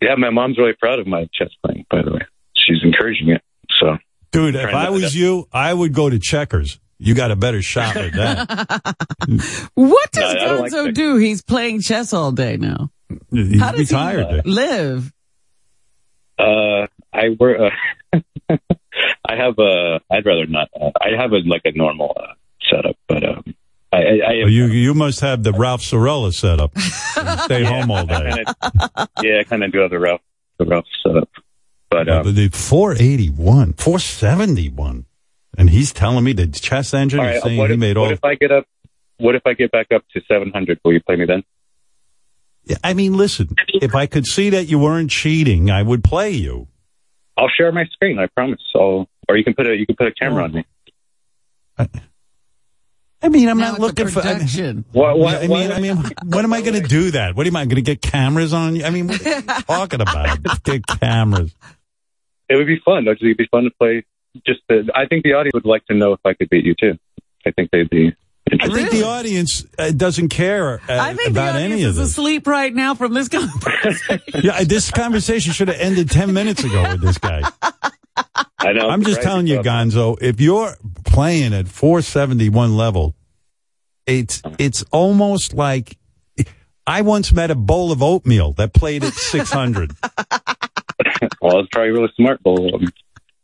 Yeah, 0.00 0.14
my 0.16 0.30
mom's 0.30 0.56
really 0.56 0.72
proud 0.80 0.98
of 0.98 1.06
my 1.06 1.28
chess 1.34 1.50
playing. 1.62 1.84
By 1.90 2.00
the 2.00 2.12
way, 2.12 2.22
she's 2.56 2.78
encouraging 2.82 3.28
it. 3.28 3.42
So, 3.78 3.98
Dude, 4.32 4.56
if 4.56 4.72
I 4.72 4.88
was 4.88 5.14
you, 5.14 5.46
I 5.52 5.74
would 5.74 5.92
go 5.92 6.08
to 6.08 6.18
checkers. 6.18 6.80
You 6.98 7.14
got 7.14 7.30
a 7.30 7.36
better 7.36 7.60
shot 7.62 7.94
with 7.94 8.14
that. 8.14 8.96
What 9.74 10.10
does 10.12 10.34
No, 10.34 10.40
I 10.40 10.68
don't 10.68 10.84
like 10.84 10.94
do? 10.94 11.16
He's 11.16 11.42
playing 11.42 11.80
chess 11.80 12.12
all 12.12 12.32
day 12.32 12.56
now. 12.56 12.90
He's 13.30 13.60
How 13.60 13.72
does 13.72 13.80
retired. 13.80 14.42
he 14.44 14.50
live? 14.50 15.12
uh, 16.38 16.86
I 17.12 17.30
work. 17.38 17.72
Uh, 18.12 18.18
I 19.28 19.36
have 19.36 19.58
a. 19.58 20.00
I'd 20.10 20.24
rather 20.24 20.46
not. 20.46 20.68
Uh, 20.80 20.90
I 21.00 21.20
have 21.20 21.32
a 21.32 21.38
like 21.46 21.62
a 21.64 21.72
normal 21.72 22.16
uh, 22.18 22.34
setup, 22.70 22.96
but 23.08 23.24
um, 23.24 23.42
I, 23.92 23.96
I, 23.96 24.00
I 24.00 24.34
Well, 24.44 24.48
you 24.50 24.66
you 24.66 24.94
must 24.94 25.20
have 25.20 25.42
the 25.42 25.52
Ralph 25.52 25.82
Cirella 25.82 26.32
setup. 26.32 26.72
You 26.76 26.82
stay 27.44 27.64
home 27.72 27.90
all 27.90 28.06
day. 28.06 28.44
kinda, 28.44 29.08
yeah, 29.22 29.40
I 29.40 29.44
kind 29.44 29.64
of 29.64 29.72
do 29.72 29.80
have 29.80 29.90
the 29.90 29.98
rough, 29.98 30.20
the 30.58 30.64
rough 30.64 30.86
setup. 31.02 31.28
But 31.90 32.08
um, 32.08 32.24
But 32.24 32.34
the 32.34 32.48
481, 32.48 33.74
471. 33.74 35.06
And 35.58 35.70
he's 35.70 35.92
telling 35.92 36.24
me 36.24 36.32
the 36.32 36.46
chess 36.46 36.92
engine 36.92 37.20
all 37.20 37.26
is 37.26 37.34
right, 37.34 37.42
saying 37.42 37.58
what 37.58 37.70
he 37.70 37.74
if, 37.74 37.80
made 37.80 37.96
what 37.96 38.02
all. 38.02 38.08
What 38.08 38.12
if 38.12 38.24
I 38.24 38.34
get 38.34 38.52
up? 38.52 38.66
What 39.18 39.34
if 39.34 39.42
I 39.46 39.54
get 39.54 39.72
back 39.72 39.86
up 39.94 40.04
to 40.12 40.20
seven 40.28 40.50
hundred? 40.52 40.80
Will 40.84 40.92
you 40.92 41.00
play 41.00 41.16
me 41.16 41.24
then? 41.24 41.42
Yeah, 42.64 42.76
I 42.82 42.94
mean, 42.94 43.16
listen, 43.16 43.54
if 43.74 43.94
I 43.94 44.06
could 44.06 44.26
see 44.26 44.50
that 44.50 44.64
you 44.64 44.78
weren't 44.78 45.10
cheating, 45.10 45.70
I 45.70 45.82
would 45.82 46.02
play 46.02 46.30
you. 46.32 46.68
I'll 47.36 47.48
share 47.48 47.70
my 47.72 47.84
screen. 47.86 48.18
I 48.18 48.26
promise. 48.26 48.60
I'll, 48.74 49.08
or 49.28 49.36
you 49.36 49.44
can 49.44 49.54
put 49.54 49.66
a 49.66 49.76
you 49.76 49.86
can 49.86 49.96
put 49.96 50.08
a 50.08 50.12
camera 50.12 50.44
on 50.44 50.52
me. 50.52 50.64
I 53.22 53.28
mean, 53.28 53.48
I'm 53.48 53.58
Now 53.58 53.64
not 53.64 53.70
it's 53.70 53.78
a 53.78 53.82
looking 53.82 54.08
for. 54.08 54.20
I, 54.20 54.34
production. 54.34 54.84
What, 54.92 55.18
what, 55.18 55.42
I 55.42 55.46
mean, 55.46 55.72
I 55.72 55.80
mean, 55.80 55.96
when 56.24 56.44
am 56.44 56.52
I 56.52 56.60
going 56.60 56.80
to 56.80 56.86
do 56.86 57.12
that? 57.12 57.34
What 57.34 57.46
am 57.46 57.56
I 57.56 57.64
going 57.64 57.76
to 57.76 57.82
get 57.82 58.02
cameras 58.02 58.52
on 58.52 58.76
you? 58.76 58.84
I 58.84 58.90
mean, 58.90 59.08
what 59.08 59.26
are 59.26 59.34
you 59.36 59.42
talking 59.42 60.00
about? 60.00 60.62
Get 60.64 60.86
cameras. 60.86 61.54
It 62.48 62.56
would 62.56 62.66
be 62.66 62.78
fun. 62.84 63.04
Don't 63.04 63.20
you 63.20 63.28
think 63.28 63.36
it'd 63.36 63.38
be 63.38 63.48
fun 63.50 63.64
to 63.64 63.70
play? 63.70 64.04
Just, 64.46 64.60
to, 64.70 64.84
I 64.94 65.06
think 65.06 65.24
the 65.24 65.34
audience 65.34 65.54
would 65.54 65.64
like 65.64 65.84
to 65.86 65.94
know 65.94 66.12
if 66.12 66.20
I 66.24 66.34
could 66.34 66.48
beat 66.48 66.64
you 66.64 66.74
too. 66.78 66.98
I 67.46 67.52
think 67.52 67.70
they'd 67.70 67.88
be. 67.88 68.14
I 68.52 68.68
think 68.68 68.90
the 68.90 69.04
audience 69.04 69.64
uh, 69.76 69.90
doesn't 69.90 70.28
care 70.28 70.74
uh, 70.74 70.80
I 70.88 71.14
think 71.14 71.24
the 71.24 71.30
about 71.40 71.56
audience 71.56 71.72
any 71.72 71.82
of 71.82 71.90
is 71.90 71.96
this. 71.96 72.10
asleep 72.10 72.46
right 72.46 72.72
now 72.72 72.94
from 72.94 73.12
this 73.12 73.28
conversation. 73.28 74.20
Yeah, 74.42 74.62
this 74.62 74.90
conversation 74.92 75.52
should 75.52 75.68
have 75.68 75.80
ended 75.80 76.10
10 76.10 76.32
minutes 76.32 76.62
ago 76.62 76.82
with 76.92 77.02
this 77.02 77.18
guy. 77.18 77.42
I 78.58 78.72
know. 78.72 78.88
I'm 78.88 79.02
just 79.02 79.22
telling 79.22 79.46
you, 79.48 79.58
Gonzo, 79.60 80.16
if 80.20 80.40
you're 80.40 80.76
playing 81.04 81.54
at 81.54 81.66
471 81.66 82.76
level, 82.76 83.14
it's 84.06 84.42
it's 84.58 84.84
almost 84.92 85.52
like 85.52 85.98
I 86.86 87.02
once 87.02 87.32
met 87.32 87.50
a 87.50 87.56
bowl 87.56 87.90
of 87.90 88.02
oatmeal 88.02 88.52
that 88.52 88.72
played 88.72 89.02
at 89.02 89.12
600. 89.12 89.92
well, 91.40 91.60
it's 91.60 91.68
probably 91.72 91.90
really 91.90 92.12
smart. 92.14 92.42
Bowl. 92.42 92.74
Uh, 92.74 92.86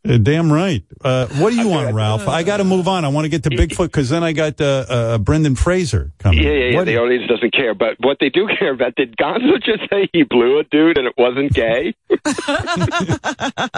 Damn 0.04 0.52
right. 0.52 0.82
Uh, 1.00 1.28
what 1.38 1.50
do 1.50 1.56
you 1.56 1.68
want, 1.68 1.94
Ralph? 1.94 2.26
I 2.26 2.42
got 2.42 2.56
to 2.56 2.64
move 2.64 2.88
on. 2.88 3.04
I 3.04 3.08
want 3.08 3.24
to 3.24 3.28
get 3.28 3.44
to 3.44 3.50
Bigfoot 3.50 3.84
because 3.86 4.08
then 4.10 4.24
I 4.24 4.32
got 4.32 4.60
uh, 4.60 4.84
uh, 4.88 5.18
Brendan 5.18 5.54
Fraser 5.54 6.10
coming. 6.18 6.42
Yeah, 6.42 6.50
yeah, 6.50 6.64
yeah. 6.70 6.76
What- 6.76 6.86
The 6.86 6.98
audience 6.98 7.28
doesn't 7.28 7.52
care, 7.54 7.72
but 7.74 7.96
what 8.00 8.16
they 8.18 8.28
do 8.28 8.48
care 8.58 8.72
about, 8.72 8.96
did 8.96 9.16
Gonzo 9.16 9.62
just 9.62 9.88
say 9.90 10.08
he 10.12 10.24
blew 10.24 10.58
a 10.58 10.64
dude 10.64 10.98
and 10.98 11.06
it 11.06 11.14
wasn't 11.16 11.52
gay? 11.52 11.94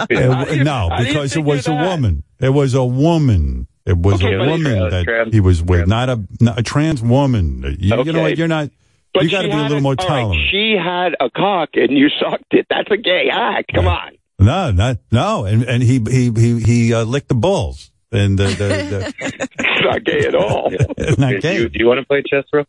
Uh, 0.07 0.45
no, 0.63 0.89
you 0.99 1.05
because 1.07 1.35
it 1.35 1.41
was 1.43 1.67
a 1.67 1.73
woman. 1.73 2.23
It 2.39 2.49
was 2.49 2.73
a 2.73 2.83
woman. 2.83 3.67
It 3.85 3.97
was 3.97 4.15
Okay, 4.23 4.33
a 4.33 4.39
woman 4.39 4.61
Trans- 4.63 4.91
that 4.91 5.03
trans- 5.03 5.33
he 5.33 5.39
was 5.39 5.61
with, 5.61 5.87
not 5.87 6.09
a 6.09 6.23
not 6.41 6.59
a 6.59 6.63
trans 6.63 7.01
woman. 7.01 7.63
You, 7.79 7.95
you 8.03 8.11
know 8.13 8.21
what? 8.21 8.37
You're 8.37 8.47
not. 8.47 8.69
But 9.13 9.23
you 9.23 9.29
got 9.31 9.43
to 9.43 9.47
be 9.47 9.53
a 9.53 9.61
little 9.63 9.79
more 9.81 9.95
all 9.97 10.07
right, 10.07 10.21
tolerant. 10.21 10.41
she 10.51 10.75
had 10.77 11.15
a 11.19 11.29
cock 11.29 11.69
and 11.75 11.91
you 11.97 12.09
sucked 12.19 12.51
it. 12.53 12.65
That's 12.69 12.89
a 12.91 12.97
gay 12.97 13.29
act. 13.31 13.71
Come 13.73 13.87
on. 13.87 14.14
No, 14.39 14.71
not 14.71 14.97
no, 15.11 15.45
and 15.45 15.63
and 15.63 15.81
he 15.81 15.99
he 15.99 16.29
he 16.31 16.59
he 16.59 16.93
uh, 16.93 17.03
licked 17.03 17.29
the 17.29 17.35
balls, 17.35 17.89
and 18.11 18.37
the, 18.37 18.43
the, 18.47 19.13
It's 19.19 19.81
not 19.85 20.03
gay 20.03 20.27
at 20.27 20.35
all. 20.35 20.69
the 20.69 21.15
not 21.19 21.31
Do 21.31 21.39
gay. 21.39 21.55
you, 21.55 21.69
do 21.69 21.79
you 21.79 21.87
want 21.87 21.99
to 22.01 22.05
play 22.05 22.21
chess, 22.29 22.43
bro? 22.51 22.65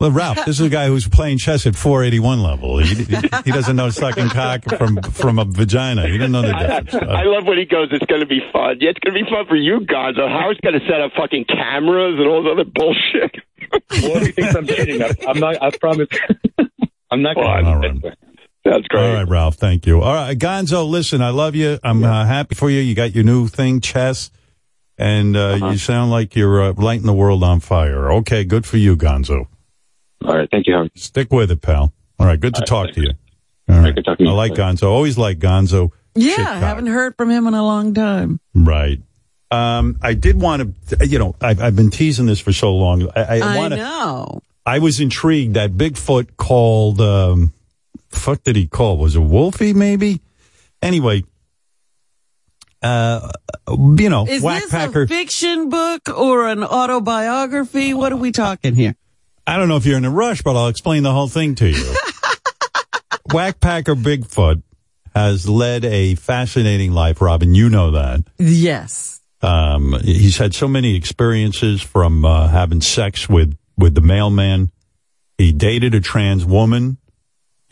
Well, 0.00 0.10
Ralph, 0.10 0.44
this 0.44 0.58
is 0.60 0.66
a 0.66 0.70
guy 0.70 0.88
who's 0.88 1.06
playing 1.08 1.38
chess 1.38 1.66
at 1.66 1.76
481 1.76 2.42
level. 2.42 2.78
He, 2.78 2.94
he, 2.94 3.04
he 3.44 3.52
doesn't 3.52 3.76
know 3.76 3.90
sucking 3.90 4.28
cock 4.30 4.64
from 4.76 4.96
from 5.02 5.38
a 5.38 5.44
vagina. 5.44 6.08
He 6.08 6.18
doesn't 6.18 6.32
know 6.32 6.42
the 6.42 6.54
I, 6.56 6.80
difference. 6.80 7.06
I 7.10 7.22
love 7.24 7.46
when 7.46 7.58
he 7.58 7.64
goes, 7.64 7.88
it's 7.92 8.04
going 8.06 8.20
to 8.20 8.26
be 8.26 8.40
fun. 8.52 8.78
Yeah, 8.80 8.90
it's 8.90 8.98
going 8.98 9.14
to 9.14 9.22
be 9.24 9.30
fun 9.30 9.46
for 9.46 9.56
you, 9.56 9.80
Gonzo. 9.80 10.26
Howard's 10.28 10.60
going 10.60 10.78
to 10.78 10.84
set 10.88 11.00
up 11.00 11.12
fucking 11.16 11.44
cameras 11.44 12.16
and 12.18 12.26
all 12.26 12.42
this 12.42 12.50
other 12.52 12.64
bullshit. 12.74 13.36
Well, 14.02 14.22
if 14.22 14.26
he 14.26 14.32
thinks 14.32 14.54
I'm 14.56 14.66
cheating, 14.66 15.02
I, 15.02 15.10
I'm 15.28 15.38
not. 15.38 15.62
I 15.62 15.70
promise. 15.76 16.08
I'm 17.10 17.22
not 17.22 17.36
going 17.36 17.66
All 17.66 17.80
to. 17.80 17.88
right. 17.88 18.18
That's 18.64 18.86
great. 18.88 19.06
All 19.08 19.14
right, 19.14 19.28
Ralph. 19.28 19.56
Thank 19.56 19.86
you. 19.86 20.00
All 20.00 20.14
right, 20.14 20.38
Gonzo. 20.38 20.88
Listen, 20.88 21.20
I 21.20 21.30
love 21.30 21.54
you. 21.54 21.78
I'm 21.84 22.02
uh, 22.02 22.24
happy 22.24 22.54
for 22.54 22.70
you. 22.70 22.80
You 22.80 22.94
got 22.94 23.14
your 23.14 23.24
new 23.24 23.46
thing, 23.46 23.80
chess, 23.80 24.30
and 24.96 25.36
uh, 25.36 25.40
Uh-huh. 25.40 25.70
you 25.70 25.78
sound 25.78 26.10
like 26.10 26.34
you're 26.34 26.62
uh, 26.62 26.72
lighting 26.76 27.04
the 27.06 27.12
world 27.12 27.44
on 27.44 27.60
fire. 27.60 28.10
Okay, 28.12 28.44
good 28.44 28.64
for 28.64 28.78
you, 28.78 28.96
Gonzo. 28.96 29.46
All 30.24 30.34
right. 30.36 30.48
Thank 30.50 30.66
you, 30.66 30.72
Howard. 30.74 30.92
Stick 30.96 31.30
with 31.30 31.50
it, 31.50 31.60
pal. 31.60 31.92
All 32.18 32.26
right, 32.26 32.40
good 32.40 32.54
to 32.54 32.60
All 32.72 32.80
right, 32.82 32.86
talk 32.88 32.94
to 32.94 33.02
you. 33.02 33.10
All 33.68 33.80
right, 33.80 33.94
good 33.94 34.04
talking 34.04 34.26
I 34.26 34.30
you. 34.30 34.36
like 34.36 34.52
Gonzo. 34.52 34.84
Always 34.84 35.18
like 35.18 35.38
Gonzo. 35.38 35.90
yeah, 36.14 36.36
Shit 36.36 36.46
I 36.46 36.58
haven't 36.60 36.86
heard 36.86 37.16
from 37.18 37.30
him 37.30 37.46
in 37.46 37.52
a 37.54 37.62
long 37.62 37.92
time. 37.92 38.40
Right. 38.54 39.00
Um, 39.50 39.98
I 40.02 40.14
did 40.14 40.40
want 40.40 40.88
to, 40.88 41.06
you 41.06 41.18
know, 41.18 41.36
I've, 41.40 41.60
I've 41.60 41.76
been 41.76 41.90
teasing 41.90 42.26
this 42.26 42.40
for 42.40 42.52
so 42.52 42.74
long. 42.74 43.08
I, 43.14 43.22
I, 43.22 43.40
I, 43.40 43.56
want 43.58 43.72
to. 43.74 43.76
know. 43.78 44.40
I 44.66 44.78
was 44.80 45.00
intrigued 45.00 45.54
that 45.54 45.72
Bigfoot 45.72 46.36
called. 46.38 47.00
Um, 47.00 47.52
fuck 48.16 48.42
did 48.42 48.56
he 48.56 48.66
call? 48.66 48.98
Was 48.98 49.16
it 49.16 49.20
Wolfie? 49.20 49.72
Maybe. 49.72 50.20
Anyway, 50.82 51.24
uh, 52.82 53.30
you 53.68 54.10
know, 54.10 54.24
Whackpacker. 54.26 54.28
Is 54.28 54.42
Whack 54.42 54.62
this 54.62 54.70
Packer. 54.70 55.02
a 55.02 55.08
fiction 55.08 55.70
book 55.70 56.08
or 56.08 56.48
an 56.48 56.62
autobiography? 56.62 57.94
What 57.94 58.12
are 58.12 58.16
we 58.16 58.32
talking 58.32 58.74
here? 58.74 58.94
I 59.46 59.56
don't 59.56 59.68
know 59.68 59.76
if 59.76 59.86
you're 59.86 59.96
in 59.98 60.04
a 60.04 60.10
rush, 60.10 60.42
but 60.42 60.56
I'll 60.56 60.68
explain 60.68 61.02
the 61.02 61.12
whole 61.12 61.28
thing 61.28 61.54
to 61.56 61.68
you. 61.68 61.94
Wack 63.32 63.60
Packer 63.60 63.94
Bigfoot 63.94 64.62
has 65.14 65.48
led 65.48 65.84
a 65.84 66.14
fascinating 66.14 66.92
life, 66.92 67.20
Robin. 67.20 67.54
You 67.54 67.68
know 67.68 67.92
that. 67.92 68.24
Yes. 68.38 69.20
Um, 69.42 69.98
he's 70.02 70.38
had 70.38 70.54
so 70.54 70.66
many 70.68 70.96
experiences 70.96 71.82
from 71.82 72.24
uh, 72.24 72.48
having 72.48 72.80
sex 72.80 73.28
with 73.28 73.56
with 73.76 73.94
the 73.94 74.00
mailman. 74.00 74.70
He 75.38 75.52
dated 75.52 75.94
a 75.94 76.00
trans 76.00 76.44
woman. 76.44 76.98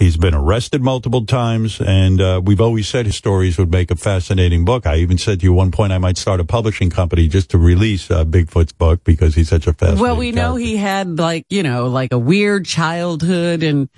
He's 0.03 0.17
been 0.17 0.35
arrested 0.35 0.83
multiple 0.83 1.25
times, 1.27 1.81
and 1.81 2.21
uh, 2.21 2.41
we've 2.45 2.61
always 2.61 2.89
said 2.89 3.07
his 3.07 3.15
stories 3.15 3.57
would 3.57 3.71
make 3.71 3.89
a 3.93 3.95
fascinating 3.95 4.65
book. 4.65 4.85
I 4.85 4.97
even 4.97 5.17
said 5.17 5.39
to 5.39 5.45
you 5.45 5.53
one 5.53 5.71
point 5.71 5.93
I 5.93 5.99
might 5.99 6.19
start 6.19 6.41
a 6.41 6.45
publishing 6.45 6.91
company 6.91 7.29
just 7.29 7.51
to 7.51 7.59
release 7.59 8.11
uh, 8.11 8.25
Bigfoot's 8.25 8.73
book 8.73 9.05
because 9.05 9.37
he's 9.37 9.49
such 9.49 9.69
a 9.69 9.73
fascinating. 9.73 10.03
Well, 10.03 10.17
we 10.17 10.33
know 10.33 10.57
he 10.57 10.77
had 10.77 11.21
like, 11.21 11.47
you 11.51 11.63
know, 11.63 11.87
like 11.87 12.13
a 12.13 12.19
weird 12.19 12.67
childhood 12.67 13.63
and, 13.63 13.89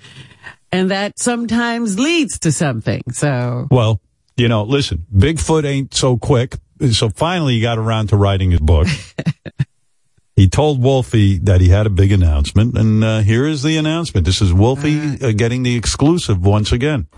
and 0.71 0.91
that 0.91 1.17
sometimes 1.17 1.97
leads 1.97 2.37
to 2.41 2.51
something. 2.51 3.01
So, 3.11 3.67
Well, 3.71 3.99
you 4.37 4.47
know, 4.47 4.61
listen, 4.61 5.07
Bigfoot 5.11 5.65
ain't 5.65 5.95
so 5.95 6.17
quick. 6.17 6.57
So 6.91 7.09
finally 7.09 7.55
he 7.55 7.61
got 7.61 7.79
around 7.79 8.09
to 8.09 8.15
writing 8.15 8.51
his 8.51 8.59
book. 8.59 8.87
he 10.35 10.49
told 10.49 10.83
Wolfie 10.83 11.37
that 11.39 11.61
he 11.61 11.69
had 11.69 11.85
a 11.85 11.89
big 11.89 12.11
announcement, 12.11 12.77
and 12.77 13.03
uh, 13.03 13.19
here 13.19 13.45
is 13.45 13.63
the 13.63 13.77
announcement. 13.77 14.25
This 14.25 14.41
is 14.41 14.53
Wolfie 14.53 15.17
uh, 15.21 15.31
getting 15.31 15.63
the 15.63 15.75
exclusive 15.75 16.45
once 16.45 16.71
again. 16.71 17.07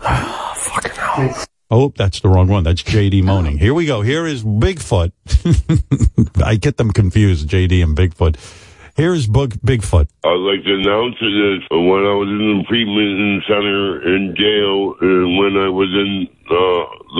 Oh, 1.70 1.92
that's 1.94 2.20
the 2.20 2.30
wrong 2.30 2.48
one. 2.48 2.64
That's 2.64 2.82
JD 2.82 3.24
moaning. 3.24 3.58
Here 3.58 3.74
we 3.74 3.84
go. 3.84 4.00
Here 4.00 4.24
is 4.26 4.42
Bigfoot. 4.42 5.12
I 6.42 6.54
get 6.56 6.78
them 6.78 6.92
confused, 6.92 7.46
JD 7.46 7.82
and 7.82 7.94
Bigfoot. 7.94 8.36
Here 8.96 9.12
is 9.12 9.26
Book 9.26 9.50
Bigfoot. 9.50 10.08
I'd 10.24 10.28
like 10.28 10.64
to 10.64 10.74
announce 10.74 11.16
it 11.20 11.60
that 11.70 11.76
when 11.76 12.06
I 12.06 12.14
was 12.14 12.28
in 12.28 12.58
the 12.58 12.64
treatment 12.68 13.42
center 13.46 14.16
in 14.16 14.34
jail 14.34 14.94
and 15.02 15.36
when 15.36 15.62
I 15.62 15.68
was 15.68 15.88
in 15.92 16.26
uh, 16.46 16.54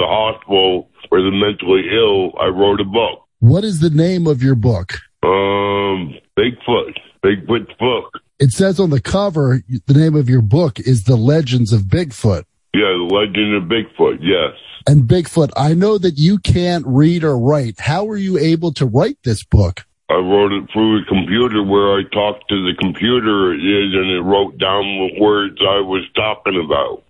the 0.00 0.06
hospital 0.06 0.88
for 1.10 1.20
the 1.20 1.30
mentally 1.30 1.84
ill, 1.92 2.32
I 2.40 2.46
wrote 2.46 2.80
a 2.80 2.84
book. 2.84 3.28
What 3.40 3.64
is 3.64 3.80
the 3.80 3.90
name 3.90 4.26
of 4.26 4.42
your 4.42 4.54
book? 4.54 4.94
Um, 5.22 6.14
Bigfoot. 6.38 6.96
Bigfoot's 7.24 7.72
book. 7.78 8.20
It 8.38 8.52
says 8.52 8.78
on 8.78 8.90
the 8.90 9.00
cover, 9.00 9.62
the 9.86 9.94
name 9.94 10.14
of 10.14 10.28
your 10.28 10.42
book 10.42 10.78
is 10.78 11.04
The 11.04 11.16
Legends 11.16 11.72
of 11.72 11.82
Bigfoot. 11.82 12.44
Yeah, 12.74 12.82
the 12.82 13.08
legend 13.12 13.54
of 13.56 13.64
Bigfoot. 13.64 14.18
Yes. 14.20 14.54
And 14.86 15.02
Bigfoot, 15.02 15.50
I 15.56 15.74
know 15.74 15.98
that 15.98 16.18
you 16.18 16.38
can't 16.38 16.86
read 16.86 17.24
or 17.24 17.36
write. 17.36 17.80
How 17.80 18.04
were 18.04 18.16
you 18.16 18.38
able 18.38 18.72
to 18.74 18.86
write 18.86 19.18
this 19.24 19.42
book? 19.42 19.84
I 20.10 20.14
wrote 20.14 20.52
it 20.52 20.70
through 20.72 21.02
a 21.02 21.04
computer 21.04 21.62
where 21.62 21.98
I 21.98 22.02
talked 22.12 22.48
to 22.48 22.64
the 22.64 22.74
computer 22.80 23.52
it 23.52 23.58
is 23.58 23.94
and 23.94 24.10
it 24.10 24.22
wrote 24.22 24.56
down 24.56 24.82
the 24.82 25.20
words 25.20 25.58
I 25.60 25.80
was 25.80 26.04
talking 26.14 26.62
about. 26.64 27.02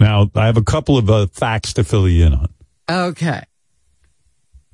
Now, 0.00 0.30
I 0.34 0.46
have 0.46 0.56
a 0.56 0.62
couple 0.62 0.96
of 0.96 1.10
uh, 1.10 1.26
facts 1.26 1.74
to 1.74 1.84
fill 1.84 2.08
you 2.08 2.26
in 2.26 2.34
on. 2.34 2.48
okay. 2.88 3.42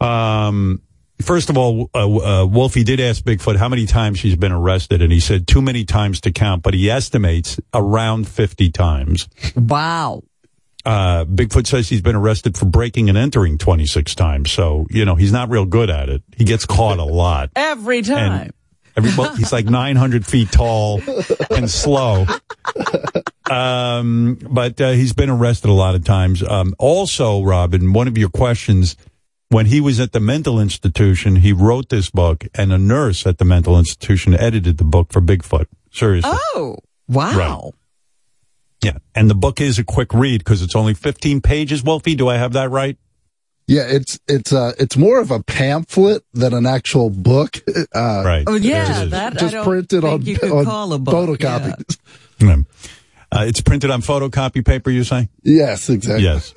Um, 0.01 0.83
first 1.23 1.51
of 1.51 1.57
all, 1.57 1.91
uh, 1.95 2.43
uh, 2.43 2.47
Wolfie 2.47 2.85
did 2.85 3.01
ask 3.01 3.23
Bigfoot 3.25 3.57
how 3.57 3.69
many 3.69 3.87
times 3.87 4.19
she's 4.19 4.37
been 4.37 4.53
arrested, 4.53 5.03
and 5.03 5.13
he 5.13 5.21
said 5.21 5.47
too 5.47 5.63
many 5.63 5.85
times 5.85 6.21
to 6.23 6.33
count, 6.33 6.63
but 6.63 6.75
he 6.75 6.91
estimates 6.91 7.59
around 7.75 8.29
50 8.29 8.71
times. 8.71 9.29
Wow. 9.55 10.23
Uh, 10.85 11.25
Bigfoot 11.25 11.67
says 11.67 11.89
he's 11.89 12.01
been 12.01 12.17
arrested 12.17 12.57
for 12.57 12.65
breaking 12.65 13.09
and 13.09 13.19
entering 13.19 13.59
26 13.59 14.15
times. 14.15 14.51
So, 14.51 14.87
you 14.91 15.05
know, 15.05 15.15
he's 15.15 15.33
not 15.33 15.51
real 15.51 15.67
good 15.67 15.91
at 15.91 16.09
it. 16.09 16.23
He 16.37 16.45
gets 16.45 16.65
caught 16.65 16.99
a 16.99 17.05
lot. 17.05 17.51
Every 17.57 18.03
time. 18.03 18.53
Every, 18.97 19.11
well, 19.17 19.35
he's 19.37 19.53
like 19.53 19.67
900 19.67 20.27
feet 20.27 20.51
tall 20.51 21.01
and 21.51 21.71
slow. 21.71 22.27
Um, 23.51 24.39
but 24.41 24.81
uh, 24.81 24.91
he's 24.93 25.13
been 25.13 25.31
arrested 25.31 25.71
a 25.71 25.75
lot 25.75 25.95
of 25.95 26.05
times. 26.05 26.43
Um, 26.43 26.75
also, 26.79 27.43
Robin, 27.43 27.93
one 27.93 28.09
of 28.09 28.17
your 28.17 28.31
questions, 28.31 28.97
when 29.51 29.67
he 29.67 29.81
was 29.81 30.01
at 30.01 30.13
the 30.13 30.21
mental 30.21 30.59
institution, 30.59 31.37
he 31.37 31.53
wrote 31.53 31.89
this 31.91 32.09
book, 32.11 32.47
and 32.55 32.73
a 32.73 32.79
nurse 32.79 33.27
at 33.27 33.39
the 33.39 33.45
mental 33.45 33.79
institution 33.79 34.35
edited 34.35 34.79
the 34.79 34.85
book 34.85 35.13
for 35.13 35.21
Bigfoot. 35.21 35.67
Seriously. 35.93 36.31
Oh, 36.33 36.79
wow. 37.09 37.73
Yeah. 38.83 38.99
And 39.15 39.29
the 39.29 39.35
book 39.35 39.61
is 39.61 39.79
a 39.79 39.85
quick 39.85 40.15
read 40.15 40.39
because 40.39 40.63
it's 40.63 40.75
only 40.77 40.95
15 40.95 41.41
pages, 41.43 41.83
Wolfie. 41.83 42.15
Do 42.15 42.29
I 42.29 42.37
have 42.39 42.53
that 42.55 42.71
right? 42.71 42.97
Yeah, 43.67 43.83
it's 43.87 44.19
it's 44.27 44.53
uh 44.53 44.73
it's 44.81 44.97
more 44.97 45.21
of 45.21 45.31
a 45.31 45.41
pamphlet 45.45 46.25
than 46.33 46.55
an 46.55 46.67
actual 46.67 47.09
book. 47.11 47.59
Uh, 47.95 48.23
Right. 48.25 48.45
Oh, 48.47 48.55
yeah, 48.57 48.69
Yes, 48.87 48.99
it 49.01 49.05
is. 49.05 49.11
that 49.11 49.37
I 49.37 49.41
just 49.41 49.55
don't 49.55 49.65
printed 49.65 50.03
think 50.03 50.05
on, 50.21 50.23
you 50.27 50.39
could 50.39 50.51
on 50.53 50.65
call 50.65 50.93
a 50.93 50.99
book. 50.99 51.39
photocopy. 51.41 51.97
Yeah. 52.41 52.57
Uh, 53.33 53.45
it's 53.47 53.61
printed 53.61 53.91
on 53.91 54.03
photocopy 54.03 54.65
paper, 54.65 54.91
you 54.91 55.05
say? 55.05 55.29
Yes, 55.43 55.89
exactly. 55.89 56.25
Yes. 56.25 56.53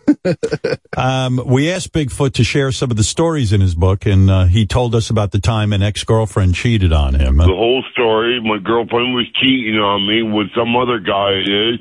um, 0.98 1.40
we 1.46 1.72
asked 1.72 1.94
Bigfoot 1.94 2.34
to 2.34 2.44
share 2.44 2.72
some 2.72 2.90
of 2.90 2.98
the 2.98 3.04
stories 3.04 3.54
in 3.54 3.62
his 3.62 3.76
book, 3.76 4.08
and 4.08 4.30
uh, 4.30 4.46
he 4.46 4.66
told 4.66 4.96
us 4.96 5.12
about 5.12 5.32
the 5.32 5.40
time 5.40 5.72
an 5.72 5.84
ex-girlfriend 5.84 6.56
cheated 6.56 6.92
on 6.92 7.14
him. 7.14 7.38
The 7.38 7.46
whole 7.46 7.84
story, 7.92 8.42
my 8.42 8.58
girlfriend 8.58 9.14
was 9.14 9.28
cheating 9.40 9.76
on 9.76 10.08
me 10.08 10.24
with 10.24 10.48
some 10.56 10.76
other 10.76 10.98
guy 10.98 11.34
it 11.34 11.48
is, 11.48 11.80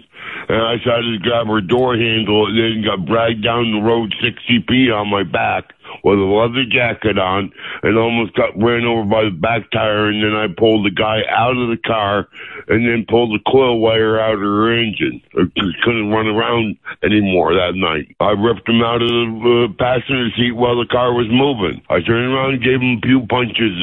and 0.49 0.63
I 0.63 0.77
decided 0.77 1.13
to 1.13 1.23
grab 1.23 1.47
her 1.47 1.61
door 1.61 1.97
handle 1.97 2.47
and 2.47 2.59
then 2.59 2.85
got 2.85 3.07
dragged 3.07 3.45
down 3.45 3.73
the 3.73 3.83
road 3.83 4.15
60 4.21 4.65
feet 4.69 4.91
on 4.91 5.11
my 5.11 5.23
back 5.23 5.73
with 6.05 6.19
a 6.19 6.23
leather 6.23 6.65
jacket 6.65 7.19
on 7.19 7.53
and 7.83 7.99
almost 7.99 8.35
got 8.35 8.57
ran 8.57 8.85
over 8.85 9.05
by 9.05 9.25
the 9.25 9.31
back 9.31 9.71
tire 9.71 10.09
and 10.09 10.23
then 10.23 10.35
I 10.35 10.47
pulled 10.49 10.87
the 10.87 10.91
guy 10.91 11.23
out 11.29 11.57
of 11.57 11.69
the 11.69 11.81
car 11.85 12.29
and 12.69 12.87
then 12.87 13.07
pulled 13.09 13.33
the 13.33 13.43
coil 13.51 13.79
wire 13.79 14.19
out 14.19 14.35
of 14.35 14.41
her 14.41 14.73
engine. 14.73 15.23
I 15.35 15.45
couldn't 15.85 16.11
run 16.11 16.27
around 16.27 16.77
anymore 17.03 17.55
that 17.55 17.75
night. 17.75 18.15
I 18.21 18.33
ripped 18.33 18.69
him 18.69 18.83
out 18.83 19.03
of 19.03 19.09
the 19.09 19.69
uh, 19.69 19.75
passenger 19.79 20.31
seat 20.37 20.53
while 20.53 20.79
the 20.79 20.91
car 20.91 21.13
was 21.13 21.29
moving. 21.31 21.83
I 21.91 22.01
turned 22.01 22.33
around 22.33 22.55
and 22.55 22.65
gave 22.65 22.81
him 22.81 22.99
a 22.99 23.07
few 23.07 23.27
punches. 23.27 23.75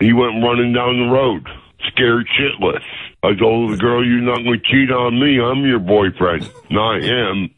He 0.00 0.12
went 0.12 0.42
running 0.42 0.72
down 0.72 0.98
the 0.98 1.12
road, 1.12 1.46
scared 1.88 2.26
shitless. 2.36 2.84
I 3.26 3.34
told 3.38 3.72
the 3.72 3.76
girl, 3.76 4.04
"You're 4.06 4.20
not 4.20 4.42
going 4.44 4.60
to 4.60 4.70
cheat 4.70 4.90
on 4.90 5.18
me. 5.20 5.40
I'm 5.40 5.64
your 5.66 5.80
boyfriend." 5.80 6.48
And 6.70 6.78
I 6.78 6.98
am. 7.04 7.50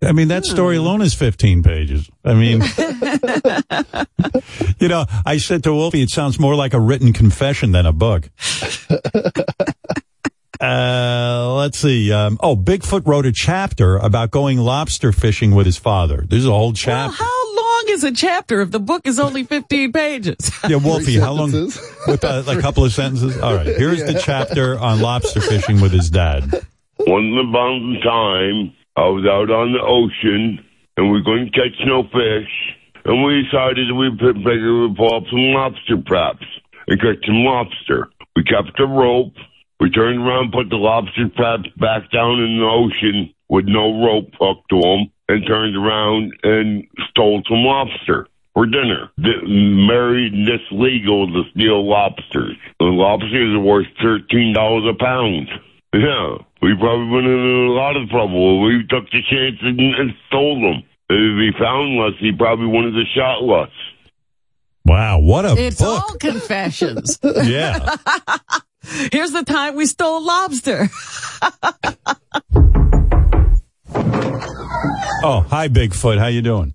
I 0.00 0.12
mean, 0.12 0.28
that 0.28 0.44
story 0.44 0.76
alone 0.76 1.02
is 1.02 1.12
15 1.14 1.64
pages. 1.64 2.08
I 2.24 2.34
mean, 2.34 2.60
you 4.78 4.86
know, 4.86 5.06
I 5.26 5.38
said 5.38 5.64
to 5.64 5.72
Wolfie, 5.72 6.02
it 6.02 6.10
sounds 6.10 6.38
more 6.38 6.54
like 6.54 6.72
a 6.72 6.78
written 6.78 7.12
confession 7.12 7.72
than 7.72 7.84
a 7.86 7.92
book. 7.92 8.30
Uh, 10.60 11.54
let's 11.54 11.78
see. 11.78 12.12
Um, 12.12 12.36
oh, 12.42 12.56
Bigfoot 12.56 13.06
wrote 13.06 13.26
a 13.26 13.32
chapter 13.32 13.96
about 13.96 14.32
going 14.32 14.58
lobster 14.58 15.12
fishing 15.12 15.54
with 15.54 15.66
his 15.66 15.76
father. 15.76 16.24
There's 16.28 16.46
a 16.46 16.50
whole 16.50 16.68
Well, 16.68 16.72
chapter. 16.74 17.16
how 17.22 17.54
long 18.02 18.10
is 18.10 18.18
a 18.18 18.20
chapter 18.20 18.60
if 18.60 18.70
the 18.70 18.80
book 18.80 19.06
is 19.06 19.18
only 19.18 19.44
15 19.44 19.92
pages? 19.92 20.50
yeah, 20.68 20.76
Wolfie, 20.76 21.18
how 21.18 21.32
long? 21.32 21.52
With 21.52 22.24
uh, 22.24 22.42
a 22.46 22.60
couple 22.60 22.84
of 22.84 22.92
sentences. 22.92 23.38
All 23.40 23.54
right. 23.54 23.66
Here's 23.66 24.04
the 24.04 24.20
chapter 24.24 24.78
on 24.78 25.00
lobster 25.00 25.40
fishing 25.40 25.80
with 25.80 25.92
his 25.92 26.10
dad. 26.10 26.50
Once 26.98 27.34
upon 27.48 27.96
a 27.96 28.04
time, 28.04 28.74
I 28.96 29.08
was 29.08 29.24
out 29.26 29.50
on 29.50 29.72
the 29.72 29.80
ocean 29.80 30.64
and 30.96 31.12
we 31.12 31.22
couldn't 31.24 31.54
catch 31.54 31.78
no 31.86 32.02
fish. 32.04 32.50
And 33.04 33.24
we 33.24 33.42
decided 33.44 33.92
we 33.92 34.10
put 34.10 34.34
bigger 34.34 34.88
we 34.88 34.94
pull 34.94 35.14
up 35.14 35.24
some 35.30 35.54
lobster 35.54 36.02
traps 36.06 36.44
and 36.88 37.00
catch 37.00 37.24
some 37.24 37.44
lobster. 37.44 38.08
We 38.36 38.44
kept 38.44 38.76
the 38.76 38.86
rope. 38.86 39.34
We 39.80 39.90
turned 39.90 40.18
around, 40.18 40.52
put 40.52 40.68
the 40.70 40.76
lobster 40.76 41.28
traps 41.36 41.68
back 41.78 42.10
down 42.10 42.42
in 42.42 42.58
the 42.58 42.66
ocean 42.66 43.34
with 43.48 43.64
no 43.66 44.04
rope 44.04 44.30
hooked 44.38 44.68
to 44.70 44.80
them, 44.80 45.12
and 45.28 45.46
turned 45.46 45.76
around 45.76 46.32
and 46.42 46.84
stole 47.10 47.42
some 47.48 47.58
lobster 47.58 48.26
for 48.54 48.66
dinner. 48.66 49.10
Th- 49.22 49.36
Married 49.46 50.32
this 50.46 50.60
legal 50.72 51.26
to 51.26 51.42
steal 51.52 51.86
lobsters. 51.88 52.56
The 52.80 52.86
lobsters 52.86 53.54
are 53.54 53.60
worth 53.60 53.86
thirteen 54.02 54.52
dollars 54.54 54.84
a 54.88 54.94
pound. 54.98 55.48
Yeah, 55.94 56.36
we 56.62 56.74
probably 56.78 57.06
been 57.22 57.30
in 57.30 57.66
a 57.68 57.72
lot 57.72 57.96
of 57.96 58.08
trouble. 58.10 58.62
We 58.62 58.84
took 58.88 59.04
the 59.10 59.22
chance 59.30 59.56
and, 59.62 59.78
and 59.80 60.12
stole 60.28 60.60
them. 60.60 60.82
If 61.10 61.54
he 61.54 61.58
found 61.58 61.98
us, 62.00 62.12
he 62.20 62.32
probably 62.32 62.66
wanted 62.66 62.92
to 62.92 63.04
shot 63.14 63.40
us. 63.64 63.70
Wow, 64.84 65.20
what 65.20 65.44
a 65.46 65.54
it's 65.56 65.80
book. 65.80 66.02
all 66.10 66.16
confessions. 66.18 67.18
Yeah. 67.44 67.96
Here's 69.12 69.32
the 69.32 69.42
time 69.44 69.74
we 69.76 69.84
stole 69.86 70.22
lobster. 70.24 70.88
Oh, 73.94 75.44
hi, 75.48 75.68
Bigfoot. 75.68 76.18
How 76.18 76.26
you 76.26 76.42
doing? 76.42 76.74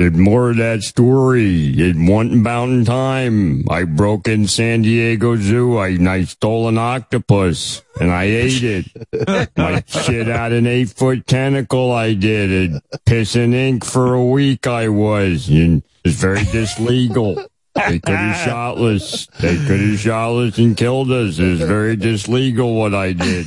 More 0.00 0.50
of 0.50 0.58
that 0.58 0.82
story. 0.82 1.90
In 1.90 2.06
one 2.06 2.40
mountain 2.40 2.84
time, 2.84 3.64
I 3.68 3.82
broke 3.82 4.28
in 4.28 4.46
San 4.46 4.82
Diego 4.82 5.34
Zoo. 5.34 5.76
I, 5.76 5.98
I 6.08 6.22
stole 6.22 6.68
an 6.68 6.78
octopus 6.78 7.82
and 8.00 8.12
I 8.12 8.24
ate 8.24 8.62
it. 8.62 9.48
I 9.56 9.82
shit 9.88 10.28
out 10.28 10.52
an 10.52 10.68
eight 10.68 10.90
foot 10.90 11.26
tentacle. 11.26 11.90
I 11.90 12.14
did 12.14 12.72
it. 12.72 12.82
Piss 13.06 13.34
and 13.34 13.52
ink 13.52 13.84
for 13.84 14.14
a 14.14 14.24
week. 14.24 14.68
I 14.68 14.88
was. 14.88 15.48
And 15.48 15.82
it's 16.04 16.14
very 16.14 16.40
dislegal. 16.42 17.44
They 17.88 17.98
could 17.98 18.14
have 18.14 18.44
shot 18.44 18.78
us. 18.78 19.26
They 19.40 19.56
could 19.56 19.80
have 19.80 19.98
shot 19.98 20.36
us 20.36 20.58
and 20.58 20.76
killed 20.76 21.10
us. 21.10 21.38
It's 21.38 21.60
was 21.60 21.68
very 21.68 21.96
dislegal 21.96 22.78
what 22.78 22.94
I 22.94 23.12
did. 23.12 23.46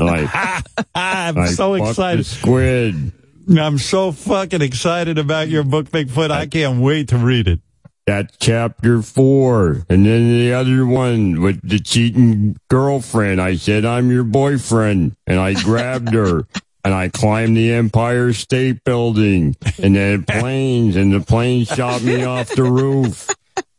I, 0.00 0.62
I'm 0.94 1.38
I 1.38 1.46
so 1.48 1.74
excited. 1.74 2.26
Squid. 2.26 3.12
I'm 3.48 3.78
so 3.78 4.12
fucking 4.12 4.62
excited 4.62 5.18
about 5.18 5.48
your 5.48 5.62
book, 5.62 5.86
Bigfoot. 5.86 6.30
I 6.30 6.46
can't 6.46 6.80
wait 6.80 7.08
to 7.08 7.16
read 7.16 7.46
it. 7.46 7.60
That's 8.06 8.36
chapter 8.38 9.02
four. 9.02 9.84
And 9.88 10.06
then 10.06 10.38
the 10.38 10.52
other 10.52 10.86
one 10.86 11.40
with 11.40 11.60
the 11.68 11.80
cheating 11.80 12.56
girlfriend. 12.68 13.40
I 13.40 13.56
said, 13.56 13.84
I'm 13.84 14.10
your 14.12 14.22
boyfriend. 14.22 15.16
And 15.26 15.40
I 15.40 15.54
grabbed 15.54 16.14
her 16.14 16.46
and 16.86 16.94
I 16.94 17.08
climbed 17.08 17.56
the 17.56 17.72
Empire 17.72 18.32
State 18.32 18.84
Building 18.84 19.56
and 19.82 19.96
then 19.96 20.22
planes 20.22 20.94
and 20.94 21.12
the 21.12 21.18
plane 21.18 21.64
shot 21.64 22.00
me 22.04 22.22
off 22.22 22.50
the 22.50 22.62
roof. 22.62 23.28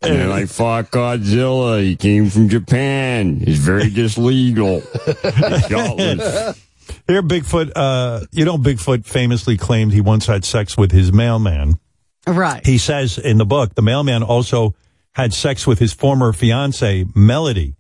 And 0.02 0.20
then 0.20 0.30
I 0.30 0.46
fought 0.46 0.92
Godzilla. 0.92 1.82
He 1.82 1.96
came 1.96 2.30
from 2.30 2.50
Japan. 2.50 3.40
He's 3.40 3.60
very 3.60 3.90
dislegal. 3.90 4.82
He's 5.24 5.68
gutless. 5.70 6.62
Here, 7.08 7.24
Bigfoot, 7.24 7.72
uh, 7.78 8.26
you 8.34 8.44
know, 8.44 8.58
Bigfoot 8.58 9.06
famously 9.06 9.56
claimed 9.56 9.94
he 9.94 10.02
once 10.02 10.26
had 10.26 10.44
sex 10.44 10.78
with 10.78 10.92
his 10.92 11.14
mailman. 11.14 11.80
Right. 12.28 12.66
He 12.66 12.78
says 12.78 13.18
in 13.18 13.38
the 13.38 13.46
book, 13.46 13.74
the 13.76 13.82
mailman 13.82 14.22
also 14.22 14.76
had 15.14 15.34
sex 15.34 15.66
with 15.66 15.80
his 15.80 15.94
former 15.94 16.34
fiancee, 16.34 17.06
Melody. 17.16 17.76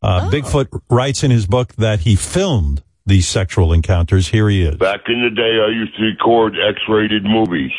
Uh, 0.00 0.30
Bigfoot 0.30 0.82
writes 0.88 1.24
in 1.24 1.32
his 1.32 1.48
book 1.48 1.74
that 1.74 2.00
he 2.00 2.14
filmed 2.14 2.84
these 3.06 3.28
sexual 3.28 3.72
encounters. 3.72 4.28
Here 4.28 4.48
he 4.48 4.62
is. 4.62 4.76
Back 4.76 5.02
in 5.08 5.22
the 5.22 5.30
day, 5.30 5.60
I 5.64 5.70
used 5.70 5.96
to 5.96 6.02
record 6.04 6.54
X-rated 6.58 7.24
movies. 7.24 7.72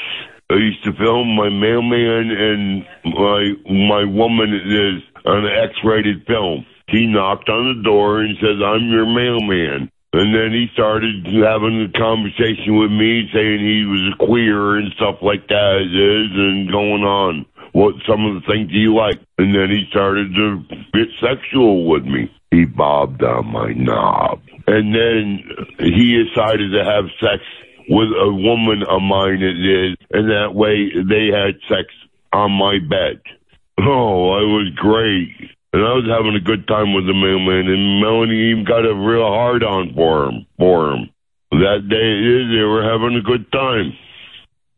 I 0.50 0.56
used 0.56 0.84
to 0.86 0.94
film 0.94 1.36
my 1.36 1.50
mailman 1.50 2.32
and 2.32 2.86
my 3.04 3.52
my 3.70 4.06
woman 4.06 4.54
is 4.54 5.04
on 5.26 5.46
an 5.46 5.52
X-rated 5.70 6.26
film. 6.26 6.66
He 6.88 7.06
knocked 7.06 7.50
on 7.50 7.76
the 7.76 7.84
door 7.84 8.22
and 8.22 8.38
says, 8.40 8.62
"I'm 8.64 8.88
your 8.90 9.06
mailman." 9.06 9.92
And 10.14 10.34
then 10.34 10.54
he 10.54 10.68
started 10.72 11.28
having 11.28 11.84
a 11.84 12.00
conversation 12.00 12.78
with 12.78 12.92
me, 12.92 13.30
saying 13.34 13.60
he 13.60 13.84
was 13.86 14.14
queer 14.20 14.78
and 14.78 14.94
stuff 14.94 15.18
like 15.22 15.48
that, 15.50 15.82
is 15.84 16.32
and 16.34 16.72
going 16.72 17.04
on. 17.04 17.46
What 17.74 17.96
some 18.08 18.26
of 18.26 18.36
the 18.36 18.48
things 18.48 18.72
he 18.72 18.88
liked, 18.88 19.24
and 19.38 19.54
then 19.54 19.70
he 19.70 19.86
started 19.90 20.34
to 20.34 20.64
get 20.94 21.10
sexual 21.20 21.86
with 21.86 22.06
me. 22.06 22.32
He 22.52 22.64
bobbed 22.64 23.22
on 23.22 23.48
my 23.52 23.74
knob, 23.74 24.40
and 24.68 24.94
then 24.94 25.44
he 25.80 26.24
decided 26.28 26.72
to 26.72 26.84
have 26.84 27.06
sex 27.22 27.42
with 27.90 28.10
a 28.10 28.32
woman 28.32 28.84
of 28.84 29.02
mine. 29.02 29.42
It 29.42 29.58
is, 29.58 29.98
and 30.12 30.30
that 30.30 30.54
way 30.54 30.92
they 30.92 31.32
had 31.32 31.56
sex 31.70 31.88
on 32.34 32.52
my 32.52 32.80
bed. 32.80 33.22
Oh, 33.80 34.36
it 34.38 34.50
was 34.52 34.72
great. 34.76 35.30
And 35.74 35.84
I 35.84 35.94
was 35.94 36.06
having 36.10 36.36
a 36.36 36.44
good 36.44 36.68
time 36.68 36.94
with 36.94 37.06
the 37.06 37.14
mailman, 37.14 37.68
and 37.68 38.02
Melanie 38.02 38.52
even 38.52 38.66
got 38.66 38.86
a 38.86 38.94
real 38.94 39.28
hard 39.28 39.64
on 39.64 39.94
for 39.94 40.26
him. 40.26 40.46
For 40.58 40.92
him, 40.92 41.10
that 41.52 41.88
day 41.88 42.58
they 42.58 42.64
were 42.64 42.84
having 42.84 43.16
a 43.16 43.22
good 43.22 43.52
time. 43.52 43.94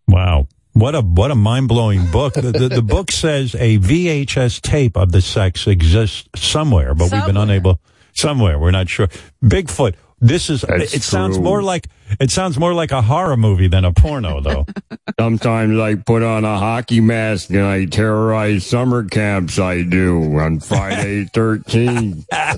Wow. 0.07 0.47
What 0.73 0.95
a 0.95 1.01
what 1.01 1.31
a 1.31 1.35
mind 1.35 1.67
blowing 1.67 2.05
book. 2.11 2.33
The, 2.35 2.51
the, 2.51 2.69
the 2.69 2.81
book 2.81 3.11
says 3.11 3.55
a 3.55 3.79
VHS 3.79 4.61
tape 4.61 4.97
of 4.97 5.11
the 5.11 5.21
sex 5.21 5.67
exists 5.67 6.29
somewhere, 6.35 6.93
but 6.93 7.11
we've 7.11 7.25
been 7.25 7.37
unable 7.37 7.81
somewhere. 8.14 8.60
We're 8.60 8.72
not 8.72 8.90
sure. 8.90 9.07
Bigfoot. 9.44 9.95
This 10.19 10.49
is. 10.49 10.61
That's 10.61 10.94
it 10.94 11.02
sounds 11.03 11.38
true. 11.38 11.44
more 11.44 11.64
like 11.64 11.88
it 12.19 12.31
sounds 12.31 12.57
more 12.57 12.73
like 12.73 12.91
a 12.91 13.02
horror 13.02 13.38
movie 13.38 13.68
than 13.68 13.86
a 13.86 13.94
porno, 13.94 14.41
though. 14.41 14.65
Sometimes 15.19 15.80
I 15.80 15.95
put 15.95 16.23
on 16.23 16.45
a 16.45 16.57
hockey 16.57 17.02
mask 17.02 17.49
and 17.49 17.65
I 17.65 17.86
terrorize 17.86 18.65
summer 18.65 19.03
camps. 19.03 19.60
I 19.60 19.84
do 19.84 20.38
on 20.38 20.60
Friday 20.60 21.26
13. 21.34 22.26
oh, 22.31 22.53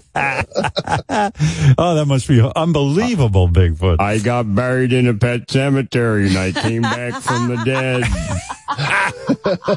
that 1.96 2.06
must 2.08 2.28
be 2.28 2.42
unbelievable, 2.56 3.50
Bigfoot. 3.50 4.00
I 4.00 4.20
got 4.20 4.54
buried 4.54 4.94
in 4.94 5.08
a 5.08 5.14
pet 5.14 5.50
cemetery 5.50 6.28
and 6.28 6.38
I 6.38 6.52
came 6.52 6.84
back 6.84 7.22
from 7.22 7.48
the 7.48 7.64
dead. 7.64 8.04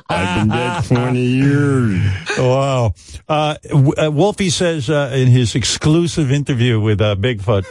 I've 0.09 0.41
been 0.41 0.49
dead 0.49 0.85
20 0.85 1.21
years. 1.21 2.01
Wow. 2.39 2.95
Uh, 3.29 3.57
uh, 3.97 4.11
Wolfie 4.13 4.51
says 4.51 4.91
uh, 4.91 5.11
in 5.15 5.29
his 5.29 5.55
exclusive 5.55 6.31
interview 6.31 6.81
with 6.81 7.01
uh, 7.01 7.17
Bigfoot, 7.17 7.65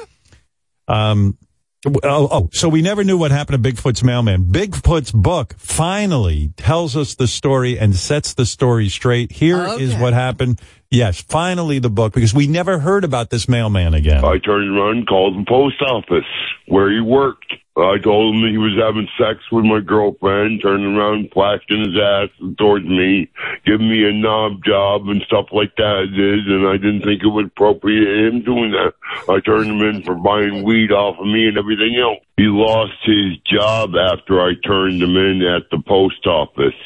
um, 0.88 1.38
oh, 1.86 2.28
oh, 2.32 2.50
so 2.54 2.70
we 2.70 2.82
never 2.82 3.04
knew 3.04 3.18
what 3.18 3.32
happened 3.32 3.64
to 3.64 3.72
Bigfoot's 3.72 4.04
mailman. 4.04 4.46
Bigfoot's 4.46 5.12
book 5.12 5.56
finally 5.58 6.54
tells 6.56 6.96
us 6.96 7.16
the 7.16 7.28
story 7.28 7.78
and 7.78 7.96
sets 7.96 8.34
the 8.34 8.46
story 8.46 8.90
straight. 8.90 9.32
Here 9.32 9.66
is 9.80 9.96
what 9.96 10.14
happened. 10.14 10.62
Yes, 10.94 11.20
finally 11.20 11.80
the 11.80 11.90
book, 11.90 12.14
because 12.14 12.36
we 12.36 12.46
never 12.46 12.78
heard 12.78 13.04
about 13.04 13.32
this 13.32 13.50
mailman 13.50 13.96
again. 13.96 14.24
I 14.24 14.38
turned 14.38 14.78
around 14.78 14.98
and 14.98 15.08
called 15.08 15.36
the 15.36 15.46
post 15.50 15.82
office 15.82 16.30
where 16.68 16.92
he 16.92 17.02
worked. 17.02 17.52
I 17.76 17.98
told 17.98 18.36
him 18.36 18.48
he 18.48 18.60
was 18.60 18.78
having 18.78 19.10
sex 19.18 19.40
with 19.52 19.66
my 19.66 19.80
girlfriend, 19.80 20.62
turned 20.62 20.86
around, 20.86 21.32
flashing 21.34 21.80
his 21.80 21.98
ass 22.00 22.30
towards 22.60 22.86
me, 22.86 23.28
giving 23.66 23.90
me 23.90 24.08
a 24.08 24.14
knob 24.14 24.64
job 24.64 25.10
and 25.10 25.24
stuff 25.24 25.48
like 25.52 25.76
that. 25.78 26.14
Is, 26.14 26.46
and 26.46 26.68
I 26.68 26.78
didn't 26.78 27.02
think 27.02 27.24
it 27.24 27.34
was 27.34 27.48
appropriate 27.48 28.28
him 28.28 28.44
doing 28.44 28.70
that. 28.78 28.94
I 29.28 29.40
turned 29.40 29.72
him 29.72 29.82
in 29.82 30.04
for 30.04 30.14
buying 30.14 30.62
weed 30.62 30.92
off 30.92 31.18
of 31.18 31.26
me 31.26 31.48
and 31.48 31.58
everything 31.58 31.98
else. 31.98 32.22
He 32.38 32.46
lost 32.46 33.02
his 33.02 33.42
job 33.50 33.96
after 33.98 34.40
I 34.40 34.54
turned 34.64 35.02
him 35.02 35.18
in 35.18 35.42
at 35.42 35.72
the 35.72 35.82
post 35.82 36.28
office. 36.28 36.78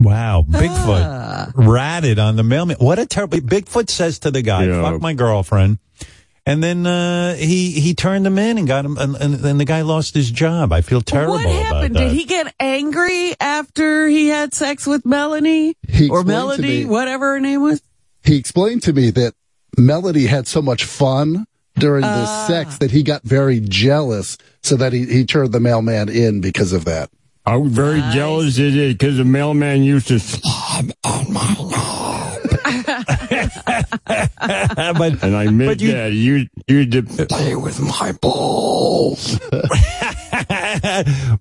Wow, 0.00 0.44
Bigfoot 0.48 1.52
ratted 1.56 2.18
on 2.18 2.36
the 2.36 2.42
mailman. 2.44 2.76
What 2.78 2.98
a 2.98 3.06
terrible. 3.06 3.38
Bigfoot 3.38 3.90
says 3.90 4.20
to 4.20 4.30
the 4.30 4.42
guy, 4.42 4.66
Yeah. 4.66 4.82
"Fuck 4.82 5.00
my 5.02 5.12
girlfriend," 5.12 5.78
and 6.46 6.62
then 6.62 6.86
uh, 6.86 7.34
he 7.34 7.72
he 7.72 7.94
turned 7.94 8.24
him 8.26 8.38
in 8.38 8.58
and 8.58 8.66
got 8.68 8.84
him, 8.84 8.96
and, 8.96 9.16
and 9.16 9.34
then 9.34 9.58
the 9.58 9.64
guy 9.64 9.82
lost 9.82 10.14
his 10.14 10.30
job. 10.30 10.72
I 10.72 10.82
feel 10.82 11.00
terrible 11.00 11.34
What 11.34 11.44
about 11.44 11.64
happened? 11.64 11.96
that. 11.96 12.00
Did 12.00 12.12
he 12.12 12.24
get 12.26 12.54
angry 12.60 13.34
after 13.40 14.06
he 14.06 14.28
had 14.28 14.54
sex 14.54 14.86
with 14.86 15.04
Melanie 15.04 15.76
He 15.88 16.08
or 16.08 16.22
Melody, 16.22 16.62
me- 16.62 16.84
whatever 16.84 17.32
her 17.32 17.40
name 17.40 17.62
was? 17.62 17.82
He 18.22 18.36
explained 18.36 18.84
to 18.84 18.92
me 18.92 19.10
that 19.10 19.34
Melody 19.76 20.26
had 20.26 20.46
so 20.46 20.62
much 20.62 20.84
fun 20.84 21.44
during 21.76 22.02
the 22.02 22.08
Ah. 22.08 22.44
sex 22.46 22.78
that 22.78 22.90
he 22.92 23.02
got 23.02 23.22
very 23.24 23.58
jealous, 23.60 24.38
so 24.62 24.76
that 24.76 24.92
he, 24.92 25.06
he 25.06 25.24
turned 25.24 25.50
the 25.52 25.60
mailman 25.60 26.08
in 26.08 26.40
because 26.40 26.72
of 26.72 26.84
that. 26.84 27.10
I 27.48 27.56
was 27.56 27.72
very 27.72 28.00
jealous 28.12 28.58
of 28.58 28.76
it 28.76 28.98
because 28.98 29.16
the 29.16 29.24
mailman 29.24 29.82
used 29.82 30.08
to 30.08 30.20
slob 30.20 30.90
on 31.02 31.32
my 31.32 31.54
but, 34.98 35.22
and 35.22 35.34
I 35.34 35.48
miss 35.50 35.68
but 35.68 35.80
you- 35.80 35.92
that. 35.92 36.12
You 36.12 36.44
to 36.90 37.02
play 37.26 37.56
with 37.56 37.80
my 37.80 38.12
balls. 38.20 39.38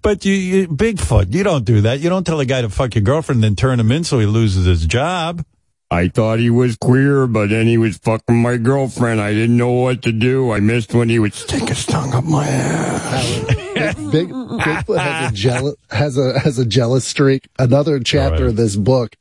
but 0.01 0.23
you, 0.23 0.34
you, 0.34 0.67
Bigfoot, 0.69 1.34
you 1.34 1.43
don't 1.43 1.65
do 1.65 1.81
that. 1.81 1.99
You 1.99 2.09
don't 2.09 2.25
tell 2.25 2.39
a 2.39 2.45
guy 2.45 2.61
to 2.61 2.69
fuck 2.69 2.95
your 2.95 3.03
girlfriend, 3.03 3.43
and 3.43 3.43
then 3.43 3.55
turn 3.57 3.77
him 3.79 3.91
in 3.91 4.05
so 4.05 4.19
he 4.19 4.25
loses 4.25 4.65
his 4.65 4.85
job. 4.85 5.43
I 5.89 6.09
thought 6.09 6.39
he 6.39 6.49
was 6.49 6.76
queer, 6.76 7.27
but 7.27 7.49
then 7.49 7.65
he 7.65 7.77
was 7.77 7.97
fucking 7.97 8.35
my 8.35 8.57
girlfriend. 8.57 9.22
I 9.22 9.31
didn't 9.34 9.55
know 9.55 9.72
what 9.72 10.01
to 10.01 10.11
do. 10.11 10.51
I 10.51 10.59
missed 10.59 10.93
when 10.93 11.07
he 11.07 11.18
would 11.18 11.34
stick 11.34 11.69
his 11.69 11.85
tongue 11.85 12.14
up 12.14 12.26
my 12.26 12.45
ass. 12.45 13.39
Big 14.11 14.30
Bigfoot 14.30 14.99
has 14.99 15.31
a 15.31 15.35
jealous 15.35 15.76
has 15.89 16.18
a 16.18 16.39
has 16.39 16.59
a 16.59 16.65
jealous 16.65 17.05
streak. 17.05 17.47
Another 17.57 17.99
chapter 17.99 18.47
of 18.47 18.57
this 18.57 18.76
book. 18.76 19.15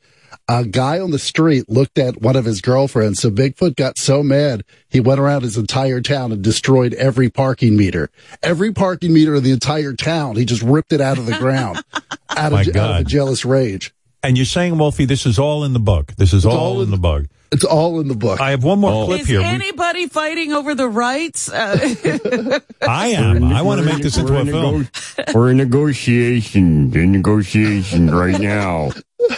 A 0.49 0.65
guy 0.65 1.01
on 1.01 1.11
the 1.11 1.19
street 1.19 1.69
looked 1.69 1.99
at 1.99 2.21
one 2.21 2.37
of 2.37 2.45
his 2.45 2.61
girlfriends, 2.61 3.21
so 3.21 3.31
Bigfoot 3.31 3.75
got 3.75 3.99
so 3.99 4.23
mad 4.23 4.63
he 4.89 5.01
went 5.01 5.19
around 5.19 5.43
his 5.43 5.57
entire 5.57 6.01
town 6.01 6.31
and 6.31 6.43
destroyed 6.43 6.95
every 6.95 7.29
parking 7.29 7.77
meter. 7.77 8.11
Every 8.43 8.73
parking 8.73 9.13
meter 9.13 9.35
in 9.35 9.43
the 9.43 9.51
entire 9.51 9.93
town, 9.93 10.37
he 10.37 10.45
just 10.45 10.63
ripped 10.63 10.93
it 10.93 11.01
out 11.01 11.19
of 11.19 11.27
the 11.27 11.37
ground 11.39 11.83
out 12.37 12.53
of, 12.53 12.77
out 12.77 12.77
of 12.77 13.01
a 13.01 13.05
jealous 13.05 13.45
rage. 13.45 13.93
And 14.23 14.37
you're 14.37 14.45
saying, 14.47 14.77
Wolfie, 14.79 15.05
this 15.05 15.25
is 15.27 15.39
all 15.39 15.63
in 15.65 15.73
the 15.73 15.79
book. 15.79 16.15
This 16.17 16.33
is 16.33 16.45
all, 16.45 16.57
all 16.57 16.83
in 16.83 16.91
the 16.91 16.97
book. 16.97 17.27
It's 17.53 17.65
all 17.65 18.01
in 18.01 18.09
the 18.09 18.17
book. 18.17 18.41
I 18.41 18.51
have 18.51 18.65
one 18.65 18.81
more 18.81 19.07
clip 19.07 19.21
Is 19.21 19.29
here. 19.29 19.39
We- 19.39 19.45
anybody 19.45 20.09
fighting 20.09 20.53
over 20.53 20.75
the 20.75 20.89
rights? 20.89 21.49
Uh, 21.49 22.59
I 22.83 23.09
am. 23.09 23.45
I 23.45 23.63
want 23.63 23.81
to 23.81 23.87
make 23.87 24.03
this 24.03 24.17
into 24.17 24.33
We're 24.33 24.39
a 24.39 24.41
in 24.43 24.47
film. 24.49 24.89
nego- 25.17 25.33
We're 25.33 25.51
in 25.51 25.57
negotiations, 25.59 26.97
in 26.97 27.13
negotiations 27.13 28.11
right 28.13 28.41
now. 28.41 28.91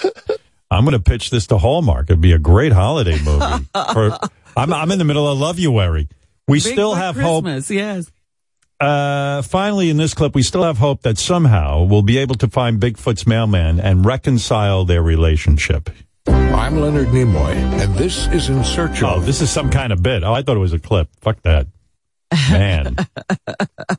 I'm 0.71 0.85
going 0.85 0.93
to 0.93 1.01
pitch 1.01 1.31
this 1.31 1.47
to 1.49 1.59
Hallmark. 1.59 2.07
It'd 2.11 2.21
be 2.21 2.33
a 2.33 2.39
great 2.39 2.73
holiday 2.73 3.19
movie. 3.23 3.67
For, 3.93 4.19
I'm, 4.57 4.73
I'm 4.73 4.91
in 4.91 4.99
the 4.99 5.05
middle 5.05 5.31
of 5.31 5.39
Love 5.39 5.59
You 5.59 5.71
Worry. 5.73 6.09
We 6.47 6.59
Big 6.63 6.73
still 6.73 6.93
Foot 6.93 6.99
have 7.01 7.17
hope. 7.17 7.45
Christmas, 7.45 7.71
yes. 7.71 8.11
Uh, 8.81 9.43
finally, 9.43 9.91
in 9.91 9.97
this 9.97 10.15
clip, 10.15 10.35
we 10.35 10.43
still 10.43 10.63
have 10.63 10.79
hope 10.79 11.03
that 11.03 11.19
somehow 11.19 11.83
we'll 11.83 12.03
be 12.03 12.19
able 12.19 12.37
to 12.37 12.49
find 12.49 12.79
Bigfoot's 12.81 13.27
mailman 13.27 13.81
and 13.81 14.05
reconcile 14.07 14.85
their 14.85 15.03
relationship. 15.03 15.91
I'm 16.29 16.79
Leonard 16.81 17.09
Nimoy, 17.09 17.55
and 17.55 17.95
this 17.97 18.29
is 18.29 18.49
In 18.49 18.63
Search 18.63 19.03
Oh, 19.03 19.17
of. 19.17 19.27
this 19.27 19.41
is 19.41 19.51
some 19.51 19.71
kind 19.71 19.93
of 19.93 20.03
bit. 20.03 20.23
Oh, 20.23 20.33
I 20.33 20.43
thought 20.43 20.57
it 20.57 20.61
was 20.61 20.73
a 20.73 20.79
clip. 20.79 21.09
Fuck 21.21 21.43
that. 21.43 21.67
Man. 22.51 22.97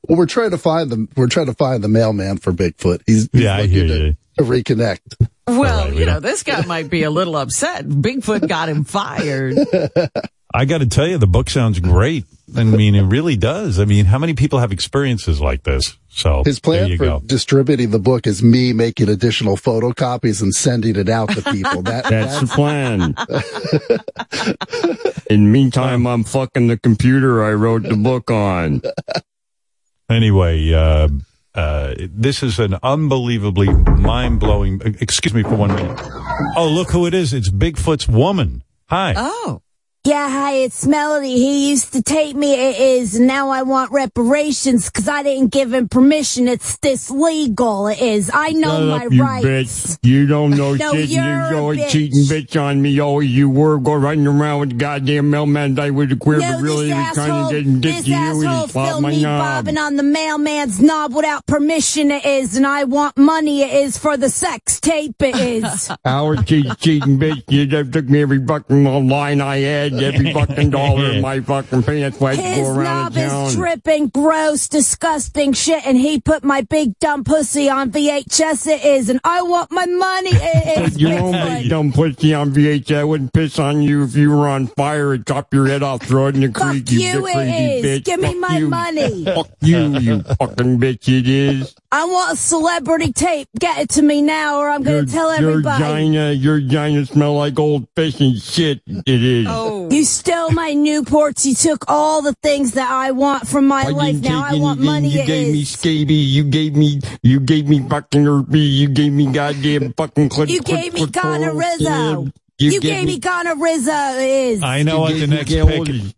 Well, 0.07 0.17
we're 0.17 0.25
trying 0.27 0.51
to 0.51 0.57
find 0.57 0.89
the 0.89 1.07
we're 1.15 1.27
trying 1.27 1.47
to 1.47 1.53
find 1.53 1.83
the 1.83 1.87
mailman 1.87 2.37
for 2.37 2.51
Bigfoot. 2.51 3.01
He's, 3.05 3.29
he's 3.31 3.41
Yeah, 3.43 3.55
I 3.55 3.65
hear 3.67 3.87
to, 3.87 3.93
you. 4.07 4.15
to 4.37 4.43
reconnect. 4.43 4.99
Well, 5.47 5.93
you 5.93 6.05
know, 6.05 6.19
this 6.19 6.41
guy 6.43 6.63
might 6.65 6.89
be 6.89 7.03
a 7.03 7.09
little 7.11 7.35
upset. 7.35 7.85
Bigfoot 7.87 8.47
got 8.47 8.69
him 8.69 8.83
fired. 8.85 9.55
I 10.53 10.65
got 10.65 10.79
to 10.79 10.87
tell 10.87 11.07
you, 11.07 11.17
the 11.19 11.27
book 11.27 11.49
sounds 11.49 11.79
great. 11.79 12.25
I 12.55 12.63
mean, 12.63 12.95
it 12.95 13.03
really 13.03 13.35
does. 13.37 13.79
I 13.79 13.85
mean, 13.85 14.05
how 14.05 14.17
many 14.17 14.33
people 14.33 14.57
have 14.57 14.71
experiences 14.71 15.39
like 15.39 15.61
this? 15.63 15.95
So 16.09 16.43
His 16.43 16.59
there 16.59 16.79
plan 16.79 16.89
you 16.89 16.97
for 16.97 17.03
go. 17.05 17.21
distributing 17.23 17.91
the 17.91 17.99
book 17.99 18.25
is 18.25 18.41
me 18.41 18.73
making 18.73 19.09
additional 19.09 19.55
photocopies 19.57 20.41
and 20.41 20.53
sending 20.55 20.95
it 20.95 21.07
out 21.07 21.29
to 21.29 21.43
people. 21.51 21.83
That, 21.83 22.05
That's 22.09 22.39
the 22.41 22.47
plan. 22.47 23.13
In 25.29 25.45
the 25.45 25.49
meantime, 25.51 26.07
I'm 26.07 26.23
fucking 26.23 26.67
the 26.67 26.77
computer 26.77 27.43
I 27.43 27.53
wrote 27.53 27.83
the 27.83 27.95
book 27.95 28.31
on. 28.31 28.81
Anyway, 30.09 30.73
uh, 30.73 31.09
uh, 31.53 31.93
this 31.97 32.41
is 32.41 32.57
an 32.57 32.75
unbelievably 32.81 33.67
mind 33.69 34.39
blowing. 34.39 34.81
Excuse 34.99 35.35
me 35.35 35.43
for 35.43 35.53
one 35.55 35.75
minute. 35.75 35.99
Oh, 36.57 36.67
look 36.67 36.89
who 36.89 37.05
it 37.05 37.13
is! 37.13 37.31
It's 37.33 37.49
Bigfoot's 37.51 38.07
woman. 38.07 38.63
Hi. 38.87 39.13
Oh. 39.15 39.61
Yeah, 40.05 40.29
hi, 40.29 40.53
it's 40.53 40.87
Melody. 40.87 41.33
He 41.35 41.69
used 41.71 41.91
to 41.91 42.01
tape 42.01 42.33
me. 42.35 42.53
It 42.53 42.79
is. 42.79 43.19
Now 43.19 43.49
I 43.49 43.63
want 43.63 43.91
reparations 43.91 44.89
because 44.89 45.09
I 45.09 45.23
didn't 45.23 45.51
give 45.51 45.73
him 45.73 45.89
permission. 45.89 46.47
It's 46.47 46.77
this 46.77 47.11
legal. 47.11 47.87
It 47.87 48.01
is. 48.01 48.31
I 48.33 48.51
know 48.51 48.69
Shut 48.79 48.87
my 48.87 49.05
up, 49.07 49.11
you 49.11 49.21
rights. 49.23 49.45
bitch. 49.45 49.97
You 50.03 50.25
don't 50.25 50.51
know 50.51 50.73
No, 50.75 50.93
shit. 50.93 51.09
you're 51.09 51.21
You 51.25 51.57
a 51.57 51.59
always 51.59 51.79
bitch. 51.81 51.89
cheating 51.89 52.21
bitch 52.21 52.59
on 52.59 52.81
me. 52.81 52.99
Oh, 53.01 53.19
you 53.19 53.49
were 53.49 53.77
go 53.77 53.93
running 53.95 54.25
around 54.25 54.61
with 54.61 54.69
the 54.69 54.75
goddamn 54.75 55.29
mailman 55.31 55.75
died 55.75 55.91
with 55.91 56.09
the 56.11 56.15
queer, 56.15 56.39
No, 56.39 56.53
but 56.53 56.61
really 56.61 56.87
this 56.87 56.95
he 56.95 57.03
was 57.03 57.13
trying 57.15 57.31
asshole, 57.31 57.49
to 57.49 57.61
get 57.63 57.81
dick 57.81 57.93
this 57.95 58.03
to 58.05 58.09
you 58.09 58.15
asshole 58.15 58.85
and 58.87 58.95
he 58.95 59.01
my 59.01 59.09
me 59.11 59.21
knob. 59.21 59.65
bobbing 59.65 59.77
on 59.77 59.95
the 59.97 60.03
mailman's 60.03 60.81
knob 60.81 61.13
without 61.13 61.45
permission. 61.45 62.09
It 62.09 62.25
is, 62.25 62.55
and 62.55 62.65
I 62.65 62.85
want 62.85 63.17
money. 63.17 63.63
It 63.63 63.73
is 63.73 63.97
for 63.97 64.15
the 64.15 64.29
sex 64.29 64.79
tape. 64.79 65.21
It 65.21 65.35
is. 65.35 65.91
Howard 66.05 66.47
cheating, 66.47 66.73
cheating 66.75 67.19
bitch. 67.19 67.43
You 67.49 67.65
just 67.65 67.91
took 67.91 68.05
me 68.07 68.21
every 68.21 68.43
fucking 68.43 69.09
line 69.09 69.41
I 69.41 69.57
had, 69.57 69.88
every 69.93 70.33
fucking 70.33 70.69
dollar 70.69 71.11
in 71.11 71.21
my 71.21 71.39
fucking 71.39 71.83
pants. 71.83 72.19
Why 72.19 72.35
His 72.35 72.57
go 72.67 72.73
around 72.75 72.83
knob 72.83 73.13
the 73.13 73.21
town? 73.21 73.45
is 73.47 73.55
tripping, 73.55 74.07
gross, 74.07 74.67
disgusting 74.67 75.53
shit, 75.53 75.85
and 75.85 75.97
he 75.97 76.19
put 76.19 76.43
my 76.43 76.61
big 76.61 76.97
dumb 76.99 77.23
pussy 77.23 77.69
on 77.69 77.91
VHS. 77.91 78.67
It 78.67 78.83
is, 78.85 79.09
and 79.09 79.19
I 79.23 79.41
want 79.41 79.71
my 79.71 79.85
money. 79.85 80.29
It 80.33 80.87
is. 80.93 80.99
You 81.01 81.09
own 81.09 81.31
big 81.31 81.69
dumb 81.69 81.91
pussy 81.91 82.33
on 82.33 82.51
VHS. 82.51 82.97
I 82.97 83.03
wouldn't 83.03 83.33
piss 83.33 83.59
on 83.59 83.81
you 83.81 84.03
if 84.03 84.15
you 84.15 84.31
were 84.31 84.47
on 84.47 84.67
fire 84.67 85.13
and 85.13 85.25
chop 85.25 85.53
your 85.53 85.67
head 85.67 85.83
off, 85.83 86.03
throw 86.03 86.27
it 86.27 86.35
in 86.35 86.41
the 86.41 86.49
creek. 86.49 86.85
Fuck 86.87 86.91
You, 86.91 86.99
you, 86.99 87.21
big 87.21 87.29
it 87.29 87.33
crazy 87.33 87.51
is. 87.65 87.85
bitch. 88.01 88.03
Give 88.05 88.19
me 88.19 88.27
Fuck 88.29 88.37
my 88.37 88.57
you. 88.57 88.67
money. 88.69 89.25
Fuck 89.35 89.49
you, 89.61 89.77
you 89.99 90.21
fucking 90.23 90.79
bitch. 90.79 91.07
It 91.19 91.27
is. 91.27 91.75
I 91.91 92.05
want 92.05 92.33
a 92.33 92.35
celebrity 92.35 93.11
tape. 93.13 93.47
Get 93.59 93.79
it 93.79 93.89
to 93.91 94.01
me 94.03 94.21
now, 94.21 94.59
or 94.59 94.69
I'm 94.69 94.83
going 94.83 95.05
to 95.07 95.11
tell 95.11 95.29
everybody. 95.31 95.43
Your 95.43 95.51
everybody. 95.59 95.83
vagina, 95.83 96.31
your 96.33 96.59
vagina 96.61 97.05
smell 97.05 97.35
like 97.35 97.57
old 97.57 97.87
fish 97.95 98.19
and 98.19 98.37
shit. 98.39 98.81
It 98.85 99.07
is. 99.23 99.47
Oh. 99.49 99.88
Mm. 99.89 99.93
You 99.93 100.05
stole 100.05 100.51
my 100.51 100.71
Newports. 100.71 101.45
You 101.45 101.55
took 101.55 101.85
all 101.87 102.21
the 102.21 102.33
things 102.43 102.73
that 102.73 102.89
I 102.89 103.11
want 103.11 103.47
from 103.47 103.67
my 103.67 103.83
I 103.83 103.89
life. 103.89 104.15
Now 104.21 104.43
take 104.43 104.53
I 104.59 104.61
want 104.61 104.79
money. 104.79 105.09
You 105.09 105.21
it 105.21 105.27
gave 105.27 105.51
me 105.53 105.61
is. 105.61 105.69
scabies. 105.71 106.35
You 106.35 106.43
gave 106.43 106.75
me, 106.75 106.99
you 107.23 107.39
gave 107.39 107.67
me 107.67 107.79
fucking 107.87 108.25
herpes. 108.25 108.79
You 108.79 108.89
gave 108.89 109.11
me 109.13 109.31
goddamn 109.31 109.93
fucking 109.93 110.29
clit. 110.29 110.49
You 110.49 110.61
clit- 110.61 110.65
gave 110.81 110.93
me 110.93 111.05
clit- 111.05 111.21
gonorrhea. 111.21 112.31
You 112.61 112.71
You, 112.71 112.71
gave 112.81 112.81
gave 112.81 113.05
me 113.05 113.13
me- 113.13 113.19
gonorrhea. 113.19 114.19
It 114.19 114.29
is. 114.53 114.63
I 114.63 114.83
know 114.83 115.01
what 115.01 115.17
the 115.19 115.27
next 115.27 115.53
gold. 115.53 115.85
pick. 115.87 116.15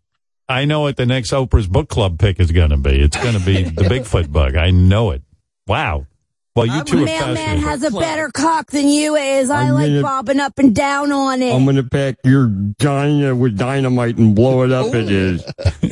I 0.50 0.66
know 0.66 0.82
what 0.82 0.98
the 0.98 1.06
next 1.06 1.32
Oprah's 1.32 1.68
book 1.68 1.88
club 1.88 2.20
pick 2.20 2.40
is 2.40 2.52
going 2.52 2.72
to 2.72 2.78
be. 2.78 3.00
It's 3.00 3.16
going 3.16 3.38
to 3.40 3.46
be 3.46 3.64
the 3.64 3.84
Bigfoot 3.84 4.32
bug. 4.32 4.56
I 4.56 4.72
know 4.72 5.12
it. 5.12 5.22
Wow. 5.68 6.08
Well, 6.54 6.66
you 6.66 6.84
two 6.84 6.98
are 7.04 7.06
Mailman 7.06 7.36
fascinating. 7.36 7.62
has 7.64 7.84
a 7.84 7.92
better 7.92 8.30
cock 8.30 8.72
than 8.72 8.90
you 8.90 9.16
is. 9.16 9.50
I 9.50 9.68
I'm 9.68 9.74
like 9.74 9.88
gonna- 9.88 10.02
bobbing 10.02 10.40
up 10.42 10.60
and 10.60 10.76
down 10.76 11.12
on 11.14 11.42
it. 11.42 11.54
I'm 11.56 11.66
gonna 11.66 11.82
pack 11.84 12.16
your 12.26 12.48
vagina 12.52 13.34
with 13.36 13.58
dynamite 13.58 14.18
and 14.18 14.36
blow 14.36 14.64
it 14.64 14.72
up. 14.74 14.94
It 14.94 15.10
is. 15.10 15.44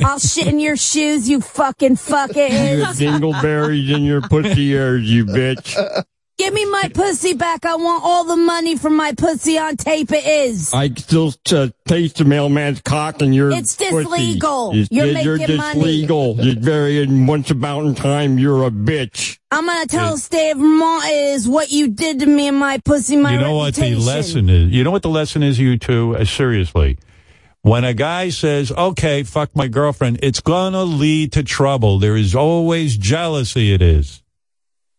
I'll 0.04 0.18
shit 0.18 0.46
in 0.48 0.60
your 0.60 0.76
shoes, 0.76 1.30
you 1.30 1.40
fucking 1.40 1.96
fuck 1.96 2.32
it 2.36 2.52
You 2.52 2.84
is. 2.84 3.00
dingleberries 3.00 3.90
in 3.94 4.04
your 4.04 4.20
pussy 4.20 4.68
ears, 4.72 5.10
you 5.10 5.24
bitch. 5.24 5.76
Give 6.40 6.54
me 6.54 6.64
my 6.70 6.90
pussy 6.94 7.34
back. 7.34 7.66
I 7.66 7.76
want 7.76 8.02
all 8.02 8.24
the 8.24 8.34
money 8.36 8.74
from 8.74 8.96
my 8.96 9.12
pussy 9.12 9.58
on 9.58 9.76
tape. 9.76 10.10
It 10.10 10.24
is. 10.24 10.72
I 10.72 10.88
still 10.88 11.34
uh, 11.52 11.68
taste 11.86 12.16
the 12.16 12.24
mailman's 12.24 12.80
cock 12.80 13.20
in 13.20 13.34
your 13.34 13.50
It's 13.50 13.76
pussy. 13.76 13.90
dislegal. 14.38 14.70
It's- 14.72 14.88
You're 14.90 15.06
you're 15.08 15.36
making 15.36 15.56
money. 15.58 15.92
You're 15.92 16.58
very, 16.58 17.06
once 17.26 17.50
about 17.50 17.84
in 17.84 17.94
time, 17.94 18.38
you're 18.38 18.66
a 18.66 18.70
bitch. 18.70 19.38
I'm 19.50 19.66
gonna 19.66 19.84
tell 19.84 20.12
the 20.14 20.18
state 20.18 20.52
of 20.52 20.58
Vermont 20.58 21.04
is 21.10 21.46
what 21.46 21.70
you 21.70 21.88
did 21.88 22.20
to 22.20 22.26
me 22.26 22.48
and 22.48 22.58
my 22.58 22.78
pussy, 22.78 23.16
my 23.18 23.34
you 23.34 23.38
know 23.40 23.56
what 23.56 23.74
the 23.74 23.94
lesson 23.96 24.48
is? 24.48 24.72
You 24.72 24.82
know 24.82 24.90
what 24.92 25.02
the 25.02 25.10
lesson 25.10 25.42
is, 25.42 25.58
you 25.58 25.76
two? 25.76 26.16
Uh, 26.16 26.24
seriously. 26.24 26.96
When 27.60 27.84
a 27.84 27.92
guy 27.92 28.30
says, 28.30 28.72
okay, 28.72 29.24
fuck 29.24 29.54
my 29.54 29.68
girlfriend, 29.68 30.20
it's 30.22 30.40
gonna 30.40 30.84
lead 30.84 31.32
to 31.32 31.42
trouble. 31.42 31.98
There 31.98 32.16
is 32.16 32.34
always 32.34 32.96
jealousy, 32.96 33.74
it 33.74 33.82
is. 33.82 34.19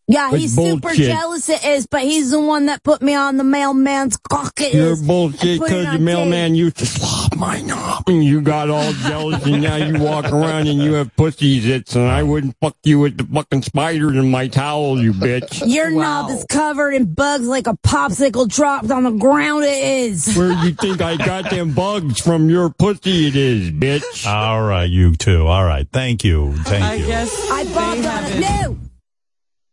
Yeah, 0.07 0.29
That's 0.31 0.41
he's 0.41 0.55
super 0.55 0.93
jealous. 0.93 1.47
It 1.47 1.63
is, 1.63 1.87
but 1.87 2.01
he's 2.01 2.31
the 2.31 2.39
one 2.39 2.65
that 2.65 2.83
put 2.83 3.01
me 3.01 3.13
on 3.15 3.37
the 3.37 3.43
mailman's 3.45 4.17
cock. 4.17 4.59
It 4.59 4.73
You're 4.73 4.91
is. 4.93 5.01
bullshit 5.01 5.41
And 5.43 5.59
put 5.61 5.71
it 5.71 5.77
because 5.77 5.93
the 5.93 5.99
mailman 5.99 6.51
tape. 6.51 6.57
used 6.59 6.77
to 6.77 6.85
slop 6.85 7.35
my 7.37 7.61
knob 7.61 8.03
and 8.07 8.21
you 8.23 8.41
got 8.41 8.69
all 8.69 8.91
jealous 8.93 9.45
and 9.45 9.61
now 9.61 9.77
you 9.77 9.99
walk 10.03 10.25
around 10.31 10.67
and 10.67 10.81
you 10.81 10.93
have 10.93 11.15
pussy 11.15 11.61
zits 11.61 11.95
and 11.95 12.09
I 12.09 12.23
wouldn't 12.23 12.57
fuck 12.59 12.75
you 12.83 12.99
with 12.99 13.17
the 13.17 13.23
fucking 13.23 13.61
spiders 13.61 14.17
in 14.17 14.29
my 14.29 14.47
towel, 14.49 14.99
you 15.01 15.13
bitch. 15.13 15.63
Your 15.65 15.89
knob 15.91 16.29
is 16.31 16.45
covered 16.49 16.91
in 16.91 17.13
bugs 17.13 17.47
like 17.47 17.67
a 17.67 17.77
popsicle 17.77 18.47
dropped 18.49 18.91
on 18.91 19.03
the 19.03 19.11
ground. 19.11 19.63
It 19.63 19.81
is. 19.83 20.35
Where 20.35 20.51
you 20.65 20.73
think 20.73 21.01
I 21.01 21.15
got 21.15 21.49
them 21.49 21.71
bugs 21.75 22.19
from 22.19 22.49
your 22.49 22.69
pussy 22.69 23.27
it 23.27 23.35
is, 23.37 23.71
bitch. 23.71 24.25
All 24.27 24.61
right, 24.63 24.89
you 24.89 25.15
two. 25.15 25.47
All 25.47 25.63
right. 25.63 25.87
Thank 25.93 26.23
you. 26.25 26.53
Thank 26.63 26.83
I 26.83 26.95
you. 26.95 27.05
guess 27.05 27.49
I 27.49 27.63
bobbed 27.65 28.05
on 28.05 28.23
it. 28.43 28.77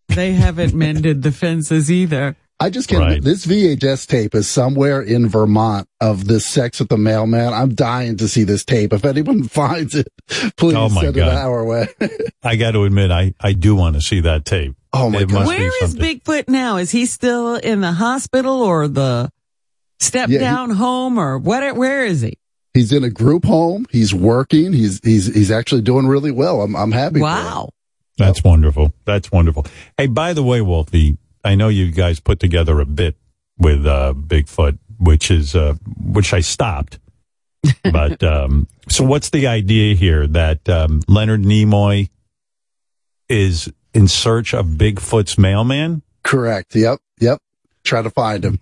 No. 0.08 0.14
they 0.16 0.32
haven't 0.32 0.74
mended 0.74 1.22
the 1.22 1.32
fences 1.32 1.90
either. 1.90 2.36
I 2.60 2.70
just 2.70 2.88
can't. 2.88 3.00
Right. 3.02 3.22
This 3.22 3.46
VHS 3.46 4.08
tape 4.08 4.34
is 4.34 4.48
somewhere 4.48 5.00
in 5.00 5.28
Vermont 5.28 5.86
of 6.00 6.26
this 6.26 6.44
sex 6.44 6.80
with 6.80 6.88
the 6.88 6.96
mailman. 6.98 7.52
I'm 7.52 7.72
dying 7.74 8.16
to 8.16 8.26
see 8.26 8.42
this 8.42 8.64
tape. 8.64 8.92
If 8.92 9.04
anyone 9.04 9.44
finds 9.48 9.94
it, 9.94 10.08
please 10.56 10.74
Oh, 10.74 10.88
my 10.88 11.02
send 11.02 11.16
it 11.18 11.22
our 11.22 11.64
way. 11.64 11.86
I 12.42 12.56
got 12.56 12.72
to 12.72 12.82
admit, 12.82 13.12
I, 13.12 13.32
I 13.40 13.52
do 13.52 13.76
want 13.76 13.94
to 13.94 14.02
see 14.02 14.20
that 14.22 14.44
tape. 14.44 14.74
Oh 14.92 15.08
my 15.08 15.20
It 15.20 15.28
God. 15.28 15.34
must 15.46 15.50
be 15.52 15.56
Where 15.58 15.84
is 15.84 15.90
something. 15.92 16.18
Bigfoot 16.20 16.48
now? 16.48 16.78
Is 16.78 16.90
he 16.90 17.06
still 17.06 17.54
in 17.54 17.80
the 17.80 17.92
hospital 17.92 18.60
or 18.62 18.88
the 18.88 19.30
step 20.00 20.28
Yeah, 20.28 20.38
he- 20.38 20.44
down 20.44 20.70
home 20.70 21.16
or 21.18 21.38
what? 21.38 21.76
Where 21.76 22.04
is 22.04 22.22
he? 22.22 22.38
He's 22.74 22.92
in 22.92 23.04
a 23.04 23.10
group 23.10 23.44
home. 23.44 23.86
He's 23.90 24.12
working. 24.14 24.72
He's 24.72 25.00
he's 25.04 25.32
he's 25.32 25.50
actually 25.50 25.82
doing 25.82 26.06
really 26.08 26.30
well. 26.30 26.62
I'm 26.62 26.74
I'm 26.76 26.92
happy. 26.92 27.14
for 27.20 27.26
him. 27.26 27.44
Wow. 27.44 27.70
That's 28.18 28.42
wonderful. 28.44 28.92
That's 29.04 29.30
wonderful. 29.30 29.66
Hey, 29.96 30.06
by 30.06 30.32
the 30.32 30.42
way, 30.42 30.60
Wolfie, 30.60 31.16
I 31.44 31.54
know 31.54 31.68
you 31.68 31.90
guys 31.90 32.20
put 32.20 32.40
together 32.40 32.80
a 32.80 32.86
bit 32.86 33.16
with 33.58 33.86
uh, 33.86 34.14
Bigfoot, 34.16 34.78
which 34.98 35.30
is 35.30 35.54
uh, 35.54 35.74
which 36.00 36.32
I 36.32 36.40
stopped. 36.40 36.98
But 37.82 38.22
um, 38.22 38.68
so, 38.88 39.04
what's 39.04 39.30
the 39.30 39.46
idea 39.46 39.94
here 39.94 40.26
that 40.28 40.68
um, 40.68 41.00
Leonard 41.08 41.42
Nimoy 41.42 42.08
is 43.28 43.72
in 43.94 44.08
search 44.08 44.54
of 44.54 44.66
Bigfoot's 44.66 45.38
mailman? 45.38 46.02
Correct. 46.22 46.74
Yep. 46.74 47.00
Yep. 47.20 47.38
Try 47.84 48.02
to 48.02 48.10
find 48.10 48.44
him. 48.44 48.60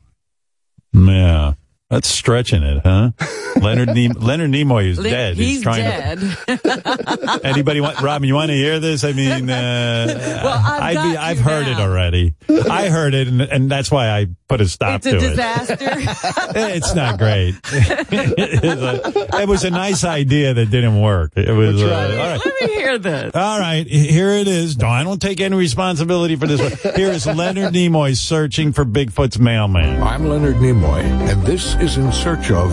Yeah, 0.92 1.54
that's 1.90 2.08
stretching 2.08 2.62
it, 2.64 2.82
huh? 2.84 3.10
Leonard 3.60 3.90
Nem- 3.94 4.12
Leonard 4.12 4.50
Nimoy 4.50 4.86
is 4.88 4.98
Li- 4.98 5.08
dead. 5.10 5.36
He's 5.36 5.62
trying 5.62 5.84
dead. 5.84 6.18
to. 6.18 7.40
Anybody 7.44 7.80
want 7.80 8.00
Robin? 8.00 8.26
You 8.28 8.34
want 8.34 8.48
to 8.50 8.54
hear 8.56 8.80
this? 8.80 9.04
I 9.04 9.12
mean, 9.12 9.48
uh, 9.48 10.40
Well, 10.44 10.62
I've 10.64 10.96
I'd 10.96 11.12
be, 11.12 11.16
I've 11.16 11.36
you 11.38 11.42
heard 11.44 11.68
it 11.68 11.78
already. 11.78 12.34
I 12.50 12.88
heard 12.90 13.14
it, 13.14 13.28
and, 13.28 13.40
and 13.40 13.70
that's 13.70 13.90
why 13.90 14.10
I 14.10 14.26
put 14.48 14.60
a 14.60 14.68
stop 14.68 14.96
it's 14.96 15.06
a 15.06 15.10
to 15.12 15.18
disaster. 15.20 15.76
it. 15.80 16.76
It's 16.76 16.94
not 16.94 17.18
great. 17.18 17.54
it, 17.64 18.62
was 18.62 18.82
a, 18.82 19.42
it 19.42 19.48
was 19.48 19.64
a 19.64 19.70
nice 19.70 20.04
idea 20.04 20.54
that 20.54 20.66
didn't 20.70 21.00
work. 21.00 21.32
It 21.36 21.50
was 21.52 21.82
uh, 21.82 21.86
all 21.86 21.90
right. 22.16 22.40
Let 22.44 22.68
me 22.68 22.74
hear 22.74 22.98
this. 22.98 23.34
All 23.34 23.58
right, 23.60 23.86
here 23.86 24.30
it 24.30 24.48
is. 24.48 24.76
No, 24.76 24.88
I 24.88 25.02
don't 25.04 25.20
take 25.22 25.40
any 25.40 25.56
responsibility 25.56 26.36
for 26.36 26.46
this 26.46 26.60
one. 26.60 26.94
Here 26.94 27.10
is 27.10 27.26
Leonard 27.26 27.72
Nimoy 27.72 28.16
searching 28.16 28.72
for 28.72 28.84
Bigfoot's 28.84 29.38
mailman. 29.38 30.02
I'm 30.02 30.26
Leonard 30.26 30.56
Nimoy, 30.56 31.00
and 31.30 31.42
this 31.44 31.75
is 31.80 31.96
In 31.96 32.10
Search 32.12 32.50
of 32.50 32.72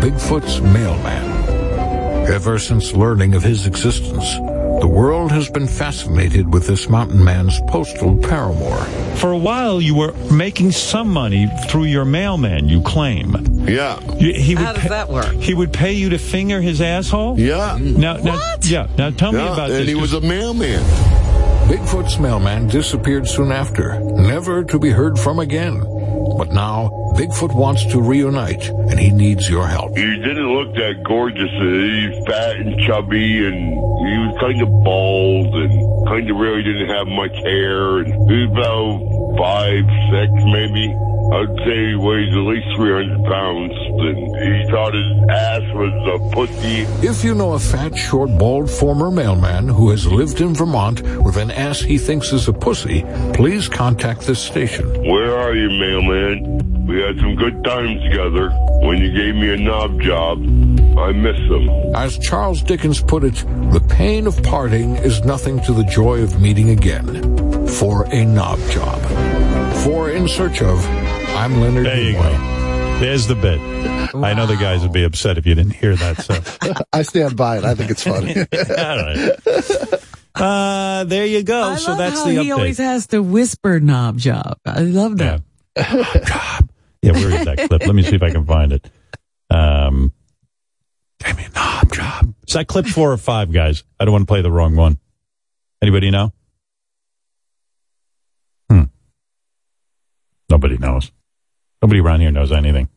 Bigfoot's 0.00 0.60
Mailman. 0.60 2.28
Ever 2.28 2.58
since 2.58 2.92
learning 2.92 3.34
of 3.34 3.42
his 3.42 3.66
existence, 3.66 4.24
the 4.80 4.86
world 4.88 5.32
has 5.32 5.50
been 5.50 5.66
fascinated 5.66 6.52
with 6.52 6.66
this 6.66 6.88
mountain 6.88 7.22
man's 7.22 7.58
postal 7.68 8.16
paramour. 8.18 8.78
For 9.16 9.32
a 9.32 9.38
while, 9.38 9.80
you 9.80 9.94
were 9.94 10.12
making 10.30 10.72
some 10.72 11.08
money 11.08 11.48
through 11.68 11.84
your 11.84 12.04
mailman. 12.04 12.68
You 12.68 12.82
claim. 12.82 13.66
Yeah. 13.68 13.98
You- 14.18 14.34
he 14.34 14.54
would 14.54 14.64
How 14.64 14.72
does 14.74 14.82
pay- 14.82 14.88
that 14.90 15.08
work? 15.10 15.32
He 15.34 15.54
would 15.54 15.72
pay 15.72 15.92
you 15.92 16.10
to 16.10 16.18
finger 16.18 16.60
his 16.60 16.80
asshole. 16.80 17.38
Yeah. 17.38 17.76
Now, 17.80 18.16
now, 18.18 18.40
yeah. 18.62 18.86
Now, 18.96 19.10
tell 19.10 19.32
me 19.32 19.38
Yeah, 19.38 19.52
about 19.52 19.70
and 19.70 19.80
this. 19.80 19.88
he 19.88 19.94
was 19.94 20.12
a 20.14 20.20
mailman. 20.20 20.82
Bigfoot's 21.68 22.18
mailman 22.18 22.68
disappeared 22.68 23.28
soon 23.28 23.52
after, 23.52 23.98
never 24.00 24.64
to 24.64 24.78
be 24.78 24.90
heard 24.90 25.18
from 25.18 25.38
again. 25.38 25.82
But 26.38 26.52
now, 26.52 26.88
Bigfoot 27.16 27.52
wants 27.52 27.84
to 27.86 28.00
reunite, 28.00 28.68
and 28.68 28.98
he 28.98 29.10
needs 29.10 29.50
your 29.50 29.66
help. 29.66 29.96
He 29.96 30.04
didn't 30.04 30.54
look 30.54 30.72
that 30.76 31.02
gorgeous. 31.04 31.50
Uh, 31.50 31.64
He's 31.64 32.26
fat 32.26 32.56
and 32.56 32.78
chubby, 32.86 33.46
and 33.46 33.74
he 33.74 34.14
was 34.22 34.36
kind 34.40 34.62
of 34.62 34.68
bald, 34.84 35.52
and 35.52 36.06
kind 36.06 36.30
of 36.30 36.36
really 36.36 36.62
didn't 36.62 36.88
have 36.88 37.08
much 37.08 37.34
hair. 37.42 37.98
And 37.98 38.30
he 38.30 38.46
was 38.46 38.50
about 38.54 39.36
five, 39.36 39.84
six, 40.14 40.30
maybe. 40.46 40.94
I'd 41.30 41.58
say 41.58 41.88
he 41.90 41.94
weighs 41.94 42.32
at 42.32 42.40
least 42.40 42.68
300 42.76 43.24
pounds. 43.28 43.72
And 44.00 44.16
he 44.16 44.70
thought 44.70 44.94
his 44.94 45.12
ass 45.28 45.60
was 45.74 45.92
a 46.08 46.34
pussy. 46.34 47.06
If 47.06 47.22
you 47.22 47.34
know 47.34 47.52
a 47.52 47.58
fat, 47.58 47.94
short, 47.98 48.30
bald 48.38 48.70
former 48.70 49.10
mailman 49.10 49.68
who 49.68 49.90
has 49.90 50.06
lived 50.10 50.40
in 50.40 50.54
Vermont 50.54 51.02
with 51.22 51.36
an 51.36 51.50
ass 51.50 51.80
he 51.80 51.98
thinks 51.98 52.32
is 52.32 52.48
a 52.48 52.54
pussy, 52.54 53.04
please 53.34 53.68
contact 53.68 54.22
this 54.22 54.40
station. 54.40 54.86
Where 55.02 55.36
are 55.38 55.54
you, 55.54 55.68
mailman? 55.68 56.27
We 56.86 57.00
had 57.00 57.18
some 57.18 57.34
good 57.36 57.62
times 57.64 58.02
together. 58.02 58.50
When 58.82 58.98
you 58.98 59.12
gave 59.12 59.34
me 59.34 59.52
a 59.52 59.56
knob 59.56 60.00
job, 60.00 60.38
I 60.98 61.12
miss 61.12 61.36
them. 61.48 61.68
As 61.94 62.18
Charles 62.18 62.62
Dickens 62.62 63.00
put 63.02 63.24
it, 63.24 63.34
the 63.72 63.84
pain 63.88 64.26
of 64.26 64.42
parting 64.42 64.96
is 64.96 65.22
nothing 65.24 65.60
to 65.62 65.72
the 65.72 65.84
joy 65.84 66.22
of 66.22 66.40
meeting 66.40 66.70
again. 66.70 67.66
For 67.68 68.04
a 68.06 68.24
knob 68.24 68.58
job. 68.70 69.00
For 69.84 70.10
In 70.10 70.26
Search 70.28 70.62
of, 70.62 70.84
I'm 71.36 71.60
Leonard 71.60 71.86
There 71.86 72.00
you 72.00 72.14
Nimoy. 72.14 72.22
go. 72.94 73.00
There's 73.00 73.26
the 73.26 73.34
bit. 73.34 73.60
I 74.14 74.32
know 74.32 74.46
the 74.46 74.56
guys 74.56 74.82
would 74.82 74.92
be 74.92 75.04
upset 75.04 75.38
if 75.38 75.46
you 75.46 75.54
didn't 75.54 75.74
hear 75.74 75.94
that. 75.94 76.22
So, 76.22 76.82
I 76.92 77.02
stand 77.02 77.36
by 77.36 77.58
it. 77.58 77.64
I 77.64 77.74
think 77.74 77.90
it's 77.90 78.02
funny. 78.04 78.34
all 78.38 78.44
right. 78.44 80.00
Uh, 80.34 81.02
there 81.02 81.26
you 81.26 81.42
go. 81.42 81.60
I 81.64 81.74
so 81.74 81.90
love 81.90 81.98
that's 81.98 82.20
how 82.20 82.26
the 82.26 82.44
he 82.44 82.52
always 82.52 82.78
has 82.78 83.08
to 83.08 83.20
whisper 83.20 83.80
knob 83.80 84.18
job. 84.18 84.56
I 84.64 84.82
love 84.82 85.18
that. 85.18 85.42
Yeah, 87.00 87.12
where 87.12 87.30
is 87.30 87.44
that 87.44 87.68
clip? 87.68 87.86
Let 87.86 87.94
me 87.94 88.02
see 88.02 88.16
if 88.16 88.22
I 88.22 88.30
can 88.30 88.44
find 88.44 88.72
it. 88.72 88.90
Um, 89.50 90.12
give 91.24 91.36
me 91.36 91.44
a 91.44 91.50
knob 91.50 91.92
job. 91.92 92.34
Is 92.46 92.54
that 92.54 92.66
clip 92.66 92.86
four 92.86 93.12
or 93.12 93.16
five, 93.16 93.52
guys? 93.52 93.84
I 94.00 94.04
don't 94.04 94.12
want 94.12 94.22
to 94.22 94.26
play 94.26 94.42
the 94.42 94.50
wrong 94.50 94.74
one. 94.74 94.98
Anybody 95.80 96.10
know? 96.10 96.32
Hmm. 98.68 98.84
Nobody 100.50 100.76
knows. 100.76 101.12
Nobody 101.80 102.00
around 102.00 102.20
here 102.20 102.32
knows 102.32 102.50
anything. 102.50 102.88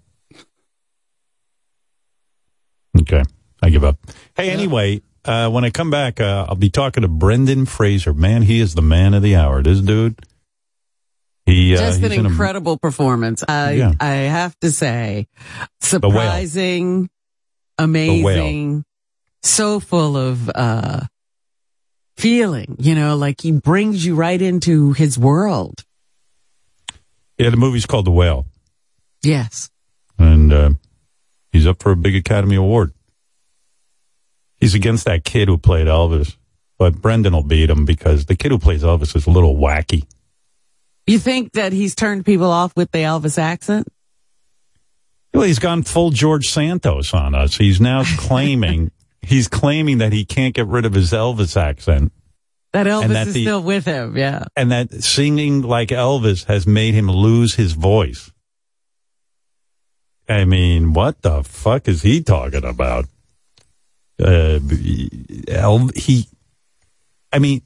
Okay, 2.99 3.23
I 3.61 3.69
give 3.69 3.83
up. 3.83 3.97
Hey, 4.35 4.49
anyway, 4.49 5.01
uh, 5.25 5.49
when 5.49 5.63
I 5.63 5.69
come 5.69 5.91
back, 5.91 6.19
uh, 6.19 6.47
I'll 6.49 6.55
be 6.55 6.69
talking 6.69 7.03
to 7.03 7.07
Brendan 7.07 7.65
Fraser. 7.65 8.13
Man, 8.13 8.41
he 8.41 8.59
is 8.59 8.73
the 8.73 8.81
man 8.81 9.13
of 9.13 9.21
the 9.21 9.35
hour. 9.35 9.61
This 9.61 9.79
dude. 9.79 10.19
He, 11.45 11.75
uh, 11.75 11.79
Just 11.79 12.01
an 12.03 12.11
he's 12.11 12.19
in 12.19 12.25
a- 12.25 12.29
incredible 12.29 12.77
performance. 12.77 13.43
I 13.47 13.71
Yeah. 13.73 13.93
I 13.99 14.13
have 14.29 14.57
to 14.59 14.71
say, 14.71 15.27
surprising, 15.81 17.09
amazing, 17.77 18.85
so 19.43 19.79
full 19.79 20.17
of 20.17 20.49
uh 20.53 21.01
feeling. 22.15 22.75
You 22.79 22.95
know, 22.95 23.15
like 23.17 23.41
he 23.41 23.51
brings 23.51 24.05
you 24.05 24.15
right 24.15 24.41
into 24.41 24.93
his 24.93 25.17
world. 25.17 25.83
Yeah, 27.37 27.49
the 27.49 27.57
movie's 27.57 27.87
called 27.87 28.05
The 28.05 28.11
Whale, 28.11 28.45
Yes. 29.23 29.71
and 30.19 30.53
uh, 30.53 30.69
he's 31.51 31.65
up 31.65 31.81
for 31.81 31.91
a 31.91 31.95
big 31.95 32.15
Academy 32.15 32.55
Award. 32.55 32.93
He's 34.57 34.75
against 34.75 35.05
that 35.05 35.23
kid 35.25 35.47
who 35.47 35.57
played 35.57 35.87
Elvis, 35.87 36.35
but 36.77 37.01
Brendan 37.01 37.33
will 37.33 37.41
beat 37.41 37.67
him 37.71 37.83
because 37.85 38.27
the 38.27 38.35
kid 38.35 38.51
who 38.51 38.59
plays 38.59 38.83
Elvis 38.83 39.15
is 39.15 39.25
a 39.25 39.31
little 39.31 39.55
wacky. 39.55 40.03
You 41.07 41.19
think 41.19 41.53
that 41.53 41.73
he's 41.73 41.95
turned 41.95 42.25
people 42.25 42.49
off 42.49 42.75
with 42.75 42.91
the 42.91 42.99
Elvis 42.99 43.37
accent? 43.37 43.87
Well, 45.33 45.43
he's 45.43 45.59
gone 45.59 45.83
full 45.83 46.11
George 46.11 46.49
Santos 46.49 47.13
on 47.13 47.33
us. 47.35 47.55
He's 47.55 47.79
now 47.81 48.03
claiming 48.17 48.91
he's 49.21 49.47
claiming 49.47 49.99
that 49.99 50.11
he 50.13 50.25
can't 50.25 50.53
get 50.53 50.67
rid 50.67 50.85
of 50.85 50.93
his 50.93 51.11
Elvis 51.11 51.55
accent, 51.55 52.11
That 52.73 52.87
And 52.87 53.11
Elvis 53.11 53.13
that 53.13 53.27
is 53.27 53.33
the- 53.35 53.43
still 53.43 53.61
with 53.63 53.85
him. 53.85 54.17
Yeah. 54.17 54.45
and 54.55 54.71
that 54.71 55.03
singing 55.03 55.61
like 55.61 55.89
Elvis 55.89 56.45
has 56.45 56.65
made 56.67 56.93
him 56.93 57.09
lose 57.09 57.55
his 57.55 57.73
voice. 57.73 58.31
I 60.29 60.45
mean, 60.45 60.93
what 60.93 61.21
the 61.21 61.43
fuck 61.43 61.87
is 61.87 62.01
he 62.03 62.21
talking 62.23 62.63
about? 62.63 63.05
Uh, 64.21 64.59
El- 65.47 65.89
he, 65.95 66.27
I 67.33 67.39
mean, 67.39 67.61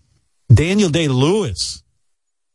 Daniel 0.52 0.90
Day 0.90 1.08
Lewis, 1.08 1.84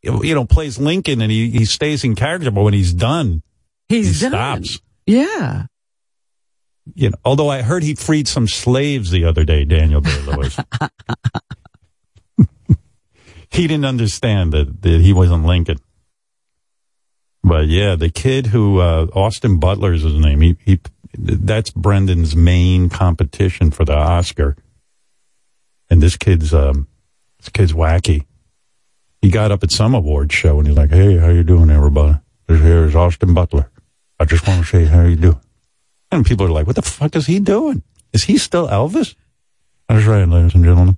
you 0.02 0.35
know, 0.35 0.44
plays 0.44 0.78
Lincoln 0.78 1.20
and 1.20 1.31
he, 1.31 1.51
he 1.51 1.64
stays 1.64 2.05
in 2.05 2.14
character, 2.14 2.51
but 2.51 2.62
when 2.62 2.74
he's 2.74 2.93
done, 2.93 3.43
He's 3.89 4.20
he 4.20 4.28
done. 4.28 4.64
stops. 4.64 4.81
Yeah. 5.06 5.66
You 6.94 7.10
know, 7.10 7.16
although 7.24 7.48
I 7.48 7.62
heard 7.62 7.82
he 7.82 7.94
freed 7.94 8.27
some 8.28 8.48
slaves 8.48 9.10
the 9.10 9.24
other 9.24 9.44
day, 9.44 9.64
Daniel 9.64 10.01
Day 10.01 10.20
Lewis. 10.22 10.56
he 13.51 13.66
didn't 13.66 13.85
understand 13.85 14.52
that, 14.52 14.82
that 14.82 15.01
he 15.01 15.12
wasn't 15.12 15.44
Lincoln. 15.44 15.78
But 17.43 17.68
yeah, 17.68 17.97
the 17.97 18.10
kid 18.10 18.47
who 18.48 18.78
uh, 18.81 19.06
Austin 19.14 19.59
Butler 19.59 19.93
is 19.93 20.02
his 20.02 20.14
name. 20.14 20.40
He, 20.40 20.56
he 20.64 20.81
that's 21.12 21.70
Brendan's 21.70 22.36
main 22.36 22.89
competition 22.89 23.70
for 23.70 23.85
the 23.85 23.97
Oscar. 23.97 24.56
And 25.89 26.02
this 26.02 26.16
kid's 26.16 26.55
um, 26.55 26.86
this 27.39 27.48
kid's 27.48 27.72
wacky. 27.72 28.27
He 29.23 29.31
got 29.31 29.51
up 29.53 29.63
at 29.63 29.71
some 29.71 29.95
award 29.95 30.33
show 30.33 30.59
and 30.59 30.67
he's 30.69 30.77
like, 30.77 30.91
"Hey, 30.91 31.17
how 31.19 31.29
you 31.29 31.45
doing, 31.45 31.71
everybody? 31.71 32.19
This 32.47 32.61
here 32.61 32.85
is 32.85 32.97
Austin 32.97 33.35
Butler. 33.35 33.71
I 34.19 34.25
just 34.25 34.47
want 34.47 34.65
to 34.65 34.67
say 34.71 34.85
how 34.87 35.03
you 35.03 35.17
do." 35.17 35.39
And 36.11 36.25
people 36.25 36.47
are 36.47 36.51
like, 36.51 36.67
"What 36.67 36.77
the 36.77 36.83
fuck 36.83 37.15
is 37.17 37.27
he 37.27 37.39
doing? 37.41 37.83
Is 38.13 38.25
he 38.25 38.39
still 38.39 38.67
Elvis?" 38.69 39.15
That's 39.89 40.07
right, 40.07 40.27
ladies 40.27 40.55
and 40.55 40.65
gentlemen. 40.65 40.97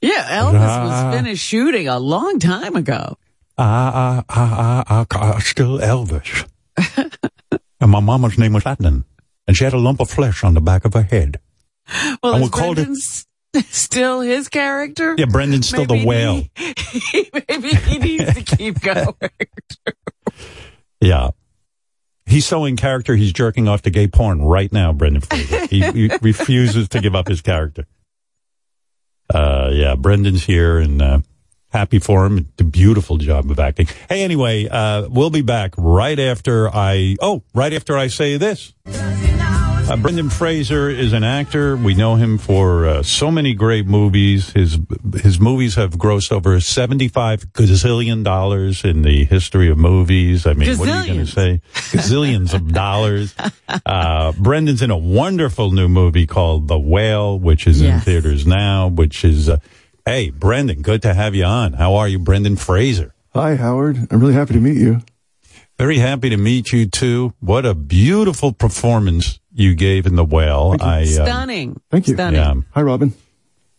Yeah. 0.00 0.42
Elvis 0.42 0.60
Ah. 0.60 0.84
was 1.08 1.16
finished 1.16 1.44
shooting 1.44 1.88
a 1.88 1.98
long 1.98 2.38
time 2.38 2.76
ago. 2.76 3.16
I, 3.56 4.22
I, 4.28 4.40
I, 4.40 4.84
I, 4.88 5.06
I, 5.10 5.32
I 5.34 5.38
still 5.40 5.78
Elvis. 5.78 6.46
and 7.80 7.90
my 7.90 8.00
mama's 8.00 8.38
name 8.38 8.52
was 8.52 8.64
Adnan. 8.64 9.04
And 9.48 9.56
she 9.56 9.64
had 9.64 9.72
a 9.72 9.78
lump 9.78 9.98
of 10.00 10.08
flesh 10.10 10.44
on 10.44 10.54
the 10.54 10.60
back 10.60 10.84
of 10.84 10.92
her 10.94 11.02
head. 11.02 11.40
Well, 12.22 12.34
And 12.34 12.44
we 12.44 12.50
called 12.50 12.78
it- 12.78 12.84
Brendan's 12.86 13.26
still 13.70 14.20
his 14.20 14.48
character? 14.48 15.14
Yeah, 15.18 15.26
Brendan's 15.26 15.68
still 15.68 15.84
the 15.86 16.04
whale. 16.04 16.44
he- 16.56 17.30
maybe 17.48 17.68
he 17.74 17.98
needs 17.98 18.34
to 18.34 18.42
keep 18.56 18.80
going. 18.82 19.14
Yeah. 21.00 21.30
He's 22.26 22.44
so 22.46 22.64
in 22.66 22.76
character, 22.76 23.16
he's 23.16 23.32
jerking 23.32 23.68
off 23.68 23.82
to 23.82 23.90
gay 23.90 24.06
porn 24.06 24.42
right 24.42 24.70
now, 24.72 24.92
Brendan 24.92 25.22
Fraser. 25.22 25.66
he, 25.66 25.80
he 25.92 26.10
refuses 26.20 26.88
to 26.90 27.00
give 27.00 27.14
up 27.14 27.26
his 27.28 27.40
character. 27.40 27.86
Uh, 29.32 29.70
yeah, 29.72 29.94
Brendan's 29.94 30.44
here 30.44 30.78
and, 30.78 31.00
uh, 31.00 31.20
happy 31.70 31.98
for 31.98 32.26
him. 32.26 32.36
Did 32.56 32.60
a 32.60 32.64
beautiful 32.64 33.16
job 33.18 33.50
of 33.50 33.58
acting. 33.58 33.86
Hey, 34.08 34.22
anyway, 34.24 34.66
uh, 34.68 35.08
we'll 35.08 35.30
be 35.30 35.42
back 35.42 35.72
right 35.78 36.18
after 36.18 36.68
I, 36.74 37.16
oh, 37.20 37.42
right 37.54 37.72
after 37.72 37.96
I 37.96 38.08
say 38.08 38.36
this. 38.36 38.72
Uh, 39.88 39.96
Brendan 39.96 40.28
Fraser 40.28 40.90
is 40.90 41.14
an 41.14 41.24
actor. 41.24 41.74
We 41.74 41.94
know 41.94 42.16
him 42.16 42.36
for 42.36 42.84
uh, 42.86 43.02
so 43.02 43.30
many 43.30 43.54
great 43.54 43.86
movies. 43.86 44.50
His 44.50 44.78
his 45.22 45.40
movies 45.40 45.76
have 45.76 45.92
grossed 45.92 46.30
over 46.30 46.60
seventy 46.60 47.08
five 47.08 47.50
gazillion 47.54 48.22
dollars 48.22 48.84
in 48.84 49.00
the 49.00 49.24
history 49.24 49.70
of 49.70 49.78
movies. 49.78 50.46
I 50.46 50.52
mean, 50.52 50.76
what 50.76 50.90
are 50.90 51.06
you 51.06 51.14
going 51.14 51.24
to 51.24 51.32
say? 51.32 51.62
Gazillions 51.72 52.52
of 52.52 52.72
dollars. 52.72 53.34
Uh, 53.84 54.32
Brendan's 54.32 54.80
in 54.80 54.90
a 54.90 54.96
wonderful 54.96 55.70
new 55.70 55.88
movie 55.88 56.26
called 56.26 56.68
The 56.68 56.78
Whale, 56.78 57.38
which 57.38 57.66
is 57.66 57.82
in 57.82 58.00
theaters 58.00 58.46
now. 58.46 58.88
Which 58.88 59.24
is, 59.24 59.48
uh, 59.48 59.58
hey, 60.06 60.30
Brendan, 60.30 60.80
good 60.80 61.02
to 61.02 61.12
have 61.12 61.34
you 61.34 61.44
on. 61.44 61.74
How 61.74 61.96
are 61.96 62.08
you, 62.08 62.18
Brendan 62.18 62.56
Fraser? 62.56 63.14
Hi, 63.34 63.56
Howard. 63.56 64.08
I'm 64.10 64.20
really 64.20 64.32
happy 64.32 64.54
to 64.54 64.60
meet 64.60 64.78
you. 64.78 65.02
Very 65.78 65.98
happy 65.98 66.30
to 66.30 66.36
meet 66.36 66.72
you 66.72 66.86
too. 66.86 67.34
What 67.40 67.64
a 67.64 67.74
beautiful 67.74 68.52
performance 68.52 69.38
you 69.58 69.74
gave 69.74 70.06
in 70.06 70.14
The 70.16 70.24
Whale. 70.24 70.76
I, 70.80 71.02
uh, 71.02 71.06
Stunning. 71.06 71.80
Thank 71.90 72.08
you. 72.08 72.14
Stunning. 72.14 72.40
Yeah. 72.40 72.54
Hi, 72.72 72.82
Robin. 72.82 73.12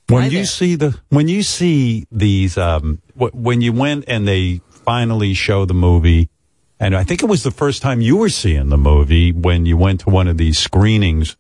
When 0.08 0.24
Hi 0.24 0.28
you 0.28 0.38
there. 0.40 0.46
see 0.46 0.76
the 0.76 1.00
when 1.10 1.28
you 1.28 1.44
see 1.44 2.06
these 2.12 2.58
um 2.58 3.02
wh- 3.18 3.34
when 3.34 3.62
you 3.62 3.72
went 3.72 4.06
and 4.08 4.28
they 4.28 4.62
finally 4.70 5.34
show 5.36 5.66
the 5.66 5.76
movie 5.76 6.30
and 6.80 6.96
I 6.96 7.04
think 7.04 7.22
it 7.22 7.28
was 7.28 7.44
the 7.44 7.52
first 7.52 7.82
time 7.84 8.02
you 8.02 8.18
were 8.18 8.30
seeing 8.30 8.70
the 8.70 8.78
movie 8.78 9.32
when 9.32 9.66
you 9.68 9.78
went 9.78 10.00
to 10.02 10.10
one 10.10 10.28
of 10.28 10.38
these 10.38 10.58
screenings 10.58 11.38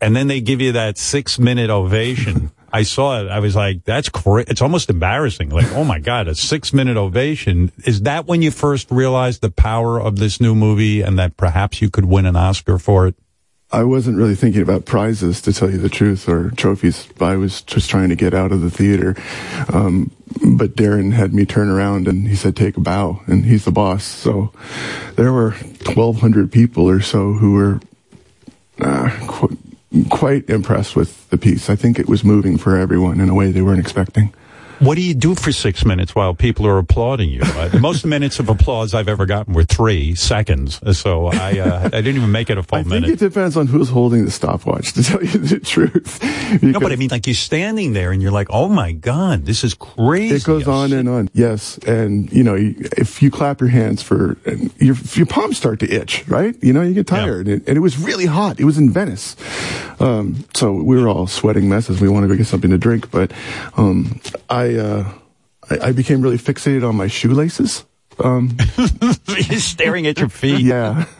and 0.00 0.14
then 0.14 0.28
they 0.28 0.40
give 0.40 0.60
you 0.60 0.72
that 0.72 0.96
6 0.98 1.38
minute 1.40 1.68
ovation. 1.68 2.52
I 2.72 2.84
saw 2.84 3.20
it. 3.20 3.28
I 3.28 3.40
was 3.40 3.56
like 3.56 3.84
that's 3.84 4.08
cra- 4.08 4.44
it's 4.46 4.62
almost 4.62 4.88
embarrassing. 4.88 5.50
Like, 5.50 5.72
oh 5.72 5.82
my 5.82 5.98
god, 5.98 6.28
a 6.28 6.36
6 6.36 6.72
minute 6.72 6.96
ovation. 6.96 7.72
Is 7.84 8.02
that 8.02 8.26
when 8.26 8.40
you 8.40 8.52
first 8.52 8.88
realized 8.92 9.40
the 9.40 9.50
power 9.50 10.00
of 10.00 10.16
this 10.20 10.40
new 10.40 10.54
movie 10.54 11.02
and 11.02 11.18
that 11.18 11.36
perhaps 11.36 11.82
you 11.82 11.90
could 11.90 12.04
win 12.04 12.24
an 12.24 12.36
Oscar 12.36 12.78
for 12.78 13.08
it? 13.08 13.16
I 13.72 13.84
wasn't 13.84 14.18
really 14.18 14.34
thinking 14.34 14.62
about 14.62 14.84
prizes, 14.84 15.40
to 15.42 15.52
tell 15.52 15.70
you 15.70 15.78
the 15.78 15.88
truth, 15.88 16.28
or 16.28 16.50
trophies. 16.50 17.08
I 17.20 17.36
was 17.36 17.62
just 17.62 17.88
trying 17.88 18.08
to 18.08 18.16
get 18.16 18.34
out 18.34 18.50
of 18.50 18.62
the 18.62 18.70
theater. 18.70 19.14
Um, 19.72 20.10
but 20.44 20.74
Darren 20.74 21.12
had 21.12 21.32
me 21.32 21.44
turn 21.44 21.68
around 21.68 22.08
and 22.08 22.26
he 22.26 22.34
said, 22.34 22.56
take 22.56 22.76
a 22.76 22.80
bow 22.80 23.20
and 23.26 23.44
he's 23.44 23.64
the 23.64 23.72
boss. 23.72 24.04
So 24.04 24.52
there 25.16 25.32
were 25.32 25.52
1200 25.52 26.50
people 26.50 26.88
or 26.88 27.00
so 27.00 27.34
who 27.34 27.52
were, 27.52 27.80
uh, 28.80 29.16
qu- 29.26 29.56
quite 30.08 30.48
impressed 30.48 30.96
with 30.96 31.28
the 31.30 31.38
piece. 31.38 31.70
I 31.70 31.76
think 31.76 31.98
it 31.98 32.08
was 32.08 32.24
moving 32.24 32.58
for 32.58 32.76
everyone 32.76 33.20
in 33.20 33.28
a 33.28 33.34
way 33.34 33.50
they 33.50 33.62
weren't 33.62 33.80
expecting. 33.80 34.32
What 34.80 34.94
do 34.94 35.02
you 35.02 35.12
do 35.12 35.34
for 35.34 35.52
six 35.52 35.84
minutes 35.84 36.14
while 36.14 36.32
people 36.32 36.66
are 36.66 36.78
applauding 36.78 37.28
you? 37.28 37.42
Uh, 37.42 37.68
the 37.68 37.78
most 37.78 38.06
minutes 38.06 38.38
of 38.38 38.48
applause 38.48 38.94
I've 38.94 39.08
ever 39.08 39.26
gotten 39.26 39.52
were 39.52 39.64
three 39.64 40.14
seconds. 40.14 40.80
So 40.98 41.26
I, 41.26 41.58
uh, 41.58 41.84
I 41.84 42.00
didn't 42.00 42.16
even 42.16 42.32
make 42.32 42.48
it 42.48 42.56
a 42.56 42.62
full 42.62 42.82
minute. 42.84 43.04
I 43.04 43.08
think 43.08 43.20
it 43.20 43.28
depends 43.28 43.58
on 43.58 43.66
who's 43.66 43.90
holding 43.90 44.24
the 44.24 44.30
stopwatch, 44.30 44.92
to 44.94 45.02
tell 45.02 45.22
you 45.22 45.38
the 45.38 45.60
truth. 45.60 46.22
No, 46.62 46.80
but 46.80 46.92
I 46.92 46.96
mean, 46.96 47.10
like 47.10 47.26
you're 47.26 47.34
standing 47.34 47.92
there 47.92 48.10
and 48.10 48.22
you're 48.22 48.30
like, 48.32 48.46
oh 48.48 48.70
my 48.70 48.92
God, 48.92 49.44
this 49.44 49.64
is 49.64 49.74
crazy. 49.74 50.36
It 50.36 50.44
goes 50.44 50.66
on 50.66 50.94
and 50.94 51.10
on. 51.10 51.28
Yes, 51.34 51.76
and 51.86 52.32
you 52.32 52.42
know, 52.42 52.56
if 52.56 53.20
you 53.20 53.30
clap 53.30 53.60
your 53.60 53.68
hands 53.68 54.02
for, 54.02 54.38
and 54.46 54.72
your 54.80 54.96
your 55.12 55.26
palms 55.26 55.58
start 55.58 55.80
to 55.80 55.90
itch, 55.90 56.26
right? 56.26 56.56
You 56.62 56.72
know, 56.72 56.80
you 56.80 56.94
get 56.94 57.06
tired, 57.06 57.48
and, 57.48 57.68
and 57.68 57.76
it 57.76 57.80
was 57.80 57.98
really 57.98 58.26
hot. 58.26 58.58
It 58.58 58.64
was 58.64 58.78
in 58.78 58.90
Venice, 58.90 59.36
um, 60.00 60.42
so 60.54 60.72
we 60.72 60.98
were 60.98 61.08
all 61.08 61.26
sweating 61.26 61.68
messes. 61.68 62.00
We 62.00 62.08
wanted 62.08 62.28
to 62.28 62.36
get 62.38 62.46
something 62.46 62.70
to 62.70 62.78
drink, 62.78 63.10
but 63.10 63.30
um, 63.76 64.20
I, 64.48 64.69
uh, 64.78 65.04
I 65.70 65.88
I 65.88 65.92
became 65.92 66.22
really 66.22 66.38
fixated 66.38 66.88
on 66.88 66.96
my 66.96 67.08
shoelaces. 67.08 67.84
Um, 68.18 68.56
You're 69.28 69.60
staring 69.60 70.06
at 70.06 70.18
your 70.18 70.28
feet. 70.28 70.60
Yeah. 70.60 71.04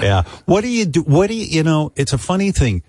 Yeah. 0.00 0.22
What 0.46 0.60
do 0.62 0.68
you 0.68 0.86
do? 0.86 1.02
What 1.02 1.26
do 1.26 1.34
you, 1.34 1.44
you 1.44 1.62
know, 1.64 1.92
it's 1.96 2.12
a 2.12 2.18
funny 2.18 2.52
thing. 2.52 2.82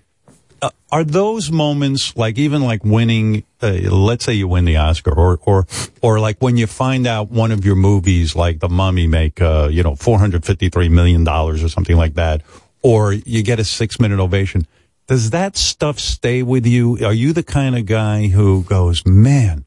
Uh, 0.62 0.70
are 0.92 1.04
those 1.04 1.50
moments 1.50 2.16
like 2.16 2.38
even 2.38 2.62
like 2.62 2.84
winning, 2.84 3.42
uh, 3.60 3.72
let's 3.90 4.24
say 4.24 4.32
you 4.32 4.46
win 4.48 4.64
the 4.64 4.76
Oscar 4.76 5.12
or, 5.12 5.38
or, 5.44 5.66
or 6.02 6.20
like 6.20 6.38
when 6.38 6.56
you 6.56 6.66
find 6.66 7.06
out 7.06 7.30
one 7.30 7.50
of 7.50 7.64
your 7.64 7.74
movies 7.74 8.36
like 8.36 8.60
The 8.60 8.68
Mummy 8.68 9.06
make, 9.06 9.42
uh, 9.42 9.68
you 9.70 9.82
know, 9.82 9.92
$453 9.92 10.90
million 10.90 11.26
or 11.28 11.68
something 11.68 11.96
like 11.96 12.14
that, 12.14 12.42
or 12.80 13.12
you 13.12 13.42
get 13.42 13.58
a 13.58 13.64
six 13.64 13.98
minute 13.98 14.20
ovation. 14.20 14.66
Does 15.06 15.30
that 15.30 15.56
stuff 15.56 15.98
stay 15.98 16.42
with 16.42 16.64
you? 16.64 16.98
Are 17.04 17.12
you 17.12 17.32
the 17.32 17.42
kind 17.42 17.76
of 17.76 17.86
guy 17.86 18.28
who 18.28 18.62
goes, 18.62 19.04
man, 19.04 19.64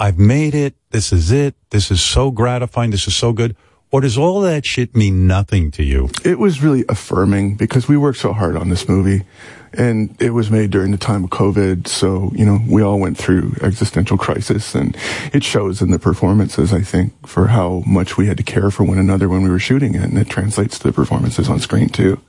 I've 0.00 0.18
made 0.18 0.54
it. 0.54 0.74
This 0.92 1.12
is 1.12 1.30
it. 1.30 1.54
This 1.68 1.90
is 1.90 2.00
so 2.00 2.30
gratifying. 2.30 2.90
This 2.90 3.06
is 3.06 3.14
so 3.14 3.34
good. 3.34 3.54
Or 3.92 4.00
does 4.00 4.16
all 4.16 4.40
that 4.40 4.64
shit 4.64 4.96
mean 4.96 5.26
nothing 5.26 5.70
to 5.72 5.84
you? 5.84 6.08
it 6.24 6.38
was 6.38 6.62
really 6.62 6.84
affirming 6.88 7.56
because 7.56 7.86
we 7.86 7.98
worked 7.98 8.18
so 8.18 8.32
hard 8.32 8.56
on 8.56 8.70
this 8.70 8.88
movie 8.88 9.24
and 9.72 10.16
it 10.20 10.30
was 10.30 10.50
made 10.50 10.70
during 10.70 10.90
the 10.90 10.98
time 10.98 11.24
of 11.24 11.30
covid. 11.30 11.86
So 11.86 12.30
you 12.34 12.44
know 12.44 12.60
we 12.68 12.82
all 12.82 12.98
went 12.98 13.16
through 13.16 13.54
existential 13.62 14.18
crisis. 14.18 14.74
And 14.74 14.96
it 15.32 15.44
shows 15.44 15.80
in 15.82 15.90
the 15.90 15.98
performances 15.98 16.72
i 16.72 16.80
think 16.80 17.12
for 17.26 17.48
how 17.48 17.82
much 17.86 18.16
we 18.16 18.26
had 18.26 18.36
to 18.36 18.42
care 18.42 18.70
for 18.70 18.84
one 18.84 18.98
another 18.98 19.28
when 19.28 19.42
we 19.42 19.50
were 19.50 19.58
shooting 19.58 19.94
it. 19.94 20.02
And 20.02 20.18
it 20.18 20.28
translates 20.28 20.78
to 20.78 20.88
the 20.88 20.92
performances 20.92 21.48
on 21.48 21.60
screen 21.60 21.88
too. 21.88 22.20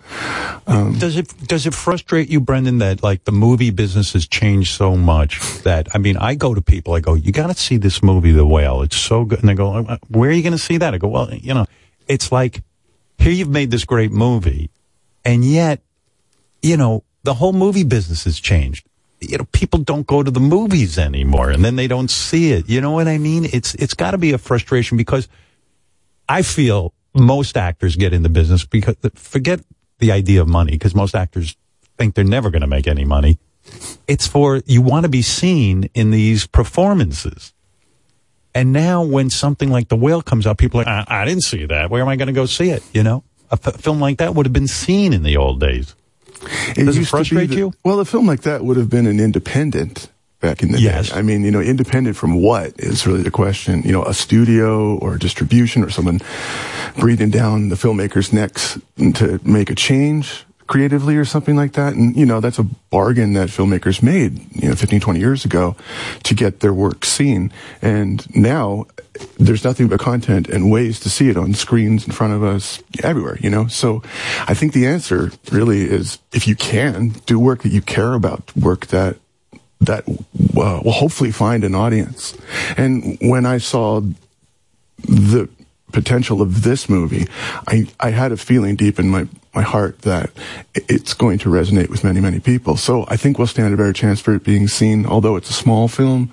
Um, 0.67 0.97
Does 0.99 1.17
it 1.17 1.27
does 1.47 1.65
it 1.65 1.73
frustrate 1.73 2.29
you, 2.29 2.39
Brendan, 2.39 2.77
that 2.79 3.01
like 3.03 3.23
the 3.23 3.31
movie 3.31 3.71
business 3.71 4.13
has 4.13 4.27
changed 4.27 4.73
so 4.75 4.95
much 4.95 5.39
that 5.63 5.87
I 5.93 5.97
mean, 5.97 6.17
I 6.17 6.35
go 6.35 6.53
to 6.53 6.61
people, 6.61 6.93
I 6.93 6.99
go, 6.99 7.13
you 7.15 7.31
got 7.31 7.47
to 7.47 7.53
see 7.53 7.77
this 7.77 8.03
movie, 8.03 8.31
The 8.31 8.45
Whale. 8.45 8.81
It's 8.81 8.97
so 8.97 9.25
good, 9.25 9.39
and 9.39 9.49
they 9.49 9.53
go, 9.55 9.73
"Uh, 9.73 9.97
where 10.09 10.29
are 10.29 10.33
you 10.33 10.43
going 10.43 10.53
to 10.53 10.59
see 10.59 10.77
that? 10.77 10.93
I 10.93 10.97
go, 10.97 11.07
well, 11.07 11.33
you 11.33 11.53
know, 11.53 11.65
it's 12.07 12.31
like 12.31 12.61
here 13.17 13.31
you've 13.31 13.49
made 13.49 13.71
this 13.71 13.85
great 13.85 14.11
movie, 14.11 14.69
and 15.23 15.43
yet, 15.45 15.81
you 16.61 16.77
know, 16.77 17.03
the 17.23 17.35
whole 17.35 17.53
movie 17.53 17.83
business 17.83 18.23
has 18.25 18.39
changed. 18.39 18.85
You 19.19 19.37
know, 19.37 19.45
people 19.51 19.79
don't 19.79 20.07
go 20.07 20.23
to 20.23 20.31
the 20.31 20.39
movies 20.39 20.97
anymore, 20.97 21.51
and 21.51 21.63
then 21.63 21.75
they 21.75 21.87
don't 21.87 22.09
see 22.09 22.51
it. 22.53 22.67
You 22.67 22.81
know 22.81 22.91
what 22.91 23.07
I 23.07 23.19
mean? 23.19 23.45
It's 23.53 23.75
it's 23.75 23.93
got 23.93 24.11
to 24.11 24.17
be 24.17 24.31
a 24.33 24.39
frustration 24.39 24.97
because 24.97 25.27
I 26.27 26.41
feel 26.41 26.93
most 27.13 27.55
actors 27.55 27.95
get 27.95 28.13
in 28.13 28.23
the 28.23 28.29
business 28.29 28.65
because 28.65 28.95
forget 29.15 29.59
the 29.99 30.11
idea 30.11 30.41
of 30.41 30.47
money 30.47 30.71
because 30.71 30.95
most 30.95 31.13
actors 31.13 31.55
think 31.97 32.15
they're 32.15 32.23
never 32.23 32.49
going 32.49 32.61
to 32.61 32.67
make 32.67 32.87
any 32.87 33.05
money. 33.05 33.37
It's 34.07 34.25
for 34.25 34.61
you 34.65 34.81
want 34.81 35.03
to 35.03 35.09
be 35.09 35.21
seen 35.21 35.89
in 35.93 36.09
these 36.09 36.47
performances. 36.47 37.53
And 38.53 38.73
now 38.73 39.03
when 39.03 39.29
something 39.29 39.69
like 39.69 39.87
The 39.87 39.95
Whale 39.95 40.21
comes 40.21 40.45
out, 40.45 40.57
people 40.57 40.81
are 40.81 40.83
like, 40.83 41.07
I, 41.09 41.21
I 41.21 41.25
didn't 41.25 41.43
see 41.43 41.65
that. 41.67 41.89
Where 41.89 42.01
am 42.01 42.09
I 42.09 42.15
going 42.15 42.27
to 42.27 42.33
go 42.33 42.45
see 42.45 42.69
it? 42.69 42.83
You 42.93 43.03
know, 43.03 43.23
a 43.49 43.57
f- 43.63 43.75
film 43.75 43.99
like 43.99 44.17
that 44.17 44.35
would 44.35 44.45
have 44.45 44.51
been 44.51 44.67
seen 44.67 45.13
in 45.13 45.23
the 45.23 45.37
old 45.37 45.59
days. 45.59 45.95
Does 46.75 46.97
it 46.97 47.05
frustrate 47.07 47.49
that- 47.49 47.57
you? 47.57 47.73
Well, 47.83 47.99
a 47.99 48.05
film 48.05 48.25
like 48.27 48.41
that 48.41 48.63
would 48.65 48.77
have 48.77 48.89
been 48.89 49.05
an 49.07 49.19
independent 49.19 50.09
back 50.41 50.63
in 50.63 50.71
the 50.71 50.79
Yes. 50.81 51.09
day. 51.09 51.15
I 51.17 51.21
mean, 51.21 51.43
you 51.43 51.51
know, 51.51 51.61
independent 51.61 52.15
from 52.17 52.33
what 52.33 52.73
is 52.79 53.05
really 53.05 53.21
the 53.21 53.29
question. 53.31 53.83
You 53.85 53.91
know, 53.91 54.03
a 54.03 54.13
studio 54.13 54.95
or 54.97 55.17
distribution 55.17 55.83
or 55.83 55.89
someone 55.91 56.19
breathing 56.97 57.29
down 57.29 57.69
the 57.69 57.75
filmmaker's 57.75 58.33
necks 58.33 58.77
to 59.15 59.39
make 59.43 59.69
a 59.69 59.75
change 59.75 60.45
creatively 60.71 61.17
or 61.17 61.25
something 61.25 61.57
like 61.57 61.73
that. 61.73 61.95
And, 61.95 62.15
you 62.15 62.25
know, 62.25 62.39
that's 62.39 62.57
a 62.57 62.63
bargain 62.63 63.33
that 63.33 63.49
filmmakers 63.49 64.01
made, 64.01 64.39
you 64.55 64.69
know, 64.69 64.75
15, 64.75 65.01
20 65.01 65.19
years 65.19 65.43
ago 65.43 65.75
to 66.23 66.33
get 66.33 66.61
their 66.61 66.73
work 66.73 67.03
seen. 67.03 67.51
And 67.81 68.25
now 68.33 68.85
there's 69.37 69.65
nothing 69.65 69.89
but 69.89 69.99
content 69.99 70.47
and 70.47 70.71
ways 70.71 71.01
to 71.01 71.09
see 71.09 71.27
it 71.27 71.35
on 71.35 71.53
screens 71.55 72.05
in 72.05 72.13
front 72.13 72.31
of 72.31 72.41
us 72.41 72.81
everywhere, 73.03 73.37
you 73.41 73.49
know? 73.49 73.67
So 73.67 74.01
I 74.47 74.53
think 74.53 74.71
the 74.71 74.87
answer 74.87 75.33
really 75.51 75.81
is 75.81 76.19
if 76.31 76.47
you 76.47 76.55
can 76.55 77.09
do 77.25 77.37
work 77.37 77.63
that 77.63 77.73
you 77.73 77.81
care 77.81 78.13
about, 78.13 78.55
work 78.55 78.87
that 78.87 79.17
that 79.81 80.07
uh, 80.07 80.79
will 80.85 80.91
hopefully 80.93 81.31
find 81.31 81.65
an 81.65 81.75
audience. 81.75 82.37
And 82.77 83.17
when 83.19 83.45
I 83.45 83.57
saw 83.57 83.99
the 84.99 85.49
potential 85.91 86.41
of 86.41 86.63
this 86.63 86.87
movie, 86.87 87.27
I, 87.67 87.87
I 87.99 88.11
had 88.11 88.31
a 88.31 88.37
feeling 88.37 88.77
deep 88.77 88.99
in 88.99 89.09
my, 89.09 89.27
my 89.53 89.61
heart 89.61 89.99
that 90.03 90.29
it's 90.73 91.13
going 91.13 91.37
to 91.39 91.49
resonate 91.49 91.89
with 91.89 92.03
many, 92.03 92.21
many 92.21 92.39
people. 92.39 92.77
So 92.77 93.05
I 93.09 93.17
think 93.17 93.37
we'll 93.37 93.47
stand 93.47 93.73
a 93.73 93.77
better 93.77 93.93
chance 93.93 94.21
for 94.21 94.33
it 94.33 94.43
being 94.43 94.67
seen. 94.67 95.05
Although 95.05 95.35
it's 95.35 95.49
a 95.49 95.53
small 95.53 95.87
film, 95.87 96.31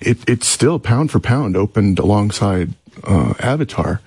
it, 0.00 0.18
it's 0.28 0.46
still 0.46 0.78
pound 0.78 1.10
for 1.10 1.18
pound 1.18 1.56
opened 1.56 1.98
alongside 1.98 2.74
uh, 3.04 3.34
Avatar 3.40 4.00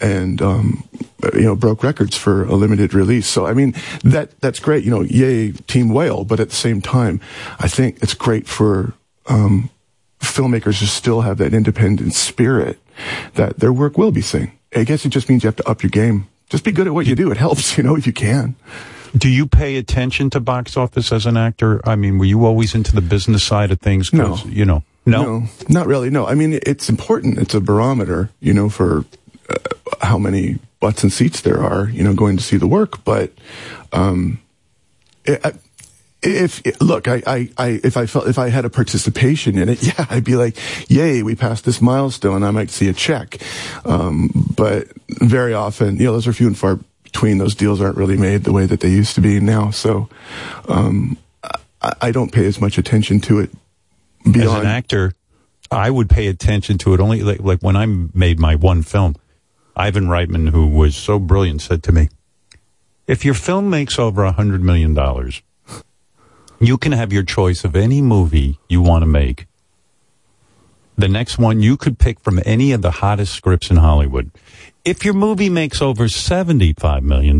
and 0.00 0.42
um, 0.42 0.86
you 1.34 1.42
know 1.42 1.56
broke 1.56 1.82
records 1.82 2.16
for 2.16 2.44
a 2.44 2.54
limited 2.54 2.94
release. 2.94 3.26
So 3.26 3.46
I 3.46 3.54
mean 3.54 3.74
that 4.04 4.38
that's 4.40 4.58
great. 4.58 4.84
You 4.84 4.90
know, 4.90 5.02
yay 5.02 5.52
Team 5.52 5.88
Whale, 5.88 6.24
but 6.24 6.40
at 6.40 6.50
the 6.50 6.56
same 6.56 6.80
time, 6.80 7.20
I 7.58 7.68
think 7.68 8.02
it's 8.02 8.14
great 8.14 8.46
for 8.46 8.92
um, 9.26 9.70
filmmakers 10.20 10.78
to 10.80 10.86
still 10.86 11.22
have 11.22 11.38
that 11.38 11.54
independent 11.54 12.14
spirit 12.14 12.78
that 13.34 13.58
their 13.58 13.72
work 13.72 13.98
will 13.98 14.12
be 14.12 14.22
seen. 14.22 14.52
I 14.74 14.84
guess 14.84 15.04
it 15.04 15.10
just 15.10 15.28
means 15.28 15.42
you 15.42 15.48
have 15.48 15.56
to 15.56 15.68
up 15.68 15.82
your 15.82 15.90
game. 15.90 16.28
Just 16.48 16.64
be 16.64 16.72
good 16.72 16.86
at 16.86 16.94
what 16.94 17.06
you 17.06 17.14
do. 17.14 17.30
It 17.30 17.36
helps, 17.36 17.76
you 17.76 17.82
know, 17.84 17.96
if 17.96 18.06
you 18.06 18.12
can. 18.12 18.54
Do 19.16 19.28
you 19.28 19.46
pay 19.46 19.76
attention 19.76 20.30
to 20.30 20.40
box 20.40 20.76
office 20.76 21.10
as 21.12 21.26
an 21.26 21.36
actor? 21.36 21.80
I 21.88 21.96
mean, 21.96 22.18
were 22.18 22.24
you 22.26 22.44
always 22.44 22.74
into 22.74 22.94
the 22.94 23.00
business 23.00 23.42
side 23.42 23.70
of 23.70 23.80
things? 23.80 24.10
'Cause, 24.10 24.44
You 24.44 24.64
know, 24.66 24.82
no? 25.06 25.44
not 25.68 25.86
really. 25.86 26.10
No, 26.10 26.26
I 26.26 26.34
mean 26.34 26.58
it's 26.62 26.88
important. 26.90 27.38
It's 27.38 27.54
a 27.54 27.60
barometer, 27.60 28.30
you 28.40 28.52
know, 28.52 28.68
for 28.68 29.04
uh, 29.48 29.54
how 30.02 30.18
many 30.18 30.58
butts 30.80 31.02
and 31.02 31.12
seats 31.12 31.40
there 31.40 31.62
are, 31.62 31.88
you 31.88 32.04
know, 32.04 32.12
going 32.12 32.36
to 32.36 32.42
see 32.42 32.58
the 32.58 32.66
work. 32.66 33.04
But 33.04 33.32
um, 33.92 34.40
i 35.26 35.38
I, 35.44 35.52
if 36.22 36.62
look, 36.80 37.08
I, 37.08 37.22
I, 37.26 37.50
I, 37.58 37.80
if 37.84 37.96
I 37.96 38.06
felt 38.06 38.28
if 38.28 38.38
I 38.38 38.48
had 38.48 38.64
a 38.64 38.70
participation 38.70 39.58
in 39.58 39.68
it, 39.68 39.82
yeah, 39.98 40.06
I'd 40.10 40.24
be 40.24 40.36
like, 40.36 40.56
yay, 40.90 41.22
we 41.22 41.34
passed 41.34 41.64
this 41.64 41.80
milestone. 41.80 42.42
I 42.42 42.50
might 42.50 42.70
see 42.70 42.88
a 42.88 42.92
check. 42.92 43.38
Um, 43.84 44.30
but 44.56 44.88
very 45.08 45.54
often, 45.54 45.96
you 45.96 46.04
know, 46.04 46.12
those 46.12 46.26
are 46.26 46.32
few 46.32 46.46
and 46.46 46.58
far 46.58 46.78
between. 47.02 47.38
Those 47.38 47.54
deals 47.54 47.80
aren't 47.80 47.96
really 47.96 48.16
made 48.16 48.44
the 48.44 48.52
way 48.52 48.66
that 48.66 48.80
they 48.80 48.90
used 48.90 49.14
to 49.16 49.20
be 49.20 49.40
now. 49.40 49.70
So 49.70 50.08
um, 50.68 51.16
I, 51.80 51.94
I 52.02 52.10
don't 52.10 52.32
pay 52.32 52.46
as 52.46 52.60
much 52.60 52.78
attention 52.78 53.20
to 53.22 53.40
it 53.40 53.50
As 54.26 54.52
an 54.52 54.66
actor, 54.66 55.12
I 55.70 55.90
would 55.90 56.10
pay 56.10 56.26
attention 56.26 56.78
to 56.78 56.94
it 56.94 57.00
only 57.00 57.22
like, 57.22 57.40
like 57.40 57.60
when 57.60 57.76
I 57.76 57.86
made 57.86 58.38
my 58.38 58.54
one 58.54 58.82
film. 58.82 59.16
Ivan 59.78 60.06
Reitman, 60.06 60.50
who 60.50 60.66
was 60.68 60.96
so 60.96 61.18
brilliant, 61.18 61.60
said 61.60 61.82
to 61.82 61.92
me, 61.92 62.08
if 63.06 63.26
your 63.26 63.34
film 63.34 63.68
makes 63.68 63.98
over 63.98 64.24
a 64.24 64.32
hundred 64.32 64.62
million 64.62 64.94
dollars, 64.94 65.42
you 66.60 66.78
can 66.78 66.92
have 66.92 67.12
your 67.12 67.22
choice 67.22 67.64
of 67.64 67.76
any 67.76 68.00
movie 68.02 68.58
you 68.68 68.82
want 68.82 69.02
to 69.02 69.06
make. 69.06 69.46
The 70.98 71.08
next 71.08 71.38
one 71.38 71.60
you 71.60 71.76
could 71.76 71.98
pick 71.98 72.20
from 72.20 72.40
any 72.46 72.72
of 72.72 72.80
the 72.82 72.90
hottest 72.90 73.34
scripts 73.34 73.70
in 73.70 73.76
Hollywood. 73.76 74.30
If 74.84 75.04
your 75.04 75.14
movie 75.14 75.50
makes 75.50 75.82
over 75.82 76.04
$75 76.04 77.02
million, 77.02 77.38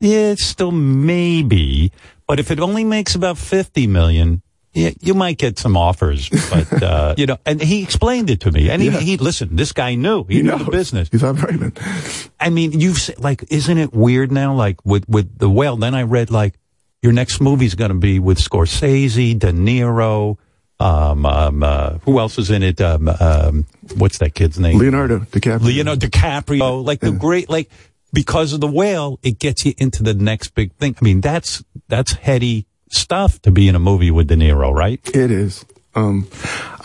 yeah, 0.00 0.30
it's 0.32 0.44
still 0.44 0.70
maybe, 0.72 1.92
but 2.26 2.40
if 2.40 2.50
it 2.50 2.60
only 2.60 2.84
makes 2.84 3.14
about 3.14 3.36
50 3.36 3.86
million, 3.88 4.42
yeah, 4.72 4.90
you 5.00 5.12
might 5.12 5.38
get 5.38 5.58
some 5.58 5.76
offers, 5.76 6.30
but, 6.50 6.82
uh, 6.82 7.14
you 7.18 7.26
know, 7.26 7.36
and 7.44 7.60
he 7.60 7.82
explained 7.82 8.30
it 8.30 8.40
to 8.40 8.52
me. 8.52 8.70
And 8.70 8.80
he, 8.80 8.88
Yeah. 8.88 9.00
he, 9.00 9.16
listen, 9.16 9.56
this 9.56 9.72
guy 9.72 9.94
knew. 9.96 10.24
He, 10.24 10.36
He 10.36 10.42
knew 10.42 10.50
knows. 10.52 10.64
the 10.66 10.70
business. 10.70 11.08
He's 11.10 11.24
Ivan 11.24 11.42
Reitman. 11.72 12.30
I 12.38 12.48
mean, 12.50 12.78
you've 12.78 13.10
like, 13.18 13.44
isn't 13.50 13.76
it 13.76 13.92
weird 13.92 14.30
now? 14.30 14.54
Like 14.54 14.84
with 14.86 15.06
with 15.08 15.38
the 15.38 15.50
whale. 15.50 15.76
Then 15.76 15.94
I 15.94 16.02
read 16.04 16.30
like 16.30 16.54
your 17.02 17.12
next 17.12 17.40
movie's 17.40 17.74
going 17.74 17.90
to 17.90 17.96
be 17.96 18.18
with 18.18 18.38
Scorsese, 18.38 19.38
De 19.38 19.52
Niro, 19.52 20.36
Um, 20.80 21.26
um, 21.26 21.62
uh, 21.62 21.98
who 22.04 22.18
else 22.18 22.38
is 22.38 22.50
in 22.50 22.62
it? 22.62 22.80
Um, 22.80 23.08
um, 23.08 23.66
what's 23.96 24.18
that 24.18 24.34
kid's 24.34 24.58
name? 24.58 24.78
Leonardo 24.78 25.18
DiCaprio. 25.20 25.62
Leonardo 25.62 26.06
DiCaprio. 26.06 26.84
Like 26.84 27.00
the 27.00 27.10
great, 27.12 27.48
like 27.50 27.68
because 28.12 28.52
of 28.52 28.60
the 28.60 28.68
whale, 28.68 29.18
it 29.22 29.38
gets 29.38 29.64
you 29.66 29.74
into 29.78 30.02
the 30.02 30.14
next 30.14 30.54
big 30.54 30.72
thing. 30.74 30.94
I 31.00 31.04
mean, 31.04 31.20
that's 31.20 31.64
that's 31.88 32.12
heady 32.12 32.66
stuff 32.90 33.40
to 33.42 33.50
be 33.50 33.68
in 33.68 33.74
a 33.74 33.78
movie 33.80 34.10
with 34.10 34.28
De 34.28 34.36
Niro, 34.36 34.72
right? 34.72 35.00
It 35.14 35.30
is. 35.30 35.64
Um, 35.94 36.28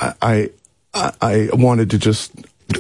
I, 0.01 0.49
I 0.93 1.11
I 1.21 1.49
wanted 1.53 1.89
to 1.91 1.97
just. 1.99 2.31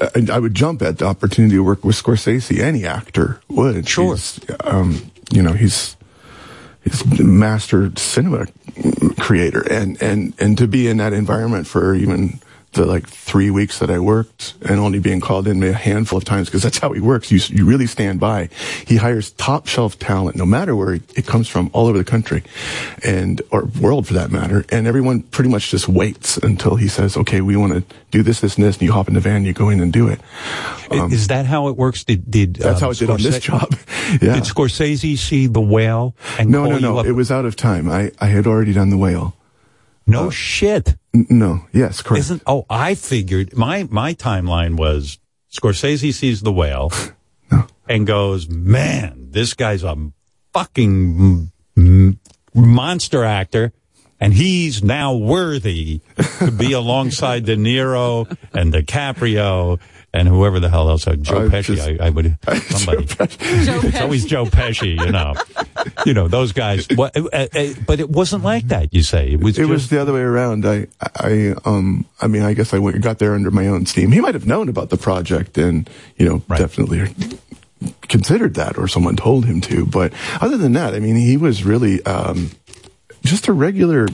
I, 0.01 0.25
I 0.31 0.39
would 0.39 0.55
jump 0.55 0.81
at 0.81 0.97
the 0.97 1.05
opportunity 1.05 1.55
to 1.55 1.63
work 1.63 1.83
with 1.83 1.95
Scorsese. 1.95 2.59
Any 2.59 2.85
actor 2.85 3.39
would. 3.49 3.87
Sure. 3.87 4.17
um, 4.63 5.11
you 5.31 5.43
know, 5.43 5.53
he's 5.53 5.95
master 7.19 7.91
cinema 7.95 8.47
creator, 9.19 9.61
and 9.71 10.01
and 10.01 10.33
and 10.39 10.57
to 10.57 10.67
be 10.67 10.87
in 10.87 10.97
that 10.97 11.13
environment 11.13 11.67
for 11.67 11.95
even 11.95 12.39
the 12.73 12.85
like 12.85 13.07
three 13.07 13.49
weeks 13.49 13.79
that 13.79 13.89
I 13.89 13.99
worked 13.99 14.55
and 14.61 14.79
only 14.79 14.99
being 14.99 15.21
called 15.21 15.47
in 15.47 15.63
a 15.63 15.73
handful 15.73 16.17
of 16.17 16.25
times 16.25 16.47
because 16.47 16.63
that's 16.63 16.77
how 16.77 16.91
he 16.91 16.99
works. 16.99 17.31
You, 17.31 17.39
you 17.49 17.65
really 17.65 17.87
stand 17.87 18.19
by. 18.19 18.49
He 18.85 18.97
hires 18.97 19.31
top 19.31 19.67
shelf 19.67 19.97
talent, 19.99 20.35
no 20.35 20.45
matter 20.45 20.75
where 20.75 20.93
it 20.93 21.25
comes 21.25 21.47
from, 21.47 21.69
all 21.73 21.87
over 21.87 21.97
the 21.97 22.03
country 22.03 22.43
and, 23.03 23.41
or 23.51 23.65
world 23.79 24.07
for 24.07 24.13
that 24.13 24.31
matter. 24.31 24.65
And 24.69 24.87
everyone 24.87 25.21
pretty 25.23 25.49
much 25.49 25.69
just 25.69 25.87
waits 25.87 26.37
until 26.37 26.75
he 26.75 26.87
says, 26.87 27.15
okay, 27.17 27.41
we 27.41 27.55
want 27.55 27.73
to 27.73 27.95
do 28.11 28.23
this, 28.23 28.41
this, 28.41 28.55
and 28.55 28.65
this. 28.65 28.75
And 28.75 28.83
you 28.83 28.91
hop 28.91 29.07
in 29.07 29.13
the 29.13 29.19
van, 29.19 29.45
you 29.45 29.53
go 29.53 29.69
in 29.69 29.79
and 29.79 29.93
do 29.93 30.07
it. 30.07 30.19
Um, 30.91 31.11
is 31.11 31.27
that 31.27 31.45
how 31.45 31.67
it 31.67 31.77
works? 31.77 32.03
Did, 32.03 32.29
did 32.29 32.55
that's 32.55 32.81
um, 32.81 32.87
how 32.87 32.91
it 32.91 32.97
did 32.97 33.09
on 33.09 33.21
this 33.21 33.39
job. 33.39 33.69
yeah. 34.21 34.35
Did 34.35 34.43
Scorsese 34.43 35.17
see 35.17 35.47
the 35.47 35.61
whale? 35.61 36.15
And 36.39 36.49
no, 36.49 36.65
no, 36.65 36.79
no. 36.79 36.99
It 36.99 37.11
was 37.11 37.31
out 37.31 37.45
of 37.45 37.55
time. 37.55 37.89
I, 37.89 38.11
I 38.19 38.27
had 38.27 38.47
already 38.47 38.73
done 38.73 38.89
the 38.89 38.97
whale. 38.97 39.35
No 40.05 40.25
oh. 40.25 40.29
shit. 40.29 40.95
N- 41.13 41.27
no. 41.29 41.65
Yes, 41.71 42.01
correct. 42.01 42.19
Isn't 42.19 42.43
oh 42.45 42.65
I 42.69 42.95
figured 42.95 43.55
my 43.55 43.87
my 43.89 44.13
timeline 44.13 44.75
was 44.77 45.19
Scorsese 45.51 46.13
sees 46.13 46.41
the 46.41 46.51
whale 46.51 46.91
and 47.87 48.07
goes, 48.07 48.49
"Man, 48.49 49.27
this 49.29 49.53
guy's 49.53 49.83
a 49.83 50.11
fucking 50.53 51.51
m- 51.77 52.19
monster 52.53 53.23
actor." 53.23 53.73
And 54.19 54.33
he's 54.33 54.81
now 54.81 55.13
worthy 55.13 55.99
to 56.39 56.49
be 56.49 56.71
alongside 56.81 57.45
De 57.45 57.57
Niro 57.57 58.25
and 58.53 58.71
DiCaprio 58.71 59.81
and 60.13 60.27
whoever 60.27 60.59
the 60.59 60.69
hell 60.69 60.89
else. 60.89 61.07
Uh, 61.07 61.15
Joe 61.15 61.45
I 61.45 61.49
Pesci, 61.49 61.75
just- 61.75 61.87
I, 62.01 62.07
I 62.07 62.09
would 62.11 62.37
somebody. 62.69 63.07
it's 63.19 63.99
always 64.01 64.25
Joe 64.25 64.45
Pesci, 64.45 64.99
you 65.03 65.11
know. 65.11 65.33
You 66.05 66.13
know 66.13 66.29
those 66.29 66.53
guys. 66.53 66.87
What, 66.95 67.15
uh, 67.17 67.27
uh, 67.33 67.47
but 67.85 67.99
it 67.99 68.09
wasn't 68.09 68.43
like 68.43 68.67
that. 68.69 68.93
You 68.93 69.03
say 69.03 69.31
it 69.31 69.41
was. 69.41 69.57
it 69.57 69.61
just, 69.61 69.69
was 69.69 69.89
the 69.89 70.01
other 70.01 70.13
way 70.13 70.21
around. 70.21 70.65
I, 70.65 70.87
I, 71.01 71.55
um, 71.65 72.05
I 72.21 72.27
mean, 72.27 72.41
I 72.43 72.53
guess 72.53 72.73
I 72.73 72.79
went, 72.79 73.01
got 73.01 73.19
there 73.19 73.33
under 73.33 73.51
my 73.51 73.67
own 73.67 73.85
steam. 73.85 74.11
He 74.11 74.21
might 74.21 74.33
have 74.33 74.45
known 74.45 74.69
about 74.69 74.89
the 74.91 74.97
project 74.97 75.57
and, 75.57 75.89
you 76.17 76.25
know, 76.27 76.39
definitely 76.55 77.13
considered 78.03 78.53
that 78.55 78.77
or 78.77 78.87
someone 78.87 79.15
told 79.17 79.45
him 79.45 79.59
to. 79.61 79.85
But 79.85 80.13
other 80.41 80.55
than 80.57 80.73
that, 80.73 80.93
I 80.93 80.99
mean, 80.99 81.15
he 81.15 81.35
was 81.35 81.63
really, 81.65 82.01
um, 82.05 82.51
just 83.23 83.47
a 83.47 83.53
regular 83.53 84.07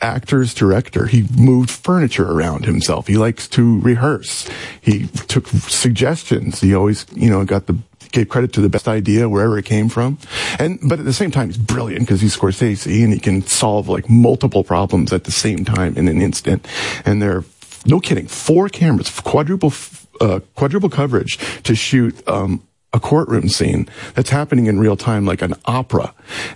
actor's 0.00 0.54
director. 0.54 1.06
He 1.06 1.26
moved 1.36 1.70
furniture 1.70 2.30
around 2.30 2.64
himself. 2.64 3.06
He 3.06 3.16
likes 3.16 3.48
to 3.48 3.80
rehearse. 3.80 4.48
He 4.80 5.06
took 5.28 5.46
suggestions. 5.48 6.60
He 6.60 6.74
always, 6.74 7.06
you 7.14 7.30
know, 7.30 7.44
got 7.44 7.66
the, 7.66 7.78
gave 8.12 8.28
credit 8.28 8.52
to 8.54 8.60
the 8.60 8.68
best 8.68 8.88
idea 8.88 9.28
wherever 9.28 9.58
it 9.58 9.64
came 9.64 9.88
from. 9.88 10.18
And, 10.58 10.78
but 10.88 10.98
at 10.98 11.04
the 11.04 11.12
same 11.12 11.30
time, 11.30 11.48
he's 11.48 11.58
brilliant 11.58 12.06
because 12.06 12.20
he's 12.20 12.36
Scorsese 12.36 13.04
and 13.04 13.12
he 13.12 13.20
can 13.20 13.42
solve 13.42 13.88
like 13.88 14.08
multiple 14.08 14.64
problems 14.64 15.12
at 15.12 15.24
the 15.24 15.32
same 15.32 15.64
time 15.64 15.96
in 15.96 16.08
an 16.08 16.22
instant. 16.22 16.66
And 17.04 17.20
they're, 17.20 17.44
no 17.86 18.00
kidding, 18.00 18.26
four 18.26 18.68
cameras, 18.68 19.10
quadruple, 19.20 19.72
uh, 20.20 20.40
quadruple 20.54 20.90
coverage 20.90 21.38
to 21.62 21.74
shoot, 21.74 22.26
um, 22.26 22.62
a 22.92 23.00
courtroom 23.00 23.48
scene 23.48 23.88
that's 24.14 24.30
happening 24.30 24.66
in 24.66 24.78
real 24.78 24.96
time 24.96 25.26
like 25.26 25.42
an 25.42 25.54
opera. 25.66 26.14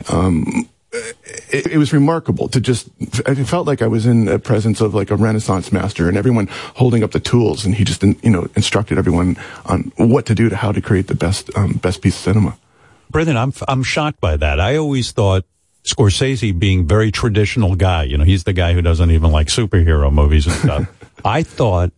Um, 0.08 0.66
it, 0.92 1.66
it 1.72 1.78
was 1.78 1.92
remarkable 1.92 2.48
to 2.48 2.60
just 2.60 2.88
it 3.00 3.44
felt 3.46 3.66
like 3.66 3.80
i 3.82 3.86
was 3.86 4.06
in 4.06 4.26
the 4.26 4.38
presence 4.38 4.80
of 4.80 4.94
like 4.94 5.10
a 5.10 5.16
renaissance 5.16 5.72
master 5.72 6.08
and 6.08 6.16
everyone 6.16 6.46
holding 6.76 7.02
up 7.02 7.12
the 7.12 7.20
tools 7.20 7.64
and 7.64 7.74
he 7.74 7.84
just 7.84 8.02
you 8.02 8.30
know 8.30 8.46
instructed 8.56 8.98
everyone 8.98 9.36
on 9.66 9.92
what 9.96 10.26
to 10.26 10.34
do 10.34 10.48
to 10.48 10.56
how 10.56 10.70
to 10.70 10.80
create 10.80 11.06
the 11.06 11.14
best 11.14 11.50
um, 11.56 11.72
best 11.74 12.02
piece 12.02 12.16
of 12.16 12.22
cinema 12.22 12.56
Brendan, 13.12 13.36
I'm 13.36 13.52
I'm 13.68 13.82
shocked 13.82 14.20
by 14.20 14.36
that. 14.38 14.58
I 14.58 14.76
always 14.76 15.12
thought 15.12 15.44
Scorsese 15.84 16.58
being 16.58 16.88
very 16.88 17.12
traditional 17.12 17.76
guy, 17.76 18.04
you 18.04 18.16
know, 18.16 18.24
he's 18.24 18.44
the 18.44 18.54
guy 18.54 18.72
who 18.72 18.82
doesn't 18.82 19.10
even 19.10 19.30
like 19.30 19.48
superhero 19.48 20.12
movies 20.12 20.46
and 20.46 20.56
stuff. 20.56 21.20
I 21.24 21.42
thought 21.42 21.92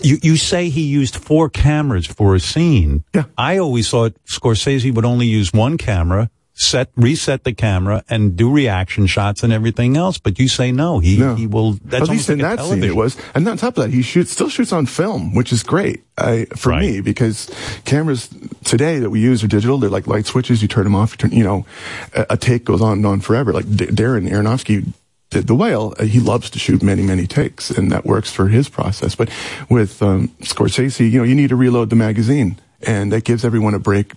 you 0.00 0.18
you 0.22 0.36
say 0.36 0.68
he 0.68 0.82
used 0.82 1.16
four 1.16 1.48
cameras 1.48 2.06
for 2.06 2.34
a 2.34 2.40
scene. 2.40 3.04
Yeah. 3.14 3.24
I 3.38 3.58
always 3.58 3.88
thought 3.88 4.14
Scorsese 4.24 4.92
would 4.92 5.04
only 5.04 5.26
use 5.26 5.52
one 5.52 5.78
camera, 5.78 6.28
set 6.58 6.88
reset 6.96 7.44
the 7.44 7.52
camera 7.52 8.02
and 8.08 8.34
do 8.34 8.50
reaction 8.50 9.06
shots 9.06 9.42
and 9.42 9.52
everything 9.52 9.94
else, 9.94 10.16
but 10.16 10.38
you 10.38 10.48
say 10.48 10.72
no, 10.72 10.98
he 10.98 11.16
he 11.34 11.46
will 11.46 11.72
that's 11.84 12.04
at 12.04 12.08
least 12.08 12.30
in 12.30 12.38
like 12.38 12.56
that 12.56 12.64
scene 12.64 12.82
it 12.82 12.96
was. 12.96 13.16
And 13.34 13.46
on 13.46 13.58
top 13.58 13.76
of 13.76 13.84
that 13.84 13.90
he 13.92 14.00
shoots 14.00 14.30
still 14.32 14.48
shoots 14.48 14.72
on 14.72 14.86
film 14.86 15.34
which 15.34 15.52
is 15.52 15.62
great 15.62 16.02
I, 16.16 16.46
for 16.56 16.74
me 16.74 17.02
because 17.02 17.50
cameras 17.84 18.30
today 18.64 18.98
that 18.98 19.10
we 19.10 19.20
use 19.20 19.44
are 19.44 19.48
digital. 19.48 19.76
They're 19.76 19.90
like 19.90 20.06
light 20.06 20.24
switches. 20.24 20.62
You 20.62 20.68
turn 20.68 20.84
them 20.84 20.94
off 20.94 21.12
you, 21.12 21.16
turn, 21.18 21.32
you 21.32 21.44
know 21.44 21.66
a, 22.14 22.26
a 22.30 22.36
take 22.38 22.64
goes 22.64 22.80
on 22.80 22.94
and 22.94 23.06
on 23.06 23.20
forever. 23.20 23.52
Like 23.52 23.70
D- 23.76 23.86
darren 23.86 24.28
aronofsky 24.28 24.94
did 25.28 25.48
the 25.48 25.54
whale. 25.54 25.92
Uh, 25.98 26.04
he 26.04 26.20
loves 26.20 26.48
to 26.50 26.58
shoot 26.58 26.82
many 26.82 27.02
many 27.02 27.26
takes 27.26 27.70
and 27.70 27.92
that 27.92 28.06
works 28.06 28.32
for 28.32 28.48
his 28.48 28.70
process. 28.70 29.14
But 29.14 29.28
with 29.68 30.02
um, 30.02 30.28
scorsese 30.40 31.10
you 31.10 31.18
know 31.18 31.24
you 31.24 31.34
need 31.34 31.50
to 31.50 31.56
reload 31.56 31.90
the 31.90 31.96
magazine 31.96 32.58
and 32.80 33.12
that 33.12 33.24
gives 33.24 33.44
everyone 33.44 33.74
a 33.74 33.78
break 33.78 34.14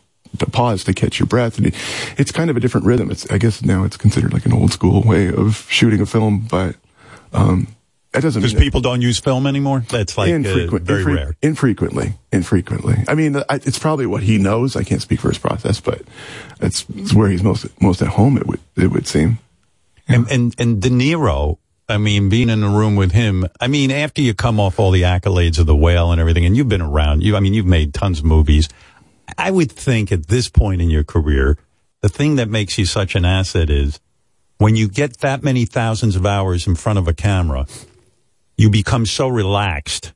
pause 0.52 0.84
to 0.84 0.94
catch 0.94 1.20
your 1.20 1.28
breath 1.28 1.58
and 1.58 1.74
it's 2.18 2.32
kind 2.32 2.50
of 2.50 2.58
a 2.58 2.60
different 2.60 2.86
rhythm 2.86 3.10
it's 3.12 3.30
i 3.32 3.38
guess 3.38 3.64
now 3.64 3.84
it's 3.84 3.98
considered 3.98 4.32
like 4.32 4.46
an 4.46 4.54
old 4.54 4.72
school 4.72 5.02
way 5.02 5.28
of 5.28 5.66
shooting 5.70 6.00
a 6.02 6.06
film 6.06 6.40
but 6.40 6.76
um 7.34 7.68
that 8.12 8.24
doesn't 8.24 8.42
Because 8.42 8.60
people 8.60 8.82
don't 8.82 9.02
use 9.04 9.20
film 9.20 9.46
anymore. 9.46 9.86
That's 9.88 10.18
like 10.18 10.34
uh, 10.34 10.40
very 10.40 10.68
infre- 11.04 11.16
rare. 11.16 11.36
Infrequently, 11.44 12.14
infrequently. 12.32 13.04
I 13.08 13.14
mean, 13.14 13.36
I, 13.36 13.44
it's 13.52 13.78
probably 13.78 14.08
what 14.08 14.24
he 14.24 14.40
knows. 14.40 14.76
I 14.76 14.84
can't 14.84 15.02
speak 15.02 15.20
for 15.20 15.30
his 15.30 15.38
process, 15.38 15.80
but 15.80 16.02
it's, 16.60 16.86
it's 16.96 17.14
where 17.14 17.30
he's 17.30 17.44
most 17.44 17.68
most 17.80 18.02
at 18.02 18.08
home. 18.08 18.38
It 18.38 18.48
would 18.48 18.60
it 18.76 18.88
would 18.88 19.06
seem. 19.06 19.38
And, 20.08 20.28
and 20.32 20.56
and 20.58 20.82
De 20.82 20.90
Niro, 20.90 21.60
I 21.88 22.00
mean, 22.00 22.30
being 22.30 22.50
in 22.50 22.64
a 22.64 22.70
room 22.70 22.96
with 22.96 23.12
him, 23.12 23.46
I 23.62 23.68
mean, 23.68 23.92
after 23.92 24.24
you 24.24 24.34
come 24.34 24.60
off 24.60 24.80
all 24.80 24.90
the 24.90 25.04
accolades 25.04 25.60
of 25.60 25.68
the 25.68 25.76
whale 25.76 26.12
and 26.12 26.20
everything, 26.20 26.46
and 26.46 26.58
you've 26.58 26.70
been 26.70 26.82
around, 26.82 27.22
you, 27.22 27.36
I 27.36 27.40
mean, 27.40 27.54
you've 27.54 27.68
made 27.68 27.94
tons 27.94 28.20
of 28.20 28.26
movies. 28.26 28.70
I 29.38 29.52
would 29.52 29.72
think 29.72 30.12
at 30.12 30.28
this 30.28 30.50
point 30.50 30.82
in 30.82 30.90
your 30.90 31.04
career, 31.04 31.58
the 32.02 32.10
thing 32.10 32.36
that 32.38 32.50
makes 32.50 32.78
you 32.78 32.86
such 32.86 33.16
an 33.16 33.26
asset 33.26 33.70
is 33.70 34.00
when 34.58 34.76
you 34.76 34.88
get 34.88 35.20
that 35.20 35.44
many 35.44 35.66
thousands 35.66 36.16
of 36.16 36.26
hours 36.26 36.68
in 36.68 36.76
front 36.76 37.00
of 37.00 37.08
a 37.08 37.14
camera, 37.14 37.66
you 38.58 38.70
become 38.70 39.06
so 39.06 39.28
relaxed 39.28 40.14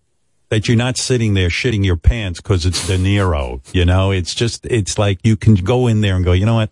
that 0.49 0.68
you're 0.68 0.77
not 0.77 0.98
sitting 0.98 1.34
there 1.34 1.49
shitting 1.49 1.84
your 1.84 1.98
pants 1.98 2.40
because 2.40 2.65
it's 2.65 2.85
De 2.88 2.98
Niro. 2.98 3.61
You 3.73 3.85
know, 3.85 4.11
it's 4.11 4.35
just, 4.35 4.65
it's 4.65 4.98
like 4.98 5.19
you 5.23 5.35
can 5.35 5.56
go 5.56 5.88
in 5.88 6.02
there 6.02 6.15
and 6.15 6.23
go, 6.23 6.34
you 6.34 6.45
know 6.45 6.56
what? 6.56 6.72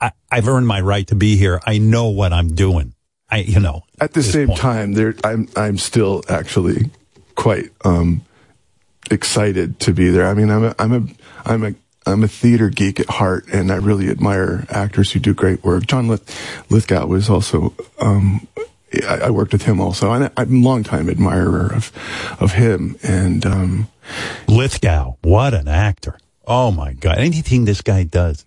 I, 0.00 0.12
I've 0.30 0.48
earned 0.48 0.66
my 0.66 0.80
right 0.80 1.06
to 1.06 1.14
be 1.14 1.36
here. 1.36 1.60
I 1.64 1.78
know 1.78 2.08
what 2.08 2.32
I'm 2.32 2.54
doing. 2.54 2.94
I, 3.30 3.38
you 3.38 3.60
know, 3.60 3.84
At 4.00 4.12
the 4.12 4.22
same 4.22 4.50
time, 4.50 4.92
there 4.92 5.14
I'm 5.24 5.48
I'm 5.56 5.78
still 5.78 6.22
actually 6.28 6.90
quite 7.34 7.70
um 7.84 8.22
excited 9.10 9.80
to 9.80 9.92
be 9.92 10.10
there. 10.10 10.26
I 10.26 10.34
mean, 10.34 10.50
I'm 10.50 10.64
a 10.64 10.74
I'm 10.78 10.92
a 10.92 11.02
I'm 11.44 11.64
a 11.64 11.74
I'm 12.06 12.22
a 12.22 12.28
theater 12.28 12.70
geek 12.70 13.00
at 13.00 13.08
heart, 13.08 13.46
and 13.52 13.72
I 13.72 13.76
really 13.76 14.08
admire 14.08 14.66
actors 14.70 15.12
who 15.12 15.20
do 15.20 15.34
great 15.34 15.64
work. 15.64 15.86
John 15.86 16.08
Lith- 16.08 16.70
Lithgow 16.70 17.06
was 17.06 17.28
also. 17.28 17.74
Um, 18.00 18.46
I, 19.08 19.22
I 19.24 19.30
worked 19.30 19.52
with 19.52 19.62
him 19.62 19.80
also, 19.80 20.12
and 20.12 20.30
I'm 20.36 20.54
a 20.54 20.58
longtime 20.60 21.10
admirer 21.10 21.72
of 21.74 21.92
of 22.40 22.52
him. 22.52 22.96
And 23.02 23.44
um, 23.44 23.88
Lithgow, 24.48 25.16
what 25.22 25.54
an 25.54 25.68
actor. 25.68 26.18
Oh 26.46 26.70
my 26.70 26.92
God. 26.92 27.18
Anything 27.18 27.64
this 27.64 27.82
guy 27.82 28.04
does, 28.04 28.46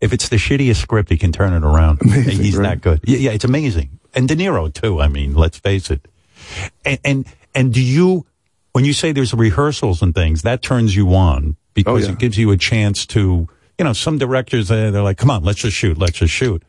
if 0.00 0.12
it's 0.12 0.28
the 0.28 0.36
shittiest 0.36 0.76
script, 0.76 1.08
he 1.08 1.16
can 1.16 1.32
turn 1.32 1.52
it 1.52 1.64
around. 1.64 2.00
He's 2.02 2.56
right? 2.56 2.70
that 2.70 2.80
good. 2.80 3.00
Yeah, 3.04 3.18
yeah, 3.18 3.30
it's 3.30 3.44
amazing. 3.44 4.00
And 4.14 4.28
De 4.28 4.34
Niro 4.34 4.72
too. 4.72 5.00
I 5.00 5.08
mean, 5.08 5.34
let's 5.34 5.58
face 5.58 5.90
it. 5.90 6.06
And, 6.84 6.98
and, 7.04 7.26
and 7.54 7.72
do 7.72 7.80
you, 7.80 8.26
when 8.72 8.84
you 8.84 8.92
say 8.92 9.12
there's 9.12 9.34
rehearsals 9.34 10.02
and 10.02 10.14
things, 10.14 10.42
that 10.42 10.62
turns 10.62 10.96
you 10.96 11.14
on 11.14 11.56
because 11.74 12.06
yeah. 12.06 12.12
it 12.12 12.18
gives 12.18 12.38
you 12.38 12.50
a 12.50 12.56
chance 12.56 13.06
to, 13.06 13.48
you 13.78 13.84
know, 13.84 13.92
some 13.92 14.18
directors, 14.18 14.70
uh, 14.70 14.90
they're 14.90 15.02
like, 15.02 15.18
come 15.18 15.30
on, 15.30 15.44
let's 15.44 15.60
just 15.60 15.76
shoot, 15.76 15.98
let's 15.98 16.18
just 16.18 16.32
shoot. 16.32 16.62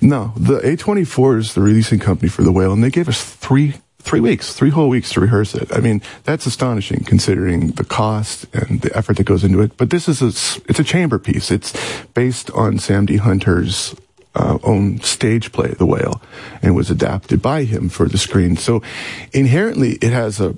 No, 0.00 0.32
the 0.36 0.58
A24 0.60 1.38
is 1.38 1.54
the 1.54 1.60
releasing 1.60 1.98
company 1.98 2.28
for 2.28 2.42
The 2.42 2.52
Whale, 2.52 2.72
and 2.72 2.82
they 2.82 2.90
gave 2.90 3.08
us 3.08 3.22
three 3.22 3.74
three 4.02 4.20
weeks, 4.20 4.54
three 4.54 4.70
whole 4.70 4.88
weeks 4.88 5.12
to 5.12 5.20
rehearse 5.20 5.54
it. 5.54 5.70
I 5.74 5.80
mean, 5.80 6.00
that's 6.24 6.46
astonishing 6.46 7.04
considering 7.04 7.72
the 7.72 7.84
cost 7.84 8.46
and 8.54 8.80
the 8.80 8.96
effort 8.96 9.18
that 9.18 9.24
goes 9.24 9.44
into 9.44 9.60
it. 9.60 9.76
But 9.76 9.90
this 9.90 10.08
is 10.08 10.22
a 10.22 10.28
it's 10.68 10.80
a 10.80 10.84
chamber 10.84 11.18
piece. 11.18 11.50
It's 11.50 11.74
based 12.14 12.50
on 12.52 12.78
Sam 12.78 13.06
D. 13.06 13.18
Hunter's 13.18 13.94
uh, 14.34 14.58
own 14.62 15.00
stage 15.00 15.52
play, 15.52 15.74
The 15.74 15.86
Whale, 15.86 16.22
and 16.62 16.74
was 16.74 16.90
adapted 16.90 17.42
by 17.42 17.64
him 17.64 17.88
for 17.88 18.08
the 18.08 18.18
screen. 18.18 18.56
So 18.56 18.82
inherently, 19.32 19.92
it 20.00 20.12
has 20.12 20.40
a 20.40 20.56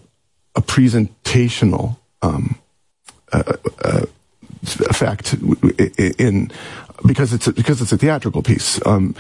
a 0.55 0.61
presentational 0.61 1.99
um, 2.21 2.59
uh, 3.33 3.43
uh, 3.85 4.07
effect 4.63 5.35
in 6.19 6.51
because 7.07 7.33
it's 7.33 7.47
a, 7.47 7.53
because 7.53 7.81
it's 7.81 7.93
a 7.93 7.99
theatrical 7.99 8.43
piece. 8.43 8.85
Um, 8.87 9.15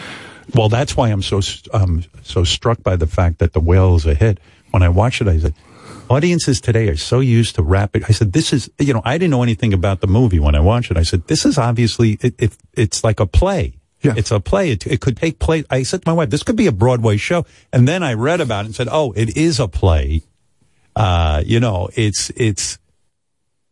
well, 0.55 0.69
that's 0.69 0.97
why 0.97 1.09
I'm 1.09 1.23
so 1.23 1.41
um, 1.73 2.05
so 2.23 2.45
struck 2.45 2.83
by 2.83 2.97
the 2.97 3.07
fact 3.07 3.39
that 3.39 3.53
the 3.53 3.61
whale 3.61 3.97
is 3.97 4.07
a 4.07 4.15
hit. 4.15 4.39
When 4.71 4.83
I 4.83 4.89
watched 4.89 5.21
it, 5.21 5.29
I 5.29 5.39
said, 5.39 5.55
audiences 6.09 6.61
today 6.61 6.89
are 6.89 6.97
so 6.97 7.21
used 7.21 7.57
to 7.57 7.63
rapid. 7.63 8.05
I 8.09 8.13
said, 8.13 8.33
this 8.33 8.53
is 8.53 8.71
you 8.79 8.93
know 8.93 9.03
I 9.05 9.19
didn't 9.19 9.31
know 9.31 9.43
anything 9.43 9.73
about 9.73 10.01
the 10.01 10.07
movie 10.07 10.39
when 10.39 10.55
I 10.55 10.61
watched 10.61 10.91
it. 10.91 10.97
I 10.97 11.03
said, 11.03 11.27
this 11.27 11.45
is 11.45 11.59
obviously 11.59 12.19
it, 12.21 12.35
it 12.39 12.57
it's 12.75 13.03
like 13.03 13.21
a 13.21 13.27
play. 13.27 13.75
Yeah. 14.03 14.15
It's 14.17 14.33
a 14.33 14.41
play. 14.41 14.73
It, 14.73 14.87
it 14.87 15.01
could 15.01 15.17
take 15.17 15.39
place. 15.39 15.65
I 15.71 15.85
said 15.85 16.03
to 16.03 16.09
my 16.09 16.13
wife, 16.13 16.31
this 16.31 16.43
could 16.43 16.57
be 16.57 16.67
a 16.67 16.73
Broadway 16.73 17.17
show. 17.17 17.47
And 17.73 17.87
then 17.87 18.03
I 18.03 18.15
read 18.15 18.41
about 18.41 18.65
it 18.65 18.67
and 18.67 18.75
said, 18.75 18.89
oh, 18.91 19.13
it 19.13 19.37
is 19.37 19.61
a 19.61 19.69
play. 19.69 20.23
Uh, 20.95 21.43
you 21.45 21.61
know, 21.61 21.89
it's, 21.95 22.31
it's, 22.37 22.79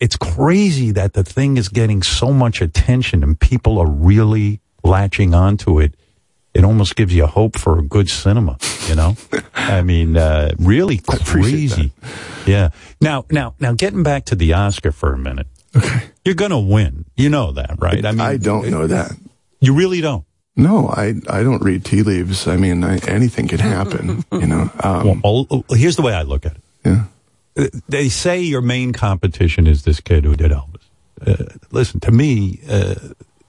it's 0.00 0.16
crazy 0.16 0.90
that 0.92 1.12
the 1.12 1.22
thing 1.22 1.56
is 1.58 1.68
getting 1.68 2.02
so 2.02 2.32
much 2.32 2.62
attention 2.62 3.22
and 3.22 3.38
people 3.38 3.78
are 3.78 3.90
really 3.90 4.60
latching 4.82 5.34
onto 5.34 5.78
it. 5.78 5.94
It 6.54 6.64
almost 6.64 6.96
gives 6.96 7.14
you 7.14 7.26
hope 7.26 7.56
for 7.58 7.78
a 7.78 7.82
good 7.82 8.08
cinema, 8.08 8.58
you 8.88 8.94
know? 8.94 9.16
I 9.54 9.82
mean, 9.82 10.16
uh, 10.16 10.52
really 10.58 10.98
crazy. 10.98 11.92
Yeah. 12.46 12.70
Now, 13.00 13.24
now, 13.30 13.54
now 13.60 13.72
getting 13.74 14.02
back 14.02 14.24
to 14.26 14.34
the 14.34 14.54
Oscar 14.54 14.90
for 14.90 15.12
a 15.12 15.18
minute. 15.18 15.46
Okay. 15.76 16.10
You're 16.24 16.34
going 16.34 16.50
to 16.50 16.58
win. 16.58 17.04
You 17.16 17.28
know 17.28 17.52
that, 17.52 17.76
right? 17.78 18.04
I 18.04 18.10
mean, 18.10 18.20
I 18.20 18.36
don't 18.36 18.68
know 18.70 18.86
that. 18.86 19.12
You 19.60 19.74
really 19.74 20.00
don't? 20.00 20.24
No, 20.56 20.88
I, 20.88 21.14
I 21.28 21.42
don't 21.42 21.62
read 21.62 21.84
tea 21.84 22.02
leaves. 22.02 22.48
I 22.48 22.56
mean, 22.56 22.82
I, 22.82 22.98
anything 23.06 23.46
can 23.46 23.60
happen, 23.60 24.24
you 24.32 24.46
know? 24.46 24.70
Um, 24.82 25.20
well, 25.22 25.46
here's 25.70 25.96
the 25.96 26.02
way 26.02 26.12
I 26.12 26.22
look 26.22 26.44
at 26.44 26.52
it. 26.52 26.62
Yeah. 26.84 27.04
They 27.88 28.08
say 28.08 28.40
your 28.40 28.62
main 28.62 28.92
competition 28.92 29.66
is 29.66 29.84
this 29.84 30.00
kid 30.00 30.24
who 30.24 30.36
did 30.36 30.50
Elvis. 30.50 30.80
Uh, 31.24 31.56
listen, 31.70 32.00
to 32.00 32.10
me, 32.10 32.60
uh, 32.68 32.94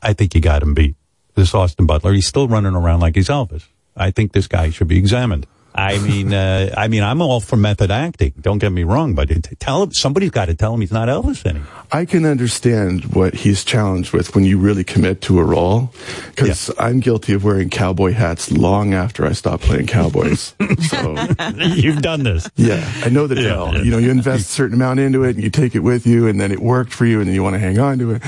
I 0.01 0.13
think 0.13 0.35
you 0.35 0.41
got 0.41 0.63
him 0.63 0.73
beat. 0.73 0.95
This 1.35 1.53
Austin 1.53 1.85
Butler, 1.85 2.11
he's 2.13 2.27
still 2.27 2.47
running 2.47 2.75
around 2.75 2.99
like 2.99 3.15
he's 3.15 3.29
Elvis. 3.29 3.67
I 3.95 4.11
think 4.11 4.33
this 4.33 4.47
guy 4.47 4.69
should 4.69 4.87
be 4.87 4.97
examined. 4.97 5.47
I 5.73 5.99
mean, 5.99 6.33
uh, 6.33 6.73
I 6.77 6.87
mean, 6.87 7.03
I'm 7.03 7.21
all 7.21 7.39
for 7.39 7.55
method 7.55 7.91
acting. 7.91 8.33
Don't 8.39 8.57
get 8.57 8.71
me 8.71 8.83
wrong, 8.83 9.15
but 9.15 9.31
it, 9.31 9.47
tell 9.59 9.83
him 9.83 9.93
somebody's 9.93 10.31
got 10.31 10.45
to 10.45 10.55
tell 10.55 10.73
him 10.73 10.81
he's 10.81 10.91
not 10.91 11.07
Elvis 11.07 11.45
anymore. 11.45 11.67
I 11.91 12.05
can 12.05 12.25
understand 12.25 13.13
what 13.13 13.33
he's 13.33 13.63
challenged 13.63 14.13
with 14.13 14.33
when 14.33 14.45
you 14.45 14.57
really 14.57 14.83
commit 14.83 15.21
to 15.21 15.39
a 15.39 15.43
role, 15.43 15.93
because 16.27 16.69
yeah. 16.69 16.85
I'm 16.85 16.99
guilty 16.99 17.33
of 17.33 17.43
wearing 17.43 17.69
cowboy 17.69 18.11
hats 18.13 18.51
long 18.51 18.93
after 18.93 19.25
I 19.25 19.33
stopped 19.33 19.63
playing 19.63 19.87
cowboys. 19.87 20.55
so 20.89 21.17
you've 21.57 22.01
done 22.01 22.23
this. 22.23 22.49
Yeah, 22.55 22.89
I 23.03 23.09
know 23.09 23.27
the 23.27 23.35
drill. 23.35 23.73
Yeah. 23.73 23.81
You 23.81 23.91
know, 23.91 23.97
you 23.97 24.11
invest 24.11 24.49
a 24.49 24.51
certain 24.51 24.75
amount 24.75 24.99
into 24.99 25.23
it, 25.23 25.35
and 25.35 25.43
you 25.43 25.49
take 25.49 25.75
it 25.75 25.79
with 25.79 26.07
you, 26.07 26.27
and 26.27 26.39
then 26.39 26.51
it 26.51 26.59
worked 26.59 26.93
for 26.93 27.05
you, 27.05 27.19
and 27.19 27.27
then 27.27 27.35
you 27.35 27.43
want 27.43 27.55
to 27.55 27.59
hang 27.59 27.79
on 27.79 27.97
to 27.99 28.11
it. 28.11 28.21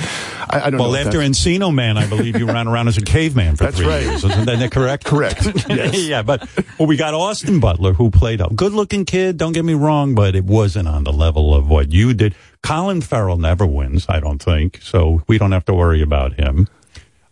I, 0.50 0.68
I 0.68 0.70
don't 0.70 0.80
well, 0.80 0.96
after 0.96 1.20
Encino 1.20 1.74
Man, 1.74 1.98
I 1.98 2.08
believe 2.08 2.38
you 2.38 2.46
ran 2.46 2.68
around 2.68 2.88
as 2.88 2.98
a 2.98 3.02
caveman 3.02 3.56
for 3.56 3.66
That's 3.66 3.78
three 3.78 3.88
right. 3.88 4.04
years. 4.04 4.24
Isn't 4.24 4.46
that 4.46 4.72
correct? 4.72 5.06
Correct. 5.06 5.48
Yes. 5.74 5.98
yeah, 5.98 6.22
but 6.22 6.48
well, 6.78 6.88
we 6.88 6.98
got 6.98 7.14
Austin 7.34 7.60
Butler, 7.60 7.94
who 7.94 8.12
played 8.12 8.42
a 8.42 8.48
good-looking 8.48 9.06
kid. 9.06 9.38
Don't 9.38 9.54
get 9.54 9.66
me 9.66 9.74
wrong, 9.74 10.14
but 10.14 10.36
it 10.36 10.44
wasn't 10.44 10.88
on 10.88 11.04
the 11.04 11.12
level 11.12 11.56
of 11.56 11.68
what 11.68 11.92
you 11.92 12.14
did. 12.14 12.36
Colin 12.62 13.02
Farrell 13.02 13.38
never 13.38 13.66
wins, 13.66 14.06
I 14.08 14.20
don't 14.20 14.38
think, 14.38 14.80
so 14.84 15.24
we 15.26 15.40
don't 15.40 15.52
have 15.52 15.66
to 15.66 15.74
worry 15.74 16.04
about 16.04 16.34
him. 16.34 16.68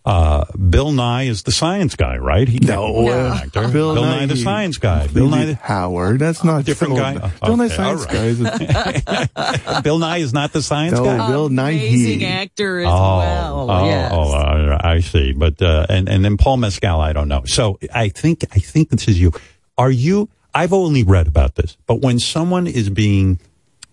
Uh, 0.04 0.44
Bill 0.56 0.90
Nye 0.90 1.22
is 1.28 1.44
the 1.44 1.52
science 1.52 1.94
guy, 1.94 2.16
right? 2.16 2.48
He 2.48 2.58
no, 2.58 3.08
actor. 3.08 3.68
Bill, 3.68 3.94
Bill 3.94 4.02
Nye, 4.02 4.26
the 4.26 4.36
science 4.36 4.76
guy. 4.76 5.06
Bill 5.06 5.28
Nye 5.28 5.44
the, 5.44 5.54
Howard. 5.54 6.18
That's 6.18 6.42
not 6.42 6.64
different 6.64 6.96
Bill, 6.96 7.02
guy. 7.04 7.32
Bill 7.44 7.56
Nye 7.56 7.66
Okay, 7.66 7.76
science 7.76 8.06
all 8.06 8.58
guy. 8.58 9.80
Bill 9.82 9.98
Nye 10.00 10.16
is 10.18 10.32
not 10.32 10.52
the 10.52 10.62
science 10.62 10.98
No, 10.98 11.04
guy. 11.04 11.28
Bill 11.28 11.48
Nye 11.48 11.70
Amazing 11.70 12.24
actor 12.24 12.80
as 12.80 12.88
oh, 12.88 13.18
well. 13.18 13.70
oh, 13.70 13.86
yes. 13.86 14.10
oh, 14.12 14.32
uh, 14.32 14.78
I 14.82 14.98
see. 14.98 15.32
But 15.32 15.62
uh, 15.62 15.86
and 15.88 16.08
and 16.08 16.24
then 16.24 16.36
Paul 16.36 16.56
Mescal, 16.56 17.00
I 17.00 17.12
don't 17.12 17.28
know. 17.28 17.44
So 17.44 17.78
I 17.94 18.08
think 18.08 18.44
I 18.50 18.58
think 18.58 18.88
this 18.88 19.06
is 19.06 19.20
you. 19.20 19.30
Are 19.78 19.90
you? 19.90 20.28
I've 20.54 20.72
only 20.72 21.02
read 21.02 21.26
about 21.26 21.54
this, 21.54 21.76
but 21.86 22.02
when 22.02 22.18
someone 22.18 22.66
is 22.66 22.90
being 22.90 23.40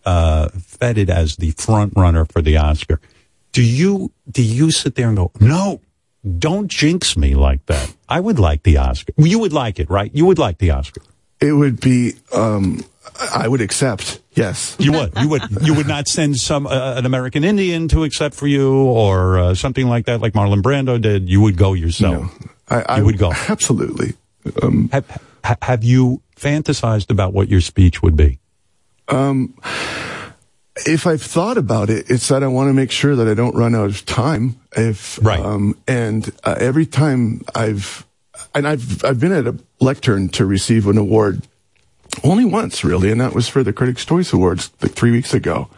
uh, 0.05 0.49
feted 0.49 1.09
as 1.09 1.37
the 1.37 1.51
front 1.51 1.93
runner 1.95 2.25
for 2.25 2.41
the 2.41 2.57
Oscar, 2.57 2.99
do 3.51 3.63
you 3.63 4.11
do 4.29 4.43
you 4.43 4.71
sit 4.71 4.95
there 4.95 5.07
and 5.07 5.17
go, 5.17 5.31
no, 5.39 5.81
don't 6.37 6.67
jinx 6.67 7.15
me 7.15 7.33
like 7.33 7.65
that? 7.67 7.93
I 8.09 8.19
would 8.19 8.39
like 8.39 8.63
the 8.63 8.77
Oscar. 8.77 9.13
You 9.17 9.39
would 9.39 9.53
like 9.53 9.79
it, 9.79 9.89
right? 9.89 10.11
You 10.13 10.25
would 10.25 10.37
like 10.37 10.57
the 10.57 10.71
Oscar. 10.71 11.01
It 11.39 11.53
would 11.53 11.79
be. 11.79 12.13
Um, 12.33 12.83
I 13.33 13.47
would 13.47 13.61
accept. 13.61 14.19
Yes. 14.33 14.75
You 14.79 14.91
would. 14.91 15.13
You 15.17 15.29
would. 15.29 15.41
You 15.61 15.73
would 15.73 15.87
not 15.87 16.07
send 16.07 16.37
some 16.37 16.67
uh, 16.67 16.95
an 16.95 17.05
American 17.05 17.43
Indian 17.43 17.87
to 17.89 18.03
accept 18.03 18.35
for 18.35 18.47
you, 18.47 18.83
or 18.83 19.39
uh, 19.39 19.55
something 19.55 19.87
like 19.87 20.05
that, 20.05 20.21
like 20.21 20.33
Marlon 20.33 20.61
Brando 20.61 21.01
did. 21.01 21.29
You 21.29 21.41
would 21.41 21.57
go 21.57 21.73
yourself. 21.73 22.31
I, 22.69 22.81
I 22.81 22.97
you 22.97 23.05
would 23.05 23.17
go. 23.17 23.31
Absolutely. 23.31 24.13
Um, 24.61 24.89
Have, 24.91 25.21
ha- 25.43 25.57
have 25.61 25.83
you 25.83 26.21
fantasized 26.35 27.09
about 27.09 27.33
what 27.33 27.49
your 27.49 27.61
speech 27.61 28.01
would 28.01 28.15
be? 28.15 28.39
Um, 29.07 29.55
if 30.85 31.05
I've 31.07 31.21
thought 31.21 31.57
about 31.57 31.89
it, 31.89 32.09
it's 32.09 32.27
that 32.29 32.43
I 32.43 32.47
want 32.47 32.69
to 32.69 32.73
make 32.73 32.91
sure 32.91 33.15
that 33.15 33.27
I 33.27 33.33
don't 33.33 33.55
run 33.55 33.75
out 33.75 33.87
of 33.89 34.05
time. 34.05 34.59
If 34.75 35.19
Right. 35.23 35.39
um, 35.39 35.77
and 35.87 36.31
uh, 36.43 36.55
every 36.59 36.85
time 36.85 37.41
I've 37.55 38.05
and 38.55 38.67
I've 38.67 39.03
I've 39.03 39.19
been 39.19 39.33
at 39.33 39.47
a 39.47 39.57
lectern 39.81 40.29
to 40.29 40.45
receive 40.45 40.87
an 40.87 40.97
award 40.97 41.43
only 42.23 42.45
once 42.45 42.83
really, 42.83 43.11
and 43.11 43.19
that 43.21 43.33
was 43.35 43.47
for 43.47 43.63
the 43.63 43.73
Critics' 43.73 44.05
Choice 44.05 44.31
Awards 44.33 44.71
like 44.81 44.93
three 44.93 45.11
weeks 45.11 45.33
ago. 45.33 45.69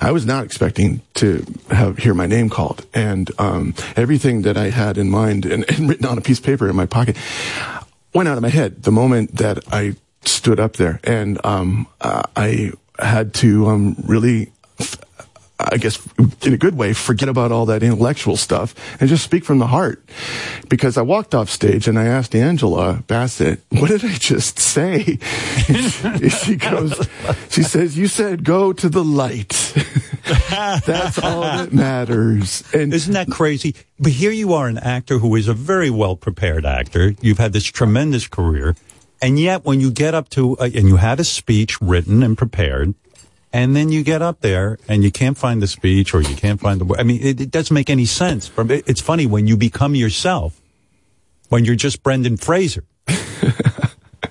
I 0.00 0.12
was 0.12 0.24
not 0.24 0.44
expecting 0.44 1.02
to 1.14 1.44
have 1.70 1.98
hear 1.98 2.14
my 2.14 2.26
name 2.26 2.48
called, 2.48 2.86
and 2.94 3.30
um, 3.38 3.74
everything 3.96 4.42
that 4.42 4.56
I 4.56 4.70
had 4.70 4.98
in 4.98 5.10
mind 5.10 5.44
and, 5.44 5.64
and 5.70 5.88
written 5.88 6.06
on 6.06 6.16
a 6.16 6.20
piece 6.20 6.38
of 6.38 6.44
paper 6.44 6.68
in 6.68 6.76
my 6.76 6.86
pocket 6.86 7.16
went 8.14 8.28
out 8.28 8.36
of 8.36 8.42
my 8.42 8.48
head 8.48 8.82
the 8.82 8.92
moment 8.92 9.36
that 9.36 9.58
I 9.72 9.96
stood 10.24 10.60
up 10.60 10.74
there, 10.74 11.00
and 11.04 11.44
um, 11.44 11.86
uh, 12.00 12.22
I 12.36 12.72
had 12.98 13.34
to 13.34 13.66
um, 13.68 13.96
really. 14.06 14.52
I 15.60 15.76
guess 15.76 15.98
in 16.42 16.52
a 16.52 16.56
good 16.56 16.76
way, 16.76 16.92
forget 16.92 17.28
about 17.28 17.50
all 17.50 17.66
that 17.66 17.82
intellectual 17.82 18.36
stuff 18.36 18.74
and 19.00 19.08
just 19.08 19.24
speak 19.24 19.44
from 19.44 19.58
the 19.58 19.66
heart. 19.66 20.02
Because 20.68 20.96
I 20.96 21.02
walked 21.02 21.34
off 21.34 21.50
stage 21.50 21.88
and 21.88 21.98
I 21.98 22.06
asked 22.06 22.34
Angela 22.34 23.02
Bassett, 23.08 23.60
what 23.70 23.88
did 23.88 24.04
I 24.04 24.14
just 24.14 24.58
say? 24.58 25.18
She 26.28 26.56
goes, 26.56 27.08
she 27.50 27.62
says, 27.62 27.96
you 27.98 28.06
said 28.06 28.44
go 28.44 28.72
to 28.72 28.88
the 28.88 29.04
light. 29.04 29.48
That's 30.50 31.18
all 31.18 31.42
that 31.42 31.72
matters. 31.72 32.62
And 32.72 32.92
Isn't 32.92 33.14
that 33.14 33.30
crazy? 33.30 33.74
But 33.98 34.12
here 34.12 34.30
you 34.30 34.52
are, 34.54 34.68
an 34.68 34.78
actor 34.78 35.18
who 35.18 35.34
is 35.36 35.48
a 35.48 35.54
very 35.54 35.90
well 35.90 36.16
prepared 36.16 36.64
actor. 36.64 37.14
You've 37.20 37.38
had 37.38 37.52
this 37.52 37.64
tremendous 37.64 38.28
career. 38.28 38.76
And 39.20 39.38
yet, 39.38 39.64
when 39.64 39.80
you 39.80 39.90
get 39.90 40.14
up 40.14 40.28
to, 40.30 40.56
uh, 40.58 40.64
and 40.64 40.88
you 40.88 40.96
had 40.96 41.18
a 41.18 41.24
speech 41.24 41.80
written 41.80 42.22
and 42.22 42.38
prepared, 42.38 42.94
and 43.52 43.74
then 43.74 43.90
you 43.90 44.02
get 44.02 44.22
up 44.22 44.40
there 44.40 44.78
and 44.88 45.02
you 45.02 45.10
can't 45.10 45.36
find 45.36 45.62
the 45.62 45.66
speech 45.66 46.14
or 46.14 46.20
you 46.20 46.36
can't 46.36 46.60
find 46.60 46.80
the. 46.80 46.96
I 46.98 47.02
mean, 47.02 47.20
it, 47.22 47.40
it 47.40 47.50
doesn't 47.50 47.74
make 47.74 47.90
any 47.90 48.04
sense. 48.04 48.46
From 48.46 48.70
It's 48.70 49.00
funny 49.00 49.26
when 49.26 49.46
you 49.46 49.56
become 49.56 49.94
yourself, 49.94 50.60
when 51.48 51.64
you're 51.64 51.76
just 51.76 52.02
Brendan 52.02 52.36
Fraser. 52.36 52.84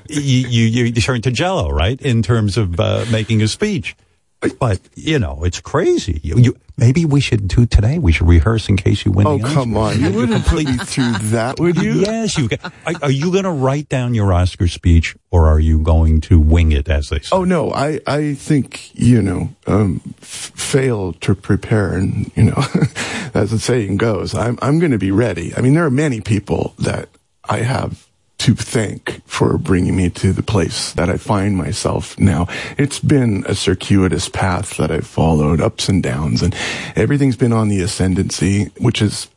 you, 0.08 0.48
you, 0.48 0.84
you 0.86 0.92
turn 0.94 1.22
to 1.24 1.32
jello, 1.32 1.70
right? 1.70 2.00
In 2.02 2.22
terms 2.22 2.58
of 2.58 2.80
uh, 2.80 3.06
making 3.12 3.42
a 3.42 3.48
speech. 3.48 3.96
But, 4.60 4.80
you 4.96 5.18
know, 5.20 5.44
it's 5.44 5.60
crazy. 5.60 6.20
You, 6.24 6.38
you, 6.38 6.58
maybe 6.78 7.06
we 7.06 7.20
should 7.20 7.48
do 7.48 7.66
today. 7.66 7.98
We 7.98 8.12
should 8.12 8.28
rehearse 8.28 8.70
in 8.70 8.78
case 8.78 9.04
you 9.04 9.12
win 9.12 9.26
Oh, 9.26 9.38
the 9.40 9.44
come 9.48 9.76
Oscar. 9.76 9.98
on. 10.06 10.12
You 10.14 10.18
wouldn't 10.18 10.46
put 10.46 10.64
me 10.66 10.78
through 10.78 11.12
that, 11.32 11.60
would 11.60 11.78
you? 11.78 11.94
Yes, 12.02 12.38
you. 12.38 12.48
Can. 12.50 12.60
Are, 12.86 12.94
are 13.04 13.12
you 13.12 13.32
going 13.32 13.46
to 13.46 13.52
write 13.52 13.90
down 13.90 14.14
your 14.14 14.32
Oscar 14.32 14.68
speech, 14.68 15.16
or 15.32 15.48
are 15.48 15.60
you 15.60 15.80
going 15.80 16.22
to 16.22 16.40
wing 16.40 16.72
it, 16.72 16.88
as 16.88 17.10
they 17.10 17.20
say? 17.20 17.30
Oh 17.36 17.44
no, 17.46 17.72
I 17.74 18.00
I 18.06 18.36
think 18.36 18.92
you 18.94 19.22
know 19.24 19.50
um, 19.66 20.02
f- 20.22 20.52
fail 20.56 21.14
to 21.14 21.34
prepare, 21.34 21.94
and 21.94 22.32
you 22.36 22.44
know 22.44 22.58
as 23.34 23.50
the 23.52 23.60
saying 23.60 23.98
goes, 23.98 24.36
I'm 24.36 24.60
I'm 24.62 24.78
going 24.78 24.92
to 24.92 25.00
be 25.00 25.12
ready. 25.12 25.54
I 25.58 25.62
mean, 25.62 25.74
there 25.74 25.86
are 25.86 25.90
many 25.92 26.22
people 26.22 26.76
that 26.80 27.10
I 27.50 27.60
have 27.60 28.07
to 28.48 28.56
thank 28.56 29.22
for 29.26 29.58
bringing 29.58 29.94
me 29.94 30.10
to 30.10 30.32
the 30.32 30.42
place 30.42 30.94
that 30.94 31.10
I 31.10 31.18
find 31.18 31.58
myself 31.58 32.18
now. 32.18 32.48
It's 32.78 32.98
been 32.98 33.44
a 33.46 33.54
circuitous 33.54 34.30
path 34.30 34.78
that 34.78 34.90
I've 34.90 35.06
followed, 35.06 35.60
ups 35.60 35.90
and 35.90 36.02
downs, 36.02 36.42
and 36.42 36.56
everything's 36.96 37.36
been 37.36 37.52
on 37.52 37.68
the 37.68 37.82
ascendancy, 37.82 38.72
which 38.80 39.02
is, 39.02 39.28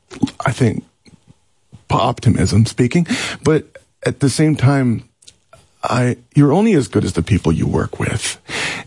I 0.47 0.53
think, 0.53 0.85
optimism 1.91 2.67
speaking, 2.67 3.05
but 3.43 3.79
at 4.07 4.21
the 4.21 4.31
same 4.31 4.55
time, 4.55 5.09
I 5.83 6.19
you're 6.37 6.53
only 6.53 6.75
as 6.75 6.87
good 6.87 7.05
as 7.05 7.15
the 7.15 7.23
people 7.23 7.51
you 7.51 7.67
work 7.67 7.99
with, 7.99 8.41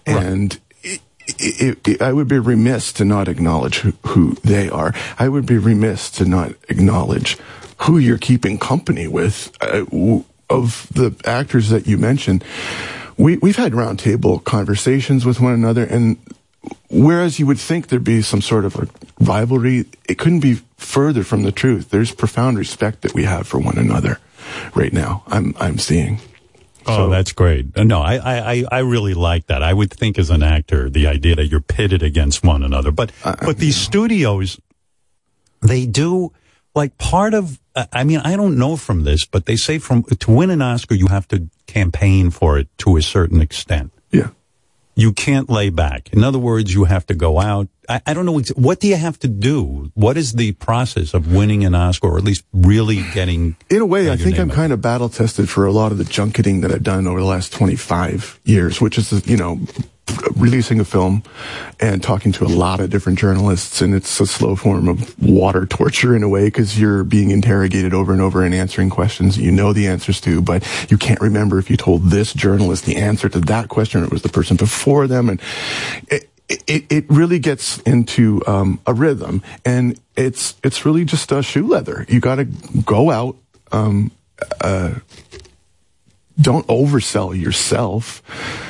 and. 0.05 0.57
It, 0.81 1.01
it, 1.39 1.87
it, 1.87 2.01
I 2.01 2.11
would 2.11 2.27
be 2.27 2.37
remiss 2.37 2.91
to 2.93 3.05
not 3.05 3.29
acknowledge 3.29 3.79
who, 3.79 3.93
who 4.07 4.33
they 4.43 4.69
are. 4.69 4.93
I 5.17 5.29
would 5.29 5.45
be 5.45 5.57
remiss 5.57 6.11
to 6.11 6.25
not 6.25 6.51
acknowledge 6.67 7.37
who 7.81 7.97
you're 7.97 8.17
keeping 8.17 8.57
company 8.59 9.07
with. 9.07 9.51
Uh, 9.61 9.85
of 10.49 10.87
the 10.93 11.15
actors 11.25 11.69
that 11.69 11.87
you 11.87 11.97
mentioned, 11.97 12.43
we, 13.17 13.37
we've 13.37 13.55
had 13.55 13.71
roundtable 13.71 14.43
conversations 14.43 15.25
with 15.25 15.39
one 15.39 15.53
another, 15.53 15.83
and 15.83 16.17
whereas 16.89 17.39
you 17.39 17.47
would 17.47 17.57
think 17.59 17.87
there'd 17.87 18.03
be 18.03 18.21
some 18.21 18.41
sort 18.41 18.65
of 18.65 18.75
a 18.75 18.87
rivalry, 19.19 19.85
it 20.07 20.19
couldn't 20.19 20.41
be 20.41 20.59
further 20.77 21.23
from 21.23 21.41
the 21.43 21.51
truth. 21.51 21.89
There's 21.89 22.13
profound 22.13 22.59
respect 22.59 23.01
that 23.01 23.13
we 23.15 23.23
have 23.23 23.47
for 23.47 23.57
one 23.57 23.77
another 23.79 24.19
right 24.75 24.93
now. 24.93 25.23
I'm 25.27 25.55
I'm 25.59 25.79
seeing. 25.79 26.19
Oh, 26.85 27.09
that's 27.09 27.31
great. 27.31 27.75
Uh, 27.77 27.83
No, 27.83 28.01
I, 28.01 28.15
I, 28.17 28.63
I- 28.69 28.79
really 28.79 29.13
like 29.13 29.47
that. 29.47 29.63
I 29.63 29.73
would 29.73 29.89
think 29.91 30.19
as 30.19 30.29
an 30.29 30.43
actor, 30.43 30.89
the 30.89 31.07
idea 31.07 31.35
that 31.37 31.45
you're 31.47 31.61
pitted 31.61 32.03
against 32.03 32.43
one 32.43 32.61
another. 32.61 32.91
But, 32.91 33.11
but 33.23 33.57
these 33.57 33.77
studios, 33.77 34.59
they 35.61 35.85
do, 35.85 36.33
like 36.75 36.97
part 36.97 37.33
of, 37.33 37.57
I 37.75 38.03
mean, 38.03 38.19
I 38.19 38.35
don't 38.35 38.57
know 38.57 38.77
from 38.77 39.03
this, 39.03 39.25
but 39.25 39.45
they 39.45 39.55
say 39.55 39.79
from, 39.79 40.03
to 40.03 40.31
win 40.31 40.49
an 40.51 40.61
Oscar, 40.61 40.93
you 40.93 41.07
have 41.07 41.27
to 41.29 41.49
campaign 41.65 42.29
for 42.29 42.57
it 42.57 42.67
to 42.79 42.97
a 42.97 43.01
certain 43.01 43.41
extent. 43.41 43.91
Yeah. 44.11 44.29
You 44.95 45.11
can't 45.11 45.49
lay 45.49 45.71
back. 45.71 46.13
In 46.13 46.23
other 46.23 46.37
words, 46.37 46.71
you 46.71 46.83
have 46.83 47.07
to 47.07 47.15
go 47.15 47.39
out. 47.39 47.67
I, 47.89 48.01
I 48.05 48.13
don't 48.13 48.27
know. 48.27 48.39
What 48.55 48.79
do 48.79 48.87
you 48.87 48.95
have 48.95 49.17
to 49.19 49.27
do? 49.27 49.91
What 49.95 50.17
is 50.17 50.33
the 50.33 50.51
process 50.53 51.15
of 51.15 51.33
winning 51.33 51.65
an 51.65 51.73
Oscar 51.73 52.09
or 52.09 52.17
at 52.19 52.23
least 52.23 52.45
really 52.53 53.03
getting, 53.11 53.55
In 53.71 53.81
a 53.81 53.87
way, 53.87 54.11
I 54.11 54.17
think 54.17 54.37
I'm 54.37 54.51
kind 54.51 54.71
of 54.71 54.81
battle 54.81 55.09
tested 55.09 55.49
for 55.49 55.65
a 55.65 55.71
lot 55.71 55.91
of 55.91 55.97
the 55.97 56.03
junketing 56.03 56.61
that 56.61 56.71
I've 56.71 56.83
done 56.83 57.07
over 57.07 57.19
the 57.19 57.25
last 57.25 57.51
25 57.53 58.39
years, 58.43 58.79
which 58.79 58.99
is, 58.99 59.25
you 59.27 59.35
know, 59.35 59.59
releasing 60.35 60.79
a 60.79 60.85
film 60.85 61.23
and 61.79 62.03
talking 62.03 62.31
to 62.33 62.45
a 62.45 62.47
lot 62.47 62.79
of 62.79 62.89
different 62.89 63.17
journalists. 63.17 63.81
And 63.81 63.95
it's 63.95 64.19
a 64.19 64.27
slow 64.27 64.55
form 64.55 64.87
of 64.87 65.21
water 65.21 65.65
torture 65.69 66.15
in 66.15 66.23
a 66.23 66.29
way 66.29 66.45
because 66.45 66.79
you're 66.79 67.03
being 67.03 67.31
interrogated 67.31 67.93
over 67.93 68.11
and 68.11 68.21
over 68.21 68.43
and 68.43 68.53
answering 68.53 68.89
questions 68.89 69.37
you 69.37 69.51
know 69.51 69.73
the 69.73 69.87
answers 69.87 70.19
to, 70.21 70.41
but 70.41 70.67
you 70.89 70.97
can't 70.97 71.21
remember 71.21 71.59
if 71.59 71.69
you 71.69 71.77
told 71.77 72.09
this 72.09 72.33
journalist 72.33 72.85
the 72.85 72.97
answer 72.97 73.29
to 73.29 73.39
that 73.39 73.69
question 73.69 74.01
or 74.01 74.05
it 74.05 74.11
was 74.11 74.21
the 74.21 74.29
person 74.29 74.57
before 74.57 75.07
them. 75.07 75.29
And 75.29 75.41
it, 76.07 76.29
it, 76.49 76.91
it 76.91 77.05
really 77.09 77.39
gets 77.39 77.79
into 77.79 78.41
um, 78.47 78.79
a 78.85 78.93
rhythm 78.93 79.41
and 79.65 79.99
it's 80.15 80.55
it's 80.63 80.85
really 80.85 81.05
just 81.05 81.31
a 81.31 81.41
shoe 81.41 81.65
leather 81.65 82.05
you 82.09 82.19
got 82.19 82.35
to 82.35 82.45
go 82.85 83.09
out 83.09 83.35
um, 83.71 84.11
uh, 84.61 84.93
don't 86.39 86.65
oversell 86.67 87.39
yourself 87.39 88.21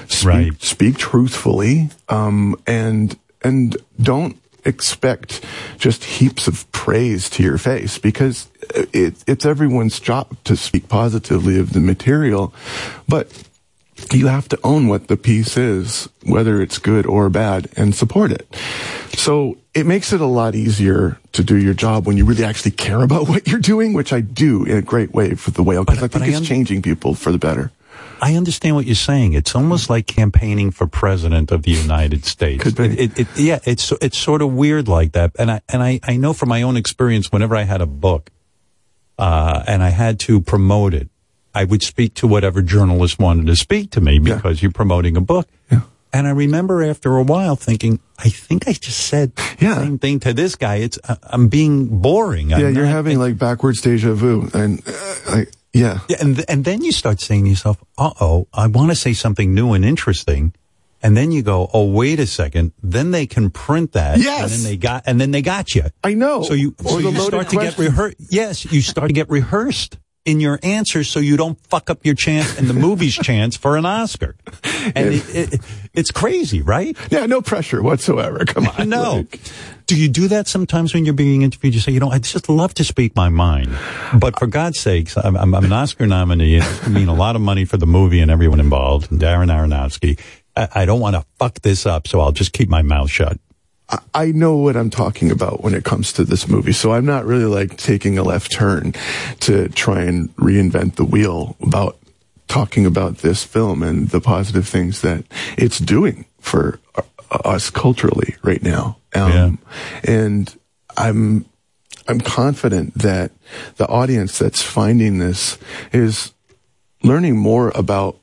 speak, 0.10 0.26
Right. 0.28 0.62
speak 0.62 0.98
truthfully 0.98 1.90
um, 2.10 2.56
and 2.68 3.18
and 3.44 3.78
don't 4.02 4.38
expect 4.66 5.44
just 5.78 6.04
heaps 6.04 6.48
of 6.48 6.70
praise 6.72 7.30
to 7.32 7.44
your 7.44 7.58
face 7.58 7.98
because 7.98 8.48
it, 8.94 9.22
it's 9.28 9.46
everyone's 9.46 10.00
job 10.00 10.28
to 10.46 10.56
speak 10.56 10.88
positively 10.88 11.60
of 11.60 11.74
the 11.74 11.80
material 11.82 12.54
but 13.08 13.28
you 14.12 14.28
have 14.28 14.50
to 14.50 14.60
own 14.64 14.88
what 14.88 15.08
the 15.08 15.18
piece 15.18 15.58
is, 15.58 16.10
whether 16.26 16.62
it's 16.62 16.78
good 16.78 17.06
or 17.06 17.30
bad, 17.30 17.70
and 17.76 17.94
support 17.96 18.32
it. 18.32 18.48
So 19.16 19.58
it 19.74 19.86
makes 19.86 20.12
it 20.14 20.22
a 20.22 20.26
lot 20.26 20.56
easier 20.56 21.20
to 21.34 21.44
do 21.44 21.56
your 21.56 21.74
job 21.74 22.06
when 22.08 22.18
you 22.18 22.26
really 22.26 22.44
actually 22.44 22.72
care 22.72 23.02
about 23.10 23.30
what 23.30 23.48
you're 23.48 23.60
doing, 23.60 23.94
which 23.94 24.12
I 24.12 24.22
do 24.22 24.64
in 24.66 24.78
a 24.78 24.82
great 24.82 25.14
way 25.14 25.36
for 25.36 25.52
the 25.52 25.64
whale, 25.64 25.84
because 25.86 26.04
I 26.04 26.08
think 26.08 26.26
I 26.26 26.28
it's 26.28 26.38
un- 26.38 26.44
changing 26.44 26.82
people 26.82 27.16
for 27.16 27.32
the 27.32 27.38
better. 27.38 27.72
I 28.22 28.36
understand 28.36 28.76
what 28.76 28.86
you're 28.86 28.96
saying. 28.96 29.34
It's 29.34 29.54
almost 29.54 29.90
like 29.90 30.08
campaigning 30.08 30.72
for 30.72 30.88
president 30.88 31.52
of 31.52 31.64
the 31.64 31.72
United 31.72 32.24
States. 32.24 32.66
It, 32.66 32.80
it, 32.80 33.20
it, 33.20 33.28
yeah, 33.36 33.60
it's 33.66 33.92
it's 34.02 34.18
sort 34.18 34.42
of 34.42 34.54
weird 34.54 34.88
like 34.88 35.12
that. 35.12 35.32
And 35.38 35.52
I 35.52 35.62
and 35.68 35.84
I, 35.84 36.00
I 36.04 36.16
know 36.16 36.32
from 36.32 36.48
my 36.48 36.62
own 36.62 36.78
experience, 36.78 37.34
whenever 37.34 37.54
I 37.54 37.64
had 37.64 37.82
a 37.82 37.86
book, 37.86 38.32
uh, 39.18 39.64
and 39.68 39.84
I 39.84 39.90
had 39.90 40.22
to 40.22 40.40
promote 40.40 40.94
it, 40.94 41.10
I 41.54 41.64
would 41.66 41.84
speak 41.84 42.14
to 42.16 42.28
whatever 42.28 42.62
journalist 42.62 43.20
wanted 43.20 43.46
to 43.48 43.56
speak 43.56 43.92
to 43.92 44.02
me 44.02 44.20
because 44.20 44.62
you're 44.62 44.72
promoting 44.72 45.16
a 45.18 45.22
book. 45.22 45.48
And 46.16 46.28
I 46.28 46.30
remember 46.30 46.84
after 46.84 47.18
a 47.18 47.24
while 47.24 47.56
thinking, 47.56 48.00
I 48.20 48.30
think 48.30 48.68
I 48.68 48.74
just 48.74 49.08
said 49.08 49.36
the 49.36 49.74
same 49.76 49.98
thing 49.98 50.20
to 50.22 50.32
this 50.34 50.56
guy. 50.56 50.76
It's 50.76 51.00
I- 51.10 51.18
I'm 51.24 51.48
being 51.48 51.88
boring. 52.02 52.52
yeah, 52.52 52.58
I'm 52.68 52.76
you're 52.76 52.86
having 52.86 53.18
like 53.18 53.38
backwards 53.40 53.82
deja 53.82 54.14
vu, 54.14 54.48
and 54.54 54.80
uh, 54.88 55.16
like, 55.32 55.52
yeah, 55.74 56.02
yeah, 56.08 56.18
and 56.22 56.36
th- 56.36 56.46
and 56.48 56.66
then 56.66 56.84
you 56.84 56.92
start 56.92 57.20
saying 57.20 57.46
to 57.46 57.50
yourself, 57.50 57.78
"Uh 57.98 58.12
oh, 58.22 58.48
I 58.54 58.68
want 58.68 58.92
to 58.92 58.96
say 58.96 59.14
something 59.14 59.56
new 59.56 59.74
and 59.74 59.84
interesting," 59.84 60.54
and 61.02 61.18
then 61.18 61.32
you 61.32 61.42
go, 61.42 61.68
"Oh, 61.74 61.90
wait 61.90 62.20
a 62.20 62.28
second. 62.28 62.74
Then 62.84 63.10
they 63.10 63.26
can 63.26 63.50
print 63.50 63.94
that, 63.94 64.20
Yes. 64.20 64.42
and 64.44 64.52
then 64.52 64.72
they 64.72 64.78
got, 64.78 65.02
and 65.08 65.20
then 65.20 65.32
they 65.32 65.42
got 65.42 65.74
you. 65.74 65.86
I 66.04 66.14
know. 66.14 66.44
So 66.44 66.54
you, 66.54 66.76
Or 66.86 66.92
so 66.92 66.98
the 67.02 67.10
you 67.10 67.20
start 67.22 67.50
to 67.50 67.56
get 67.56 67.76
rehearsed. 67.80 68.18
Yes, 68.30 68.72
you 68.72 68.82
start 68.84 69.08
to 69.10 69.14
get 69.16 69.32
rehearsed 69.32 69.98
in 70.26 70.40
your 70.40 70.60
answer 70.64 71.04
so 71.04 71.20
you 71.20 71.36
don't 71.36 71.60
fuck 71.68 71.90
up 71.90 72.06
your 72.06 72.16
chance 72.16 72.58
and 72.58 72.70
the 72.70 72.74
movie's 72.74 73.16
chance 73.22 73.58
for 73.58 73.78
an 73.78 73.86
Oscar. 73.86 74.36
And 74.96 75.14
it, 75.14 75.36
it, 75.36 75.62
it's 75.94 76.12
crazy, 76.12 76.62
right? 76.62 76.98
Yeah, 77.10 77.26
no 77.26 77.42
pressure 77.42 77.82
whatsoever. 77.84 78.46
Come 78.46 78.68
on, 78.68 78.90
no. 78.90 79.26
Do 79.86 80.00
you 80.00 80.08
do 80.08 80.30
that 80.30 80.48
sometimes 80.48 80.94
when 80.94 81.06
you're 81.06 81.14
being 81.14 81.42
interviewed? 81.42 81.74
You 81.74 81.82
say, 81.82 81.92
you 81.92 82.00
know, 82.00 82.10
I'd 82.10 82.24
just 82.24 82.48
love 82.48 82.74
to 82.76 82.84
speak 82.84 83.16
my 83.16 83.30
mind, 83.30 83.76
but 84.18 84.40
for 84.40 84.48
God's 84.48 84.80
sakes, 84.80 85.18
I'm, 85.18 85.36
I'm, 85.36 85.54
I'm 85.54 85.66
an 85.66 85.74
Oscar 85.74 86.08
nominee. 86.08 86.58
It 86.58 86.88
mean 86.88 87.10
a 87.10 87.14
lot 87.14 87.36
of 87.36 87.42
money 87.42 87.66
for 87.66 87.78
the 87.78 87.86
movie 87.86 88.22
and 88.22 88.32
everyone 88.32 88.60
involved, 88.60 89.12
and 89.12 89.20
Darren 89.20 89.52
Aronofsky. 89.52 90.20
I, 90.56 90.70
I 90.74 90.86
don't 90.86 91.02
want 91.02 91.16
to 91.16 91.26
fuck 91.38 91.60
this 91.62 91.86
up, 91.86 92.08
so 92.08 92.22
I'll 92.22 92.32
just 92.32 92.54
keep 92.54 92.70
my 92.70 92.82
mouth 92.82 93.10
shut. 93.10 93.38
I- 94.14 94.32
know 94.32 94.56
what 94.58 94.76
I'm 94.76 94.90
talking 94.90 95.32
about 95.32 95.64
when 95.64 95.74
it 95.74 95.84
comes 95.84 96.14
to 96.14 96.24
this 96.24 96.48
movie. 96.48 96.74
So 96.74 96.94
I'm 96.94 97.06
not 97.06 97.26
really 97.26 97.46
like 97.46 97.78
taking 97.78 98.18
a 98.18 98.24
left 98.24 98.52
turn 98.52 98.94
to 99.42 99.70
try 99.70 100.02
and 100.02 100.36
reinvent 100.38 100.96
the 100.96 101.06
wheel 101.06 101.56
about 101.62 101.98
talking 102.48 102.86
about 102.86 103.20
this 103.20 103.44
film 103.44 103.84
and 103.84 104.10
the 104.10 104.22
positive 104.22 104.68
things 104.68 105.02
that 105.02 105.24
it's 105.58 105.80
doing 105.80 106.26
for 106.40 106.80
us 107.32 107.70
culturally 107.70 108.36
right 108.44 108.62
now. 108.62 108.98
Um, 109.14 109.32
and 110.04 110.56
I'm, 110.98 111.46
I'm 112.08 112.20
confident 112.20 112.96
that 112.96 113.32
the 113.78 113.88
audience 113.88 114.38
that's 114.38 114.62
finding 114.62 115.20
this 115.20 115.58
is 115.92 116.34
learning 117.02 117.38
more 117.38 117.72
about 117.76 118.18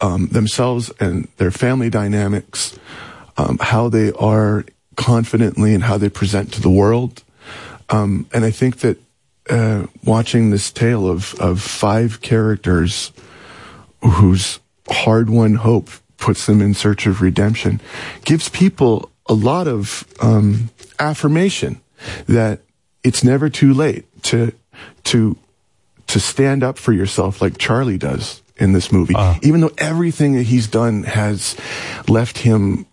um, 0.00 0.28
themselves 0.28 0.90
and 1.00 1.28
their 1.36 1.50
family 1.50 1.90
dynamics, 1.90 2.78
um, 3.36 3.58
how 3.60 3.88
they 3.88 4.12
are 4.12 4.64
confidently 4.98 5.72
and 5.72 5.84
how 5.84 5.96
they 5.96 6.10
present 6.10 6.52
to 6.52 6.60
the 6.60 6.68
world. 6.68 7.22
Um, 7.88 8.26
and 8.34 8.44
I 8.44 8.50
think 8.50 8.80
that 8.80 8.98
uh, 9.48 9.86
watching 10.04 10.50
this 10.50 10.70
tale 10.70 11.08
of, 11.08 11.34
of 11.36 11.62
five 11.62 12.20
characters 12.20 13.12
whose 14.02 14.60
hard 14.90 15.30
won 15.30 15.54
hope 15.54 15.88
puts 16.18 16.46
them 16.46 16.60
in 16.60 16.74
search 16.74 17.06
of 17.06 17.22
redemption 17.22 17.80
gives 18.24 18.48
people 18.48 19.10
a 19.26 19.34
lot 19.34 19.68
of 19.68 20.04
um, 20.20 20.68
affirmation 20.98 21.80
that 22.26 22.60
it's 23.04 23.22
never 23.22 23.48
too 23.48 23.72
late 23.72 24.04
to 24.24 24.52
to 25.04 25.36
to 26.08 26.18
stand 26.18 26.64
up 26.64 26.76
for 26.76 26.92
yourself 26.92 27.40
like 27.40 27.56
Charlie 27.56 27.98
does 27.98 28.42
in 28.56 28.72
this 28.72 28.90
movie. 28.90 29.14
Even 29.42 29.60
though 29.60 29.72
everything 29.78 30.34
that 30.34 30.44
he's 30.44 30.66
done 30.66 31.04
has 31.04 31.56
left 32.08 32.38
him 32.38 32.86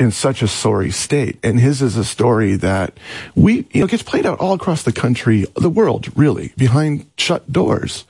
in 0.00 0.10
such 0.10 0.42
a 0.42 0.48
sorry 0.48 0.90
state. 0.90 1.38
And 1.42 1.60
his 1.60 1.82
is 1.82 1.96
a 1.96 2.04
story 2.04 2.56
that 2.56 2.98
we, 3.34 3.66
you 3.72 3.80
know, 3.80 3.86
gets 3.86 4.02
played 4.02 4.26
out 4.26 4.38
all 4.40 4.54
across 4.54 4.82
the 4.82 4.92
country, 4.92 5.46
the 5.56 5.70
world, 5.70 6.08
really, 6.16 6.52
behind 6.56 7.06
shut 7.16 7.50
doors. 7.52 8.04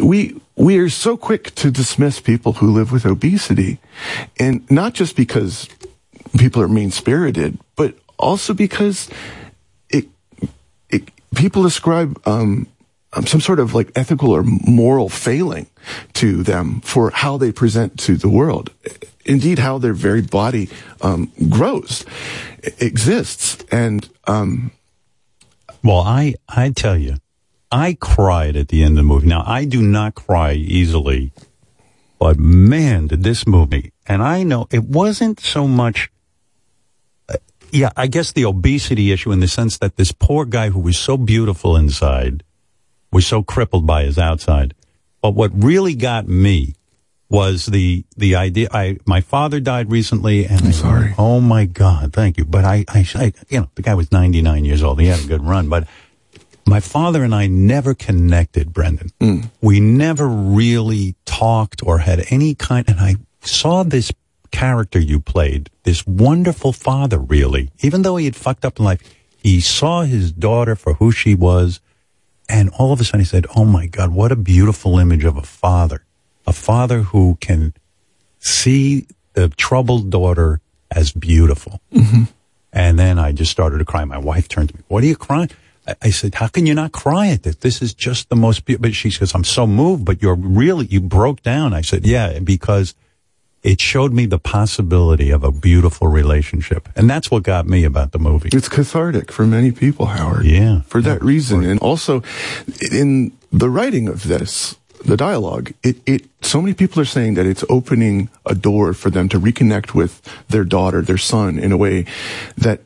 We, 0.00 0.40
we 0.56 0.78
are 0.78 0.90
so 0.90 1.16
quick 1.16 1.54
to 1.56 1.70
dismiss 1.70 2.20
people 2.20 2.54
who 2.54 2.70
live 2.70 2.92
with 2.92 3.06
obesity. 3.06 3.78
And 4.38 4.68
not 4.70 4.94
just 4.94 5.16
because 5.16 5.68
people 6.38 6.62
are 6.62 6.68
mean 6.68 6.90
spirited, 6.90 7.58
but 7.76 7.94
also 8.18 8.52
because 8.54 9.08
it, 9.88 10.08
it, 10.90 11.10
people 11.34 11.66
ascribe, 11.66 12.20
um, 12.26 12.66
um, 13.12 13.26
some 13.26 13.40
sort 13.40 13.58
of 13.58 13.74
like 13.74 13.90
ethical 13.96 14.30
or 14.30 14.42
moral 14.42 15.08
failing 15.08 15.66
to 16.14 16.42
them 16.42 16.80
for 16.82 17.10
how 17.10 17.36
they 17.36 17.52
present 17.52 17.98
to 18.00 18.16
the 18.16 18.28
world. 18.28 18.70
Indeed, 19.24 19.58
how 19.58 19.78
their 19.78 19.92
very 19.92 20.22
body 20.22 20.70
um, 21.02 21.32
grows, 21.48 22.04
exists, 22.78 23.64
and 23.70 24.08
um, 24.26 24.70
Well, 25.82 26.00
I, 26.00 26.34
I 26.48 26.70
tell 26.70 26.96
you, 26.96 27.16
I 27.70 27.96
cried 28.00 28.56
at 28.56 28.68
the 28.68 28.82
end 28.82 28.92
of 28.92 28.96
the 28.96 29.02
movie. 29.02 29.26
Now, 29.26 29.44
I 29.46 29.64
do 29.64 29.82
not 29.82 30.14
cry 30.14 30.52
easily, 30.52 31.32
but 32.18 32.38
man, 32.38 33.08
did 33.08 33.22
this 33.22 33.46
movie, 33.46 33.92
and 34.06 34.22
I 34.22 34.42
know 34.42 34.66
it 34.70 34.84
wasn't 34.84 35.40
so 35.40 35.66
much, 35.66 36.10
uh, 37.28 37.36
yeah, 37.70 37.90
I 37.96 38.06
guess 38.08 38.32
the 38.32 38.44
obesity 38.44 39.12
issue 39.12 39.32
in 39.32 39.40
the 39.40 39.48
sense 39.48 39.78
that 39.78 39.96
this 39.96 40.12
poor 40.12 40.44
guy 40.44 40.70
who 40.70 40.80
was 40.80 40.98
so 40.98 41.16
beautiful 41.16 41.76
inside 41.76 42.42
was 43.12 43.26
so 43.26 43.42
crippled 43.42 43.86
by 43.86 44.04
his 44.04 44.18
outside. 44.18 44.74
But 45.22 45.34
what 45.34 45.50
really 45.54 45.94
got 45.94 46.28
me 46.28 46.74
was 47.28 47.66
the 47.66 48.04
the 48.16 48.34
idea. 48.34 48.68
I 48.72 48.98
my 49.06 49.20
father 49.20 49.60
died 49.60 49.90
recently, 49.90 50.46
and 50.46 50.60
I'm 50.62 50.72
sorry. 50.72 51.14
oh 51.18 51.40
my 51.40 51.64
God, 51.64 52.12
thank 52.12 52.38
you. 52.38 52.44
But 52.44 52.64
I, 52.64 52.84
I, 52.88 53.06
I, 53.14 53.32
you 53.48 53.60
know, 53.60 53.70
the 53.74 53.82
guy 53.82 53.94
was 53.94 54.10
99 54.10 54.64
years 54.64 54.82
old. 54.82 55.00
He 55.00 55.06
had 55.06 55.24
a 55.24 55.26
good 55.26 55.44
run, 55.44 55.68
but 55.68 55.86
my 56.66 56.80
father 56.80 57.24
and 57.24 57.34
I 57.34 57.46
never 57.46 57.94
connected, 57.94 58.72
Brendan. 58.72 59.10
Mm. 59.20 59.50
We 59.60 59.80
never 59.80 60.26
really 60.28 61.14
talked 61.24 61.82
or 61.84 61.98
had 61.98 62.24
any 62.30 62.54
kind, 62.54 62.88
and 62.88 63.00
I 63.00 63.16
saw 63.40 63.82
this 63.82 64.12
character 64.50 64.98
you 64.98 65.20
played, 65.20 65.70
this 65.84 66.06
wonderful 66.06 66.72
father, 66.72 67.18
really, 67.18 67.70
even 67.80 68.02
though 68.02 68.16
he 68.16 68.24
had 68.24 68.36
fucked 68.36 68.64
up 68.64 68.78
in 68.78 68.84
life, 68.84 69.00
he 69.36 69.60
saw 69.60 70.02
his 70.02 70.32
daughter 70.32 70.76
for 70.76 70.94
who 70.94 71.10
she 71.12 71.34
was. 71.34 71.80
And 72.50 72.68
all 72.70 72.92
of 72.92 73.00
a 73.00 73.04
sudden 73.04 73.20
he 73.20 73.26
said, 73.26 73.46
Oh 73.54 73.64
my 73.64 73.86
God, 73.86 74.10
what 74.10 74.32
a 74.32 74.36
beautiful 74.36 74.98
image 74.98 75.24
of 75.24 75.36
a 75.36 75.42
father. 75.42 76.04
A 76.48 76.52
father 76.52 77.02
who 77.02 77.38
can 77.40 77.74
see 78.40 79.06
the 79.34 79.50
troubled 79.50 80.10
daughter 80.10 80.60
as 80.90 81.12
beautiful. 81.12 81.80
Mm-hmm. 81.92 82.24
And 82.72 82.98
then 82.98 83.20
I 83.20 83.30
just 83.30 83.52
started 83.52 83.78
to 83.78 83.84
cry. 83.84 84.04
My 84.04 84.18
wife 84.18 84.48
turned 84.48 84.70
to 84.70 84.76
me, 84.76 84.82
What 84.88 85.04
are 85.04 85.06
you 85.06 85.16
crying? 85.16 85.50
I, 85.86 85.94
I 86.02 86.10
said, 86.10 86.34
How 86.34 86.48
can 86.48 86.66
you 86.66 86.74
not 86.74 86.90
cry 86.90 87.28
at 87.28 87.44
this? 87.44 87.54
This 87.54 87.82
is 87.82 87.94
just 87.94 88.28
the 88.30 88.36
most 88.36 88.64
beautiful. 88.64 88.88
But 88.88 88.96
she 88.96 89.10
says, 89.10 89.32
I'm 89.32 89.44
so 89.44 89.64
moved, 89.64 90.04
but 90.04 90.20
you're 90.20 90.34
really, 90.34 90.86
you 90.86 91.00
broke 91.00 91.42
down. 91.42 91.72
I 91.72 91.82
said, 91.82 92.04
Yeah, 92.04 92.40
because 92.40 92.96
it 93.62 93.80
showed 93.80 94.12
me 94.12 94.26
the 94.26 94.38
possibility 94.38 95.30
of 95.30 95.44
a 95.44 95.52
beautiful 95.52 96.08
relationship. 96.08 96.88
And 96.96 97.10
that's 97.10 97.30
what 97.30 97.42
got 97.42 97.66
me 97.66 97.84
about 97.84 98.12
the 98.12 98.18
movie. 98.18 98.50
It's 98.52 98.68
cathartic 98.68 99.30
for 99.30 99.46
many 99.46 99.70
people, 99.70 100.06
Howard. 100.06 100.46
Yeah. 100.46 100.80
For 100.82 101.02
that 101.02 101.22
reason. 101.22 101.64
And 101.64 101.78
also 101.80 102.22
in 102.90 103.32
the 103.52 103.68
writing 103.68 104.08
of 104.08 104.28
this, 104.28 104.76
the 105.04 105.16
dialogue, 105.16 105.72
it, 105.82 105.96
it, 106.06 106.26
so 106.42 106.60
many 106.60 106.74
people 106.74 107.00
are 107.00 107.06
saying 107.06 107.34
that 107.34 107.46
it's 107.46 107.64
opening 107.68 108.28
a 108.46 108.54
door 108.54 108.92
for 108.94 109.10
them 109.10 109.28
to 109.30 109.40
reconnect 109.40 109.94
with 109.94 110.20
their 110.48 110.64
daughter, 110.64 111.02
their 111.02 111.18
son 111.18 111.58
in 111.58 111.72
a 111.72 111.76
way 111.76 112.04
that 112.56 112.80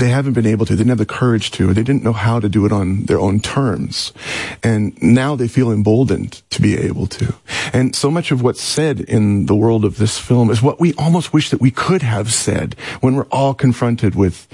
they 0.00 0.08
haven't 0.08 0.32
been 0.32 0.46
able 0.46 0.66
to. 0.66 0.72
They 0.74 0.78
didn't 0.78 0.90
have 0.90 0.98
the 0.98 1.06
courage 1.06 1.50
to. 1.52 1.72
They 1.72 1.82
didn't 1.82 2.02
know 2.02 2.12
how 2.12 2.40
to 2.40 2.48
do 2.48 2.66
it 2.66 2.72
on 2.72 3.04
their 3.04 3.20
own 3.20 3.40
terms. 3.40 4.12
And 4.62 5.00
now 5.02 5.36
they 5.36 5.48
feel 5.48 5.70
emboldened 5.70 6.42
to 6.50 6.60
be 6.62 6.76
able 6.76 7.06
to. 7.08 7.34
And 7.72 7.94
so 7.94 8.10
much 8.10 8.30
of 8.32 8.42
what's 8.42 8.60
said 8.62 9.00
in 9.00 9.46
the 9.46 9.54
world 9.54 9.84
of 9.84 9.98
this 9.98 10.18
film 10.18 10.50
is 10.50 10.60
what 10.62 10.80
we 10.80 10.94
almost 10.94 11.32
wish 11.32 11.50
that 11.50 11.60
we 11.60 11.70
could 11.70 12.02
have 12.02 12.32
said 12.32 12.74
when 13.00 13.14
we're 13.14 13.26
all 13.30 13.54
confronted 13.54 14.14
with 14.14 14.48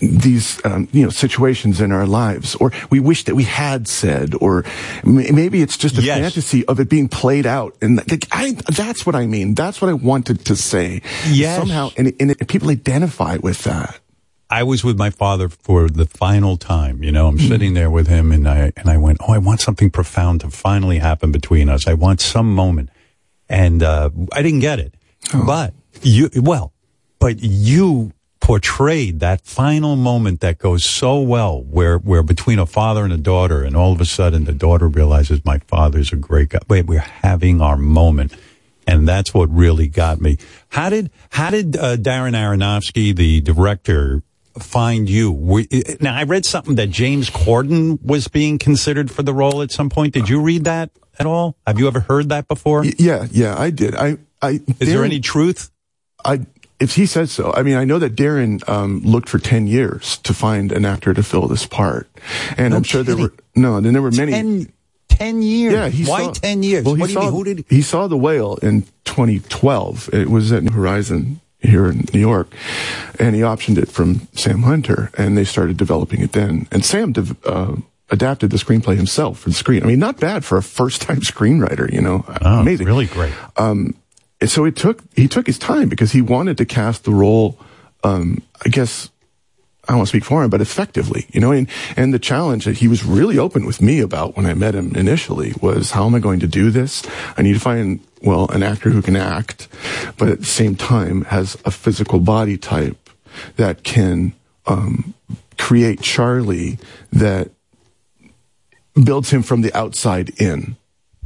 these, 0.00 0.60
um, 0.64 0.88
you 0.92 1.04
know, 1.04 1.10
situations 1.10 1.80
in 1.80 1.92
our 1.92 2.06
lives. 2.06 2.54
Or 2.56 2.72
we 2.90 2.98
wish 3.00 3.24
that 3.24 3.34
we 3.34 3.44
had 3.44 3.86
said, 3.88 4.34
or 4.40 4.64
maybe 5.04 5.62
it's 5.62 5.76
just 5.76 5.98
a 5.98 6.02
Yes. 6.02 6.18
fantasy 6.20 6.64
of 6.66 6.80
it 6.80 6.88
being 6.88 7.08
played 7.08 7.46
out. 7.46 7.76
And 7.82 7.96
like, 8.10 8.26
I, 8.32 8.52
that's 8.52 9.04
what 9.06 9.14
I 9.14 9.26
mean. 9.26 9.54
That's 9.54 9.80
what 9.80 9.88
I 9.88 9.94
wanted 9.94 10.44
to 10.46 10.56
say. 10.56 11.02
Yes. 11.28 11.58
Somehow, 11.58 11.90
and, 11.96 12.12
and 12.20 12.30
it, 12.32 12.48
people 12.48 12.70
identify 12.70 13.36
with 13.36 13.64
that. 13.64 13.98
I 14.48 14.62
was 14.62 14.84
with 14.84 14.96
my 14.96 15.10
father 15.10 15.48
for 15.48 15.88
the 15.88 16.06
final 16.06 16.56
time. 16.56 17.02
You 17.02 17.10
know, 17.10 17.26
I'm 17.26 17.38
sitting 17.38 17.74
there 17.74 17.90
with 17.90 18.06
him, 18.06 18.30
and 18.30 18.48
I 18.48 18.72
and 18.76 18.88
I 18.88 18.96
went, 18.96 19.18
"Oh, 19.26 19.32
I 19.32 19.38
want 19.38 19.60
something 19.60 19.90
profound 19.90 20.42
to 20.42 20.50
finally 20.50 20.98
happen 20.98 21.32
between 21.32 21.68
us. 21.68 21.86
I 21.86 21.94
want 21.94 22.20
some 22.20 22.54
moment." 22.54 22.90
And 23.48 23.82
uh, 23.82 24.10
I 24.32 24.42
didn't 24.42 24.60
get 24.60 24.78
it, 24.78 24.94
but 25.32 25.74
you, 26.02 26.30
well, 26.36 26.72
but 27.18 27.38
you 27.40 28.12
portrayed 28.40 29.18
that 29.18 29.40
final 29.40 29.96
moment 29.96 30.40
that 30.40 30.58
goes 30.58 30.84
so 30.84 31.20
well, 31.20 31.62
where 31.64 31.98
where 31.98 32.22
between 32.22 32.60
a 32.60 32.66
father 32.66 33.02
and 33.02 33.12
a 33.12 33.18
daughter, 33.18 33.64
and 33.64 33.76
all 33.76 33.92
of 33.92 34.00
a 34.00 34.04
sudden 34.04 34.44
the 34.44 34.52
daughter 34.52 34.86
realizes 34.86 35.44
my 35.44 35.58
father's 35.66 36.12
a 36.12 36.16
great 36.16 36.50
guy. 36.50 36.60
Wait, 36.68 36.86
we're 36.86 37.00
having 37.00 37.60
our 37.60 37.76
moment. 37.76 38.32
And 38.88 39.08
that's 39.08 39.34
what 39.34 39.50
really 39.50 39.88
got 39.88 40.20
me. 40.20 40.38
How 40.68 40.90
did 40.90 41.10
how 41.30 41.50
did 41.50 41.76
uh, 41.76 41.96
Darren 41.96 42.36
Aronofsky, 42.36 43.16
the 43.16 43.40
director, 43.40 44.22
find 44.58 45.08
you? 45.08 45.30
Were, 45.32 45.64
now 46.00 46.14
I 46.14 46.24
read 46.24 46.44
something 46.44 46.76
that 46.76 46.88
James 46.88 47.30
Corden 47.30 48.02
was 48.02 48.28
being 48.28 48.58
considered 48.58 49.10
for 49.10 49.22
the 49.22 49.34
role 49.34 49.62
at 49.62 49.70
some 49.70 49.88
point. 49.88 50.14
Did 50.14 50.28
you 50.28 50.40
read 50.40 50.64
that 50.64 50.90
at 51.18 51.26
all? 51.26 51.56
Have 51.66 51.78
you 51.78 51.86
ever 51.86 52.00
heard 52.00 52.28
that 52.30 52.48
before? 52.48 52.84
Yeah, 52.84 53.26
yeah, 53.30 53.58
I 53.58 53.70
did. 53.70 53.94
I, 53.94 54.18
I. 54.42 54.60
Is 54.80 54.88
there 54.88 55.04
any 55.04 55.20
truth? 55.20 55.70
I, 56.24 56.46
if 56.80 56.94
he 56.94 57.06
says 57.06 57.32
so, 57.32 57.52
I 57.54 57.62
mean, 57.62 57.76
I 57.76 57.84
know 57.84 57.98
that 57.98 58.16
Darren 58.16 58.66
um, 58.68 59.00
looked 59.00 59.28
for 59.28 59.38
ten 59.38 59.66
years 59.66 60.18
to 60.18 60.34
find 60.34 60.72
an 60.72 60.84
actor 60.84 61.14
to 61.14 61.22
fill 61.22 61.48
this 61.48 61.66
part, 61.66 62.08
and 62.56 62.74
I'm 62.74 62.82
sure 62.82 63.02
there 63.02 63.16
were 63.16 63.32
no, 63.54 63.76
and 63.76 63.86
there 63.86 64.02
were 64.02 64.10
many. 64.10 64.66
Ten, 65.08 65.40
years. 65.40 65.72
Yeah, 65.72 65.88
he 65.88 66.04
Why 66.04 66.24
saw, 66.24 66.32
ten 66.32 66.62
years? 66.62 66.84
Well, 66.84 66.94
he 66.94 67.00
what 67.00 67.06
do 67.06 67.12
you 67.14 67.18
saw, 67.18 67.24
mean? 67.24 67.32
Who 67.32 67.44
did? 67.44 67.64
he 67.70 67.80
saw 67.80 68.06
the 68.06 68.18
whale 68.18 68.56
in 68.56 68.82
2012. 69.06 70.10
It 70.12 70.28
was 70.28 70.52
at 70.52 70.62
New 70.62 70.72
Horizon 70.72 71.40
here 71.66 71.86
in 71.86 72.06
New 72.12 72.20
York, 72.20 72.48
and 73.18 73.34
he 73.34 73.42
optioned 73.42 73.78
it 73.78 73.88
from 73.88 74.28
Sam 74.34 74.62
Hunter, 74.62 75.10
and 75.16 75.36
they 75.36 75.44
started 75.44 75.76
developing 75.76 76.20
it 76.20 76.32
then. 76.32 76.66
And 76.70 76.84
Sam 76.84 77.12
uh, 77.44 77.76
adapted 78.10 78.50
the 78.50 78.56
screenplay 78.56 78.96
himself 78.96 79.38
for 79.40 79.48
the 79.50 79.54
screen. 79.54 79.82
I 79.82 79.86
mean, 79.86 79.98
not 79.98 80.18
bad 80.20 80.44
for 80.44 80.58
a 80.58 80.62
first-time 80.62 81.20
screenwriter. 81.20 81.92
You 81.92 82.00
know, 82.00 82.24
Oh, 82.40 82.60
amazing, 82.60 82.86
really 82.86 83.06
great. 83.06 83.32
Um, 83.56 83.94
and 84.40 84.50
so 84.50 84.64
it 84.64 84.76
took 84.76 85.02
he 85.14 85.28
took 85.28 85.46
his 85.46 85.58
time 85.58 85.88
because 85.88 86.12
he 86.12 86.22
wanted 86.22 86.58
to 86.58 86.64
cast 86.64 87.04
the 87.04 87.12
role. 87.12 87.58
Um, 88.04 88.42
I 88.64 88.68
guess 88.68 89.10
I 89.88 89.92
don't 89.92 89.98
want 89.98 90.08
to 90.08 90.10
speak 90.10 90.24
for 90.24 90.42
him, 90.42 90.50
but 90.50 90.60
effectively, 90.60 91.26
you 91.32 91.40
know, 91.40 91.52
and, 91.52 91.68
and 91.96 92.12
the 92.12 92.18
challenge 92.18 92.64
that 92.64 92.78
he 92.78 92.88
was 92.88 93.04
really 93.04 93.38
open 93.38 93.64
with 93.64 93.80
me 93.80 94.00
about 94.00 94.36
when 94.36 94.44
I 94.44 94.54
met 94.54 94.74
him 94.74 94.94
initially 94.96 95.54
was 95.60 95.92
how 95.92 96.06
am 96.06 96.14
I 96.14 96.18
going 96.18 96.40
to 96.40 96.48
do 96.48 96.70
this? 96.70 97.06
I 97.36 97.42
need 97.42 97.54
to 97.54 97.60
find, 97.60 98.00
well, 98.26 98.48
an 98.50 98.62
actor 98.62 98.90
who 98.90 99.00
can 99.00 99.16
act, 99.16 99.68
but 100.18 100.28
at 100.28 100.40
the 100.40 100.44
same 100.44 100.74
time 100.74 101.22
has 101.26 101.56
a 101.64 101.70
physical 101.70 102.20
body 102.20 102.58
type 102.58 103.10
that 103.56 103.84
can, 103.84 104.32
um, 104.66 105.14
create 105.58 106.00
Charlie 106.02 106.78
that 107.12 107.50
builds 109.02 109.30
him 109.30 109.42
from 109.42 109.62
the 109.62 109.72
outside 109.74 110.30
in, 110.40 110.76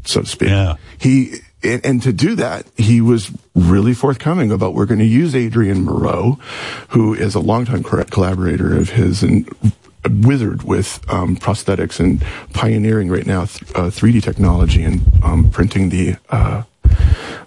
so 0.04 0.20
to 0.20 0.26
speak. 0.26 0.50
Yeah. 0.50 0.76
He, 0.98 1.36
and, 1.62 1.84
and 1.84 2.02
to 2.02 2.12
do 2.12 2.34
that, 2.36 2.66
he 2.76 3.00
was 3.00 3.30
really 3.54 3.94
forthcoming 3.94 4.50
about 4.50 4.74
we're 4.74 4.86
going 4.86 5.00
to 5.00 5.06
use 5.06 5.34
Adrien 5.34 5.84
Morot, 5.84 6.40
who 6.88 7.14
is 7.14 7.34
a 7.34 7.40
longtime 7.40 7.82
collaborator 7.82 8.76
of 8.76 8.90
his 8.90 9.22
and 9.22 9.48
wizard 10.08 10.62
with 10.62 11.00
um, 11.10 11.36
prosthetics 11.36 12.00
and 12.00 12.24
pioneering 12.54 13.10
right 13.10 13.26
now 13.26 13.44
th- 13.44 13.70
uh, 13.74 13.90
3D 13.90 14.22
technology 14.22 14.82
and 14.82 15.02
um, 15.22 15.50
printing 15.50 15.90
the 15.90 16.16
uh, 16.30 16.62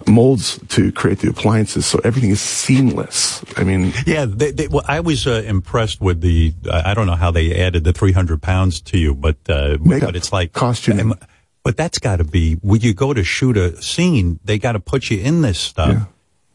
molds 0.06 0.58
to 0.68 0.92
create 0.92 1.18
the 1.20 1.28
appliances. 1.28 1.86
So 1.86 2.00
everything 2.04 2.30
is 2.30 2.40
seamless. 2.40 3.44
I 3.56 3.64
mean, 3.64 3.92
Yeah, 4.06 4.26
they, 4.26 4.50
they, 4.50 4.68
well, 4.68 4.84
I 4.86 5.00
was 5.00 5.26
uh, 5.26 5.42
impressed 5.46 6.00
with 6.00 6.20
the. 6.20 6.52
Uh, 6.68 6.82
I 6.84 6.94
don't 6.94 7.06
know 7.06 7.16
how 7.16 7.30
they 7.30 7.60
added 7.60 7.84
the 7.84 7.92
300 7.92 8.40
pounds 8.42 8.80
to 8.82 8.98
you, 8.98 9.14
but 9.14 9.36
uh, 9.48 9.78
Makeup, 9.80 10.08
but 10.08 10.16
it's 10.16 10.32
like 10.32 10.52
costume. 10.52 11.14
But 11.62 11.78
that's 11.78 11.98
got 11.98 12.16
to 12.16 12.24
be 12.24 12.54
when 12.56 12.82
you 12.82 12.92
go 12.92 13.14
to 13.14 13.24
shoot 13.24 13.56
a 13.56 13.80
scene. 13.80 14.38
They 14.44 14.58
got 14.58 14.72
to 14.72 14.80
put 14.80 15.10
you 15.10 15.18
in 15.18 15.40
this 15.40 15.58
stuff. 15.58 16.08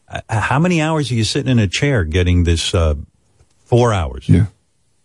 Uh, 0.07 0.21
how 0.29 0.59
many 0.59 0.81
hours 0.81 1.11
are 1.11 1.15
you 1.15 1.23
sitting 1.23 1.51
in 1.51 1.59
a 1.59 1.67
chair 1.67 2.03
getting 2.03 2.43
this? 2.43 2.73
Uh, 2.75 2.95
four 3.65 3.93
hours. 3.93 4.27
Yeah. 4.27 4.45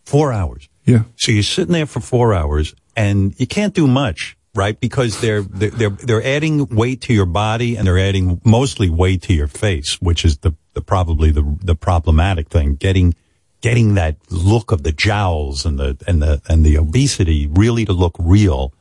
Four 0.05 0.33
hours. 0.33 0.69
Yeah. 0.85 1.05
So 1.17 1.33
you're 1.33 1.43
sitting 1.43 1.73
there 1.73 1.87
for 1.87 2.01
four 2.01 2.35
hours, 2.35 2.75
and 2.97 3.35
you 3.39 3.47
can't 3.47 3.75
do 3.75 3.87
much, 3.87 4.37
right? 4.55 4.79
Because 4.79 5.21
they're 5.21 5.43
they're 5.43 5.91
they're, 5.91 6.23
adding 6.23 6.67
weight 6.67 7.01
to 7.03 7.13
your 7.13 7.27
body, 7.27 7.77
and 7.77 7.87
they're 7.87 7.99
adding 7.99 8.41
mostly 8.45 8.89
weight 8.89 9.23
to 9.23 9.35
your 9.35 9.49
face, 9.49 10.01
which 10.01 10.25
is 10.25 10.39
the, 10.39 10.55
the 10.75 10.81
probably 10.81 11.31
the 11.31 11.57
the 11.63 11.75
problematic 11.75 12.49
thing. 12.49 12.77
Getting 12.77 13.15
getting 13.61 13.95
that 13.95 14.17
look 14.31 14.73
of 14.73 14.83
the 14.83 14.93
jowls 14.93 15.65
and 15.65 15.79
the 15.79 15.97
and 16.07 16.23
the 16.23 16.41
and 16.49 16.65
the 16.65 16.77
obesity 16.77 17.47
really 17.47 17.85
to 17.85 17.93
look 17.93 18.15
real. 18.19 18.73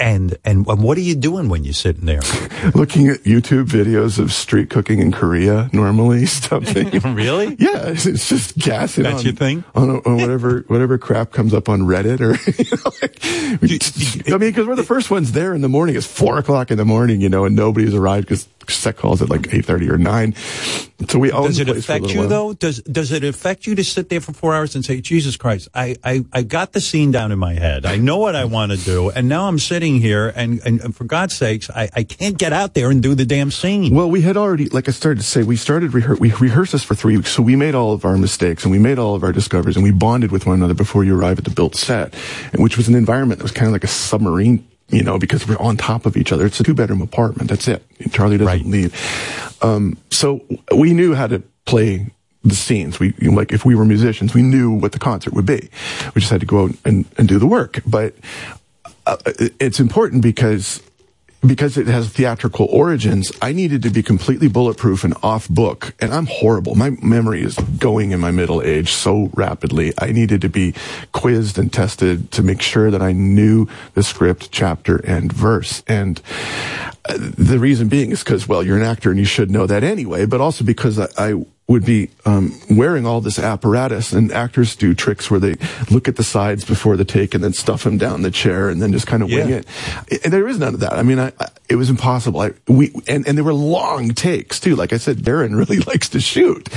And 0.00 0.38
and 0.46 0.66
what 0.66 0.96
are 0.96 1.02
you 1.02 1.14
doing 1.14 1.50
when 1.50 1.62
you're 1.62 1.74
sitting 1.74 2.06
there? 2.06 2.20
looking 2.74 3.08
at 3.08 3.20
YouTube 3.24 3.66
videos 3.66 4.18
of 4.18 4.32
street 4.32 4.70
cooking 4.70 4.98
in 4.98 5.12
Korea 5.12 5.68
normally 5.74 6.24
something. 6.26 6.88
really? 7.14 7.56
Yeah, 7.58 7.88
it's, 7.88 8.06
it's 8.06 8.28
just 8.28 8.56
gassing. 8.56 9.04
That's 9.04 9.18
on, 9.18 9.24
your 9.24 9.34
thing? 9.34 9.62
on, 9.74 9.90
on 9.90 10.16
whatever 10.16 10.64
whatever 10.68 10.96
crap 10.96 11.32
comes 11.32 11.52
up 11.52 11.68
on 11.68 11.82
Reddit 11.82 12.20
or. 12.20 12.30
You 12.60 12.76
know, 12.76 13.58
like, 13.60 13.68
just- 13.68 14.28
I 14.28 14.38
mean, 14.38 14.50
because 14.50 14.66
we're 14.66 14.74
the 14.74 14.82
first 14.84 15.10
ones 15.10 15.32
there 15.32 15.54
in 15.54 15.60
the 15.60 15.68
morning. 15.68 15.96
It's 15.96 16.06
four 16.06 16.38
o'clock 16.38 16.70
in 16.70 16.78
the 16.78 16.84
morning, 16.86 17.20
you 17.20 17.28
know, 17.28 17.44
and 17.44 17.54
nobody's 17.54 17.94
arrived 17.94 18.26
because 18.26 18.48
set 18.76 18.96
calls 18.96 19.20
at 19.22 19.28
like 19.30 19.52
eight 19.52 19.64
thirty 19.64 19.88
or 19.90 19.98
nine. 19.98 20.34
So 21.08 21.18
we 21.18 21.32
own 21.32 21.46
Does 21.46 21.56
the 21.56 21.62
it 21.62 21.68
affect 21.70 22.10
you 22.10 22.20
while. 22.20 22.28
though? 22.28 22.52
Does 22.52 22.82
does 22.82 23.10
it 23.10 23.24
affect 23.24 23.66
you 23.66 23.74
to 23.74 23.82
sit 23.84 24.10
there 24.10 24.20
for 24.20 24.32
four 24.34 24.54
hours 24.54 24.74
and 24.74 24.84
say, 24.84 25.00
Jesus 25.00 25.36
Christ, 25.36 25.68
I, 25.74 25.96
I, 26.04 26.24
I 26.32 26.42
got 26.42 26.72
the 26.72 26.80
scene 26.80 27.10
down 27.10 27.32
in 27.32 27.38
my 27.38 27.54
head. 27.54 27.86
I 27.86 27.96
know 27.96 28.18
what 28.18 28.36
I 28.36 28.44
want 28.44 28.72
to 28.72 28.78
do, 28.78 29.08
and 29.10 29.26
now 29.28 29.48
I'm 29.48 29.58
sitting 29.58 29.98
here 30.00 30.28
and, 30.36 30.60
and, 30.64 30.80
and 30.80 30.94
for 30.94 31.04
God's 31.04 31.34
sakes, 31.34 31.70
I, 31.70 31.88
I 31.94 32.02
can't 32.04 32.36
get 32.36 32.52
out 32.52 32.74
there 32.74 32.90
and 32.90 33.02
do 33.02 33.14
the 33.14 33.24
damn 33.24 33.50
scene. 33.50 33.94
Well, 33.94 34.10
we 34.10 34.20
had 34.20 34.36
already, 34.36 34.68
like 34.68 34.88
I 34.88 34.92
started 34.92 35.20
to 35.20 35.26
say, 35.26 35.42
we 35.42 35.56
started 35.56 35.92
rehear- 35.92 36.20
we 36.20 36.32
rehearsed 36.34 36.72
this 36.72 36.84
for 36.84 36.94
three 36.94 37.16
weeks, 37.16 37.30
so 37.30 37.42
we 37.42 37.56
made 37.56 37.74
all 37.74 37.94
of 37.94 38.04
our 38.04 38.18
mistakes 38.18 38.64
and 38.64 38.70
we 38.70 38.78
made 38.78 38.98
all 38.98 39.14
of 39.14 39.22
our 39.24 39.32
discoveries 39.32 39.76
and 39.76 39.82
we 39.82 39.92
bonded 39.92 40.30
with 40.30 40.44
one 40.44 40.56
another 40.56 40.74
before 40.74 41.02
you 41.02 41.18
arrive 41.18 41.38
at 41.38 41.44
the 41.44 41.50
built 41.50 41.74
set, 41.76 42.14
and 42.52 42.62
which 42.62 42.76
was 42.76 42.88
an 42.88 42.94
environment 42.94 43.38
that 43.38 43.44
was 43.44 43.52
kind 43.52 43.68
of 43.68 43.72
like 43.72 43.84
a 43.84 43.88
submarine, 43.88 44.66
you 44.90 45.02
know, 45.02 45.18
because 45.18 45.46
we're 45.46 45.58
on 45.58 45.76
top 45.76 46.06
of 46.06 46.16
each 46.16 46.32
other. 46.32 46.46
It's 46.46 46.60
a 46.60 46.64
two 46.64 46.74
bedroom 46.74 47.02
apartment. 47.02 47.50
That's 47.50 47.68
it. 47.68 47.84
Charlie 48.12 48.38
doesn't 48.38 48.70
leave. 48.70 49.58
Um, 49.62 49.96
so 50.10 50.44
we 50.74 50.92
knew 50.92 51.14
how 51.14 51.26
to 51.26 51.42
play 51.64 52.06
the 52.42 52.54
scenes. 52.54 52.98
We 52.98 53.14
you 53.18 53.30
know, 53.30 53.36
like 53.36 53.52
if 53.52 53.64
we 53.64 53.74
were 53.74 53.84
musicians, 53.84 54.34
we 54.34 54.42
knew 54.42 54.70
what 54.70 54.92
the 54.92 54.98
concert 54.98 55.34
would 55.34 55.46
be. 55.46 55.68
We 56.14 56.20
just 56.20 56.30
had 56.30 56.40
to 56.40 56.46
go 56.46 56.64
out 56.64 56.70
and, 56.84 57.04
and 57.18 57.28
do 57.28 57.38
the 57.38 57.46
work. 57.46 57.80
But 57.86 58.14
uh, 59.06 59.16
it's 59.58 59.80
important 59.80 60.22
because 60.22 60.82
because 61.46 61.78
it 61.78 61.86
has 61.86 62.08
theatrical 62.08 62.66
origins, 62.66 63.32
I 63.40 63.52
needed 63.52 63.82
to 63.82 63.90
be 63.90 64.02
completely 64.02 64.48
bulletproof 64.48 65.04
and 65.04 65.14
off 65.22 65.48
book. 65.48 65.94
And 66.00 66.12
I'm 66.12 66.26
horrible. 66.26 66.74
My 66.74 66.90
memory 67.02 67.42
is 67.42 67.56
going 67.56 68.10
in 68.10 68.20
my 68.20 68.30
middle 68.30 68.62
age 68.62 68.92
so 68.92 69.30
rapidly. 69.34 69.92
I 69.98 70.12
needed 70.12 70.42
to 70.42 70.48
be 70.48 70.74
quizzed 71.12 71.58
and 71.58 71.72
tested 71.72 72.30
to 72.32 72.42
make 72.42 72.60
sure 72.60 72.90
that 72.90 73.02
I 73.02 73.12
knew 73.12 73.68
the 73.94 74.02
script, 74.02 74.50
chapter, 74.50 74.98
and 74.98 75.32
verse. 75.32 75.82
And 75.86 76.20
uh, 77.08 77.16
the 77.18 77.58
reason 77.58 77.88
being 77.88 78.10
is 78.10 78.22
because, 78.22 78.46
well, 78.46 78.62
you're 78.62 78.76
an 78.76 78.82
actor 78.82 79.10
and 79.10 79.18
you 79.18 79.24
should 79.24 79.50
know 79.50 79.66
that 79.66 79.82
anyway, 79.82 80.26
but 80.26 80.40
also 80.40 80.64
because 80.64 80.98
I, 80.98 81.08
I 81.16 81.44
would 81.70 81.84
be 81.84 82.10
um, 82.26 82.52
wearing 82.68 83.06
all 83.06 83.20
this 83.20 83.38
apparatus, 83.38 84.12
and 84.12 84.32
actors 84.32 84.74
do 84.74 84.92
tricks 84.92 85.30
where 85.30 85.38
they 85.38 85.54
look 85.88 86.08
at 86.08 86.16
the 86.16 86.24
sides 86.24 86.64
before 86.64 86.96
the 86.96 87.04
take 87.04 87.32
and 87.32 87.44
then 87.44 87.52
stuff 87.52 87.84
them 87.84 87.96
down 87.96 88.22
the 88.22 88.30
chair 88.32 88.68
and 88.68 88.82
then 88.82 88.90
just 88.90 89.06
kind 89.06 89.22
of 89.22 89.30
wing 89.30 89.50
it. 89.50 89.66
And 90.24 90.32
there 90.32 90.48
is 90.48 90.58
none 90.58 90.74
of 90.74 90.80
that. 90.80 90.94
I 90.94 91.04
mean, 91.04 91.20
I, 91.20 91.32
I, 91.38 91.46
it 91.68 91.76
was 91.76 91.88
impossible. 91.88 92.40
I, 92.40 92.50
we 92.66 92.92
and, 93.06 93.24
and 93.28 93.38
there 93.38 93.44
were 93.44 93.54
long 93.54 94.14
takes 94.14 94.58
too. 94.58 94.74
Like 94.74 94.92
I 94.92 94.96
said, 94.96 95.18
Darren 95.18 95.56
really 95.56 95.78
likes 95.78 96.08
to 96.08 96.20
shoot, 96.20 96.68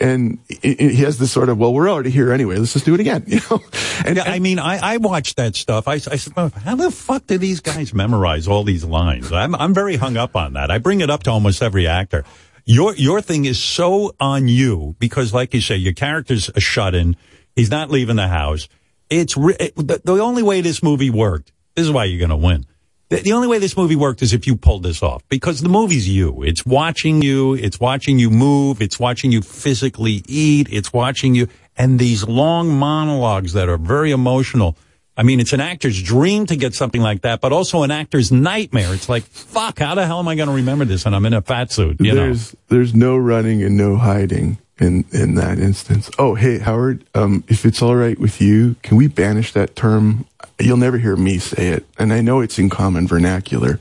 and 0.00 0.38
he, 0.48 0.94
has 1.02 1.18
this 1.18 1.32
sort 1.32 1.48
of, 1.48 1.58
well, 1.58 1.74
we're 1.74 1.90
already 1.90 2.10
here 2.10 2.32
anyway. 2.32 2.56
Let's 2.56 2.72
just 2.72 2.84
do 2.84 2.94
it 2.94 3.00
again. 3.00 3.24
You 3.36 3.40
know, 3.50 3.60
And, 4.06 4.18
I 4.18 4.38
mean, 4.38 4.58
I, 4.58 4.94
I 4.94 4.96
watched 4.96 5.36
that 5.36 5.56
stuff. 5.56 5.88
I, 5.88 5.94
I 5.94 5.98
said, 5.98 6.34
"Well, 6.36 6.50
how 6.64 6.76
the 6.76 6.90
fuck 6.90 7.26
do 7.26 7.36
these 7.36 7.60
guys 7.60 7.92
memorize 7.92 8.48
all 8.48 8.62
these 8.62 8.84
lines? 8.84 9.30
I'm, 9.30 9.54
I'm 9.56 9.74
very 9.74 9.96
hung 9.96 10.16
up 10.16 10.36
on 10.36 10.54
that. 10.54 10.70
I 10.70 10.78
bring 10.78 11.00
it 11.00 11.10
up 11.10 11.24
to 11.24 11.30
almost 11.30 11.62
every 11.62 11.86
actor. 11.86 12.24
Your, 12.68 12.96
your 12.96 13.22
thing 13.22 13.44
is 13.44 13.62
so 13.62 14.12
on 14.18 14.48
you 14.48 14.96
because, 14.98 15.32
like 15.32 15.54
you 15.54 15.60
say, 15.60 15.76
your 15.76 15.92
character's 15.92 16.50
a 16.54 16.60
shut 16.60 16.96
in. 16.96 17.16
He's 17.54 17.70
not 17.70 17.90
leaving 17.90 18.16
the 18.16 18.26
house. 18.26 18.68
It's 19.08 19.36
it, 19.36 19.76
the, 19.76 20.00
the 20.04 20.18
only 20.18 20.42
way 20.42 20.62
this 20.62 20.82
movie 20.82 21.08
worked. 21.08 21.52
This 21.76 21.86
is 21.86 21.92
why 21.92 22.06
you're 22.06 22.18
going 22.18 22.30
to 22.30 22.44
win. 22.44 22.66
The, 23.08 23.18
the 23.18 23.34
only 23.34 23.46
way 23.46 23.60
this 23.60 23.76
movie 23.76 23.94
worked 23.94 24.20
is 24.20 24.32
if 24.32 24.48
you 24.48 24.56
pulled 24.56 24.82
this 24.82 25.00
off 25.00 25.22
because 25.28 25.60
the 25.60 25.68
movie's 25.68 26.08
you. 26.08 26.42
It's 26.42 26.66
watching 26.66 27.22
you. 27.22 27.54
It's 27.54 27.78
watching 27.78 28.18
you 28.18 28.30
move. 28.30 28.82
It's 28.82 28.98
watching 28.98 29.30
you 29.30 29.42
physically 29.42 30.24
eat. 30.26 30.66
It's 30.72 30.92
watching 30.92 31.36
you 31.36 31.46
and 31.76 32.00
these 32.00 32.26
long 32.26 32.70
monologues 32.70 33.52
that 33.52 33.68
are 33.68 33.78
very 33.78 34.10
emotional. 34.10 34.76
I 35.16 35.22
mean, 35.22 35.40
it's 35.40 35.52
an 35.52 35.60
actor's 35.60 36.02
dream 36.02 36.46
to 36.46 36.56
get 36.56 36.74
something 36.74 37.00
like 37.00 37.22
that, 37.22 37.40
but 37.40 37.52
also 37.52 37.82
an 37.82 37.90
actor's 37.90 38.30
nightmare. 38.30 38.92
It's 38.92 39.08
like, 39.08 39.22
fuck, 39.24 39.78
how 39.78 39.94
the 39.94 40.04
hell 40.04 40.18
am 40.18 40.28
I 40.28 40.34
going 40.34 40.48
to 40.48 40.54
remember 40.54 40.84
this? 40.84 41.06
And 41.06 41.16
I'm 41.16 41.24
in 41.24 41.32
a 41.32 41.40
fat 41.40 41.72
suit, 41.72 41.96
you 42.00 42.12
know? 42.12 42.16
there's 42.16 42.54
there's 42.68 42.94
no 42.94 43.16
running 43.16 43.62
and 43.62 43.76
no 43.76 43.96
hiding 43.96 44.58
in 44.78 45.04
in 45.12 45.34
that 45.36 45.58
instance. 45.58 46.10
Oh, 46.18 46.34
hey 46.34 46.58
Howard, 46.58 47.04
um, 47.14 47.44
if 47.48 47.64
it's 47.64 47.80
all 47.80 47.96
right 47.96 48.18
with 48.18 48.40
you, 48.40 48.76
can 48.82 48.96
we 48.96 49.08
banish 49.08 49.52
that 49.52 49.74
term? 49.74 50.26
You'll 50.58 50.76
never 50.76 50.98
hear 50.98 51.16
me 51.16 51.38
say 51.38 51.68
it, 51.68 51.86
and 51.98 52.12
I 52.12 52.20
know 52.20 52.40
it's 52.40 52.58
in 52.58 52.70
common 52.70 53.06
vernacular, 53.06 53.80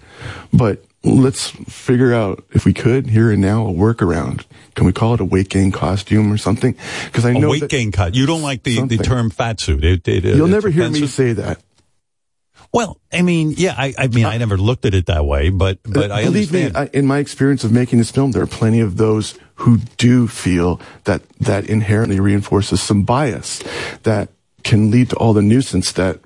but 0.53 0.83
let's 1.05 1.49
figure 1.49 2.13
out 2.13 2.43
if 2.51 2.65
we 2.65 2.73
could 2.73 3.07
here 3.07 3.31
and 3.31 3.41
now 3.41 3.67
a 3.67 3.71
workaround. 3.71 4.45
Can 4.73 4.85
we 4.85 4.91
call 4.91 5.13
it 5.13 5.21
a 5.21 5.25
weight 5.25 5.49
gain 5.49 5.71
costume 5.71 6.31
or 6.31 6.37
something? 6.37 6.75
Because 7.05 7.25
I 7.25 7.33
know 7.33 7.49
weight 7.49 7.69
gain 7.69 7.91
cut. 7.91 8.15
You 8.15 8.25
don't 8.25 8.41
like 8.41 8.63
the, 8.63 8.81
the 8.85 8.97
term 8.97 9.29
fat 9.29 9.59
suit. 9.59 9.83
It, 9.83 10.07
it, 10.07 10.23
You'll 10.23 10.47
never 10.47 10.69
hear 10.69 10.89
me 10.89 11.05
say 11.07 11.33
that. 11.33 11.61
Well, 12.73 12.99
I 13.13 13.21
mean, 13.21 13.53
yeah, 13.55 13.73
I, 13.77 13.93
I 13.97 14.07
mean, 14.07 14.25
I 14.25 14.37
never 14.37 14.57
looked 14.57 14.83
at 14.83 14.93
it 14.93 15.05
that 15.05 15.25
way, 15.25 15.49
but, 15.49 15.77
uh, 15.85 15.91
but 15.91 16.11
I 16.11 16.25
Believe 16.25 16.53
understand. 16.53 16.73
me, 16.73 16.79
I, 16.81 16.97
in 16.97 17.05
my 17.05 17.19
experience 17.19 17.63
of 17.63 17.71
making 17.71 17.99
this 17.99 18.11
film, 18.11 18.31
there 18.31 18.43
are 18.43 18.47
plenty 18.47 18.81
of 18.81 18.97
those 18.97 19.39
who 19.55 19.77
do 19.95 20.27
feel 20.27 20.81
that 21.05 21.21
that 21.39 21.69
inherently 21.69 22.19
reinforces 22.19 22.81
some 22.81 23.03
bias 23.03 23.63
that 24.03 24.29
can 24.63 24.91
lead 24.91 25.11
to 25.11 25.15
all 25.15 25.31
the 25.31 25.41
nuisance 25.41 25.93
that 25.93 26.19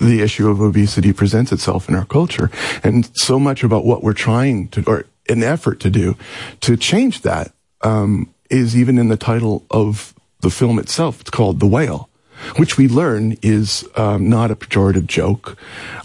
the 0.00 0.22
issue 0.22 0.48
of 0.48 0.60
obesity 0.60 1.12
presents 1.12 1.52
itself 1.52 1.88
in 1.88 1.94
our 1.94 2.06
culture. 2.06 2.50
And 2.82 3.10
so 3.14 3.38
much 3.38 3.62
about 3.62 3.84
what 3.84 4.02
we're 4.02 4.14
trying 4.14 4.68
to, 4.68 4.82
or 4.86 5.04
an 5.28 5.42
effort 5.42 5.78
to 5.80 5.90
do 5.90 6.16
to 6.60 6.76
change 6.76 7.22
that, 7.22 7.52
um, 7.82 8.32
is 8.50 8.76
even 8.76 8.98
in 8.98 9.08
the 9.08 9.16
title 9.16 9.64
of 9.70 10.14
the 10.40 10.50
film 10.50 10.78
itself. 10.78 11.20
It's 11.20 11.30
called 11.30 11.60
The 11.60 11.66
Whale, 11.66 12.08
which 12.56 12.76
we 12.76 12.88
learn 12.88 13.36
is 13.42 13.86
um, 13.94 14.28
not 14.28 14.50
a 14.50 14.56
pejorative 14.56 15.06
joke 15.06 15.56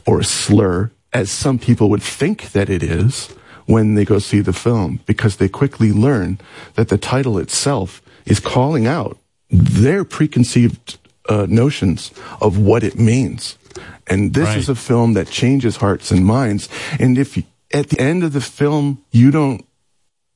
or 0.06 0.20
a 0.20 0.24
slur, 0.24 0.92
as 1.14 1.32
some 1.32 1.58
people 1.58 1.90
would 1.90 2.04
think 2.04 2.52
that 2.52 2.70
it 2.70 2.84
is 2.84 3.30
when 3.66 3.96
they 3.96 4.06
go 4.06 4.20
see 4.20 4.42
the 4.42 4.54
film, 4.54 5.00
because 5.06 5.38
they 5.38 5.50
quickly 5.50 5.92
learn 5.92 6.38
that 6.76 6.90
the 6.90 6.98
title 6.98 7.40
itself 7.40 8.02
is 8.26 8.40
calling 8.40 8.86
out 8.86 9.18
their 9.50 10.04
preconceived 10.04 10.98
uh, 11.30 11.48
notions 11.50 12.12
of 12.42 12.60
what 12.60 12.84
it 12.84 13.00
means. 13.00 13.58
And 14.08 14.34
this 14.34 14.46
Right. 14.46 14.58
is 14.58 14.70
a 14.70 14.76
film 14.76 15.14
that 15.14 15.30
changes 15.30 15.78
hearts 15.78 16.12
and 16.12 16.26
minds. 16.26 16.70
And 17.00 17.18
if 17.18 17.38
at 17.74 17.90
the 17.90 18.00
end 18.00 18.24
of 18.24 18.34
the 18.34 18.42
film 18.42 19.00
you 19.12 19.32
don't 19.32 19.66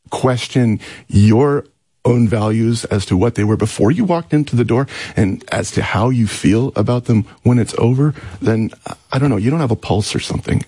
question 0.09 0.79
your 1.07 1.65
own 2.05 2.27
values 2.27 2.85
as 2.85 3.05
to 3.05 3.17
what 3.17 3.35
they 3.35 3.43
were 3.43 3.57
before 3.57 3.91
you 3.91 4.03
walked 4.05 4.33
into 4.33 4.55
the 4.55 4.63
door 4.63 4.87
and 5.15 5.43
as 5.51 5.69
to 5.71 5.81
how 5.83 6.09
you 6.09 6.25
feel 6.27 6.71
about 6.75 7.05
them 7.05 7.25
when 7.43 7.59
it's 7.59 7.75
over, 7.77 8.13
then 8.41 8.71
I 9.11 9.19
don't 9.19 9.29
know, 9.29 9.37
you 9.37 9.49
don't 9.51 9.59
have 9.59 9.71
a 9.71 9.75
pulse 9.75 10.15
or 10.15 10.19
something. 10.19 10.63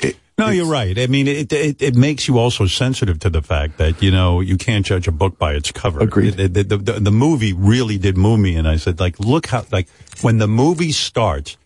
It- 0.00 0.16
No, 0.38 0.50
you're 0.50 0.66
right. 0.66 0.98
I 0.98 1.06
mean, 1.06 1.26
it, 1.28 1.50
it 1.52 1.80
it 1.80 1.94
makes 1.96 2.28
you 2.28 2.36
also 2.38 2.66
sensitive 2.66 3.18
to 3.20 3.30
the 3.30 3.40
fact 3.40 3.78
that 3.78 4.02
you 4.02 4.10
know 4.10 4.40
you 4.42 4.58
can't 4.58 4.84
judge 4.84 5.08
a 5.08 5.12
book 5.12 5.38
by 5.38 5.54
its 5.54 5.72
cover. 5.72 5.98
Agreed. 6.00 6.34
The, 6.36 6.48
the, 6.62 6.76
the, 6.76 6.92
the 7.00 7.10
movie 7.10 7.54
really 7.54 7.96
did 7.98 8.16
move 8.18 8.38
me, 8.38 8.54
and 8.54 8.68
I 8.68 8.76
said, 8.76 9.00
like, 9.00 9.18
look 9.18 9.46
how 9.46 9.64
like 9.72 9.88
when 10.20 10.36
the 10.36 10.46
movie 10.46 10.92
starts, 10.92 11.56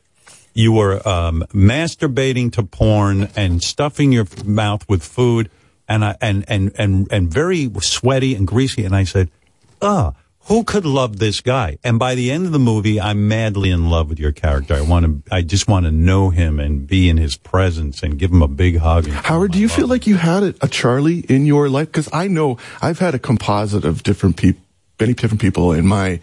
you 0.55 0.73
were 0.73 1.07
um, 1.09 1.45
masturbating 1.53 2.53
to 2.53 2.63
porn 2.63 3.29
and 3.37 3.63
stuffing 3.63 4.13
your 4.13 4.27
mouth 4.45 4.89
with 4.89 5.03
food, 5.03 5.51
and 5.89 6.05
I, 6.05 6.17
and 6.21 6.45
and 6.49 6.73
and 6.77 7.09
and 7.11 7.33
very 7.33 7.71
sweaty 7.81 8.35
and 8.35 8.47
greasy, 8.47 8.85
and 8.85 8.95
I 8.95 9.05
said, 9.05 9.31
ah. 9.81 10.15
Who 10.45 10.65
could 10.65 10.87
love 10.87 11.19
this 11.19 11.43
guy? 11.43 11.79
And 11.85 11.99
by 11.99 12.17
the 12.17 12.33
end 12.33 12.47
of 12.47 12.51
the 12.51 12.59
movie, 12.59 12.99
I'm 12.99 13.29
madly 13.29 13.71
in 13.71 13.89
love 13.89 14.09
with 14.09 14.19
your 14.19 14.33
character. 14.33 14.75
I 14.75 14.81
want 14.81 15.05
to, 15.05 15.33
I 15.33 15.43
just 15.43 15.69
want 15.69 15.85
to 15.85 15.93
know 15.93 16.31
him 16.31 16.59
and 16.59 16.89
be 16.89 17.09
in 17.09 17.19
his 17.19 17.37
presence 17.37 18.03
and 18.03 18.19
give 18.19 18.33
him 18.33 18.43
a 18.43 18.49
big 18.49 18.79
hug. 18.79 19.07
Howard, 19.07 19.53
do 19.53 19.61
you 19.61 19.69
feel 19.69 19.87
like 19.87 20.09
you 20.09 20.17
had 20.17 20.43
a, 20.43 20.55
a 20.63 20.67
Charlie 20.67 21.21
in 21.29 21.47
your 21.47 21.69
life? 21.69 21.89
Because 21.89 22.09
I 22.13 22.27
know 22.27 22.59
I've 22.83 22.99
had 22.99 23.15
a 23.15 23.19
composite 23.19 23.85
of 23.85 24.03
different 24.03 24.39
people, 24.39 24.63
many 24.99 25.15
different 25.15 25.41
people 25.41 25.73
in 25.73 25.87
my 25.87 26.21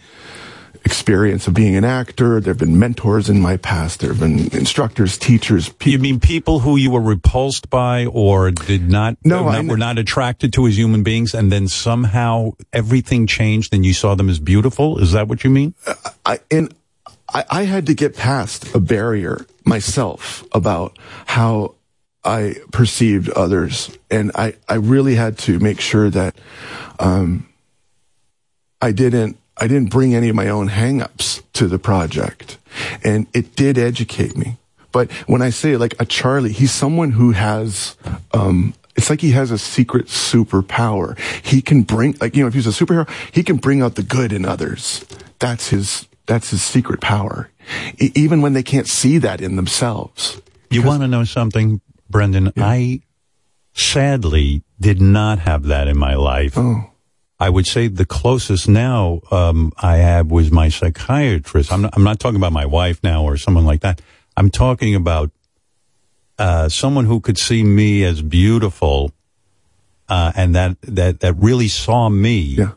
experience 0.87 1.47
of 1.47 1.53
being 1.53 1.75
an 1.75 1.83
actor. 1.83 2.39
There 2.39 2.51
have 2.53 2.59
been 2.59 2.79
mentors 2.79 3.29
in 3.29 3.41
my 3.41 3.57
past. 3.57 3.99
There 3.99 4.09
have 4.09 4.19
been 4.21 4.39
instructors, 4.55 5.17
teachers. 5.17 5.69
You 5.83 5.99
mean 5.99 6.19
people 6.19 6.59
who 6.59 6.77
you 6.77 6.89
were 6.91 7.01
repulsed 7.01 7.69
by 7.69 8.05
or 8.05 8.51
did 8.51 8.89
not, 8.89 9.17
No, 9.23 9.47
uh, 9.47 9.51
I 9.51 9.61
not- 9.61 9.69
were 9.71 9.77
not 9.77 9.97
attracted 9.99 10.53
to 10.53 10.65
as 10.65 10.77
human 10.77 11.03
beings, 11.03 11.33
and 11.33 11.51
then 11.51 11.67
somehow 11.67 12.51
everything 12.71 13.27
changed 13.27 13.73
and 13.73 13.85
you 13.85 13.93
saw 13.93 14.15
them 14.15 14.29
as 14.29 14.39
beautiful? 14.39 14.97
Is 14.99 15.11
that 15.11 15.27
what 15.27 15.43
you 15.43 15.49
mean? 15.49 15.73
I 16.25 16.39
and 16.49 16.73
I, 17.33 17.43
I 17.51 17.63
had 17.63 17.85
to 17.87 17.93
get 17.93 18.15
past 18.15 18.73
a 18.73 18.79
barrier 18.79 19.45
myself 19.65 20.45
about 20.53 20.97
how 21.25 21.75
I 22.23 22.55
perceived 22.71 23.29
others, 23.29 23.91
and 24.09 24.31
I 24.35 24.55
I 24.69 24.75
really 24.75 25.15
had 25.15 25.37
to 25.39 25.59
make 25.59 25.79
sure 25.81 26.09
that 26.09 26.35
um, 26.99 27.47
I 28.81 28.91
didn't 28.91 29.37
I 29.59 29.67
didn't 29.67 29.89
bring 29.89 30.13
any 30.13 30.29
of 30.29 30.35
my 30.35 30.49
own 30.49 30.69
hangups 30.69 31.41
to 31.53 31.67
the 31.67 31.79
project, 31.79 32.57
and 33.03 33.27
it 33.33 33.55
did 33.55 33.77
educate 33.77 34.37
me. 34.37 34.57
But 34.91 35.11
when 35.27 35.41
I 35.41 35.49
say 35.49 35.77
like 35.77 35.95
a 35.99 36.05
Charlie, 36.05 36.51
he's 36.51 36.71
someone 36.71 37.11
who 37.11 37.31
has 37.31 37.95
um, 38.33 38.73
it's 38.95 39.09
like 39.09 39.21
he 39.21 39.31
has 39.31 39.51
a 39.51 39.57
secret 39.57 40.07
superpower. 40.07 41.17
He 41.45 41.61
can 41.61 41.83
bring 41.83 42.15
like 42.19 42.35
you 42.35 42.43
know 42.43 42.47
if 42.47 42.53
he's 42.53 42.67
a 42.67 42.71
superhero, 42.71 43.09
he 43.31 43.43
can 43.43 43.57
bring 43.57 43.81
out 43.81 43.95
the 43.95 44.03
good 44.03 44.33
in 44.33 44.45
others. 44.45 45.05
That's 45.39 45.69
his 45.69 46.07
that's 46.25 46.49
his 46.49 46.63
secret 46.63 47.01
power. 47.01 47.49
E- 47.99 48.11
even 48.15 48.41
when 48.41 48.53
they 48.53 48.63
can't 48.63 48.87
see 48.87 49.17
that 49.19 49.41
in 49.41 49.55
themselves. 49.55 50.41
You 50.69 50.83
want 50.83 51.01
to 51.01 51.07
know 51.07 51.23
something, 51.23 51.79
Brendan? 52.09 52.51
I 52.57 53.01
sadly 53.73 54.63
did 54.79 55.01
not 55.01 55.39
have 55.39 55.63
that 55.65 55.87
in 55.87 55.97
my 55.97 56.15
life. 56.15 56.57
Oh. 56.57 56.91
I 57.39 57.49
would 57.49 57.67
say 57.67 57.87
the 57.87 58.05
closest 58.05 58.67
now 58.67 59.21
um, 59.29 59.71
I 59.77 59.97
have 59.97 60.31
was 60.31 60.51
my 60.51 60.69
psychiatrist. 60.69 61.71
I'm 61.71 61.83
not, 61.83 61.93
I'm 61.95 62.03
not 62.03 62.19
talking 62.19 62.37
about 62.37 62.51
my 62.51 62.65
wife 62.65 63.03
now 63.03 63.23
or 63.23 63.37
someone 63.37 63.65
like 63.65 63.81
that. 63.81 64.01
I'm 64.35 64.49
talking 64.49 64.95
about 64.95 65.31
uh, 66.39 66.69
someone 66.69 67.05
who 67.05 67.19
could 67.19 67.37
see 67.37 67.63
me 67.63 68.03
as 68.03 68.21
beautiful, 68.21 69.11
uh, 70.09 70.31
and 70.35 70.55
that 70.55 70.77
that 70.81 71.19
that 71.19 71.33
really 71.35 71.67
saw 71.67 72.09
me. 72.09 72.39
Yeah. 72.39 72.71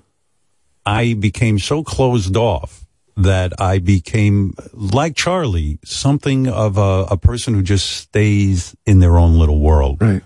I 0.85 1.15
became 1.15 1.59
so 1.59 1.85
closed 1.85 2.37
off 2.37 2.87
that 3.17 3.61
I 3.61 3.79
became 3.79 4.55
like 4.73 5.15
Charlie, 5.15 5.79
something 5.85 6.49
of 6.49 6.79
a, 6.79 7.07
a 7.11 7.17
person 7.17 7.55
who 7.55 7.63
just 7.63 7.87
stays 7.87 8.75
in 8.87 9.01
their 9.01 9.19
own 9.19 9.39
little 9.39 9.61
world. 9.61 10.01
Right. 10.01 10.23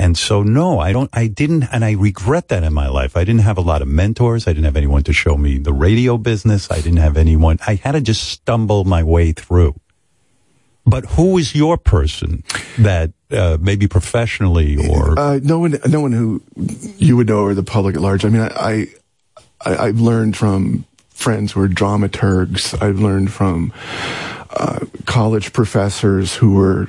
And 0.00 0.16
so, 0.16 0.44
no, 0.44 0.78
I 0.78 0.92
don't, 0.92 1.10
I 1.12 1.26
didn't, 1.26 1.64
and 1.72 1.84
I 1.84 1.92
regret 1.92 2.48
that 2.48 2.62
in 2.62 2.72
my 2.72 2.88
life. 2.88 3.16
I 3.16 3.24
didn't 3.24 3.40
have 3.40 3.58
a 3.58 3.62
lot 3.62 3.82
of 3.82 3.88
mentors. 3.88 4.46
I 4.46 4.52
didn't 4.52 4.66
have 4.66 4.76
anyone 4.76 5.02
to 5.02 5.12
show 5.12 5.36
me 5.36 5.58
the 5.58 5.72
radio 5.72 6.16
business. 6.16 6.70
I 6.70 6.76
didn't 6.76 6.98
have 6.98 7.16
anyone. 7.16 7.58
I 7.66 7.74
had 7.74 7.92
to 7.92 8.00
just 8.00 8.22
stumble 8.22 8.84
my 8.84 9.02
way 9.02 9.32
through. 9.32 9.74
But 10.86 11.04
who 11.04 11.36
is 11.36 11.52
your 11.52 11.76
person 11.76 12.44
that, 12.78 13.10
uh, 13.32 13.58
maybe 13.60 13.88
professionally 13.88 14.76
or? 14.88 15.18
Uh, 15.18 15.40
no 15.42 15.58
one, 15.58 15.78
no 15.88 16.00
one 16.00 16.12
who 16.12 16.42
you 16.96 17.16
would 17.16 17.26
know 17.26 17.40
or 17.40 17.54
the 17.54 17.64
public 17.64 17.96
at 17.96 18.00
large. 18.00 18.24
I 18.24 18.28
mean, 18.28 18.42
I, 18.42 18.86
I, 19.66 19.76
I've 19.88 20.00
learned 20.00 20.36
from 20.36 20.86
friends 21.10 21.52
who 21.52 21.60
are 21.60 21.68
dramaturgs. 21.68 22.80
I've 22.80 23.00
learned 23.00 23.32
from 23.32 23.72
uh, 24.50 24.86
college 25.06 25.52
professors 25.52 26.36
who 26.36 26.54
were 26.54 26.88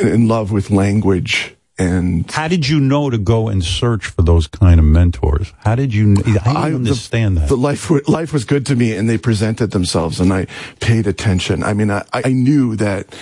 in, 0.00 0.08
in 0.08 0.28
love 0.28 0.50
with 0.50 0.70
language. 0.70 1.54
And 1.80 2.30
how 2.30 2.46
did 2.46 2.68
you 2.68 2.78
know 2.78 3.08
to 3.08 3.16
go 3.16 3.48
and 3.48 3.64
search 3.64 4.04
for 4.04 4.20
those 4.20 4.46
kind 4.46 4.78
of 4.78 4.84
mentors? 4.84 5.54
How 5.60 5.74
did 5.74 5.94
you? 5.94 6.12
I 6.44 6.68
didn't 6.68 6.86
understand 6.86 7.36
the, 7.38 7.40
that. 7.40 7.48
The 7.48 7.56
life, 7.56 7.90
life 8.06 8.34
was 8.34 8.44
good 8.44 8.66
to 8.66 8.76
me, 8.76 8.94
and 8.94 9.08
they 9.08 9.16
presented 9.16 9.70
themselves, 9.70 10.20
and 10.20 10.30
I 10.30 10.46
paid 10.80 11.06
attention. 11.06 11.64
I 11.64 11.72
mean, 11.72 11.90
I, 11.90 12.04
I 12.12 12.32
knew 12.32 12.76
that 12.76 13.16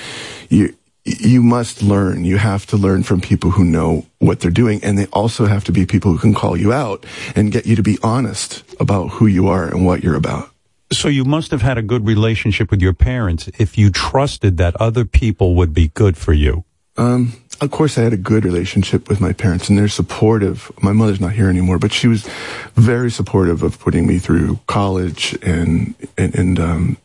you 0.49 0.75
you 1.05 1.41
must 1.41 1.85
learn. 1.85 2.25
You 2.25 2.39
have 2.39 2.67
to 2.67 2.77
learn 2.77 3.05
from 3.05 3.21
people 3.21 3.53
who 3.53 3.65
know 3.65 4.07
what 4.19 4.41
they're 4.41 4.51
doing, 4.51 4.83
and 4.83 4.99
they 4.99 5.07
also 5.13 5.47
have 5.47 5.63
to 5.65 5.73
be 5.73 5.87
people 5.87 6.11
who 6.11 6.19
can 6.19 6.35
call 6.35 6.57
you 6.57 6.73
out 6.73 7.07
and 7.37 7.53
get 7.53 7.65
you 7.65 7.77
to 7.77 7.83
be 7.85 7.97
honest 8.03 8.65
about 8.81 9.07
who 9.09 9.29
you 9.29 9.47
are 9.47 9.69
and 9.69 9.87
what 9.87 10.03
you're 10.03 10.17
about. 10.17 10.51
So 10.91 11.07
you 11.07 11.25
must 11.25 11.53
have 11.53 11.63
had 11.63 11.79
a 11.79 11.83
good 11.83 12.09
relationship 12.09 12.73
with 12.73 12.83
your 12.83 12.95
parents 12.95 13.49
if 13.59 13.79
you 13.79 13.91
trusted 13.91 14.57
that 14.57 14.75
other 14.81 15.05
people 15.05 15.55
would 15.55 15.73
be 15.73 15.89
good 15.89 16.17
for 16.17 16.33
you. 16.33 16.65
Um, 16.97 17.35
of 17.61 17.71
course, 17.71 17.99
I 17.99 18.03
had 18.03 18.13
a 18.13 18.19
good 18.19 18.45
relationship 18.45 19.09
with 19.09 19.21
my 19.21 19.33
parents, 19.33 19.69
and 19.69 19.77
they're 19.77 19.89
supportive. 19.89 20.71
My 20.81 20.93
mother's 20.93 21.21
not 21.21 21.33
here 21.33 21.49
anymore, 21.49 21.79
but 21.79 21.93
she 21.93 22.07
was 22.07 22.27
very 22.75 23.11
supportive 23.11 23.63
of 23.63 23.79
putting 23.79 24.07
me 24.07 24.19
through 24.19 24.61
college 24.67 25.37
and 25.43 25.95
and, 26.17 26.35
and 26.35 26.61
um, 26.61 26.97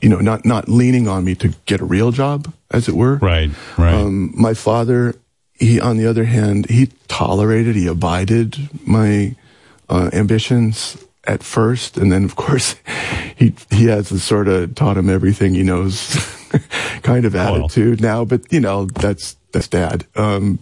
you 0.00 0.08
know, 0.08 0.20
not 0.20 0.44
not 0.44 0.68
leaning 0.68 1.08
on 1.08 1.24
me 1.24 1.34
to 1.36 1.54
get 1.66 1.80
a 1.80 1.84
real 1.84 2.12
job, 2.12 2.52
as 2.70 2.88
it 2.88 2.94
were. 2.94 3.16
Right, 3.16 3.50
right. 3.76 3.94
Um, 3.94 4.32
my 4.40 4.54
father, 4.54 5.16
he, 5.54 5.80
on 5.80 5.96
the 5.96 6.06
other 6.06 6.24
hand, 6.24 6.70
he 6.70 6.90
tolerated, 7.08 7.74
he 7.74 7.86
abided 7.86 8.56
my 8.86 9.34
uh, 9.88 10.10
ambitions 10.12 11.04
at 11.24 11.42
first, 11.42 11.96
and 11.96 12.12
then 12.12 12.24
of 12.24 12.36
course, 12.36 12.76
he 13.36 13.54
he 13.70 13.86
has 13.86 14.08
the 14.08 14.20
sort 14.20 14.48
of 14.48 14.74
taught 14.74 14.96
him 14.96 15.10
everything 15.10 15.54
he 15.54 15.64
knows 15.64 16.14
kind 17.02 17.24
of 17.24 17.34
attitude 17.34 18.00
now. 18.00 18.24
But 18.24 18.52
you 18.52 18.60
know, 18.60 18.86
that's 18.86 19.36
that's 19.52 19.68
dad. 19.68 20.06
Um, 20.14 20.58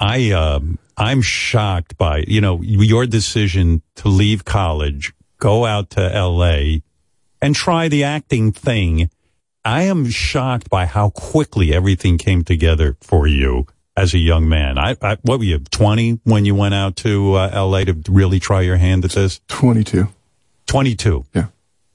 I 0.00 0.30
um 0.32 0.78
I'm 0.96 1.22
shocked 1.22 1.96
by 1.96 2.24
you 2.26 2.40
know 2.40 2.60
your 2.62 3.06
decision 3.06 3.82
to 3.96 4.08
leave 4.08 4.44
college, 4.44 5.12
go 5.38 5.64
out 5.64 5.90
to 5.90 6.14
L.A. 6.14 6.82
and 7.40 7.54
try 7.54 7.88
the 7.88 8.04
acting 8.04 8.52
thing. 8.52 9.10
I 9.64 9.82
am 9.82 10.08
shocked 10.08 10.70
by 10.70 10.86
how 10.86 11.10
quickly 11.10 11.74
everything 11.74 12.18
came 12.18 12.44
together 12.44 12.96
for 13.00 13.26
you 13.26 13.66
as 13.96 14.14
a 14.14 14.18
young 14.18 14.48
man. 14.48 14.78
I, 14.78 14.96
I 15.02 15.16
what 15.22 15.38
were 15.38 15.44
you 15.44 15.58
20 15.58 16.20
when 16.24 16.44
you 16.44 16.54
went 16.54 16.74
out 16.74 16.96
to 16.96 17.34
uh, 17.34 17.50
L.A. 17.52 17.84
to 17.86 17.96
really 18.08 18.38
try 18.38 18.60
your 18.60 18.76
hand 18.76 19.04
at 19.04 19.12
this? 19.12 19.40
22. 19.48 20.08
22. 20.66 21.24
Yeah. 21.34 21.46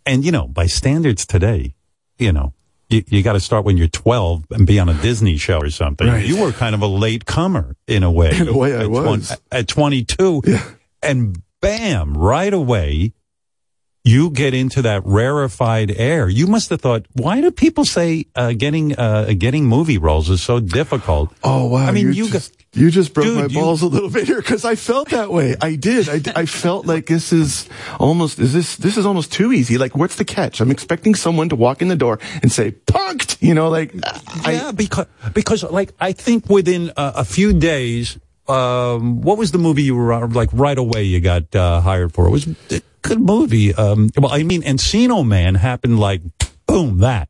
And 0.05 0.25
you 0.25 0.31
know, 0.31 0.47
by 0.47 0.65
standards 0.65 1.25
today, 1.25 1.73
you 2.17 2.31
know, 2.31 2.53
you, 2.91 3.03
you 3.07 3.23
got 3.23 3.33
to 3.33 3.39
start 3.39 3.65
when 3.65 3.77
you're 3.77 3.87
12 3.87 4.45
and 4.51 4.67
be 4.67 4.79
on 4.79 4.89
a 4.89 4.93
Disney 4.95 5.37
show 5.37 5.59
or 5.59 5.69
something. 5.69 6.07
Right. 6.07 6.25
You 6.25 6.41
were 6.41 6.51
kind 6.51 6.75
of 6.75 6.81
a 6.81 6.87
late 6.87 7.25
comer 7.25 7.75
in 7.87 8.03
a 8.03 8.11
way. 8.11 8.31
In 8.39 8.47
a 8.47 8.57
way, 8.57 8.75
I 8.75 8.81
at 8.81 8.89
was. 8.89 9.37
at 9.51 9.67
22. 9.67 10.41
And 11.01 11.41
bam, 11.61 12.15
right 12.15 12.53
away, 12.53 13.13
you 14.03 14.31
get 14.31 14.53
into 14.53 14.81
that 14.81 15.03
rarefied 15.05 15.91
air. 15.91 16.27
You 16.27 16.47
must 16.47 16.69
have 16.71 16.81
thought, 16.81 17.05
why 17.13 17.41
do 17.41 17.51
people 17.51 17.85
say 17.85 18.25
uh, 18.35 18.53
getting 18.53 18.97
uh, 18.97 19.33
getting 19.37 19.65
movie 19.65 19.97
roles 19.97 20.29
is 20.29 20.41
so 20.41 20.59
difficult? 20.59 21.31
Oh 21.43 21.67
wow! 21.67 21.85
I 21.85 21.91
mean, 21.91 22.11
you 22.13 22.29
just, 22.29 22.60
you 22.73 22.89
just 22.89 23.13
broke 23.13 23.25
Dude, 23.25 23.37
my 23.37 23.45
you- 23.47 23.59
balls 23.59 23.81
a 23.81 23.87
little 23.87 24.09
bit 24.09 24.27
here 24.27 24.37
because 24.41 24.63
I 24.63 24.75
felt 24.75 25.09
that 25.09 25.31
way. 25.31 25.55
I 25.61 25.75
did. 25.75 26.07
I, 26.07 26.21
I 26.41 26.45
felt 26.45 26.85
like 26.85 27.05
this 27.07 27.33
is 27.33 27.67
almost 27.99 28.39
is 28.39 28.53
this 28.53 28.77
this 28.77 28.97
is 28.97 29.05
almost 29.05 29.31
too 29.33 29.51
easy. 29.51 29.77
Like, 29.77 29.95
what's 29.95 30.15
the 30.15 30.23
catch? 30.25 30.61
I'm 30.61 30.71
expecting 30.71 31.13
someone 31.15 31.49
to 31.49 31.55
walk 31.55 31.81
in 31.81 31.89
the 31.89 31.95
door 31.97 32.19
and 32.41 32.51
say 32.51 32.71
"punked," 32.71 33.37
you 33.41 33.53
know, 33.53 33.69
like 33.69 33.93
yeah, 34.45 34.71
because 34.71 35.07
because 35.33 35.63
like 35.63 35.91
I 35.99 36.13
think 36.13 36.49
within 36.49 36.91
uh, 36.95 37.11
a 37.15 37.25
few 37.25 37.51
days, 37.51 38.17
um, 38.47 39.21
what 39.21 39.37
was 39.37 39.51
the 39.51 39.57
movie 39.59 39.83
you 39.83 39.95
were? 39.95 40.27
Like 40.27 40.49
right 40.53 40.77
away, 40.77 41.03
you 41.03 41.19
got 41.19 41.53
uh, 41.55 41.81
hired 41.81 42.13
for. 42.13 42.25
It 42.25 42.31
was 42.31 42.47
a 42.47 42.81
good 43.01 43.19
movie. 43.19 43.73
Um, 43.75 44.09
well, 44.17 44.31
I 44.31 44.43
mean, 44.43 44.61
Encino 44.63 45.27
Man 45.27 45.55
happened 45.55 45.99
like 45.99 46.21
boom 46.67 46.99
that. 46.99 47.27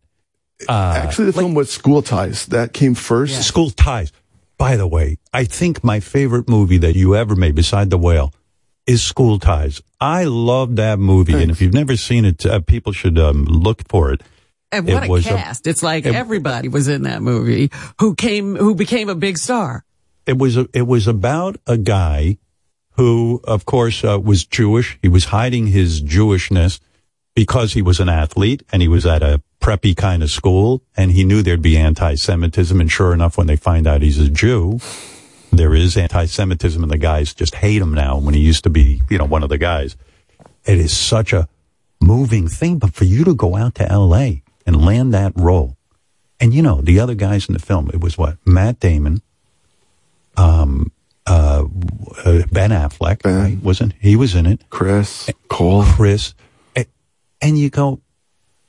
Uh, 0.69 0.93
Actually, 0.97 1.25
the 1.25 1.33
film 1.33 1.55
was 1.55 1.71
School 1.71 2.03
Ties. 2.03 2.45
That 2.47 2.73
came 2.73 2.93
first. 2.93 3.41
School 3.47 3.71
Ties. 3.71 4.11
By 4.61 4.75
the 4.77 4.85
way, 4.87 5.17
I 5.33 5.43
think 5.45 5.83
my 5.83 5.99
favorite 5.99 6.47
movie 6.47 6.77
that 6.77 6.95
you 6.95 7.15
ever 7.15 7.35
made, 7.35 7.55
beside 7.55 7.89
The 7.89 7.97
Whale, 7.97 8.31
is 8.85 9.01
School 9.01 9.39
Ties. 9.39 9.81
I 9.99 10.25
love 10.25 10.75
that 10.75 10.99
movie, 10.99 11.33
and 11.41 11.49
if 11.49 11.61
you've 11.61 11.73
never 11.73 11.97
seen 11.97 12.25
it, 12.25 12.45
uh, 12.45 12.59
people 12.61 12.93
should 12.93 13.17
um, 13.17 13.45
look 13.45 13.87
for 13.89 14.11
it. 14.13 14.21
And 14.71 14.87
It 14.87 14.93
what 14.93 15.03
a 15.05 15.09
was 15.09 15.25
a- 15.25 15.29
cast. 15.29 15.65
it's 15.67 15.81
like 15.83 16.05
it- 16.05 16.13
everybody 16.15 16.67
was 16.67 16.87
in 16.87 17.01
that 17.03 17.21
movie 17.23 17.71
who 17.99 18.13
came, 18.15 18.55
who 18.55 18.75
became 18.75 19.09
a 19.09 19.15
big 19.15 19.37
star. 19.37 19.83
it 20.27 20.37
was 20.37 20.55
a, 20.57 20.67
it 20.73 20.85
was 20.85 21.07
about 21.07 21.57
a 21.65 21.77
guy 21.77 22.37
who, 22.97 23.41
of 23.45 23.65
course, 23.65 24.03
uh, 24.03 24.19
was 24.19 24.45
Jewish. 24.45 24.99
He 25.01 25.09
was 25.09 25.25
hiding 25.25 25.67
his 25.67 26.01
Jewishness 26.03 26.79
because 27.35 27.73
he 27.73 27.81
was 27.81 27.99
an 27.99 28.09
athlete 28.09 28.61
and 28.71 28.81
he 28.83 28.87
was 28.87 29.05
at 29.07 29.23
a 29.23 29.41
preppy 29.61 29.95
kind 29.95 30.23
of 30.23 30.29
school, 30.29 30.81
and 30.97 31.11
he 31.11 31.23
knew 31.23 31.41
there'd 31.41 31.61
be 31.61 31.77
anti-Semitism. 31.77 32.81
And 32.81 32.91
sure 32.91 33.13
enough, 33.13 33.37
when 33.37 33.47
they 33.47 33.55
find 33.55 33.87
out 33.87 34.01
he's 34.01 34.19
a 34.19 34.29
Jew, 34.29 34.79
there 35.51 35.73
is 35.73 35.95
anti-Semitism, 35.95 36.81
and 36.81 36.91
the 36.91 36.97
guys 36.97 37.33
just 37.33 37.55
hate 37.55 37.81
him 37.81 37.93
now. 37.93 38.17
When 38.17 38.33
he 38.33 38.41
used 38.41 38.63
to 38.63 38.69
be, 38.69 39.01
you 39.09 39.17
know, 39.17 39.25
one 39.25 39.43
of 39.43 39.49
the 39.49 39.57
guys, 39.57 39.95
it 40.65 40.77
is 40.77 40.95
such 40.95 41.31
a 41.31 41.47
moving 42.01 42.47
thing. 42.47 42.79
But 42.79 42.93
for 42.93 43.05
you 43.05 43.23
to 43.23 43.33
go 43.33 43.55
out 43.55 43.75
to 43.75 43.89
L.A. 43.89 44.43
and 44.65 44.83
land 44.85 45.13
that 45.13 45.33
role, 45.35 45.77
and 46.39 46.53
you 46.53 46.61
know, 46.61 46.81
the 46.81 46.99
other 46.99 47.15
guys 47.15 47.47
in 47.47 47.53
the 47.53 47.59
film, 47.59 47.89
it 47.93 48.01
was 48.01 48.17
what 48.17 48.37
Matt 48.45 48.79
Damon 48.79 49.21
um, 50.35 50.91
uh, 51.27 51.65
uh, 52.25 52.41
Ben 52.51 52.71
Affleck, 52.71 53.23
right? 53.23 53.57
Wasn't 53.61 53.93
he 53.99 54.15
was 54.15 54.33
in 54.33 54.45
it? 54.45 54.63
Chris 54.69 55.29
Cole, 55.49 55.83
Chris, 55.83 56.33
and 57.41 57.57
you 57.57 57.69
go, 57.69 57.99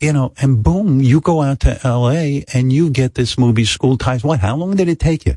you 0.03 0.13
know, 0.13 0.33
and 0.39 0.63
boom, 0.63 1.01
you 1.01 1.21
go 1.21 1.43
out 1.43 1.61
to 1.61 1.79
L.A. 1.87 2.45
and 2.53 2.73
you 2.73 2.91
get 2.91 3.15
this 3.15 3.39
movie, 3.39 3.65
School 3.65 3.97
Ties. 3.97 4.25
What? 4.25 4.41
How 4.41 4.57
long 4.57 4.75
did 4.75 4.89
it 4.89 4.99
take 4.99 5.25
you? 5.25 5.37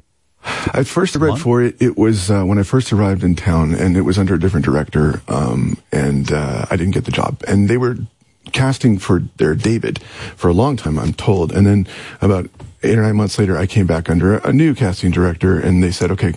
At 0.74 0.88
first, 0.88 1.16
I 1.16 1.20
read 1.20 1.40
for 1.40 1.62
it. 1.64 1.80
It 1.80 1.98
was 1.98 2.30
uh, 2.30 2.44
when 2.44 2.58
I 2.58 2.64
first 2.64 2.92
arrived 2.92 3.24
in 3.24 3.36
town, 3.36 3.74
and 3.74 3.96
it 3.96 4.02
was 4.02 4.18
under 4.18 4.34
a 4.34 4.40
different 4.40 4.66
director, 4.66 5.22
um, 5.28 5.78
and 5.92 6.32
uh, 6.32 6.66
I 6.70 6.76
didn't 6.76 6.94
get 6.94 7.06
the 7.06 7.12
job. 7.12 7.42
And 7.48 7.68
they 7.68 7.78
were 7.78 7.98
casting 8.52 8.98
for 8.98 9.24
their 9.38 9.56
David 9.56 10.02
for 10.36 10.48
a 10.50 10.54
long 10.54 10.78
time, 10.78 11.00
I'm 11.00 11.14
told. 11.14 11.52
And 11.52 11.66
then 11.66 11.88
about 12.22 12.50
eight 12.84 12.98
or 12.98 13.02
nine 13.02 13.16
months 13.16 13.40
later, 13.40 13.58
I 13.58 13.66
came 13.66 13.88
back 13.88 14.10
under 14.10 14.38
a 14.38 14.54
new 14.54 14.76
casting 14.76 15.12
director, 15.12 15.60
and 15.60 15.84
they 15.84 15.92
said, 15.92 16.12
"Okay, 16.12 16.34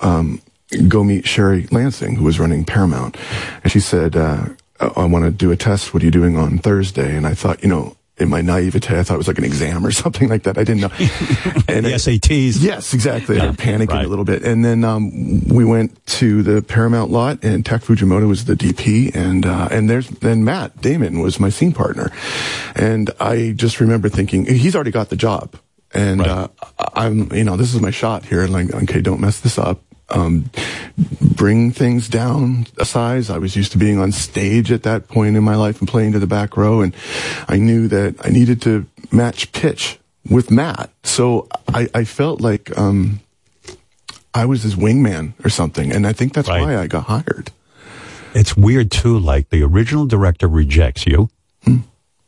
um, 0.00 0.40
go 0.86 1.02
meet 1.02 1.26
Sherry 1.26 1.66
Lansing, 1.72 2.16
who 2.16 2.24
was 2.24 2.38
running 2.38 2.64
Paramount." 2.64 3.16
And 3.62 3.72
she 3.72 3.80
said, 3.80 4.16
uh, 4.16 4.46
"I 4.80 5.04
want 5.04 5.24
to 5.24 5.30
do 5.30 5.50
a 5.50 5.56
test. 5.56 5.92
What 5.92 6.02
are 6.02 6.06
you 6.06 6.12
doing 6.12 6.36
on 6.36 6.58
Thursday?" 6.58 7.16
And 7.16 7.26
I 7.26 7.34
thought, 7.34 7.62
you 7.62 7.68
know. 7.68 7.94
In 8.20 8.28
my 8.28 8.40
naivete, 8.40 8.98
I 8.98 9.04
thought 9.04 9.14
it 9.14 9.18
was 9.18 9.28
like 9.28 9.38
an 9.38 9.44
exam 9.44 9.86
or 9.86 9.92
something 10.04 10.28
like 10.28 10.42
that. 10.42 10.58
I 10.58 10.64
didn't 10.64 10.80
know. 10.80 10.90
And 11.68 11.86
the 11.86 11.90
SATs. 11.90 12.60
Yes, 12.60 12.92
exactly. 12.92 13.36
Yeah, 13.36 13.44
I 13.44 13.46
was 13.50 13.56
panicking 13.56 13.90
right. 13.90 14.04
a 14.04 14.08
little 14.08 14.24
bit. 14.24 14.42
And 14.42 14.64
then 14.64 14.82
um, 14.82 15.44
we 15.46 15.64
went 15.64 16.04
to 16.18 16.42
the 16.42 16.60
Paramount 16.60 17.12
lot, 17.12 17.44
and 17.44 17.64
Tak 17.64 17.82
Fujimoto 17.82 18.26
was 18.26 18.46
the 18.46 18.54
DP, 18.54 19.14
and 19.14 19.46
uh, 19.46 19.68
and 19.70 19.88
there's 19.88 20.08
then 20.08 20.42
Matt 20.44 20.80
Damon 20.80 21.20
was 21.20 21.38
my 21.38 21.48
scene 21.48 21.72
partner, 21.72 22.10
and 22.74 23.08
I 23.20 23.52
just 23.54 23.78
remember 23.78 24.08
thinking 24.08 24.46
he's 24.46 24.74
already 24.74 24.90
got 24.90 25.10
the 25.10 25.16
job, 25.16 25.54
and 25.92 26.20
uh, 26.22 26.48
I'm 26.94 27.32
you 27.32 27.44
know 27.44 27.56
this 27.56 27.72
is 27.72 27.80
my 27.80 27.90
shot 27.90 28.24
here, 28.24 28.42
and 28.42 28.52
like 28.52 28.74
okay, 28.74 29.00
don't 29.00 29.20
mess 29.20 29.38
this 29.38 29.58
up. 29.58 29.80
Um, 30.10 30.50
bring 31.20 31.70
things 31.70 32.08
down 32.08 32.66
a 32.78 32.84
size. 32.84 33.28
I 33.28 33.38
was 33.38 33.54
used 33.56 33.72
to 33.72 33.78
being 33.78 33.98
on 33.98 34.10
stage 34.12 34.72
at 34.72 34.82
that 34.84 35.06
point 35.08 35.36
in 35.36 35.44
my 35.44 35.54
life 35.54 35.80
and 35.80 35.88
playing 35.88 36.12
to 36.12 36.18
the 36.18 36.26
back 36.26 36.56
row, 36.56 36.80
and 36.80 36.94
I 37.46 37.58
knew 37.58 37.88
that 37.88 38.16
I 38.24 38.30
needed 38.30 38.62
to 38.62 38.86
match 39.12 39.52
pitch 39.52 39.98
with 40.28 40.50
Matt. 40.50 40.90
So 41.02 41.48
I, 41.68 41.88
I 41.94 42.04
felt 42.04 42.40
like 42.40 42.76
um, 42.78 43.20
I 44.34 44.46
was 44.46 44.62
his 44.62 44.76
wingman 44.76 45.32
or 45.44 45.50
something, 45.50 45.92
and 45.92 46.06
I 46.06 46.12
think 46.12 46.32
that's 46.32 46.48
why 46.48 46.76
I 46.76 46.86
got 46.86 47.04
hired. 47.04 47.50
It's 48.34 48.56
weird 48.56 48.90
too. 48.90 49.18
Like 49.18 49.50
the 49.50 49.62
original 49.62 50.06
director 50.06 50.48
rejects 50.48 51.06
you. 51.06 51.28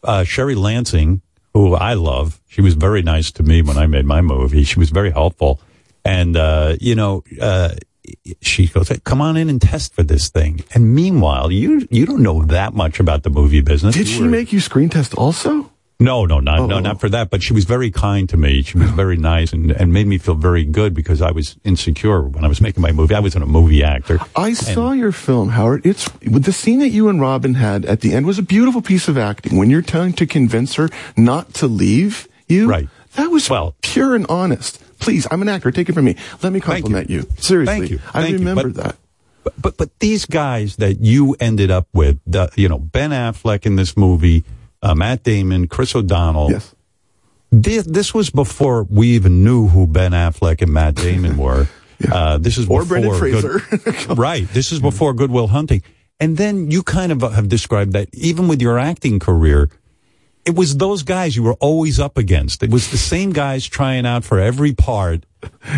Uh, 0.03 0.25
Sherry 0.25 0.55
Lansing, 0.55 1.21
who 1.53 1.75
I 1.75 1.95
love, 1.95 2.41
she 2.49 2.61
was 2.63 2.75
very 2.75 3.03
nice 3.03 3.31
to 3.33 3.43
me 3.43 3.63
when 3.63 3.77
I 3.77 3.87
made 3.87 4.07
my 4.07 4.21
movie. 4.21 4.65
She 4.65 4.79
was 4.79 4.91
very 4.91 5.11
helpful. 5.11 5.61
And, 6.05 6.37
uh, 6.37 6.77
you 6.81 6.95
know, 6.95 7.25
uh, 7.41 7.75
she 8.41 8.67
goes, 8.67 8.89
"Hey, 8.89 8.99
come 9.05 9.21
on 9.21 9.37
in 9.37 9.49
and 9.51 9.61
test 9.61 9.95
for 9.95 10.03
this 10.03 10.31
thing. 10.31 10.65
And 10.75 10.95
meanwhile, 10.95 11.53
you, 11.53 11.87
you 11.91 12.07
don't 12.07 12.23
know 12.23 12.43
that 12.45 12.75
much 12.75 12.99
about 12.99 13.23
the 13.23 13.31
movie 13.31 13.61
business. 13.61 13.95
Did 13.95 14.09
You 14.09 14.15
she 14.15 14.23
were- 14.23 14.29
make 14.29 14.53
you 14.53 14.61
screen 14.61 14.89
test 14.89 15.15
also? 15.15 15.71
no, 16.03 16.25
no, 16.25 16.41
not, 16.41 16.67
no, 16.67 16.81
not 16.81 16.99
for 16.99 17.11
that. 17.11 17.29
But 17.29 17.43
she 17.43 17.53
was 17.53 17.65
very 17.67 17.91
kind 17.91 18.27
to 18.31 18.39
me. 18.39 18.63
She 18.63 18.79
was 18.79 18.91
very 18.93 19.19
nice 19.19 19.53
and, 19.53 19.71
and 19.71 19.93
made 19.93 20.07
me 20.07 20.17
feel 20.17 20.35
very 20.35 20.65
good 20.65 20.95
because 20.95 21.21
I 21.21 21.31
was 21.31 21.57
insecure 21.63 22.23
when 22.23 22.43
I 22.43 22.49
was 22.49 22.59
making 22.63 22.81
my 22.81 22.91
movie. 22.91 23.15
I 23.15 23.21
wasn't 23.21 23.45
a 23.45 23.47
movie 23.47 23.85
actor. 23.85 24.19
I 24.35 24.55
saw 24.55 24.93
your 24.93 25.13
film, 25.13 25.51
Howard. 25.51 25.85
It's 25.85 26.09
the 26.23 26.53
scene 26.55 26.79
that 26.79 26.89
you 26.89 27.11
and 27.11 27.21
Robin 27.21 27.53
had 27.55 27.85
at 27.85 28.01
the 28.01 28.15
end 28.15 28.25
was 28.25 28.39
a 28.39 28.43
beautiful 28.43 28.81
piece 28.81 29.09
of 29.09 29.19
acting. 29.19 29.59
When 29.59 29.69
you're 29.69 29.83
trying 29.83 30.15
to 30.15 30.27
convince 30.27 30.77
her 30.77 30.89
not 31.19 31.53
to 31.61 31.67
leave 31.67 32.27
you, 32.49 32.67
right? 32.67 32.89
That 33.17 33.31
was 33.31 33.51
well 33.51 33.75
pure 33.83 34.15
and 34.15 34.25
honest. 34.31 34.81
Please, 35.01 35.27
I'm 35.31 35.43
an 35.43 35.49
actor. 35.49 35.71
Take 35.71 35.89
it 35.89 35.93
from 35.95 36.05
me. 36.05 36.17
Let 36.43 36.53
me 36.53 36.61
compliment 36.61 37.11
you. 37.11 37.27
Seriously, 37.39 37.79
Thank 37.79 37.91
you. 37.91 37.99
I 38.15 38.23
Thank 38.23 38.33
you. 38.33 38.39
remember 38.39 38.69
But- 38.71 38.83
that. 38.85 38.97
But, 39.43 39.55
but 39.63 39.77
but 39.79 39.99
these 40.01 40.27
guys 40.27 40.77
that 40.77 41.01
you 41.01 41.35
ended 41.41 41.71
up 41.71 41.89
with, 41.95 42.19
the, 42.27 42.51
you 42.57 42.69
know, 42.69 42.79
Ben 42.79 43.09
Affleck 43.11 43.65
in 43.65 43.77
this 43.77 43.97
movie, 43.97 44.45
uh, 44.83 44.95
Matt 44.95 45.23
Damon, 45.23 45.67
Chris 45.67 45.97
O'Donnell. 45.97 46.51
Yes. 46.51 46.75
This, 47.51 47.87
this 47.87 48.13
was 48.13 48.29
before 48.29 48.83
we 48.85 49.09
even 49.09 49.43
knew 49.43 49.67
who 49.69 49.87
Ben 49.87 50.13
Affleck 50.13 50.61
and 50.61 50.73
Matt 50.75 50.95
Damon 50.97 51.37
were. 51.45 51.67
Uh, 52.13 52.37
this 52.37 52.59
is 52.59 52.69
Or 52.69 52.81
before 52.83 52.85
Brendan 52.85 53.15
Fraser. 53.19 53.61
Good- 53.71 54.19
right. 54.19 54.47
This 54.49 54.73
is 54.73 54.79
before 54.81 55.15
Good 55.15 55.31
Will 55.31 55.49
Hunting. 55.49 55.83
And 56.21 56.37
then 56.37 56.71
you 56.71 56.83
kind 56.83 57.11
of 57.11 57.23
have 57.33 57.49
described 57.49 57.95
that 57.95 58.09
even 58.13 58.47
with 58.47 58.61
your 58.61 58.79
acting 58.79 59.19
career, 59.19 59.71
it 60.45 60.55
was 60.55 60.77
those 60.77 61.03
guys 61.03 61.37
you 61.37 61.43
were 61.43 61.55
always 61.61 62.01
up 62.01 62.17
against. 62.17 62.63
It 62.63 62.71
was 62.71 62.91
the 62.91 62.97
same 62.99 63.33
guys 63.33 63.67
trying 63.67 64.07
out 64.07 64.25
for 64.25 64.39
every 64.41 64.73
part, 64.73 65.27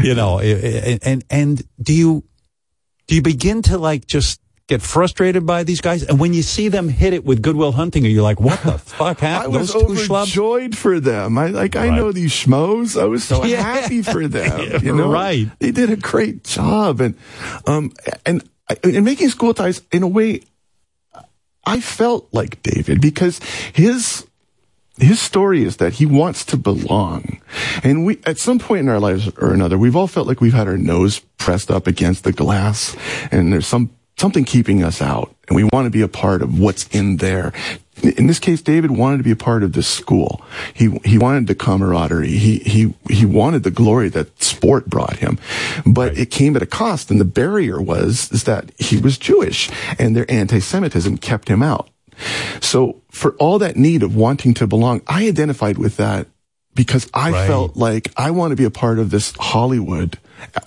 you 0.02 0.14
know. 0.14 0.38
i- 0.40 0.98
And 1.02 1.24
and 1.30 1.62
do 1.80 1.92
you 1.92 2.24
do 3.08 3.14
you 3.16 3.22
begin 3.22 3.62
to 3.62 3.78
like 3.78 4.06
just 4.06 4.40
get 4.68 4.80
frustrated 4.80 5.44
by 5.44 5.64
these 5.64 5.80
guys? 5.80 6.04
And 6.04 6.20
when 6.20 6.32
you 6.32 6.42
see 6.42 6.68
them 6.68 6.88
hit 6.88 7.12
it 7.12 7.24
with 7.24 7.42
Good 7.42 7.56
Will 7.56 7.72
Hunting, 7.72 8.06
are 8.06 8.08
you 8.08 8.22
like, 8.22 8.40
what 8.40 8.62
the 8.62 8.78
fuck 8.78 9.18
happened? 9.18 9.54
I 9.54 9.58
was 9.58 9.72
Those 9.72 9.82
two 9.82 9.94
schlubs? 10.08 10.22
overjoyed 10.22 10.76
for 10.78 11.00
them. 11.00 11.36
I 11.36 11.48
like. 11.48 11.74
I 11.76 11.88
Right. 11.88 11.96
know 11.96 12.12
these 12.12 12.32
schmoes. 12.32 12.98
I 13.00 13.04
was 13.04 13.24
so 13.24 13.44
Yeah. 13.44 13.62
happy 13.62 14.02
for 14.14 14.28
them. 14.28 14.80
You 14.84 14.94
know? 14.94 15.10
Right. 15.10 15.48
They 15.58 15.72
did 15.72 15.90
a 15.90 15.96
great 15.96 16.44
job, 16.44 17.00
and 17.00 17.16
um, 17.66 17.92
and 18.24 18.42
in 18.84 19.02
making 19.04 19.28
school 19.30 19.52
ties, 19.52 19.82
in 19.90 20.02
a 20.04 20.08
way, 20.08 20.40
I 21.66 21.80
felt 21.80 22.28
like 22.32 22.62
David 22.62 23.00
because 23.00 23.40
his 23.74 24.24
his 24.98 25.20
story 25.20 25.64
is 25.64 25.78
that 25.78 25.94
he 25.94 26.06
wants 26.06 26.44
to 26.46 26.56
belong. 26.56 27.40
And 27.82 28.04
we, 28.04 28.20
at 28.26 28.38
some 28.38 28.58
point 28.58 28.80
in 28.80 28.88
our 28.88 29.00
lives 29.00 29.30
or 29.38 29.52
another, 29.52 29.78
we've 29.78 29.96
all 29.96 30.06
felt 30.06 30.26
like 30.26 30.40
we've 30.40 30.52
had 30.52 30.68
our 30.68 30.76
nose 30.76 31.20
pressed 31.38 31.70
up 31.70 31.86
against 31.86 32.24
the 32.24 32.32
glass 32.32 32.96
and 33.30 33.52
there's 33.52 33.66
some, 33.66 33.90
something 34.18 34.44
keeping 34.44 34.82
us 34.82 35.00
out 35.00 35.34
and 35.48 35.56
we 35.56 35.64
want 35.64 35.86
to 35.86 35.90
be 35.90 36.02
a 36.02 36.08
part 36.08 36.42
of 36.42 36.58
what's 36.58 36.86
in 36.88 37.16
there. 37.16 37.52
In 38.02 38.26
this 38.26 38.38
case, 38.38 38.60
David 38.60 38.90
wanted 38.90 39.18
to 39.18 39.22
be 39.22 39.30
a 39.30 39.36
part 39.36 39.62
of 39.62 39.72
this 39.72 39.86
school. 39.86 40.42
He, 40.74 40.98
he 41.04 41.18
wanted 41.18 41.46
the 41.46 41.54
camaraderie. 41.54 42.28
He, 42.28 42.58
he, 42.58 42.94
he 43.08 43.24
wanted 43.24 43.62
the 43.62 43.70
glory 43.70 44.08
that 44.10 44.42
sport 44.42 44.86
brought 44.86 45.16
him. 45.16 45.38
But 45.86 46.18
it 46.18 46.30
came 46.30 46.54
at 46.56 46.62
a 46.62 46.66
cost 46.66 47.10
and 47.10 47.20
the 47.20 47.24
barrier 47.24 47.80
was, 47.80 48.30
is 48.32 48.44
that 48.44 48.72
he 48.78 48.98
was 48.98 49.18
Jewish 49.18 49.70
and 49.98 50.14
their 50.14 50.30
anti-Semitism 50.30 51.18
kept 51.18 51.48
him 51.48 51.62
out. 51.62 51.88
So 52.60 53.02
for 53.10 53.32
all 53.32 53.58
that 53.58 53.76
need 53.76 54.02
of 54.02 54.14
wanting 54.16 54.54
to 54.54 54.66
belong, 54.66 55.02
I 55.06 55.26
identified 55.28 55.78
with 55.78 55.96
that 55.96 56.26
because 56.74 57.08
I 57.12 57.30
Right. 57.32 57.46
felt 57.46 57.76
like 57.76 58.12
I 58.16 58.30
want 58.30 58.50
to 58.52 58.56
be 58.56 58.64
a 58.64 58.70
part 58.70 58.98
of 58.98 59.10
this 59.10 59.32
Hollywood 59.38 60.18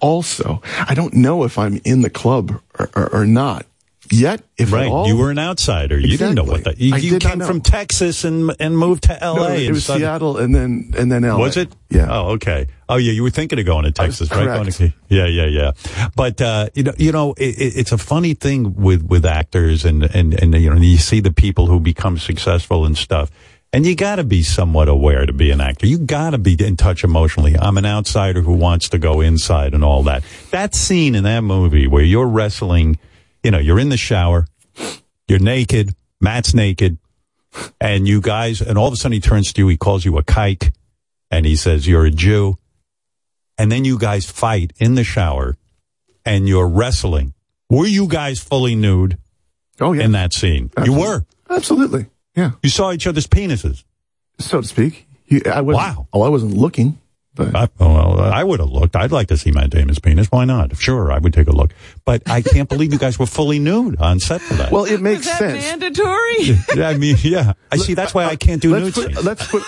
also. 0.01 0.61
I 0.87 0.93
don't 0.93 1.13
know 1.13 1.43
if 1.43 1.57
I'm 1.57 1.79
in 1.83 2.01
the 2.01 2.09
club 2.09 2.59
or, 2.79 2.89
or, 2.95 3.13
or 3.13 3.25
not 3.25 3.65
yet. 4.11 4.41
If 4.57 4.71
Right, 4.71 4.87
all. 4.87 5.07
you 5.07 5.17
were 5.17 5.31
an 5.31 5.39
outsider. 5.39 5.99
You 5.99 6.17
didn't 6.17 6.35
know 6.35 6.43
what 6.43 6.63
that. 6.65 6.79
You, 6.79 6.95
you 6.95 7.19
came 7.19 7.39
from 7.41 7.61
Texas 7.61 8.23
and 8.23 8.55
and 8.59 8.77
moved 8.77 9.03
to 9.03 9.23
L.A. 9.23 9.39
No, 9.39 9.53
it 9.55 9.71
was 9.71 9.83
started- 9.83 10.01
Seattle 10.01 10.37
and 10.37 10.53
then 10.55 10.91
and 10.97 11.11
then 11.11 11.23
LA. 11.23 11.37
Was 11.37 11.57
it? 11.57 11.71
Yeah. 11.89 12.07
Oh, 12.09 12.31
okay. 12.33 12.67
Oh, 12.87 12.97
yeah. 12.97 13.11
You 13.13 13.23
were 13.23 13.29
thinking 13.29 13.59
of 13.59 13.65
going 13.65 13.85
to 13.85 13.91
Texas, 13.91 14.29
right? 14.31 14.45
correct. 14.45 14.77
To- 14.77 14.93
yeah, 15.09 15.25
yeah, 15.27 15.45
yeah. 15.45 15.71
But 16.15 16.41
uh, 16.41 16.69
you 16.73 16.83
know, 16.83 16.93
you 16.97 17.11
know, 17.11 17.33
it- 17.37 17.75
it's 17.77 17.91
a 17.91 17.97
funny 17.97 18.33
thing 18.33 18.75
with 18.75 19.03
with 19.03 19.25
actors, 19.25 19.85
and 19.85 20.03
and 20.03 20.33
and 20.41 20.53
you 20.55 20.69
know, 20.69 20.77
you 20.79 20.97
see 20.97 21.19
the 21.19 21.31
people 21.33 21.67
who 21.67 21.79
become 21.79 22.17
successful 22.17 22.85
and 22.85 22.97
stuff. 22.97 23.31
And 23.73 23.85
you 23.85 23.93
got 23.93 24.15
to 24.17 24.23
be 24.23 24.41
somewhat 24.41 24.87
aware 24.87 25.25
to 25.25 25.33
be 25.33 25.51
an 25.51 25.59
actor. 25.59 25.85
You 25.85 25.97
got 25.97 26.29
to 26.29 26.37
be 26.37 26.55
in 26.57 26.77
touch 26.77 27.03
emotionally. 27.03 27.57
I'm 27.59 27.77
an 27.77 27.85
outsider 27.85 28.39
who 28.41 28.53
wants 28.53 28.87
to 28.89 28.97
go 28.97 29.19
inside 29.19 29.73
and 29.73 29.83
all 29.83 30.03
that. 30.03 30.23
That 30.51 30.73
scene 30.73 31.13
in 31.13 31.25
that 31.25 31.41
movie 31.41 31.85
where 31.85 32.03
you're 32.03 32.27
wrestling, 32.27 32.97
you 33.45 33.51
know, 33.51 33.59
you're 33.59 33.79
in 33.79 33.89
the 33.89 33.97
shower, 33.97 34.47
you're 35.27 35.37
naked, 35.37 35.93
Matt's 36.19 36.55
naked, 36.55 36.97
and 37.79 38.07
you 38.07 38.19
guys, 38.19 38.59
and 38.59 38.75
all 38.75 38.87
of 38.87 38.93
a 38.93 38.97
sudden 38.97 39.13
he 39.13 39.19
turns 39.19 39.53
to 39.53 39.61
you, 39.61 39.67
he 39.67 39.77
calls 39.77 40.03
you 40.03 40.17
a 40.17 40.23
kike, 40.23 40.73
and 41.29 41.45
he 41.45 41.55
says 41.55 41.87
you're 41.87 42.05
a 42.07 42.09
Jew, 42.09 42.57
and 43.59 43.71
then 43.71 43.85
you 43.85 43.99
guys 43.99 44.25
fight 44.25 44.73
in 44.77 44.95
the 44.95 45.03
shower, 45.03 45.57
and 46.25 46.49
you're 46.49 46.67
wrestling. 46.67 47.35
Were 47.69 47.85
you 47.85 48.07
guys 48.07 48.39
fully 48.39 48.73
nude? 48.73 49.19
Oh 49.79 49.93
yeah, 49.93 50.05
in 50.05 50.13
that 50.13 50.33
scene, 50.33 50.71
you 50.83 50.93
were 50.97 51.23
absolutely. 51.47 52.07
Yeah, 52.35 52.51
you 52.63 52.69
saw 52.69 52.93
each 52.93 53.05
other's 53.05 53.27
penises, 53.27 53.83
so 54.39 54.61
to 54.61 54.67
speak. 54.67 55.05
I 55.45 55.61
was, 55.61 55.75
Wow. 55.75 56.07
Oh, 56.13 56.23
I 56.23 56.29
wasn't 56.29 56.53
looking. 56.57 56.97
But 57.35 57.53
I, 57.55 57.67
well, 57.79 58.19
I 58.21 58.43
would 58.43 58.59
have 58.61 58.69
looked. 58.69 58.95
I'd 58.95 59.11
like 59.11 59.27
to 59.27 59.37
see 59.37 59.51
Matt 59.51 59.69
Damon's 59.69 59.99
penis. 59.99 60.27
Why 60.31 60.45
not? 60.45 60.75
Sure, 60.77 61.11
I 61.11 61.17
would 61.19 61.33
take 61.33 61.47
a 61.47 61.51
look. 61.51 61.73
But 62.05 62.23
I 62.29 62.41
can't 62.41 62.69
believe 62.69 62.93
you 62.93 62.99
guys 62.99 63.19
were 63.19 63.25
fully 63.25 63.59
nude 63.59 63.99
on 63.99 64.19
set 64.19 64.41
for 64.41 64.53
that. 64.55 64.71
Well, 64.71 64.85
it 64.85 65.01
makes 65.01 65.21
Is 65.21 65.25
that 65.27 65.39
sense. 65.39 65.63
mandatory? 65.81 66.43
yeah, 66.75 66.87
I 66.89 66.97
mean, 66.97 67.17
yeah. 67.21 67.53
I 67.71 67.77
see. 67.77 67.93
That's 67.93 68.13
why 68.13 68.25
I 68.25 68.35
can't 68.37 68.61
do 68.61 68.71
nude 68.71 68.95
Let's 68.95 69.15
put, 69.15 69.23
let's 69.25 69.47
put, 69.47 69.63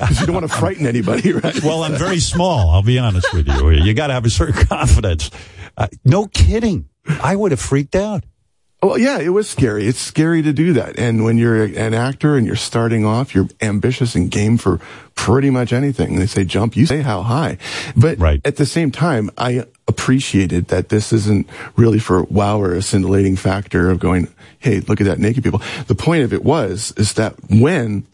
because 0.00 0.20
you 0.20 0.26
don't 0.26 0.34
want 0.34 0.50
to 0.50 0.56
frighten 0.56 0.86
anybody, 0.86 1.32
right? 1.32 1.62
Well, 1.62 1.84
I'm 1.84 1.94
very 1.94 2.18
small. 2.18 2.70
I'll 2.70 2.82
be 2.82 2.98
honest 2.98 3.32
with 3.32 3.46
you. 3.46 3.70
You 3.70 3.94
got 3.94 4.08
to 4.08 4.12
have 4.14 4.24
a 4.24 4.30
certain 4.30 4.66
confidence. 4.66 5.30
Uh, 5.76 5.86
no 6.04 6.26
kidding. 6.26 6.88
I 7.06 7.36
would 7.36 7.50
have 7.52 7.60
freaked 7.60 7.94
out. 7.94 8.24
Well, 8.84 8.98
yeah, 8.98 9.18
it 9.18 9.30
was 9.30 9.48
scary. 9.48 9.86
It's 9.86 9.98
scary 9.98 10.42
to 10.42 10.52
do 10.52 10.74
that. 10.74 10.98
And 10.98 11.24
when 11.24 11.38
you're 11.38 11.64
an 11.64 11.94
actor 11.94 12.36
and 12.36 12.46
you're 12.46 12.54
starting 12.54 13.06
off, 13.06 13.34
you're 13.34 13.48
ambitious 13.62 14.14
and 14.14 14.30
game 14.30 14.58
for 14.58 14.78
pretty 15.14 15.48
much 15.48 15.72
anything. 15.72 16.16
They 16.16 16.26
say 16.26 16.44
jump, 16.44 16.76
you 16.76 16.84
say 16.84 17.00
how 17.00 17.22
high. 17.22 17.56
But 17.96 18.20
at 18.44 18.56
the 18.56 18.66
same 18.66 18.90
time, 18.90 19.30
I 19.38 19.64
appreciated 19.88 20.68
that 20.68 20.90
this 20.90 21.14
isn't 21.14 21.48
really 21.76 21.98
for 21.98 22.24
wow 22.24 22.60
or 22.60 22.74
a 22.74 22.82
scintillating 22.82 23.36
factor 23.36 23.90
of 23.90 24.00
going, 24.00 24.28
hey, 24.58 24.80
look 24.80 25.00
at 25.00 25.06
that 25.06 25.18
naked 25.18 25.42
people. 25.42 25.62
The 25.86 25.94
point 25.94 26.24
of 26.24 26.34
it 26.34 26.44
was, 26.44 26.92
is 26.98 27.14
that 27.14 27.36
when 27.48 28.06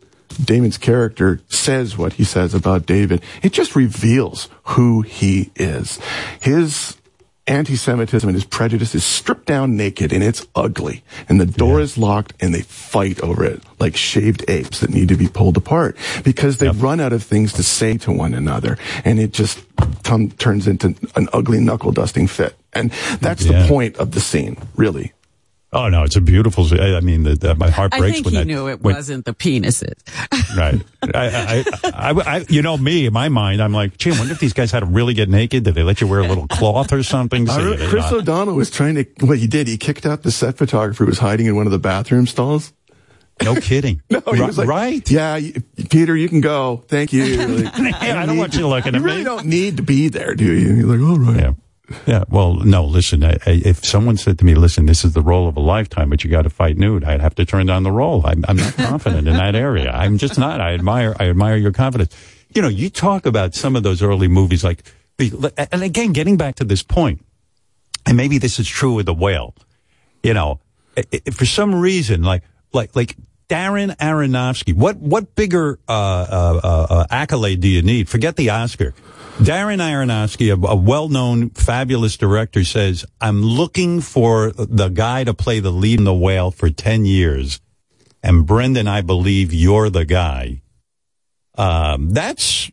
Damon's 0.45 0.79
character 0.79 1.41
says 1.49 1.99
what 1.99 2.13
he 2.13 2.23
says 2.23 2.55
about 2.55 2.87
David, 2.87 3.23
it 3.43 3.53
just 3.53 3.75
reveals 3.75 4.49
who 4.63 5.03
he 5.03 5.51
is. 5.57 5.99
His 6.41 6.97
anti-Semitism 7.51 8.29
and 8.29 8.35
his 8.35 8.45
prejudice 8.45 8.95
is 8.95 9.05
stripped 9.05 9.47
down 9.47 9.77
naked 9.77 10.13
and 10.13 10.23
it's 10.23 10.47
ugly. 10.55 11.03
And 11.29 11.41
the 11.41 11.47
door 11.47 11.81
is 11.81 11.99
locked 11.99 12.33
and 12.41 12.55
they 12.55 12.63
fight 12.63 13.21
over 13.21 13.45
it 13.45 13.63
like 13.79 13.97
shaved 13.97 14.45
apes 14.49 14.81
that 14.81 14.91
need 14.91 15.09
to 15.09 15.17
be 15.17 15.29
pulled 15.29 15.57
apart 15.57 15.97
because 16.25 16.59
they 16.59 16.69
run 16.69 17.01
out 17.01 17.13
of 17.13 17.23
things 17.23 17.53
to 17.55 17.63
say 17.63 17.97
to 17.99 18.13
one 18.13 18.35
another. 18.35 18.79
And 19.05 19.19
it 19.19 19.33
just 19.33 19.63
come, 20.05 20.31
turns 20.31 20.67
into 20.69 20.95
an 21.17 21.29
ugly 21.33 21.61
knuckle 21.61 21.93
dusting 21.93 22.29
fit. 22.29 22.57
And 22.73 22.91
that's 23.21 23.45
Yeah. 23.45 23.63
the 23.63 23.69
point 23.69 23.97
of 23.97 24.13
the 24.13 24.21
scene, 24.21 24.57
really. 24.77 25.13
Oh 25.73 25.89
no, 25.89 26.03
it's 26.03 26.17
a 26.17 26.21
beautiful. 26.21 26.67
I 26.81 26.97
I 26.97 27.01
mean, 27.01 27.23
the, 27.23 27.37
the, 27.37 27.55
my 27.55 27.71
heart 27.71 27.93
breaks 27.93 27.95
I 27.95 28.01
breaks 28.01 28.15
think 28.17 28.25
when 28.27 28.35
he 28.35 28.41
that. 28.41 28.47
knew 28.47 28.69
it 28.69 28.81
when- 28.81 28.97
wasn't 28.97 29.25
the 29.25 29.35
penises. 29.35 29.95
Right. 30.57 30.83
I, 31.15 31.65
I, 31.85 32.11
I, 32.11 32.11
I, 32.39 32.45
you 32.49 32.61
know 32.61 32.77
me, 32.77 33.07
in 33.07 33.13
my 33.13 33.29
mind, 33.29 33.63
I'm 33.63 33.73
like, 33.73 33.97
gee, 33.99 34.11
I 34.11 34.19
wonder 34.19 34.33
if 34.33 34.41
these 34.41 34.53
guys 34.53 34.73
had 34.73 34.81
to 34.81 34.87
really 34.87 35.15
get 35.15 35.29
naked. 35.29 35.63
Did 35.63 35.77
they 35.77 35.85
let 35.85 36.01
you 36.01 36.09
wear 36.09 36.19
a 36.19 36.27
little 36.27 36.49
cloth 36.49 36.93
or 36.93 37.05
something? 37.05 37.49
I 37.49 37.55
So 37.55 37.63
remember 37.63 37.87
Chris 37.89 38.03
not- 38.11 38.13
O'Donnell 38.15 38.55
was 38.57 38.69
trying 38.69 38.97
to, 38.97 39.07
well, 39.23 39.39
he 39.39 39.47
did. 39.47 39.69
He 39.69 39.77
kicked 39.79 40.07
out 40.07 40.25
the 40.25 40.33
set 40.33 40.59
photographer 40.59 41.05
who 41.05 41.09
was 41.09 41.21
hiding 41.21 41.47
in 41.47 41.55
one 41.55 41.67
of 41.67 41.73
the 41.73 41.79
bathroom 41.79 42.27
stalls. 42.27 42.73
no 43.41 43.55
kidding. 43.55 44.03
No, 44.11 44.21
he 44.27 44.41
Ri- 44.41 44.47
was 44.47 44.59
like, 44.59 44.67
right. 44.69 45.09
Yeah, 45.09 45.37
you, 45.37 45.53
Peter, 45.89 46.17
you 46.17 46.29
can 46.29 46.41
go. 46.41 46.83
Thank 46.89 47.13
you. 47.13 47.23
Like, 47.63 47.77
Yeah, 48.03 48.21
I 48.21 48.27
don't 48.27 48.37
want 48.37 48.55
you 48.57 48.67
looking 48.67 48.95
you 48.95 48.99
at 49.01 49.05
really 49.05 49.23
don't 49.25 49.47
need 49.47 49.77
to 49.77 49.85
be 49.85 50.09
there, 50.09 50.35
do 50.35 50.53
you? 50.53 50.75
You're 50.75 50.97
like, 50.97 51.09
all 51.09 51.17
right. 51.19 51.41
Yeah. 51.41 51.53
Yeah. 52.07 52.25
Well, 52.29 52.55
no, 52.55 52.85
listen, 52.85 53.25
I, 53.25 53.33
I, 53.47 53.63
if 53.65 53.85
someone 53.85 54.17
said 54.17 54.39
to 54.39 54.45
me, 54.45 54.55
listen, 54.55 54.87
this 54.87 55.05
is 55.05 55.13
the 55.13 55.23
role 55.23 55.49
of 55.49 55.57
a 55.57 55.61
lifetime, 55.61 56.09
but 56.11 56.23
you 56.23 56.31
got 56.31 56.43
to 56.43 56.51
fight 56.51 56.77
nude, 56.77 57.05
I'd 57.05 57.21
have 57.21 57.35
to 57.37 57.45
turn 57.45 57.67
down 57.67 57.83
the 57.83 57.91
role. 57.93 58.25
I'm, 58.25 58.45
I'm 58.49 58.57
not 58.57 58.75
confident 58.77 59.27
in 59.27 59.35
that 59.37 59.55
area. 59.57 59.91
I'm 59.91 60.17
just 60.19 60.39
not. 60.39 60.61
I 60.61 60.73
admire, 60.75 61.17
I 61.19 61.29
admire 61.29 61.57
your 61.57 61.73
confidence. 61.73 62.15
You 62.55 62.63
know, 62.63 62.69
you 62.69 62.91
talk 62.91 63.27
about 63.27 63.55
some 63.55 63.75
of 63.77 63.83
those 63.83 64.03
early 64.03 64.29
movies 64.29 64.63
like, 64.65 64.83
the, 65.19 65.53
and 65.73 65.83
again, 65.83 66.13
getting 66.13 66.37
back 66.37 66.55
to 66.57 66.65
this 66.65 66.83
point, 66.83 67.25
and 68.07 68.17
maybe 68.17 68.39
this 68.39 68.59
is 68.59 68.67
true 68.69 68.95
with 68.95 69.07
the 69.07 69.15
whale, 69.15 69.55
you 70.23 70.33
know, 70.35 70.61
i- 70.97 71.05
i- 71.13 71.31
for 71.31 71.45
some 71.45 71.75
reason, 71.75 72.23
like, 72.23 72.43
like, 72.73 72.95
like 72.97 73.17
Darren 73.51 73.97
Aronofsky. 73.97 74.73
What 74.73 74.99
what 74.99 75.35
bigger 75.35 75.81
uh, 75.89 75.93
uh, 75.93 76.61
uh, 76.63 76.87
uh, 76.89 77.07
accolade 77.11 77.61
do 77.61 77.67
you 77.69 77.83
need? 77.83 78.09
Forget 78.09 78.37
the 78.37 78.51
Oscar. 78.51 78.95
Darren 79.39 79.79
Aronofsky, 79.79 80.51
a, 80.51 80.67
a 80.67 80.77
well-known, 80.77 81.51
fabulous 81.51 82.17
director, 82.17 82.63
says, 82.63 83.05
"I'm 83.21 83.43
looking 83.43 84.01
for 84.01 84.53
the 84.53 84.89
guy 84.89 85.25
to 85.25 85.35
play 85.35 85.59
the 85.59 85.73
lead 85.73 85.99
in 85.99 86.05
The 86.05 86.15
Whale 86.15 86.53
for 86.53 86.71
ten 86.71 87.05
years." 87.05 87.61
And 88.23 88.47
Brendan, 88.47 88.87
I 88.87 89.01
believe 89.01 89.53
you're 89.53 89.91
the 89.91 90.05
guy. 90.05 90.63
Um, 91.57 92.11
that's 92.11 92.71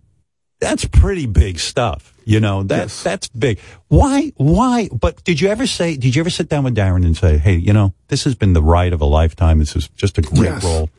that's 0.60 0.86
pretty 0.86 1.26
big 1.26 1.58
stuff. 1.58 2.14
You 2.28 2.42
know, 2.42 2.62
that's 2.64 3.04
that's 3.04 3.30
big. 3.30 3.58
Why 3.88 4.34
why 4.36 4.90
but 4.92 5.24
did 5.24 5.40
you 5.40 5.48
ever 5.48 5.66
say 5.66 5.96
did 5.96 6.14
you 6.14 6.20
ever 6.22 6.30
sit 6.30 6.50
down 6.50 6.66
with 6.66 6.76
Darren 6.76 7.06
and 7.06 7.16
say, 7.16 7.38
Hey, 7.38 7.56
you 7.56 7.72
know, 7.72 7.94
this 8.10 8.26
has 8.26 8.36
been 8.36 8.52
the 8.52 8.62
ride 8.62 8.92
of 8.92 9.00
a 9.00 9.06
lifetime. 9.06 9.60
This 9.60 9.78
is 9.78 9.88
just 9.96 10.18
a 10.18 10.22
great 10.22 10.44
Yes. 10.52 10.64
role. 10.66 10.90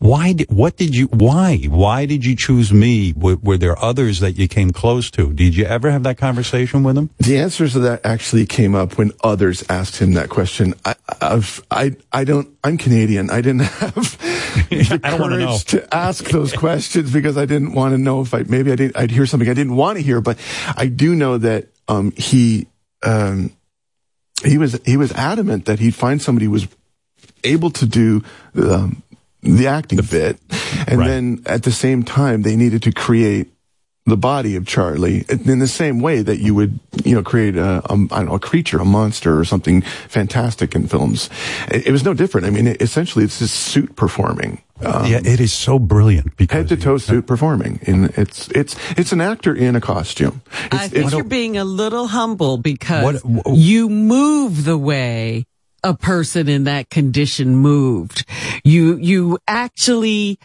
Why 0.00 0.32
did 0.32 0.48
what 0.50 0.76
did 0.76 0.94
you 0.94 1.06
why? 1.06 1.64
Why 1.68 2.06
did 2.06 2.24
you 2.24 2.36
choose 2.36 2.72
me? 2.72 3.12
Were, 3.16 3.34
were 3.36 3.56
there 3.58 3.76
others 3.82 4.20
that 4.20 4.38
you 4.38 4.46
came 4.46 4.70
close 4.70 5.10
to? 5.12 5.32
Did 5.32 5.56
you 5.56 5.64
ever 5.64 5.90
have 5.90 6.04
that 6.04 6.16
conversation 6.16 6.84
with 6.84 6.96
him? 6.96 7.10
The 7.18 7.36
answers 7.38 7.72
to 7.72 7.80
that 7.80 8.06
actually 8.06 8.46
came 8.46 8.76
up 8.76 8.96
when 8.96 9.10
others 9.24 9.64
asked 9.68 9.96
him 9.96 10.12
that 10.12 10.28
question. 10.28 10.74
I, 10.84 10.94
I've, 11.20 11.64
I, 11.70 11.96
I 12.12 12.22
don't. 12.22 12.48
I'm 12.62 12.78
Canadian. 12.78 13.28
I 13.28 13.40
didn't 13.40 13.62
have 13.62 13.94
the 14.68 15.00
I 15.02 15.10
don't 15.10 15.20
wanna 15.20 15.36
courage 15.38 15.74
know. 15.74 15.80
to 15.80 15.94
ask 15.94 16.24
those 16.26 16.52
questions 16.52 17.12
because 17.12 17.36
I 17.36 17.44
didn't 17.44 17.72
want 17.72 17.92
to 17.92 17.98
know 17.98 18.20
if 18.20 18.32
I 18.34 18.44
maybe 18.46 18.70
I 18.70 18.76
didn't. 18.76 18.96
I'd 18.96 19.10
hear 19.10 19.26
something 19.26 19.48
I 19.48 19.54
didn't 19.54 19.74
want 19.74 19.98
to 19.98 20.04
hear. 20.04 20.20
But 20.20 20.38
I 20.76 20.86
do 20.86 21.16
know 21.16 21.38
that 21.38 21.70
um, 21.88 22.12
he 22.12 22.68
um, 23.02 23.50
he 24.44 24.58
was 24.58 24.78
he 24.84 24.96
was 24.96 25.10
adamant 25.12 25.64
that 25.64 25.80
he'd 25.80 25.96
find 25.96 26.22
somebody 26.22 26.46
who 26.46 26.52
was 26.52 26.68
able 27.42 27.70
to 27.70 27.86
do 27.86 28.22
um, 28.54 29.02
the 29.42 29.66
acting 29.66 30.00
bit, 30.10 30.38
and 30.86 31.00
then 31.00 31.42
at 31.46 31.62
the 31.62 31.72
same 31.72 32.02
time 32.02 32.42
they 32.42 32.56
needed 32.56 32.82
to 32.84 32.92
create 32.92 33.48
the 34.08 34.16
body 34.16 34.56
of 34.56 34.66
Charlie 34.66 35.24
in 35.28 35.58
the 35.58 35.68
same 35.68 36.00
way 36.00 36.22
that 36.22 36.38
you 36.38 36.54
would, 36.54 36.80
you 37.04 37.14
know, 37.14 37.22
create 37.22 37.56
a, 37.56 37.82
a 37.84 37.92
I 37.92 37.96
don't 37.96 38.26
know, 38.26 38.34
a 38.34 38.40
creature, 38.40 38.78
a 38.78 38.84
monster, 38.84 39.38
or 39.38 39.44
something 39.44 39.82
fantastic 39.82 40.74
in 40.74 40.88
films. 40.88 41.28
It, 41.70 41.88
it 41.88 41.92
was 41.92 42.04
no 42.04 42.14
different. 42.14 42.46
I 42.46 42.50
mean, 42.50 42.68
it, 42.68 42.82
essentially, 42.82 43.24
it's 43.24 43.38
just 43.38 43.54
suit 43.54 43.96
performing. 43.96 44.62
Um, 44.80 45.06
yeah, 45.06 45.18
it 45.24 45.40
is 45.40 45.52
so 45.52 45.78
brilliant 45.78 46.36
because 46.36 46.56
head 46.56 46.68
to 46.68 46.76
toe 46.76 46.98
suit 46.98 47.26
performing, 47.26 47.80
and 47.86 48.10
it's 48.16 48.48
it's 48.48 48.76
it's 48.96 49.12
an 49.12 49.20
actor 49.20 49.54
in 49.54 49.74
a 49.76 49.80
costume. 49.80 50.40
It's, 50.66 50.74
I 50.74 50.88
think 50.88 51.10
you're 51.12 51.24
being 51.24 51.56
a 51.56 51.64
little 51.64 52.06
humble 52.06 52.58
because 52.58 53.22
What- 53.22 53.56
you 53.56 53.88
move 53.88 54.64
the 54.64 54.78
way 54.78 55.44
a 55.82 55.94
person 55.94 56.48
in 56.48 56.64
that 56.64 56.90
condition 56.90 57.56
moved. 57.56 58.24
You, 58.64 58.96
you 58.96 59.38
actually, 59.46 60.38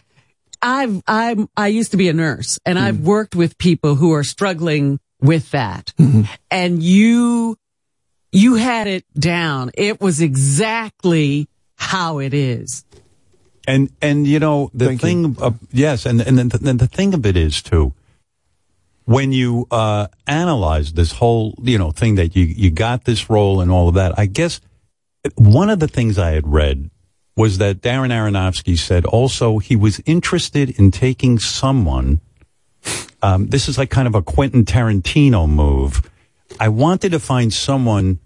I've, 0.62 1.02
I'm, 1.06 1.48
I 1.56 1.68
used 1.68 1.90
to 1.92 1.96
be 1.96 2.08
a 2.08 2.12
nurse 2.12 2.58
and 2.64 2.78
I've 2.78 3.00
worked 3.00 3.34
with 3.34 3.58
people 3.58 3.96
who 3.96 4.12
are 4.12 4.24
struggling 4.24 5.00
with 5.20 5.50
that. 5.50 5.92
And 6.50 6.82
you, 6.82 7.56
you 8.32 8.54
had 8.56 8.86
it 8.86 9.04
down. 9.18 9.70
It 9.74 10.00
was 10.00 10.20
exactly 10.20 11.48
how 11.76 12.18
it 12.18 12.34
is. 12.34 12.84
And 13.66 13.90
and 14.02 14.26
you 14.26 14.40
know 14.40 14.70
the 14.74 14.96
thing, 14.98 15.36
of, 15.40 15.58
yes, 15.72 16.04
and 16.04 16.20
and 16.20 16.36
then 16.36 16.50
the, 16.50 16.58
then 16.58 16.76
the 16.76 16.86
thing 16.86 17.14
of 17.14 17.24
it 17.24 17.34
is 17.34 17.62
too. 17.62 17.94
When 19.06 19.32
you 19.32 19.66
uh, 19.70 20.08
analyze 20.26 20.92
this 20.92 21.12
whole, 21.12 21.54
you 21.62 21.78
know, 21.78 21.90
thing 21.90 22.16
that 22.16 22.36
you 22.36 22.44
you 22.44 22.70
got 22.70 23.04
this 23.04 23.30
role 23.30 23.62
and 23.62 23.70
all 23.70 23.88
of 23.88 23.94
that, 23.94 24.18
I 24.18 24.26
guess 24.26 24.60
one 25.36 25.70
of 25.70 25.80
the 25.80 25.88
things 25.88 26.18
I 26.18 26.30
had 26.30 26.46
read 26.46 26.90
was 27.36 27.58
that 27.58 27.80
Darren 27.80 28.10
Aronofsky 28.10 28.78
said 28.78 29.04
also 29.04 29.58
he 29.58 29.76
was 29.76 30.00
interested 30.06 30.78
in 30.78 30.90
taking 30.90 31.38
someone. 31.38 32.20
Um, 33.22 33.48
this 33.48 33.68
is 33.68 33.78
like 33.78 33.90
kind 33.90 34.06
of 34.06 34.14
a 34.14 34.22
Quentin 34.22 34.64
Tarantino 34.64 35.48
move. 35.48 36.08
I 36.60 36.68
wanted 36.68 37.12
to 37.12 37.18
find 37.18 37.52
someone 37.52 38.20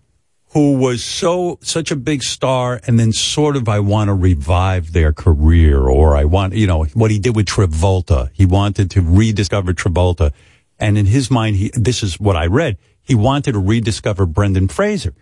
who 0.53 0.79
was 0.79 1.05
so 1.05 1.59
such 1.63 1.91
a 1.91 1.97
big 1.97 2.23
star 2.23 2.81
and 2.87 2.99
then 2.99 3.13
sort 3.13 3.57
of 3.57 3.69
I 3.69 3.81
want 3.81 4.09
to 4.09 4.15
revive 4.15 4.93
their 4.93 5.13
career 5.13 5.81
or 5.87 6.17
I 6.17 6.25
want 6.25 6.55
you 6.55 6.67
know 6.67 6.85
what 6.85 7.11
he 7.11 7.19
did 7.19 7.37
with 7.37 7.47
Travolta 7.47 8.31
he 8.33 8.47
wanted 8.47 8.91
to 8.93 9.03
rediscover 9.03 9.75
Travolta 9.75 10.33
and 10.79 10.97
in 10.97 11.07
his 11.07 11.31
mind 11.31 11.57
he 11.57 11.71
this 11.75 12.03
is 12.03 12.19
what 12.19 12.35
I 12.35 12.47
read 12.47 12.79
he 13.03 13.15
wanted 13.15 13.53
to 13.53 13.59
rediscover 13.59 14.25
Brendan 14.25 14.69
Fraser 14.69 15.15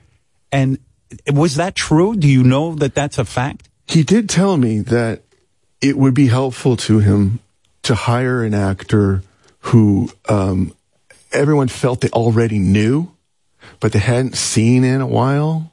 and 0.53 0.79
was 1.33 1.57
that 1.57 1.75
true? 1.75 2.17
Do 2.17 2.29
you 2.29 2.43
know 2.43 2.75
that 2.77 2.95
that's 2.95 3.19
a 3.19 3.25
fact? 3.25 3.69
He 3.89 4.03
did 4.03 4.29
tell 4.29 4.57
me 4.57 4.81
that 4.81 5.23
it 5.81 5.97
would 5.97 6.15
be 6.15 6.27
helpful 6.27 6.77
to 6.77 6.99
him 6.99 7.41
to 7.83 7.95
hire 7.95 8.43
an 8.43 8.55
actor 8.55 9.23
who 9.61 10.11
um, 10.29 10.73
everyone 11.33 11.69
felt 11.69 12.01
they 12.01 12.11
already 12.11 12.59
knew, 12.59 13.13
but 13.81 13.93
they 13.93 13.99
hadn't 13.99 14.37
seen 14.37 14.85
in 14.85 15.01
a 15.01 15.07
while, 15.07 15.73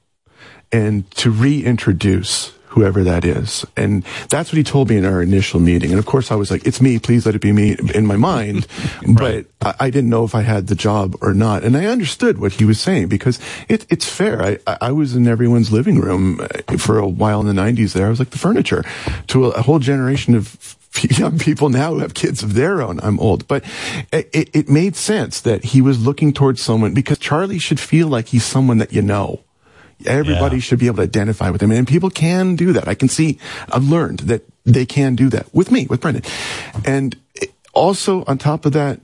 and 0.72 1.10
to 1.12 1.32
reintroduce 1.32 2.52
whoever 2.74 3.03
that 3.03 3.24
is. 3.24 3.66
And 3.77 4.03
that's 4.30 4.52
what 4.52 4.58
he 4.58 4.64
told 4.64 4.90
me 4.90 4.98
in 4.98 5.06
our 5.06 5.22
initial 5.22 5.60
meeting. 5.60 5.92
And 5.92 6.00
of 6.00 6.08
course, 6.08 6.32
I 6.32 6.35
was 6.35 6.50
like, 6.50 6.66
it's 6.66 6.82
me, 6.82 6.98
please 6.98 7.24
let 7.24 7.35
it 7.35 7.42
be 7.42 7.52
me 7.52 7.77
in 7.93 8.06
my 8.06 8.18
mind. 8.18 8.68
But 9.14 9.45
I, 9.61 9.76
I 9.80 9.90
didn't 9.90 10.10
know 10.10 10.24
if 10.24 10.34
I 10.34 10.42
had 10.42 10.68
the 10.68 10.76
job 10.76 11.16
or 11.22 11.34
not. 11.34 11.64
And 11.64 11.77
I 11.77 11.85
understood 11.85 12.40
what 12.40 12.53
he 12.53 12.66
was 12.66 12.80
saying 12.80 13.10
because 13.10 13.40
it, 13.69 13.85
it's 13.90 14.10
fair. 14.10 14.42
I, 14.42 14.58
I 14.82 14.92
was 14.92 15.16
in 15.16 15.27
everyone's 15.27 15.72
living 15.72 16.00
room 16.00 16.40
uh, 16.42 16.77
for 16.77 16.98
a 16.98 17.08
while 17.08 17.42
in 17.42 17.48
the 17.48 17.61
90s 17.61 17.93
there. 17.93 18.08
I 18.08 18.10
was 18.10 18.19
like 18.19 18.32
the 18.32 18.40
furniture 18.40 18.84
to 19.27 19.45
a, 19.45 19.50
a 19.50 19.61
whole 19.61 19.80
generation 19.80 20.35
of 20.35 20.77
young 21.18 21.38
people 21.38 21.69
now 21.69 21.93
who 21.93 22.00
have 22.00 22.14
kids 22.14 22.42
of 22.42 22.53
their 22.53 22.82
own. 22.82 23.00
I'm 23.02 23.19
old, 23.19 23.48
but 23.48 23.64
it, 24.11 24.50
it 24.53 24.69
made 24.69 24.95
sense 24.95 25.42
that 25.42 25.64
he 25.66 25.82
was 25.82 26.03
looking 26.03 26.34
towards 26.34 26.61
someone 26.61 26.93
because 26.93 27.19
Charlie 27.19 27.60
should 27.60 27.80
feel 27.80 28.08
like 28.08 28.27
he's 28.30 28.45
someone 28.45 28.80
that 28.80 28.93
you 28.93 29.02
know. 29.02 29.42
Everybody 30.06 30.60
should 30.60 30.80
be 30.80 30.88
able 30.88 30.98
to 30.98 31.04
identify 31.04 31.50
with 31.50 31.62
him. 31.62 31.72
And 31.72 31.88
people 31.88 32.10
can 32.10 32.56
do 32.56 32.74
that. 32.74 32.88
I 32.88 32.96
can 32.96 33.10
see, 33.10 33.40
I've 33.72 33.86
learned 33.86 34.20
that 34.22 34.44
they 34.66 34.86
can 34.86 35.16
do 35.16 35.30
that 35.30 35.54
with 35.54 35.72
me, 35.72 35.88
with 35.88 36.02
Brendan. 36.02 36.24
And 36.86 37.16
also 37.74 38.24
on 38.26 38.38
top 38.38 38.66
of 38.66 38.74
that, 38.74 39.00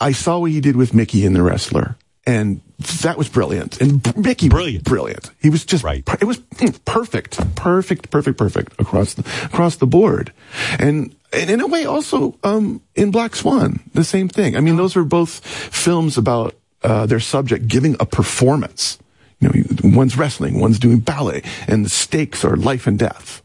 I 0.00 0.12
saw 0.12 0.38
what 0.38 0.50
he 0.50 0.60
did 0.60 0.76
with 0.76 0.94
Mickey 0.94 1.24
in 1.24 1.32
The 1.32 1.42
Wrestler. 1.42 1.96
And 2.24 2.60
that 3.02 3.18
was 3.18 3.28
brilliant. 3.28 3.80
And 3.80 4.16
Mickey, 4.16 4.48
brilliant, 4.48 4.84
brilliant. 4.84 5.30
He 5.40 5.50
was 5.50 5.64
just 5.64 5.82
right. 5.82 6.04
It 6.20 6.24
was 6.24 6.38
mm, 6.38 6.84
perfect, 6.84 7.54
perfect, 7.56 8.10
perfect, 8.10 8.38
perfect 8.38 8.80
across 8.80 9.14
the 9.14 9.22
across 9.44 9.76
the 9.76 9.86
board. 9.86 10.32
And 10.78 11.14
and 11.32 11.50
in 11.50 11.60
a 11.60 11.66
way, 11.66 11.84
also 11.84 12.38
um, 12.44 12.80
in 12.94 13.10
Black 13.10 13.34
Swan, 13.34 13.80
the 13.94 14.04
same 14.04 14.28
thing. 14.28 14.56
I 14.56 14.60
mean, 14.60 14.76
those 14.76 14.96
are 14.96 15.04
both 15.04 15.44
films 15.44 16.18
about 16.18 16.54
uh, 16.82 17.06
their 17.06 17.20
subject 17.20 17.68
giving 17.68 17.96
a 17.98 18.06
performance. 18.06 18.98
You 19.40 19.48
know, 19.48 19.54
one's 19.82 20.16
wrestling, 20.16 20.60
one's 20.60 20.78
doing 20.78 20.98
ballet, 21.00 21.42
and 21.66 21.84
the 21.84 21.90
stakes 21.90 22.44
are 22.44 22.56
life 22.56 22.86
and 22.86 22.98
death. 22.98 23.42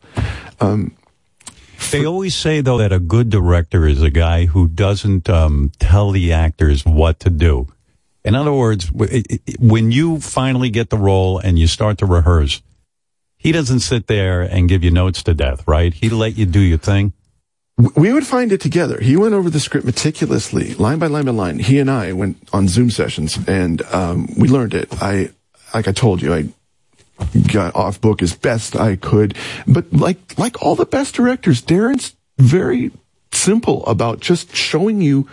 Um, 0.59 0.93
They 1.91 2.05
always 2.05 2.35
say 2.35 2.61
though 2.61 2.77
that 2.79 2.91
a 2.91 2.99
good 2.99 3.29
director 3.29 3.85
is 3.85 4.01
a 4.01 4.09
guy 4.09 4.45
who 4.45 4.67
doesn't 4.67 5.29
um, 5.29 5.71
tell 5.79 6.11
the 6.11 6.33
actors 6.33 6.83
what 6.85 7.19
to 7.21 7.29
do. 7.29 7.67
In 8.25 8.35
other 8.35 8.51
words, 8.51 8.87
w- 8.89 9.09
it- 9.19 9.41
it- 9.45 9.59
when 9.59 9.91
you 9.91 10.19
finally 10.19 10.69
get 10.69 10.89
the 10.89 10.97
role 10.97 11.37
and 11.39 11.57
you 11.57 11.67
start 11.67 11.97
to 11.99 12.05
rehearse, 12.05 12.61
he 13.37 13.51
doesn't 13.51 13.81
sit 13.81 14.07
there 14.07 14.41
and 14.41 14.67
give 14.67 14.83
you 14.83 14.91
notes 14.91 15.23
to 15.23 15.33
death, 15.33 15.63
right? 15.67 15.93
He 15.93 16.09
let 16.09 16.37
you 16.37 16.45
do 16.45 16.59
your 16.59 16.79
thing. 16.79 17.13
we 17.95 18.11
would 18.11 18.25
find 18.25 18.51
it 18.51 18.59
together. 18.59 18.99
He 18.99 19.15
went 19.15 19.35
over 19.35 19.51
the 19.51 19.59
script 19.59 19.85
meticulously, 19.85 20.73
line 20.73 20.97
by 20.97 21.05
line 21.07 21.25
by 21.25 21.31
line. 21.31 21.59
He 21.59 21.77
and 21.77 21.91
I 21.91 22.11
went 22.11 22.37
on 22.51 22.67
Zoom 22.67 22.89
sessions, 22.89 23.37
and 23.47 23.83
um, 23.93 24.27
we 24.35 24.47
learned 24.49 24.73
it. 24.73 24.89
I, 24.99 25.29
like 25.73 25.87
I 25.87 25.91
told 25.91 26.21
you, 26.21 26.33
I 26.33 26.49
got 27.51 27.75
off 27.75 27.99
book 28.01 28.21
as 28.21 28.35
best 28.35 28.75
I 28.75 28.95
could. 28.95 29.35
But 29.67 29.91
like 29.91 30.37
like 30.37 30.61
all 30.61 30.75
the 30.75 30.85
best 30.85 31.15
directors, 31.15 31.61
Darren's 31.61 32.15
very 32.37 32.91
simple 33.31 33.85
about 33.85 34.19
just 34.19 34.55
showing 34.55 35.01
you 35.01 35.27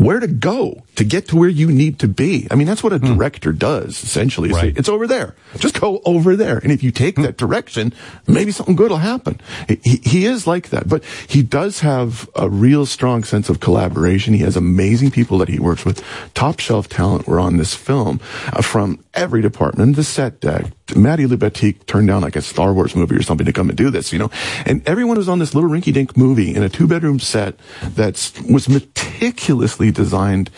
where 0.00 0.18
to 0.18 0.26
go 0.26 0.82
to 0.96 1.04
get 1.04 1.28
to 1.28 1.36
where 1.36 1.48
you 1.48 1.70
need 1.70 1.98
to 1.98 2.08
be. 2.08 2.48
I 2.50 2.54
mean, 2.54 2.66
that's 2.66 2.82
what 2.82 2.92
a 2.92 2.98
director 2.98 3.52
does 3.52 4.02
essentially. 4.02 4.48
It's, 4.48 4.56
Right. 4.56 4.76
it's 4.76 4.88
over 4.88 5.06
there. 5.06 5.34
Just 5.58 5.78
go 5.80 6.00
over 6.04 6.36
there. 6.36 6.58
And 6.58 6.72
if 6.72 6.82
you 6.82 6.90
take 6.90 7.16
that 7.16 7.36
direction, 7.36 7.92
maybe 8.26 8.50
something 8.50 8.76
good 8.76 8.90
will 8.90 8.98
happen. 8.98 9.40
He, 9.68 9.96
he 10.02 10.24
is 10.24 10.46
like 10.46 10.70
that, 10.70 10.88
but 10.88 11.04
he 11.28 11.42
does 11.42 11.80
have 11.80 12.28
a 12.34 12.48
real 12.48 12.86
strong 12.86 13.24
sense 13.24 13.48
of 13.50 13.60
collaboration. 13.60 14.32
He 14.34 14.40
has 14.40 14.56
amazing 14.56 15.10
people 15.10 15.38
that 15.38 15.48
he 15.48 15.58
works 15.58 15.84
with. 15.84 16.02
Top 16.34 16.60
shelf 16.60 16.88
talent 16.88 17.26
were 17.26 17.38
on 17.40 17.58
this 17.58 17.74
film 17.74 18.20
uh, 18.52 18.62
from 18.62 19.04
every 19.14 19.42
department, 19.42 19.96
the 19.96 20.04
set 20.04 20.40
deck 20.40 20.66
Matty 20.96 21.24
Libatique 21.26 21.86
turned 21.86 22.08
down 22.08 22.22
like 22.22 22.36
a 22.36 22.42
Star 22.42 22.72
Wars 22.72 22.94
movie 22.96 23.16
or 23.16 23.22
something 23.22 23.46
to 23.46 23.52
come 23.52 23.68
and 23.68 23.78
do 23.78 23.90
this, 23.90 24.12
you 24.12 24.18
know? 24.18 24.30
And 24.66 24.86
everyone 24.88 25.16
was 25.16 25.28
on 25.28 25.38
this 25.38 25.54
little 25.54 25.70
rinky 25.70 25.92
dink 25.92 26.16
movie 26.16 26.54
in 26.54 26.62
a 26.62 26.68
two 26.68 26.86
bedroom 26.86 27.18
set 27.20 27.54
that 27.94 28.32
was 28.50 28.68
meticulously 28.68 29.89
designed 29.90 30.50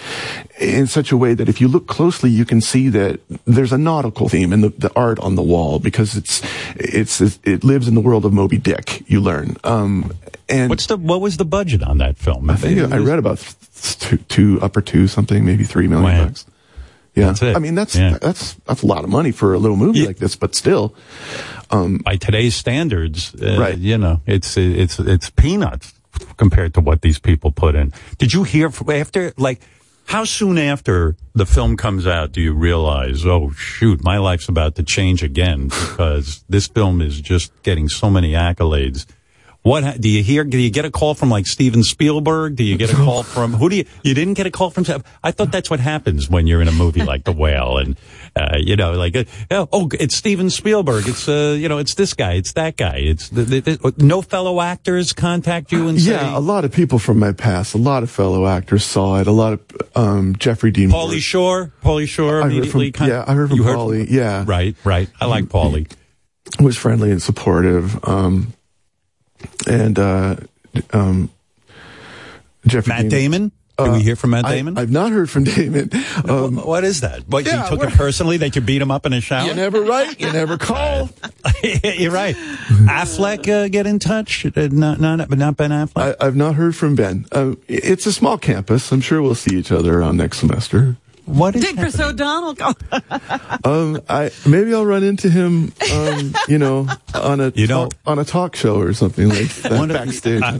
in 0.60 0.86
such 0.86 1.12
a 1.12 1.16
way 1.16 1.34
that 1.34 1.48
if 1.48 1.60
you 1.60 1.68
look 1.68 1.86
closely, 1.86 2.30
you 2.30 2.44
can 2.44 2.60
see 2.60 2.88
that 2.90 3.20
there's 3.46 3.72
a 3.72 3.78
nautical 3.78 4.28
theme 4.28 4.52
in 4.52 4.60
the, 4.60 4.68
the 4.70 4.92
art 4.94 5.18
on 5.20 5.34
the 5.34 5.42
wall 5.42 5.78
because 5.78 6.16
it's, 6.16 6.42
it's, 6.76 7.20
it 7.44 7.64
lives 7.64 7.88
in 7.88 7.94
the 7.94 8.00
world 8.00 8.24
of 8.24 8.32
Moby 8.32 8.58
Dick, 8.58 9.02
you 9.08 9.20
learn. 9.20 9.56
Um, 9.64 10.12
and 10.48 10.70
what's 10.70 10.86
the, 10.86 10.96
what 10.96 11.20
was 11.20 11.36
the 11.36 11.44
budget 11.44 11.82
on 11.82 11.98
that 11.98 12.16
film? 12.18 12.50
I 12.50 12.56
think 12.56 12.78
I 12.92 12.98
read 12.98 13.18
about 13.18 13.38
two, 14.00 14.18
two 14.18 14.58
upper 14.60 14.80
two 14.82 15.08
something, 15.08 15.44
maybe 15.44 15.64
three 15.64 15.88
million 15.88 16.18
Wow. 16.18 16.24
bucks. 16.26 16.46
Yeah, 17.14 17.26
That's 17.26 17.42
it. 17.42 17.56
I 17.56 17.58
mean 17.58 17.74
that's 17.74 17.94
Yeah. 17.94 18.16
that's 18.22 18.54
that's 18.66 18.82
a 18.82 18.86
lot 18.86 19.04
of 19.04 19.10
money 19.10 19.32
for 19.32 19.52
a 19.52 19.58
little 19.58 19.76
movie 19.76 20.06
like 20.06 20.16
this, 20.16 20.34
but 20.34 20.54
still, 20.54 20.94
um, 21.70 21.98
by 21.98 22.16
today's 22.16 22.54
standards, 22.54 23.34
uh, 23.34 23.58
Right. 23.60 23.76
You 23.76 23.98
know, 23.98 24.22
it's 24.26 24.56
it's 24.56 24.98
it's 24.98 25.28
peanuts 25.28 25.92
compared 26.36 26.74
to 26.74 26.80
what 26.80 27.02
these 27.02 27.18
people 27.18 27.52
put 27.52 27.74
in. 27.74 27.92
Did 28.18 28.32
you 28.32 28.44
hear 28.44 28.70
after 28.88 29.32
like? 29.36 29.60
How 30.06 30.24
soon 30.24 30.58
after 30.58 31.16
the 31.32 31.46
film 31.46 31.76
comes 31.76 32.08
out 32.08 32.32
do 32.32 32.40
you 32.40 32.52
realize, 32.52 33.24
oh 33.24 33.52
shoot, 33.52 34.02
my 34.02 34.18
life's 34.18 34.48
about 34.48 34.74
to 34.74 34.82
change 34.82 35.22
again 35.22 35.68
because 35.68 36.44
this 36.48 36.66
film 36.66 37.00
is 37.00 37.20
just 37.20 37.52
getting 37.62 37.88
so 37.88 38.10
many 38.10 38.32
accolades? 38.32 39.06
What 39.62 40.00
do 40.00 40.08
you 40.08 40.24
hear? 40.24 40.42
Do 40.42 40.58
you 40.58 40.70
get 40.70 40.84
a 40.84 40.90
call 40.90 41.14
from 41.14 41.30
like 41.30 41.46
Steven 41.46 41.84
Spielberg? 41.84 42.56
Do 42.56 42.64
you 42.64 42.76
get 42.76 42.92
a 42.92 42.96
call 42.96 43.22
from 43.22 43.52
who 43.52 43.68
do 43.68 43.76
you? 43.76 43.84
You 44.02 44.12
didn't 44.12 44.34
get 44.34 44.44
a 44.44 44.50
call 44.50 44.70
from? 44.70 44.84
I 45.22 45.30
thought 45.30 45.52
that's 45.52 45.70
what 45.70 45.78
happens 45.78 46.28
when 46.28 46.48
you're 46.48 46.60
in 46.60 46.66
a 46.66 46.72
movie 46.72 47.04
like 47.04 47.22
The 47.22 47.32
Whale, 47.32 47.78
and 47.78 47.96
uh, 48.34 48.56
you 48.58 48.74
know, 48.74 48.94
like 48.94 49.14
uh, 49.14 49.24
oh, 49.50 49.88
it's 50.00 50.16
Steven 50.16 50.50
Spielberg. 50.50 51.06
It's 51.06 51.28
uh, 51.28 51.56
you 51.56 51.68
know, 51.68 51.78
it's 51.78 51.94
this 51.94 52.12
guy. 52.12 52.32
It's 52.32 52.54
that 52.54 52.76
guy. 52.76 52.96
It's 52.96 53.28
the, 53.28 53.42
the, 53.42 53.60
the, 53.60 53.94
no 53.98 54.20
fellow 54.20 54.60
actors 54.60 55.12
contact 55.12 55.70
you 55.70 55.86
and 55.86 56.00
say, 56.00 56.10
yeah, 56.10 56.36
a 56.36 56.40
lot 56.40 56.64
of 56.64 56.72
people 56.72 56.98
from 56.98 57.20
my 57.20 57.30
past, 57.30 57.74
a 57.74 57.78
lot 57.78 58.02
of 58.02 58.10
fellow 58.10 58.48
actors 58.48 58.84
saw 58.84 59.20
it. 59.20 59.28
A 59.28 59.32
lot 59.32 59.52
of 59.52 59.60
um, 59.94 60.34
Jeffrey 60.36 60.72
Dean. 60.72 60.90
Pauly 60.90 61.20
Shore. 61.20 61.72
Pauly 61.84 62.08
Shore 62.08 62.40
I 62.40 62.42
heard 62.44 62.52
immediately. 62.52 62.90
from- 62.90 63.08
yeah, 63.08 63.24
I 63.28 63.34
heard 63.34 63.50
from 63.50 63.58
you 63.58 63.64
Pauly, 63.64 64.10
yeah. 64.10 64.44
right, 64.44 64.74
right. 64.82 65.08
I 65.20 65.26
like 65.26 65.44
Pauly. 65.44 65.88
was 66.58 66.76
friendly 66.76 67.12
and 67.12 67.22
supportive. 67.22 68.02
Um, 68.08 68.54
and 69.66 69.98
uh, 69.98 70.36
um, 70.92 71.30
Jeffrey 72.66 72.90
Matt 72.90 73.00
Dean- 73.02 73.10
Damon. 73.10 73.52
Did 73.78 73.92
we 73.94 74.02
hear 74.02 74.14
from 74.16 74.30
Matt 74.30 74.44
Uh, 74.44 74.48
I- 74.48 74.54
Damon? 74.56 74.78
I've 74.78 74.90
not 74.92 75.10
heard 75.10 75.28
from 75.28 75.42
Damon. 75.44 75.90
Um, 76.28 76.56
what 76.56 76.84
is 76.84 77.00
that? 77.00 77.26
What 77.26 77.44
yeah, 77.46 77.64
you 77.64 77.70
took 77.76 77.88
it 77.88 77.94
personally 77.96 78.36
that 78.36 78.54
you 78.54 78.62
beat 78.62 78.80
him 78.80 78.92
up 78.92 79.06
in 79.06 79.12
a 79.12 79.20
shower? 79.20 79.48
you 79.48 79.54
never 79.54 79.80
write, 79.80 80.20
you 80.20 80.30
never 80.32 80.56
call. 80.56 81.08
You're 81.82 82.12
right. 82.12 82.36
Affleck 82.36 83.48
uh, 83.48 83.68
get 83.68 83.86
in 83.88 83.98
touch? 83.98 84.46
Uh, 84.46 84.68
not, 84.70 85.00
not, 85.00 85.28
but 85.28 85.38
not 85.38 85.56
Ben 85.56 85.70
Affleck. 85.70 86.16
I, 86.20 86.24
I've 86.24 86.36
not 86.36 86.54
heard 86.54 86.76
from 86.76 86.94
Ben. 86.94 87.26
Um, 87.32 87.58
it's 87.66 88.06
a 88.06 88.12
small 88.12 88.38
campus. 88.38 88.92
I'm 88.92 89.00
sure 89.00 89.20
we'll 89.20 89.34
see 89.34 89.56
each 89.56 89.72
other 89.72 89.98
around 89.98 90.16
next 90.18 90.38
semester. 90.38 90.96
What 91.24 91.54
is 91.56 91.62
Dick 91.62 91.76
Chris 91.76 91.98
O'Donnell. 92.00 92.54
Go. 92.54 92.72
Um, 93.64 94.00
I 94.08 94.30
maybe 94.46 94.74
I'll 94.74 94.84
run 94.84 95.04
into 95.04 95.30
him. 95.30 95.72
Um, 95.92 96.34
you 96.48 96.58
know, 96.58 96.88
on 97.14 97.40
a 97.40 97.52
You 97.54 97.66
know- 97.68 97.84
talk, 97.88 97.94
on 98.06 98.18
a 98.18 98.24
talk 98.24 98.56
show 98.56 98.80
or 98.80 98.92
something 98.92 99.28
like 99.28 99.48
that 99.62 99.72
One 99.72 99.90
of- 99.90 99.96
backstage. 99.96 100.42
I, 100.42 100.58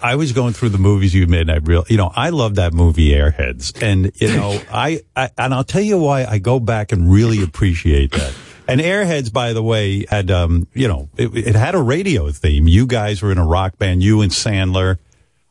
I 0.00 0.14
was 0.14 0.32
going 0.32 0.52
through 0.54 0.68
the 0.70 0.78
movies 0.78 1.12
you 1.12 1.26
made, 1.26 1.42
and 1.42 1.50
I 1.50 1.56
real, 1.56 1.84
you 1.88 1.96
know, 1.96 2.10
I 2.14 2.30
love 2.30 2.54
that 2.54 2.72
movie 2.72 3.10
Airheads, 3.10 3.82
and 3.82 4.12
you 4.14 4.28
know, 4.28 4.58
I, 4.72 5.00
I, 5.16 5.30
and 5.36 5.52
I'll 5.52 5.64
tell 5.64 5.82
you 5.82 5.98
why 5.98 6.24
I 6.24 6.38
go 6.38 6.60
back 6.60 6.92
and 6.92 7.10
really 7.12 7.42
appreciate 7.42 8.12
that. 8.12 8.32
And 8.68 8.80
Airheads, 8.80 9.32
by 9.32 9.54
the 9.54 9.62
way, 9.62 10.04
had, 10.08 10.30
um, 10.30 10.68
you 10.72 10.86
know, 10.88 11.08
it, 11.16 11.34
it 11.36 11.54
had 11.56 11.74
a 11.74 11.80
radio 11.82 12.30
theme. 12.30 12.68
You 12.68 12.86
guys 12.86 13.22
were 13.22 13.32
in 13.32 13.38
a 13.38 13.44
rock 13.46 13.76
band. 13.78 14.02
You 14.02 14.20
and 14.20 14.30
Sandler 14.30 14.98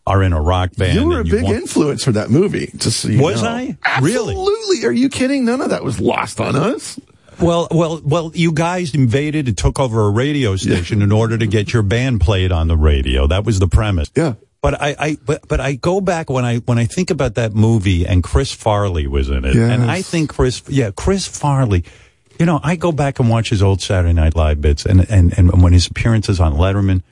are 0.07 0.23
in 0.23 0.33
a 0.33 0.41
rock 0.41 0.71
band. 0.75 0.99
you 0.99 1.07
were 1.07 1.19
a 1.19 1.23
big 1.23 1.43
won- 1.43 1.53
influence 1.55 2.03
for 2.03 2.13
that 2.13 2.29
movie. 2.31 2.71
Just 2.77 3.01
so 3.01 3.09
you 3.09 3.21
Was 3.21 3.43
know. 3.43 3.49
I? 3.49 3.77
Really? 4.01 4.33
Absolutely. 4.33 4.85
Are 4.85 4.91
you 4.91 5.09
kidding? 5.09 5.45
None 5.45 5.61
of 5.61 5.69
that 5.69 5.83
was 5.83 5.99
lost 5.99 6.39
on 6.39 6.55
us. 6.55 6.99
Well, 7.39 7.67
well, 7.69 8.01
well, 8.03 8.31
you 8.33 8.51
guys 8.51 8.95
invaded 8.95 9.47
and 9.47 9.55
took 9.57 9.79
over 9.79 10.07
a 10.07 10.09
radio 10.09 10.55
station 10.55 11.03
in 11.03 11.11
order 11.11 11.37
to 11.37 11.45
get 11.45 11.71
your 11.71 11.83
band 11.83 12.21
played 12.21 12.51
on 12.51 12.67
the 12.67 12.77
radio. 12.77 13.27
That 13.27 13.43
was 13.45 13.59
the 13.59 13.67
premise. 13.67 14.09
Yeah. 14.15 14.33
But 14.59 14.81
I, 14.81 14.95
I, 14.97 15.17
but, 15.23 15.47
but 15.47 15.59
I 15.59 15.73
go 15.73 16.01
back 16.01 16.31
when 16.31 16.45
I, 16.45 16.57
when 16.57 16.79
I 16.79 16.85
think 16.85 17.11
about 17.11 17.35
that 17.35 17.53
movie 17.53 18.07
and 18.07 18.23
Chris 18.23 18.51
Farley 18.51 19.05
was 19.05 19.29
in 19.29 19.45
it. 19.45 19.55
And 19.55 19.83
I 19.83 20.01
think 20.01 20.31
Chris, 20.31 20.63
yeah, 20.67 20.89
Chris 20.95 21.27
Farley, 21.27 21.83
you 22.39 22.45
know, 22.47 22.59
I 22.63 22.75
go 22.75 22.91
back 22.91 23.19
and 23.19 23.29
watch 23.29 23.49
his 23.49 23.61
old 23.61 23.81
Saturday 23.81 24.13
Night 24.13 24.35
Live 24.35 24.59
bits 24.59 24.85
and, 24.85 25.07
and, 25.11 25.37
and 25.37 25.61
when 25.61 25.73
his 25.73 25.85
appearances 25.87 26.39
on 26.39 26.53
Letterman. 26.53 27.03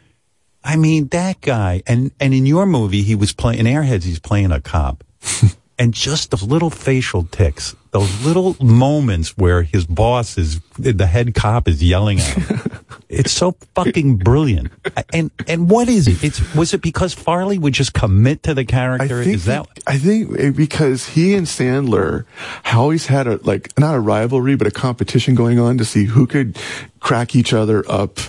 I 0.65 0.77
mean, 0.77 1.09
that 1.09 1.41
guy, 1.41 1.83
and, 1.85 2.11
and 2.19 2.33
in 2.33 2.47
your 2.47 2.65
movie, 2.65 3.03
he 3.03 3.13
was 3.13 3.31
playing, 3.31 3.59
in 3.59 3.65
Airheads, 3.67 4.03
he's 4.03 4.19
playing 4.19 4.51
a 4.51 4.59
cop. 4.59 5.03
and 5.77 5.93
just 5.93 6.31
those 6.31 6.41
little 6.41 6.71
facial 6.71 7.23
ticks, 7.23 7.75
those 7.91 8.25
little 8.25 8.55
moments 8.59 9.37
where 9.37 9.61
his 9.61 9.85
boss 9.85 10.39
is, 10.39 10.59
the 10.79 11.05
head 11.05 11.35
cop 11.35 11.67
is 11.67 11.83
yelling 11.83 12.19
at 12.19 12.33
him. 12.33 12.71
it's 13.09 13.31
so 13.31 13.55
fucking 13.75 14.17
brilliant. 14.17 14.71
And, 15.13 15.29
and 15.47 15.69
what 15.69 15.87
is 15.87 16.07
it? 16.07 16.23
It's, 16.23 16.55
was 16.55 16.73
it 16.73 16.81
because 16.81 17.13
Farley 17.13 17.59
would 17.59 17.73
just 17.73 17.93
commit 17.93 18.41
to 18.43 18.55
the 18.55 18.65
character? 18.65 19.23
think 19.23 19.35
is 19.35 19.45
that, 19.45 19.67
I 19.85 19.99
think 19.99 20.55
because 20.55 21.09
he 21.09 21.35
and 21.35 21.45
Sandler 21.45 22.25
always 22.73 23.05
had 23.05 23.27
a 23.27 23.37
like 23.43 23.77
not 23.77 23.93
a 23.93 23.99
rivalry 23.99 24.55
but 24.55 24.65
a 24.65 24.71
competition 24.71 25.35
going 25.35 25.59
on 25.59 25.77
to 25.77 25.85
see 25.85 26.05
who 26.05 26.25
could 26.25 26.57
crack 26.99 27.35
each 27.35 27.53
other 27.53 27.83
up 27.87 28.19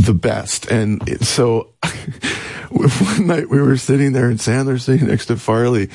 the 0.00 0.14
best. 0.14 0.70
And 0.70 1.24
so 1.24 1.68
one 2.70 3.26
night 3.26 3.50
we 3.50 3.60
were 3.60 3.76
sitting 3.76 4.12
there 4.12 4.28
and 4.28 4.38
Sandler 4.38 4.80
sitting 4.80 5.08
next 5.08 5.26
to 5.26 5.36
Farley 5.36 5.90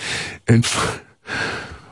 and 0.48 0.66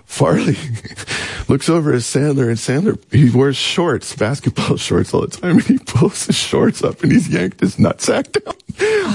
Farley 0.06 0.58
looks 1.48 1.70
over 1.70 1.92
at 1.94 2.02
Sandler 2.02 2.48
and 2.48 2.58
Sandler, 2.58 3.00
he 3.12 3.36
wears 3.36 3.58
shorts, 3.58 4.16
basketball 4.16 4.78
shorts 4.78 5.14
all 5.14 5.22
the 5.22 5.28
time 5.28 5.58
and 5.58 5.64
he 5.64 5.80
pulls 5.80 6.28
his 6.28 6.36
shorts 6.36 6.84
up 6.84 7.02
and 7.02 7.12
he's 7.12 7.28
yanked 7.28 7.60
his 7.60 7.78
nutsack 7.78 8.32
down 8.32 8.54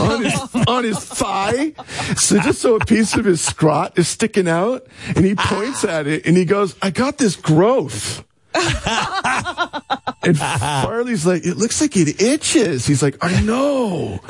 on 0.00 0.24
his, 0.24 0.66
on 0.66 0.84
his 0.84 0.98
thigh. 0.98 1.72
So 2.16 2.40
just 2.40 2.60
so 2.60 2.76
a 2.76 2.80
piece 2.80 3.14
of 3.14 3.24
his 3.24 3.40
scrot 3.40 3.98
is 3.98 4.08
sticking 4.08 4.48
out 4.48 4.86
and 5.14 5.24
he 5.24 5.34
points 5.34 5.84
at 5.84 6.06
it 6.06 6.26
and 6.26 6.36
he 6.36 6.44
goes, 6.44 6.74
I 6.82 6.90
got 6.90 7.18
this 7.18 7.36
growth. 7.36 8.24
And 10.22 10.38
Farley's 10.38 11.26
like, 11.26 11.44
it 11.46 11.56
looks 11.56 11.80
like 11.80 11.96
it 11.96 12.20
itches. 12.20 12.86
He's 12.86 13.02
like, 13.02 13.16
I 13.20 13.40
know. 13.40 14.20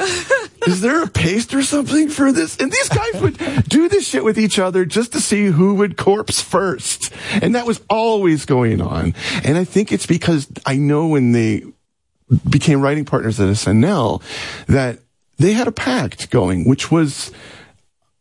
Is 0.67 0.81
there 0.81 1.03
a 1.03 1.09
paste 1.09 1.55
or 1.55 1.63
something 1.63 2.09
for 2.09 2.33
this? 2.33 2.57
And 2.59 2.71
these 2.71 2.89
guys 2.89 3.23
would 3.23 3.39
do 3.69 3.89
this 3.89 4.07
shit 4.07 4.25
with 4.25 4.39
each 4.39 4.59
other 4.59 4.85
just 4.85 5.13
to 5.13 5.21
see 5.21 5.47
who 5.47 5.75
would 5.75 5.97
corpse 5.97 6.43
first. 6.43 7.13
And 7.41 7.55
that 7.55 7.67
was 7.67 7.81
always 7.89 8.45
going 8.45 8.81
on. 8.81 9.15
And 9.45 9.57
I 9.57 9.65
think 9.65 9.93
it's 9.93 10.07
because 10.07 10.49
I 10.67 10.77
know 10.77 11.07
when 11.07 11.33
they 11.33 11.65
became 12.49 12.81
writing 12.83 13.05
partners 13.05 13.41
at 13.41 13.49
SNL 13.49 14.23
that 14.67 14.99
they 15.39 15.53
had 15.53 15.69
a 15.69 15.73
pact 15.73 16.31
going, 16.31 16.69
which 16.69 16.91
was, 16.91 17.33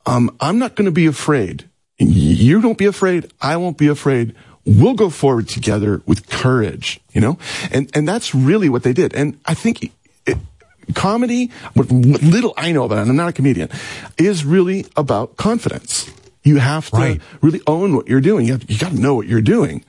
um, 0.05 0.35
I'm 0.39 0.59
not 0.59 0.75
going 0.75 0.85
to 0.85 0.91
be 0.91 1.07
afraid. 1.07 1.69
You 1.97 2.61
don't 2.61 2.77
be 2.77 2.85
afraid. 2.85 3.31
I 3.41 3.57
won't 3.57 3.77
be 3.77 3.87
afraid. 3.87 4.35
We'll 4.67 4.95
go 4.95 5.09
forward 5.09 5.47
together 5.47 6.01
with 6.05 6.27
courage, 6.29 6.99
you 7.13 7.21
know? 7.21 7.37
And, 7.71 7.89
and 7.95 8.05
that's 8.07 8.35
really 8.35 8.67
what 8.67 8.83
they 8.83 8.91
did. 8.93 9.13
And 9.15 9.39
I 9.45 9.53
think 9.53 9.91
it, 10.25 10.37
comedy, 10.93 11.51
what 11.73 11.89
little 11.89 12.53
I 12.57 12.73
know 12.73 12.83
about 12.83 12.97
it, 12.99 13.01
and 13.03 13.09
I'm 13.11 13.15
not 13.15 13.29
a 13.29 13.33
comedian, 13.33 13.69
is 14.17 14.43
really 14.43 14.85
about 14.97 15.37
confidence. 15.37 16.11
You 16.43 16.57
have 16.57 16.89
to 16.91 16.97
Right. 16.97 17.21
really 17.41 17.61
own 17.65 17.95
what 17.95 18.07
you're 18.07 18.21
doing. 18.21 18.45
You, 18.45 18.53
have, 18.53 18.69
you 18.69 18.77
got 18.77 18.91
to 18.91 18.99
know 18.99 19.15
what 19.15 19.27
you're 19.27 19.41
doing. 19.41 19.83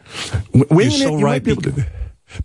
W- 0.54 0.66
You're 0.82 0.90
so 0.90 1.14
it, 1.14 1.18
you 1.18 1.24
right. 1.24 1.44
might 1.46 1.56
be 1.56 1.82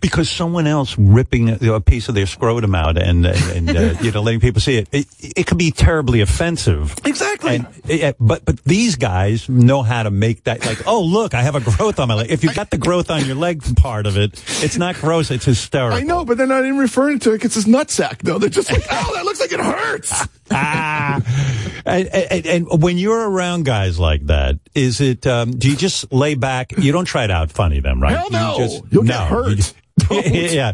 Because, 0.00 0.30
someone 0.30 0.66
else 0.66 0.96
ripping 0.98 1.50
a, 1.50 1.74
a 1.74 1.80
piece 1.80 2.08
of 2.08 2.14
their 2.14 2.26
scrotum 2.26 2.74
out 2.74 2.96
and 2.98 3.26
and, 3.26 3.70
uh, 3.70 3.94
you 4.00 4.10
know 4.10 4.22
letting 4.22 4.40
people 4.40 4.60
see 4.60 4.78
it, 4.78 4.88
it, 4.90 5.06
it 5.20 5.46
could 5.46 5.58
be 5.58 5.70
terribly 5.70 6.20
offensive. 6.20 6.94
Exactly. 7.04 7.56
And, 7.56 7.66
yeah, 7.84 8.12
but 8.18 8.44
but 8.44 8.62
these 8.64 8.96
guys 8.96 9.48
know 9.48 9.82
how 9.82 10.02
to 10.02 10.10
make 10.10 10.44
that 10.44 10.64
like, 10.64 10.86
oh 10.86 11.02
look, 11.02 11.34
I 11.34 11.42
have 11.42 11.54
a 11.54 11.60
growth 11.60 12.00
on 12.00 12.08
my 12.08 12.14
leg. 12.14 12.30
If 12.30 12.42
you've 12.42 12.54
got 12.54 12.70
the 12.70 12.78
growth 12.78 13.10
on 13.10 13.24
your 13.26 13.36
leg 13.36 13.62
part 13.76 14.06
of 14.06 14.16
it, 14.16 14.42
it's 14.62 14.76
not 14.76 14.96
gross. 14.96 15.30
It's 15.30 15.44
hysterical. 15.44 15.98
I 15.98 16.02
know, 16.02 16.24
but 16.24 16.38
they're 16.38 16.46
not 16.46 16.64
even 16.64 16.78
referring 16.78 17.18
to 17.20 17.32
it. 17.32 17.44
It's 17.44 17.54
his 17.54 17.66
nutsack, 17.66 18.18
though. 18.18 18.38
They're 18.38 18.48
just 18.48 18.72
like, 18.72 18.84
oh, 18.90 19.12
that 19.14 19.24
looks 19.24 19.40
like 19.40 19.52
it 19.52 19.60
hurts. 19.60 20.26
Ah. 20.50 21.22
and, 21.86 22.08
and, 22.08 22.46
and 22.46 22.82
when 22.82 22.98
you're 22.98 23.30
around 23.30 23.64
guys 23.64 23.98
like 23.98 24.26
that, 24.26 24.58
is 24.74 25.00
it? 25.00 25.26
Um, 25.26 25.52
do 25.52 25.70
you 25.70 25.76
just 25.76 26.12
lay 26.12 26.34
back? 26.34 26.76
You 26.76 26.92
don't 26.92 27.04
try 27.04 27.26
to 27.26 27.32
out 27.32 27.50
funny 27.50 27.80
them, 27.80 28.00
right? 28.02 28.16
Hell 28.16 28.30
no. 28.30 28.52
You 28.52 28.64
just, 28.64 28.82
You'll 28.90 29.02
get 29.04 29.28
hurt. 29.28 29.48
you 29.48 29.56
just- 29.56 29.74
yeah, 30.10 30.72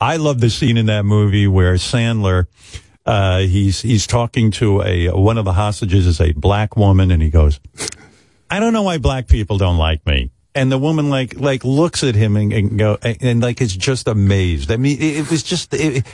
I 0.00 0.16
love 0.16 0.40
the 0.40 0.50
scene 0.50 0.76
in 0.76 0.86
that 0.86 1.04
movie 1.04 1.46
where 1.46 1.74
Sandler. 1.74 2.46
Uh, 3.06 3.38
he's 3.38 3.80
he's 3.80 4.06
talking 4.06 4.50
to 4.50 4.82
a 4.82 5.08
one 5.08 5.38
of 5.38 5.46
the 5.46 5.54
hostages 5.54 6.06
is 6.06 6.20
a 6.20 6.32
black 6.32 6.76
woman, 6.76 7.10
and 7.10 7.22
he 7.22 7.30
goes, 7.30 7.58
"I 8.50 8.60
don't 8.60 8.74
know 8.74 8.82
why 8.82 8.98
black 8.98 9.28
people 9.28 9.56
don't 9.56 9.78
like 9.78 10.04
me." 10.04 10.30
and 10.54 10.72
the 10.72 10.78
woman 10.78 11.08
like 11.08 11.38
like 11.38 11.64
looks 11.64 12.02
at 12.02 12.16
him 12.16 12.36
and, 12.36 12.52
and 12.52 12.78
go 12.78 12.98
and, 13.02 13.16
and 13.20 13.40
like 13.42 13.60
is 13.60 13.76
just 13.76 14.08
amazed. 14.08 14.72
I 14.72 14.76
mean, 14.76 14.98
it, 14.98 15.18
it 15.18 15.30
was 15.30 15.42
just 15.42 15.72
it, 15.72 16.04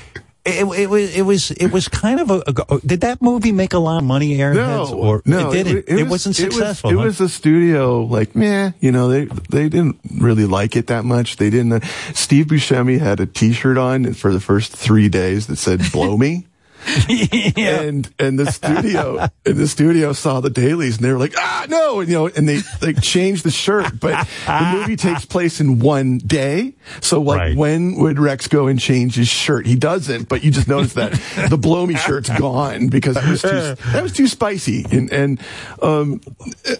it, 0.45 0.65
it 0.79 0.87
was 0.91 1.17
it 1.17 1.23
was 1.23 1.51
it 1.53 1.69
was 1.69 1.89
kind 1.89 2.21
of 2.21 2.31
a, 2.31 2.43
a- 2.47 2.81
Did 2.81 3.01
that 3.01 3.23
movie 3.23 3.53
make 3.53 3.73
a 3.73 3.79
lot 3.79 3.99
of 3.99 4.05
money, 4.05 4.37
Airheads? 4.37 4.91
No, 4.91 4.99
or 4.99 5.23
no, 5.25 5.51
it 5.51 5.65
didn't. 5.65 5.85
It, 5.89 6.03
was- 6.03 6.11
wasn't 6.27 6.39
it 6.41 6.47
was- 6.47 6.55
successful. 6.57 6.91
It 6.91 6.97
huh? 6.97 7.05
was, 7.05 7.21
a 7.21 7.29
studio 7.29 8.03
like 8.03 8.35
meh, 8.37 8.73
you 8.81 8.93
know 8.93 9.09
they 9.09 9.25
they 9.51 9.69
didn't 9.69 9.99
really 10.19 10.45
like 10.47 10.77
it 10.77 10.89
that 10.89 11.05
much. 11.05 11.37
They 11.37 11.51
didn't. 11.51 11.73
Uh, 11.73 11.81
Steve 12.15 12.47
Buscemi 12.47 12.99
had 12.99 13.21
a 13.21 13.27
T-shirt 13.27 13.79
on 13.79 14.13
for 14.15 14.33
the 14.33 14.41
first 14.41 14.73
three 14.73 15.09
days 15.09 15.47
that 15.47 15.57
said 15.57 15.81
"Blow 15.93 16.17
Me." 16.17 16.47
And 17.57 18.13
and 18.19 18.39
the 18.39 18.51
studio 18.51 19.27
and 19.47 19.57
the 19.57 19.69
studio 19.69 20.13
saw 20.13 20.41
the 20.41 20.51
dailies 20.51 20.97
and 20.97 21.05
they 21.05 21.13
were 21.13 21.19
like 21.19 21.35
ah 21.39 21.67
no! 21.69 22.01
And 22.01 22.09
you 22.09 22.15
know 22.15 22.27
and 22.29 22.49
they 22.49 22.61
like 22.83 23.01
changed 23.01 23.45
the 23.45 23.51
shirt. 23.51 23.99
But 24.01 24.27
the 24.47 24.71
movie 24.75 24.97
takes 24.97 25.25
place 25.25 25.61
in 25.61 25.79
one 25.79 26.19
day. 26.19 26.75
So 27.01 27.21
like 27.21 27.57
when 27.57 27.97
would 27.97 28.19
Rex 28.19 28.49
go 28.49 28.67
and 28.67 28.79
change 28.79 29.17
his 29.17 29.29
shirt? 29.29 29.67
He 29.67 29.77
doesn't 29.77 30.29
but 30.29 30.45
you 30.45 30.51
just 30.51 30.69
notice 30.69 30.95
that 30.95 31.13
the 31.49 31.59
blow 31.59 31.87
me 31.87 31.95
shirt's 31.97 32.31
gone 32.39 32.89
because 32.89 33.17
it 33.17 33.29
was 33.29 33.43
too, 33.43 33.75
that 33.93 34.03
was 34.03 34.13
too 34.13 34.27
spicy. 34.27 34.85
And 34.91 35.13
and 35.13 35.41
um 35.81 36.21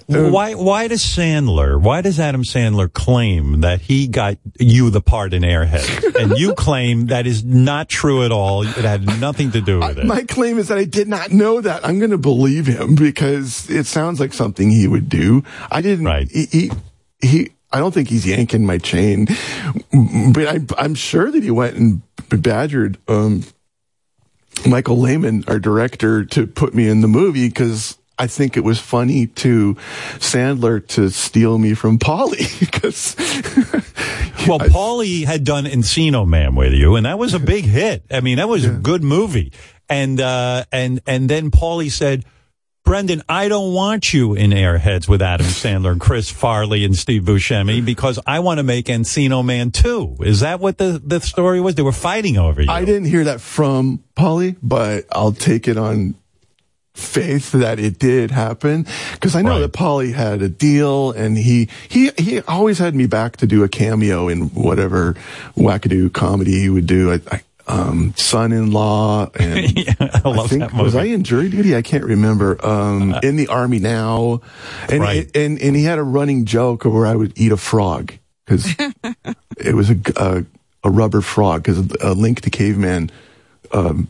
why 0.07 0.55
why 0.55 0.89
does 0.89 1.03
Sandler 1.03 1.81
why 1.81 2.01
does 2.01 2.21
Adam 2.21 2.43
Sandler 2.43 2.93
claim 2.93 3.61
that 3.61 3.81
he 3.81 4.07
got 4.09 4.39
you 4.59 4.91
the 4.91 5.01
part 5.01 5.33
in 5.35 5.43
Airhead? 5.43 6.15
And 6.21 6.39
you 6.39 6.55
claim 6.55 7.07
that 7.07 7.27
is 7.27 7.45
not 7.45 7.89
true 7.89 8.25
at 8.25 8.33
all. 8.33 8.63
It 8.63 8.75
had 8.77 9.05
nothing 9.21 9.53
to 9.53 9.61
do 9.61 9.81
with 9.81 9.94
My 10.03 10.23
claim 10.23 10.59
is 10.59 10.69
that 10.69 10.79
I 10.79 10.85
did 10.85 11.09
not 11.09 11.31
know 11.31 11.61
that. 11.61 11.85
I'm 11.87 11.99
going 11.99 12.11
to 12.11 12.19
believe 12.19 12.67
him 12.67 12.95
because 12.95 13.69
it 13.71 13.87
sounds 13.87 14.21
like 14.21 14.33
something 14.33 14.71
he 14.71 14.89
would 14.89 15.09
do. 15.09 15.45
I 15.71 15.83
didn't. 15.83 16.07
Right. 16.07 16.29
He, 16.31 16.47
he, 16.47 16.71
he 17.21 17.51
I 17.73 17.79
don't 17.79 17.93
think 17.93 18.09
he's 18.09 18.27
yanking 18.27 18.65
my 18.65 18.79
chain, 18.79 19.27
but 20.33 20.47
I, 20.47 20.61
I'm 20.79 20.95
sure 20.95 21.31
that 21.31 21.43
he 21.43 21.51
went 21.51 21.77
and 21.77 22.03
badgered 22.29 22.99
um, 23.09 23.45
Michael 24.67 25.01
Lehmann, 25.01 25.45
our 25.49 25.59
director, 25.59 26.25
to 26.25 26.47
put 26.47 26.75
me 26.75 26.89
in 26.89 27.01
the 27.01 27.09
movie 27.09 27.49
because. 27.49 27.99
I 28.17 28.29
think 28.29 28.57
it 28.57 28.63
was 28.63 28.79
funny 28.79 29.27
to 29.27 29.75
Sandler 30.19 30.87
to 30.91 31.11
steal 31.11 31.59
me 31.59 31.75
from 31.75 31.99
Pauly 31.99 32.61
because 32.61 33.17
Well, 34.47 34.59
Pauly 34.59 35.25
had 35.25 35.45
done 35.45 35.65
Encino 35.65 36.27
Man 36.27 36.55
with 36.55 36.75
you, 36.75 36.97
and 36.97 37.07
that 37.07 37.19
was 37.19 37.33
a 37.35 37.39
big 37.39 37.65
hit. 37.65 38.05
I 38.11 38.21
mean, 38.21 38.37
that 38.37 38.49
was 38.49 38.65
a 38.65 38.71
good 38.71 39.03
movie. 39.03 39.53
And 39.95 40.21
uh, 40.21 40.65
and 40.73 41.01
and 41.07 41.31
then 41.31 41.53
Pauly 41.53 41.89
said, 41.89 42.25
"Brendan, 42.85 43.23
I 43.29 43.47
don't 43.47 43.73
want 43.73 44.13
you 44.13 44.35
in 44.35 44.51
Airheads 44.51 45.07
with 45.07 45.23
Adam 45.23 45.47
Sandler 45.47 45.93
and 45.93 46.01
Chris 46.01 46.29
Farley 46.29 46.85
and 46.85 46.97
Steve 46.97 47.23
Buscemi 47.23 47.85
because 47.85 48.19
I 48.27 48.41
want 48.41 48.59
to 48.59 48.65
make 48.65 48.87
Encino 48.87 49.45
Man 49.45 49.71
too." 49.71 50.17
Is 50.21 50.41
that 50.41 50.59
what 50.59 50.79
the 50.79 51.01
the 51.05 51.21
story 51.21 51.61
was? 51.61 51.77
They 51.77 51.83
were 51.83 51.93
fighting 51.93 52.37
over 52.37 52.61
you. 52.61 52.73
I 52.73 52.85
didn't 52.85 53.05
hear 53.05 53.23
that 53.25 53.41
from 53.41 54.03
Pauly, 54.17 54.57
but 54.61 55.05
I'll 55.13 55.31
take 55.31 55.69
it 55.69 55.77
on 55.77 56.17
faith 56.95 57.53
that 57.53 57.79
it 57.79 57.99
did 57.99 58.31
happen 58.31 58.87
because 59.13 59.35
I 59.35 59.43
know 59.43 59.61
that 59.61 59.73
Pauly 59.73 60.13
had 60.13 60.43
a 60.43 60.49
deal 60.49 61.13
and 61.13 61.37
he 61.37 61.69
he 61.89 62.11
he 62.19 62.41
always 62.43 62.79
had 62.79 62.95
me 62.97 63.07
back 63.07 63.37
to 63.39 63.47
do 63.47 63.63
a 63.63 63.69
cameo 63.69 64.29
in 64.29 64.49
whatever 64.51 65.15
wackadoo 65.57 66.13
comedy 66.13 66.59
he 66.61 66.69
would 66.69 66.87
do. 66.87 67.13
I, 67.13 67.21
I 67.31 67.41
um, 67.67 68.13
son-in-law 68.17 69.31
and 69.39 69.59
I 70.01 70.21
love 70.29 70.51
think, 70.51 70.61
that 70.61 70.73
movie. 70.73 70.83
was 70.85 70.95
I 70.95 71.05
in 71.05 71.25
jury 71.25 71.49
duty? 71.49 71.75
I 71.75 71.83
can't 71.83 72.05
remember. 72.05 72.65
Um, 72.65 73.15
in 73.23 73.37
the 73.37 73.49
army 73.49 73.79
now, 73.79 74.41
and, 74.91 75.01
Right. 75.01 75.31
and 75.37 75.59
and 75.61 75.75
he 75.77 75.85
had 75.85 75.99
a 75.99 76.03
running 76.03 76.45
joke 76.45 76.85
where 76.85 77.07
I 77.07 77.15
would 77.15 77.33
eat 77.39 77.53
a 77.53 77.57
frog 77.57 78.13
because 78.45 78.75
it 79.59 79.75
was 79.75 79.91
a, 79.91 79.97
a, 80.17 80.45
a 80.85 80.91
rubber 80.91 81.21
frog 81.23 81.63
because 81.63 81.79
a 82.03 82.13
link 82.15 82.43
to 82.43 82.51
caveman 82.51 83.11
um, 83.73 84.09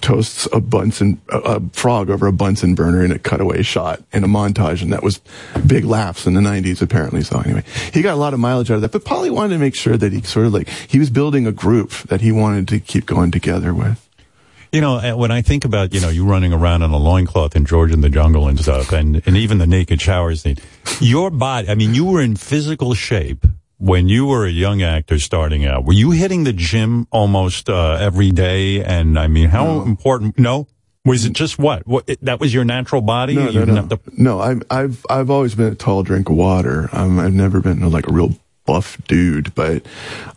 toasts 0.00 0.48
a 0.52 0.60
Bunsen 0.60 1.20
a, 1.28 1.60
frog 1.72 2.10
over 2.10 2.26
a 2.26 2.32
Bunsen 2.32 2.74
burner 2.74 3.04
in 3.04 3.12
a 3.12 3.18
cutaway 3.18 3.62
shot 3.62 4.02
in 4.12 4.24
a 4.24 4.28
montage, 4.28 4.82
and 4.82 4.92
that 4.92 5.02
was 5.02 5.20
big 5.66 5.84
laughs 5.84 6.26
in 6.26 6.34
the 6.34 6.40
'90s 6.40 6.82
apparently. 6.82 7.22
So 7.22 7.40
anyway, 7.40 7.64
he 7.92 8.02
got 8.02 8.14
a 8.14 8.20
lot 8.20 8.34
of 8.34 8.40
mileage 8.40 8.70
out 8.70 8.76
of 8.76 8.80
that. 8.82 8.92
But 8.92 9.04
Pauly 9.04 9.30
wanted 9.30 9.54
to 9.54 9.58
make 9.58 9.74
sure 9.74 9.96
that 9.96 10.12
he 10.12 10.22
sort 10.22 10.46
of 10.46 10.54
like 10.54 10.68
he 10.68 10.98
was 10.98 11.10
building 11.10 11.46
a 11.46 11.52
group 11.52 11.90
that 12.08 12.20
he 12.20 12.32
wanted 12.32 12.68
to 12.68 12.80
keep 12.80 13.06
going 13.06 13.30
together 13.30 13.72
with. 13.72 14.02
You 14.72 14.80
know, 14.80 14.96
uh, 14.96 15.16
when 15.16 15.30
I 15.30 15.42
think 15.42 15.64
about, 15.64 15.94
you 15.94 16.00
know, 16.00 16.08
you 16.08 16.26
running 16.26 16.52
around 16.52 16.82
in 16.82 16.90
a 16.90 16.98
loincloth 16.98 17.54
in 17.56 17.64
George 17.64 17.92
in 17.92 18.00
the 18.00 18.10
jungle 18.10 18.48
and 18.48 18.58
stuff, 18.58 18.92
and, 18.92 19.22
and 19.24 19.36
even 19.36 19.58
the 19.58 19.66
naked 19.66 20.00
shower 20.00 20.34
scene, 20.34 20.56
your 21.00 21.30
body, 21.30 21.68
I 21.68 21.76
mean, 21.76 21.94
you 21.94 22.04
were 22.04 22.20
in 22.20 22.36
physical 22.36 22.92
shape 22.92 23.46
when 23.78 24.08
you 24.08 24.26
were 24.26 24.46
a 24.46 24.50
young 24.50 24.82
actor 24.82 25.18
starting 25.18 25.66
out. 25.66 25.84
Were 25.84 25.92
you 25.92 26.10
hitting 26.12 26.44
the 26.44 26.52
gym 26.52 27.06
almost 27.10 27.68
uh, 27.68 27.98
every 28.00 28.30
day? 28.30 28.82
And 28.82 29.18
I 29.18 29.26
mean, 29.28 29.48
how 29.50 29.82
important? 29.82 30.38
No? 30.38 30.66
Was 31.04 31.24
it 31.24 31.34
just 31.34 31.58
what? 31.58 31.86
what 31.86 32.04
it, 32.08 32.24
that 32.24 32.40
was 32.40 32.52
your 32.52 32.64
natural 32.64 33.00
body? 33.00 33.34
No, 33.36 33.42
You 33.42 33.46
no, 33.46 33.52
didn't 33.60 33.74
no. 33.74 33.80
have 33.82 33.88
to- 33.90 34.00
no. 34.22 34.40
I've 34.40 34.62
I've 34.70 35.06
I've 35.08 35.30
always 35.30 35.54
been 35.54 35.72
a 35.72 35.74
tall 35.76 36.02
drink 36.02 36.28
of 36.28 36.34
water. 36.36 36.88
Um, 36.92 37.20
I've 37.20 37.32
never 37.34 37.60
been 37.60 37.88
like 37.92 38.08
a 38.08 38.12
real 38.12 38.30
buff 38.64 38.98
dude, 39.06 39.54
but 39.54 39.86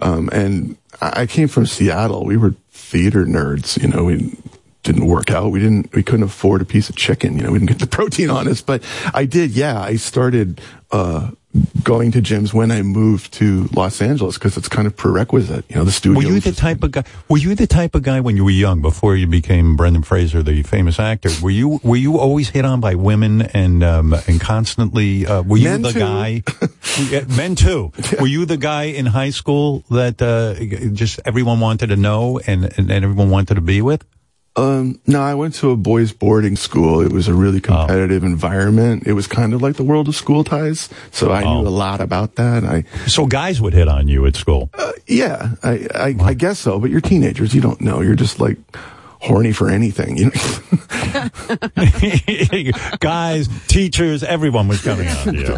um, 0.02 0.30
and 0.32 0.78
I 1.02 1.22
I 1.22 1.26
came 1.26 1.48
from 1.48 1.66
Seattle. 1.66 2.24
We 2.24 2.38
were 2.38 2.54
theater 2.72 3.26
nerds. 3.26 3.82
You 3.82 3.88
know, 3.88 4.04
we 4.04 4.38
didn't 4.84 5.08
work 5.08 5.32
out. 5.32 5.50
We 5.52 5.60
didn't. 5.60 5.92
We 5.96 6.04
couldn't 6.04 6.24
afford 6.24 6.62
a 6.62 6.66
piece 6.66 6.88
of 6.88 6.96
chicken. 6.96 7.36
You 7.38 7.46
know, 7.46 7.52
we 7.52 7.58
didn't 7.58 7.70
get 7.70 7.80
the 7.80 7.88
protein 7.98 8.30
on 8.30 8.48
us. 8.48 8.62
But 8.62 8.84
I 9.12 9.26
did. 9.26 9.50
Yeah, 9.52 9.80
I 9.82 9.96
started. 9.96 10.62
Uh, 10.92 11.32
going 11.84 12.12
to 12.12 12.22
gyms 12.22 12.54
when 12.54 12.70
I 12.70 12.84
moved 12.84 13.34
to 13.34 13.68
Los 13.74 14.02
Angeles 14.02 14.38
because 14.38 14.56
it's 14.58 14.68
kind 14.70 14.86
of 14.86 14.96
prerequisite. 14.96 15.66
You 15.70 15.78
know, 15.78 15.84
the 15.84 15.92
studio. 15.92 16.18
Were 16.18 16.34
you 16.36 16.40
the 16.40 16.52
type 16.52 16.84
of 16.84 16.92
guy? 16.92 17.04
Were 17.28 17.38
you 17.38 17.56
the 17.56 17.66
type 17.66 17.96
of 17.96 18.04
guy 18.04 18.20
when 18.20 18.38
you 18.38 18.44
were 18.46 18.52
young, 18.52 18.82
before 18.82 19.16
you 19.16 19.26
became 19.26 19.76
Brendan 19.76 20.04
Fraser, 20.04 20.44
the 20.44 20.62
famous 20.64 21.00
actor? 21.00 21.30
Were 21.42 21.50
you 21.50 21.80
were 21.84 21.96
you 21.96 22.20
always 22.20 22.50
hit 22.50 22.66
on 22.66 22.80
by 22.82 22.96
women 22.96 23.42
and 23.42 23.84
um, 23.84 24.14
and 24.28 24.40
constantly? 24.40 25.26
Uh, 25.26 25.42
were 25.42 25.58
you 25.58 25.70
Men 25.70 25.82
the 25.82 25.92
too. 25.92 26.00
guy? 26.00 26.44
Men 27.36 27.56
too. 27.56 27.92
Were 28.20 28.28
you 28.28 28.46
the 28.46 28.58
guy 28.58 28.84
in 28.84 29.08
high 29.08 29.32
school 29.32 29.84
that 29.90 30.22
uh, 30.22 30.54
just 30.94 31.20
everyone 31.26 31.60
wanted 31.60 31.88
to 31.88 31.96
know 31.96 32.40
and, 32.46 32.66
and 32.78 32.92
and 32.92 33.04
everyone 33.04 33.30
wanted 33.30 33.56
to 33.56 33.62
be 33.62 33.82
with? 33.82 34.06
Um, 34.60 35.00
no, 35.08 35.22
I 35.22 35.36
went 35.36 35.56
to 35.56 35.72
a 35.72 35.76
boys' 35.78 36.12
boarding 36.12 36.56
school. 36.58 37.02
It 37.02 37.12
was 37.14 37.28
a 37.28 37.34
really 37.34 37.60
Oh. 37.60 37.62
competitive 37.62 38.24
environment. 38.24 39.04
It 39.06 39.14
was 39.14 39.28
kind 39.28 39.54
of 39.54 39.62
like 39.62 39.76
the 39.78 39.84
world 39.84 40.08
of 40.08 40.16
school 40.16 40.44
ties, 40.44 40.90
so 41.12 41.32
I 41.32 41.44
knew 41.44 41.68
a 41.68 41.70
lot 41.86 42.02
about 42.02 42.36
that. 42.36 42.64
I 42.64 42.84
so 43.08 43.26
guys 43.26 43.62
would 43.62 43.74
hit 43.74 43.88
on 43.88 44.08
you 44.08 44.26
at 44.26 44.36
school. 44.36 44.70
Uh, 44.78 44.92
yeah, 45.08 45.52
I, 45.64 45.88
I 45.96 46.16
I 46.32 46.34
guess 46.34 46.60
so. 46.60 46.80
But 46.80 46.90
you're 46.92 47.02
teenagers. 47.02 47.54
You 47.56 47.62
don't 47.62 47.80
know. 47.82 48.02
You're 48.02 48.16
just 48.16 48.40
like 48.40 48.58
horny 49.20 49.52
for 49.52 49.70
anything. 49.70 50.18
You 50.18 50.26
know. 50.26 50.32
Guys, 53.00 53.48
teachers, 53.68 54.24
everyone 54.24 54.68
was 54.68 54.82
coming 54.82 55.08
on 55.08 55.36
you. 55.36 55.58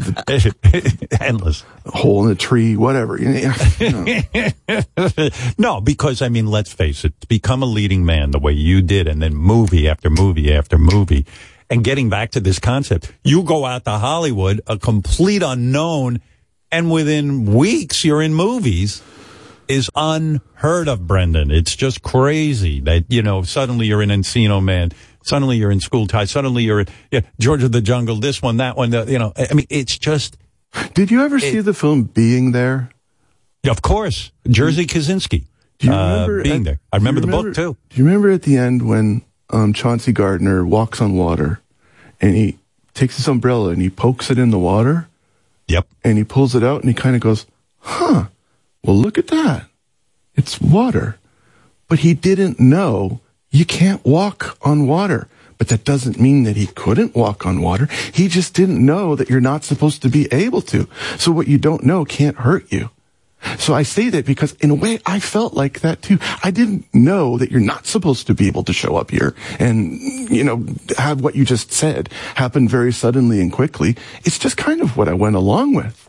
Endless. 1.20 1.64
hole 1.86 2.26
in 2.26 2.32
a 2.32 2.36
tree, 2.36 2.76
whatever. 2.76 3.20
You 3.20 3.52
know, 4.68 5.30
no, 5.58 5.82
because 5.82 6.22
I 6.22 6.30
mean, 6.30 6.48
let's 6.48 6.72
face 6.74 7.06
it, 7.06 7.20
to 7.22 7.28
become 7.28 7.64
a 7.64 7.66
leading 7.66 8.06
man 8.06 8.32
the 8.32 8.40
way 8.40 8.54
you 8.54 8.82
did, 8.82 9.08
and 9.08 9.22
then 9.22 9.36
movie 9.36 9.88
after 9.88 10.10
movie 10.10 10.54
after 10.54 10.78
movie, 10.78 11.26
and 11.70 11.84
getting 11.84 12.10
back 12.10 12.32
to 12.32 12.40
this 12.40 12.60
concept, 12.60 13.12
you 13.24 13.44
go 13.44 13.66
out 13.66 13.86
to 13.86 13.92
Hollywood, 13.92 14.62
a 14.68 14.78
complete 14.78 15.44
unknown, 15.44 16.22
and 16.72 16.92
within 16.92 17.46
weeks 17.46 18.04
you're 18.04 18.22
in 18.22 18.34
movies. 18.34 19.02
Is 19.72 19.90
unheard 19.96 20.88
of, 20.88 21.08
Brendan. 21.08 21.50
It's 21.50 21.76
just 21.76 22.02
crazy 22.02 22.82
that 22.82 23.06
you 23.10 23.22
know 23.22 23.44
suddenly 23.44 23.88
you're 23.88 24.02
in 24.02 24.10
Encino 24.10 24.64
Man, 24.64 24.92
suddenly 25.24 25.58
you're 25.58 25.72
in 25.72 25.80
School 25.80 26.08
Ties, 26.08 26.32
suddenly 26.32 26.64
you're 26.64 26.82
in 26.82 26.88
yeah, 27.10 27.22
George 27.40 27.64
of 27.64 27.72
the 27.72 27.82
Jungle, 27.82 28.18
this 28.18 28.42
one, 28.42 28.58
that 28.58 28.76
one. 28.76 28.90
The, 28.90 29.06
you 29.10 29.18
know, 29.18 29.34
I 29.38 29.54
mean, 29.54 29.68
it's 29.70 29.98
just. 29.98 30.38
Did 30.94 31.12
you 31.12 31.24
ever 31.24 31.40
see 31.40 31.60
the 31.60 31.74
film 31.74 32.04
Being 32.04 32.52
There? 32.52 32.90
Of 33.70 33.82
course, 33.82 34.32
Jerzy 34.46 34.86
Kosinski. 34.86 35.46
Do 35.80 35.88
you 35.88 35.94
uh, 35.94 36.12
remember 36.12 36.44
being 36.44 36.56
at- 36.62 36.64
there? 36.64 36.80
I 36.92 36.98
remember 36.98 37.22
do 37.22 37.28
the 37.28 37.32
book 37.32 37.54
too. 37.56 37.78
Do 37.90 37.98
you 37.98 38.06
remember 38.06 38.30
at 38.30 38.44
the 38.44 38.58
end 38.58 38.88
when 38.88 39.24
um, 39.50 39.74
Chauncey 39.74 40.12
Gardiner 40.12 40.66
walks 40.66 41.02
on 41.02 41.16
water 41.16 41.60
and 42.20 42.36
he 42.36 42.60
takes 42.94 43.18
his 43.18 43.28
umbrella 43.28 43.70
and 43.70 43.82
he 43.82 43.90
pokes 43.90 44.30
it 44.30 44.38
in 44.38 44.52
the 44.52 44.60
water? 44.60 45.08
Yep. 45.68 45.88
And 46.04 46.18
he 46.18 46.24
pulls 46.24 46.56
it 46.56 46.64
out 46.64 46.82
and 46.82 46.90
he 46.90 46.94
kind 46.94 47.16
of 47.16 47.22
goes, 47.22 47.46
huh, 47.80 48.26
well, 48.84 48.96
look 48.96 49.18
at 49.18 49.28
that. 49.28 49.68
It's 50.36 50.60
water. 50.62 51.18
But 51.88 52.00
he 52.00 52.14
didn't 52.14 52.60
know 52.60 53.20
you 53.50 53.66
can't 53.66 54.04
walk 54.06 54.58
on 54.62 54.88
water. 54.88 55.28
But 55.58 55.68
that 55.68 55.84
doesn't 55.84 56.20
mean 56.20 56.42
that 56.44 56.56
he 56.56 56.66
couldn't 56.66 57.16
walk 57.16 57.46
on 57.46 57.62
water. 57.62 57.88
He 58.12 58.28
just 58.28 58.56
didn't 58.56 58.84
know 58.84 59.16
that 59.16 59.30
you're 59.30 59.40
not 59.40 59.64
supposed 59.64 60.02
to 60.02 60.10
be 60.10 60.28
able 60.32 60.62
to. 60.64 60.88
So 61.20 61.32
what 61.32 61.48
you 61.48 61.60
don't 61.60 61.84
know 61.84 62.04
can't 62.04 62.38
hurt 62.38 62.72
you. 62.72 62.90
So 63.60 63.76
I 63.76 63.84
say 63.84 64.10
that 64.10 64.26
because 64.26 64.54
in 64.54 64.72
a 64.72 64.76
way 64.76 65.00
I 65.06 65.20
felt 65.20 65.54
like 65.54 65.82
that 65.82 66.02
too. 66.02 66.18
I 66.44 66.50
didn't 66.50 66.86
know 66.96 67.38
that 67.38 67.52
you're 67.52 67.60
not 67.60 67.86
supposed 67.86 68.26
to 68.28 68.34
be 68.34 68.48
able 68.48 68.64
to 68.64 68.74
show 68.74 68.96
up 68.96 69.12
here 69.12 69.36
and, 69.60 70.00
you 70.32 70.44
know, 70.44 70.66
have 70.98 71.22
what 71.22 71.36
you 71.36 71.46
just 71.46 71.72
said 71.72 72.10
happen 72.36 72.68
very 72.68 72.92
suddenly 72.92 73.40
and 73.40 73.52
quickly. 73.52 73.96
It's 74.24 74.40
just 74.40 74.58
kind 74.58 74.82
of 74.82 74.98
what 74.98 75.08
I 75.08 75.14
went 75.14 75.36
along 75.36 75.76
with. 75.76 76.08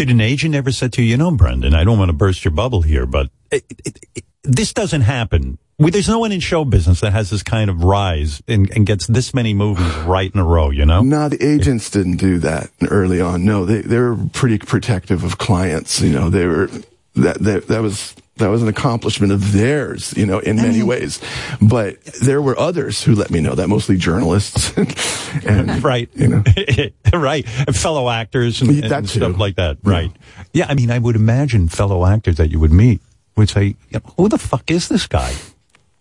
Did 0.00 0.08
an 0.08 0.22
agent 0.22 0.54
ever 0.54 0.72
say 0.72 0.88
to 0.88 1.02
you, 1.02 1.10
you 1.10 1.16
know, 1.18 1.30
Brendan, 1.30 1.74
I 1.74 1.84
don't 1.84 1.98
want 1.98 2.08
to 2.08 2.14
burst 2.14 2.42
your 2.42 2.52
bubble 2.52 2.80
here, 2.80 3.04
but 3.04 3.28
it, 3.50 3.64
it, 3.84 3.98
it, 4.14 4.24
this 4.42 4.72
doesn't 4.72 5.02
happen. 5.02 5.58
We, 5.78 5.90
there's 5.90 6.08
no 6.08 6.20
one 6.20 6.32
in 6.32 6.40
show 6.40 6.64
business 6.64 7.00
that 7.00 7.12
has 7.12 7.28
this 7.28 7.42
kind 7.42 7.68
of 7.68 7.84
rise 7.84 8.42
and, 8.48 8.70
and 8.70 8.86
gets 8.86 9.06
this 9.08 9.34
many 9.34 9.52
movies 9.52 9.94
right 10.06 10.32
in 10.32 10.40
a 10.40 10.44
row, 10.44 10.70
you 10.70 10.86
know? 10.86 11.02
No, 11.02 11.28
the 11.28 11.46
agents 11.46 11.90
didn't 11.90 12.16
do 12.16 12.38
that 12.38 12.70
early 12.88 13.20
on. 13.20 13.44
No, 13.44 13.66
they 13.66 13.82
they 13.82 13.98
were 13.98 14.16
pretty 14.32 14.56
protective 14.56 15.22
of 15.22 15.36
clients. 15.36 16.00
You 16.00 16.12
know, 16.12 16.30
they 16.30 16.46
were 16.46 16.70
that 17.16 17.40
that 17.40 17.66
that 17.68 17.82
was 17.82 18.14
that 18.40 18.48
was 18.48 18.62
an 18.62 18.68
accomplishment 18.68 19.32
of 19.32 19.52
theirs, 19.52 20.12
you 20.16 20.26
know, 20.26 20.38
in 20.38 20.56
many 20.56 20.82
ways. 20.82 21.20
But 21.62 22.02
there 22.04 22.42
were 22.42 22.58
others 22.58 23.02
who 23.02 23.14
let 23.14 23.30
me 23.30 23.40
know 23.40 23.54
that, 23.54 23.68
mostly 23.68 23.96
journalists, 23.96 24.76
and 25.46 25.82
right, 25.84 26.10
you 26.14 26.28
know, 26.28 26.42
right, 27.12 27.46
and 27.66 27.76
fellow 27.76 28.10
actors 28.10 28.60
and, 28.60 28.84
and 28.84 29.08
stuff 29.08 29.38
like 29.38 29.56
that, 29.56 29.78
right? 29.82 30.12
Yeah, 30.52 30.66
I 30.68 30.74
mean, 30.74 30.90
I 30.90 30.98
would 30.98 31.16
imagine 31.16 31.68
fellow 31.68 32.04
actors 32.04 32.36
that 32.36 32.50
you 32.50 32.58
would 32.60 32.72
meet 32.72 33.00
would 33.36 33.48
say, 33.48 33.76
"Who 34.16 34.28
the 34.28 34.38
fuck 34.38 34.70
is 34.70 34.88
this 34.88 35.06
guy?" 35.06 35.34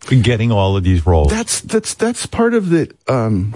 Getting 0.09 0.51
all 0.51 0.75
of 0.77 0.83
these 0.83 1.05
roles. 1.05 1.29
that's 1.29 1.61
that's 1.61 1.93
that's 1.93 2.25
part 2.25 2.53
of 2.53 2.69
the 2.69 2.91
um 3.07 3.53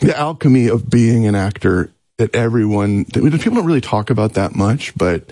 the 0.00 0.16
alchemy 0.18 0.68
of 0.68 0.90
being 0.90 1.26
an 1.26 1.34
actor 1.34 1.92
that 2.20 2.34
everyone 2.34 3.04
that 3.14 3.22
people 3.40 3.56
don't 3.56 3.64
really 3.64 3.80
talk 3.80 4.10
about 4.10 4.34
that 4.34 4.54
much 4.54 4.94
but 4.96 5.24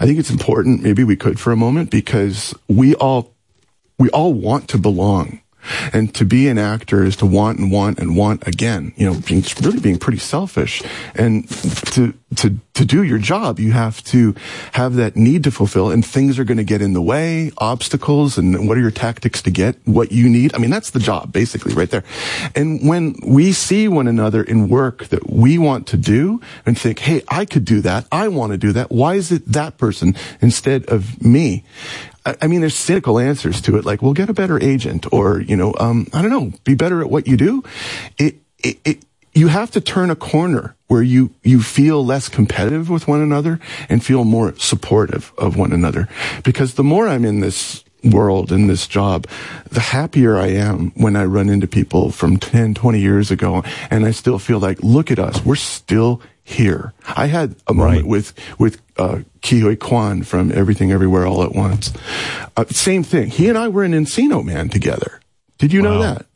i 0.00 0.06
think 0.06 0.18
it's 0.18 0.30
important 0.30 0.80
maybe 0.80 1.02
we 1.02 1.16
could 1.16 1.40
for 1.40 1.52
a 1.52 1.56
moment 1.56 1.90
because 1.90 2.54
we 2.68 2.94
all 2.94 3.34
we 3.98 4.08
all 4.10 4.32
want 4.32 4.68
to 4.68 4.78
belong 4.78 5.40
and 5.92 6.14
to 6.14 6.24
be 6.24 6.48
an 6.48 6.58
actor 6.58 7.04
is 7.04 7.16
to 7.16 7.26
want 7.26 7.58
and 7.58 7.70
want 7.70 7.98
and 7.98 8.16
want 8.16 8.46
again 8.46 8.92
you 8.96 9.06
know 9.06 9.18
being 9.20 9.44
really 9.62 9.80
being 9.80 9.98
pretty 9.98 10.18
selfish. 10.18 10.82
And 11.14 11.48
to 11.92 12.14
to 12.36 12.56
to 12.74 12.84
do 12.84 13.02
your 13.02 13.18
job 13.18 13.58
you 13.58 13.72
have 13.72 14.02
to 14.04 14.34
have 14.72 14.94
that 14.96 15.16
need 15.16 15.44
to 15.44 15.50
fulfill 15.50 15.90
and 15.90 16.04
things 16.04 16.38
are 16.38 16.44
going 16.44 16.58
to 16.58 16.64
get 16.64 16.82
in 16.82 16.92
the 16.92 17.02
way 17.02 17.50
obstacles 17.58 18.36
and 18.36 18.68
what 18.68 18.76
are 18.76 18.80
your 18.80 18.90
tactics 18.90 19.40
to 19.42 19.50
get 19.50 19.76
what 19.84 20.12
you 20.12 20.28
need. 20.28 20.54
I 20.54 20.58
mean 20.58 20.70
that's 20.70 20.90
the 20.90 20.98
job 20.98 21.32
basically 21.32 21.74
right 21.74 21.90
there. 21.90 22.04
And 22.54 22.86
when 22.88 23.16
we 23.26 23.52
see 23.52 23.88
one 23.88 24.08
another 24.08 24.42
in 24.42 24.68
work 24.68 25.06
that 25.08 25.30
we 25.30 25.58
want 25.58 25.86
to 25.88 25.96
do 25.96 26.40
and 26.64 26.78
think 26.78 26.98
hey 27.00 27.22
i 27.28 27.44
could 27.44 27.64
do 27.64 27.80
that. 27.80 28.06
I 28.12 28.28
want 28.28 28.52
to 28.52 28.58
do 28.58 28.72
that. 28.72 28.90
Why 28.90 29.14
is 29.14 29.32
it 29.32 29.46
that 29.52 29.78
person 29.78 30.14
instead 30.40 30.86
of 30.86 31.22
me 31.22 31.64
I 32.42 32.46
mean, 32.46 32.60
there's 32.60 32.74
cynical 32.74 33.18
answers 33.18 33.60
to 33.62 33.76
it, 33.76 33.84
like, 33.84 34.02
well, 34.02 34.12
get 34.12 34.28
a 34.28 34.34
better 34.34 34.62
agent, 34.62 35.06
or 35.12 35.40
you 35.40 35.56
know, 35.56 35.74
um, 35.78 36.08
I 36.12 36.22
don't 36.22 36.30
know, 36.30 36.52
be 36.64 36.74
better 36.74 37.00
at 37.00 37.10
what 37.10 37.26
you 37.26 37.36
do. 37.36 37.62
It, 38.18 38.36
it, 38.58 38.78
it, 38.84 39.04
you 39.32 39.48
have 39.48 39.70
to 39.72 39.80
turn 39.80 40.10
a 40.10 40.16
corner 40.16 40.74
where 40.88 41.02
you 41.02 41.30
you 41.42 41.62
feel 41.62 42.04
less 42.04 42.28
competitive 42.28 42.88
with 42.88 43.06
one 43.06 43.20
another 43.20 43.60
and 43.88 44.04
feel 44.04 44.24
more 44.24 44.54
supportive 44.56 45.32
of 45.38 45.56
one 45.56 45.72
another. 45.72 46.08
Because 46.42 46.74
the 46.74 46.84
more 46.84 47.06
I'm 47.06 47.24
in 47.24 47.40
this 47.40 47.84
world 48.02 48.52
in 48.52 48.66
this 48.66 48.86
job, 48.86 49.26
the 49.70 49.80
happier 49.80 50.36
I 50.36 50.48
am 50.48 50.90
when 50.94 51.16
I 51.16 51.24
run 51.24 51.48
into 51.48 51.66
people 51.66 52.10
from 52.10 52.38
10, 52.38 52.74
20 52.74 53.00
years 53.00 53.30
ago, 53.30 53.64
and 53.90 54.04
I 54.04 54.10
still 54.10 54.38
feel 54.38 54.58
like, 54.58 54.82
look 54.82 55.10
at 55.10 55.18
us, 55.18 55.44
we're 55.44 55.56
still 55.56 56.20
here. 56.46 56.92
I 57.16 57.26
had 57.26 57.56
a 57.66 57.74
moment 57.74 58.06
with 58.06 58.32
with 58.58 58.80
uh, 58.96 59.22
Ke 59.42 59.60
Huy 59.60 59.76
Quan 59.76 60.22
from 60.22 60.52
Everything 60.52 60.92
Everywhere 60.92 61.26
All 61.26 61.42
at 61.42 61.52
Once. 61.52 61.92
Uh, 62.56 62.64
same 62.70 63.02
thing. 63.02 63.28
He 63.30 63.48
and 63.48 63.58
I 63.58 63.68
were 63.68 63.84
in 63.84 63.92
Encino 63.92 64.44
Man 64.44 64.68
together. 64.68 65.20
Did 65.58 65.72
you 65.72 65.82
know 65.82 65.98
that? 66.00 66.26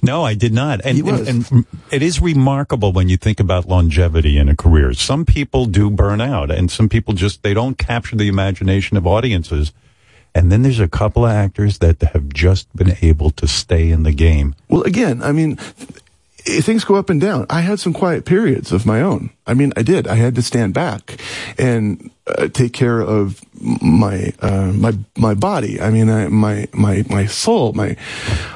No, 0.00 0.24
I 0.24 0.34
did 0.34 0.52
not. 0.52 0.80
And, 0.84 1.06
and, 1.08 1.50
and 1.52 1.66
it 1.90 2.02
is 2.02 2.20
remarkable 2.20 2.92
when 2.92 3.08
you 3.08 3.16
think 3.16 3.40
about 3.40 3.66
longevity 3.66 4.38
in 4.38 4.48
a 4.48 4.56
career. 4.56 4.94
Some 4.94 5.24
people 5.24 5.66
do 5.66 5.90
burn 5.90 6.20
out 6.20 6.50
and 6.50 6.70
some 6.70 6.88
people 6.88 7.14
just, 7.14 7.42
they 7.42 7.52
don't 7.52 7.76
capture 7.76 8.16
the 8.16 8.28
imagination 8.28 8.96
of 8.96 9.06
audiences. 9.06 9.72
And 10.34 10.52
then 10.52 10.62
there's 10.62 10.78
a 10.78 10.88
couple 10.88 11.24
of 11.24 11.32
actors 11.32 11.78
that 11.78 12.00
have 12.00 12.28
just 12.28 12.74
been 12.76 12.96
able 13.02 13.30
to 13.30 13.48
stay 13.48 13.90
in 13.90 14.04
the 14.04 14.12
game. 14.12 14.54
Well, 14.68 14.82
again, 14.82 15.20
I 15.20 15.32
mean, 15.32 15.58
things 16.62 16.84
go 16.84 16.96
up 16.96 17.10
and 17.10 17.20
down. 17.20 17.46
I 17.50 17.60
had 17.60 17.80
some 17.80 17.92
quiet 17.92 18.24
periods 18.24 18.72
of 18.72 18.86
my 18.86 19.00
own. 19.00 19.30
I 19.46 19.54
mean, 19.54 19.72
I 19.76 19.82
did. 19.82 20.06
I 20.06 20.16
had 20.16 20.34
to 20.34 20.42
stand 20.42 20.74
back 20.74 21.20
and 21.58 22.10
uh, 22.26 22.48
take 22.48 22.72
care 22.72 23.00
of 23.00 23.40
my 23.82 24.32
uh, 24.40 24.72
my 24.74 24.92
my 25.16 25.34
body. 25.34 25.80
I 25.80 25.90
mean, 25.90 26.10
I, 26.10 26.28
my 26.28 26.68
my 26.72 27.04
my 27.08 27.26
soul, 27.26 27.72
my 27.72 27.96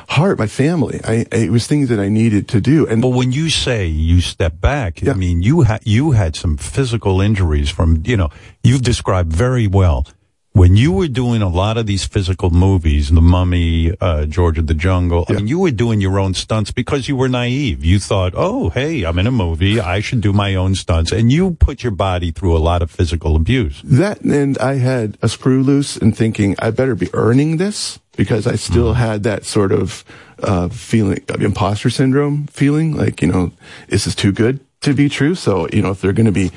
heart, 0.08 0.38
my 0.38 0.46
family. 0.46 1.00
I, 1.04 1.26
I 1.32 1.36
it 1.36 1.50
was 1.50 1.66
things 1.66 1.88
that 1.88 1.98
I 1.98 2.08
needed 2.08 2.48
to 2.48 2.60
do. 2.60 2.86
And 2.86 3.00
But 3.00 3.10
when 3.10 3.32
you 3.32 3.48
say 3.50 3.86
you 3.86 4.20
step 4.20 4.60
back, 4.60 5.06
I 5.06 5.14
mean, 5.14 5.42
you 5.42 5.62
had, 5.62 5.80
you 5.84 6.12
had 6.12 6.36
some 6.36 6.56
physical 6.56 7.20
injuries 7.20 7.70
from, 7.70 8.02
you 8.04 8.16
know, 8.16 8.30
you've 8.62 8.82
described 8.82 9.32
very 9.32 9.66
well. 9.66 10.06
When 10.54 10.76
you 10.76 10.92
were 10.92 11.08
doing 11.08 11.40
a 11.40 11.48
lot 11.48 11.78
of 11.78 11.86
these 11.86 12.04
physical 12.04 12.50
movies, 12.50 13.10
The 13.10 13.22
Mummy, 13.22 13.90
uh, 13.98 14.26
George 14.26 14.58
of 14.58 14.66
the 14.66 14.74
Jungle, 14.74 15.24
I 15.26 15.32
mean, 15.32 15.46
you 15.46 15.58
were 15.58 15.70
doing 15.70 16.02
your 16.02 16.20
own 16.20 16.34
stunts 16.34 16.70
because 16.70 17.08
you 17.08 17.16
were 17.16 17.28
naive. 17.28 17.82
You 17.82 17.98
thought, 17.98 18.34
oh, 18.36 18.68
hey, 18.68 19.04
I'm 19.04 19.18
in 19.18 19.26
a 19.26 19.30
movie. 19.30 19.80
I 19.80 20.00
should 20.00 20.20
do 20.20 20.30
my 20.34 20.54
own 20.54 20.74
stunts. 20.74 21.10
And 21.10 21.32
you 21.32 21.52
put 21.52 21.82
your 21.82 21.92
body 21.92 22.32
through 22.32 22.54
a 22.54 22.60
lot 22.60 22.82
of 22.82 22.90
physical 22.90 23.34
abuse. 23.34 23.80
That 23.82 24.20
and 24.20 24.58
I 24.58 24.74
had 24.74 25.16
a 25.22 25.28
screw 25.30 25.62
loose 25.62 25.96
and 25.96 26.14
thinking 26.14 26.54
I 26.58 26.70
better 26.70 26.94
be 26.94 27.08
earning 27.14 27.56
this 27.56 27.98
because 28.16 28.46
I 28.46 28.56
still 28.56 28.92
had 28.92 29.22
that 29.22 29.46
sort 29.46 29.72
of 29.72 30.04
uh, 30.42 30.68
feeling 30.68 31.24
of 31.30 31.40
imposter 31.40 31.88
syndrome 31.88 32.46
feeling 32.48 32.94
like, 32.94 33.22
you 33.22 33.28
know, 33.28 33.52
this 33.88 34.06
is 34.06 34.14
too 34.14 34.32
good 34.32 34.60
to 34.82 34.92
be 34.92 35.08
true. 35.08 35.34
So, 35.34 35.66
you 35.72 35.80
know, 35.80 35.92
if 35.92 36.02
they're 36.02 36.12
going 36.12 36.26
to 36.26 36.32
be 36.32 36.50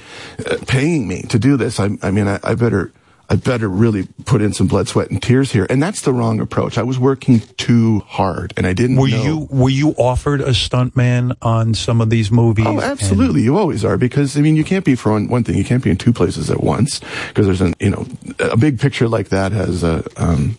uh, 0.45 0.57
paying 0.67 1.07
me 1.07 1.21
to 1.23 1.39
do 1.39 1.55
this, 1.55 1.79
I, 1.79 1.91
I 2.01 2.11
mean, 2.11 2.27
I, 2.27 2.39
I 2.43 2.55
better, 2.55 2.91
I 3.29 3.35
better 3.35 3.67
really 3.67 4.07
put 4.25 4.41
in 4.41 4.53
some 4.53 4.67
blood, 4.67 4.87
sweat 4.87 5.09
and 5.09 5.21
tears 5.21 5.51
here. 5.51 5.65
And 5.69 5.81
that's 5.81 6.01
the 6.01 6.13
wrong 6.13 6.39
approach. 6.39 6.77
I 6.77 6.83
was 6.83 6.99
working 6.99 7.39
too 7.57 7.99
hard 8.07 8.53
and 8.55 8.67
I 8.67 8.73
didn't 8.73 8.97
Were 8.97 9.07
know. 9.07 9.23
you, 9.23 9.47
were 9.49 9.69
you 9.69 9.89
offered 9.91 10.41
a 10.41 10.49
stuntman 10.49 11.35
on 11.41 11.73
some 11.73 12.01
of 12.01 12.09
these 12.09 12.31
movies? 12.31 12.65
Oh, 12.67 12.81
absolutely. 12.81 13.41
You 13.41 13.57
always 13.57 13.83
are 13.83 13.97
because 13.97 14.37
I 14.37 14.41
mean, 14.41 14.55
you 14.55 14.63
can't 14.63 14.85
be 14.85 14.95
for 14.95 15.11
one, 15.11 15.27
one 15.27 15.43
thing. 15.43 15.57
You 15.57 15.63
can't 15.63 15.83
be 15.83 15.89
in 15.89 15.97
two 15.97 16.13
places 16.13 16.49
at 16.51 16.61
once 16.61 17.01
because 17.29 17.45
there's 17.45 17.61
an 17.61 17.73
you 17.79 17.89
know 17.89 18.05
a 18.39 18.57
big 18.57 18.79
picture 18.79 19.07
like 19.07 19.29
that 19.29 19.51
has 19.51 19.83
a 19.83 20.03
um 20.17 20.57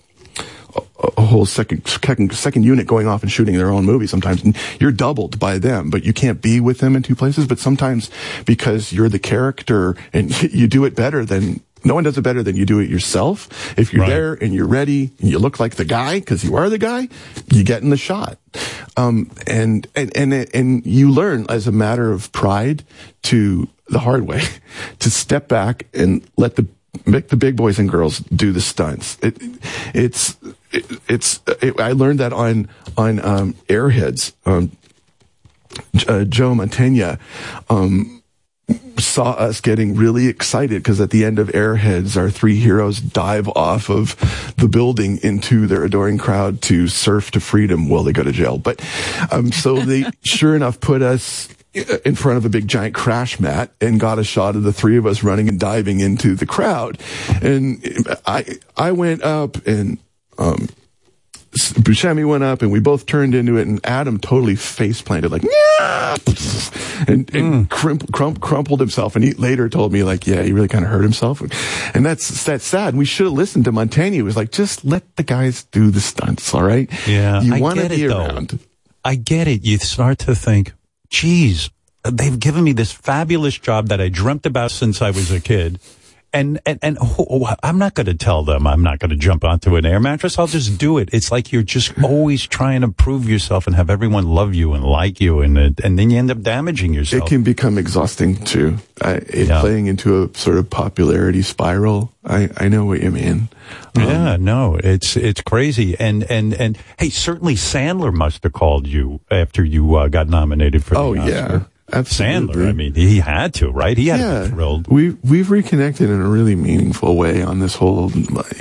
a, 0.75 1.09
a 1.19 1.23
whole 1.23 1.47
second 1.47 1.87
second 1.87 2.35
second 2.35 2.65
unit 2.65 2.87
going 2.87 3.07
off 3.07 3.23
and 3.23 3.31
shooting 3.31 3.57
their 3.57 3.71
own 3.71 3.85
movie. 3.85 4.07
Sometimes 4.07 4.43
And 4.43 4.57
you're 4.81 4.93
doubled 4.93 5.39
by 5.39 5.59
them, 5.59 5.91
but 5.91 6.05
you 6.05 6.13
can't 6.13 6.43
be 6.43 6.61
with 6.61 6.79
them 6.79 6.97
in 6.97 7.03
two 7.03 7.15
places. 7.15 7.47
But 7.47 7.59
sometimes 7.59 8.11
because 8.45 8.93
you're 8.93 9.09
the 9.09 9.19
character 9.19 9.97
and 10.13 10.43
you 10.53 10.67
do 10.67 10.85
it 10.85 10.95
better 10.95 11.25
than. 11.25 11.61
No 11.85 11.95
one 11.95 12.05
does 12.05 12.19
it 12.19 12.23
better 12.23 12.43
than 12.43 12.57
you 12.57 12.67
do 12.67 12.81
it 12.81 12.89
yourself. 12.89 13.79
If 13.79 13.93
you're 13.93 14.07
there 14.07 14.35
and 14.35 14.53
you're 14.53 14.67
ready 14.67 15.13
and 15.21 15.31
you 15.31 15.39
look 15.39 15.61
like 15.61 15.77
the 15.77 15.85
guy 15.85 16.19
because 16.19 16.43
you 16.43 16.57
are 16.57 16.69
the 16.69 16.79
guy, 16.79 17.09
you 17.53 17.63
get 17.65 17.83
in 17.83 17.91
the 17.91 17.97
shot. 17.97 18.39
Um, 18.97 19.31
and, 19.47 19.87
and, 19.95 20.17
and, 20.17 20.33
and 20.33 20.87
you 20.87 21.11
learn 21.11 21.47
as 21.49 21.67
a 21.67 21.73
matter 21.73 22.11
of 22.13 22.33
pride 22.33 22.83
to 23.25 23.69
the 23.89 24.01
hard 24.01 24.27
way 24.27 24.43
to 24.99 25.11
step 25.11 25.49
back 25.49 25.87
and 25.95 26.27
let 26.37 26.57
the, 26.57 26.67
make 27.05 27.29
the 27.29 27.37
big 27.37 27.57
boys 27.57 27.79
and 27.79 27.91
girls 27.91 28.19
do 28.21 28.53
the 28.53 28.61
stunts. 28.61 29.19
It, 29.23 29.37
it's, 29.95 30.37
it, 30.73 30.87
it's, 31.09 31.41
it, 31.61 31.79
I 31.79 31.93
learned 31.93 32.21
that 32.21 32.33
on, 32.33 32.69
on, 32.97 33.21
um, 33.25 33.53
Airheads, 33.69 34.33
um, 34.45 34.73
uh, 36.09 36.25
Joe 36.25 36.53
Mantegna, 36.55 37.19
um, 37.69 38.16
saw 38.99 39.33
us 39.33 39.61
getting 39.61 39.95
really 39.95 40.27
excited 40.27 40.83
because 40.83 41.01
at 41.01 41.11
the 41.11 41.25
end 41.25 41.39
of 41.39 41.49
Airheads, 41.49 42.17
our 42.17 42.31
three 42.31 42.57
heroes 42.57 43.01
dive 43.01 43.49
off 43.49 43.89
of 43.89 44.17
the 44.59 44.69
building 44.69 45.19
into 45.23 45.67
their 45.67 45.85
adoring 45.85 46.19
crowd 46.19 46.61
to 46.63 46.89
surf 46.89 47.31
to 47.33 47.41
freedom 47.41 47.89
while 47.89 48.03
they 48.03 48.13
go 48.13 48.23
to 48.23 48.33
jail. 48.33 48.59
But 48.59 48.85
um, 49.31 49.53
so 49.53 49.77
they 49.77 50.05
sure 50.25 50.57
enough 50.57 50.81
put 50.81 51.03
us 51.03 51.49
in 52.05 52.15
front 52.15 52.39
of 52.39 52.45
a 52.45 52.49
big 52.49 52.69
giant 52.69 52.95
crash 52.95 53.39
mat 53.39 53.71
and 53.81 54.01
got 54.01 54.19
a 54.19 54.25
shot 54.25 54.57
of 54.57 54.63
the 54.63 54.73
three 54.73 54.97
of 54.97 55.07
us 55.07 55.23
running 55.23 55.49
and 55.49 55.61
diving 55.61 56.01
into 56.01 56.35
the 56.35 56.47
crowd. 56.47 56.99
And 57.43 57.83
I 58.27 58.59
I 58.77 58.93
went 58.93 59.23
up 59.23 59.67
and 59.67 59.99
um 60.39 60.69
Buscemi 61.57 62.27
went 62.27 62.45
up 62.45 62.63
and 62.63 62.71
we 62.71 62.81
both 62.81 63.07
turned 63.07 63.35
into 63.35 63.57
it 63.57 63.67
and 63.67 63.81
Adam 63.85 64.19
totally 64.19 64.57
face 64.57 65.03
planted 65.03 65.31
like 65.31 65.43
and, 67.09 67.35
and 67.35 67.67
mm. 67.67 67.69
crimp, 67.69 68.13
crump, 68.13 68.41
crumpled 68.41 68.81
himself. 68.81 69.17
And 69.17 69.25
he 69.25 69.33
later 69.35 69.69
told 69.69 69.93
me 69.93 70.03
like 70.03 70.27
yeah 70.27 70.43
he 70.43 70.53
really 70.53 70.69
kind 70.69 70.85
of 70.85 70.91
hurt 70.91 71.03
himself. 71.03 71.41
And 71.95 72.05
that's 72.05 72.45
that's 72.45 72.65
sad. 72.65 72.95
We 72.95 73.05
should 73.05 73.27
have 73.27 73.33
listened 73.33 73.65
to 73.67 73.73
Mantegna. 73.73 74.13
He 74.13 74.23
was 74.23 74.37
like 74.37 74.51
just 74.51 74.85
let 74.85 75.17
the 75.17 75.23
guys 75.23 75.65
do 75.65 75.91
the 75.91 76.01
stunts 76.01 76.55
all 76.55 76.63
right? 76.63 76.91
Yeah, 77.07 77.43
you 77.43 77.55
I 77.55 77.61
want 77.61 77.77
to 77.77 77.83
get 77.83 77.91
be 77.91 78.05
it, 78.05 78.09
though. 78.09 78.27
around. 78.27 78.59
I 79.05 79.15
get 79.15 79.47
it. 79.47 79.65
You 79.65 79.79
start 79.79 80.19
to 80.21 80.35
think, 80.35 80.73
geez, 81.09 81.71
they've 82.05 82.39
given 82.39 82.65
me 82.65 82.73
this 82.73 82.93
fabulous 82.93 83.57
job 83.57 83.89
that 83.89 84.01
I 84.01 84.09
dreamt 84.09 84.47
about 84.47 84.71
since 84.71 85.01
I 85.01 85.11
was 85.11 85.31
a 85.31 85.41
kid. 85.41 85.79
And 86.33 86.61
and 86.67 86.79
and 86.83 86.99
oh, 87.01 87.55
I'm 87.63 87.79
not 87.79 87.95
going 87.95 88.07
to 88.07 88.15
tell 88.15 88.43
them 88.43 88.67
I'm 88.67 88.83
not 88.83 88.99
going 88.99 89.09
to 89.11 89.17
jump 89.17 89.43
onto 89.43 89.77
an 89.77 89.87
air 89.87 89.99
mattress. 90.01 90.39
I'll 90.39 90.47
just 90.47 90.77
do 90.77 90.99
it. 90.99 91.09
It's 91.13 91.33
like 91.33 91.51
you're 91.51 91.63
just 91.63 91.95
always 92.03 92.47
trying 92.47 92.83
to 92.83 92.89
prove 92.89 93.27
yourself 93.27 93.67
and 93.67 93.75
have 93.75 93.89
everyone 93.89 94.27
love 94.27 94.55
you 94.55 94.75
and 94.75 94.85
like 94.85 95.19
you, 95.19 95.41
and 95.41 95.57
and 95.57 95.99
then 95.99 96.11
you 96.11 96.19
end 96.19 96.31
up 96.31 96.43
damaging 96.43 96.93
yourself. 96.93 97.23
It 97.23 97.29
can 97.29 97.43
become 97.43 97.79
exhausting 97.79 98.37
too. 98.45 98.77
I, 99.01 99.13
it 99.15 99.49
Yeah. 99.49 99.61
playing 99.61 99.87
into 99.87 100.25
a 100.25 100.37
sort 100.37 100.59
of 100.59 100.69
popularity 100.69 101.41
spiral. 101.43 102.13
I, 102.25 102.51
I 102.59 102.69
know 102.69 102.85
what 102.85 103.01
you 103.03 103.13
mean. 103.13 103.49
Um, 103.95 104.03
yeah, 104.03 104.37
no, 104.37 104.75
it's 104.83 105.17
it's 105.17 105.41
crazy, 105.41 105.99
and 105.99 106.23
and 106.25 106.53
and 106.55 106.77
hey, 106.99 107.09
certainly 107.09 107.55
Sandler 107.55 108.13
must 108.13 108.43
have 108.43 108.53
called 108.53 108.87
you 108.87 109.21
after 109.31 109.65
you 109.65 109.95
uh, 109.95 110.09
got 110.09 110.29
nominated 110.29 110.85
for. 110.85 110.97
Oh 110.99 111.15
the 111.15 111.21
Oscar. 111.21 111.31
yeah, 111.33 111.61
absolutely. 111.93 112.55
Sandler. 112.55 112.69
I 112.69 112.73
mean, 112.73 112.95
he 112.95 113.19
had 113.19 113.55
to, 113.55 113.71
right? 113.71 113.97
He 113.97 114.09
had 114.09 114.19
to 114.19 114.49
be 114.49 114.55
thrilled. 114.55 114.89
We 114.89 115.11
we've 115.23 115.51
reconnected 115.51 116.11
in 116.11 116.21
a 116.21 116.29
really 116.29 116.55
meaningful 116.55 117.17
way 117.17 117.43
on 117.43 117.61
this 117.61 117.75
whole 117.75 118.13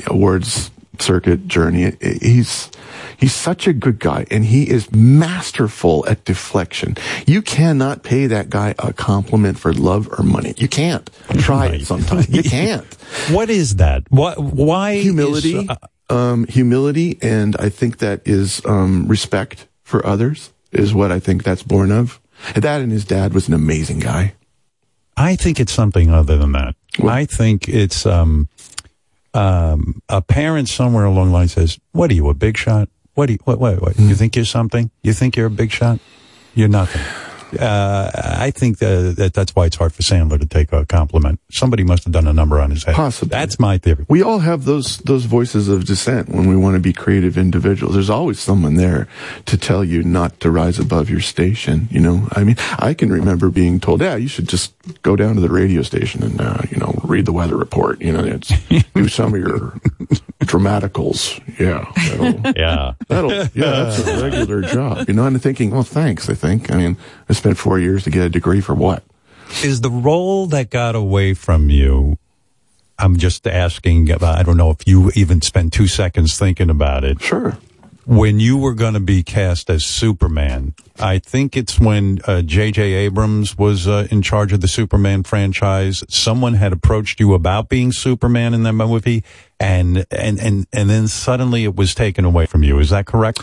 awards 0.07 0.71
circuit 0.99 1.47
journey. 1.47 1.95
He's 2.01 2.69
he's 3.17 3.33
such 3.33 3.67
a 3.67 3.73
good 3.73 3.99
guy, 3.99 4.25
and 4.31 4.45
he 4.45 4.69
is 4.69 4.91
masterful 4.91 6.05
at 6.07 6.25
deflection. 6.25 6.95
You 7.25 7.41
cannot 7.41 8.03
pay 8.03 8.27
that 8.27 8.49
guy 8.49 8.75
a 8.79 8.93
compliment 8.93 9.59
for 9.59 9.73
love 9.73 10.07
or 10.17 10.23
money. 10.23 10.53
You 10.57 10.67
can't. 10.67 11.09
Try 11.39 11.67
it 11.67 11.85
sometime. 11.85 12.25
You 12.29 12.43
can't. 12.57 12.85
What 13.29 13.49
is 13.49 13.77
that? 13.77 14.03
What? 14.09 14.39
Why? 14.39 14.97
humility? 14.97 15.57
is, 15.57 15.69
uh, 15.69 15.75
um, 16.09 16.45
humility, 16.47 17.17
and 17.21 17.55
I 17.57 17.69
think 17.69 17.97
that 17.97 18.21
is 18.25 18.61
um, 18.65 19.07
respect 19.07 19.67
for 19.83 20.05
others 20.05 20.51
is 20.71 20.93
what 20.93 21.11
I 21.11 21.19
think 21.19 21.43
that's 21.43 21.63
born 21.63 21.91
of. 21.91 22.19
That 22.55 22.81
and 22.81 22.91
his 22.91 23.05
dad 23.05 23.33
was 23.33 23.47
an 23.47 23.53
amazing 23.53 23.99
guy. 23.99 24.33
I 25.17 25.35
think 25.35 25.59
it's 25.59 25.71
something 25.71 26.11
other 26.11 26.37
than 26.37 26.51
that. 26.51 26.75
I 27.03 27.25
think 27.25 27.69
it's 27.69 28.05
um, 28.05 28.49
um, 29.33 30.01
a 30.09 30.21
parent 30.21 30.69
somewhere 30.69 31.05
along 31.05 31.27
the 31.27 31.33
line 31.33 31.47
says, 31.47 31.79
"What 31.91 32.11
are 32.11 32.13
you, 32.13 32.29
a 32.29 32.33
big 32.33 32.57
shot? 32.57 32.89
What 33.13 33.27
do 33.27 33.33
you? 33.33 33.39
What? 33.43 33.59
What? 33.59 33.81
what? 33.81 33.99
You 33.99 34.15
think 34.15 34.35
you're 34.35 34.45
something? 34.45 34.91
You 35.03 35.13
think 35.13 35.35
you're 35.35 35.47
a 35.47 35.51
big 35.51 35.71
shot? 35.71 35.99
You're 36.53 36.67
nothing." 36.67 37.01
Uh, 37.59 38.11
I 38.13 38.51
think 38.51 38.79
that, 38.79 39.15
that 39.17 39.33
that's 39.33 39.55
why 39.55 39.65
it's 39.65 39.75
hard 39.75 39.93
for 39.93 40.01
Sandler 40.01 40.39
to 40.39 40.45
take 40.45 40.71
a 40.71 40.85
compliment. 40.85 41.39
Somebody 41.51 41.83
must 41.83 42.03
have 42.03 42.13
done 42.13 42.27
a 42.27 42.33
number 42.33 42.59
on 42.59 42.71
his 42.71 42.83
head. 42.83 42.95
Possibly. 42.95 43.29
That's 43.29 43.59
my 43.59 43.77
theory. 43.77 44.05
We 44.09 44.21
all 44.21 44.39
have 44.39 44.65
those 44.65 44.97
those 44.99 45.25
voices 45.25 45.69
of 45.69 45.85
dissent 45.85 46.29
when 46.29 46.47
we 46.47 46.55
want 46.55 46.75
to 46.75 46.79
be 46.79 46.93
creative 46.93 47.37
individuals. 47.37 47.93
There's 47.93 48.09
always 48.09 48.39
someone 48.39 48.75
there 48.75 49.07
to 49.45 49.57
tell 49.57 49.83
you 49.83 50.03
not 50.03 50.39
to 50.41 50.51
rise 50.51 50.79
above 50.79 51.09
your 51.09 51.21
station. 51.21 51.87
You 51.91 51.99
know, 51.99 52.27
I 52.31 52.43
mean, 52.43 52.55
I 52.79 52.93
can 52.93 53.11
remember 53.11 53.49
being 53.49 53.79
told, 53.79 54.01
"Yeah, 54.01 54.15
you 54.15 54.27
should 54.27 54.47
just 54.47 54.73
go 55.01 55.15
down 55.15 55.35
to 55.35 55.41
the 55.41 55.49
radio 55.49 55.81
station 55.81 56.23
and 56.23 56.41
uh, 56.41 56.61
you 56.69 56.77
know 56.77 56.99
read 57.03 57.25
the 57.25 57.33
weather 57.33 57.57
report. 57.57 58.01
You 58.01 58.13
know, 58.13 58.23
it's, 58.23 58.51
do 58.95 59.07
some 59.07 59.33
of 59.33 59.39
your 59.39 59.73
dramaticals. 60.41 61.41
Yeah, 61.59 61.91
that'll, 61.95 62.53
yeah, 62.55 62.93
that'll 63.07 63.31
yeah, 63.31 63.45
that's 63.53 63.99
a 63.99 64.23
regular 64.23 64.61
job. 64.61 65.07
You 65.07 65.13
know, 65.13 65.25
and 65.25 65.35
I'm 65.35 65.41
thinking, 65.41 65.71
well, 65.71 65.83
thanks. 65.83 66.29
I 66.29 66.33
think. 66.33 66.71
I 66.71 66.77
mean, 66.77 66.97
I 67.29 67.33
spent 67.33 67.57
four 67.57 67.79
years 67.79 68.03
to 68.03 68.09
get 68.09 68.23
a 68.23 68.29
degree 68.29 68.61
for 68.61 68.75
what? 68.75 69.03
Is 69.63 69.81
the 69.81 69.91
role 69.91 70.47
that 70.47 70.69
got 70.69 70.95
away 70.95 71.33
from 71.33 71.69
you? 71.69 72.17
I'm 72.97 73.17
just 73.17 73.45
asking. 73.47 74.09
About, 74.11 74.37
I 74.37 74.43
don't 74.43 74.57
know 74.57 74.71
if 74.71 74.87
you 74.87 75.11
even 75.15 75.41
spent 75.41 75.73
two 75.73 75.87
seconds 75.87 76.37
thinking 76.37 76.69
about 76.69 77.03
it. 77.03 77.21
Sure. 77.21 77.57
When 78.07 78.39
you 78.39 78.57
were 78.57 78.73
going 78.75 78.93
to 78.93 78.99
be 78.99 79.23
cast 79.23 79.67
as 79.69 79.83
Superman, 79.83 80.75
I 80.99 81.17
think 81.17 81.57
it's 81.57 81.79
when 81.79 82.19
uh, 82.25 82.43
J.J. 82.43 82.81
Abrams 82.93 83.57
was 83.57 83.87
uh, 83.87 84.07
in 84.11 84.21
charge 84.21 84.53
of 84.53 84.61
the 84.61 84.67
Superman 84.67 85.23
franchise. 85.23 86.03
Someone 86.07 86.53
had 86.53 86.71
approached 86.71 87.19
you 87.19 87.33
about 87.33 87.67
being 87.67 87.91
Superman 87.91 88.53
in 88.53 88.61
that 88.61 88.73
movie, 88.73 89.23
and 89.59 90.05
and 90.11 90.39
and 90.39 90.67
and 90.71 90.87
then 90.89 91.07
suddenly 91.07 91.63
it 91.63 91.75
was 91.75 91.95
taken 91.95 92.25
away 92.25 92.45
from 92.45 92.61
you. 92.61 92.77
Is 92.77 92.91
that 92.91 93.07
correct? 93.07 93.41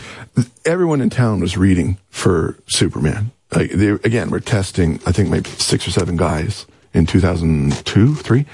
everyone 0.65 1.01
in 1.01 1.09
town 1.09 1.41
was 1.41 1.57
reading 1.57 1.97
for 2.09 2.57
Superman. 2.67 3.31
Like 3.51 3.71
they, 3.71 3.89
again, 3.89 4.29
we're 4.31 4.39
testing, 4.39 4.99
I 5.05 5.11
think 5.11 5.29
maybe 5.29 5.49
six 5.49 5.85
or 5.87 5.91
seven 5.91 6.15
guys 6.15 6.65
in 6.93 7.05
2002, 7.05 8.15
three. 8.15 8.45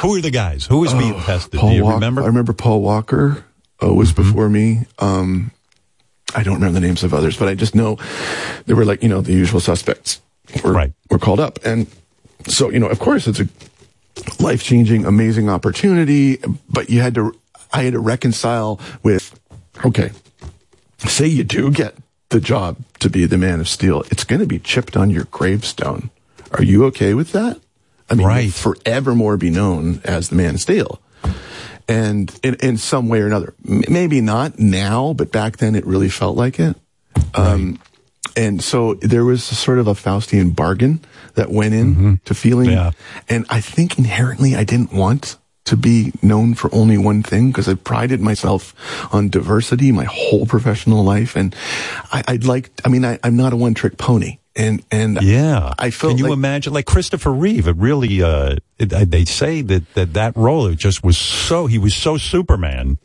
Who 0.00 0.14
are 0.14 0.20
the 0.20 0.30
guys? 0.30 0.66
Who 0.66 0.78
was 0.80 0.92
being 0.92 1.14
tested? 1.20 1.58
Paul 1.58 1.70
Do 1.70 1.74
you 1.76 1.84
Walker- 1.84 1.94
remember? 1.94 2.22
I 2.22 2.26
remember 2.26 2.52
Paul 2.52 2.82
Walker 2.82 3.44
uh, 3.82 3.92
was 3.92 4.12
before 4.12 4.48
me. 4.48 4.86
Um, 4.98 5.50
I 6.34 6.42
don't 6.42 6.54
remember 6.54 6.80
the 6.80 6.86
names 6.86 7.04
of 7.04 7.14
others, 7.14 7.36
but 7.36 7.48
I 7.48 7.54
just 7.54 7.74
know 7.74 7.98
they 8.66 8.74
were 8.74 8.84
like, 8.84 9.02
you 9.02 9.08
know, 9.08 9.20
the 9.20 9.32
usual 9.32 9.60
suspects 9.60 10.20
were, 10.64 10.72
were 11.10 11.18
called 11.18 11.40
up. 11.40 11.64
And 11.64 11.86
so, 12.48 12.70
you 12.70 12.78
know, 12.78 12.88
of 12.88 12.98
course 12.98 13.26
it's 13.26 13.40
a 13.40 13.48
life 14.42 14.62
changing, 14.62 15.04
amazing 15.04 15.48
opportunity, 15.48 16.38
but 16.68 16.90
you 16.90 17.00
had 17.00 17.14
to, 17.14 17.38
I 17.72 17.82
had 17.82 17.92
to 17.92 18.00
reconcile 18.00 18.80
with, 19.02 19.38
okay, 19.84 20.10
say 20.98 21.26
you 21.26 21.44
do 21.44 21.70
get 21.70 21.94
the 22.30 22.40
job 22.40 22.76
to 23.00 23.10
be 23.10 23.26
the 23.26 23.38
man 23.38 23.60
of 23.60 23.68
steel, 23.68 24.02
it's 24.10 24.24
going 24.24 24.40
to 24.40 24.46
be 24.46 24.58
chipped 24.58 24.96
on 24.96 25.10
your 25.10 25.24
gravestone. 25.24 26.10
Are 26.52 26.62
you 26.62 26.84
okay 26.86 27.14
with 27.14 27.32
that? 27.32 27.60
I 28.10 28.14
mean, 28.14 28.26
right. 28.26 28.52
forevermore 28.52 29.36
be 29.36 29.50
known 29.50 30.00
as 30.04 30.28
the 30.28 30.36
man 30.36 30.54
of 30.54 30.60
steel. 30.60 31.00
And 31.86 32.34
in, 32.42 32.54
in 32.56 32.76
some 32.78 33.08
way 33.08 33.20
or 33.20 33.26
another, 33.26 33.54
maybe 33.62 34.20
not 34.20 34.58
now, 34.58 35.12
but 35.12 35.30
back 35.30 35.58
then 35.58 35.74
it 35.74 35.84
really 35.86 36.08
felt 36.08 36.36
like 36.36 36.58
it. 36.58 36.76
Um, 37.34 37.78
and 38.36 38.62
so 38.62 38.94
there 38.94 39.24
was 39.24 39.50
a 39.50 39.54
sort 39.54 39.78
of 39.78 39.86
a 39.86 39.92
Faustian 39.92 40.56
bargain 40.56 41.00
that 41.34 41.50
went 41.50 41.74
in 41.74 42.20
to 42.24 42.34
feeling. 42.34 42.70
Yeah. 42.70 42.92
And 43.28 43.44
I 43.50 43.60
think 43.60 43.98
inherently 43.98 44.56
I 44.56 44.64
didn't 44.64 44.92
want 44.92 45.36
to 45.64 45.76
be 45.76 46.12
known 46.22 46.54
for 46.54 46.74
only 46.74 46.98
one 46.98 47.22
thing 47.22 47.48
because 47.48 47.68
I 47.68 47.74
prided 47.74 48.20
myself 48.20 48.74
on 49.14 49.28
diversity 49.28 49.92
my 49.92 50.04
whole 50.04 50.46
professional 50.46 51.04
life. 51.04 51.36
And 51.36 51.54
I, 52.12 52.22
I'd 52.28 52.44
like, 52.44 52.70
I 52.84 52.88
mean, 52.88 53.04
I, 53.04 53.18
I'm 53.22 53.36
not 53.36 53.52
a 53.52 53.56
one 53.56 53.74
trick 53.74 53.96
pony. 53.96 54.38
And, 54.56 54.84
and 54.90 55.18
Yeah, 55.20 55.74
I 55.78 55.90
felt 55.90 56.12
Can 56.12 56.18
you 56.18 56.24
like- 56.24 56.34
imagine, 56.34 56.72
like 56.72 56.86
Christopher 56.86 57.32
Reeve? 57.32 57.66
It 57.66 57.76
really, 57.76 58.22
uh, 58.22 58.56
it, 58.78 58.86
they 59.10 59.24
say 59.24 59.62
that, 59.62 59.94
that 59.94 60.12
that 60.14 60.36
role 60.36 60.66
it 60.66 60.78
just 60.78 61.02
was 61.02 61.18
so 61.18 61.66
he 61.66 61.78
was 61.78 61.94
so 61.94 62.16
Superman 62.16 62.98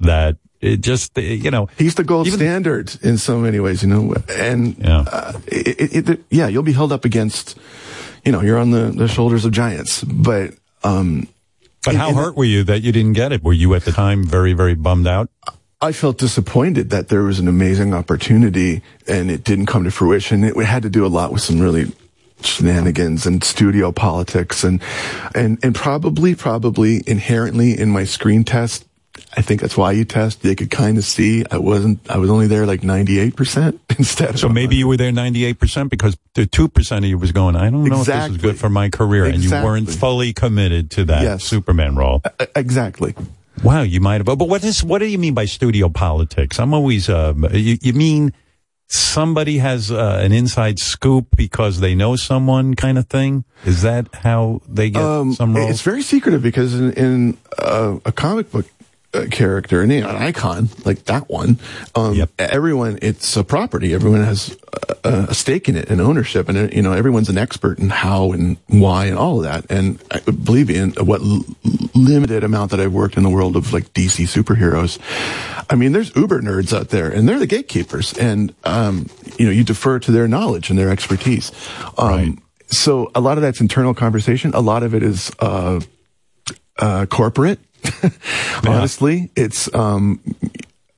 that 0.00 0.36
it 0.60 0.80
just 0.80 1.18
uh, 1.18 1.20
you 1.20 1.50
know 1.50 1.68
he's 1.76 1.94
the 1.96 2.04
gold 2.04 2.28
standard 2.28 2.94
in 3.02 3.18
so 3.18 3.38
many 3.38 3.58
ways, 3.60 3.82
you 3.82 3.88
know. 3.88 4.14
And 4.30 4.76
uh, 4.86 5.32
it, 5.48 5.92
it, 5.94 6.08
it, 6.08 6.24
yeah, 6.30 6.46
you'll 6.46 6.62
be 6.62 6.72
held 6.72 6.92
up 6.92 7.04
against, 7.04 7.58
you 8.24 8.30
know, 8.32 8.40
you're 8.40 8.58
on 8.58 8.70
the, 8.70 8.92
the 8.94 9.08
shoulders 9.08 9.44
of 9.44 9.52
giants. 9.52 10.02
But 10.04 10.54
um, 10.84 11.26
But 11.84 11.96
how 11.96 12.14
hurt 12.14 12.36
were 12.36 12.44
you 12.44 12.62
that 12.64 12.82
you 12.82 12.92
didn't 12.92 13.14
get 13.14 13.32
it? 13.32 13.42
Were 13.42 13.52
you 13.52 13.74
at 13.74 13.84
the 13.84 13.92
time 13.92 14.24
very 14.24 14.52
very 14.52 14.74
bummed 14.74 15.06
out? 15.08 15.28
I 15.84 15.92
felt 15.92 16.16
disappointed 16.16 16.88
that 16.90 17.08
there 17.08 17.22
was 17.22 17.38
an 17.38 17.46
amazing 17.46 17.92
opportunity 17.92 18.80
and 19.06 19.30
it 19.30 19.44
didn't 19.44 19.66
come 19.66 19.84
to 19.84 19.90
fruition. 19.90 20.42
It 20.42 20.56
had 20.56 20.82
to 20.84 20.88
do 20.88 21.04
a 21.04 21.08
lot 21.08 21.30
with 21.30 21.42
some 21.42 21.60
really 21.60 21.92
shenanigans 22.40 23.26
and 23.26 23.44
studio 23.44 23.92
politics 23.92 24.64
and 24.64 24.80
and 25.34 25.58
and 25.62 25.74
probably 25.74 26.34
probably 26.34 27.02
inherently 27.06 27.78
in 27.78 27.90
my 27.90 28.04
screen 28.04 28.44
test 28.44 28.86
I 29.36 29.42
think 29.42 29.60
that's 29.60 29.76
why 29.76 29.92
you 29.92 30.04
test. 30.04 30.42
They 30.42 30.54
could 30.56 30.70
kind 30.72 30.98
of 30.98 31.04
see 31.04 31.44
I 31.48 31.58
wasn't. 31.58 32.00
I 32.10 32.18
was 32.18 32.30
only 32.30 32.48
there 32.48 32.66
like 32.66 32.82
ninety 32.82 33.20
eight 33.20 33.36
percent 33.36 33.80
instead. 33.98 34.40
So 34.40 34.48
maybe 34.48 34.74
you 34.74 34.88
were 34.88 34.96
there 34.96 35.12
ninety 35.12 35.44
eight 35.44 35.60
percent 35.60 35.90
because 35.90 36.16
the 36.34 36.46
two 36.46 36.68
percent 36.68 37.04
of 37.04 37.08
you 37.08 37.16
was 37.18 37.30
going. 37.30 37.54
I 37.54 37.70
don't 37.70 37.84
know 37.84 38.00
if 38.00 38.06
this 38.06 38.08
Exactly. 38.08 38.36
is 38.36 38.42
good 38.42 38.58
for 38.58 38.68
my 38.68 38.90
career, 38.90 39.24
and 39.26 39.42
you 39.42 39.50
weren't 39.50 39.88
fully 39.88 40.32
committed 40.32 40.90
to 40.92 41.04
that 41.04 41.22
Yes. 41.22 41.44
Superman 41.44 41.94
role. 41.94 42.22
exactly. 42.56 43.14
Wow, 43.62 43.82
you 43.82 44.00
might 44.00 44.16
have. 44.16 44.26
But 44.26 44.38
what 44.38 44.64
is? 44.64 44.82
What 44.82 44.98
do 44.98 45.06
you 45.06 45.18
mean 45.18 45.34
by 45.34 45.44
studio 45.44 45.88
politics? 45.88 46.58
I'm 46.58 46.74
always. 46.74 47.08
Um, 47.08 47.46
you, 47.52 47.78
you 47.80 47.92
mean 47.92 48.32
somebody 48.86 49.58
has 49.58 49.90
uh, 49.90 50.20
an 50.22 50.32
inside 50.32 50.78
scoop 50.78 51.28
because 51.36 51.80
they 51.80 51.94
know 51.94 52.16
someone, 52.16 52.74
kind 52.74 52.98
of 52.98 53.06
thing? 53.06 53.44
Is 53.64 53.82
that 53.82 54.12
how 54.14 54.60
they 54.68 54.90
get 54.90 55.00
some 55.00 55.54
roles? 55.54 55.66
Um, 55.66 55.70
It's 55.70 55.82
very 55.82 56.02
secretive 56.02 56.42
because 56.42 56.74
in, 56.74 56.92
in 56.92 57.36
uh, 57.58 57.98
a 58.04 58.12
comic 58.12 58.50
book 58.50 58.66
uh, 58.66 58.83
character, 59.30 59.82
and 59.82 59.92
an 59.92 60.04
icon 60.04 60.68
like 60.84 61.04
that 61.04 61.28
one, 61.28 61.58
um, 61.94 62.16
everyone, 62.38 62.98
it's 63.02 63.36
a 63.36 63.44
property. 63.44 63.94
Everyone 63.94 64.22
has 64.22 64.56
a, 65.04 65.26
a 65.28 65.34
stake 65.34 65.68
in 65.68 65.76
it 65.76 65.90
and 65.90 66.00
ownership, 66.00 66.48
and 66.48 66.72
you 66.72 66.82
know, 66.82 66.92
everyone's 66.92 67.28
an 67.28 67.38
expert 67.38 67.78
in 67.78 67.90
how 67.90 68.32
and 68.32 68.56
why 68.68 69.06
and 69.06 69.16
all 69.18 69.38
of 69.38 69.44
that. 69.44 69.70
And 69.70 70.02
I 70.10 70.20
believe 70.20 70.68
me, 70.68 70.76
in 70.76 70.90
what 70.94 71.20
l- 71.20 71.44
limited 71.94 72.44
amount 72.44 72.70
that 72.72 72.80
I've 72.80 72.92
worked 72.92 73.16
in 73.16 73.22
the 73.22 73.30
world 73.30 73.56
of 73.56 73.72
like 73.72 73.92
DC 73.94 74.26
superheroes, 74.26 74.98
I 75.70 75.76
mean, 75.76 75.92
there's 75.92 76.14
uber 76.16 76.40
nerds 76.40 76.76
out 76.76 76.88
there, 76.90 77.08
and 77.10 77.28
they're 77.28 77.38
the 77.38 77.46
gatekeepers, 77.46 78.12
and 78.18 78.54
um, 78.64 79.08
you 79.38 79.46
know, 79.46 79.52
you 79.52 79.64
defer 79.64 79.98
to 80.00 80.10
their 80.12 80.28
knowledge 80.28 80.70
and 80.70 80.78
their 80.78 80.90
expertise. 80.90 81.52
Um, 81.98 82.40
So 82.66 83.10
a 83.14 83.20
lot 83.20 83.38
of 83.38 83.42
that's 83.42 83.60
internal 83.60 83.94
conversation. 83.94 84.52
A 84.54 84.60
lot 84.60 84.82
of 84.82 84.94
it 84.94 85.02
is 85.02 85.30
uh, 85.38 85.80
uh, 86.78 87.06
corporate. 87.06 87.60
Honestly, 88.66 89.30
it's 89.36 89.72
um, 89.74 90.20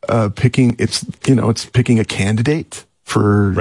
uh, 0.08 0.28
picking. 0.34 0.76
It's 0.78 1.05
you 1.26 1.34
know, 1.34 1.50
it's 1.50 1.65
picking 1.66 1.98
a 1.98 2.05
candidate 2.05 2.84
for 3.05 3.52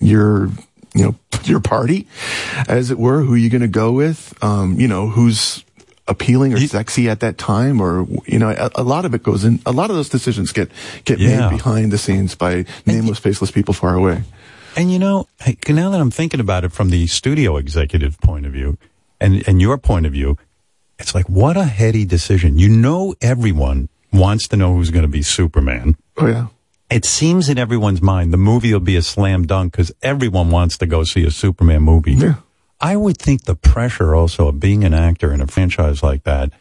your 0.00 0.46
you 0.94 1.04
know 1.04 1.14
your 1.44 1.60
party, 1.60 2.06
as 2.68 2.90
it 2.90 2.98
were. 2.98 3.22
Who 3.22 3.34
are 3.34 3.38
you 3.38 3.50
going 3.50 3.62
to 3.62 3.68
go 3.68 3.92
with? 3.92 4.34
Um, 4.42 4.78
you 4.78 4.88
know, 4.88 5.08
who's 5.08 5.64
appealing 6.06 6.52
or 6.52 6.58
sexy 6.60 7.08
at 7.08 7.20
that 7.20 7.38
time, 7.38 7.80
or 7.80 8.06
you 8.26 8.38
know, 8.38 8.50
a, 8.50 8.70
a 8.74 8.82
lot 8.82 9.04
of 9.04 9.14
it 9.14 9.22
goes 9.22 9.44
in. 9.44 9.60
A 9.66 9.72
lot 9.72 9.90
of 9.90 9.96
those 9.96 10.08
decisions 10.08 10.52
get 10.52 10.70
get 11.04 11.18
Yeah. 11.18 11.48
made 11.48 11.56
behind 11.56 11.92
the 11.92 11.98
scenes 11.98 12.34
by 12.34 12.64
nameless, 12.86 13.18
faceless 13.18 13.50
people 13.50 13.74
far 13.74 13.94
away. 13.94 14.22
And 14.76 14.90
you 14.92 14.98
know, 14.98 15.28
now 15.68 15.90
that 15.90 16.00
I'm 16.00 16.10
thinking 16.10 16.40
about 16.40 16.64
it 16.64 16.72
from 16.72 16.90
the 16.90 17.06
studio 17.06 17.56
executive 17.56 18.18
point 18.20 18.44
of 18.44 18.52
view 18.52 18.76
and, 19.20 19.46
and 19.48 19.60
your 19.62 19.78
point 19.78 20.04
of 20.04 20.12
view, 20.12 20.36
it's 20.98 21.14
like, 21.14 21.28
what 21.28 21.56
a 21.56 21.64
heady 21.64 22.04
decision. 22.04 22.58
You 22.58 22.68
know, 22.68 23.14
everyone 23.20 23.88
wants 24.12 24.48
to 24.48 24.56
know 24.56 24.74
who's 24.74 24.90
going 24.90 25.02
to 25.02 25.08
be 25.08 25.22
Superman. 25.22 25.96
Oh, 26.16 26.26
yeah. 26.26 26.46
It 26.90 27.04
seems 27.04 27.48
in 27.48 27.58
everyone's 27.58 28.02
mind 28.02 28.32
the 28.32 28.36
movie 28.36 28.72
will 28.72 28.80
be 28.80 28.96
a 28.96 29.02
slam 29.02 29.46
dunk 29.46 29.72
because 29.72 29.92
everyone 30.02 30.50
wants 30.50 30.78
to 30.78 30.86
go 30.86 31.02
see 31.02 31.24
a 31.24 31.30
Superman 31.30 31.82
movie. 31.82 32.12
Yeah. 32.12 32.34
I 32.80 32.96
would 32.96 33.18
think 33.18 33.44
the 33.44 33.54
pressure 33.54 34.14
also 34.14 34.48
of 34.48 34.60
being 34.60 34.84
an 34.84 34.94
actor 34.94 35.32
in 35.32 35.40
a 35.40 35.46
franchise 35.46 36.02
like 36.02 36.24
that, 36.24 36.52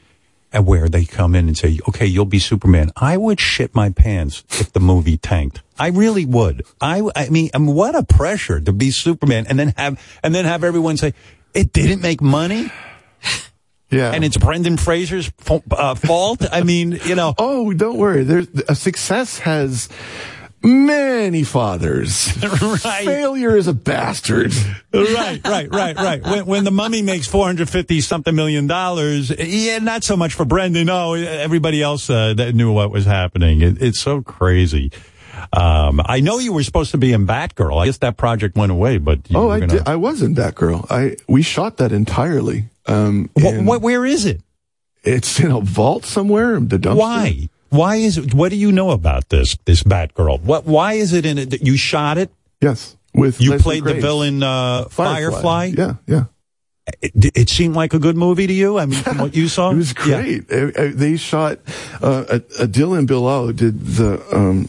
and 0.54 0.66
where 0.66 0.88
they 0.88 1.04
come 1.04 1.36
in 1.36 1.48
and 1.48 1.58
say, 1.58 1.80
okay, 1.88 2.06
you'll 2.06 2.26
be 2.26 2.40
Superman. 2.40 2.92
I 2.96 3.18
would 3.18 3.40
shit 3.40 3.76
my 3.76 3.90
pants 3.90 4.44
if 4.52 4.72
the 4.72 4.80
movie 4.80 5.18
tanked. 5.18 5.62
I 5.78 5.88
really 5.88 6.26
would. 6.26 6.64
I, 6.80 7.10
I 7.16 7.30
mean, 7.30 7.50
I 7.54 7.58
mean, 7.58 7.76
what 7.76 7.96
a 7.96 8.04
pressure 8.04 8.62
to 8.62 8.72
be 8.72 8.92
Superman 8.92 9.48
and 9.50 9.60
then 9.60 9.74
have, 9.76 10.00
and 10.24 10.34
then 10.34 10.46
have 10.46 10.64
everyone 10.64 10.98
say, 10.98 11.14
it 11.54 11.74
didn't 11.74 12.02
make 12.02 12.22
money. 12.22 12.72
Yeah. 13.94 14.12
And 14.12 14.24
it's 14.24 14.38
Brendan 14.38 14.78
Fraser's 14.78 15.32
uh, 15.72 15.96
fault. 15.96 16.46
I 16.52 16.64
mean, 16.64 17.00
you 17.06 17.16
know. 17.16 17.34
Oh, 17.46 17.74
don't 17.74 17.98
worry. 17.98 18.24
There's 18.24 18.48
a 18.70 18.76
success 18.76 19.40
has 19.40 19.90
many 20.64 21.44
fathers. 21.44 22.36
right. 22.86 23.06
Failure 23.06 23.58
is 23.58 23.68
a 23.68 23.74
bastard. 23.74 24.54
right, 24.94 25.42
right, 25.46 25.70
right, 25.70 25.96
right. 25.96 26.24
When, 26.24 26.46
when 26.46 26.64
the 26.64 26.72
mummy 26.72 27.02
makes 27.02 27.28
450 27.28 28.02
something 28.02 28.34
million 28.34 28.66
dollars, 28.66 29.30
yeah, 29.38 29.80
not 29.80 30.04
so 30.04 30.16
much 30.16 30.34
for 30.34 30.46
Brendan. 30.46 30.88
No, 30.88 31.14
everybody 31.14 31.82
else 31.82 32.10
uh, 32.10 32.34
that 32.36 32.56
knew 32.56 32.72
what 32.72 32.92
was 32.92 33.06
happening. 33.06 33.62
It, 33.62 33.82
it's 33.82 34.00
so 34.00 34.22
crazy. 34.22 34.92
Um, 35.52 36.02
I 36.06 36.20
know 36.22 36.40
you 36.40 36.54
were 36.54 36.64
supposed 36.64 36.92
to 36.92 36.98
be 36.98 37.12
in 37.12 37.28
Batgirl. 37.28 37.82
I 37.82 37.86
guess 37.86 37.98
that 38.00 38.18
project 38.18 38.56
went 38.56 38.72
away, 38.72 38.98
but 38.98 39.20
you 39.30 39.38
Oh, 39.38 39.50
I 39.50 39.60
gonna- 39.60 39.74
did. 39.74 39.88
I 39.88 39.96
was 39.96 40.22
in 40.22 40.36
Batgirl. 40.36 40.88
I 40.90 41.18
we 41.28 41.42
shot 41.42 41.78
that 41.78 41.92
entirely. 41.92 42.66
Um, 42.86 43.30
What, 43.34 43.64
what, 43.64 43.82
where 43.82 44.06
is 44.06 44.26
it? 44.26 44.42
It's 45.04 45.40
in 45.40 45.52
a 45.52 45.60
vault 45.60 46.06
somewhere. 46.06 46.56
In 46.56 46.68
the 46.70 46.78
dumpster. 46.80 46.96
Why? 46.98 47.50
Why 47.70 47.96
is 47.98 48.18
it? 48.18 48.34
What 48.34 48.50
do 48.50 48.56
you 48.56 48.72
know 48.72 48.92
about 48.92 49.30
this 49.30 49.58
this 49.66 49.84
Batgirl? 49.84 50.42
What? 50.44 50.66
Why 50.66 50.94
is 50.94 51.12
it 51.14 51.26
in 51.26 51.38
it? 51.38 51.62
You 51.62 51.76
shot 51.78 52.18
it? 52.18 52.30
Yes. 52.62 52.96
With 53.14 53.40
you 53.42 53.52
Leslie 53.52 53.82
played 53.82 53.84
the 53.84 54.02
villain 54.02 54.42
uh, 54.44 54.86
Firefly. 54.90 55.74
Yeah, 55.78 55.96
yeah. 56.08 56.26
It, 57.02 57.32
it 57.38 57.50
seemed 57.50 57.76
like 57.76 57.94
a 57.94 58.00
good 58.00 58.18
movie 58.18 58.46
to 58.48 58.54
you. 58.54 58.78
I 58.78 58.86
mean, 58.86 59.02
from 59.02 59.18
what 59.20 59.36
you 59.36 59.48
saw, 59.48 59.72
It 59.74 59.76
was 59.78 59.94
great. 59.94 60.52
Uh, 60.52 60.90
They 60.94 61.16
shot. 61.18 61.60
Uh, 62.02 62.40
Dylan 62.68 63.08
Bilal 63.08 63.54
did 63.54 63.80
the 63.86 64.22
um, 64.36 64.68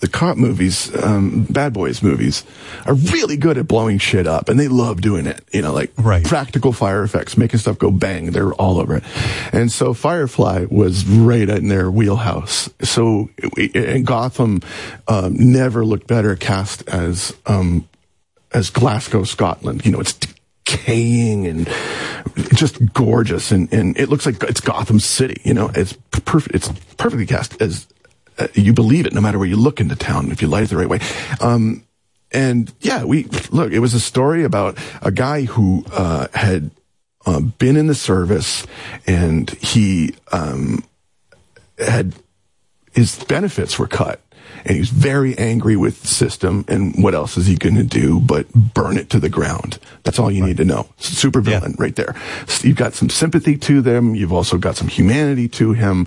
the 0.00 0.08
cop 0.08 0.36
movies, 0.36 0.94
um, 1.02 1.44
Bad 1.50 1.72
Boys 1.72 2.02
movies, 2.02 2.44
are 2.86 2.94
really 2.94 3.36
good 3.36 3.58
at 3.58 3.66
blowing 3.66 3.98
shit 3.98 4.26
up, 4.26 4.48
and 4.48 4.58
they 4.58 4.68
love 4.68 5.00
doing 5.00 5.26
it. 5.26 5.42
You 5.52 5.62
know, 5.62 5.72
like 5.72 5.92
right. 5.98 6.24
practical 6.24 6.72
fire 6.72 7.02
effects, 7.02 7.36
making 7.36 7.58
stuff 7.60 7.78
go 7.78 7.90
bang. 7.90 8.30
They're 8.30 8.52
all 8.52 8.78
over 8.78 8.96
it. 8.96 9.04
And 9.52 9.72
so 9.72 9.94
Firefly 9.94 10.66
was 10.70 11.04
right 11.06 11.48
in 11.48 11.68
their 11.68 11.90
wheelhouse. 11.90 12.70
So 12.82 13.30
and 13.74 14.06
Gotham 14.06 14.60
um, 15.08 15.34
never 15.36 15.84
looked 15.84 16.06
better 16.06 16.36
cast 16.36 16.88
as 16.88 17.34
um, 17.46 17.88
as 18.52 18.70
Glasgow, 18.70 19.24
Scotland. 19.24 19.84
You 19.84 19.92
know, 19.92 20.00
it's 20.00 20.14
decaying 20.68 21.46
and 21.46 21.68
just 22.54 22.92
gorgeous, 22.92 23.50
and, 23.50 23.72
and 23.72 23.98
it 23.98 24.08
looks 24.08 24.26
like 24.26 24.42
it's 24.44 24.60
Gotham 24.60 25.00
City. 25.00 25.40
You 25.44 25.54
know, 25.54 25.70
it's 25.74 25.94
perfect. 26.10 26.54
It's 26.54 26.68
perfectly 26.96 27.26
cast 27.26 27.60
as 27.60 27.86
you 28.54 28.72
believe 28.72 29.06
it, 29.06 29.14
no 29.14 29.20
matter 29.20 29.38
where 29.38 29.48
you 29.48 29.56
look 29.56 29.80
into 29.80 29.96
town, 29.96 30.30
if 30.30 30.42
you 30.42 30.48
light 30.48 30.64
it 30.64 30.70
the 30.70 30.76
right 30.76 30.88
way. 30.88 31.00
Um, 31.40 31.84
and 32.30 32.72
yeah, 32.80 33.04
we 33.04 33.24
look. 33.50 33.72
It 33.72 33.78
was 33.80 33.94
a 33.94 34.00
story 34.00 34.44
about 34.44 34.78
a 35.00 35.10
guy 35.10 35.42
who 35.42 35.84
uh, 35.92 36.28
had 36.34 36.70
uh, 37.24 37.40
been 37.40 37.76
in 37.76 37.86
the 37.86 37.94
service, 37.94 38.66
and 39.06 39.48
he 39.50 40.14
um, 40.30 40.84
had 41.78 42.14
his 42.92 43.22
benefits 43.24 43.78
were 43.78 43.86
cut 43.86 44.20
and 44.64 44.76
he's 44.76 44.90
very 44.90 45.36
angry 45.38 45.76
with 45.76 46.00
the 46.02 46.08
system 46.08 46.64
and 46.68 47.02
what 47.02 47.14
else 47.14 47.36
is 47.36 47.46
he 47.46 47.56
going 47.56 47.74
to 47.74 47.82
do 47.82 48.20
but 48.20 48.52
burn 48.52 48.96
it 48.96 49.10
to 49.10 49.20
the 49.20 49.28
ground 49.28 49.78
that's 50.04 50.18
all 50.18 50.30
you 50.30 50.44
need 50.44 50.56
to 50.56 50.64
know 50.64 50.88
super 50.98 51.40
villain 51.40 51.74
right 51.78 51.96
there 51.96 52.14
so 52.46 52.66
you've 52.66 52.76
got 52.76 52.94
some 52.94 53.08
sympathy 53.08 53.56
to 53.56 53.80
them 53.80 54.14
you've 54.14 54.32
also 54.32 54.58
got 54.58 54.76
some 54.76 54.88
humanity 54.88 55.48
to 55.48 55.72
him 55.72 56.06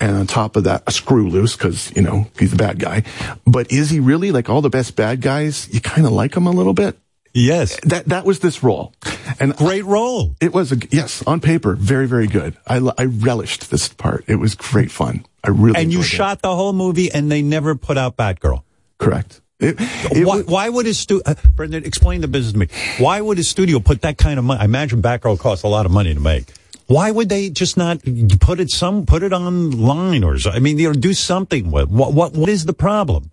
and 0.00 0.16
on 0.16 0.26
top 0.26 0.56
of 0.56 0.64
that 0.64 0.82
a 0.86 0.92
screw 0.92 1.28
loose 1.28 1.56
because 1.56 1.94
you 1.96 2.02
know 2.02 2.26
he's 2.38 2.52
a 2.52 2.56
bad 2.56 2.78
guy 2.78 3.02
but 3.46 3.70
is 3.72 3.90
he 3.90 4.00
really 4.00 4.30
like 4.32 4.48
all 4.48 4.60
the 4.60 4.70
best 4.70 4.96
bad 4.96 5.20
guys 5.20 5.68
you 5.72 5.80
kind 5.80 6.06
of 6.06 6.12
like 6.12 6.36
him 6.36 6.46
a 6.46 6.50
little 6.50 6.74
bit 6.74 6.96
Yes. 7.34 7.78
That 7.84 8.06
that 8.06 8.24
was 8.24 8.40
this 8.40 8.62
role. 8.62 8.92
And 9.40 9.56
great 9.56 9.84
role. 9.84 10.36
It 10.40 10.52
was 10.52 10.72
a 10.72 10.76
yes, 10.90 11.22
on 11.26 11.40
paper, 11.40 11.74
very 11.74 12.06
very 12.06 12.26
good. 12.26 12.56
I 12.66 13.04
relished 13.04 13.70
this 13.70 13.88
part. 13.88 14.24
It 14.28 14.36
was 14.36 14.54
great 14.54 14.90
fun. 14.90 15.24
I 15.44 15.50
really 15.50 15.80
and 15.80 15.92
you 15.92 16.00
it. 16.00 16.04
shot 16.04 16.42
the 16.42 16.54
whole 16.54 16.72
movie, 16.72 17.10
and 17.10 17.30
they 17.30 17.42
never 17.42 17.74
put 17.74 17.98
out 17.98 18.16
Batgirl. 18.16 18.62
Correct. 18.98 19.40
why, 19.60 20.40
why 20.42 20.68
would 20.68 20.86
his 20.86 20.98
studio, 20.98 21.22
uh, 21.24 21.34
Brendan 21.54 21.84
explain 21.84 22.20
the 22.20 22.28
business 22.28 22.52
to 22.52 22.58
me? 22.58 22.66
Why 22.98 23.20
would 23.20 23.38
his 23.38 23.48
studio 23.48 23.78
put 23.78 24.02
that 24.02 24.18
kind 24.18 24.38
of 24.38 24.44
money? 24.44 24.60
I 24.60 24.64
imagine 24.64 25.02
Batgirl 25.02 25.38
costs 25.38 25.62
a 25.62 25.68
lot 25.68 25.86
of 25.86 25.92
money 25.92 26.14
to 26.14 26.20
make. 26.20 26.52
Why 26.86 27.10
would 27.10 27.28
they 27.28 27.48
just 27.48 27.76
not 27.76 28.00
put 28.40 28.60
it 28.60 28.70
some 28.70 29.06
put 29.06 29.22
it 29.22 29.32
online 29.32 30.24
or? 30.24 30.36
I 30.46 30.58
mean, 30.58 30.78
you 30.78 30.88
know, 30.88 30.94
do 30.94 31.14
something 31.14 31.70
with 31.70 31.88
what 31.88 32.12
what 32.12 32.34
what 32.34 32.48
is 32.48 32.66
the 32.66 32.72
problem? 32.72 33.30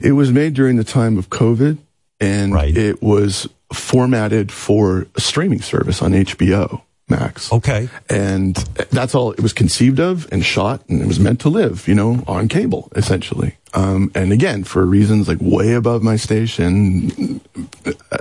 It 0.00 0.12
was 0.12 0.32
made 0.32 0.54
during 0.54 0.76
the 0.76 0.84
time 0.84 1.18
of 1.18 1.28
COVID, 1.28 1.78
and 2.20 2.54
it 2.54 3.02
was 3.02 3.48
formatted 3.72 4.52
for 4.52 5.06
a 5.14 5.20
streaming 5.20 5.60
service 5.60 6.00
on 6.00 6.12
HBO 6.12 6.82
Max. 7.08 7.52
Okay. 7.52 7.88
And 8.08 8.56
that's 8.90 9.14
all 9.14 9.32
it 9.32 9.40
was 9.40 9.52
conceived 9.52 10.00
of 10.00 10.30
and 10.32 10.44
shot, 10.44 10.82
and 10.88 11.02
it 11.02 11.06
was 11.06 11.20
meant 11.20 11.40
to 11.40 11.48
live, 11.48 11.86
you 11.86 11.94
know, 11.94 12.22
on 12.26 12.48
cable, 12.48 12.90
essentially. 12.96 13.56
Um, 13.74 14.12
and 14.14 14.32
again, 14.32 14.64
for 14.64 14.84
reasons 14.84 15.28
like 15.28 15.38
way 15.40 15.72
above 15.72 16.02
my 16.02 16.16
station, 16.16 17.40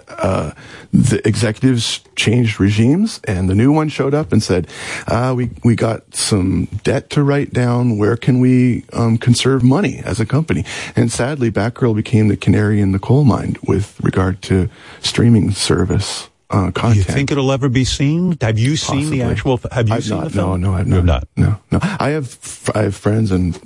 uh, 0.08 0.52
the 0.94 1.26
executives 1.28 2.02
changed 2.16 2.60
regimes, 2.60 3.20
and 3.26 3.50
the 3.50 3.56
new 3.56 3.72
one 3.72 3.90
showed 3.90 4.14
up 4.14 4.32
and 4.32 4.42
said, 4.42 4.68
uh, 5.08 5.34
"We 5.36 5.52
we 5.64 5.76
got 5.76 6.16
some 6.16 6.66
debt 6.84 7.10
to 7.12 7.24
write 7.24 7.52
down. 7.52 7.98
Where 7.98 8.16
can 8.16 8.40
we 8.40 8.86
um, 8.94 9.18
conserve 9.18 9.62
money 9.62 10.02
as 10.06 10.20
a 10.20 10.26
company?" 10.26 10.64
And 10.96 11.12
sadly, 11.12 11.52
Batgirl 11.52 11.96
became 11.96 12.30
the 12.30 12.38
canary 12.38 12.80
in 12.80 12.94
the 12.94 13.00
coal 13.00 13.26
mine 13.26 13.58
with 13.68 14.00
regard 14.02 14.42
to 14.44 14.70
streaming 15.02 15.52
service 15.52 16.30
uh, 16.52 16.66
Do 16.68 16.72
content. 16.74 16.96
you 16.98 17.04
think 17.04 17.32
it'll 17.32 17.52
ever 17.52 17.70
be 17.70 17.84
seen? 17.86 18.38
Have 18.42 18.60
you 18.60 18.76
seen 18.76 19.10
the 19.10 19.20
Possibly. 19.20 19.22
actual? 19.24 19.60
Have 19.72 19.90
you 19.90 19.96
I've 19.96 20.04
seen 20.04 20.18
not, 20.18 20.24
the 20.26 20.30
film? 20.32 20.62
No, 20.62 20.72
no, 20.72 20.78
I've 20.78 20.88
not. 21.06 21.28
No, 21.38 21.58
no. 21.72 21.80
I 21.82 22.10
have 22.10 22.72
I 22.76 22.82
have 22.84 22.96
friends 22.96 23.32
and 23.32 23.58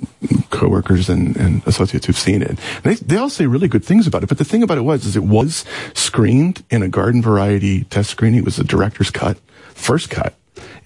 coworkers 0.50 1.08
and, 1.08 1.36
and 1.36 1.66
associates 1.66 2.06
who've 2.06 2.16
seen 2.18 2.42
it. 2.42 2.48
And 2.50 2.58
they 2.84 2.94
they 2.94 3.16
all 3.16 3.28
say 3.30 3.46
really 3.46 3.68
good 3.68 3.84
things 3.84 4.06
about 4.06 4.22
it. 4.22 4.28
But 4.28 4.38
the 4.38 4.44
thing 4.44 4.62
about 4.62 4.78
it 4.78 4.82
was 4.82 5.04
is 5.04 5.16
it 5.16 5.24
was 5.24 5.64
screened 5.94 6.62
in 6.70 6.82
a 6.82 6.88
garden 6.88 7.20
variety 7.22 7.84
test 7.84 8.10
screening. 8.10 8.38
It 8.38 8.44
was 8.44 8.58
a 8.58 8.64
director's 8.64 9.10
cut, 9.10 9.38
first 9.74 10.08
cut. 10.10 10.34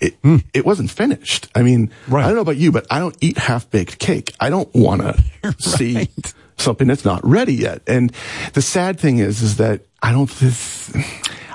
It 0.01 0.15
Hmm. 0.23 0.39
it 0.55 0.65
wasn't 0.65 0.91
finished. 0.91 1.49
I 1.55 1.63
mean, 1.63 1.91
I 2.09 2.23
don't 2.23 2.35
know 2.35 2.41
about 2.41 2.57
you, 2.57 2.73
but 2.73 2.87
I 2.91 2.99
don't 2.99 3.17
eat 3.21 3.37
half 3.37 3.69
baked 3.71 3.99
cake. 3.99 4.35
I 4.41 4.49
don't 4.49 4.73
want 4.75 5.03
to 5.03 5.23
see 5.59 6.09
something 6.57 6.89
that's 6.89 7.05
not 7.05 7.21
ready 7.25 7.55
yet. 7.55 7.83
And 7.87 8.11
the 8.55 8.63
sad 8.63 8.99
thing 8.99 9.19
is, 9.19 9.43
is 9.43 9.57
that 9.59 9.83
I 10.03 10.13
don't. 10.13 10.31
This, 10.31 10.91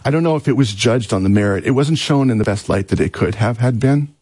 I 0.05 0.11
don't 0.11 0.23
know 0.23 0.35
if 0.35 0.47
it 0.47 0.53
was 0.53 0.73
judged 0.73 1.11
on 1.13 1.23
the 1.23 1.29
merit. 1.29 1.65
It 1.65 1.71
wasn't 1.71 1.97
shown 1.97 2.29
in 2.29 2.37
the 2.37 2.43
best 2.43 2.69
light 2.69 2.89
that 2.89 2.99
it 2.99 3.11
could 3.11 3.35
have 3.35 3.57
had 3.57 3.79
been. 3.79 4.13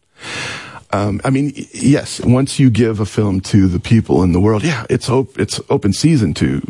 Um, 0.93 1.19
I 1.25 1.29
mean, 1.29 1.51
yes, 1.73 2.21
once 2.21 2.59
you 2.59 2.69
give 2.69 2.99
a 2.99 3.05
film 3.05 3.41
to 3.41 3.67
the 3.67 3.79
people 3.79 4.23
in 4.23 4.31
the 4.31 4.39
world, 4.39 4.63
yeah, 4.63 4.85
it's 4.89 5.09
op- 5.09 5.37
it's 5.39 5.59
open 5.69 5.91
season 5.91 6.33
to 6.35 6.61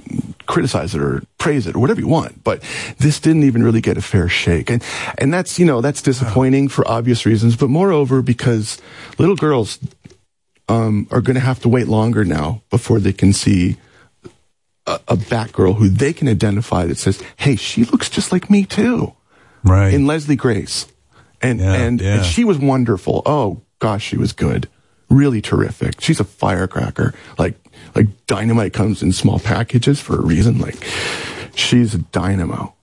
criticize 0.45 0.95
it 0.95 1.01
or 1.01 1.23
praise 1.37 1.67
it 1.67 1.75
or 1.75 1.79
whatever 1.79 1.99
you 1.99 2.07
want. 2.07 2.43
But 2.43 2.63
this 2.99 3.19
didn't 3.19 3.43
even 3.43 3.63
really 3.63 3.81
get 3.81 3.97
a 3.97 4.01
fair 4.01 4.29
shake, 4.29 4.71
and 4.71 4.81
and 5.17 5.33
that's 5.33 5.59
you 5.59 5.65
know 5.65 5.81
that's 5.81 6.01
disappointing 6.01 6.69
for 6.69 6.87
obvious 6.87 7.25
reasons, 7.25 7.57
but 7.57 7.69
moreover 7.69 8.21
because 8.21 8.81
little 9.19 9.35
girls 9.35 9.77
um, 10.69 11.05
are 11.11 11.21
going 11.21 11.35
to 11.35 11.41
have 11.41 11.59
to 11.59 11.69
wait 11.69 11.87
longer 11.87 12.23
now 12.23 12.61
before 12.69 12.99
they 12.99 13.13
can 13.13 13.33
see 13.33 13.75
a, 14.85 14.99
a 15.07 15.15
Batgirl 15.15 15.75
who 15.77 15.89
they 15.89 16.13
can 16.13 16.27
identify 16.27 16.85
that 16.85 16.97
says, 16.97 17.21
"Hey, 17.37 17.55
she 17.55 17.85
looks 17.85 18.09
just 18.09 18.31
like 18.31 18.49
me 18.49 18.65
too." 18.65 19.13
Right. 19.63 19.93
In 19.93 20.05
Leslie 20.05 20.35
Grace, 20.35 20.87
and 21.41 21.59
Yeah, 21.59 21.73
and, 21.73 22.01
yeah. 22.01 22.15
and 22.15 22.25
she 22.25 22.43
was 22.43 22.57
wonderful. 22.57 23.21
Oh 23.25 23.61
gosh, 23.79 24.03
she 24.03 24.17
was 24.17 24.33
good, 24.33 24.67
really 25.09 25.41
terrific. 25.41 26.01
She's 26.01 26.19
a 26.19 26.25
firecracker. 26.25 27.13
Like 27.37 27.55
like 27.95 28.07
dynamite 28.27 28.73
comes 28.73 29.01
in 29.01 29.13
small 29.13 29.39
packages 29.39 29.99
for 30.01 30.17
a 30.17 30.21
reason. 30.21 30.59
Like 30.59 30.83
she's 31.55 31.93
a 31.93 31.99
dynamo. 31.99 32.73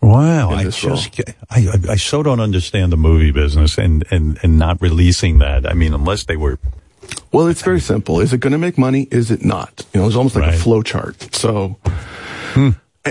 Wow, 0.00 0.50
I 0.50 0.64
just 0.64 1.20
I, 1.50 1.66
I 1.66 1.92
I 1.92 1.96
so 1.96 2.22
don't 2.22 2.38
understand 2.40 2.92
the 2.92 2.96
movie 2.96 3.32
business 3.32 3.78
and 3.78 4.04
and 4.10 4.38
and 4.42 4.58
not 4.58 4.80
releasing 4.80 5.38
that. 5.38 5.66
I 5.68 5.74
mean, 5.74 5.92
unless 5.92 6.24
they 6.24 6.36
were 6.36 6.58
Well, 7.32 7.46
it's 7.48 7.62
very 7.62 7.80
simple. 7.80 8.20
Is 8.20 8.32
it 8.32 8.40
going 8.40 8.52
to 8.52 8.58
make 8.58 8.78
money? 8.78 9.06
Is 9.10 9.30
it 9.30 9.44
not? 9.44 9.84
You 9.92 10.00
know, 10.00 10.06
it's 10.06 10.16
almost 10.16 10.34
like 10.36 10.54
a 10.54 10.58
flow 10.58 10.82
chart. 10.82 11.34
So, 11.34 11.76
Hmm. 12.54 12.70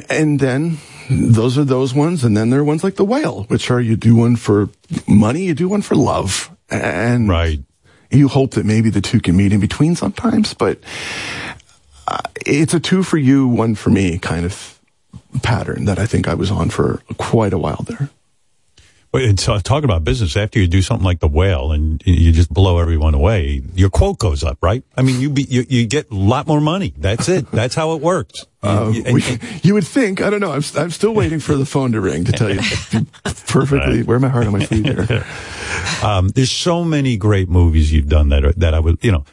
and 0.10 0.40
then 0.40 0.78
those 1.10 1.58
are 1.58 1.64
those 1.64 1.94
ones, 1.94 2.24
and 2.24 2.36
then 2.36 2.50
there 2.50 2.60
are 2.60 2.64
ones 2.64 2.84
like 2.84 2.96
the 2.96 3.06
whale, 3.06 3.44
which 3.44 3.70
are 3.72 3.80
you 3.80 3.96
do 3.96 4.16
one 4.16 4.36
for 4.36 4.70
money, 5.08 5.44
you 5.44 5.54
do 5.54 5.70
one 5.70 5.82
for 5.82 5.96
love, 5.96 6.50
and 6.70 7.30
right. 7.30 7.60
You 8.10 8.30
hope 8.30 8.52
that 8.52 8.66
maybe 8.66 8.90
the 8.90 9.02
two 9.02 9.20
can 9.20 9.36
meet 9.36 9.52
in 9.52 9.60
between 9.60 9.96
sometimes, 9.96 10.54
but 10.54 10.80
uh, 12.08 12.20
it's 12.46 12.74
a 12.74 12.80
two 12.80 13.04
for 13.04 13.18
you, 13.18 13.48
one 13.48 13.76
for 13.76 13.90
me 13.90 14.18
kind 14.18 14.46
of 14.46 14.80
pattern 15.44 15.86
that 15.86 16.00
I 16.00 16.06
think 16.06 16.28
I 16.28 16.34
was 16.34 16.50
on 16.50 16.70
for 16.70 17.02
quite 17.18 17.52
a 17.54 17.58
while 17.58 17.84
there. 17.86 18.10
Well, 19.14 19.24
it's, 19.24 19.48
uh, 19.48 19.60
talking 19.64 19.86
about 19.86 20.03
business. 20.03 20.36
After 20.36 20.60
you 20.60 20.68
do 20.68 20.82
something 20.82 21.06
like 21.06 21.19
the 21.22 21.30
whale 21.30 21.72
and 21.72 22.02
you- 22.06 22.32
just 22.34 22.53
blow 22.53 22.80
everyone 22.80 23.14
away, 23.14 23.61
your 23.74 23.90
quote 23.90 24.19
goes 24.19 24.44
up, 24.44 24.58
right? 24.61 24.84
I 24.98 25.02
mean, 25.02 25.22
you 25.22 25.30
be, 25.30 25.44
you, 25.44 25.66
you 25.69 25.86
get 25.88 26.11
a 26.11 26.16
lot 26.16 26.45
more 26.45 26.60
money. 26.60 26.94
That's 26.98 27.30
it. 27.30 27.50
That's 27.52 27.74
how 27.74 27.94
it 27.94 28.02
works. 28.02 28.45
You- 28.64 28.69
Uh, 28.69 28.90
you- 28.90 29.03
and- 29.06 29.14
we, 29.14 29.24
you 29.64 29.74
would 29.76 29.88
think, 29.88 30.22
I 30.22 30.30
don't 30.30 30.42
know, 30.42 30.52
I'm, 30.52 30.64
I'm 30.76 30.92
still 30.92 31.14
waiting 31.14 31.40
for 31.40 31.56
the 31.56 31.66
phone 31.66 31.94
to 31.94 32.02
ring 32.02 32.26
to 32.26 32.32
tell 32.34 32.53
you 32.53 32.60
perfectly, 33.48 34.03
wear 34.03 34.19
my 34.19 34.27
heart 34.27 34.45
on 34.45 34.52
my 34.52 34.66
sleeve 34.66 34.84
here. 34.86 35.26
um, 36.03 36.30
there's 36.30 36.52
so 36.52 36.84
many 36.84 37.16
great 37.16 37.48
movies 37.50 37.94
you've 37.94 38.10
done 38.10 38.27
that 38.30 38.44
are, 38.44 38.53
that 38.53 38.74
I 38.74 38.80
would, 38.80 38.98
you 39.02 39.11
know, 39.11 39.24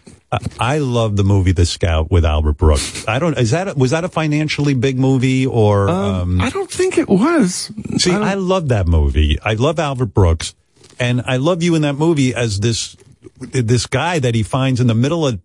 I, 0.58 0.74
I 0.74 0.78
love 0.78 1.16
the 1.16 1.24
movie 1.24 1.52
The 1.52 1.66
Scout 1.66 2.10
with 2.10 2.24
Albert 2.24 2.58
Brooks. 2.58 3.06
I 3.06 3.18
don't, 3.18 3.36
is 3.38 3.50
that, 3.52 3.68
a, 3.68 3.74
was 3.74 3.90
that 3.92 4.04
a 4.04 4.08
financially 4.08 4.74
big 4.74 4.98
movie 4.98 5.46
or, 5.46 5.88
um, 5.88 6.40
I 6.40 6.50
don't 6.50 6.70
think 6.70 6.98
it 6.98 7.08
was. 7.08 7.70
See, 7.98 8.12
I, 8.12 8.34
love 8.34 8.68
that 8.68 8.86
movie. 8.86 9.38
I 9.42 9.54
love 9.54 9.78
Albert 9.78 10.14
Brooks, 10.14 10.54
and 10.98 11.22
I 11.26 11.36
love 11.36 11.62
you 11.62 11.74
in 11.74 11.82
that 11.82 11.94
movie 11.94 12.34
as 12.34 12.60
this 12.60 12.96
this 13.40 13.86
guy 13.86 14.18
that 14.18 14.34
he 14.34 14.42
finds 14.42 14.80
in 14.80 14.86
the 14.86 14.94
middle 14.94 15.26
of 15.26 15.40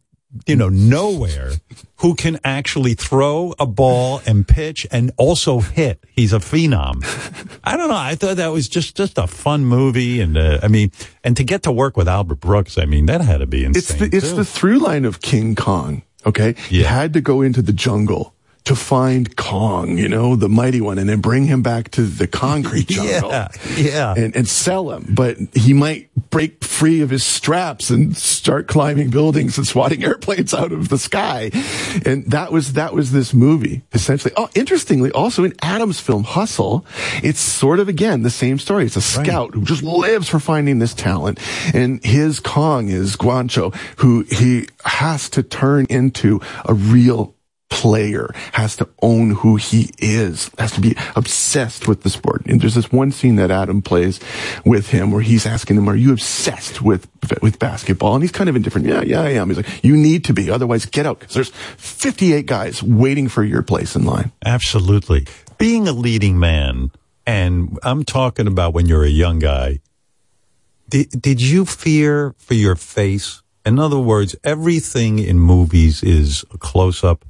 you 0.46 0.56
know 0.56 0.70
nowhere 0.70 1.54
who 1.98 2.16
can 2.16 2.40
actually 2.44 2.94
throw 2.94 3.54
a 3.60 3.66
ball 3.66 4.22
and 4.26 4.48
pitch 4.48 4.86
and 4.92 5.12
also 5.18 5.60
hit. 5.60 6.04
He's 6.12 6.34
a 6.34 6.40
phenom. 6.40 7.04
I 7.64 7.76
don't 7.76 7.90
know. 7.90 7.96
I 7.96 8.16
thought 8.16 8.38
that 8.38 8.50
was 8.50 8.70
just 8.70 8.96
just 8.96 9.18
a 9.18 9.28
fun 9.28 9.66
movie, 9.66 10.22
and 10.22 10.38
uh, 10.38 10.60
I 10.62 10.68
mean, 10.68 10.92
and 11.24 11.36
to 11.38 11.44
get 11.44 11.64
to 11.64 11.72
work 11.72 11.98
with 11.98 12.08
Albert 12.08 12.40
Brooks, 12.40 12.78
I 12.78 12.86
mean, 12.86 13.06
that 13.08 13.22
had 13.22 13.40
to 13.40 13.48
be 13.48 13.66
insane. 13.66 13.80
It's 13.80 13.94
the, 14.12 14.18
it's 14.18 14.30
too. 14.32 14.38
the 14.38 14.46
through 14.46 14.80
line 14.80 15.06
of 15.06 15.22
King 15.22 15.56
Kong. 15.56 16.04
Okay. 16.26 16.54
He 16.68 16.84
had 16.84 17.14
to 17.14 17.22
go 17.22 17.42
into 17.42 17.62
the 17.62 17.74
jungle 17.74 18.34
to 18.70 18.76
find 18.76 19.36
Kong, 19.36 19.98
you 19.98 20.08
know, 20.08 20.36
the 20.36 20.48
mighty 20.48 20.80
one, 20.80 21.00
and 21.00 21.10
then 21.10 21.22
bring 21.22 21.46
him 21.46 21.64
back 21.64 21.90
to 21.90 22.04
the 22.04 22.28
concrete 22.28 22.88
jungle. 22.88 23.32
Yeah, 23.32 23.48
yeah. 23.76 24.14
And, 24.16 24.36
and 24.36 24.48
sell 24.48 24.92
him. 24.92 25.08
But 25.10 25.38
he 25.56 25.74
might 25.74 26.12
break 26.30 26.64
free 26.64 27.02
of 27.02 27.10
his 27.10 27.24
straps 27.24 27.90
and 27.90 28.16
start 28.16 28.68
climbing 28.68 29.10
buildings 29.10 29.58
and 29.58 29.66
swatting 29.66 30.04
airplanes 30.06 30.54
out 30.54 30.72
of 30.72 30.90
the 30.90 31.00
sky. 31.00 31.50
And 32.06 32.30
that 32.30 32.52
was, 32.52 32.74
that 32.74 32.94
was 32.94 33.12
this 33.12 33.34
movie, 33.34 33.82
essentially. 33.92 34.36
Oh, 34.38 34.50
interestingly, 34.54 35.10
also 35.14 35.44
in 35.44 35.56
Adam's 35.64 36.00
film 36.00 36.24
Hustle, 36.24 36.86
it's 37.24 37.40
sort 37.40 37.80
of 37.80 37.90
again 37.90 38.22
the 38.22 38.30
same 38.30 38.60
story. 38.60 38.86
It's 38.86 38.96
a 38.96 39.02
scout 39.02 39.56
who 39.56 39.64
just 39.64 39.82
lives 39.82 40.30
for 40.30 40.40
finding 40.40 40.78
this 40.78 40.94
talent. 40.94 41.40
And 41.74 42.06
his 42.06 42.40
Kong 42.40 42.90
is 42.90 43.16
Juancho, 43.16 43.74
who 43.98 44.26
he 44.30 44.68
has 44.86 45.28
to 45.32 45.42
turn 45.42 45.88
into 45.90 46.40
a 46.66 46.76
real 46.76 47.34
player, 47.70 48.30
has 48.54 48.76
to 48.78 48.90
own 49.02 49.32
who 49.32 49.56
he 49.56 49.92
is, 50.00 50.50
has 50.58 50.72
to 50.74 50.82
be 50.82 50.96
obsessed 51.16 51.88
with 51.88 52.04
the 52.04 52.10
sport. 52.10 52.46
And 52.46 52.60
there's 52.60 52.76
this 52.76 52.92
one 52.92 53.12
scene 53.12 53.36
that 53.38 53.52
Adam 53.52 53.82
plays 53.82 54.20
with 54.66 54.90
him 54.90 55.12
where 55.12 55.22
he's 55.22 55.46
asking 55.46 55.78
him, 55.78 55.90
are 55.90 55.96
you 55.96 56.12
obsessed 56.12 56.82
with, 56.82 57.08
with 57.42 57.60
basketball? 57.60 58.16
And 58.16 58.24
he's 58.24 58.32
kind 58.32 58.50
of 58.50 58.56
indifferent. 58.56 58.88
Yeah, 58.88 59.02
yeah, 59.02 59.22
I 59.22 59.30
am. 59.30 59.50
He's 59.50 59.58
like, 59.58 59.84
you 59.84 59.96
need 59.96 60.26
to 60.26 60.34
be. 60.34 60.50
Otherwise 60.50 60.86
get 60.86 61.06
out 61.06 61.20
because 61.20 61.36
there's 61.36 61.50
58 61.50 62.46
guys 62.46 62.84
waiting 62.84 63.28
for 63.28 63.44
your 63.44 63.62
place 63.62 63.96
in 63.96 64.04
line. 64.04 64.32
Absolutely. 64.46 65.28
Being 65.58 65.88
a 65.88 65.94
leading 65.94 66.40
man, 66.40 66.92
and 67.26 67.78
I'm 67.84 68.04
talking 68.04 68.48
about 68.48 68.74
when 68.74 68.88
you're 68.88 69.04
a 69.04 69.10
young 69.10 69.40
guy, 69.40 69.80
did, 70.90 71.10
did 71.22 71.42
you 71.42 71.66
fear 71.66 72.34
for 72.40 72.56
your 72.56 72.76
face? 72.76 73.44
In 73.66 73.78
other 73.78 74.00
words, 74.00 74.36
everything 74.44 75.20
in 75.20 75.38
movies 75.38 76.02
is 76.02 76.44
a 76.52 76.58
close 76.58 77.04
up. 77.04 77.26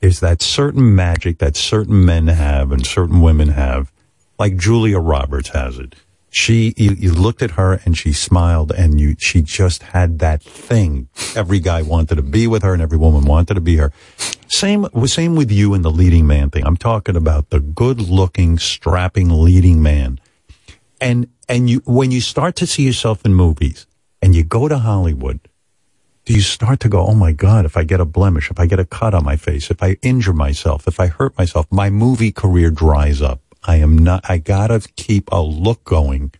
Is 0.00 0.20
that 0.20 0.42
certain 0.42 0.94
magic 0.94 1.38
that 1.38 1.56
certain 1.56 2.04
men 2.04 2.28
have 2.28 2.70
and 2.70 2.86
certain 2.86 3.20
women 3.20 3.48
have, 3.48 3.90
like 4.38 4.56
Julia 4.56 4.98
Roberts 4.98 5.48
has 5.50 5.78
it. 5.78 5.96
She, 6.30 6.74
you, 6.76 6.92
you 6.92 7.12
looked 7.12 7.42
at 7.42 7.52
her 7.52 7.80
and 7.84 7.96
she 7.96 8.12
smiled 8.12 8.70
and 8.70 9.00
you, 9.00 9.16
she 9.18 9.42
just 9.42 9.82
had 9.82 10.18
that 10.20 10.42
thing. 10.42 11.08
Every 11.34 11.58
guy 11.58 11.82
wanted 11.82 12.16
to 12.16 12.22
be 12.22 12.46
with 12.46 12.62
her 12.62 12.72
and 12.72 12.82
every 12.82 12.98
woman 12.98 13.24
wanted 13.24 13.54
to 13.54 13.60
be 13.60 13.76
her. 13.76 13.92
Same, 14.46 14.86
same 15.06 15.34
with 15.34 15.50
you 15.50 15.74
and 15.74 15.84
the 15.84 15.90
leading 15.90 16.26
man 16.26 16.50
thing. 16.50 16.64
I'm 16.64 16.76
talking 16.76 17.16
about 17.16 17.50
the 17.50 17.60
good 17.60 18.00
looking, 18.00 18.58
strapping 18.58 19.30
leading 19.30 19.82
man. 19.82 20.20
And, 21.00 21.28
and 21.48 21.68
you, 21.68 21.82
when 21.86 22.10
you 22.10 22.20
start 22.20 22.56
to 22.56 22.66
see 22.66 22.84
yourself 22.84 23.24
in 23.24 23.34
movies 23.34 23.86
and 24.20 24.34
you 24.34 24.44
go 24.44 24.68
to 24.68 24.78
Hollywood, 24.78 25.40
do 26.28 26.34
you 26.34 26.42
start 26.42 26.80
to 26.80 26.90
go, 26.90 27.06
oh 27.06 27.14
my 27.14 27.32
God, 27.32 27.64
if 27.64 27.74
I 27.74 27.84
get 27.84 28.00
a 28.00 28.04
blemish, 28.04 28.50
if 28.50 28.60
I 28.60 28.66
get 28.66 28.78
a 28.78 28.84
cut 28.84 29.14
on 29.14 29.24
my 29.24 29.36
face, 29.36 29.70
if 29.70 29.82
I 29.82 29.96
injure 30.02 30.34
myself, 30.34 30.86
if 30.86 31.00
I 31.00 31.06
hurt 31.06 31.38
myself, 31.38 31.64
my 31.70 31.88
movie 31.88 32.32
career 32.32 32.70
dries 32.70 33.22
up. 33.22 33.40
I 33.64 33.76
am 33.76 33.96
not, 33.96 34.28
I 34.28 34.36
gotta 34.36 34.86
keep 34.96 35.30
a 35.32 35.40
look 35.40 35.84
going. 35.84 36.32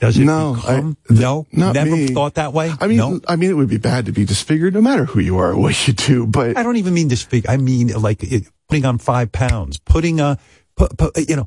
Does 0.00 0.18
it 0.18 0.24
No, 0.24 0.54
become, 0.56 0.96
I- 1.08 1.12
no, 1.14 1.46
not 1.52 1.76
never 1.76 1.94
me. 1.94 2.08
thought 2.08 2.34
that 2.34 2.52
way? 2.52 2.72
I 2.80 2.88
mean, 2.88 2.96
no. 2.96 3.20
I 3.28 3.36
mean, 3.36 3.50
it 3.50 3.54
would 3.54 3.68
be 3.68 3.76
bad 3.78 4.06
to 4.06 4.12
be 4.12 4.24
disfigured 4.24 4.74
no 4.74 4.80
matter 4.80 5.04
who 5.04 5.20
you 5.20 5.38
are 5.38 5.52
or 5.52 5.56
what 5.56 5.86
you 5.86 5.92
do, 5.94 6.26
but 6.26 6.56
I 6.56 6.64
don't 6.64 6.78
even 6.78 6.92
mean 6.92 7.08
big. 7.30 7.46
I 7.48 7.58
mean 7.58 7.88
like 8.02 8.24
it, 8.24 8.48
putting 8.68 8.84
on 8.84 8.98
five 8.98 9.30
pounds, 9.30 9.78
putting 9.78 10.18
a, 10.18 10.36
put, 10.74 10.98
put, 10.98 11.28
you 11.28 11.36
know, 11.36 11.46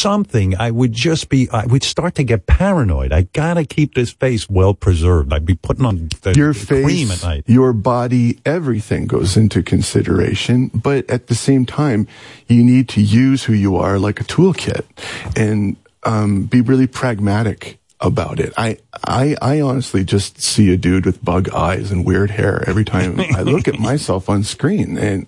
something. 0.00 0.56
I 0.56 0.70
would 0.70 0.92
just 0.92 1.28
be, 1.28 1.48
I 1.50 1.66
would 1.66 1.82
start 1.82 2.14
to 2.16 2.24
get 2.24 2.46
paranoid. 2.46 3.12
I 3.12 3.22
gotta 3.32 3.64
keep 3.64 3.94
this 3.94 4.10
face 4.10 4.48
well 4.48 4.74
preserved. 4.74 5.32
I'd 5.32 5.46
be 5.46 5.54
putting 5.54 5.84
on 5.84 6.08
the, 6.22 6.34
your 6.34 6.52
the 6.52 6.82
cream 6.82 7.08
face, 7.08 7.24
at 7.24 7.28
night. 7.28 7.44
your 7.46 7.72
body, 7.72 8.38
everything 8.44 9.06
goes 9.06 9.36
into 9.36 9.62
consideration. 9.62 10.68
But 10.68 11.08
at 11.10 11.26
the 11.26 11.34
same 11.34 11.66
time, 11.66 12.06
you 12.48 12.64
need 12.64 12.88
to 12.90 13.00
use 13.00 13.44
who 13.44 13.52
you 13.52 13.76
are 13.76 13.98
like 13.98 14.20
a 14.20 14.24
toolkit 14.24 14.84
and 15.36 15.76
um, 16.04 16.44
be 16.44 16.60
really 16.60 16.86
pragmatic 16.86 17.79
about 18.00 18.40
it. 18.40 18.52
I, 18.56 18.78
I, 19.04 19.36
I 19.42 19.60
honestly 19.60 20.04
just 20.04 20.40
see 20.40 20.72
a 20.72 20.76
dude 20.76 21.04
with 21.04 21.22
bug 21.24 21.50
eyes 21.50 21.90
and 21.92 22.04
weird 22.06 22.30
hair 22.30 22.64
every 22.66 22.84
time 22.84 23.20
I 23.20 23.42
look 23.42 23.68
at 23.68 23.78
myself 23.78 24.28
on 24.30 24.42
screen. 24.42 24.96
And, 24.96 25.26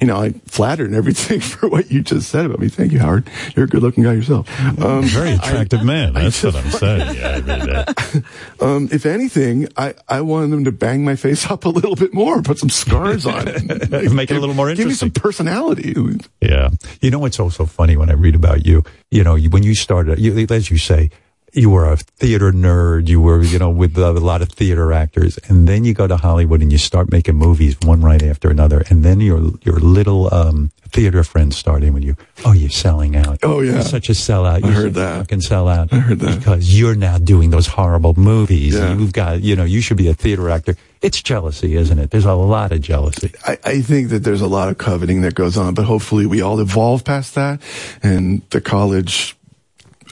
you 0.00 0.06
know, 0.06 0.16
I 0.16 0.30
flattered 0.46 0.86
and 0.86 0.94
everything 0.94 1.40
for 1.40 1.68
what 1.68 1.90
you 1.90 2.02
just 2.02 2.28
said 2.28 2.46
about 2.46 2.60
me. 2.60 2.68
Thank 2.68 2.92
you, 2.92 3.00
Howard. 3.00 3.28
You're 3.56 3.64
a 3.64 3.68
good 3.68 3.82
looking 3.82 4.04
guy 4.04 4.12
yourself. 4.12 4.48
Um, 4.80 5.02
Very 5.04 5.32
attractive 5.32 5.80
I- 5.80 5.84
man. 5.84 6.16
I 6.16 6.24
That's 6.24 6.42
what 6.44 6.54
I'm 6.56 6.70
saying. 6.70 7.16
Yeah, 7.16 7.28
I 7.28 7.34
mean, 7.34 7.66
that. 7.66 8.24
um, 8.60 8.88
if 8.92 9.04
anything, 9.04 9.68
I, 9.76 9.94
I 10.08 10.20
wanted 10.20 10.50
them 10.50 10.64
to 10.64 10.72
bang 10.72 11.04
my 11.04 11.16
face 11.16 11.50
up 11.50 11.64
a 11.64 11.68
little 11.70 11.96
bit 11.96 12.14
more, 12.14 12.40
put 12.42 12.58
some 12.58 12.70
scars 12.70 13.26
on 13.26 13.48
it. 13.48 14.12
Make 14.12 14.30
it 14.30 14.36
a 14.36 14.40
little 14.40 14.54
more 14.54 14.70
interesting. 14.70 14.76
Give 14.76 14.86
me 14.86 14.94
some 14.94 15.10
personality. 15.10 15.94
Yeah. 16.40 16.70
You 17.00 17.10
know 17.10 17.18
what's 17.18 17.40
also 17.40 17.66
funny 17.66 17.96
when 17.96 18.10
I 18.10 18.14
read 18.14 18.34
about 18.36 18.64
you? 18.64 18.84
You 19.10 19.24
know, 19.24 19.36
when 19.36 19.62
you 19.64 19.74
started, 19.74 20.18
you, 20.18 20.46
as 20.50 20.70
you 20.70 20.78
say, 20.78 21.10
you 21.52 21.70
were 21.70 21.90
a 21.90 21.96
theater 21.96 22.52
nerd. 22.52 23.08
You 23.08 23.20
were, 23.20 23.42
you 23.42 23.58
know, 23.58 23.70
with 23.70 23.96
a 23.98 24.12
lot 24.12 24.42
of 24.42 24.48
theater 24.50 24.92
actors, 24.92 25.38
and 25.48 25.68
then 25.68 25.84
you 25.84 25.94
go 25.94 26.06
to 26.06 26.16
Hollywood 26.16 26.62
and 26.62 26.72
you 26.72 26.78
start 26.78 27.10
making 27.10 27.36
movies 27.36 27.76
one 27.82 28.00
right 28.00 28.22
after 28.22 28.50
another, 28.50 28.82
and 28.88 29.04
then 29.04 29.20
your 29.20 29.52
your 29.62 29.78
little 29.78 30.32
um, 30.34 30.70
theater 30.92 31.24
friends 31.24 31.56
start 31.56 31.82
in 31.82 31.94
with 31.94 32.04
you. 32.04 32.16
Oh, 32.44 32.52
you're 32.52 32.70
selling 32.70 33.16
out. 33.16 33.38
Oh 33.42 33.60
yeah, 33.60 33.74
you're 33.74 33.82
such 33.82 34.08
a 34.08 34.12
sellout. 34.12 34.64
I 34.64 34.68
You're 34.68 34.72
heard 34.72 34.94
that. 34.94 35.18
Fucking 35.18 35.40
sellout. 35.40 35.92
I 35.92 35.98
heard 35.98 36.20
that. 36.20 36.38
because 36.38 36.78
you're 36.78 36.94
now 36.94 37.18
doing 37.18 37.50
those 37.50 37.66
horrible 37.66 38.14
movies. 38.14 38.74
Yeah. 38.74 38.94
You've 38.94 39.12
got, 39.12 39.40
you 39.42 39.56
know, 39.56 39.64
you 39.64 39.80
should 39.80 39.96
be 39.96 40.08
a 40.08 40.14
theater 40.14 40.50
actor. 40.50 40.76
It's 41.00 41.20
jealousy, 41.22 41.74
isn't 41.76 41.98
it? 41.98 42.10
There's 42.10 42.26
a 42.26 42.34
lot 42.34 42.72
of 42.72 42.80
jealousy. 42.80 43.32
I, 43.46 43.58
I 43.64 43.80
think 43.80 44.10
that 44.10 44.20
there's 44.20 44.40
a 44.42 44.46
lot 44.46 44.68
of 44.68 44.78
coveting 44.78 45.22
that 45.22 45.34
goes 45.34 45.56
on, 45.56 45.74
but 45.74 45.84
hopefully 45.84 46.26
we 46.26 46.42
all 46.42 46.60
evolve 46.60 47.04
past 47.04 47.34
that 47.34 47.60
and 48.02 48.42
the 48.50 48.60
college 48.60 49.36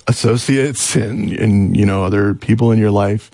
associates 0.06 0.96
and, 0.96 1.32
and, 1.32 1.76
you 1.76 1.86
know, 1.86 2.04
other 2.04 2.34
people 2.34 2.72
in 2.72 2.78
your 2.78 2.90
life. 2.90 3.30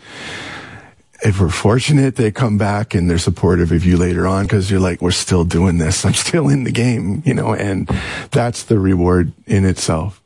If 1.23 1.41
we're 1.41 1.49
fortunate, 1.49 2.17
they 2.17 2.31
come 2.31 2.59
back 2.59 2.95
and 2.95 3.09
they're 3.09 3.19
supportive 3.19 3.73
of 3.73 3.85
you 3.87 3.97
later 3.97 4.27
on 4.27 4.45
because 4.45 4.71
you're 4.71 4.81
like, 4.81 5.01
we're 5.01 5.11
still 5.13 5.45
doing 5.45 5.79
this. 5.79 6.05
I'm 6.05 6.13
still 6.15 6.49
in 6.49 6.65
the 6.65 6.71
game, 6.73 7.23
you 7.25 7.33
know, 7.35 7.55
and 7.55 7.89
that's 8.31 8.65
the 8.65 8.79
reward 8.79 9.33
in 9.47 9.65
itself. 9.65 10.23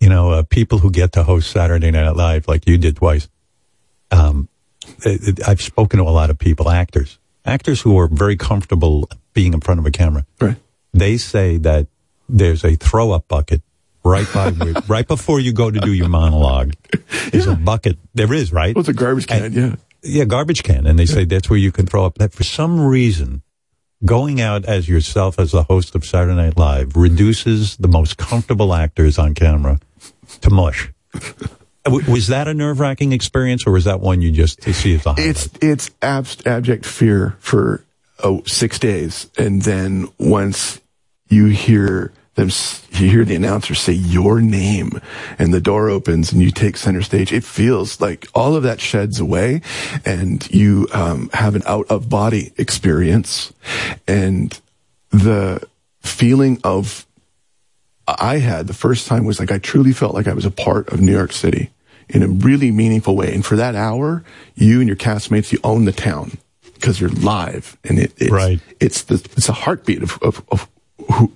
you 0.00 0.08
know, 0.08 0.30
uh, 0.32 0.42
people 0.42 0.78
who 0.78 0.90
get 0.90 1.12
to 1.12 1.22
host 1.22 1.50
Saturday 1.50 1.90
Night 1.90 2.10
Live 2.16 2.48
like 2.48 2.66
you 2.66 2.76
did 2.76 2.96
twice. 2.96 3.28
Um, 4.10 4.48
it, 5.04 5.38
it- 5.38 5.48
I've 5.48 5.62
spoken 5.62 5.98
to 5.98 6.04
a 6.04 6.10
lot 6.10 6.28
of 6.28 6.38
people, 6.38 6.68
actors, 6.68 7.18
actors 7.46 7.80
who 7.80 7.96
are 7.98 8.08
very 8.08 8.36
comfortable 8.36 9.08
being 9.32 9.54
in 9.54 9.60
front 9.60 9.78
of 9.80 9.86
a 9.86 9.90
camera. 9.90 10.26
Right. 10.40 10.56
They 10.92 11.16
say 11.16 11.56
that 11.58 11.86
there's 12.28 12.64
a 12.64 12.74
throw 12.74 13.12
up 13.12 13.28
bucket 13.28 13.62
right 14.04 14.26
by 14.32 14.50
right 14.86 15.08
before 15.08 15.40
you 15.40 15.52
go 15.52 15.70
to 15.70 15.80
do 15.80 15.92
your 15.92 16.08
monologue. 16.08 16.74
There's 17.30 17.46
a 17.46 17.56
bucket. 17.56 17.98
There 18.14 18.32
is, 18.32 18.52
right? 18.52 18.74
Well, 18.74 18.80
it's 18.80 18.88
a 18.88 18.92
garbage 18.92 19.26
can, 19.26 19.52
yeah. 19.52 19.76
Yeah, 20.02 20.24
garbage 20.24 20.62
can. 20.62 20.86
And 20.86 20.98
they 20.98 21.06
say 21.06 21.24
that's 21.24 21.48
where 21.48 21.58
you 21.58 21.72
can 21.72 21.86
throw 21.86 22.04
up. 22.04 22.18
That 22.18 22.32
for 22.32 22.44
some 22.44 22.80
reason, 22.80 23.42
going 24.04 24.40
out 24.40 24.64
as 24.66 24.88
yourself 24.88 25.38
as 25.38 25.52
the 25.52 25.62
host 25.62 25.94
of 25.94 26.04
Saturday 26.04 26.36
Night 26.36 26.56
Live 26.56 26.96
reduces 26.96 27.76
the 27.78 27.88
most 27.88 28.18
comfortable 28.18 28.74
actors 28.74 29.18
on 29.18 29.34
camera 29.34 29.80
to 30.42 30.50
mush. 30.50 30.90
Uh, 31.86 32.00
was 32.08 32.28
that 32.28 32.48
a 32.48 32.54
nerve 32.54 32.80
wracking 32.80 33.12
experience, 33.12 33.66
or 33.66 33.72
was 33.72 33.84
that 33.84 34.00
one 34.00 34.20
you 34.22 34.30
just 34.30 34.62
see 34.62 34.94
as 34.94 35.06
a 35.06 35.14
highlight? 35.14 35.30
It's 35.30 35.48
it's 35.60 35.90
abs- 36.02 36.46
abject 36.46 36.86
fear 36.86 37.36
for 37.40 37.84
oh, 38.22 38.42
six 38.46 38.78
days, 38.78 39.30
and 39.38 39.62
then 39.62 40.08
once 40.18 40.80
you 41.28 41.46
hear 41.46 42.12
them, 42.34 42.50
you 42.90 43.10
hear 43.10 43.24
the 43.24 43.34
announcer 43.36 43.74
say 43.74 43.92
your 43.92 44.40
name, 44.40 45.00
and 45.38 45.54
the 45.54 45.60
door 45.60 45.88
opens, 45.88 46.32
and 46.32 46.42
you 46.42 46.50
take 46.50 46.76
center 46.76 47.02
stage. 47.02 47.32
It 47.32 47.44
feels 47.44 48.00
like 48.00 48.26
all 48.34 48.56
of 48.56 48.62
that 48.64 48.80
sheds 48.80 49.20
away, 49.20 49.62
and 50.04 50.48
you 50.50 50.88
um, 50.92 51.30
have 51.32 51.54
an 51.54 51.62
out 51.66 51.86
of 51.90 52.08
body 52.08 52.52
experience, 52.58 53.52
and 54.08 54.58
the 55.10 55.66
feeling 56.00 56.60
of 56.64 57.06
I 58.06 58.38
had 58.38 58.66
the 58.66 58.74
first 58.74 59.06
time 59.06 59.24
was 59.24 59.40
like 59.40 59.50
I 59.50 59.58
truly 59.58 59.92
felt 59.92 60.14
like 60.14 60.26
I 60.28 60.34
was 60.34 60.44
a 60.44 60.50
part 60.50 60.88
of 60.90 61.00
New 61.00 61.12
York 61.12 61.32
City 61.32 61.70
in 62.08 62.22
a 62.22 62.28
really 62.28 62.70
meaningful 62.70 63.16
way. 63.16 63.32
And 63.32 63.46
for 63.46 63.56
that 63.56 63.74
hour, 63.74 64.22
you 64.54 64.80
and 64.80 64.88
your 64.88 64.96
castmates, 64.96 65.52
you 65.52 65.58
own 65.64 65.86
the 65.86 65.92
town 65.92 66.36
because 66.74 67.00
you're 67.00 67.08
live, 67.10 67.78
and 67.84 67.98
it, 67.98 68.12
it's 68.18 68.30
Right. 68.30 68.60
it's 68.80 69.02
the 69.04 69.14
it's 69.36 69.48
a 69.48 69.52
heartbeat 69.54 70.02
of 70.02 70.18
of 70.20 70.42
of 70.50 70.68
who, 71.12 71.32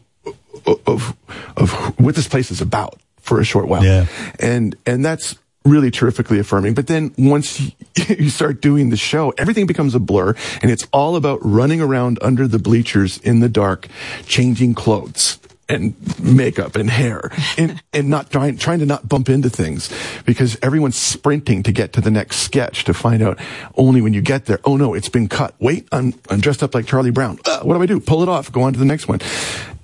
of 0.67 1.17
of 1.57 1.70
what 2.01 2.15
this 2.15 2.28
place 2.28 2.51
is 2.51 2.61
about 2.61 2.99
for 3.20 3.41
a 3.41 3.45
short 3.45 3.69
while. 3.69 3.85
Yeah. 3.85 4.07
and 4.41 4.77
and 4.87 5.05
that's 5.05 5.37
really 5.65 5.91
terrifically 5.91 6.39
affirming. 6.39 6.75
But 6.75 6.87
then 6.87 7.15
once 7.19 7.61
you, 7.61 7.73
you 8.09 8.31
start 8.31 8.61
doing 8.61 8.91
the 8.91 8.97
show, 8.97 9.35
everything 9.39 9.67
becomes 9.67 9.95
a 9.95 10.01
blur, 10.01 10.35
and 10.62 10.70
it's 10.70 10.87
all 10.93 11.17
about 11.17 11.41
running 11.43 11.81
around 11.81 12.19
under 12.23 12.49
the 12.49 12.59
bleachers 12.59 13.19
in 13.19 13.41
the 13.41 13.49
dark, 13.49 13.87
changing 14.27 14.75
clothes 14.75 15.39
and 15.70 15.95
makeup 16.19 16.77
and 16.77 16.89
hair 16.89 17.31
and, 17.59 17.83
and 17.93 18.09
not 18.09 18.31
trying, 18.31 18.57
trying 18.57 18.78
to 18.78 18.87
not 18.87 19.07
bump 19.07 19.28
into 19.28 19.51
things 19.51 19.93
because 20.25 20.57
everyone's 20.62 20.97
sprinting 20.97 21.62
to 21.62 21.73
get 21.73 21.93
to 21.93 22.01
the 22.01 22.11
next 22.11 22.39
sketch 22.39 22.85
to 22.85 22.95
find 22.95 23.23
out 23.23 23.39
only 23.77 24.01
when 24.01 24.15
you 24.15 24.23
get 24.23 24.47
there. 24.47 24.61
Oh 24.65 24.77
no, 24.77 24.95
it's 24.95 25.11
been 25.11 25.28
cut. 25.28 25.55
Wait, 25.59 25.87
I'm, 25.93 26.15
I'm 26.31 26.41
dressed 26.41 26.62
up 26.62 26.75
like 26.75 26.87
Charlie 26.87 27.11
Brown. 27.11 27.39
Uh, 27.45 27.61
what 27.61 27.75
do 27.75 27.83
I 27.83 27.87
do? 27.87 28.01
Pull 28.01 28.23
it 28.23 28.31
off. 28.31 28.51
Go 28.51 28.62
on 28.62 28.73
to 28.73 28.78
the 28.78 28.87
next 28.87 29.09
one. 29.09 29.20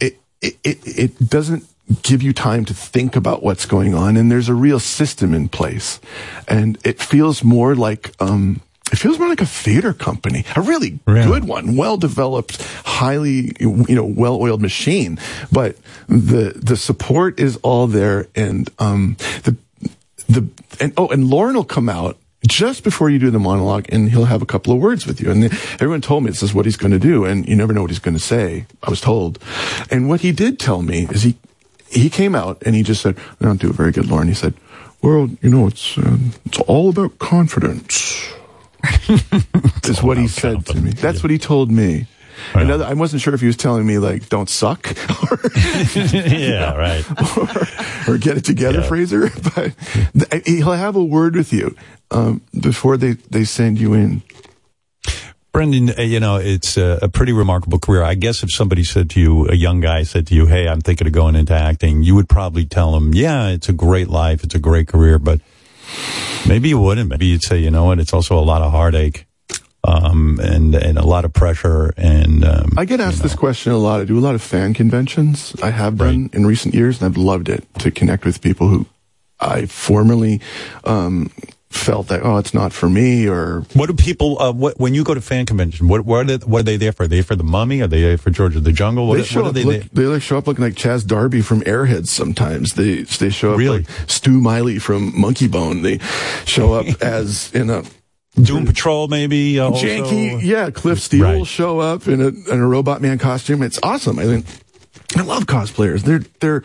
It, 0.00 0.18
it, 0.44 0.58
it, 0.62 0.98
it 0.98 1.28
doesn't 1.30 1.64
give 2.02 2.22
you 2.22 2.32
time 2.32 2.64
to 2.64 2.74
think 2.74 3.16
about 3.16 3.42
what's 3.42 3.66
going 3.66 3.94
on 3.94 4.16
and 4.16 4.30
there's 4.30 4.48
a 4.48 4.54
real 4.54 4.80
system 4.80 5.34
in 5.34 5.48
place 5.48 6.00
and 6.48 6.78
it 6.84 7.00
feels 7.00 7.44
more 7.44 7.74
like, 7.74 8.12
um, 8.20 8.60
it 8.92 8.96
feels 8.96 9.18
more 9.18 9.28
like 9.28 9.40
a 9.40 9.46
theater 9.46 9.92
company, 9.92 10.44
a 10.56 10.60
really 10.60 10.98
good 11.24 11.44
one, 11.44 11.76
well 11.76 11.96
developed, 11.96 12.62
highly, 12.84 13.52
you 13.58 13.84
know, 13.88 14.04
well 14.04 14.36
oiled 14.36 14.62
machine. 14.62 15.18
But 15.50 15.76
the, 16.06 16.52
the 16.54 16.76
support 16.76 17.40
is 17.40 17.56
all 17.56 17.86
there. 17.86 18.28
And, 18.36 18.70
um, 18.78 19.16
the, 19.42 19.56
the, 20.28 20.48
and, 20.80 20.92
oh, 20.96 21.08
and 21.08 21.28
Lauren 21.28 21.56
will 21.56 21.64
come 21.64 21.88
out 21.88 22.18
just 22.46 22.84
before 22.84 23.10
you 23.10 23.18
do 23.18 23.30
the 23.30 23.38
monologue 23.38 23.86
and 23.90 24.10
he'll 24.10 24.26
have 24.26 24.42
a 24.42 24.46
couple 24.46 24.72
of 24.72 24.78
words 24.80 25.06
with 25.06 25.20
you. 25.20 25.30
And 25.30 25.44
everyone 25.74 26.00
told 26.00 26.24
me 26.24 26.30
this 26.30 26.42
is 26.42 26.54
what 26.54 26.64
he's 26.64 26.76
going 26.76 26.92
to 26.92 26.98
do. 26.98 27.24
And 27.24 27.48
you 27.48 27.56
never 27.56 27.72
know 27.72 27.82
what 27.82 27.90
he's 27.90 27.98
going 27.98 28.16
to 28.16 28.22
say. 28.22 28.66
I 28.82 28.90
was 28.90 29.00
told. 29.00 29.38
And 29.90 30.08
what 30.08 30.20
he 30.20 30.32
did 30.32 30.58
tell 30.58 30.82
me 30.82 31.06
is 31.10 31.22
he, 31.22 31.36
he 31.88 32.10
came 32.10 32.34
out 32.34 32.62
and 32.66 32.74
he 32.74 32.82
just 32.82 33.02
said, 33.02 33.16
I 33.40 33.44
don't 33.44 33.60
do 33.60 33.70
a 33.70 33.72
very 33.72 33.92
good, 33.92 34.06
Lorne. 34.06 34.28
He 34.28 34.34
said, 34.34 34.54
well, 35.02 35.28
you 35.42 35.50
know, 35.50 35.66
it's, 35.66 35.98
uh, 35.98 36.16
it's 36.46 36.58
all 36.60 36.90
about 36.90 37.18
confidence. 37.18 38.32
is 39.84 40.02
what 40.02 40.18
he 40.18 40.28
said 40.28 40.66
to 40.66 40.80
me. 40.80 40.90
That's 40.90 41.22
what 41.22 41.30
he 41.30 41.38
told 41.38 41.70
me. 41.70 42.06
And 42.54 42.70
other, 42.70 42.84
I 42.84 42.94
wasn't 42.94 43.22
sure 43.22 43.34
if 43.34 43.40
he 43.40 43.46
was 43.46 43.56
telling 43.56 43.86
me 43.86 43.98
like 43.98 44.28
"don't 44.28 44.48
suck" 44.48 44.86
or, 45.30 45.40
yeah, 45.94 46.74
right. 46.74 47.04
or 48.08 48.18
"get 48.18 48.36
it 48.36 48.44
together," 48.44 48.82
Fraser. 48.82 49.30
But 49.54 49.72
th- 50.30 50.46
he'll 50.46 50.72
have 50.72 50.96
a 50.96 51.04
word 51.04 51.36
with 51.36 51.52
you 51.52 51.76
um, 52.10 52.42
before 52.58 52.96
they 52.96 53.12
they 53.30 53.44
send 53.44 53.78
you 53.78 53.94
in. 53.94 54.22
Brendan, 55.52 55.90
uh, 55.96 56.02
you 56.02 56.18
know, 56.18 56.36
it's 56.36 56.76
a, 56.76 56.98
a 57.00 57.08
pretty 57.08 57.32
remarkable 57.32 57.78
career. 57.78 58.02
I 58.02 58.14
guess 58.14 58.42
if 58.42 58.52
somebody 58.52 58.82
said 58.82 59.08
to 59.10 59.20
you, 59.20 59.46
a 59.46 59.54
young 59.54 59.78
guy 59.78 60.02
said 60.02 60.26
to 60.26 60.34
you, 60.34 60.46
hey, 60.46 60.66
I'm 60.66 60.80
thinking 60.80 61.06
of 61.06 61.12
going 61.12 61.36
into 61.36 61.54
acting, 61.54 62.02
you 62.02 62.16
would 62.16 62.28
probably 62.28 62.66
tell 62.66 62.96
him, 62.96 63.14
yeah, 63.14 63.50
it's 63.50 63.68
a 63.68 63.72
great 63.72 64.08
life. 64.08 64.42
It's 64.42 64.56
a 64.56 64.58
great 64.58 64.88
career, 64.88 65.20
but 65.20 65.40
maybe 66.44 66.70
you 66.70 66.80
wouldn't. 66.80 67.08
Maybe 67.08 67.26
you'd 67.26 67.44
say, 67.44 67.58
you 67.58 67.70
know 67.70 67.84
what? 67.84 68.00
It's 68.00 68.12
also 68.12 68.36
a 68.36 68.42
lot 68.42 68.62
of 68.62 68.72
heartache. 68.72 69.26
Um, 69.86 70.40
and, 70.42 70.74
and 70.74 70.96
a 70.96 71.04
lot 71.04 71.26
of 71.26 71.34
pressure 71.34 71.92
and, 71.98 72.42
um, 72.42 72.70
I 72.76 72.86
get 72.86 73.00
asked 73.00 73.22
this 73.22 73.34
question 73.34 73.72
a 73.72 73.76
lot. 73.76 74.00
I 74.00 74.04
do 74.04 74.18
a 74.18 74.20
lot 74.20 74.34
of 74.34 74.40
fan 74.42 74.72
conventions. 74.72 75.54
I 75.62 75.70
have 75.70 75.98
done 75.98 76.30
in 76.32 76.46
recent 76.46 76.74
years, 76.74 77.00
and 77.02 77.10
I've 77.10 77.18
loved 77.18 77.48
it 77.48 77.66
to 77.80 77.90
connect 77.90 78.24
with 78.24 78.40
people 78.40 78.68
who 78.68 78.86
I 79.38 79.66
formerly 79.66 80.40
um, 80.84 81.30
felt 81.74 82.08
that 82.08 82.22
oh, 82.22 82.38
it's 82.38 82.54
not 82.54 82.72
for 82.72 82.88
me, 82.88 83.28
or 83.28 83.60
what 83.74 83.86
do 83.86 83.94
people, 83.94 84.40
uh, 84.40 84.52
what, 84.52 84.78
when 84.78 84.94
you 84.94 85.04
go 85.04 85.12
to 85.12 85.20
fan 85.20 85.44
convention, 85.44 85.88
what, 85.88 86.04
what 86.04 86.20
are 86.30 86.38
they, 86.38 86.46
what 86.46 86.60
are 86.60 86.62
they 86.62 86.76
there 86.76 86.92
for? 86.92 87.04
Are 87.04 87.08
they 87.08 87.22
for 87.22 87.36
the 87.36 87.44
mummy? 87.44 87.80
Are 87.82 87.86
they 87.86 88.00
there 88.00 88.18
for 88.18 88.30
George 88.30 88.56
of 88.56 88.64
the 88.64 88.72
Jungle? 88.72 89.08
What, 89.08 89.18
they 89.18 89.24
show 89.24 89.40
what 89.40 89.46
are 89.46 89.48
up 89.50 89.54
they 89.54 89.64
look, 89.64 89.82
they 89.92 90.04
like 90.04 90.22
show 90.22 90.38
up 90.38 90.46
looking 90.46 90.64
like 90.64 90.74
Chazz 90.74 91.06
Darby 91.06 91.42
from 91.42 91.60
Airheads. 91.62 92.08
Sometimes 92.08 92.74
they 92.74 93.02
they 93.02 93.30
show 93.30 93.54
up 93.54 93.60
like 93.60 93.88
Stu 94.08 94.40
Miley 94.40 94.78
from 94.78 95.12
Monkeybone. 95.12 95.82
They 95.82 95.98
show 96.46 96.74
up 96.74 96.86
as 97.02 97.52
in 97.54 97.70
a 97.70 97.82
Doom 98.40 98.66
Patrol, 98.66 99.08
maybe. 99.08 99.60
Uh, 99.60 99.70
janky. 99.70 100.42
Yeah, 100.42 100.70
Cliff 100.70 101.00
Steele 101.00 101.38
will 101.38 101.44
show 101.44 101.78
up 101.78 102.08
in 102.08 102.20
a 102.20 102.28
in 102.28 102.60
a 102.60 102.66
robot 102.66 103.00
man 103.00 103.18
costume. 103.18 103.62
It's 103.62 103.78
awesome. 103.82 104.18
I 104.18 104.24
mean. 104.24 104.44
I 105.16 105.22
love 105.22 105.44
cosplayers. 105.44 106.02
They're 106.02 106.24
they're 106.40 106.62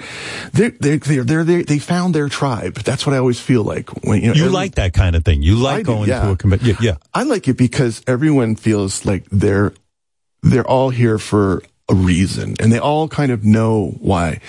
they're 0.53 0.71
they're 0.71 0.97
they're, 0.97 1.23
they're, 1.23 1.43
they 1.43 1.61
they 1.61 1.77
found 1.77 2.15
their 2.15 2.29
tribe. 2.29 2.75
That's 2.75 3.05
what 3.05 3.13
I 3.13 3.19
always 3.19 3.39
feel 3.39 3.63
like 3.63 3.89
when 4.03 4.21
you 4.21 4.29
know. 4.29 4.33
You 4.33 4.45
every- 4.45 4.53
like 4.53 4.75
that 4.75 4.93
kind 4.93 5.15
of 5.15 5.23
thing. 5.23 5.43
You 5.43 5.57
I 5.59 5.73
like 5.73 5.85
do, 5.85 5.93
going 5.93 6.09
yeah. 6.09 6.23
to 6.23 6.31
a 6.31 6.35
convention. 6.35 6.69
Yeah, 6.69 6.75
yeah. 6.81 6.95
I 7.13 7.23
like 7.23 7.47
it 7.47 7.57
because 7.57 8.01
everyone 8.07 8.55
feels 8.55 9.05
like 9.05 9.25
they're 9.31 9.73
they're 10.41 10.65
all 10.65 10.89
here 10.89 11.19
for 11.19 11.61
a 11.89 11.95
reason 11.95 12.55
and 12.59 12.71
they 12.71 12.79
all 12.79 13.07
kind 13.07 13.31
of 13.31 13.43
know 13.43 13.97
why. 13.99 14.39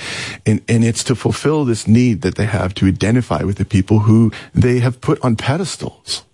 And 0.46 0.62
and 0.68 0.82
it's 0.84 1.04
to 1.04 1.14
fulfill 1.14 1.64
this 1.64 1.86
need 1.86 2.22
that 2.22 2.36
they 2.36 2.46
have 2.46 2.74
to 2.76 2.86
identify 2.86 3.42
with 3.42 3.56
the 3.56 3.64
people 3.64 4.00
who 4.00 4.32
they 4.54 4.78
have 4.78 5.00
put 5.00 5.22
on 5.22 5.36
pedestals. 5.36 6.24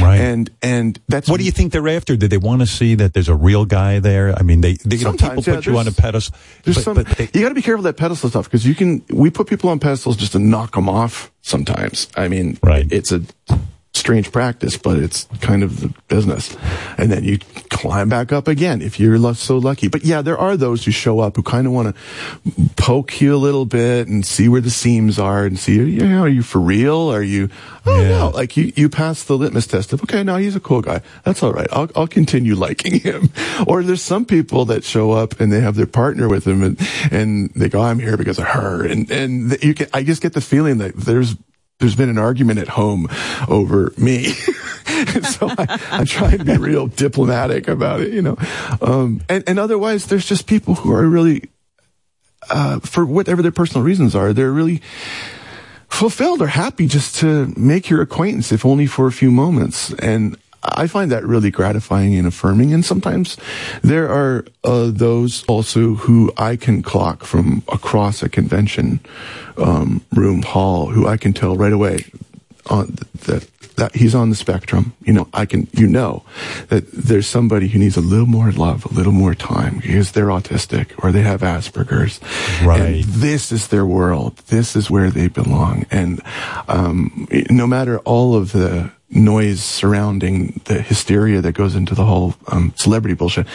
Right. 0.00 0.20
And 0.20 0.50
and 0.62 1.00
that's 1.08 1.28
What 1.28 1.38
do 1.38 1.44
you 1.44 1.52
think 1.52 1.72
they're 1.72 1.88
after? 1.88 2.16
Do 2.16 2.28
they 2.28 2.38
want 2.38 2.60
to 2.60 2.66
see 2.66 2.94
that 2.96 3.14
there's 3.14 3.28
a 3.28 3.34
real 3.34 3.64
guy 3.64 4.00
there? 4.00 4.34
I 4.36 4.42
mean, 4.42 4.60
they, 4.60 4.74
they 4.74 4.96
you 4.96 5.04
know, 5.04 5.12
people 5.12 5.42
yeah, 5.42 5.56
put 5.56 5.66
you 5.66 5.78
on 5.78 5.86
a 5.88 5.92
pedestal. 5.92 6.36
But- 6.64 6.74
some, 6.74 6.94
but 6.94 7.06
they- 7.06 7.30
you 7.32 7.40
got 7.40 7.50
to 7.50 7.54
be 7.54 7.62
careful 7.62 7.82
that 7.84 7.96
pedestal 7.96 8.30
stuff 8.30 8.44
because 8.46 8.66
you 8.66 8.74
can. 8.74 9.04
We 9.10 9.30
put 9.30 9.46
people 9.48 9.70
on 9.70 9.78
pedestals 9.78 10.16
just 10.16 10.32
to 10.32 10.38
knock 10.38 10.74
them 10.74 10.88
off. 10.88 11.32
Sometimes, 11.42 12.08
I 12.14 12.28
mean, 12.28 12.58
right. 12.62 12.86
it's 12.90 13.10
a 13.10 13.22
strange 14.08 14.32
practice, 14.32 14.78
but 14.78 14.96
it's 14.96 15.28
kind 15.42 15.62
of 15.62 15.82
the 15.82 15.92
business. 16.08 16.56
And 16.96 17.12
then 17.12 17.24
you 17.24 17.38
climb 17.68 18.08
back 18.08 18.32
up 18.32 18.48
again 18.48 18.80
if 18.80 18.98
you're 18.98 19.34
so 19.34 19.58
lucky. 19.58 19.88
But 19.88 20.02
yeah, 20.02 20.22
there 20.22 20.38
are 20.38 20.56
those 20.56 20.86
who 20.86 20.92
show 20.92 21.20
up 21.20 21.36
who 21.36 21.42
kind 21.42 21.66
of 21.66 21.74
want 21.74 21.94
to 21.94 22.62
poke 22.76 23.20
you 23.20 23.34
a 23.34 23.36
little 23.36 23.66
bit 23.66 24.08
and 24.08 24.24
see 24.24 24.48
where 24.48 24.62
the 24.62 24.70
seams 24.70 25.18
are 25.18 25.44
and 25.44 25.58
see, 25.58 25.74
you 25.74 26.06
know, 26.06 26.22
are 26.22 26.28
you 26.28 26.40
for 26.42 26.58
real? 26.58 27.12
Are 27.12 27.22
you? 27.22 27.50
Oh 27.84 28.02
no, 28.02 28.30
like 28.30 28.56
you, 28.56 28.72
you 28.76 28.88
pass 28.88 29.24
the 29.24 29.36
litmus 29.36 29.66
test 29.66 29.92
of 29.92 30.02
okay, 30.04 30.22
no, 30.22 30.36
he's 30.36 30.56
a 30.56 30.60
cool 30.60 30.80
guy. 30.80 31.02
That's 31.24 31.42
all 31.42 31.52
right. 31.52 31.68
I'll, 31.70 31.90
I'll 31.94 32.06
continue 32.06 32.54
liking 32.54 33.00
him. 33.00 33.28
Or 33.66 33.82
there's 33.82 34.02
some 34.02 34.24
people 34.24 34.64
that 34.66 34.84
show 34.84 35.10
up 35.10 35.40
and 35.40 35.52
they 35.52 35.60
have 35.60 35.74
their 35.74 35.86
partner 35.86 36.28
with 36.28 36.44
them 36.44 36.62
and, 36.62 36.80
and 37.10 37.50
they 37.54 37.68
go, 37.68 37.82
I'm 37.82 37.98
here 37.98 38.16
because 38.16 38.38
of 38.38 38.46
her. 38.46 38.86
And, 38.86 39.10
and 39.10 39.62
you 39.62 39.74
can, 39.74 39.88
I 39.92 40.04
just 40.04 40.22
get 40.22 40.32
the 40.32 40.40
feeling 40.40 40.78
that 40.78 40.96
there's, 40.96 41.34
there's 41.78 41.94
been 41.94 42.08
an 42.08 42.18
argument 42.18 42.58
at 42.58 42.68
home 42.68 43.08
over 43.48 43.92
me. 43.96 44.24
so 45.22 45.48
I, 45.48 45.80
I 45.92 46.04
try 46.04 46.32
and 46.32 46.44
be 46.44 46.56
real 46.56 46.88
diplomatic 46.88 47.68
about 47.68 48.00
it, 48.00 48.12
you 48.12 48.22
know. 48.22 48.36
Um, 48.80 49.22
and, 49.28 49.44
and 49.46 49.58
otherwise 49.58 50.06
there's 50.06 50.26
just 50.26 50.46
people 50.46 50.74
who 50.74 50.92
are 50.92 51.06
really, 51.06 51.44
uh, 52.50 52.80
for 52.80 53.04
whatever 53.04 53.42
their 53.42 53.52
personal 53.52 53.84
reasons 53.84 54.16
are, 54.16 54.32
they're 54.32 54.52
really, 54.52 54.82
fulfilled 55.88 56.42
or 56.42 56.48
happy 56.48 56.86
just 56.86 57.16
to 57.16 57.52
make 57.56 57.88
your 57.88 58.02
acquaintance, 58.02 58.52
if 58.52 58.64
only 58.64 58.86
for 58.86 59.06
a 59.06 59.12
few 59.12 59.30
moments. 59.30 59.92
And 59.94 60.36
I 60.62 60.86
find 60.86 61.10
that 61.10 61.24
really 61.24 61.50
gratifying 61.50 62.14
and 62.16 62.26
affirming. 62.26 62.72
And 62.74 62.84
sometimes 62.84 63.36
there 63.82 64.08
are 64.08 64.44
uh, 64.64 64.90
those 64.92 65.44
also 65.44 65.94
who 65.94 66.32
I 66.36 66.56
can 66.56 66.82
clock 66.82 67.24
from 67.24 67.62
across 67.68 68.22
a 68.22 68.28
convention 68.28 69.00
um, 69.56 70.04
room 70.12 70.42
hall 70.42 70.86
who 70.90 71.06
I 71.06 71.16
can 71.16 71.32
tell 71.32 71.56
right 71.56 71.72
away. 71.72 72.04
on 72.70 72.96
that 73.26 73.48
that 73.76 73.94
he's 73.94 74.14
on 74.14 74.28
the 74.28 74.36
spectrum. 74.36 74.92
You 75.04 75.12
know, 75.12 75.28
I 75.32 75.46
can 75.46 75.68
you 75.72 75.86
know 75.86 76.24
that 76.68 76.90
there's 76.92 77.26
somebody 77.26 77.68
who 77.68 77.78
needs 77.78 77.96
a 77.96 78.00
little 78.00 78.26
more 78.26 78.50
love, 78.52 78.84
a 78.84 78.92
little 78.92 79.12
more 79.12 79.34
time 79.34 79.78
because 79.78 80.12
they're 80.12 80.26
autistic 80.26 80.92
or 81.02 81.12
they 81.12 81.22
have 81.22 81.40
Asperger's. 81.42 82.20
Right. 82.64 82.80
And 82.80 83.04
this 83.04 83.52
is 83.52 83.68
their 83.68 83.86
world. 83.86 84.36
This 84.48 84.76
is 84.76 84.90
where 84.90 85.10
they 85.10 85.28
belong. 85.28 85.86
And 85.90 86.20
um, 86.66 87.28
no 87.50 87.66
matter 87.66 88.00
all 88.00 88.34
of 88.34 88.52
the 88.52 88.90
noise 89.10 89.62
surrounding 89.62 90.60
the 90.66 90.80
hysteria 90.80 91.40
that 91.40 91.52
goes 91.52 91.74
into 91.74 91.94
the 91.94 92.04
whole 92.04 92.34
um, 92.48 92.72
celebrity 92.76 93.14
bullshit, 93.14 93.46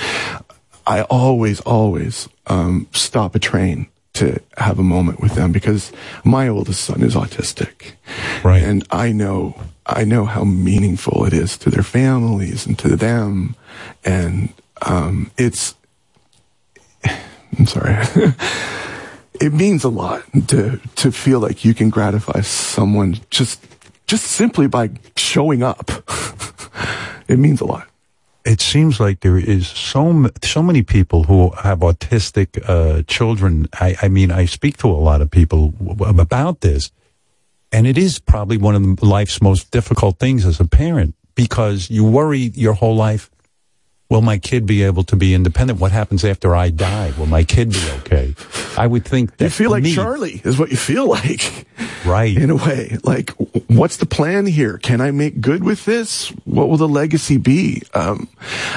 I 0.86 1.04
always, 1.04 1.62
always 1.62 2.28
um, 2.48 2.88
stop 2.92 3.36
a 3.36 3.40
train 3.40 3.88
to 4.14 4.40
have 4.58 4.78
a 4.78 4.84
moment 4.84 5.20
with 5.20 5.34
them 5.34 5.52
because 5.52 5.92
my 6.24 6.48
oldest 6.48 6.84
son 6.84 7.02
is 7.02 7.16
autistic. 7.16 7.94
Right. 8.44 8.62
And 8.62 8.86
I 8.92 9.12
know, 9.12 9.60
I 9.86 10.04
know 10.04 10.26
how 10.26 10.44
meaningful 10.44 11.26
it 11.26 11.34
is 11.34 11.58
to 11.60 11.70
their 11.70 11.84
families 11.84 12.66
and 12.66 12.78
to 12.80 12.96
them. 12.96 13.56
And, 14.06 14.54
um, 14.84 15.32
it's, 15.38 15.76
I'm 17.58 17.66
sorry. 17.66 17.96
it 19.42 19.54
means 19.54 19.84
a 19.84 19.90
lot 19.90 20.24
to, 20.50 20.80
to 20.96 21.12
feel 21.12 21.40
like 21.40 21.66
you 21.66 21.74
can 21.74 21.90
gratify 21.90 22.42
someone 22.42 23.20
just, 23.32 23.66
just 24.14 24.26
simply 24.26 24.68
by 24.68 24.92
showing 25.18 25.64
up. 25.64 25.90
it 27.28 27.40
means 27.40 27.62
a 27.62 27.66
lot 27.66 27.88
it 28.46 28.60
seems 28.60 29.00
like 29.00 29.22
there 29.22 29.38
is 29.38 29.68
so 29.68 30.30
so 30.44 30.62
many 30.62 30.84
people 30.84 31.24
who 31.24 31.50
have 31.52 31.80
autistic 31.80 32.62
uh, 32.68 33.02
children. 33.08 33.68
I, 33.80 33.96
I, 34.02 34.10
mean, 34.10 34.32
I 34.32 34.46
speak 34.46 34.76
to 34.80 34.88
a 34.88 35.00
lot 35.10 35.22
of 35.22 35.32
people 35.32 35.74
about 36.06 36.60
this, 36.60 36.92
and 37.72 37.88
it 37.88 37.98
is 37.98 38.20
probably 38.20 38.58
one 38.58 38.76
of 38.76 39.02
life's 39.02 39.42
most 39.42 39.72
difficult 39.72 40.20
things 40.20 40.46
as 40.46 40.60
a 40.60 40.68
parent 40.68 41.16
because 41.36 41.90
you 41.90 42.04
worry 42.04 42.52
your 42.54 42.74
whole 42.74 42.98
life. 42.98 43.32
Will 44.14 44.22
my 44.22 44.38
kid 44.38 44.68
be 44.68 44.84
able 44.84 45.04
to 45.06 45.16
be 45.16 45.34
independent? 45.34 45.80
What 45.80 45.92
happens 45.92 46.24
after 46.24 46.56
I 46.56 46.70
die? 46.70 47.14
Will 47.18 47.26
my 47.26 47.44
kid 47.44 47.72
be 47.72 47.82
okay? 48.02 48.36
I 48.78 48.86
would 48.86 49.06
think 49.06 49.38
that 49.38 49.46
you 49.46 49.50
feel 49.50 49.72
like 49.72 49.82
me, 49.82 49.96
Charlie 49.96 50.40
is 50.44 50.60
what 50.60 50.70
you 50.70 50.78
feel 50.78 51.10
like, 51.10 51.66
right? 52.06 52.38
In 52.38 52.52
a 52.52 52.56
way, 52.56 52.98
like 53.04 53.32
what's 53.68 53.98
the 53.98 54.06
plan 54.06 54.46
here? 54.46 54.78
Can 54.78 55.02
I 55.02 55.10
make 55.10 55.42
good 55.42 55.64
with 55.64 55.86
this? 55.86 56.30
What 56.46 56.70
will 56.70 56.78
the 56.78 56.88
legacy 56.88 57.38
be? 57.38 57.82
Um, 57.96 58.28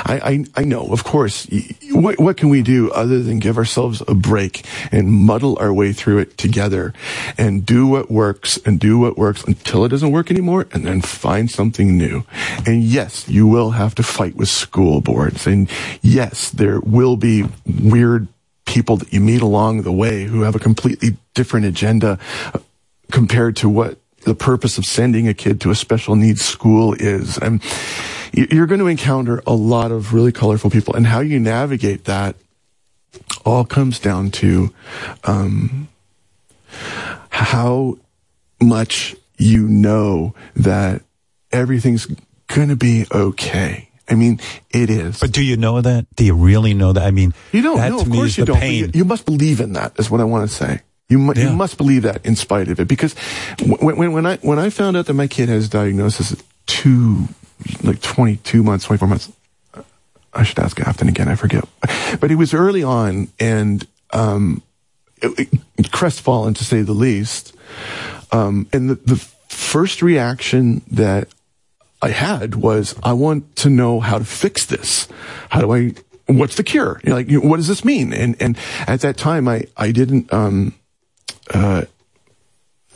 I, 0.06 0.44
I, 0.56 0.62
I 0.62 0.64
know, 0.64 0.86
of 0.86 1.04
course. 1.04 1.46
What 1.90 2.18
what 2.18 2.38
can 2.38 2.48
we 2.48 2.62
do 2.62 2.90
other 2.92 3.22
than 3.22 3.38
give 3.38 3.58
ourselves 3.58 4.02
a 4.08 4.14
break 4.14 4.64
and 4.90 5.12
muddle 5.12 5.58
our 5.60 5.72
way 5.72 5.92
through 5.92 6.18
it 6.18 6.38
together, 6.38 6.94
and 7.36 7.66
do 7.66 7.86
what 7.86 8.10
works 8.10 8.58
and 8.64 8.80
do 8.80 8.98
what 8.98 9.18
works 9.18 9.44
until 9.44 9.84
it 9.84 9.90
doesn't 9.90 10.12
work 10.12 10.30
anymore, 10.30 10.66
and 10.72 10.86
then 10.86 11.02
find 11.02 11.50
something 11.50 11.98
new. 11.98 12.24
And 12.66 12.82
yes, 12.82 13.28
you 13.28 13.46
will 13.46 13.72
have 13.72 13.94
to 13.96 14.02
fight 14.02 14.34
with 14.36 14.48
school 14.48 15.02
and 15.46 15.68
yes, 16.02 16.50
there 16.50 16.80
will 16.80 17.16
be 17.16 17.44
weird 17.66 18.28
people 18.64 18.96
that 18.96 19.12
you 19.12 19.20
meet 19.20 19.42
along 19.42 19.82
the 19.82 19.92
way 19.92 20.24
who 20.24 20.42
have 20.42 20.54
a 20.54 20.58
completely 20.58 21.16
different 21.34 21.66
agenda 21.66 22.18
compared 23.10 23.56
to 23.56 23.68
what 23.68 23.98
the 24.22 24.34
purpose 24.34 24.76
of 24.76 24.84
sending 24.84 25.28
a 25.28 25.34
kid 25.34 25.60
to 25.60 25.70
a 25.70 25.74
special 25.74 26.16
needs 26.16 26.44
school 26.44 26.94
is. 26.94 27.38
And 27.38 27.62
you're 28.32 28.66
going 28.66 28.80
to 28.80 28.88
encounter 28.88 29.42
a 29.46 29.54
lot 29.54 29.92
of 29.92 30.12
really 30.12 30.32
colorful 30.32 30.68
people 30.68 30.94
and 30.94 31.06
how 31.06 31.20
you 31.20 31.38
navigate 31.38 32.04
that 32.04 32.34
all 33.44 33.64
comes 33.64 33.98
down 33.98 34.30
to, 34.30 34.74
um, 35.24 35.88
how 37.30 37.96
much 38.60 39.14
you 39.38 39.68
know 39.68 40.34
that 40.56 41.02
everything's 41.52 42.06
going 42.48 42.68
to 42.68 42.76
be 42.76 43.06
okay. 43.12 43.85
I 44.08 44.14
mean, 44.14 44.40
it 44.70 44.88
is. 44.88 45.20
But 45.20 45.32
do 45.32 45.42
you 45.42 45.56
know 45.56 45.80
that? 45.80 46.06
Do 46.14 46.24
you 46.24 46.34
really 46.34 46.74
know 46.74 46.92
that? 46.92 47.04
I 47.04 47.10
mean, 47.10 47.34
you 47.52 47.62
don't. 47.62 47.76
That 47.76 47.90
No, 47.90 48.00
of 48.00 48.10
course 48.10 48.38
you 48.38 48.44
don't. 48.44 48.62
You, 48.62 48.90
you 48.94 49.04
must 49.04 49.24
believe 49.26 49.60
in 49.60 49.72
that. 49.72 49.98
Is 49.98 50.10
what 50.10 50.20
I 50.20 50.24
want 50.24 50.48
to 50.48 50.54
say. 50.54 50.80
You, 51.08 51.18
mu- 51.18 51.34
you 51.36 51.50
must 51.50 51.76
believe 51.76 52.02
that 52.02 52.26
in 52.26 52.34
spite 52.34 52.68
of 52.68 52.80
it, 52.80 52.88
because 52.88 53.14
when, 53.64 53.96
when, 53.96 54.12
when 54.12 54.26
I 54.26 54.36
when 54.38 54.58
I 54.58 54.70
found 54.70 54.96
out 54.96 55.06
that 55.06 55.14
my 55.14 55.28
kid 55.28 55.48
has 55.48 55.68
diagnosis 55.68 56.34
two, 56.66 57.28
like 57.82 58.00
twenty 58.00 58.36
two 58.38 58.64
months, 58.64 58.86
twenty 58.86 58.98
four 58.98 59.06
months, 59.06 59.30
I 60.34 60.42
should 60.42 60.58
ask 60.58 60.80
Afton 60.80 61.08
again. 61.08 61.28
I 61.28 61.36
forget, 61.36 61.64
but 62.20 62.30
it 62.30 62.34
was 62.34 62.54
early 62.54 62.82
on, 62.82 63.28
and 63.38 63.86
um, 64.12 64.62
it, 65.22 65.48
it, 65.78 65.92
crestfallen 65.92 66.54
to 66.54 66.64
say 66.64 66.82
the 66.82 66.92
least. 66.92 67.54
Um, 68.32 68.66
and 68.72 68.90
the, 68.90 68.94
the 68.96 69.16
first 69.48 70.02
reaction 70.02 70.82
that 70.90 71.28
I 72.02 72.10
had 72.10 72.56
was, 72.56 72.94
I 73.02 73.12
want 73.14 73.56
to 73.56 73.70
know 73.70 74.00
how 74.00 74.18
to 74.18 74.24
fix 74.24 74.66
this. 74.66 75.08
How 75.50 75.60
do 75.60 75.74
I, 75.74 75.94
what's 76.26 76.56
the 76.56 76.62
cure? 76.62 77.00
You 77.04 77.10
know, 77.10 77.16
like, 77.16 77.30
you 77.30 77.40
know, 77.40 77.48
what 77.48 77.56
does 77.56 77.68
this 77.68 77.84
mean? 77.84 78.12
And, 78.12 78.40
and 78.40 78.58
at 78.86 79.00
that 79.00 79.16
time, 79.16 79.48
I, 79.48 79.64
I 79.76 79.92
didn't, 79.92 80.32
um, 80.32 80.74
uh, 81.52 81.84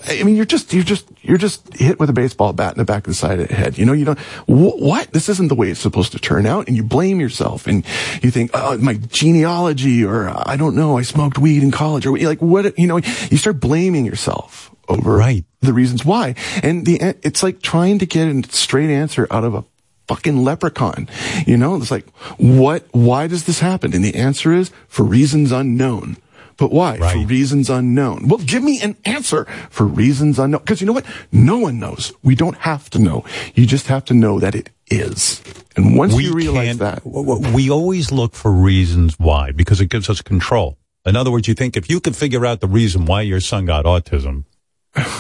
I 0.07 0.23
mean, 0.23 0.35
you're 0.35 0.47
just, 0.47 0.73
you're 0.73 0.83
just, 0.83 1.07
you're 1.21 1.37
just 1.37 1.75
hit 1.75 2.01
with 2.01 2.09
a 2.09 2.15
baseball 2.15 2.55
bat 2.55 2.73
in 2.73 2.79
the 2.79 2.87
back 2.87 3.07
of 3.07 3.11
the 3.11 3.15
side 3.15 3.39
of 3.39 3.49
the 3.49 3.55
head. 3.55 3.77
You 3.77 3.85
know, 3.85 3.93
you 3.93 4.07
don't, 4.07 4.19
wh- 4.47 4.81
what? 4.81 5.13
This 5.13 5.29
isn't 5.29 5.49
the 5.49 5.55
way 5.55 5.71
it's 5.71 5.81
supposed 5.81 6.13
to 6.13 6.19
turn 6.19 6.47
out. 6.47 6.69
And 6.69 6.77
you 6.77 6.83
blame 6.83 7.21
yourself 7.21 7.67
and 7.67 7.85
you 8.23 8.31
think, 8.31 8.51
oh, 8.55 8.79
my 8.79 8.95
genealogy 8.95 10.03
or 10.03 10.29
I 10.29 10.57
don't 10.57 10.75
know, 10.75 10.97
I 10.97 11.03
smoked 11.03 11.39
weed 11.39 11.63
in 11.63 11.71
college 11.71 12.07
or 12.07 12.17
like 12.19 12.41
what, 12.41 12.79
you 12.79 12.87
know, 12.87 12.97
you 12.97 13.37
start 13.37 13.61
blaming 13.61 14.07
yourself 14.07 14.70
over 14.91 15.17
right. 15.17 15.45
the 15.61 15.73
reasons 15.73 16.05
why. 16.05 16.35
And 16.63 16.85
the, 16.85 16.99
it's 17.23 17.43
like 17.43 17.63
trying 17.63 17.99
to 18.01 18.07
get 18.07 18.29
a 18.29 18.43
straight 18.53 18.91
answer 18.91 19.27
out 19.31 19.45
of 19.45 19.55
a 19.55 19.65
fucking 20.09 20.43
leprechaun. 20.43 21.09
You 21.47 21.57
know, 21.57 21.77
it's 21.77 21.91
like, 21.91 22.09
what, 22.39 22.85
why 22.91 23.29
does 23.29 23.45
this 23.45 23.61
happen? 23.61 23.95
And 23.95 24.05
the 24.05 24.17
answer 24.17 24.53
is 24.53 24.71
for 24.89 25.05
reasons 25.05 25.53
unknown. 25.53 26.17
But 26.57 26.73
why? 26.73 26.99
For 26.99 27.27
reasons 27.27 27.71
unknown. 27.71 28.29
Well, 28.29 28.39
give 28.39 28.63
me 28.63 28.83
an 28.83 28.95
answer 29.07 29.47
for 29.71 29.87
reasons 29.87 30.39
unknown. 30.39 30.61
Because 30.61 30.83
you 30.83 30.87
know 30.87 30.93
what? 30.93 31.07
No 31.33 31.59
one 31.59 31.79
knows. 31.79 32.13
We 32.23 32.35
don't 32.35 32.57
have 32.59 32.91
to 32.91 32.99
know. 32.99 33.25
You 33.55 33.65
just 33.65 33.87
have 33.87 34.05
to 34.07 34.15
know 34.15 34.39
that 34.41 34.55
it 34.55 34.69
is. 34.91 35.43
And 35.75 35.97
once 35.97 36.13
we 36.13 36.25
you 36.25 36.35
realize 36.35 36.77
that, 36.77 37.01
we 37.07 37.71
always 37.71 38.13
look 38.13 38.35
for 38.35 38.53
reasons 38.53 39.19
why 39.19 39.53
because 39.53 39.81
it 39.81 39.87
gives 39.87 40.11
us 40.11 40.21
control. 40.21 40.77
In 41.07 41.17
other 41.17 41.31
words, 41.31 41.49
you 41.49 41.55
think 41.55 41.79
if 41.79 41.89
you 41.89 41.99
could 41.99 42.15
figure 42.15 42.45
out 42.45 42.61
the 42.61 42.69
reason 42.69 43.07
why 43.07 43.23
your 43.23 43.41
son 43.41 43.65
got 43.65 43.87
autism, 43.87 44.45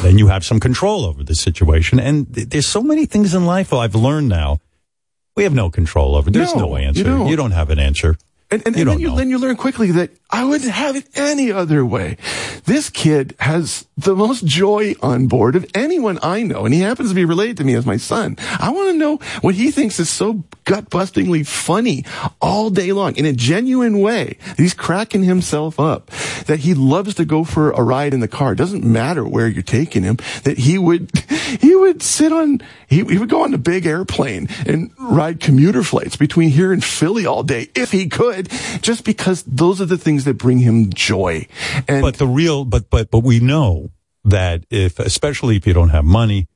then 0.03 0.19
you 0.19 0.27
have 0.29 0.45
some 0.45 0.59
control 0.61 1.05
over 1.05 1.23
the 1.23 1.35
situation. 1.35 2.01
And 2.01 2.33
th- 2.35 2.49
there's 2.49 2.67
so 2.67 2.83
many 2.83 3.07
things 3.07 3.35
in 3.35 3.47
life 3.47 3.73
I've 3.73 3.95
learned 3.95 4.29
now. 4.29 4.59
We 5.37 5.45
have 5.45 5.55
no 5.55 5.71
control 5.71 6.17
over. 6.17 6.31
There's 6.31 6.55
No, 6.55 6.67
no, 6.67 6.77
answer. 6.77 6.99
you 6.99 7.05
don't. 7.05 7.27
You 7.29 7.37
don't 7.37 7.53
have 7.53 7.71
an 7.71 7.79
answer. 7.79 8.17
And, 8.51 8.63
and, 8.67 8.75
You 8.75 8.81
and 8.83 8.91
then, 8.91 8.99
you, 9.01 9.17
then 9.17 9.31
you 9.31 9.39
learn 9.39 9.57
quickly 9.57 9.93
that 9.93 10.11
I 10.33 10.45
wouldn't 10.45 10.71
have 10.71 10.97
it 10.97 11.09
any 11.15 11.51
other 11.51 11.85
way. 11.85 12.17
This 12.65 12.89
kid 12.89 13.35
has 13.41 13.87
the 13.97 14.15
most 14.15 14.45
joy 14.45 14.95
on 15.03 15.27
board 15.27 15.57
of 15.57 15.67
anyone 15.75 16.19
I 16.23 16.43
know, 16.43 16.65
and 16.65 16.73
he 16.73 16.81
happens 16.81 17.09
to 17.09 17.15
be 17.15 17.25
related 17.25 17.57
to 17.59 17.65
me 17.65 17.75
as 17.75 17.85
my 17.85 17.97
son. 17.97 18.37
I 18.59 18.71
want 18.71 18.91
to 18.91 18.97
know 18.97 19.17
what 19.41 19.57
he 19.57 19.71
thinks 19.71 19.99
is 19.99 20.09
so 20.09 20.45
gut 20.65 20.89
bustingly 20.89 21.45
funny 21.45 22.05
all 22.41 22.71
day 22.71 22.93
long 22.93 23.17
in 23.17 23.27
a 23.27 23.33
genuine 23.33 24.01
way. 24.01 24.39
He's 24.57 24.73
cracking 24.73 25.25
himself 25.25 25.81
up. 25.81 26.11
That 26.47 26.61
he 26.61 26.75
loves 26.75 27.15
to 27.17 27.25
go 27.25 27.45
for 27.45 27.73
a 27.73 27.83
ride 27.83 28.15
in 28.15 28.21
the 28.21 28.29
car. 28.29 28.55
Doesn't 28.55 28.85
matter 28.85 29.27
where 29.27 29.49
you're 29.49 29.63
taking 29.63 30.03
him. 30.05 30.19
That 30.45 30.59
he 30.59 30.79
would, 30.79 31.11
he 31.61 31.75
would 31.75 32.03
sit 32.03 32.33
on, 32.33 32.61
he, 32.87 33.05
he 33.05 33.19
would 33.19 33.29
go 33.29 33.43
on 33.43 33.51
the 33.51 33.59
big 33.59 33.85
airplane 33.85 34.49
and 34.67 34.93
ride 34.99 35.41
commuter 35.41 35.83
flights 35.83 36.17
between 36.17 36.51
here 36.51 36.73
and 36.73 36.85
Philly 36.85 37.27
all 37.27 37.43
day 37.43 37.69
if 37.75 37.91
he 37.91 38.09
could, 38.09 38.49
just 38.81 39.05
because 39.05 39.43
those 39.43 39.81
are 39.81 39.87
the 39.87 39.99
things 39.99 40.20
that 40.25 40.35
bring 40.35 40.59
him 40.59 40.93
joy. 40.93 41.47
And 41.89 42.03
but 42.03 42.17
the 42.17 42.27
real, 42.27 42.65
but, 42.65 42.91
but, 42.91 43.11
but 43.11 43.21
we 43.21 43.41
know 43.41 43.91
that 44.25 44.65
if, 44.71 44.99
especially 44.99 45.57
if 45.57 45.67
you 45.67 45.73
don't 45.73 45.91
have 45.91 46.05
money, 46.05 46.49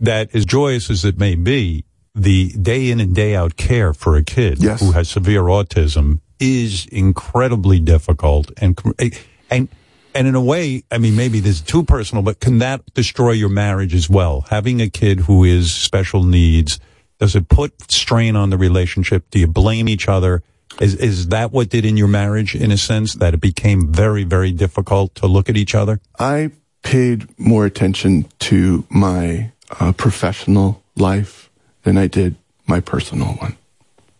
that 0.00 0.34
as 0.34 0.44
joyous 0.44 0.90
as 0.90 1.04
it 1.04 1.18
may 1.18 1.34
be, 1.34 1.84
the 2.14 2.48
day 2.52 2.90
in 2.90 3.00
and 3.00 3.14
day 3.14 3.36
out 3.36 3.56
care 3.56 3.92
for 3.92 4.16
a 4.16 4.22
kid 4.22 4.62
who 4.80 4.92
has 4.92 5.08
severe 5.08 5.42
autism 5.42 6.20
is 6.40 6.86
incredibly 6.86 7.78
difficult 7.78 8.50
and, 8.56 8.78
eh, 8.98 9.10
and, 9.50 9.68
and 10.14 10.26
in 10.26 10.34
a 10.34 10.40
way, 10.40 10.82
I 10.90 10.96
mean, 10.96 11.14
maybe 11.14 11.40
this 11.40 11.56
is 11.56 11.60
too 11.60 11.84
personal, 11.84 12.22
but 12.22 12.40
can 12.40 12.58
that 12.58 12.82
destroy 12.94 13.32
your 13.32 13.50
marriage 13.50 13.94
as 13.94 14.08
well? 14.08 14.46
Having 14.48 14.80
a 14.80 14.88
kid 14.88 15.20
who 15.20 15.44
is 15.44 15.74
special 15.74 16.22
needs, 16.22 16.80
does 17.18 17.36
it 17.36 17.50
put 17.50 17.90
strain 17.90 18.34
on 18.34 18.48
the 18.48 18.56
relationship? 18.56 19.28
Do 19.30 19.38
you 19.38 19.46
blame 19.46 19.90
each 19.90 20.08
other? 20.08 20.42
Is, 20.80 20.94
is 20.94 21.28
that 21.28 21.52
what 21.52 21.70
did 21.70 21.84
in 21.84 21.96
your 21.96 22.08
marriage 22.08 22.54
in 22.54 22.70
a 22.70 22.76
sense 22.76 23.14
that 23.14 23.34
it 23.34 23.40
became 23.40 23.92
very, 23.92 24.24
very 24.24 24.52
difficult 24.52 25.14
to 25.16 25.26
look 25.26 25.48
at 25.48 25.56
each 25.56 25.74
other? 25.74 26.00
I 26.18 26.50
paid 26.82 27.26
more 27.38 27.64
attention 27.64 28.26
to 28.40 28.84
my 28.88 29.52
uh, 29.80 29.92
professional 29.92 30.82
life 30.96 31.50
than 31.82 31.96
I 31.96 32.06
did 32.06 32.36
my 32.66 32.80
personal 32.80 33.34
one. 33.34 33.56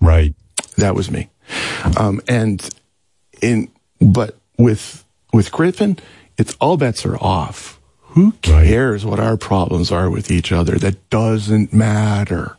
Right. 0.00 0.34
That 0.76 0.94
was 0.94 1.10
me. 1.10 1.28
Um, 1.96 2.20
and 2.26 2.68
in, 3.42 3.70
but 4.00 4.36
with, 4.58 5.04
with 5.32 5.52
Griffin, 5.52 5.98
it's 6.38 6.56
all 6.60 6.76
bets 6.76 7.04
are 7.04 7.16
off. 7.16 7.80
Who 8.00 8.32
cares 8.40 9.04
what 9.04 9.20
our 9.20 9.36
problems 9.36 9.92
are 9.92 10.08
with 10.08 10.30
each 10.30 10.50
other? 10.50 10.76
That 10.76 11.10
doesn't 11.10 11.74
matter. 11.74 12.56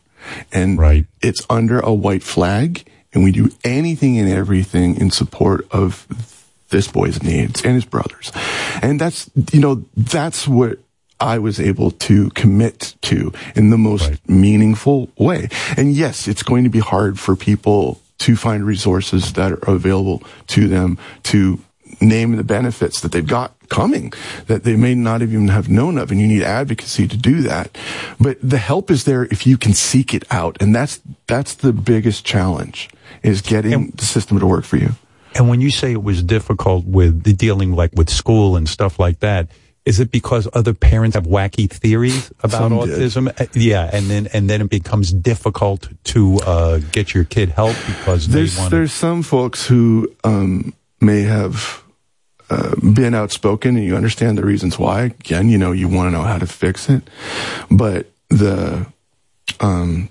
And 0.52 0.78
right. 0.78 1.06
it's 1.20 1.44
under 1.50 1.80
a 1.80 1.92
white 1.92 2.22
flag, 2.22 2.88
and 3.18 3.24
we 3.24 3.32
do 3.32 3.50
anything 3.64 4.16
and 4.16 4.30
everything 4.30 4.94
in 5.00 5.10
support 5.10 5.66
of 5.72 6.06
this 6.68 6.86
boy's 6.86 7.20
needs 7.20 7.64
and 7.64 7.74
his 7.74 7.84
brothers. 7.84 8.30
And 8.80 9.00
that's, 9.00 9.28
you 9.52 9.58
know, 9.58 9.84
that's 9.96 10.46
what 10.46 10.78
I 11.18 11.40
was 11.40 11.58
able 11.58 11.90
to 11.90 12.30
commit 12.30 12.94
to 13.02 13.32
in 13.56 13.70
the 13.70 13.76
most 13.76 14.08
right. 14.08 14.28
meaningful 14.28 15.10
way. 15.18 15.48
And 15.76 15.94
yes, 15.94 16.28
it's 16.28 16.44
going 16.44 16.62
to 16.62 16.70
be 16.70 16.78
hard 16.78 17.18
for 17.18 17.34
people 17.34 18.00
to 18.18 18.36
find 18.36 18.64
resources 18.64 19.32
that 19.32 19.50
are 19.50 19.74
available 19.74 20.22
to 20.48 20.68
them 20.68 20.96
to 21.24 21.58
name 22.00 22.36
the 22.36 22.44
benefits 22.44 23.00
that 23.00 23.10
they've 23.10 23.26
got 23.26 23.52
coming 23.68 24.12
that 24.46 24.64
they 24.64 24.76
may 24.76 24.94
not 24.94 25.22
even 25.22 25.48
have 25.48 25.68
known 25.68 25.98
of 25.98 26.10
and 26.10 26.20
you 26.20 26.26
need 26.26 26.42
advocacy 26.42 27.06
to 27.06 27.16
do 27.16 27.42
that 27.42 27.76
but 28.20 28.38
the 28.42 28.58
help 28.58 28.90
is 28.90 29.04
there 29.04 29.24
if 29.26 29.46
you 29.46 29.58
can 29.58 29.74
seek 29.74 30.14
it 30.14 30.24
out 30.30 30.56
and 30.60 30.74
that's 30.74 31.00
that's 31.26 31.54
the 31.54 31.72
biggest 31.72 32.24
challenge 32.24 32.88
is 33.22 33.42
getting 33.42 33.72
and, 33.72 33.92
the 33.94 34.04
system 34.04 34.38
to 34.38 34.46
work 34.46 34.64
for 34.64 34.76
you 34.76 34.90
and 35.34 35.48
when 35.48 35.60
you 35.60 35.70
say 35.70 35.92
it 35.92 36.02
was 36.02 36.22
difficult 36.22 36.84
with 36.84 37.36
dealing 37.36 37.72
like 37.72 37.90
with 37.94 38.10
school 38.10 38.56
and 38.56 38.68
stuff 38.68 38.98
like 38.98 39.20
that 39.20 39.48
is 39.88 40.00
it 40.00 40.10
because 40.10 40.46
other 40.52 40.74
parents 40.74 41.14
have 41.14 41.24
wacky 41.24 41.68
theories 41.68 42.30
about 42.42 42.58
Some 42.58 42.72
autism? 42.72 43.34
Did. 43.34 43.48
Uh, 43.48 43.50
yeah, 43.54 43.88
and 43.90 44.04
then 44.06 44.28
and 44.34 44.48
then 44.48 44.60
it 44.60 44.68
becomes 44.68 45.14
difficult 45.14 45.88
to 46.12 46.36
uh, 46.40 46.80
get 46.92 47.14
your 47.14 47.24
kid 47.24 47.48
help 47.48 47.74
because 47.86 48.28
there's 48.28 48.58
wanna... 48.58 48.68
there's 48.68 48.92
some 48.92 49.22
folks 49.22 49.66
who 49.66 50.14
um, 50.24 50.74
may 51.00 51.22
have 51.22 51.82
uh, 52.50 52.74
been 52.92 53.14
outspoken 53.14 53.76
and 53.76 53.84
you 53.86 53.96
understand 53.96 54.36
the 54.36 54.44
reasons 54.44 54.78
why. 54.78 55.04
Again, 55.04 55.48
you 55.48 55.56
know 55.56 55.72
you 55.72 55.88
want 55.88 56.08
to 56.08 56.10
know 56.10 56.24
how 56.24 56.36
to 56.36 56.46
fix 56.46 56.90
it, 56.90 57.08
but 57.70 58.10
the 58.28 58.86
um, 59.60 60.10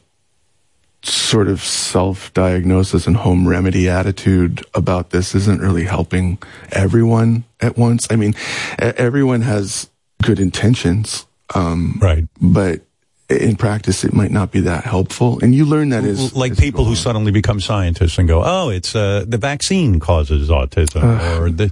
sort 1.07 1.47
of 1.47 1.61
self-diagnosis 1.61 3.07
and 3.07 3.17
home 3.17 3.47
remedy 3.47 3.89
attitude 3.89 4.65
about 4.73 5.11
this 5.11 5.35
isn't 5.35 5.61
really 5.61 5.85
helping 5.85 6.37
everyone 6.71 7.43
at 7.61 7.77
once. 7.77 8.07
I 8.09 8.15
mean, 8.15 8.35
everyone 8.79 9.41
has 9.41 9.89
good 10.23 10.39
intentions. 10.39 11.25
Um, 11.55 11.97
right. 12.01 12.25
But 12.41 12.81
in 13.29 13.55
practice, 13.55 14.03
it 14.03 14.13
might 14.13 14.31
not 14.31 14.51
be 14.51 14.61
that 14.61 14.83
helpful. 14.83 15.39
And 15.41 15.53
you 15.53 15.65
learn 15.65 15.89
that 15.89 16.03
as 16.03 16.35
like 16.35 16.53
as 16.53 16.59
people 16.59 16.85
who 16.85 16.95
suddenly 16.95 17.31
become 17.31 17.59
scientists 17.59 18.17
and 18.17 18.27
go, 18.27 18.41
"Oh, 18.43 18.69
it's 18.69 18.95
uh, 18.95 19.25
the 19.27 19.37
vaccine 19.37 19.99
causes 19.99 20.49
autism," 20.49 21.03
uh, 21.03 21.41
or 21.41 21.49
the 21.49 21.71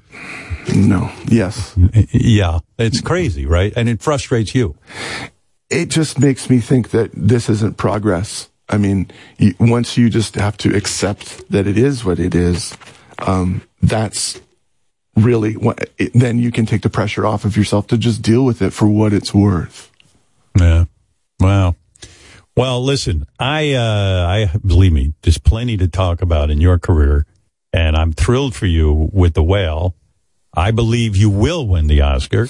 no, 0.75 1.11
yes, 1.27 1.73
yeah, 2.11 2.59
it's 2.77 3.01
crazy, 3.01 3.45
right? 3.45 3.71
And 3.75 3.87
it 3.87 4.01
frustrates 4.01 4.53
you. 4.53 4.75
It 5.69 5.89
just 5.89 6.19
makes 6.19 6.49
me 6.49 6.59
think 6.59 6.89
that 6.89 7.11
this 7.13 7.49
isn't 7.49 7.77
progress. 7.77 8.49
I 8.67 8.77
mean, 8.77 9.11
once 9.59 9.97
you 9.97 10.09
just 10.09 10.35
have 10.35 10.57
to 10.57 10.75
accept 10.75 11.49
that 11.51 11.67
it 11.67 11.77
is 11.77 12.03
what 12.03 12.19
it 12.19 12.33
is, 12.33 12.75
um, 13.19 13.61
that's 13.81 14.41
really 15.15 15.53
what, 15.53 15.89
it, 15.97 16.11
then 16.13 16.39
you 16.39 16.51
can 16.51 16.65
take 16.65 16.81
the 16.81 16.89
pressure 16.89 17.25
off 17.25 17.45
of 17.45 17.55
yourself 17.55 17.87
to 17.87 17.97
just 17.97 18.21
deal 18.21 18.43
with 18.43 18.61
it 18.61 18.71
for 18.71 18.87
what 18.87 19.13
it's 19.13 19.33
worth. 19.33 19.91
Yeah. 20.59 20.85
Wow. 21.39 21.75
Well, 22.57 22.83
listen, 22.83 23.27
I, 23.37 23.73
uh, 23.73 24.25
I 24.27 24.57
believe 24.65 24.93
me, 24.93 25.13
there's 25.21 25.37
plenty 25.37 25.77
to 25.77 25.87
talk 25.87 26.21
about 26.21 26.49
in 26.49 26.61
your 26.61 26.79
career, 26.79 27.25
and 27.73 27.95
I'm 27.95 28.13
thrilled 28.13 28.55
for 28.55 28.65
you 28.65 29.09
with 29.11 29.33
the 29.33 29.43
whale. 29.43 29.95
I 30.53 30.71
believe 30.71 31.17
you 31.17 31.29
will 31.29 31.67
win 31.67 31.87
the 31.87 32.01
Oscar. 32.01 32.47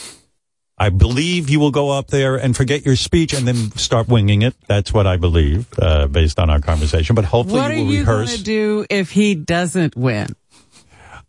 I 0.78 0.90
believe 0.90 1.50
you 1.50 1.60
will 1.60 1.72
go 1.72 1.92
up 1.92 2.08
there 2.08 2.36
and 2.36 2.56
forget 2.56 2.86
your 2.86 2.98
speech 2.98 3.34
and 3.34 3.48
then 3.48 3.72
start 3.78 4.10
winging 4.10 4.42
it. 4.42 4.56
That's 4.68 4.94
what 4.94 5.08
I 5.08 5.16
believe, 5.16 5.68
uh, 5.80 6.08
based 6.08 6.38
on 6.38 6.50
our 6.50 6.60
conversation. 6.60 7.16
But 7.16 7.24
hopefully, 7.26 7.62
what 7.62 7.72
you 7.72 7.84
will 7.84 7.92
rehearse. 7.92 8.08
What 8.08 8.08
are 8.08 8.12
you 8.12 8.20
rehearse. 8.20 8.30
going 8.30 8.38
to 8.40 8.44
do 8.44 8.86
if 8.90 9.12
he 9.12 9.36
doesn't 9.36 9.96
win? 9.96 10.28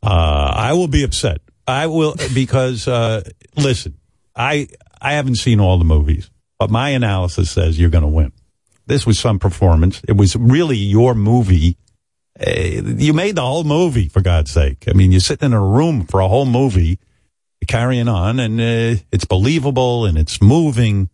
Uh, 0.02 0.52
I 0.54 0.72
will 0.72 0.88
be 0.88 1.04
upset. 1.04 1.40
I 1.66 1.86
will 1.86 2.16
because 2.34 2.88
uh, 2.88 3.22
listen, 3.56 3.98
I 4.34 4.68
I 5.00 5.14
haven't 5.14 5.36
seen 5.36 5.60
all 5.60 5.78
the 5.78 5.84
movies, 5.84 6.30
but 6.58 6.70
my 6.70 6.90
analysis 6.90 7.50
says 7.50 7.78
you're 7.78 7.90
going 7.90 8.02
to 8.02 8.08
win. 8.08 8.32
This 8.86 9.06
was 9.06 9.18
some 9.18 9.38
performance. 9.38 10.00
It 10.08 10.16
was 10.16 10.36
really 10.36 10.76
your 10.76 11.14
movie. 11.14 11.76
Uh, 12.38 12.50
you 12.50 13.12
made 13.12 13.36
the 13.36 13.42
whole 13.42 13.64
movie 13.64 14.08
for 14.08 14.20
God's 14.20 14.50
sake. 14.50 14.84
I 14.88 14.92
mean, 14.92 15.10
you're 15.10 15.20
sitting 15.20 15.46
in 15.46 15.52
a 15.52 15.64
room 15.64 16.06
for 16.06 16.20
a 16.20 16.28
whole 16.28 16.46
movie 16.46 16.98
carrying 17.66 18.08
on 18.08 18.40
and 18.40 18.60
uh, 18.60 19.02
it's 19.12 19.24
believable 19.24 20.06
and 20.06 20.16
it's 20.16 20.40
moving. 20.40 21.08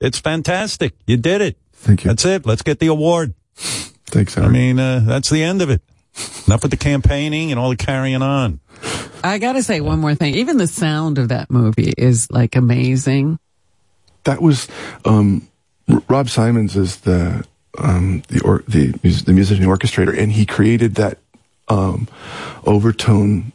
It's 0.00 0.18
fantastic. 0.18 0.94
You 1.06 1.16
did 1.16 1.40
it. 1.40 1.56
Thank 1.72 2.04
you. 2.04 2.08
That's 2.08 2.24
it. 2.24 2.46
Let's 2.46 2.62
get 2.62 2.80
the 2.80 2.88
award. 2.88 3.34
Thanks, 3.54 4.34
Howard. 4.34 4.50
I 4.50 4.52
mean, 4.52 4.78
uh, 4.78 5.00
that's 5.04 5.30
the 5.30 5.42
end 5.42 5.62
of 5.62 5.70
it. 5.70 5.82
Enough 6.46 6.62
with 6.62 6.70
the 6.70 6.76
campaigning 6.76 7.50
and 7.50 7.60
all 7.60 7.70
the 7.70 7.76
carrying 7.76 8.22
on. 8.22 8.60
I 9.22 9.38
gotta 9.38 9.62
say 9.62 9.80
one 9.80 9.98
more 9.98 10.14
thing. 10.14 10.34
Even 10.34 10.56
the 10.56 10.66
sound 10.66 11.18
of 11.18 11.28
that 11.28 11.50
movie 11.50 11.92
is 11.96 12.30
like 12.30 12.56
amazing. 12.56 13.38
That 14.24 14.40
was, 14.40 14.68
um, 15.04 15.48
Rob 15.88 16.26
Simonsen 16.26 16.76
is 16.76 16.96
the, 17.00 17.46
um, 17.78 18.22
the, 18.28 18.40
or, 18.40 18.64
the, 18.68 18.92
the 18.92 19.32
musician 19.32 19.64
orchestrator 19.64 20.16
and 20.16 20.32
he 20.32 20.46
created 20.46 20.96
that, 20.96 21.18
um, 21.68 22.08
overtone 22.64 23.52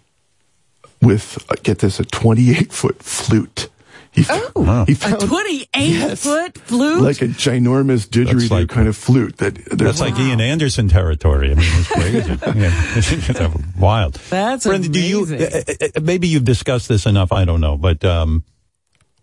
with 1.02 1.44
uh, 1.50 1.56
get 1.64 1.80
this 1.80 2.00
a 2.00 2.06
28 2.06 2.72
foot 2.72 3.04
flute. 3.04 3.70
He, 4.14 4.26
oh, 4.30 4.84
he 4.86 4.94
found, 4.94 5.24
a 5.24 5.28
28 5.28 5.68
yes, 5.74 6.24
foot 6.24 6.58
flute, 6.58 7.02
like 7.02 7.22
a 7.22 7.28
ginormous 7.28 8.06
didgeridoo 8.06 8.52
like, 8.52 8.68
kind 8.68 8.90
of 8.90 8.98
flute. 8.98 9.38
That 9.38 9.56
that's 9.72 10.02
wow. 10.02 10.08
like 10.08 10.20
Ian 10.20 10.42
Anderson 10.42 10.90
territory. 10.90 11.52
I 11.52 11.56
mean, 11.56 11.66
it's 11.66 11.88
crazy. 11.88 12.18
yeah, 12.60 12.72
it's 12.98 13.80
wild. 13.80 14.16
That's 14.30 14.66
Brenda, 14.66 14.90
amazing. 14.90 14.92
do 14.92 15.36
you? 15.36 15.46
Uh, 15.46 15.62
uh, 15.82 15.88
uh, 15.96 16.02
maybe 16.02 16.28
you've 16.28 16.44
discussed 16.44 16.90
this 16.90 17.06
enough. 17.06 17.32
I 17.32 17.46
don't 17.46 17.62
know, 17.62 17.78
but 17.78 18.04
um, 18.04 18.44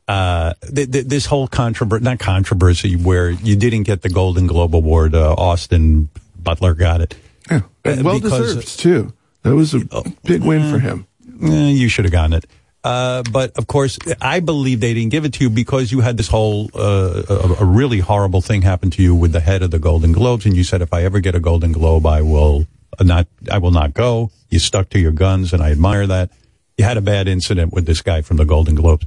uh, 0.08 0.55
th- 0.74 0.90
th- 0.90 1.05
this 1.05 1.26
whole 1.26 1.48
controversy, 1.48 2.02
not 2.02 2.18
controversy, 2.18 2.97
where 2.97 3.28
you 3.28 3.57
didn't 3.57 3.82
get 3.82 4.00
the 4.00 4.08
Golden 4.08 4.47
Globe 4.47 4.74
Award. 4.74 5.15
Uh, 5.15 5.34
Austin 5.34 6.08
Butler 6.42 6.73
got 6.73 7.02
it. 7.02 7.15
Yeah, 7.50 7.60
well 7.84 8.20
because, 8.20 8.55
deserved 8.55 8.78
too. 8.78 9.12
That 9.42 9.55
was 9.55 9.74
a 9.74 9.82
oh, 9.92 10.05
big 10.24 10.42
win 10.42 10.73
for 10.73 10.78
him 10.78 11.07
eh, 11.42 11.70
you 11.70 11.89
should 11.89 12.05
have 12.05 12.12
gotten 12.12 12.33
it. 12.33 12.47
Uh, 12.84 13.23
but 13.33 13.57
of 13.58 13.67
course, 13.67 13.99
I 14.20 14.41
believe 14.41 14.81
they 14.81 14.94
didn't 14.94 15.10
give 15.10 15.25
it 15.25 15.33
to 15.34 15.44
you 15.44 15.50
because 15.50 15.91
you 15.91 16.00
had 16.00 16.17
this 16.17 16.28
whole 16.28 16.70
uh, 16.75 17.23
a, 17.28 17.57
a, 17.60 17.65
really 17.65 17.99
horrible 17.99 18.41
thing 18.41 18.62
happen 18.62 18.91
to 18.91 19.02
you 19.02 19.15
with 19.17 19.33
the 19.33 19.41
head 19.41 19.62
of 19.62 19.73
the 19.73 19.81
Golden 19.81 20.12
Globes, 20.12 20.47
and 20.47 20.57
you 20.57 20.62
said, 20.62 20.81
"If 20.81 20.94
I 20.94 21.02
ever 21.02 21.18
get 21.18 21.34
a 21.34 21.41
Golden 21.41 21.73
Globe, 21.73 22.07
I 22.07 22.23
will 22.23 22.67
not, 23.00 23.26
I 23.50 23.58
will 23.58 23.73
not 23.73 23.94
go." 23.94 24.31
You 24.49 24.60
stuck 24.60 24.91
to 24.91 24.99
your 24.99 25.10
guns, 25.10 25.52
and 25.52 25.62
I 25.62 25.73
admire 25.73 26.07
that. 26.07 26.31
You 26.76 26.84
had 26.84 26.97
a 26.97 27.00
bad 27.00 27.26
incident 27.26 27.73
with 27.73 27.84
this 27.84 28.00
guy 28.00 28.23
from 28.23 28.36
the 28.36 28.44
Golden 28.44 28.76
Globes, 28.76 29.07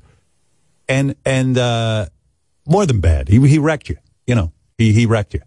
and 0.90 1.16
and 1.26 1.58
uh, 1.58 2.08
more 2.68 2.85
than 2.85 3.00
bad, 3.00 3.30
he 3.30 3.40
he 3.48 3.58
wrecked 3.58 3.88
you. 3.88 3.98
You 4.27 4.35
know, 4.35 4.51
he 4.77 4.92
he 4.92 5.06
wrecked 5.06 5.34
you, 5.34 5.42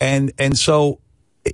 and 0.00 0.32
and 0.38 0.58
so, 0.58 1.00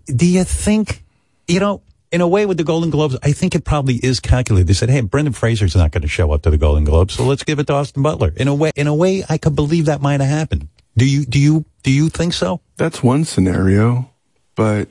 do 0.07 0.27
you 0.27 0.43
think, 0.43 1.05
you 1.47 1.61
know? 1.61 1.83
In 2.13 2.21
a 2.21 2.29
way 2.29 2.45
with 2.47 2.57
the 2.57 2.65
Golden 2.65 2.91
Globes, 2.91 3.17
I 3.23 3.33
think 3.33 3.55
it 3.55 3.65
probably 3.65 3.95
is 3.97 4.21
calculated. 4.21 4.67
They 4.67 4.75
said, 4.75 4.91
"Hey, 4.91 5.01
Brendan 5.01 5.33
Fraser's 5.33 5.77
not 5.77 5.93
going 5.93 6.03
to 6.03 6.09
show 6.09 6.33
up 6.33 6.43
to 6.43 6.51
the 6.51 6.59
Golden 6.59 6.85
Globes, 6.85 7.15
so 7.15 7.25
let's 7.25 7.45
give 7.45 7.59
it 7.59 7.67
to 7.69 7.75
Austin 7.75 8.03
Butler." 8.03 8.33
In 8.37 8.49
a 8.49 8.55
way, 8.55 8.73
in 8.75 8.87
a 8.87 8.95
way, 8.95 9.25
I 9.29 9.39
could 9.39 9.55
believe 9.55 9.87
that 9.87 10.01
might 10.01 10.21
have 10.21 10.29
happened. 10.31 10.69
Do 10.97 11.05
you? 11.05 11.25
Do 11.25 11.39
you? 11.39 11.65
Do 11.83 11.91
you 11.91 12.09
think 12.09 12.33
so? 12.33 12.61
That's 12.77 13.03
one 13.03 13.25
scenario, 13.25 14.11
but 14.57 14.89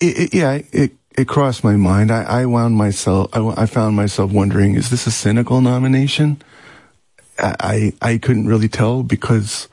it, 0.00 0.18
it, 0.18 0.34
yeah, 0.34 0.60
it 0.72 0.92
it 1.16 1.28
crossed 1.28 1.62
my 1.62 1.76
mind. 1.76 2.10
I, 2.10 2.22
I 2.22 2.46
wound 2.46 2.76
myself. 2.76 3.28
I, 3.32 3.62
I, 3.62 3.66
found 3.66 3.94
myself 3.94 4.32
wondering: 4.32 4.74
Is 4.74 4.90
this 4.90 5.06
a 5.06 5.10
cynical 5.12 5.60
nomination? 5.60 6.42
I, 7.38 7.54
I 7.60 7.92
I 8.02 8.18
couldn't 8.18 8.48
really 8.48 8.68
tell 8.68 9.04
because 9.04 9.68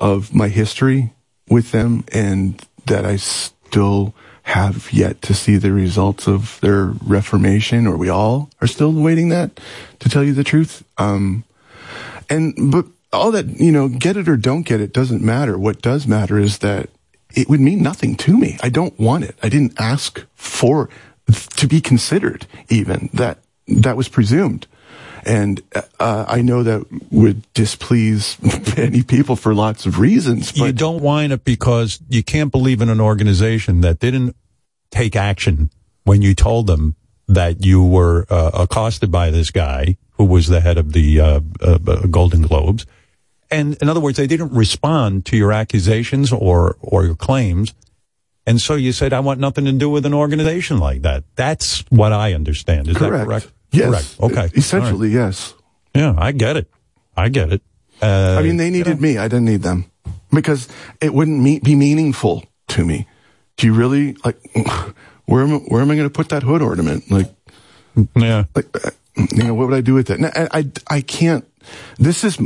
of 0.00 0.34
my 0.34 0.48
history 0.48 1.12
with 1.48 1.70
them, 1.70 2.04
and 2.12 2.60
that 2.86 3.06
I 3.06 3.16
still 3.16 4.14
have 4.48 4.90
yet 4.92 5.20
to 5.20 5.34
see 5.34 5.58
the 5.58 5.72
results 5.72 6.26
of 6.26 6.58
their 6.62 6.86
reformation, 7.04 7.86
or 7.86 7.98
we 7.98 8.08
all 8.08 8.48
are 8.62 8.66
still 8.66 8.96
awaiting 8.96 9.28
that, 9.28 9.60
to 9.98 10.08
tell 10.08 10.24
you 10.24 10.32
the 10.32 10.42
truth. 10.42 10.82
Um, 10.96 11.44
and, 12.30 12.54
but 12.72 12.86
all 13.12 13.30
that, 13.30 13.60
you 13.60 13.70
know, 13.70 13.88
get 13.88 14.16
it 14.16 14.26
or 14.26 14.38
don't 14.38 14.62
get 14.62 14.80
it 14.80 14.94
doesn't 14.94 15.22
matter. 15.22 15.58
What 15.58 15.82
does 15.82 16.06
matter 16.06 16.38
is 16.38 16.58
that 16.58 16.88
it 17.34 17.50
would 17.50 17.60
mean 17.60 17.82
nothing 17.82 18.16
to 18.16 18.38
me. 18.38 18.58
I 18.62 18.70
don't 18.70 18.98
want 18.98 19.24
it. 19.24 19.36
I 19.42 19.50
didn't 19.50 19.78
ask 19.78 20.24
for 20.34 20.88
to 21.56 21.66
be 21.68 21.82
considered 21.82 22.46
even 22.70 23.10
that 23.12 23.38
that 23.66 23.98
was 23.98 24.08
presumed. 24.08 24.66
And 25.24 25.62
uh, 26.00 26.24
I 26.28 26.42
know 26.42 26.62
that 26.62 26.86
would 27.10 27.50
displease 27.54 28.36
many 28.76 29.02
people 29.02 29.36
for 29.36 29.54
lots 29.54 29.86
of 29.86 29.98
reasons. 29.98 30.52
But 30.52 30.66
you 30.66 30.72
don't 30.72 31.02
whine 31.02 31.32
it 31.32 31.44
because 31.44 32.00
you 32.08 32.22
can't 32.22 32.52
believe 32.52 32.80
in 32.80 32.88
an 32.88 33.00
organization 33.00 33.80
that 33.82 33.98
didn't 33.98 34.36
take 34.90 35.16
action 35.16 35.70
when 36.04 36.22
you 36.22 36.34
told 36.34 36.66
them 36.66 36.96
that 37.26 37.64
you 37.64 37.84
were 37.84 38.26
uh, 38.30 38.50
accosted 38.54 39.10
by 39.10 39.30
this 39.30 39.50
guy 39.50 39.96
who 40.12 40.24
was 40.24 40.48
the 40.48 40.60
head 40.60 40.78
of 40.78 40.92
the 40.92 41.20
uh, 41.20 41.40
uh, 41.60 41.78
uh, 41.86 42.06
Golden 42.06 42.42
Globes. 42.42 42.86
And 43.50 43.76
in 43.80 43.88
other 43.88 44.00
words, 44.00 44.18
they 44.18 44.26
didn't 44.26 44.52
respond 44.52 45.24
to 45.26 45.36
your 45.36 45.52
accusations 45.52 46.32
or 46.32 46.76
or 46.80 47.04
your 47.04 47.14
claims. 47.14 47.74
And 48.46 48.60
so 48.60 48.74
you 48.74 48.92
said, 48.92 49.12
I 49.12 49.20
want 49.20 49.40
nothing 49.40 49.66
to 49.66 49.72
do 49.72 49.90
with 49.90 50.06
an 50.06 50.14
organization 50.14 50.78
like 50.78 51.02
that. 51.02 51.24
That's 51.36 51.84
what 51.90 52.12
I 52.14 52.32
understand. 52.32 52.88
Is 52.88 52.96
Correct. 52.96 53.12
that 53.12 53.24
correct? 53.26 53.52
Yes. 53.70 54.16
Correct. 54.16 54.32
Okay. 54.32 54.58
Essentially, 54.58 55.10
yes. 55.10 55.54
Yeah, 55.94 56.14
I 56.16 56.32
get 56.32 56.56
it. 56.56 56.70
I 57.16 57.28
get 57.28 57.52
it. 57.52 57.62
Uh, 58.00 58.36
I 58.38 58.42
mean, 58.42 58.56
they 58.56 58.70
needed 58.70 59.00
me. 59.00 59.18
I 59.18 59.28
didn't 59.28 59.46
need 59.46 59.62
them 59.62 59.90
because 60.32 60.68
it 61.00 61.12
wouldn't 61.12 61.40
me- 61.42 61.58
be 61.58 61.74
meaningful 61.74 62.44
to 62.68 62.84
me. 62.84 63.06
Do 63.56 63.66
you 63.66 63.74
really 63.74 64.14
like? 64.24 64.36
Where 65.26 65.42
am 65.42 65.60
where 65.66 65.82
am 65.82 65.90
I 65.90 65.96
going 65.96 66.08
to 66.08 66.12
put 66.12 66.30
that 66.30 66.42
hood 66.42 66.62
ornament? 66.62 67.10
Like, 67.10 67.30
yeah, 68.16 68.44
like 68.54 68.66
uh, 68.86 68.90
you 69.16 69.42
know, 69.44 69.52
what 69.52 69.68
would 69.68 69.76
I 69.76 69.82
do 69.82 69.92
with 69.92 70.08
it? 70.08 70.20
I, 70.24 70.48
I 70.60 70.70
I 70.88 71.00
can't. 71.02 71.44
This 71.98 72.24
is. 72.24 72.38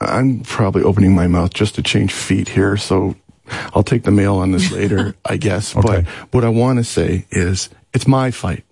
I'm 0.00 0.40
probably 0.40 0.82
opening 0.82 1.14
my 1.14 1.28
mouth 1.28 1.54
just 1.54 1.76
to 1.76 1.82
change 1.82 2.12
feet 2.12 2.48
here, 2.48 2.76
so 2.76 3.14
I'll 3.72 3.84
take 3.84 4.02
the 4.02 4.10
mail 4.10 4.34
on 4.36 4.50
this 4.50 4.72
later, 4.72 5.14
I 5.24 5.36
guess. 5.36 5.74
But 5.74 6.06
what 6.32 6.44
I 6.44 6.48
want 6.48 6.78
to 6.78 6.84
say 6.84 7.26
is, 7.30 7.68
it's 7.94 8.08
my 8.08 8.32
fight. 8.32 8.64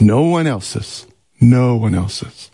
No 0.00 0.22
one 0.22 0.46
else's. 0.46 1.06
No 1.40 1.76
one 1.76 1.94
else's. 1.94 2.50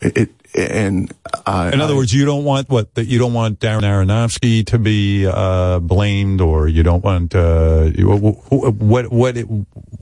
It, 0.00 0.16
it 0.18 0.30
and 0.56 1.12
I, 1.46 1.72
in 1.72 1.80
other 1.80 1.96
words, 1.96 2.12
you 2.14 2.24
don't 2.24 2.44
want 2.44 2.68
what 2.68 2.94
that 2.94 3.06
you 3.06 3.18
don't 3.18 3.32
want 3.32 3.58
Darren 3.58 3.82
Aronofsky 3.82 4.64
to 4.66 4.78
be 4.78 5.26
uh, 5.26 5.80
blamed, 5.80 6.40
or 6.40 6.68
you 6.68 6.84
don't 6.84 7.02
want 7.02 7.34
uh, 7.34 7.90
you- 7.92 8.08
wh- 8.16 8.52
what 8.80 9.10
what 9.10 9.36
it, 9.36 9.48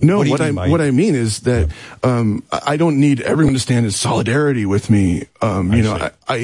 No, 0.03 0.19
what, 0.19 0.29
what, 0.29 0.41
I 0.43 0.53
by- 0.53 0.69
what 0.69 0.83
I 0.83 0.91
mean 0.91 1.15
is 1.15 1.41
that 1.41 1.71
um, 2.03 2.43
I 2.53 2.61
I 2.73 2.77
don't 2.77 3.01
need 3.01 3.23
everyone 3.23 3.55
to 3.55 3.61
stand 3.61 3.87
in 3.87 3.93
solidarity 3.93 4.67
with 4.67 4.91
me. 4.91 5.25
Um, 5.41 5.73
you 5.73 5.83
know, 5.85 5.95
I, 5.95 6.11
I 6.29 6.37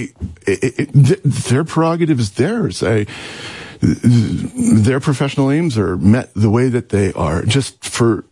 it, 0.46 0.78
it, 0.78 0.92
th- 0.94 1.20
their 1.22 1.64
prerogative 1.64 2.18
is 2.18 2.30
theirs. 2.32 2.82
I, 2.82 3.04
their 3.82 5.00
professional 5.00 5.50
aims 5.50 5.76
are 5.76 5.96
met 5.98 6.32
the 6.34 6.48
way 6.50 6.68
that 6.70 6.88
they 6.88 7.12
are. 7.12 7.42
Just 7.44 7.84
for 7.84 8.24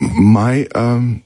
my 0.00 0.66
um, 0.74 1.22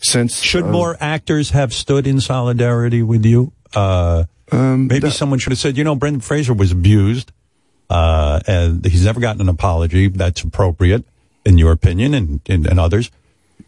sense, 0.00 0.40
should 0.40 0.64
of- 0.64 0.70
more 0.70 0.96
actors 1.00 1.50
have 1.50 1.72
stood 1.72 2.06
in 2.06 2.20
solidarity 2.20 3.02
with 3.02 3.24
you? 3.24 3.52
Uh, 3.74 4.24
Um, 4.50 4.86
maybe 4.86 5.10
someone 5.10 5.38
should 5.38 5.52
have 5.52 5.58
said, 5.58 5.76
you 5.76 5.84
know, 5.84 5.94
Brendan 5.94 6.20
Fraser 6.22 6.54
was 6.54 6.72
abused, 6.72 7.32
uh, 7.90 8.40
and 8.46 8.84
he's 8.84 9.04
never 9.04 9.20
gotten 9.20 9.42
an 9.42 9.48
apology. 9.50 10.08
That's 10.08 10.42
appropriate, 10.42 11.04
in 11.44 11.58
your 11.58 11.72
opinion, 11.72 12.14
and, 12.14 12.40
and, 12.48 12.66
and 12.66 12.80
others. 12.80 13.10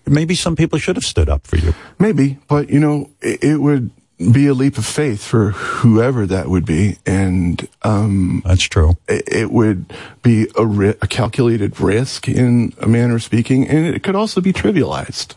Maybe 0.06 0.34
some 0.34 0.56
people 0.56 0.78
should 0.78 0.96
have 0.96 1.04
stood 1.04 1.28
up 1.28 1.46
for 1.46 1.56
you. 1.58 1.74
Maybe, 1.98 2.38
but 2.48 2.70
you 2.70 2.80
know, 2.80 3.10
it, 3.20 3.44
it 3.44 3.56
would 3.60 3.90
be 4.20 4.46
a 4.46 4.54
leap 4.54 4.76
of 4.76 4.84
faith 4.84 5.22
for 5.22 5.52
whoever 5.52 6.26
that 6.26 6.48
would 6.48 6.66
be, 6.66 6.98
and 7.06 7.66
um, 7.82 8.42
that's 8.44 8.64
true. 8.64 8.96
It, 9.08 9.26
it 9.26 9.50
would 9.50 9.92
be 10.22 10.46
a, 10.56 10.66
ri- 10.66 10.96
a 11.00 11.06
calculated 11.06 11.80
risk 11.80 12.28
in 12.28 12.74
a 12.78 12.86
manner 12.86 13.14
of 13.16 13.22
speaking, 13.22 13.66
and 13.66 13.86
it 13.86 14.02
could 14.02 14.14
also 14.14 14.42
be 14.42 14.52
trivialized 14.52 15.34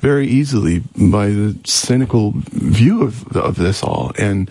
very 0.00 0.26
easily 0.26 0.80
by 0.96 1.28
the 1.28 1.56
cynical 1.64 2.32
view 2.34 3.02
of 3.02 3.34
of 3.36 3.56
this 3.56 3.82
all. 3.82 4.12
And 4.18 4.50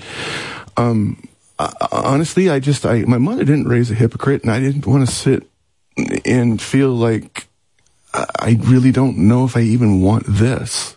um, 0.78 1.28
I, 1.60 1.72
honestly, 1.92 2.50
I 2.50 2.60
just 2.60 2.86
I 2.86 3.04
my 3.04 3.20
mother 3.20 3.46
didn't 3.46 3.68
raise 3.68 3.92
a 3.92 3.96
hypocrite, 3.96 4.42
and 4.42 4.52
I 4.52 4.60
didn't 4.60 4.88
want 4.88 5.08
to 5.08 5.14
sit 5.14 5.48
and 6.26 6.60
feel 6.60 6.90
like 6.90 7.48
I 8.14 8.26
I 8.40 8.58
really 8.64 8.92
don't 8.92 9.18
know 9.18 9.46
if 9.46 9.56
I 9.56 9.62
even 9.62 10.02
want 10.02 10.26
this. 10.28 10.95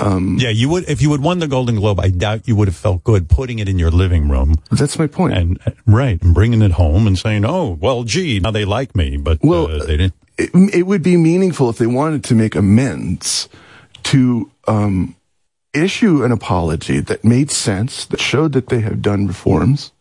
Um, 0.00 0.38
Yeah, 0.38 0.48
you 0.50 0.68
would 0.68 0.88
if 0.88 1.02
you 1.02 1.10
had 1.12 1.20
won 1.20 1.38
the 1.38 1.46
Golden 1.48 1.76
Globe. 1.76 2.00
I 2.00 2.08
doubt 2.10 2.48
you 2.48 2.56
would 2.56 2.68
have 2.68 2.76
felt 2.76 3.04
good 3.04 3.28
putting 3.28 3.58
it 3.58 3.68
in 3.68 3.78
your 3.78 3.90
living 3.90 4.28
room. 4.28 4.56
That's 4.70 4.98
my 4.98 5.06
point. 5.06 5.34
And 5.34 5.60
uh, 5.66 5.72
right, 5.86 6.20
and 6.22 6.34
bringing 6.34 6.62
it 6.62 6.72
home 6.72 7.06
and 7.06 7.18
saying, 7.18 7.44
"Oh, 7.44 7.76
well, 7.80 8.04
gee, 8.04 8.40
now 8.40 8.50
they 8.50 8.64
like 8.64 8.94
me," 8.96 9.16
but 9.16 9.38
Well, 9.42 9.66
uh, 9.70 9.84
they 9.84 9.96
didn't. 9.96 10.14
it, 10.38 10.50
it 10.74 10.82
would 10.86 11.02
be 11.02 11.16
meaningful 11.16 11.68
if 11.70 11.78
they 11.78 11.86
wanted 11.86 12.24
to 12.24 12.34
make 12.34 12.54
amends 12.54 13.48
to 14.04 14.50
um, 14.66 15.14
issue 15.74 16.24
an 16.24 16.32
apology 16.32 17.00
that 17.00 17.22
made 17.24 17.50
sense, 17.50 18.06
that 18.06 18.20
showed 18.20 18.52
that 18.52 18.68
they 18.68 18.80
have 18.80 19.02
done 19.02 19.26
reforms, 19.26 19.92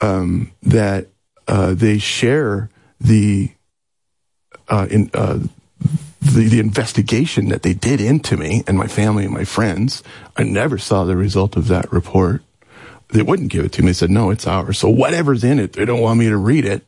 um, 0.00 0.52
that 0.62 1.08
uh, 1.48 1.74
they 1.74 1.98
share 1.98 2.70
the 3.00 3.50
uh, 4.68 4.86
in 4.90 5.10
uh, 5.12 5.40
the, 6.24 6.48
the 6.48 6.60
investigation 6.60 7.48
that 7.50 7.62
they 7.62 7.74
did 7.74 8.00
into 8.00 8.36
me 8.36 8.64
and 8.66 8.76
my 8.78 8.86
family 8.86 9.24
and 9.24 9.32
my 9.32 9.44
friends. 9.44 10.02
I 10.36 10.42
never 10.42 10.78
saw 10.78 11.04
the 11.04 11.16
result 11.16 11.56
of 11.56 11.68
that 11.68 11.90
report. 11.92 12.42
They 13.10 13.22
wouldn't 13.22 13.50
give 13.52 13.64
it 13.64 13.72
to 13.72 13.82
me. 13.82 13.88
They 13.88 13.92
said, 13.94 14.10
no, 14.10 14.30
it's 14.30 14.46
ours. 14.46 14.78
So 14.78 14.88
whatever's 14.88 15.44
in 15.44 15.58
it, 15.58 15.74
they 15.74 15.84
don't 15.84 16.00
want 16.00 16.18
me 16.18 16.28
to 16.28 16.36
read 16.36 16.64
it. 16.64 16.84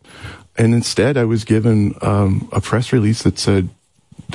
And 0.56 0.74
instead, 0.74 1.16
I 1.16 1.24
was 1.24 1.44
given 1.44 1.94
um, 2.02 2.48
a 2.52 2.60
press 2.60 2.92
release 2.92 3.22
that 3.24 3.38
said 3.38 3.68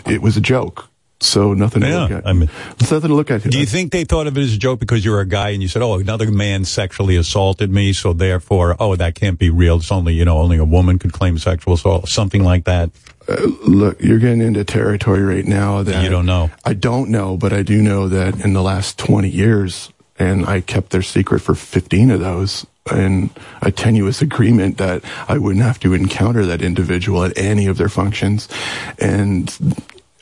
it 0.08 0.22
was 0.22 0.38
a 0.38 0.42
joke. 0.42 0.88
So 1.20 1.54
nothing 1.54 1.82
to 1.84 1.88
Yeah, 1.90 2.00
look 2.02 2.12
at. 2.12 2.28
I 2.28 2.34
mean- 2.34 2.50
There's 2.78 2.92
nothing 2.92 3.10
to 3.10 3.16
look 3.16 3.30
at. 3.30 3.44
Do 3.44 3.60
you 3.60 3.66
think 3.68 3.92
they 3.92 4.06
thought 4.06 4.26
of 4.28 4.38
it 4.38 4.42
as 4.42 4.54
a 4.54 4.58
joke 4.58 4.80
because 4.80 5.04
you're 5.06 5.20
a 5.20 5.26
guy 5.26 5.50
and 5.50 5.62
you 5.62 5.68
said, 5.68 5.84
"Oh, 5.84 6.00
another 6.00 6.32
man 6.32 6.66
sexually 6.66 7.16
assaulted 7.16 7.70
me, 7.72 7.94
so 7.94 8.12
therefore, 8.14 8.76
oh, 8.80 8.96
that 8.96 9.14
can't 9.14 9.38
be 9.38 9.52
real. 9.52 9.78
It's 9.78 9.92
only 9.92 10.16
you 10.16 10.26
know 10.26 10.40
only 10.40 10.58
a 10.58 10.66
woman 10.66 10.98
could 10.98 11.14
claim 11.14 11.38
sexual 11.38 11.74
assault, 11.76 12.08
something 12.10 12.44
like 12.44 12.64
that." 12.66 12.90
Uh, 13.32 13.48
look, 13.64 14.02
you're 14.02 14.20
getting 14.20 14.42
into 14.42 14.64
territory 14.64 15.22
right 15.22 15.46
now 15.46 15.84
that 15.84 16.04
You 16.04 16.10
don't 16.10 16.26
know. 16.26 16.52
I 16.66 16.74
don't 16.74 17.10
know, 17.10 17.38
but 17.38 17.54
I 17.54 17.64
do 17.64 17.82
know 17.82 18.10
that 18.10 18.44
in 18.44 18.54
the 18.54 18.62
last 18.62 18.98
20 18.98 19.30
years, 19.30 19.92
and 20.20 20.46
I 20.46 20.62
kept 20.62 20.90
their 20.90 21.02
secret 21.02 21.40
for 21.40 21.56
15 21.56 22.12
of 22.12 22.20
those, 22.20 22.66
in 22.92 23.30
a 23.62 23.72
tenuous 23.72 24.22
agreement 24.22 24.78
that 24.78 25.04
I 25.28 25.38
wouldn't 25.38 25.64
have 25.64 25.80
to 25.82 25.94
encounter 25.94 26.46
that 26.48 26.62
individual 26.62 27.24
at 27.24 27.38
any 27.38 27.68
of 27.68 27.78
their 27.78 27.90
functions, 27.90 28.50
and 29.00 29.48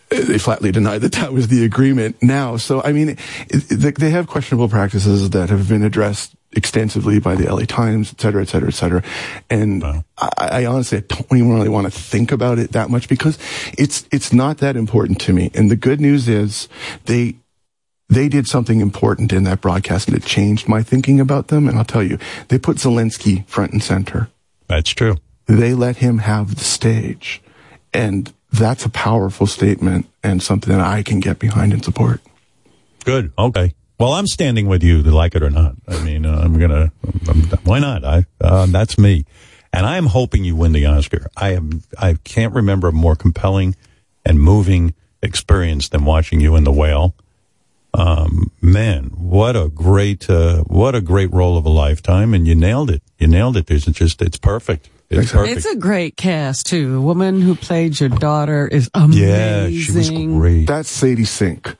they 0.10 0.38
flatly 0.38 0.72
denied 0.72 1.02
that 1.02 1.14
that 1.14 1.34
was 1.34 1.48
the 1.48 1.64
agreement 1.64 2.22
now. 2.22 2.58
So, 2.58 2.82
I 2.84 2.92
mean, 2.92 3.18
they 3.50 4.10
have 4.10 4.28
questionable 4.28 4.68
practices 4.68 5.30
that 5.32 5.50
have 5.50 5.70
been 5.70 5.84
addressed 5.84 6.34
extensively 6.54 7.20
by 7.20 7.36
the 7.36 7.54
LA 7.54 7.66
Times, 7.66 8.12
et 8.12 8.22
cetera, 8.22 8.42
et 8.42 8.50
cetera, 8.50 8.70
et 8.70 8.74
cetera. 8.74 9.04
And 9.50 9.84
I, 9.84 10.04
I 10.38 10.66
honestly 10.66 10.98
I 10.98 11.02
don't 11.02 11.38
even 11.38 11.54
really 11.54 11.70
want 11.70 11.92
to 11.92 12.00
think 12.00 12.32
about 12.32 12.60
it 12.60 12.72
that 12.72 12.90
much 12.90 13.08
because 13.08 13.38
it's, 13.78 14.08
it's 14.12 14.34
not 14.34 14.58
that 14.60 14.76
important 14.76 15.22
to 15.22 15.34
me. 15.34 15.52
And 15.54 15.70
the 15.70 15.76
good 15.76 16.02
news 16.02 16.28
is 16.28 16.68
they, 17.06 17.36
they 18.08 18.28
did 18.28 18.48
something 18.48 18.82
important 18.82 19.32
in 19.32 19.44
that 19.44 19.62
broadcast 19.62 20.08
and 20.08 20.18
it 20.18 20.24
changed 20.24 20.68
my 20.68 20.82
thinking 20.82 21.20
about 21.20 21.50
them. 21.50 21.68
And 21.68 21.78
I'll 21.78 21.86
tell 21.86 22.04
you, 22.04 22.18
they 22.48 22.58
put 22.58 22.78
Zelensky 22.78 23.48
front 23.48 23.72
and 23.72 23.84
center. 23.84 24.30
That's 24.68 24.90
true. 24.90 25.18
They 25.46 25.74
let 25.74 25.98
him 25.98 26.20
have 26.20 26.56
the 26.56 26.64
stage. 26.64 27.42
And 27.94 28.34
that's 28.52 28.86
a 28.86 28.90
powerful 28.90 29.48
statement 29.48 30.08
and 30.24 30.42
something 30.42 30.76
that 30.76 30.86
I 30.86 31.04
can 31.04 31.20
get 31.20 31.38
behind 31.38 31.74
and 31.74 31.84
support. 31.84 32.22
Good. 33.06 33.32
Okay. 33.38 33.74
Well, 34.00 34.14
I'm 34.14 34.28
standing 34.28 34.68
with 34.68 34.82
you, 34.82 35.02
like 35.02 35.36
it 35.36 35.44
or 35.44 35.50
not. 35.50 35.76
I 35.88 36.02
mean, 36.04 36.26
uh, 36.26 36.42
I'm 36.44 36.58
gonna. 36.58 36.92
I'm, 37.28 37.42
why 37.64 37.80
not? 37.80 38.06
I. 38.06 38.26
Uh, 38.40 38.66
that's 38.68 38.98
me, 38.98 39.26
and 39.74 39.86
I 39.86 39.98
am 39.98 40.06
hoping 40.08 40.46
you 40.46 40.56
win 40.56 40.72
the 40.72 40.86
Oscar. 40.86 41.28
I 41.36 41.54
am. 41.54 41.84
I 41.98 42.14
can't 42.24 42.54
remember 42.54 42.88
a 42.88 42.92
more 42.94 43.16
compelling 43.16 43.76
and 44.26 44.40
moving 44.40 44.94
experience 45.22 45.90
than 45.90 46.06
watching 46.06 46.40
you 46.40 46.56
in 46.56 46.64
The 46.64 46.72
Whale. 46.72 47.14
Um, 47.94 48.52
man, 48.62 49.06
what 49.16 49.56
a 49.56 49.68
great, 49.68 50.30
uh, 50.30 50.64
what 50.64 50.94
a 50.96 51.02
great 51.02 51.34
role 51.34 51.58
of 51.58 51.66
a 51.66 51.70
lifetime, 51.70 52.34
and 52.34 52.48
you 52.48 52.56
nailed 52.56 52.92
it. 52.92 53.02
You 53.18 53.28
nailed 53.28 53.58
it. 53.58 53.66
There's 53.66 53.86
just, 53.86 54.22
it's 54.22 54.38
perfect. 54.38 54.90
It's 55.10 55.32
perfect. 55.32 55.58
It's 55.58 55.66
a 55.66 55.76
great 55.76 56.16
cast 56.16 56.68
too. 56.68 56.94
The 56.94 57.02
woman 57.02 57.42
who 57.42 57.56
played 57.56 58.00
your 58.00 58.10
daughter 58.10 58.68
is 58.68 58.92
amazing. 58.94 59.28
Yeah, 59.28 59.70
she 59.70 59.92
was 59.92 60.10
great. 60.12 60.68
That's 60.68 60.88
Sadie 60.88 61.26
Sink, 61.26 61.76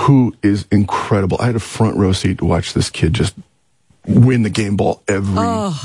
who 0.00 0.34
is 0.42 0.66
incredible. 0.70 1.36
I 1.40 1.46
had 1.46 1.56
a 1.56 1.60
front 1.60 1.96
row 1.96 2.12
seat 2.12 2.38
to 2.38 2.44
watch 2.44 2.72
this 2.74 2.90
kid 2.90 3.12
just 3.12 3.34
win 4.06 4.42
the 4.42 4.50
game 4.50 4.76
ball 4.76 5.02
every 5.06 5.34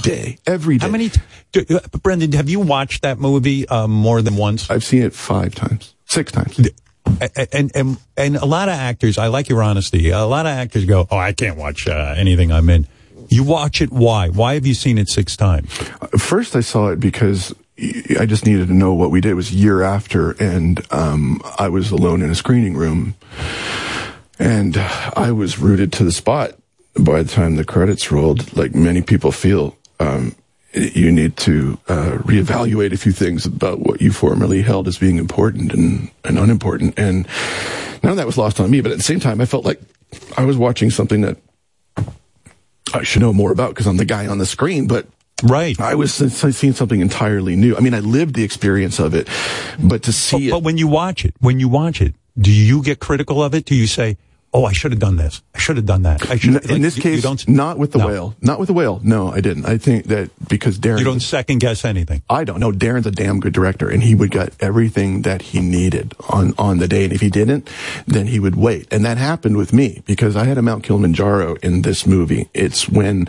day, 0.04 0.38
Oh. 0.48 0.52
every 0.52 0.78
day. 0.78 0.86
How 0.86 0.92
many? 0.92 1.12
Do, 1.52 1.66
uh, 1.70 1.80
Brendan, 2.02 2.32
have 2.34 2.50
you 2.50 2.60
watched 2.60 3.02
that 3.04 3.20
movie 3.20 3.68
uh, 3.68 3.88
more 3.88 4.22
than 4.22 4.36
once? 4.38 4.70
I've 4.70 4.84
seen 4.84 5.02
it 5.04 5.14
five 5.14 5.54
times, 5.56 5.94
six 6.06 6.32
times. 6.32 6.60
And 7.56 7.72
and 7.76 7.98
and 8.18 8.36
a 8.38 8.46
lot 8.46 8.68
of 8.68 8.74
actors, 8.76 9.18
I 9.18 9.28
like 9.28 9.48
your 9.48 9.62
honesty. 9.62 10.10
A 10.10 10.26
lot 10.26 10.46
of 10.48 10.52
actors 10.52 10.86
go, 10.86 11.08
"Oh, 11.12 11.18
I 11.18 11.34
can't 11.34 11.56
watch 11.58 11.88
uh, 11.88 12.14
anything 12.18 12.52
I'm 12.52 12.70
in." 12.70 12.88
You 13.30 13.44
watch 13.44 13.82
it. 13.82 13.92
Why? 13.92 14.30
Why 14.30 14.56
have 14.56 14.66
you 14.66 14.74
seen 14.74 14.98
it 14.98 15.08
six 15.10 15.36
times? 15.38 15.72
First, 16.18 16.56
I 16.56 16.62
saw 16.62 16.90
it 16.90 17.00
because 17.00 17.54
I 18.20 18.26
just 18.26 18.46
needed 18.46 18.68
to 18.70 18.74
know 18.74 18.94
what 18.94 19.12
we 19.12 19.22
did. 19.22 19.32
It 19.32 19.36
was 19.36 19.52
a 19.52 19.56
year 19.56 19.82
after, 19.84 20.32
and 20.32 20.82
um, 20.92 21.42
I 21.60 21.70
was 21.70 21.92
alone 21.92 22.22
in 22.22 22.30
a 22.30 22.36
screening 22.36 22.76
room, 22.76 23.16
and 24.40 24.78
I 24.78 25.32
was 25.32 25.60
rooted 25.60 25.92
to 25.94 26.04
the 26.04 26.12
spot. 26.12 26.56
By 26.98 27.24
the 27.24 27.30
time 27.30 27.56
the 27.56 27.66
credits 27.66 28.12
rolled, 28.12 28.56
like 28.56 28.74
many 28.74 29.02
people 29.02 29.32
feel, 29.32 29.76
um, 30.00 30.36
you 30.74 31.12
need 31.12 31.36
to 31.38 31.78
uh, 31.88 32.18
reevaluate 32.20 32.94
a 32.94 32.98
few 32.98 33.12
things 33.12 33.46
about 33.46 33.80
what 33.80 34.02
you 34.02 34.12
formerly 34.12 34.62
held 34.62 34.88
as 34.88 34.98
being 34.98 35.18
important 35.18 35.74
and, 35.74 36.10
and 36.24 36.38
unimportant. 36.38 36.98
And 36.98 37.28
none 38.04 38.12
of 38.12 38.18
that 38.18 38.26
was 38.26 38.38
lost 38.38 38.60
on 38.60 38.72
me. 38.72 38.82
But 38.82 38.92
at 38.92 38.98
the 38.98 39.04
same 39.04 39.20
time, 39.20 39.42
I 39.42 39.46
felt 39.46 39.66
like 39.66 39.82
I 40.38 40.46
was 40.46 40.58
watching 40.58 40.90
something 40.90 41.22
that 41.22 41.38
I 42.94 43.04
should 43.04 43.22
know 43.22 43.34
more 43.34 43.52
about 43.52 43.70
because 43.70 43.88
I'm 43.88 43.98
the 43.98 44.06
guy 44.06 44.28
on 44.28 44.38
the 44.38 44.46
screen, 44.46 44.88
but 44.88 45.08
Right. 45.44 45.80
I 45.82 45.96
was 45.96 46.14
seeing 46.14 46.74
something 46.74 47.02
entirely 47.02 47.58
new. 47.58 47.76
I 47.76 47.82
mean, 47.82 47.94
I 47.94 48.00
lived 48.00 48.36
the 48.36 48.44
experience 48.44 49.00
of 49.00 49.14
it, 49.14 49.28
but 49.78 50.04
to 50.04 50.14
see 50.14 50.38
but, 50.38 50.44
it. 50.44 50.52
but 50.52 50.64
when 50.64 50.78
you 50.78 50.88
watch 50.88 51.26
it, 51.26 51.36
when 51.42 51.60
you 51.60 51.68
watch 51.68 52.02
it, 52.02 52.16
do 52.38 52.52
you 52.52 52.82
get 52.84 53.00
critical 53.00 53.44
of 53.44 53.54
it? 53.56 53.66
Do 53.66 53.76
you 53.76 53.88
say, 53.88 54.18
"Oh, 54.54 54.66
I 54.66 54.74
should 54.74 54.92
have 54.92 55.00
done 55.00 55.16
this. 55.16 55.42
I 55.54 55.60
should 55.60 55.78
have 55.78 55.86
done 55.86 56.04
that. 56.04 56.30
I 56.30 56.38
should." 56.38 56.70
in 56.70 56.82
this 56.82 56.98
case, 57.00 57.24
not 57.48 57.78
with 57.78 57.92
the 57.94 58.00
No. 58.00 58.08
whale. 58.08 58.36
Not 58.42 58.60
with 58.60 58.68
the 58.68 58.74
whale. 58.74 59.00
No, 59.04 59.30
I 59.32 59.40
didn't. 59.42 59.66
I 59.66 59.78
think 59.78 60.06
that 60.08 60.30
because 60.50 60.78
Darren. 60.80 61.00
You 61.00 61.06
don't 61.06 61.20
second 61.22 61.60
guess 61.60 61.86
anything. 61.86 62.22
I 62.30 62.44
don't 62.44 62.60
know. 62.60 62.72
Darren's 62.72 63.06
a 63.08 63.12
damn 63.12 63.40
good 63.40 63.54
director, 63.54 63.90
and 63.90 64.04
he 64.04 64.16
would 64.16 64.32
get 64.32 64.54
everything 64.60 65.22
that 65.24 65.42
he 65.42 65.60
needed 65.62 66.14
on 66.30 66.54
on 66.58 66.78
the 66.80 66.88
day. 66.88 67.04
And 67.06 67.14
if 67.14 67.22
he 67.22 67.30
didn't, 67.30 67.70
then 68.08 68.28
he 68.28 68.40
would 68.40 68.56
wait. 68.56 68.88
And 68.92 69.06
that 69.06 69.18
happened 69.18 69.58
with 69.58 69.72
me 69.74 70.02
because 70.06 70.36
I 70.36 70.44
had 70.46 70.58
a 70.58 70.62
Mount 70.62 70.84
Kilimanjaro 70.84 71.56
in 71.64 71.82
this 71.84 72.06
movie. 72.06 72.50
It's 72.54 72.90
when 72.90 73.28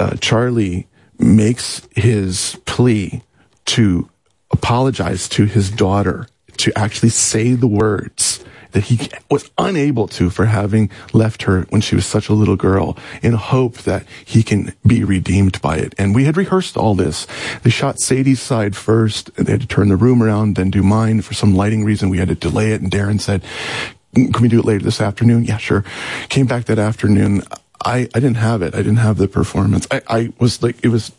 uh, 0.00 0.16
Charlie 0.20 0.86
makes 1.18 1.82
his 1.96 2.58
plea 2.64 3.22
to 3.66 4.08
apologize 4.50 5.28
to 5.28 5.44
his 5.44 5.70
daughter 5.70 6.26
to 6.58 6.76
actually 6.78 7.10
say 7.10 7.54
the 7.54 7.66
words 7.66 8.44
that 8.72 8.84
he 8.84 9.08
was 9.30 9.50
unable 9.56 10.06
to 10.08 10.30
for 10.30 10.46
having 10.46 10.90
left 11.12 11.44
her 11.44 11.62
when 11.70 11.80
she 11.80 11.94
was 11.94 12.06
such 12.06 12.28
a 12.28 12.34
little 12.34 12.56
girl 12.56 12.96
in 13.22 13.32
hope 13.32 13.78
that 13.78 14.04
he 14.24 14.42
can 14.42 14.74
be 14.86 15.04
redeemed 15.04 15.60
by 15.62 15.78
it. 15.78 15.94
And 15.98 16.14
we 16.14 16.24
had 16.24 16.36
rehearsed 16.36 16.76
all 16.76 16.94
this. 16.94 17.26
They 17.62 17.70
shot 17.70 17.98
Sadie's 17.98 18.40
side 18.40 18.76
first 18.76 19.30
and 19.36 19.46
they 19.46 19.52
had 19.52 19.62
to 19.62 19.66
turn 19.66 19.88
the 19.88 19.96
room 19.96 20.22
around, 20.22 20.56
then 20.56 20.70
do 20.70 20.82
mine 20.82 21.22
for 21.22 21.34
some 21.34 21.54
lighting 21.54 21.84
reason. 21.84 22.10
We 22.10 22.18
had 22.18 22.28
to 22.28 22.34
delay 22.34 22.72
it. 22.72 22.80
And 22.80 22.90
Darren 22.90 23.20
said, 23.20 23.42
mm, 24.14 24.32
can 24.32 24.42
we 24.42 24.48
do 24.48 24.60
it 24.60 24.64
later 24.64 24.84
this 24.84 25.00
afternoon? 25.00 25.44
Yeah, 25.44 25.56
sure. 25.56 25.84
Came 26.28 26.46
back 26.46 26.66
that 26.66 26.78
afternoon. 26.78 27.42
I, 27.84 28.08
I 28.14 28.20
didn't 28.20 28.36
have 28.36 28.60
it. 28.60 28.74
I 28.74 28.78
didn't 28.78 28.96
have 28.96 29.18
the 29.18 29.28
performance. 29.28 29.86
I, 29.90 30.02
I 30.08 30.32
was 30.38 30.62
like, 30.62 30.76
it 30.84 30.88
was 30.88 31.12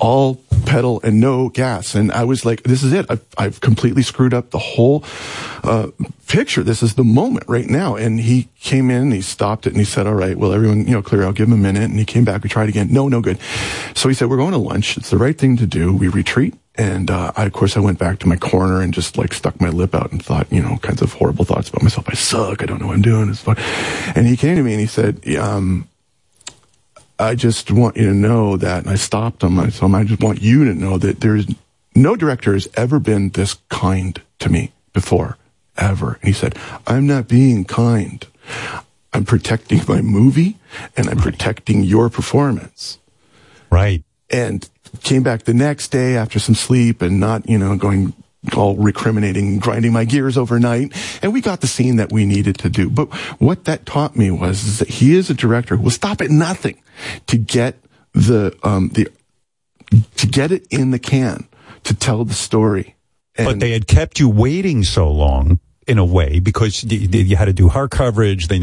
all 0.00 0.40
pedal 0.66 1.00
and 1.02 1.20
no 1.20 1.48
gas. 1.50 1.94
And 1.94 2.10
I 2.10 2.24
was 2.24 2.44
like, 2.44 2.62
this 2.62 2.82
is 2.82 2.92
it. 2.92 3.06
I've, 3.08 3.24
I've 3.36 3.60
completely 3.60 4.02
screwed 4.02 4.34
up 4.34 4.50
the 4.50 4.58
whole 4.58 5.04
uh, 5.62 5.88
picture. 6.26 6.62
This 6.62 6.82
is 6.82 6.94
the 6.94 7.04
moment 7.04 7.44
right 7.48 7.68
now. 7.68 7.96
And 7.96 8.18
he 8.18 8.48
came 8.60 8.90
in, 8.90 9.10
he 9.12 9.20
stopped 9.20 9.66
it, 9.66 9.70
and 9.70 9.78
he 9.78 9.84
said, 9.84 10.06
all 10.06 10.14
right, 10.14 10.36
well, 10.36 10.52
everyone, 10.52 10.86
you 10.86 10.92
know, 10.92 11.02
clear. 11.02 11.24
I'll 11.24 11.32
give 11.32 11.48
him 11.48 11.54
a 11.54 11.58
minute. 11.58 11.84
And 11.84 11.98
he 11.98 12.04
came 12.04 12.24
back. 12.24 12.42
We 12.42 12.48
tried 12.48 12.68
again. 12.68 12.88
No, 12.90 13.08
no 13.08 13.20
good. 13.20 13.38
So 13.94 14.08
he 14.08 14.14
said, 14.14 14.28
we're 14.30 14.36
going 14.36 14.52
to 14.52 14.58
lunch. 14.58 14.96
It's 14.96 15.10
the 15.10 15.18
right 15.18 15.36
thing 15.36 15.56
to 15.58 15.66
do. 15.66 15.94
We 15.94 16.08
retreat. 16.08 16.54
And 16.76 17.08
uh, 17.08 17.32
I, 17.36 17.44
of 17.44 17.52
course, 17.52 17.76
I 17.76 17.80
went 17.80 18.00
back 18.00 18.18
to 18.20 18.26
my 18.26 18.36
corner 18.36 18.80
and 18.80 18.92
just 18.92 19.16
like 19.16 19.32
stuck 19.32 19.60
my 19.60 19.68
lip 19.68 19.94
out 19.94 20.10
and 20.10 20.24
thought, 20.24 20.50
you 20.50 20.60
know, 20.60 20.76
kinds 20.78 21.02
of 21.02 21.12
horrible 21.12 21.44
thoughts 21.44 21.68
about 21.68 21.84
myself. 21.84 22.08
I 22.08 22.14
suck. 22.14 22.62
I 22.62 22.66
don't 22.66 22.80
know 22.80 22.88
what 22.88 22.96
I'm 22.96 23.02
doing. 23.02 23.28
It's 23.28 23.40
fun. 23.40 23.56
And 24.16 24.26
he 24.26 24.36
came 24.36 24.56
to 24.56 24.62
me 24.62 24.72
and 24.72 24.80
he 24.80 24.88
said, 24.88 25.24
um, 25.36 25.88
I 27.18 27.34
just 27.34 27.70
want 27.70 27.96
you 27.96 28.06
to 28.06 28.14
know 28.14 28.56
that, 28.56 28.82
and 28.82 28.90
I 28.90 28.96
stopped 28.96 29.42
him. 29.42 29.58
I 29.58 29.70
told 29.70 29.90
him, 29.90 29.94
I 29.94 30.04
just 30.04 30.22
want 30.22 30.42
you 30.42 30.64
to 30.64 30.74
know 30.74 30.98
that 30.98 31.20
there's 31.20 31.46
no 31.94 32.16
director 32.16 32.54
has 32.54 32.68
ever 32.74 32.98
been 32.98 33.30
this 33.30 33.54
kind 33.68 34.20
to 34.40 34.48
me 34.48 34.72
before, 34.92 35.38
ever. 35.76 36.18
And 36.20 36.24
he 36.24 36.32
said, 36.32 36.56
I'm 36.86 37.06
not 37.06 37.28
being 37.28 37.64
kind. 37.64 38.26
I'm 39.12 39.24
protecting 39.24 39.80
my 39.86 40.00
movie 40.02 40.58
and 40.96 41.08
I'm 41.08 41.18
protecting 41.18 41.84
your 41.84 42.10
performance. 42.10 42.98
Right. 43.70 44.02
And 44.28 44.68
came 45.02 45.22
back 45.22 45.44
the 45.44 45.54
next 45.54 45.88
day 45.88 46.16
after 46.16 46.38
some 46.38 46.54
sleep 46.54 47.00
and 47.00 47.20
not, 47.20 47.48
you 47.48 47.58
know, 47.58 47.76
going 47.76 48.12
all 48.56 48.76
recriminating, 48.76 49.58
grinding 49.58 49.92
my 49.92 50.04
gears 50.04 50.36
overnight. 50.36 50.92
And 51.22 51.32
we 51.32 51.40
got 51.40 51.60
the 51.60 51.66
scene 51.66 51.96
that 51.96 52.12
we 52.12 52.24
needed 52.26 52.58
to 52.58 52.68
do. 52.68 52.90
But 52.90 53.12
what 53.40 53.64
that 53.64 53.86
taught 53.86 54.16
me 54.16 54.30
was 54.30 54.64
is 54.64 54.78
that 54.80 54.88
he 54.88 55.14
is 55.16 55.30
a 55.30 55.34
director 55.34 55.76
who 55.76 55.84
will 55.84 55.90
stop 55.90 56.20
at 56.20 56.30
nothing 56.30 56.80
to 57.26 57.38
get 57.38 57.76
the, 58.12 58.56
um, 58.62 58.90
the, 58.90 59.08
to 60.16 60.26
get 60.26 60.52
it 60.52 60.66
in 60.70 60.90
the 60.90 60.98
can, 60.98 61.48
to 61.84 61.94
tell 61.94 62.24
the 62.24 62.34
story. 62.34 62.94
but 63.36 63.60
they 63.60 63.70
had 63.72 63.86
kept 63.86 64.20
you 64.20 64.28
waiting 64.28 64.84
so 64.84 65.10
long 65.10 65.58
in 65.86 65.98
a 65.98 66.04
way 66.04 66.38
because 66.38 66.84
you, 66.84 66.98
you 67.22 67.36
had 67.36 67.46
to 67.46 67.52
do 67.52 67.68
her 67.70 67.88
coverage. 67.88 68.48
They, 68.48 68.60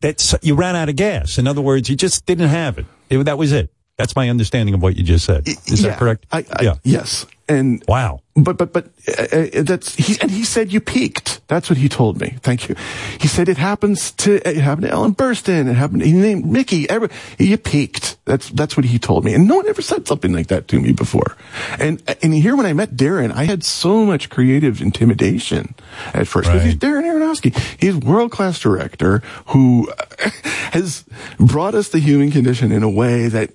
that's, 0.00 0.34
you 0.42 0.54
ran 0.54 0.76
out 0.76 0.88
of 0.88 0.96
gas. 0.96 1.38
In 1.38 1.46
other 1.46 1.60
words, 1.62 1.88
you 1.88 1.96
just 1.96 2.26
didn't 2.26 2.48
have 2.48 2.78
it. 2.78 2.86
It- 3.10 3.24
that 3.24 3.38
was 3.38 3.52
it. 3.52 3.72
That's 3.96 4.14
my 4.14 4.28
understanding 4.30 4.74
of 4.74 4.82
what 4.82 4.96
you 4.96 5.02
just 5.02 5.24
said. 5.24 5.48
Is 5.48 5.82
Yeah, 5.82 5.90
that 5.90 5.98
correct? 5.98 6.24
I, 6.30 6.44
I, 6.52 6.78
Yes. 6.84 7.26
And 7.48 7.82
wow. 7.88 8.20
But 8.36 8.58
but 8.58 8.72
but 8.72 8.86
uh, 9.08 9.22
uh, 9.22 9.62
that's 9.62 9.94
he 9.94 10.16
and 10.20 10.30
he 10.30 10.44
said 10.44 10.72
you 10.72 10.80
peaked. 10.80 11.40
That's 11.48 11.70
what 11.70 11.78
he 11.78 11.88
told 11.88 12.20
me. 12.20 12.36
Thank 12.42 12.68
you. 12.68 12.76
He 13.18 13.26
said 13.26 13.48
it 13.48 13.56
happens 13.56 14.12
to 14.12 14.46
it 14.48 14.56
happened 14.58 14.86
to 14.86 14.92
Ellen 14.92 15.14
Burstyn. 15.14 15.68
It 15.68 15.74
happened. 15.74 16.02
He 16.02 16.12
named 16.12 16.44
Mickey. 16.44 16.88
Every, 16.90 17.08
you 17.38 17.56
peaked. 17.56 18.18
That's 18.26 18.50
that's 18.50 18.76
what 18.76 18.84
he 18.84 18.98
told 18.98 19.24
me. 19.24 19.32
And 19.34 19.48
no 19.48 19.56
one 19.56 19.66
ever 19.66 19.82
said 19.82 20.06
something 20.06 20.32
like 20.32 20.48
that 20.48 20.68
to 20.68 20.80
me 20.80 20.92
before. 20.92 21.36
And 21.78 22.02
and 22.22 22.34
here 22.34 22.54
when 22.54 22.66
I 22.66 22.74
met 22.74 22.96
Darren, 22.96 23.32
I 23.32 23.44
had 23.44 23.64
so 23.64 24.04
much 24.04 24.28
creative 24.28 24.82
intimidation 24.82 25.74
at 26.12 26.28
first 26.28 26.48
because 26.50 26.64
he's 26.64 26.76
Darren 26.76 27.04
Aronofsky. 27.04 27.56
He's 27.80 27.96
world 27.96 28.30
class 28.30 28.60
director 28.60 29.22
who 29.46 29.90
has 30.72 31.04
brought 31.38 31.74
us 31.74 31.88
the 31.88 31.98
human 31.98 32.30
condition 32.30 32.72
in 32.72 32.82
a 32.82 32.90
way 32.90 33.28
that 33.28 33.52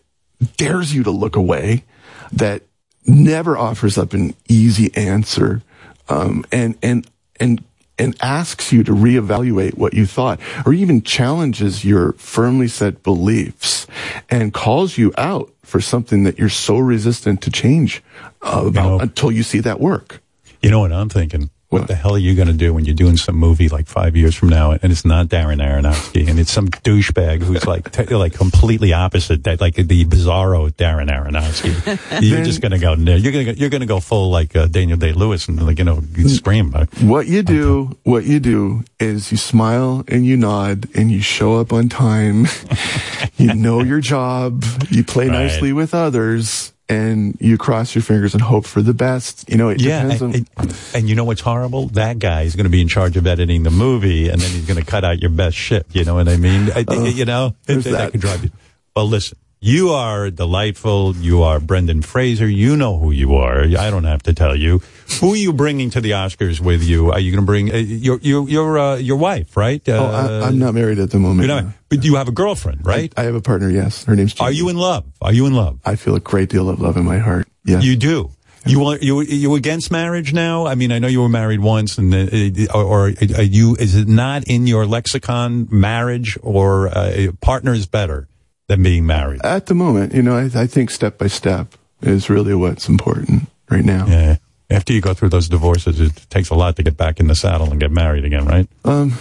dares 0.58 0.94
you 0.94 1.04
to 1.04 1.12
look 1.12 1.36
away, 1.36 1.84
that 2.32 2.64
never 3.06 3.58
offers 3.58 3.98
up 3.98 4.14
an 4.14 4.36
easy 4.48 4.96
answer, 4.96 5.62
um, 6.10 6.46
and 6.52 6.78
and 6.82 7.08
and 7.40 7.64
and 7.98 8.16
asks 8.22 8.72
you 8.72 8.84
to 8.84 8.92
reevaluate 8.92 9.78
what 9.78 9.94
you 9.94 10.06
thought, 10.06 10.40
or 10.66 10.74
even 10.74 11.02
challenges 11.02 11.86
your 11.86 12.14
firmly 12.14 12.68
set 12.68 13.04
beliefs, 13.04 13.88
and 14.30 14.54
calls 14.54 14.98
you 14.98 15.14
out 15.18 15.52
for 15.64 15.80
something 15.80 16.24
that 16.24 16.38
you're 16.38 16.50
so 16.50 16.78
resistant 16.78 17.42
to 17.42 17.52
change 17.52 18.04
uh, 18.42 18.64
about 18.66 19.02
until 19.02 19.32
you 19.32 19.44
see 19.44 19.60
that 19.60 19.80
work. 19.80 20.22
You 20.62 20.72
know 20.72 20.80
what 20.80 20.92
I'm 20.92 21.10
thinking? 21.10 21.50
What 21.74 21.88
the 21.88 21.96
hell 21.96 22.14
are 22.16 22.20
you 22.20 22.36
going 22.36 22.48
to 22.48 22.54
do 22.54 22.74
when 22.74 22.86
you're 22.86 22.96
doing 22.96 23.18
some 23.18 23.36
movie 23.36 23.68
like 23.70 23.88
five 23.88 24.16
years 24.16 24.36
from 24.36 24.50
now 24.50 24.72
and 24.72 24.92
it's 24.92 25.04
not 25.06 25.28
Darren 25.28 25.58
Aronofsky 25.62 26.30
and 26.30 26.40
it's 26.40 26.52
some 26.52 26.68
douchebag 26.70 27.42
who's 27.44 27.66
like 27.68 27.92
t- 27.92 28.14
like 28.16 28.34
completely 28.34 28.94
opposite 28.94 29.44
that 29.46 29.60
like 29.60 29.76
the 29.76 30.06
bizarro 30.06 30.72
Darren 30.72 31.10
Aronofsky? 31.10 31.74
You're 32.22 32.38
Then- 32.38 32.46
just 32.46 32.62
going 32.62 32.72
to 32.74 32.80
go 32.80 32.96
no, 32.96 33.16
you're 33.16 33.32
going 33.32 33.46
to 33.48 33.58
you're 33.58 33.70
going 33.70 33.82
to 33.82 33.88
go 33.88 34.00
full 34.00 34.30
like 34.30 34.56
uh, 34.56 34.68
Daniel 34.68 34.98
Day 34.98 35.14
Lewis 35.14 35.48
and 35.48 35.66
like 35.66 35.80
you 35.80 35.86
know 35.86 36.02
scream. 36.28 36.72
What 37.02 37.28
you 37.28 37.44
do, 37.44 37.98
what 38.04 38.24
you 38.26 38.40
do 38.40 38.84
is 39.00 39.32
you 39.32 39.38
smile 39.38 40.04
and 40.08 40.26
you 40.26 40.38
nod 40.38 40.88
and 40.96 41.12
you 41.12 41.22
show 41.22 41.56
up 41.60 41.74
on 41.74 41.90
time. 41.90 42.46
you 43.38 43.54
know 43.54 43.82
your 43.82 44.00
job. 44.00 44.64
You 44.90 45.04
play 45.04 45.28
Right. 45.30 45.44
nicely 45.44 45.74
with 45.74 45.94
others 45.94 46.73
and 46.94 47.36
you 47.42 47.58
cross 47.58 47.96
your 47.96 48.02
fingers 48.04 48.34
and 48.34 48.42
hope 48.42 48.66
for 48.66 48.82
the 48.82 48.94
best. 48.94 49.50
You 49.50 49.58
know, 49.58 49.70
it 49.70 49.82
Yeah, 49.82 50.04
depends 50.04 50.22
on. 50.22 50.34
and, 50.36 50.50
and- 50.58 50.76
and 50.96 51.10
you 51.10 51.16
know 51.16 51.24
what's 51.26 51.42
horrible? 51.42 51.88
That 51.90 52.20
guy 52.20 52.44
is 52.44 52.56
going 52.56 52.66
to 52.66 52.70
be 52.70 52.82
in 52.82 52.88
charge 52.88 53.18
of 53.18 53.26
editing 53.28 53.64
the 53.64 53.72
movie, 53.72 54.30
and 54.30 54.40
then 54.42 54.52
he's 54.52 54.66
going 54.66 54.80
to 54.80 54.86
cut 54.86 55.04
out 55.04 55.20
your 55.20 55.32
best 55.32 55.58
shit. 55.58 55.86
You 55.92 56.06
know 56.06 56.16
what 56.16 56.30
I 56.30 56.38
mean? 56.38 56.70
I- 56.76 56.86
Uh, 56.88 57.04
you 57.06 57.26
know, 57.26 57.56
there's 57.66 57.84
that, 57.86 57.92
that. 57.92 58.12
could 58.12 58.22
drive 58.22 58.44
you. 58.44 58.52
Well, 58.96 59.08
listen, 59.08 59.38
you 59.64 59.92
are 59.92 60.30
delightful. 60.30 61.16
You 61.16 61.42
are 61.44 61.62
Brendan 61.62 62.02
Fraser. 62.02 62.46
You 62.46 62.76
know 62.76 62.98
who 62.98 63.12
you 63.12 63.36
are. 63.36 63.62
I 63.62 63.90
don't 63.90 64.04
have 64.04 64.22
to 64.24 64.34
tell 64.34 64.58
you. 64.58 64.82
Who 65.22 65.34
are 65.34 65.38
you 65.38 65.54
bringing 65.54 65.90
to 65.92 66.02
the 66.02 66.12
Oscars 66.12 66.60
with 66.60 66.84
you? 66.84 67.12
Are 67.12 67.20
you 67.20 67.32
going 67.32 67.42
to 67.42 67.46
bring 67.46 67.74
uh, 67.74 67.78
your 67.78 68.20
your 68.20 68.50
your 68.50 68.78
uh, 68.78 68.96
your 68.98 69.16
wife? 69.16 69.56
Right? 69.56 69.88
Uh, 69.88 69.94
oh, 69.94 70.42
I, 70.42 70.48
I'm 70.48 70.60
not 70.60 70.74
married 70.74 71.00
at 71.00 71.12
the 71.12 71.20
moment. 71.20 71.48
Not, 71.48 71.66
but 71.88 72.04
you 72.04 72.16
have 72.16 72.28
a 72.28 72.34
girlfriend, 72.34 72.86
right? 72.86 73.14
I, 73.16 73.22
I 73.22 73.26
have 73.26 73.36
a 73.36 73.42
partner. 73.42 73.70
Yes, 73.70 74.04
her 74.04 74.18
name's. 74.18 74.38
Are 74.42 74.52
you 74.52 74.68
in 74.68 74.76
love? 74.76 75.06
Are 75.22 75.32
you 75.32 75.46
in 75.46 75.54
love? 75.54 75.80
I 75.86 75.96
feel 75.96 76.16
a 76.16 76.20
great 76.20 76.50
deal 76.50 76.70
of 76.70 76.82
love 76.82 76.98
in 76.98 77.06
my 77.06 77.20
heart. 77.20 77.48
Yeah. 77.64 77.80
You 77.80 77.96
do. 77.96 78.32
You 78.66 78.80
want 78.80 79.02
you 79.02 79.22
you 79.22 79.56
against 79.56 79.92
marriage 79.92 80.34
now? 80.34 80.68
I 80.68 80.76
mean, 80.76 80.92
I 80.92 81.00
know 81.00 81.08
you 81.08 81.22
were 81.22 81.30
married 81.30 81.62
once, 81.62 81.98
and 81.98 82.14
uh, 82.14 82.74
or, 82.74 82.84
or 82.84 83.08
are 83.08 83.42
you? 83.44 83.76
Is 83.76 83.96
it 83.96 84.10
not 84.10 84.44
in 84.46 84.68
your 84.68 84.86
lexicon 84.86 85.70
marriage 85.72 86.38
or 86.42 86.90
uh, 86.90 87.32
partner 87.40 87.74
is 87.74 87.88
better 87.88 88.28
than 88.68 88.84
being 88.84 89.06
married? 89.06 89.42
At 89.44 89.68
the 89.68 89.74
moment, 89.74 90.14
you 90.14 90.22
know, 90.22 90.36
I, 90.36 90.50
I 90.56 90.68
think 90.68 90.90
step 90.90 91.18
by 91.18 91.28
step 91.28 91.76
is 92.02 92.30
really 92.30 92.54
what's 92.54 92.88
important 92.90 93.50
right 93.70 93.86
now. 93.86 94.06
Yeah. 94.08 94.38
After 94.70 94.94
you 94.94 95.02
go 95.02 95.14
through 95.14 95.30
those 95.30 95.50
divorces, 95.50 96.00
it 96.00 96.26
takes 96.30 96.50
a 96.50 96.56
lot 96.56 96.76
to 96.78 96.84
get 96.84 96.98
back 96.98 97.20
in 97.20 97.28
the 97.28 97.36
saddle 97.36 97.70
and 97.70 97.80
get 97.80 97.92
married 97.92 98.26
again, 98.26 98.46
right? 98.46 98.68
Um. 98.84 99.14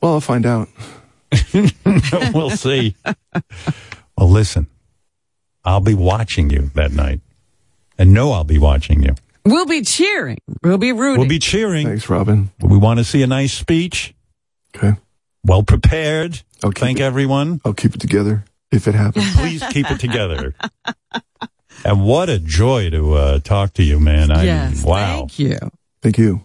Well, 0.00 0.14
I'll 0.14 0.20
find 0.20 0.46
out. 0.46 0.68
we'll 2.34 2.50
see. 2.50 2.94
Well, 4.16 4.30
listen, 4.30 4.68
I'll 5.64 5.80
be 5.80 5.94
watching 5.94 6.50
you 6.50 6.70
that 6.74 6.92
night, 6.92 7.20
and 7.98 8.12
know 8.12 8.32
I'll 8.32 8.44
be 8.44 8.58
watching 8.58 9.02
you. 9.02 9.14
We'll 9.44 9.66
be 9.66 9.82
cheering. 9.82 10.38
We'll 10.62 10.78
be 10.78 10.92
rooting. 10.92 11.18
We'll 11.18 11.28
be 11.28 11.38
cheering. 11.38 11.86
Thanks, 11.86 12.08
Robin. 12.08 12.50
We 12.60 12.78
want 12.78 12.98
to 12.98 13.04
see 13.04 13.22
a 13.22 13.26
nice 13.26 13.52
speech. 13.52 14.14
Okay. 14.76 14.94
Well 15.44 15.62
prepared. 15.62 16.42
I'll 16.62 16.72
Thank 16.72 17.00
it- 17.00 17.02
everyone. 17.02 17.60
I'll 17.64 17.74
keep 17.74 17.94
it 17.94 18.00
together 18.00 18.44
if 18.72 18.88
it 18.88 18.94
happens. 18.94 19.34
Please 19.36 19.62
keep 19.70 19.90
it 19.90 20.00
together. 20.00 20.54
and 21.84 22.02
what 22.04 22.28
a 22.30 22.38
joy 22.38 22.90
to 22.90 23.14
uh, 23.14 23.38
talk 23.40 23.74
to 23.74 23.82
you, 23.82 24.00
man. 24.00 24.30
I 24.30 24.44
yes. 24.44 24.82
wow. 24.84 25.18
Thank 25.28 25.38
you. 25.38 25.58
Thank 26.02 26.18
you. 26.18 26.44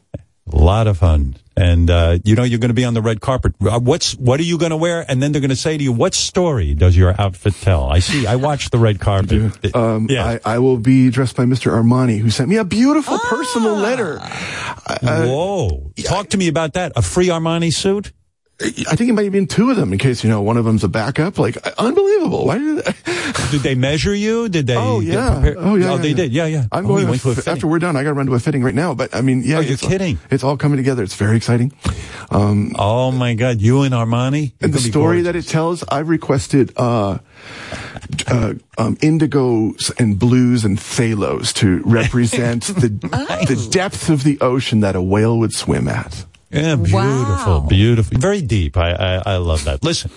A 0.52 0.56
lot 0.56 0.88
of 0.88 0.98
fun. 0.98 1.36
And 1.56 1.90
uh, 1.90 2.20
you 2.24 2.36
know 2.36 2.44
you're 2.44 2.60
going 2.60 2.70
to 2.70 2.74
be 2.76 2.86
on 2.86 2.94
the 2.94 3.02
red 3.02 3.20
carpet. 3.20 3.54
Uh, 3.62 3.80
What's 3.82 4.16
what 4.16 4.40
are 4.40 4.44
you 4.44 4.58
going 4.58 4.70
to 4.72 4.78
wear? 4.78 5.04
And 5.10 5.22
then 5.22 5.34
they're 5.34 5.42
going 5.42 5.50
to 5.50 5.58
say 5.58 5.78
to 5.78 5.84
you, 5.84 5.92
"What 5.92 6.14
story 6.16 6.74
does 6.74 6.96
your 6.96 7.14
outfit 7.20 7.54
tell?" 7.56 7.84
I 7.90 8.00
see. 8.00 8.26
I 8.26 8.38
watched 8.38 8.72
the 8.72 8.78
red 8.78 9.00
carpet. 9.02 9.76
Um, 9.76 10.08
I, 10.10 10.40
I 10.46 10.60
will 10.60 10.78
be 10.78 11.10
dressed 11.10 11.36
by 11.36 11.44
Mr. 11.44 11.72
Armani, 11.74 12.20
who 12.20 12.30
sent 12.30 12.50
me 12.50 12.56
a 12.56 12.64
beautiful 12.64 13.18
personal 13.20 13.76
letter. 13.76 14.20
Uh, 14.22 15.26
Whoa! 15.26 15.92
Talk 16.04 16.30
to 16.30 16.38
me 16.38 16.48
about 16.48 16.74
that. 16.74 16.94
A 16.96 17.02
free 17.02 17.28
Armani 17.28 17.74
suit? 17.74 18.14
I 18.62 18.96
think 18.98 19.10
it 19.10 19.14
might 19.14 19.24
have 19.24 19.32
been 19.32 19.48
two 19.48 19.70
of 19.72 19.78
them, 19.78 19.94
in 19.94 20.00
case 20.00 20.24
you 20.24 20.30
know 20.30 20.42
one 20.42 20.58
of 20.58 20.66
them's 20.66 20.84
a 20.84 20.90
backup. 20.90 21.38
Like 21.40 21.58
unbelievable. 21.78 22.46
Why 22.46 22.58
did? 22.58 22.84
Did 23.52 23.62
they 23.62 23.74
measure 23.76 24.14
you? 24.14 24.50
Did 24.50 24.68
they? 24.68 24.76
Oh 24.76 25.00
yeah. 25.00 25.34
prepared? 25.36 25.58
Oh 25.60 25.76
yeah. 25.76 25.92
Oh, 25.92 25.96
yeah, 25.96 26.02
they 26.02 26.10
yeah. 26.10 26.16
did. 26.16 26.32
Yeah, 26.34 26.46
yeah. 26.46 26.64
I'm 26.72 26.86
Oh, 26.86 26.90
going 26.90 27.08
to 27.08 27.18
to 27.20 27.30
f- 27.32 27.48
after 27.48 27.68
we're 27.68 27.80
done. 27.80 27.96
I 27.96 28.04
got 28.04 28.10
to 28.10 28.14
run 28.16 28.26
to 28.26 28.34
a 28.36 28.40
fitting 28.40 28.64
right 28.64 28.76
now. 28.76 28.94
But 28.94 29.16
I 29.16 29.22
mean, 29.22 29.44
yeah. 29.46 29.58
Oh, 29.58 29.60
you're 29.62 29.74
it's 29.74 29.84
all- 29.84 29.90
kidding. 29.90 30.20
It's 30.30 30.44
all 30.44 30.58
coming 30.58 30.78
together. 30.78 31.04
It's 31.04 31.16
very 31.16 31.38
exciting. 31.38 31.72
Um, 32.32 32.76
oh 32.78 33.12
my 33.12 33.34
God! 33.36 33.62
You 33.62 33.84
and 33.84 33.94
Armani. 33.94 34.52
and 34.62 34.74
the 34.74 34.80
story 34.80 35.22
that 35.22 35.36
it 35.36 35.44
tells, 35.48 35.84
I've 35.88 36.10
requested 36.10 36.74
uh, 36.78 37.20
uh, 38.28 38.54
um, 38.78 38.96
indigos 38.98 39.92
and 40.00 40.20
blues 40.20 40.66
and 40.66 40.78
phalos 40.78 41.54
to 41.56 41.82
represent 41.86 42.64
the 42.68 42.90
the 42.90 43.68
depth 43.72 44.10
of 44.10 44.24
the 44.24 44.40
ocean 44.42 44.82
that 44.82 44.96
a 44.96 45.02
whale 45.02 45.38
would 45.40 45.54
swim 45.54 45.88
at. 45.88 46.26
Yeah, 46.52 46.76
beautiful, 46.76 47.62
beautiful, 47.62 48.18
very 48.18 48.42
deep. 48.42 48.76
I, 48.78 48.92
I 48.94 49.34
I 49.34 49.38
love 49.38 49.64
that. 49.66 49.84
Listen, 49.84 50.10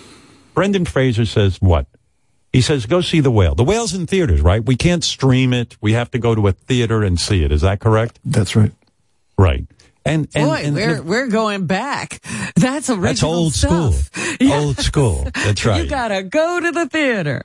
Brendan 0.55 0.85
Fraser 0.87 1.27
says 1.27 1.61
what? 1.61 1.87
He 2.53 2.61
says 2.61 2.87
go 2.87 3.01
see 3.01 3.21
the 3.21 3.31
whale. 3.31 3.55
The 3.55 3.65
whale's 3.65 3.95
in 3.95 4.07
theaters, 4.07 4.41
right? 4.41 4.65
We 4.65 4.77
can't 4.77 5.05
stream 5.05 5.53
it. 5.53 5.77
We 5.81 5.93
have 5.93 6.11
to 6.13 6.19
go 6.19 6.35
to 6.35 6.49
a 6.49 6.53
theater 6.53 7.03
and 7.03 7.19
see 7.21 7.45
it. 7.45 7.53
Is 7.53 7.61
that 7.63 7.81
correct? 7.81 8.19
That's 8.25 8.57
right. 8.57 8.73
Right. 9.39 9.67
And 10.05 10.29
and, 10.35 10.47
Boy, 10.49 10.55
and- 10.65 10.75
we're 10.77 11.03
we're 11.03 11.29
going 11.29 11.67
back. 11.67 12.21
That's 12.57 12.91
original 12.91 13.03
that's 13.03 13.23
old 13.23 13.55
school. 13.55 13.93
stuff. 13.93 14.41
Old 14.43 14.79
school. 14.79 15.29
That's 15.35 15.65
right. 15.65 15.85
You 15.85 15.89
gotta 15.91 16.23
go 16.23 16.61
to 16.61 16.73
the 16.73 16.89
theater. 16.89 17.43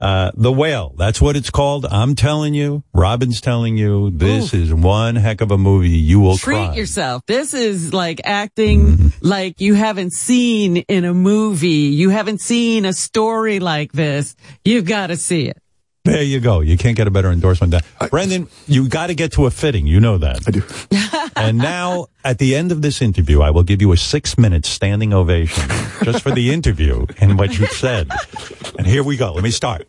Uh, 0.00 0.30
the 0.34 0.52
whale. 0.52 0.94
That's 0.96 1.20
what 1.20 1.36
it's 1.36 1.50
called. 1.50 1.84
I'm 1.90 2.14
telling 2.14 2.54
you. 2.54 2.84
Robin's 2.94 3.40
telling 3.40 3.76
you. 3.76 4.10
This 4.10 4.54
is 4.54 4.72
one 4.72 5.16
heck 5.16 5.40
of 5.40 5.50
a 5.50 5.58
movie. 5.58 5.88
You 5.90 6.20
will 6.20 6.36
Treat 6.38 6.66
cry. 6.66 6.74
yourself. 6.76 7.22
This 7.26 7.52
is 7.52 7.92
like 7.92 8.20
acting 8.24 9.12
like 9.20 9.60
you 9.60 9.74
haven't 9.74 10.12
seen 10.12 10.76
in 10.78 11.04
a 11.04 11.12
movie. 11.14 11.68
You 11.68 12.10
haven't 12.10 12.40
seen 12.40 12.84
a 12.84 12.92
story 12.92 13.58
like 13.58 13.90
this. 13.92 14.36
You've 14.64 14.84
got 14.84 15.08
to 15.08 15.16
see 15.16 15.48
it. 15.48 15.60
There 16.08 16.22
you 16.22 16.40
go. 16.40 16.60
You 16.60 16.78
can't 16.78 16.96
get 16.96 17.06
a 17.06 17.10
better 17.10 17.30
endorsement 17.30 17.70
than 17.70 17.82
that. 18.00 18.10
Brendan, 18.10 18.48
you 18.66 18.88
got 18.88 19.08
to 19.08 19.14
get 19.14 19.32
to 19.32 19.44
a 19.44 19.50
fitting. 19.50 19.86
You 19.86 20.00
know 20.00 20.16
that. 20.16 20.40
I 20.46 20.50
do. 20.50 21.30
and 21.36 21.58
now, 21.58 22.06
at 22.24 22.38
the 22.38 22.56
end 22.56 22.72
of 22.72 22.80
this 22.80 23.02
interview, 23.02 23.42
I 23.42 23.50
will 23.50 23.62
give 23.62 23.82
you 23.82 23.92
a 23.92 23.96
six 23.96 24.38
minute 24.38 24.64
standing 24.64 25.12
ovation 25.12 25.68
just 26.02 26.22
for 26.22 26.30
the 26.30 26.50
interview 26.50 27.04
and 27.20 27.38
what 27.38 27.58
you 27.58 27.66
said. 27.66 28.08
And 28.78 28.86
here 28.86 29.02
we 29.02 29.18
go. 29.18 29.34
Let 29.34 29.44
me 29.44 29.50
start. 29.50 29.86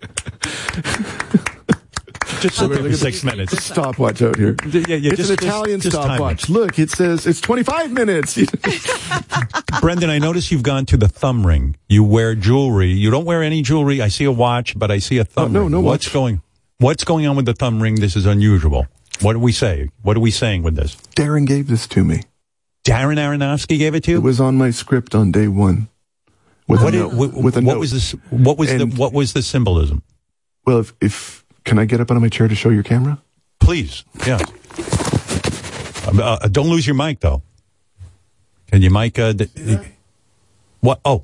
Just 2.41 2.58
sit 2.58 2.69
there 2.69 2.77
for 2.83 2.93
six 2.95 3.24
minutes. 3.24 3.64
Stopwatch 3.64 4.22
out 4.22 4.38
here. 4.38 4.56
Yeah, 4.67 4.95
yeah, 4.95 5.09
it's 5.11 5.17
just- 5.17 5.30
an 5.32 5.38
Italian 5.48 5.80
just 5.82 5.95
stopwatch. 5.95 6.48
Look, 6.49 6.80
it 6.80 6.90
says 6.90 7.25
it's 7.27 7.41
25 7.41 7.91
minutes. 7.91 8.35
Brendan, 9.82 10.09
I 10.09 10.19
notice 10.19 10.51
you've 10.51 10.64
gone 10.64 10.85
to 10.88 10.98
the 10.98 11.08
thumb 11.08 11.45
ring. 11.45 11.75
You 11.88 12.03
wear 12.03 12.35
jewelry. 12.35 12.91
You 12.91 13.11
don't 13.11 13.25
wear 13.25 13.43
any 13.43 13.61
jewelry. 13.61 14.01
I 14.01 14.08
see 14.08 14.25
a 14.25 14.32
watch, 14.32 14.77
but 14.77 14.91
I 14.91 14.99
see 14.99 15.17
a 15.17 15.25
thumb 15.25 15.45
oh, 15.45 15.48
no, 15.48 15.61
ring. 15.61 15.72
no 15.72 15.80
What's 15.82 16.08
watch. 16.08 16.14
going 16.14 16.41
What's 16.80 17.03
going 17.03 17.27
on 17.27 17.35
with 17.35 17.45
the 17.45 17.53
thumb 17.53 17.82
ring? 17.82 17.95
This 17.95 18.16
is 18.16 18.25
unusual. 18.25 18.88
What 19.22 19.33
do 19.33 19.40
we 19.40 19.51
say? 19.51 19.90
What 20.01 20.16
are 20.16 20.22
we 20.22 20.32
saying 20.32 20.64
with 20.64 20.75
this? 20.75 20.95
Darren 21.16 21.45
gave 21.45 21.67
this 21.67 21.88
to 21.88 22.06
me. 22.06 22.22
Darren 22.85 23.17
Aronofsky 23.17 23.77
gave 23.77 23.95
it 23.95 24.03
to 24.06 24.11
you? 24.11 24.17
It 24.17 24.24
was 24.24 24.40
on 24.40 24.58
my 24.58 24.72
script 24.72 25.14
on 25.14 25.32
day 25.33 25.49
one. 25.49 25.90
With 26.69 26.82
What 26.82 26.90
a 26.90 26.91
did- 26.91 26.99
note. 26.99 27.14
what- 27.14 27.33
with 27.33 27.58
a 27.58 27.61
what 27.61 27.74
note. 27.74 27.80
was 27.80 27.91
this? 27.91 28.11
What 28.30 28.58
was 28.58 28.72
And- 28.72 28.80
the 28.93 28.95
what 28.98 29.11
was 29.11 29.33
the 29.33 29.41
symbolism? 29.41 30.03
Well, 30.66 30.80
if, 30.80 30.93
if 31.01 31.39
can 31.63 31.79
I 31.79 31.85
get 31.85 31.99
up 32.01 32.11
out 32.11 32.17
of 32.17 32.21
my 32.21 32.29
chair 32.29 32.47
to 32.47 32.55
show 32.55 32.69
your 32.69 32.83
camera? 32.83 33.19
Please, 33.59 34.03
yeah. 34.25 34.39
Uh, 36.07 36.38
uh, 36.41 36.47
don't 36.47 36.69
lose 36.69 36.88
your 36.88 36.95
mic 36.95 37.19
though. 37.19 37.41
Can 38.67 38.81
you 38.81 38.89
mic? 38.89 39.17
Uh, 39.17 39.33
d- 39.33 39.47
what? 40.79 40.99
Oh, 41.03 41.23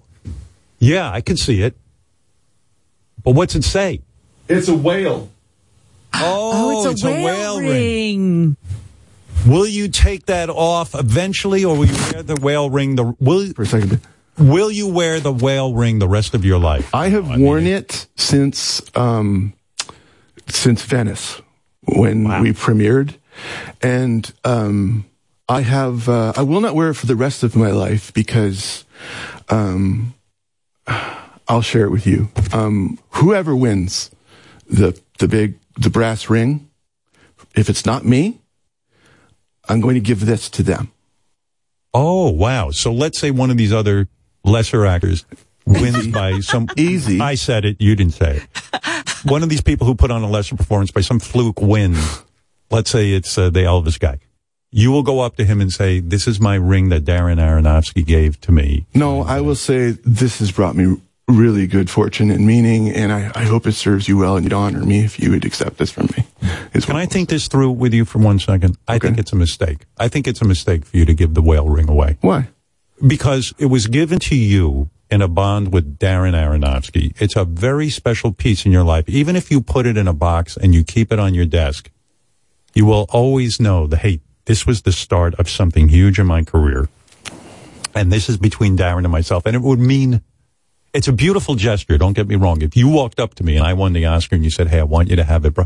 yeah, 0.79 1.11
I 1.11 1.21
can 1.21 1.37
see 1.37 1.61
it. 1.61 1.75
But 3.23 3.31
what's 3.31 3.55
it 3.55 3.63
say? 3.63 4.01
It's 4.47 4.67
a 4.67 4.75
whale. 4.75 5.29
Oh, 6.13 6.89
it's 6.89 7.03
a 7.03 7.07
whale, 7.11 7.59
ring. 7.59 8.55
Will 9.45 9.67
you 9.67 9.89
take 9.89 10.27
that 10.27 10.49
off 10.49 10.95
eventually, 10.95 11.65
or 11.65 11.77
will 11.77 11.85
you 11.85 11.97
wear 12.13 12.23
the 12.23 12.35
whale 12.35 12.69
ring? 12.69 12.95
The 12.95 13.15
will 13.19 13.51
for 13.53 13.63
a 13.63 13.65
second. 13.65 14.01
Will 14.37 14.71
you 14.71 14.87
wear 14.87 15.19
the 15.19 15.31
whale 15.31 15.73
ring 15.73 15.99
the 15.99 16.07
rest 16.07 16.33
of 16.33 16.43
your 16.43 16.59
life? 16.59 16.93
I 16.93 17.09
have 17.09 17.39
worn 17.39 17.67
it 17.67 18.07
since 18.17 18.81
um, 18.95 19.53
since 20.47 20.83
Venice 20.83 21.41
when 21.81 22.23
we 22.41 22.51
premiered, 22.51 23.15
and 23.81 24.31
um, 24.43 25.05
I 25.47 25.61
have 25.61 26.09
uh, 26.09 26.33
I 26.35 26.41
will 26.41 26.61
not 26.61 26.75
wear 26.75 26.89
it 26.89 26.95
for 26.95 27.05
the 27.05 27.15
rest 27.15 27.43
of 27.43 27.55
my 27.55 27.71
life 27.71 28.13
because 28.13 28.85
um, 29.49 30.13
I'll 31.47 31.61
share 31.61 31.85
it 31.85 31.91
with 31.91 32.07
you. 32.07 32.29
Um, 32.53 32.99
whoever 33.11 33.55
wins 33.55 34.11
the 34.67 34.99
the 35.19 35.27
big 35.27 35.59
the 35.77 35.89
brass 35.89 36.29
ring, 36.29 36.69
if 37.55 37.69
it's 37.69 37.85
not 37.85 38.05
me, 38.05 38.41
I'm 39.67 39.81
going 39.81 39.95
to 39.95 40.01
give 40.01 40.25
this 40.25 40.49
to 40.51 40.63
them. 40.63 40.91
Oh 41.93 42.29
wow! 42.29 42.71
So 42.71 42.91
let's 42.91 43.19
say 43.19 43.31
one 43.31 43.51
of 43.51 43.57
these 43.57 43.73
other 43.73 44.07
lesser 44.43 44.85
actors 44.85 45.25
wins 45.65 46.07
by 46.07 46.39
some 46.39 46.67
easy. 46.75 47.19
I 47.19 47.35
said 47.35 47.65
it. 47.65 47.77
You 47.79 47.95
didn't 47.95 48.13
say 48.13 48.41
it. 48.41 48.83
One 49.25 49.41
of 49.41 49.49
these 49.49 49.61
people 49.61 49.87
who 49.87 49.95
put 49.95 50.11
on 50.11 50.21
a 50.21 50.29
lesser 50.29 50.55
performance 50.55 50.91
by 50.91 51.01
some 51.01 51.19
fluke 51.19 51.59
wins. 51.59 52.23
Let's 52.69 52.91
say 52.91 53.11
it's 53.11 53.37
uh, 53.37 53.49
the 53.49 53.61
Elvis 53.61 53.99
guy. 53.99 54.19
You 54.71 54.91
will 54.91 55.03
go 55.03 55.21
up 55.21 55.35
to 55.37 55.45
him 55.45 55.61
and 55.61 55.71
say, 55.71 55.99
"This 55.99 56.27
is 56.27 56.39
my 56.39 56.55
ring 56.55 56.89
that 56.89 57.05
Darren 57.05 57.37
Aronofsky 57.39 58.05
gave 58.05 58.39
to 58.41 58.51
me." 58.51 58.85
No, 58.93 59.21
I 59.21 59.41
will 59.41 59.55
say 59.55 59.91
this 60.03 60.39
has 60.39 60.51
brought 60.51 60.75
me 60.75 60.97
really 61.27 61.65
good 61.65 61.89
fortune 61.89 62.29
and 62.29 62.45
meaning, 62.45 62.89
and 62.89 63.11
I, 63.11 63.31
I 63.33 63.45
hope 63.45 63.65
it 63.65 63.71
serves 63.71 64.07
you 64.07 64.17
well 64.17 64.35
and 64.35 64.45
you'd 64.45 64.53
honor 64.53 64.85
me 64.85 65.03
if 65.03 65.19
you 65.19 65.31
would 65.31 65.43
accept 65.43 65.77
this 65.77 65.91
from 65.91 66.07
me. 66.15 66.27
Can 66.81 66.95
I 66.95 67.07
think 67.07 67.29
this 67.29 67.47
through 67.47 67.71
with 67.71 67.93
you 67.95 68.05
for 68.05 68.19
one 68.19 68.37
second? 68.37 68.77
I 68.87 68.99
think 68.99 69.17
it's 69.17 69.33
a 69.33 69.35
mistake. 69.35 69.85
I 69.97 70.07
think 70.07 70.27
it's 70.27 70.41
a 70.41 70.45
mistake 70.45 70.85
for 70.85 70.97
you 70.97 71.05
to 71.05 71.15
give 71.15 71.33
the 71.33 71.41
whale 71.41 71.67
ring 71.67 71.89
away. 71.89 72.17
Why? 72.21 72.49
Because 73.05 73.53
it 73.57 73.67
was 73.67 73.87
given 73.87 74.19
to 74.19 74.35
you 74.35 74.89
in 75.09 75.21
a 75.21 75.27
bond 75.27 75.71
with 75.71 75.97
Darren 75.97 76.33
Aronofsky. 76.33 77.13
It's 77.21 77.35
a 77.35 77.45
very 77.45 77.89
special 77.89 78.31
piece 78.31 78.65
in 78.65 78.71
your 78.71 78.83
life. 78.83 79.07
Even 79.07 79.35
if 79.35 79.51
you 79.51 79.61
put 79.61 79.85
it 79.85 79.97
in 79.97 80.07
a 80.07 80.13
box 80.13 80.57
and 80.57 80.73
you 80.73 80.83
keep 80.83 81.11
it 81.11 81.19
on 81.19 81.33
your 81.33 81.45
desk, 81.45 81.91
you 82.73 82.85
will 82.85 83.05
always 83.09 83.59
know 83.59 83.87
that, 83.87 83.97
hey, 83.97 84.21
this 84.45 84.65
was 84.65 84.81
the 84.83 84.91
start 84.91 85.35
of 85.35 85.49
something 85.49 85.89
huge 85.89 86.19
in 86.19 86.27
my 86.27 86.43
career. 86.43 86.89
And 87.93 88.11
this 88.11 88.29
is 88.29 88.37
between 88.37 88.77
Darren 88.77 88.99
and 88.99 89.11
myself. 89.11 89.45
And 89.45 89.55
it 89.55 89.61
would 89.61 89.79
mean 89.79 90.21
it's 90.93 91.07
a 91.07 91.13
beautiful 91.13 91.55
gesture. 91.55 91.97
Don't 91.97 92.13
get 92.13 92.27
me 92.27 92.35
wrong. 92.35 92.61
If 92.61 92.75
you 92.75 92.89
walked 92.89 93.19
up 93.19 93.35
to 93.35 93.43
me 93.43 93.57
and 93.57 93.65
I 93.65 93.73
won 93.73 93.93
the 93.93 94.05
Oscar 94.05 94.35
and 94.35 94.43
you 94.43 94.49
said, 94.49 94.67
Hey, 94.67 94.79
I 94.79 94.83
want 94.83 95.09
you 95.09 95.15
to 95.15 95.23
have 95.23 95.45
it, 95.45 95.53
bro. 95.53 95.65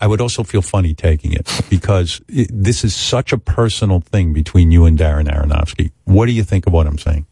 I 0.00 0.06
would 0.06 0.20
also 0.20 0.44
feel 0.44 0.62
funny 0.62 0.94
taking 0.94 1.32
it 1.32 1.50
because 1.68 2.20
it, 2.28 2.48
this 2.52 2.84
is 2.84 2.94
such 2.94 3.32
a 3.32 3.38
personal 3.38 4.00
thing 4.00 4.32
between 4.32 4.70
you 4.70 4.84
and 4.84 4.96
Darren 4.96 5.28
Aronofsky. 5.28 5.90
What 6.04 6.26
do 6.26 6.32
you 6.32 6.44
think 6.44 6.66
of 6.66 6.72
what 6.72 6.86
I'm 6.86 6.98
saying? 6.98 7.26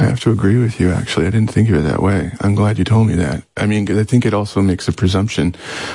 I 0.00 0.04
have 0.04 0.20
to 0.20 0.30
agree 0.30 0.56
with 0.56 0.80
you, 0.80 0.90
actually. 0.90 1.26
I 1.26 1.30
didn't 1.30 1.52
think 1.52 1.68
of 1.68 1.74
it 1.74 1.82
that 1.82 2.02
way. 2.02 2.32
I'm 2.40 2.54
glad 2.54 2.78
you 2.78 2.84
told 2.84 3.06
me 3.06 3.14
that. 3.16 3.44
I 3.56 3.66
mean, 3.66 3.90
I 3.98 4.04
think 4.04 4.24
it 4.24 4.32
also 4.32 4.62
makes 4.62 4.88
a 4.88 4.92
presumption 4.92 5.54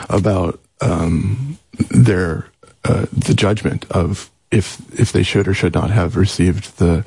about 0.09 0.59
um, 0.81 1.57
their 1.89 2.47
uh, 2.83 3.07
the 3.11 3.33
judgment 3.33 3.85
of 3.89 4.29
if 4.51 4.79
if 4.99 5.11
they 5.11 5.23
should 5.23 5.47
or 5.47 5.53
should 5.53 5.73
not 5.73 5.89
have 5.89 6.15
received 6.15 6.77
the 6.77 7.03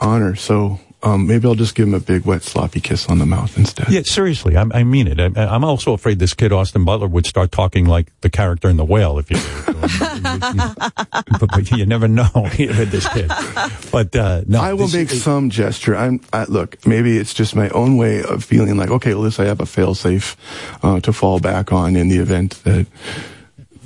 honor. 0.00 0.34
So 0.34 0.80
um, 1.04 1.26
maybe 1.26 1.46
I'll 1.46 1.54
just 1.54 1.74
give 1.74 1.86
him 1.86 1.94
a 1.94 2.00
big, 2.00 2.24
wet, 2.24 2.42
sloppy 2.42 2.80
kiss 2.80 3.08
on 3.08 3.18
the 3.18 3.26
mouth 3.26 3.56
instead. 3.58 3.90
Yeah, 3.90 4.02
seriously, 4.04 4.56
I, 4.56 4.64
I 4.72 4.84
mean 4.84 5.06
it. 5.06 5.20
I, 5.20 5.44
I'm 5.44 5.62
also 5.62 5.92
afraid 5.92 6.18
this 6.18 6.32
kid 6.32 6.50
Austin 6.50 6.84
Butler 6.84 7.08
would 7.08 7.26
start 7.26 7.52
talking 7.52 7.84
like 7.84 8.08
the 8.22 8.30
character 8.30 8.68
in 8.68 8.78
The 8.78 8.84
Whale 8.84 9.18
if 9.18 9.30
you. 9.30 9.36
but, 11.38 11.50
but 11.50 11.70
you 11.72 11.84
never 11.84 12.08
know 12.08 12.28
with 12.34 12.90
this 12.90 13.06
kid. 13.08 13.30
But 13.92 14.16
uh, 14.16 14.42
no, 14.46 14.60
I 14.60 14.72
will 14.72 14.88
make 14.88 15.10
some 15.10 15.50
gesture. 15.50 15.94
I'm 15.94 16.20
I, 16.32 16.44
look. 16.44 16.84
Maybe 16.86 17.18
it's 17.18 17.34
just 17.34 17.54
my 17.54 17.68
own 17.70 17.96
way 17.96 18.22
of 18.22 18.42
feeling 18.42 18.76
like, 18.76 18.90
okay, 18.90 19.14
well, 19.14 19.24
this 19.24 19.38
I 19.38 19.44
have 19.44 19.60
a 19.60 19.64
failsafe 19.64 20.36
uh, 20.82 21.00
to 21.00 21.12
fall 21.12 21.38
back 21.38 21.72
on 21.72 21.96
in 21.96 22.08
the 22.08 22.18
event 22.18 22.62
that. 22.64 22.86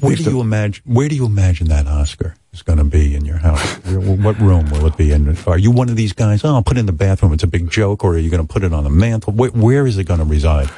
Where 0.00 0.16
do 0.16 0.22
you 0.22 0.40
imagine? 0.40 0.82
Where 0.86 1.08
do 1.08 1.14
you 1.14 1.26
imagine 1.26 1.68
that 1.68 1.86
Oscar 1.86 2.34
is 2.52 2.62
going 2.62 2.78
to 2.78 2.84
be 2.84 3.14
in 3.14 3.24
your 3.24 3.38
house? 3.38 3.78
What 3.88 4.38
room 4.38 4.70
will 4.70 4.86
it 4.86 4.96
be 4.96 5.12
in? 5.12 5.36
Are 5.46 5.58
you 5.58 5.70
one 5.70 5.88
of 5.88 5.96
these 5.96 6.12
guys? 6.12 6.44
Oh, 6.44 6.54
I'll 6.54 6.62
put 6.62 6.76
it 6.76 6.80
in 6.80 6.86
the 6.86 6.92
bathroom. 6.92 7.32
It's 7.32 7.42
a 7.42 7.48
big 7.48 7.70
joke, 7.70 8.04
or 8.04 8.14
are 8.14 8.18
you 8.18 8.30
going 8.30 8.46
to 8.46 8.52
put 8.52 8.62
it 8.64 8.72
on 8.72 8.84
the 8.84 8.90
mantle? 8.90 9.32
Where, 9.32 9.50
where 9.50 9.86
is 9.86 9.98
it 9.98 10.04
going 10.04 10.20
to 10.20 10.26
reside? 10.26 10.70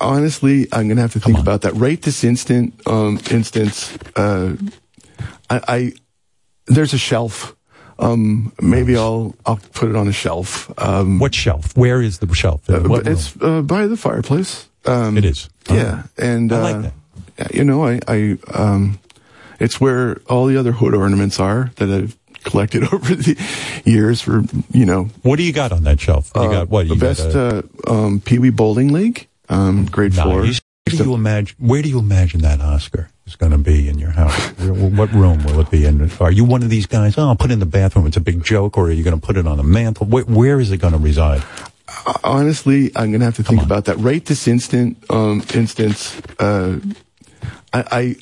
honestly, 0.00 0.66
I'm 0.72 0.88
gonna 0.88 1.02
have 1.02 1.12
to 1.12 1.20
think 1.20 1.38
about 1.38 1.60
that. 1.62 1.74
Right 1.74 2.00
this 2.00 2.24
instant, 2.24 2.74
um, 2.86 3.20
instance, 3.30 3.96
uh, 4.16 4.56
I, 5.50 5.60
I 5.68 5.92
there's 6.66 6.94
a 6.94 6.98
shelf 6.98 7.54
Um, 7.98 8.52
maybe 8.60 8.96
I'll 8.96 9.34
I'll 9.44 9.60
put 9.74 9.90
it 9.90 9.96
on 9.96 10.08
a 10.08 10.12
shelf. 10.12 10.70
Um, 10.78 11.18
what 11.18 11.34
shelf? 11.34 11.76
Where 11.76 12.00
is 12.00 12.18
the 12.18 12.32
shelf? 12.34 12.68
Uh, 12.70 13.02
it's 13.04 13.34
uh, 13.42 13.62
by 13.62 13.88
the 13.88 13.96
fireplace. 13.96 14.68
Um, 14.84 15.16
It 15.18 15.24
is. 15.24 15.48
Yeah, 15.68 16.04
and 16.16 16.52
I 16.52 16.62
like 16.62 16.76
uh, 16.76 16.82
that. 16.82 16.92
You 17.52 17.64
know, 17.64 17.84
I, 17.86 18.00
I 18.08 18.38
um, 18.52 18.98
it's 19.60 19.80
where 19.80 20.20
all 20.28 20.46
the 20.46 20.56
other 20.56 20.72
hood 20.72 20.94
ornaments 20.94 21.38
are 21.40 21.70
that 21.76 21.88
I've 21.90 22.16
collected 22.44 22.82
over 22.92 23.14
the 23.14 23.36
years. 23.84 24.20
For 24.20 24.42
you 24.72 24.86
know, 24.86 25.04
What 25.22 25.36
do 25.36 25.42
you 25.42 25.52
got 25.52 25.72
on 25.72 25.84
that 25.84 26.00
shelf? 26.00 26.32
You 26.34 26.42
uh, 26.42 26.48
got 26.50 26.68
what? 26.68 26.88
the 26.88 26.94
You 26.94 27.00
got 27.00 27.06
best 27.16 27.34
a- 27.34 27.64
uh, 27.86 27.92
um, 27.92 28.20
Pee 28.20 28.38
Wee 28.38 28.50
Bowling 28.50 28.92
League, 28.92 29.28
um, 29.48 29.86
grade 29.86 30.14
four. 30.14 30.42
Where 30.42 30.96
do 30.96 31.04
you 31.04 31.14
imagine? 31.14 31.56
Where 31.58 31.82
do 31.82 31.88
you 31.88 31.98
imagine 31.98 32.40
that 32.40 32.60
Oscar 32.60 33.10
is 33.26 33.36
going 33.36 33.52
to 33.52 33.58
be 33.58 33.90
in 33.90 33.98
your 33.98 34.10
house? 34.10 34.34
What 34.58 35.12
room 35.12 35.44
will 35.44 35.60
it 35.60 35.70
be 35.70 35.84
in? 35.84 36.10
Are 36.18 36.32
you 36.32 36.44
one 36.46 36.62
of 36.62 36.70
these 36.70 36.86
guys? 36.86 37.18
Oh, 37.18 37.28
I'll 37.28 37.36
put 37.36 37.50
it 37.50 37.54
in 37.54 37.58
the 37.60 37.66
bathroom. 37.66 38.06
It's 38.06 38.16
a 38.16 38.22
big 38.22 38.42
joke, 38.42 38.78
or 38.78 38.86
are 38.86 38.90
you 38.90 39.04
going 39.04 39.20
to 39.20 39.24
put 39.26 39.36
it 39.36 39.46
on 39.46 39.58
the 39.58 39.62
mantle? 39.62 40.06
Where, 40.06 40.24
where 40.24 40.58
is 40.60 40.70
it 40.72 40.78
going 40.78 40.94
to 40.94 40.98
reside? 40.98 41.42
honestly, 42.24 42.90
I'm 42.96 43.12
gonna 43.12 43.24
have 43.24 43.36
to 43.36 43.42
think 43.42 43.62
about 43.62 43.86
that. 43.86 43.96
Right 43.98 44.24
this 44.24 44.46
instant, 44.48 44.98
um, 45.10 45.42
instance, 45.54 46.20
uh, 46.38 46.78
I, 47.72 47.84
I, 47.90 48.16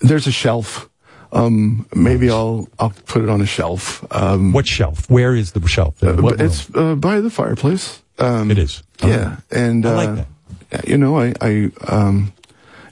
there's 0.00 0.26
a 0.26 0.32
shelf. 0.32 0.88
Um, 1.30 1.86
maybe 1.94 2.30
I'll, 2.30 2.68
I'll 2.78 2.92
put 3.06 3.22
it 3.22 3.28
on 3.28 3.40
a 3.42 3.46
shelf. 3.46 4.04
Um, 4.10 4.52
what 4.52 4.66
shelf? 4.66 5.10
Where 5.10 5.34
is 5.34 5.52
the 5.52 5.66
shelf? 5.68 6.02
Uh, 6.02 6.16
it's 6.38 6.74
uh, 6.74 6.94
by 6.94 7.20
the 7.20 7.30
fireplace. 7.30 8.02
Um, 8.18 8.50
It 8.50 8.58
is. 8.58 8.82
Yeah, 9.04 9.36
and 9.50 9.84
I 9.86 9.92
like 9.94 10.08
uh, 10.08 10.24
yeah, 10.72 10.80
You 10.86 10.98
know, 10.98 11.18
I, 11.18 11.34
I, 11.40 11.70
um, 11.86 12.32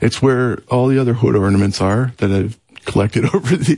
it's 0.00 0.20
where 0.23 0.58
all 0.68 0.89
the 0.89 0.98
other 0.98 1.15
hood 1.15 1.34
ornaments 1.34 1.81
are 1.81 2.12
that 2.18 2.31
I've 2.31 2.58
collected 2.84 3.24
over 3.34 3.56
the 3.56 3.76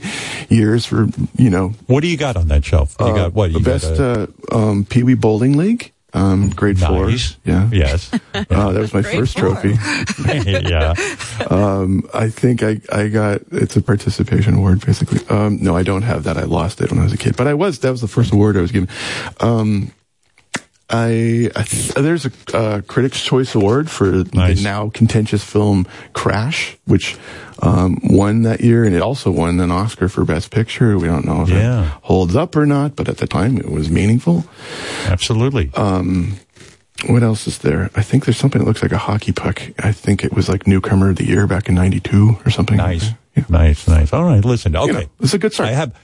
years. 0.49 0.85
For 0.85 1.07
you 1.37 1.49
know, 1.49 1.69
What 1.87 2.01
do 2.01 2.07
you 2.07 2.17
got 2.17 2.35
on 2.35 2.49
that 2.49 2.65
shelf? 2.65 2.95
You 2.99 3.05
uh, 3.07 3.13
got 3.15 3.33
what? 3.33 3.51
You 3.51 3.59
the 3.59 3.63
got 3.63 3.71
best 3.81 3.99
a- 3.99 4.29
uh, 4.51 4.57
um, 4.57 4.85
Pee 4.85 5.03
Wee 5.03 5.15
Bowling 5.15 5.57
League, 5.57 5.91
um, 6.13 6.49
grade 6.49 6.79
Nice. 6.79 6.87
four. 7.33 7.39
Yeah. 7.45 7.69
Yes. 7.71 8.11
Uh, 8.13 8.19
that 8.71 8.79
was 8.79 8.93
my 8.93 9.01
Grade 9.01 9.19
first 9.19 9.37
four. 9.39 9.49
trophy. 9.55 9.75
yeah. 10.69 10.93
Um, 11.49 12.07
I 12.13 12.29
think 12.29 12.63
I, 12.63 12.79
I 12.91 13.07
got, 13.09 13.41
it's 13.51 13.75
a 13.75 13.81
participation 13.81 14.55
award 14.55 14.85
basically. 14.85 15.19
Um, 15.29 15.57
no, 15.61 15.75
I 15.75 15.83
don't 15.83 16.01
have 16.03 16.23
that. 16.23 16.37
I 16.37 16.43
lost 16.43 16.81
it 16.81 16.89
when 16.91 16.99
I 16.99 17.03
was 17.03 17.13
a 17.13 17.17
kid, 17.17 17.35
but 17.35 17.47
I 17.47 17.53
was, 17.53 17.79
that 17.79 17.91
was 17.91 18.01
the 18.01 18.07
first 18.07 18.33
award 18.33 18.57
I 18.57 18.61
was 18.61 18.71
given. 18.71 18.89
Um, 19.39 19.91
I, 20.89 21.51
I 21.55 21.63
th- 21.63 21.93
there's 21.93 22.25
a 22.25 22.31
uh, 22.53 22.81
Critics' 22.81 23.23
Choice 23.23 23.53
Award 23.55 23.89
for 23.91 24.23
the 24.23 24.59
now 24.63 24.89
contentious 24.89 25.43
film 25.43 25.85
Crash, 26.13 26.77
which 26.85 27.15
um, 27.61 27.99
won 28.03 28.41
that 28.43 28.61
year, 28.61 28.83
and 28.85 28.95
it 28.95 29.01
also 29.01 29.29
won 29.29 29.59
an 29.59 29.71
Oscar 29.71 30.09
for 30.09 30.25
Best 30.25 30.49
Picture. 30.51 30.97
We 30.97 31.07
don't 31.07 31.25
know 31.25 31.43
if 31.43 31.49
Yeah. 31.49 31.83
it 31.83 31.89
holds 32.03 32.35
up 32.35 32.55
or 32.55 32.65
not, 32.65 32.95
but 32.95 33.07
at 33.07 33.17
the 33.17 33.27
time 33.27 33.57
it 33.57 33.69
was 33.69 33.89
meaningful. 33.89 34.45
Absolutely. 35.05 35.71
Um, 35.75 36.39
what 37.07 37.23
else 37.23 37.47
is 37.47 37.59
there? 37.59 37.89
I 37.95 38.01
think 38.01 38.25
there's 38.25 38.37
something 38.37 38.59
that 38.59 38.67
looks 38.67 38.81
like 38.81 38.91
a 38.91 38.97
hockey 38.97 39.31
puck. 39.31 39.61
I 39.79 39.91
think 39.91 40.23
it 40.25 40.33
was 40.33 40.49
like 40.49 40.67
newcomer 40.67 41.11
of 41.11 41.15
the 41.15 41.25
year 41.25 41.47
back 41.47 41.69
in 41.69 41.75
'92 41.75 42.37
or 42.45 42.49
something. 42.51 42.75
Nice, 42.77 43.11
nice, 43.47 43.87
nice. 43.87 44.11
All 44.11 44.25
right, 44.25 44.43
listen. 44.43 44.75
Okay, 44.75 44.91
know, 44.91 45.03
it's 45.21 45.33
a 45.33 45.37
good 45.37 45.53
start. 45.53 45.69
I 45.69 45.73
have. 45.73 45.95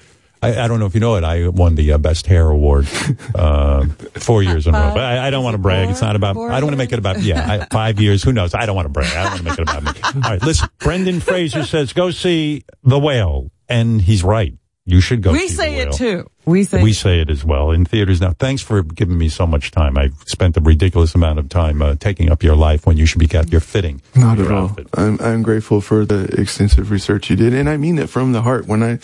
I, 0.46 0.66
I 0.66 0.68
don't 0.68 0.80
know 0.80 0.86
if 0.86 0.94
you 0.94 1.00
know 1.00 1.16
it. 1.16 1.24
I 1.24 1.48
won 1.48 1.76
the 1.76 1.94
uh, 1.94 1.98
best 1.98 2.28
hair 2.28 2.50
award 2.50 2.88
uh, 3.36 3.86
four 4.14 4.44
years 4.44 4.68
in 4.68 4.76
a 4.76 4.80
row. 4.80 4.94
But 4.94 5.04
I, 5.04 5.28
I 5.28 5.30
don't 5.30 5.44
want 5.44 5.56
to 5.56 5.60
brag. 5.60 5.90
It's 5.90 6.02
not 6.02 6.16
about. 6.16 6.38
I 6.38 6.60
don't 6.60 6.68
want 6.68 6.74
to 6.74 6.78
make 6.78 6.92
it 6.92 7.00
about. 7.00 7.22
Yeah, 7.22 7.46
I, 7.50 7.66
five 7.72 8.00
years. 8.00 8.24
Who 8.24 8.32
knows? 8.32 8.54
I 8.54 8.66
don't 8.66 8.76
want 8.76 8.86
to 8.86 8.90
brag. 8.90 9.16
I 9.16 9.24
don't 9.24 9.32
want 9.32 9.38
to 9.38 9.44
make 9.44 9.60
it 9.60 9.62
about 9.62 9.84
me. 9.84 10.22
All 10.24 10.32
right, 10.32 10.42
listen. 10.42 10.70
Brendan 10.80 11.20
Fraser 11.20 11.64
says 11.64 11.94
go 11.94 12.12
see 12.12 12.64
the 12.84 13.00
whale, 13.00 13.52
and 13.68 14.02
he's 14.02 14.24
right. 14.24 14.54
You 14.88 15.02
should 15.02 15.24
go. 15.24 15.32
we 15.32 15.48
see 15.48 15.56
say 15.56 15.76
the 15.84 15.90
it 15.90 15.94
too. 15.94 16.30
We 16.46 16.64
say 16.64 16.84
we 16.84 16.94
say 16.94 17.20
it 17.20 17.32
as 17.32 17.44
well 17.44 17.72
in 17.72 17.86
theaters 17.86 18.22
now. 18.22 18.34
Thanks 18.34 18.62
for 18.62 18.84
giving 18.84 19.18
me 19.18 19.30
so 19.30 19.48
much 19.48 19.72
time. 19.72 19.98
I've 19.98 20.14
spent 20.28 20.56
a 20.58 20.62
ridiculous 20.62 21.16
amount 21.16 21.40
of 21.40 21.50
time 21.50 21.82
uh, 21.82 21.96
taking 21.96 22.30
up 22.30 22.44
your 22.44 22.56
life 22.56 22.86
when 22.86 22.96
you 22.96 23.08
should 23.08 23.18
be 23.18 23.36
at 23.36 23.52
your 23.52 23.62
fitting. 23.62 24.04
Not 24.16 24.38
your 24.38 24.46
at 24.46 24.52
all. 24.54 24.78
I'm 24.94 25.20
I'm 25.20 25.42
grateful 25.42 25.82
for 25.82 26.06
the 26.06 26.26
extensive 26.40 26.92
research 26.92 27.32
you 27.32 27.36
did, 27.36 27.54
and 27.56 27.68
I 27.68 27.78
mean 27.78 27.98
it 27.98 28.10
from 28.10 28.34
the 28.34 28.44
heart. 28.44 28.68
When 28.68 28.84
I 28.84 29.00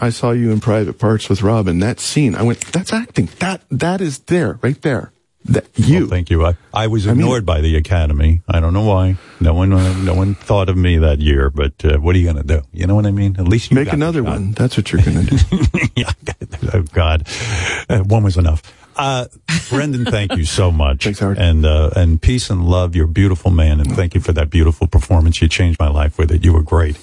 I 0.00 0.10
saw 0.10 0.30
you 0.30 0.52
in 0.52 0.60
private 0.60 1.00
parts 1.00 1.28
with 1.28 1.42
Robin, 1.42 1.80
that 1.80 1.98
scene, 1.98 2.36
I 2.36 2.42
went, 2.42 2.60
"That's 2.72 2.92
acting. 2.92 3.28
That 3.40 3.62
that 3.72 4.00
is 4.00 4.20
there, 4.20 4.60
right 4.62 4.80
there." 4.82 5.10
That 5.46 5.66
you. 5.76 6.00
Well, 6.00 6.08
thank 6.08 6.30
you. 6.30 6.44
I, 6.46 6.56
I 6.72 6.86
was 6.86 7.06
mean- 7.06 7.16
ignored 7.20 7.44
by 7.44 7.60
the 7.60 7.76
Academy. 7.76 8.40
I 8.48 8.60
don't 8.60 8.72
know 8.72 8.84
why. 8.84 9.16
No 9.40 9.52
one, 9.52 9.72
uh, 9.74 9.92
no 9.98 10.14
one 10.14 10.34
thought 10.34 10.70
of 10.70 10.76
me 10.76 10.96
that 10.98 11.20
year. 11.20 11.50
But 11.50 11.84
uh, 11.84 11.98
what 11.98 12.14
are 12.16 12.18
you 12.18 12.24
going 12.32 12.44
to 12.46 12.54
do? 12.60 12.62
You 12.72 12.86
know 12.86 12.94
what 12.94 13.04
I 13.04 13.10
mean? 13.10 13.36
At 13.38 13.46
least 13.46 13.70
you 13.70 13.74
Make 13.74 13.86
got 13.86 13.94
another 13.94 14.22
one. 14.22 14.52
That's 14.52 14.76
what 14.78 14.90
you're 14.90 15.02
gonna 15.02 15.24
do. 15.24 15.36
yeah. 15.96 16.10
Oh 16.72 16.82
God, 16.92 17.28
uh, 17.90 17.98
one 17.98 18.22
was 18.24 18.36
enough. 18.38 18.62
Uh, 18.96 19.26
Brendan, 19.70 20.04
thank 20.06 20.36
you 20.36 20.44
so 20.44 20.70
much. 20.70 21.04
Thanks, 21.04 21.18
Howard. 21.18 21.36
And 21.38 21.66
uh, 21.66 21.90
and 21.96 22.22
peace 22.22 22.48
and 22.48 22.64
love. 22.64 22.94
You're 22.96 23.06
a 23.06 23.08
beautiful 23.08 23.50
man, 23.50 23.80
and 23.80 23.94
thank 23.94 24.14
you 24.14 24.20
for 24.20 24.32
that 24.32 24.48
beautiful 24.50 24.86
performance. 24.86 25.42
You 25.42 25.48
changed 25.48 25.78
my 25.78 25.88
life 25.88 26.16
with 26.16 26.30
it. 26.30 26.42
You 26.44 26.52
were 26.54 26.62
great, 26.62 26.96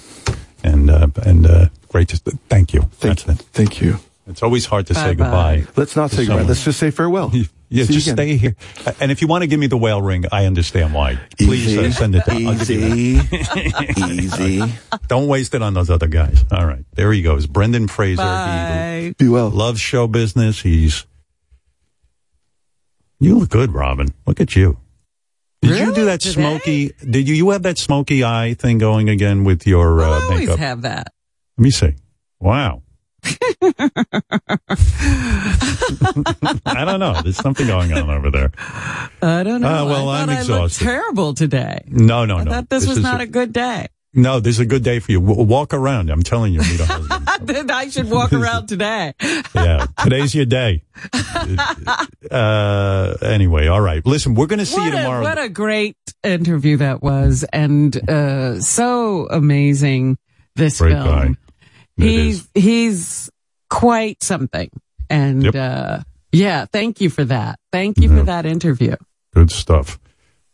and 0.64 0.90
uh, 0.90 1.08
and 1.24 1.46
uh, 1.46 1.66
great 1.90 2.08
to 2.08 2.16
thank 2.48 2.72
you. 2.74 2.80
Thank 2.92 3.26
you. 3.26 3.34
Thank 3.34 3.80
you. 3.80 3.98
It's 4.26 4.42
always 4.42 4.66
hard 4.66 4.86
to 4.86 4.94
say 4.94 5.14
Bye-bye. 5.14 5.56
goodbye. 5.58 5.72
Let's 5.76 5.94
not 5.96 6.10
to 6.10 6.16
say 6.16 6.26
goodbye. 6.26 6.42
Let's 6.44 6.64
just 6.64 6.78
say 6.80 6.90
farewell. 6.90 7.30
Yeah, 7.72 7.84
See 7.84 7.94
you 7.94 8.00
just 8.00 8.06
again. 8.08 8.16
stay 8.16 8.36
here. 8.36 8.56
And 9.00 9.10
if 9.10 9.22
you 9.22 9.28
want 9.28 9.42
to 9.42 9.46
give 9.46 9.58
me 9.58 9.66
the 9.66 9.76
whale 9.78 10.02
ring, 10.02 10.24
I 10.30 10.44
understand 10.46 10.92
why. 10.92 11.18
Please 11.38 11.76
uh, 11.76 11.80
Easy. 11.82 11.90
send 11.92 12.14
it 12.14 12.24
down. 12.26 12.46
I'll 12.46 12.54
give 12.58 12.68
you 12.70 13.16
that. 13.22 13.94
Easy. 13.98 14.72
Don't 15.08 15.26
waste 15.26 15.54
it 15.54 15.62
on 15.62 15.72
those 15.74 15.88
other 15.90 16.06
guys. 16.06 16.44
All 16.52 16.66
right. 16.66 16.84
There 16.94 17.10
he 17.12 17.22
goes. 17.22 17.46
Brendan 17.46 17.88
Fraser. 17.88 18.22
Bye. 18.22 19.14
Be 19.18 19.28
well. 19.28 19.48
Loves 19.50 19.80
show 19.80 20.06
business. 20.06 20.60
He's. 20.60 21.06
You 23.20 23.38
look 23.38 23.50
good, 23.50 23.72
Robin. 23.72 24.12
Look 24.26 24.40
at 24.40 24.54
you. 24.56 24.78
Did 25.62 25.78
you 25.78 25.94
do 25.94 26.04
that 26.06 26.20
Today? 26.20 26.32
smoky? 26.34 26.92
Did 27.08 27.28
you? 27.28 27.34
You 27.36 27.50
have 27.50 27.62
that 27.62 27.78
smoky 27.78 28.24
eye 28.24 28.54
thing 28.58 28.78
going 28.78 29.08
again 29.08 29.44
with 29.44 29.66
your 29.66 30.02
I 30.02 30.04
uh, 30.08 30.20
always 30.24 30.40
makeup? 30.40 30.58
have 30.58 30.82
that. 30.82 31.12
Let 31.56 31.62
me 31.62 31.70
see. 31.70 31.94
Wow. 32.40 32.82
I 36.66 36.84
don't 36.84 37.00
know. 37.00 37.20
There's 37.22 37.36
something 37.36 37.66
going 37.66 37.92
on 37.92 38.10
over 38.10 38.30
there. 38.30 38.52
I 39.22 39.42
don't 39.42 39.60
know. 39.60 39.68
Uh, 39.68 39.84
well, 39.86 40.08
I 40.08 40.24
I 40.24 40.38
exhausted. 40.40 40.84
terrible 40.84 41.34
today. 41.34 41.82
No, 41.86 42.24
no, 42.24 42.38
I 42.38 42.44
no. 42.44 42.50
thought 42.50 42.68
this, 42.70 42.86
was 42.86 43.00
not 43.00 43.20
a, 43.20 43.26
good 43.26 43.52
day. 43.52 43.88
No, 44.14 44.40
this 44.40 44.56
is 44.56 44.60
a 44.60 44.66
good 44.66 44.82
day 44.82 44.98
for 44.98 45.12
you. 45.12 45.20
W- 45.20 45.42
walk 45.42 45.72
around. 45.72 46.10
I'm 46.10 46.22
telling 46.22 46.52
you, 46.52 46.60
meet 46.60 46.80
a 46.80 46.86
husband. 46.86 47.70
I 47.70 47.88
should 47.88 48.10
walk 48.10 48.32
around 48.34 48.66
today. 48.66 49.14
yeah, 49.54 49.86
today's 50.02 50.34
your 50.34 50.46
day. 50.46 50.82
Uh, 52.30 53.14
anyway, 53.20 53.66
all 53.66 53.80
right. 53.80 54.06
Listen, 54.06 54.34
we're 54.34 54.46
going 54.46 54.58
to 54.60 54.64
see 54.64 54.76
what 54.78 54.86
you 54.86 54.98
a, 54.98 55.02
tomorrow. 55.02 55.22
what 55.22 55.38
a 55.38 55.50
great 55.50 55.98
interview 56.24 56.78
that 56.78 57.02
was, 57.02 57.44
and 57.52 57.94
uh, 58.08 58.58
so 58.60 59.26
amazing. 59.28 60.16
This 60.56 60.78
Great 60.78 60.92
film. 60.92 61.04
guy. 61.04 61.34
It 61.98 62.04
He's 62.04 62.48
he's 62.54 63.30
quite 63.70 64.22
something, 64.22 64.70
and 65.10 65.42
Yep. 65.44 65.54
uh, 65.54 65.98
yeah, 66.32 66.64
thank 66.72 67.00
you 67.00 67.10
for 67.10 67.24
that. 67.24 67.58
Thank 67.72 67.98
you 67.98 68.08
for 68.08 68.22
that 68.24 68.46
interview. 68.46 68.96
Good 69.34 69.50
stuff. 69.50 69.98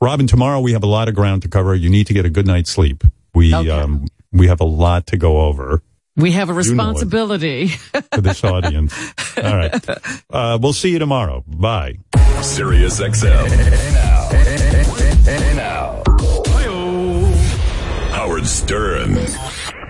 Robin, 0.00 0.26
tomorrow 0.26 0.60
we 0.60 0.72
have 0.72 0.82
a 0.84 0.86
lot 0.88 1.08
of 1.08 1.14
ground 1.14 1.42
to 1.42 1.48
cover. 1.48 1.74
You 1.74 1.90
need 1.90 2.06
to 2.08 2.14
get 2.14 2.24
a 2.24 2.30
good 2.30 2.46
night's 2.46 2.70
sleep. 2.70 3.04
We 3.34 3.52
um, 3.54 4.06
we 4.32 4.46
have 4.48 4.60
a 4.60 4.64
lot 4.64 5.06
to 5.08 5.16
go 5.16 5.40
over 5.42 5.82
We 6.16 6.32
have 6.32 6.48
a 6.48 6.52
You 6.52 6.54
know 6.54 6.58
it. 6.60 6.68
responsibility. 6.68 7.68
for 7.68 8.20
this 8.20 8.42
audience. 8.44 8.94
All 9.36 9.56
right. 9.56 9.88
Uh, 10.30 10.58
we'll 10.60 10.72
see 10.72 10.90
you 10.90 10.98
tomorrow. 10.98 11.44
Bye. 11.46 11.98
Sirius 12.42 13.00
XM. 13.00 13.46
Hey 13.48 13.92
now. 13.94 14.28
Hey 15.24 15.54
now. 15.56 16.02
Howard 18.12 18.46
Stern. 18.46 19.16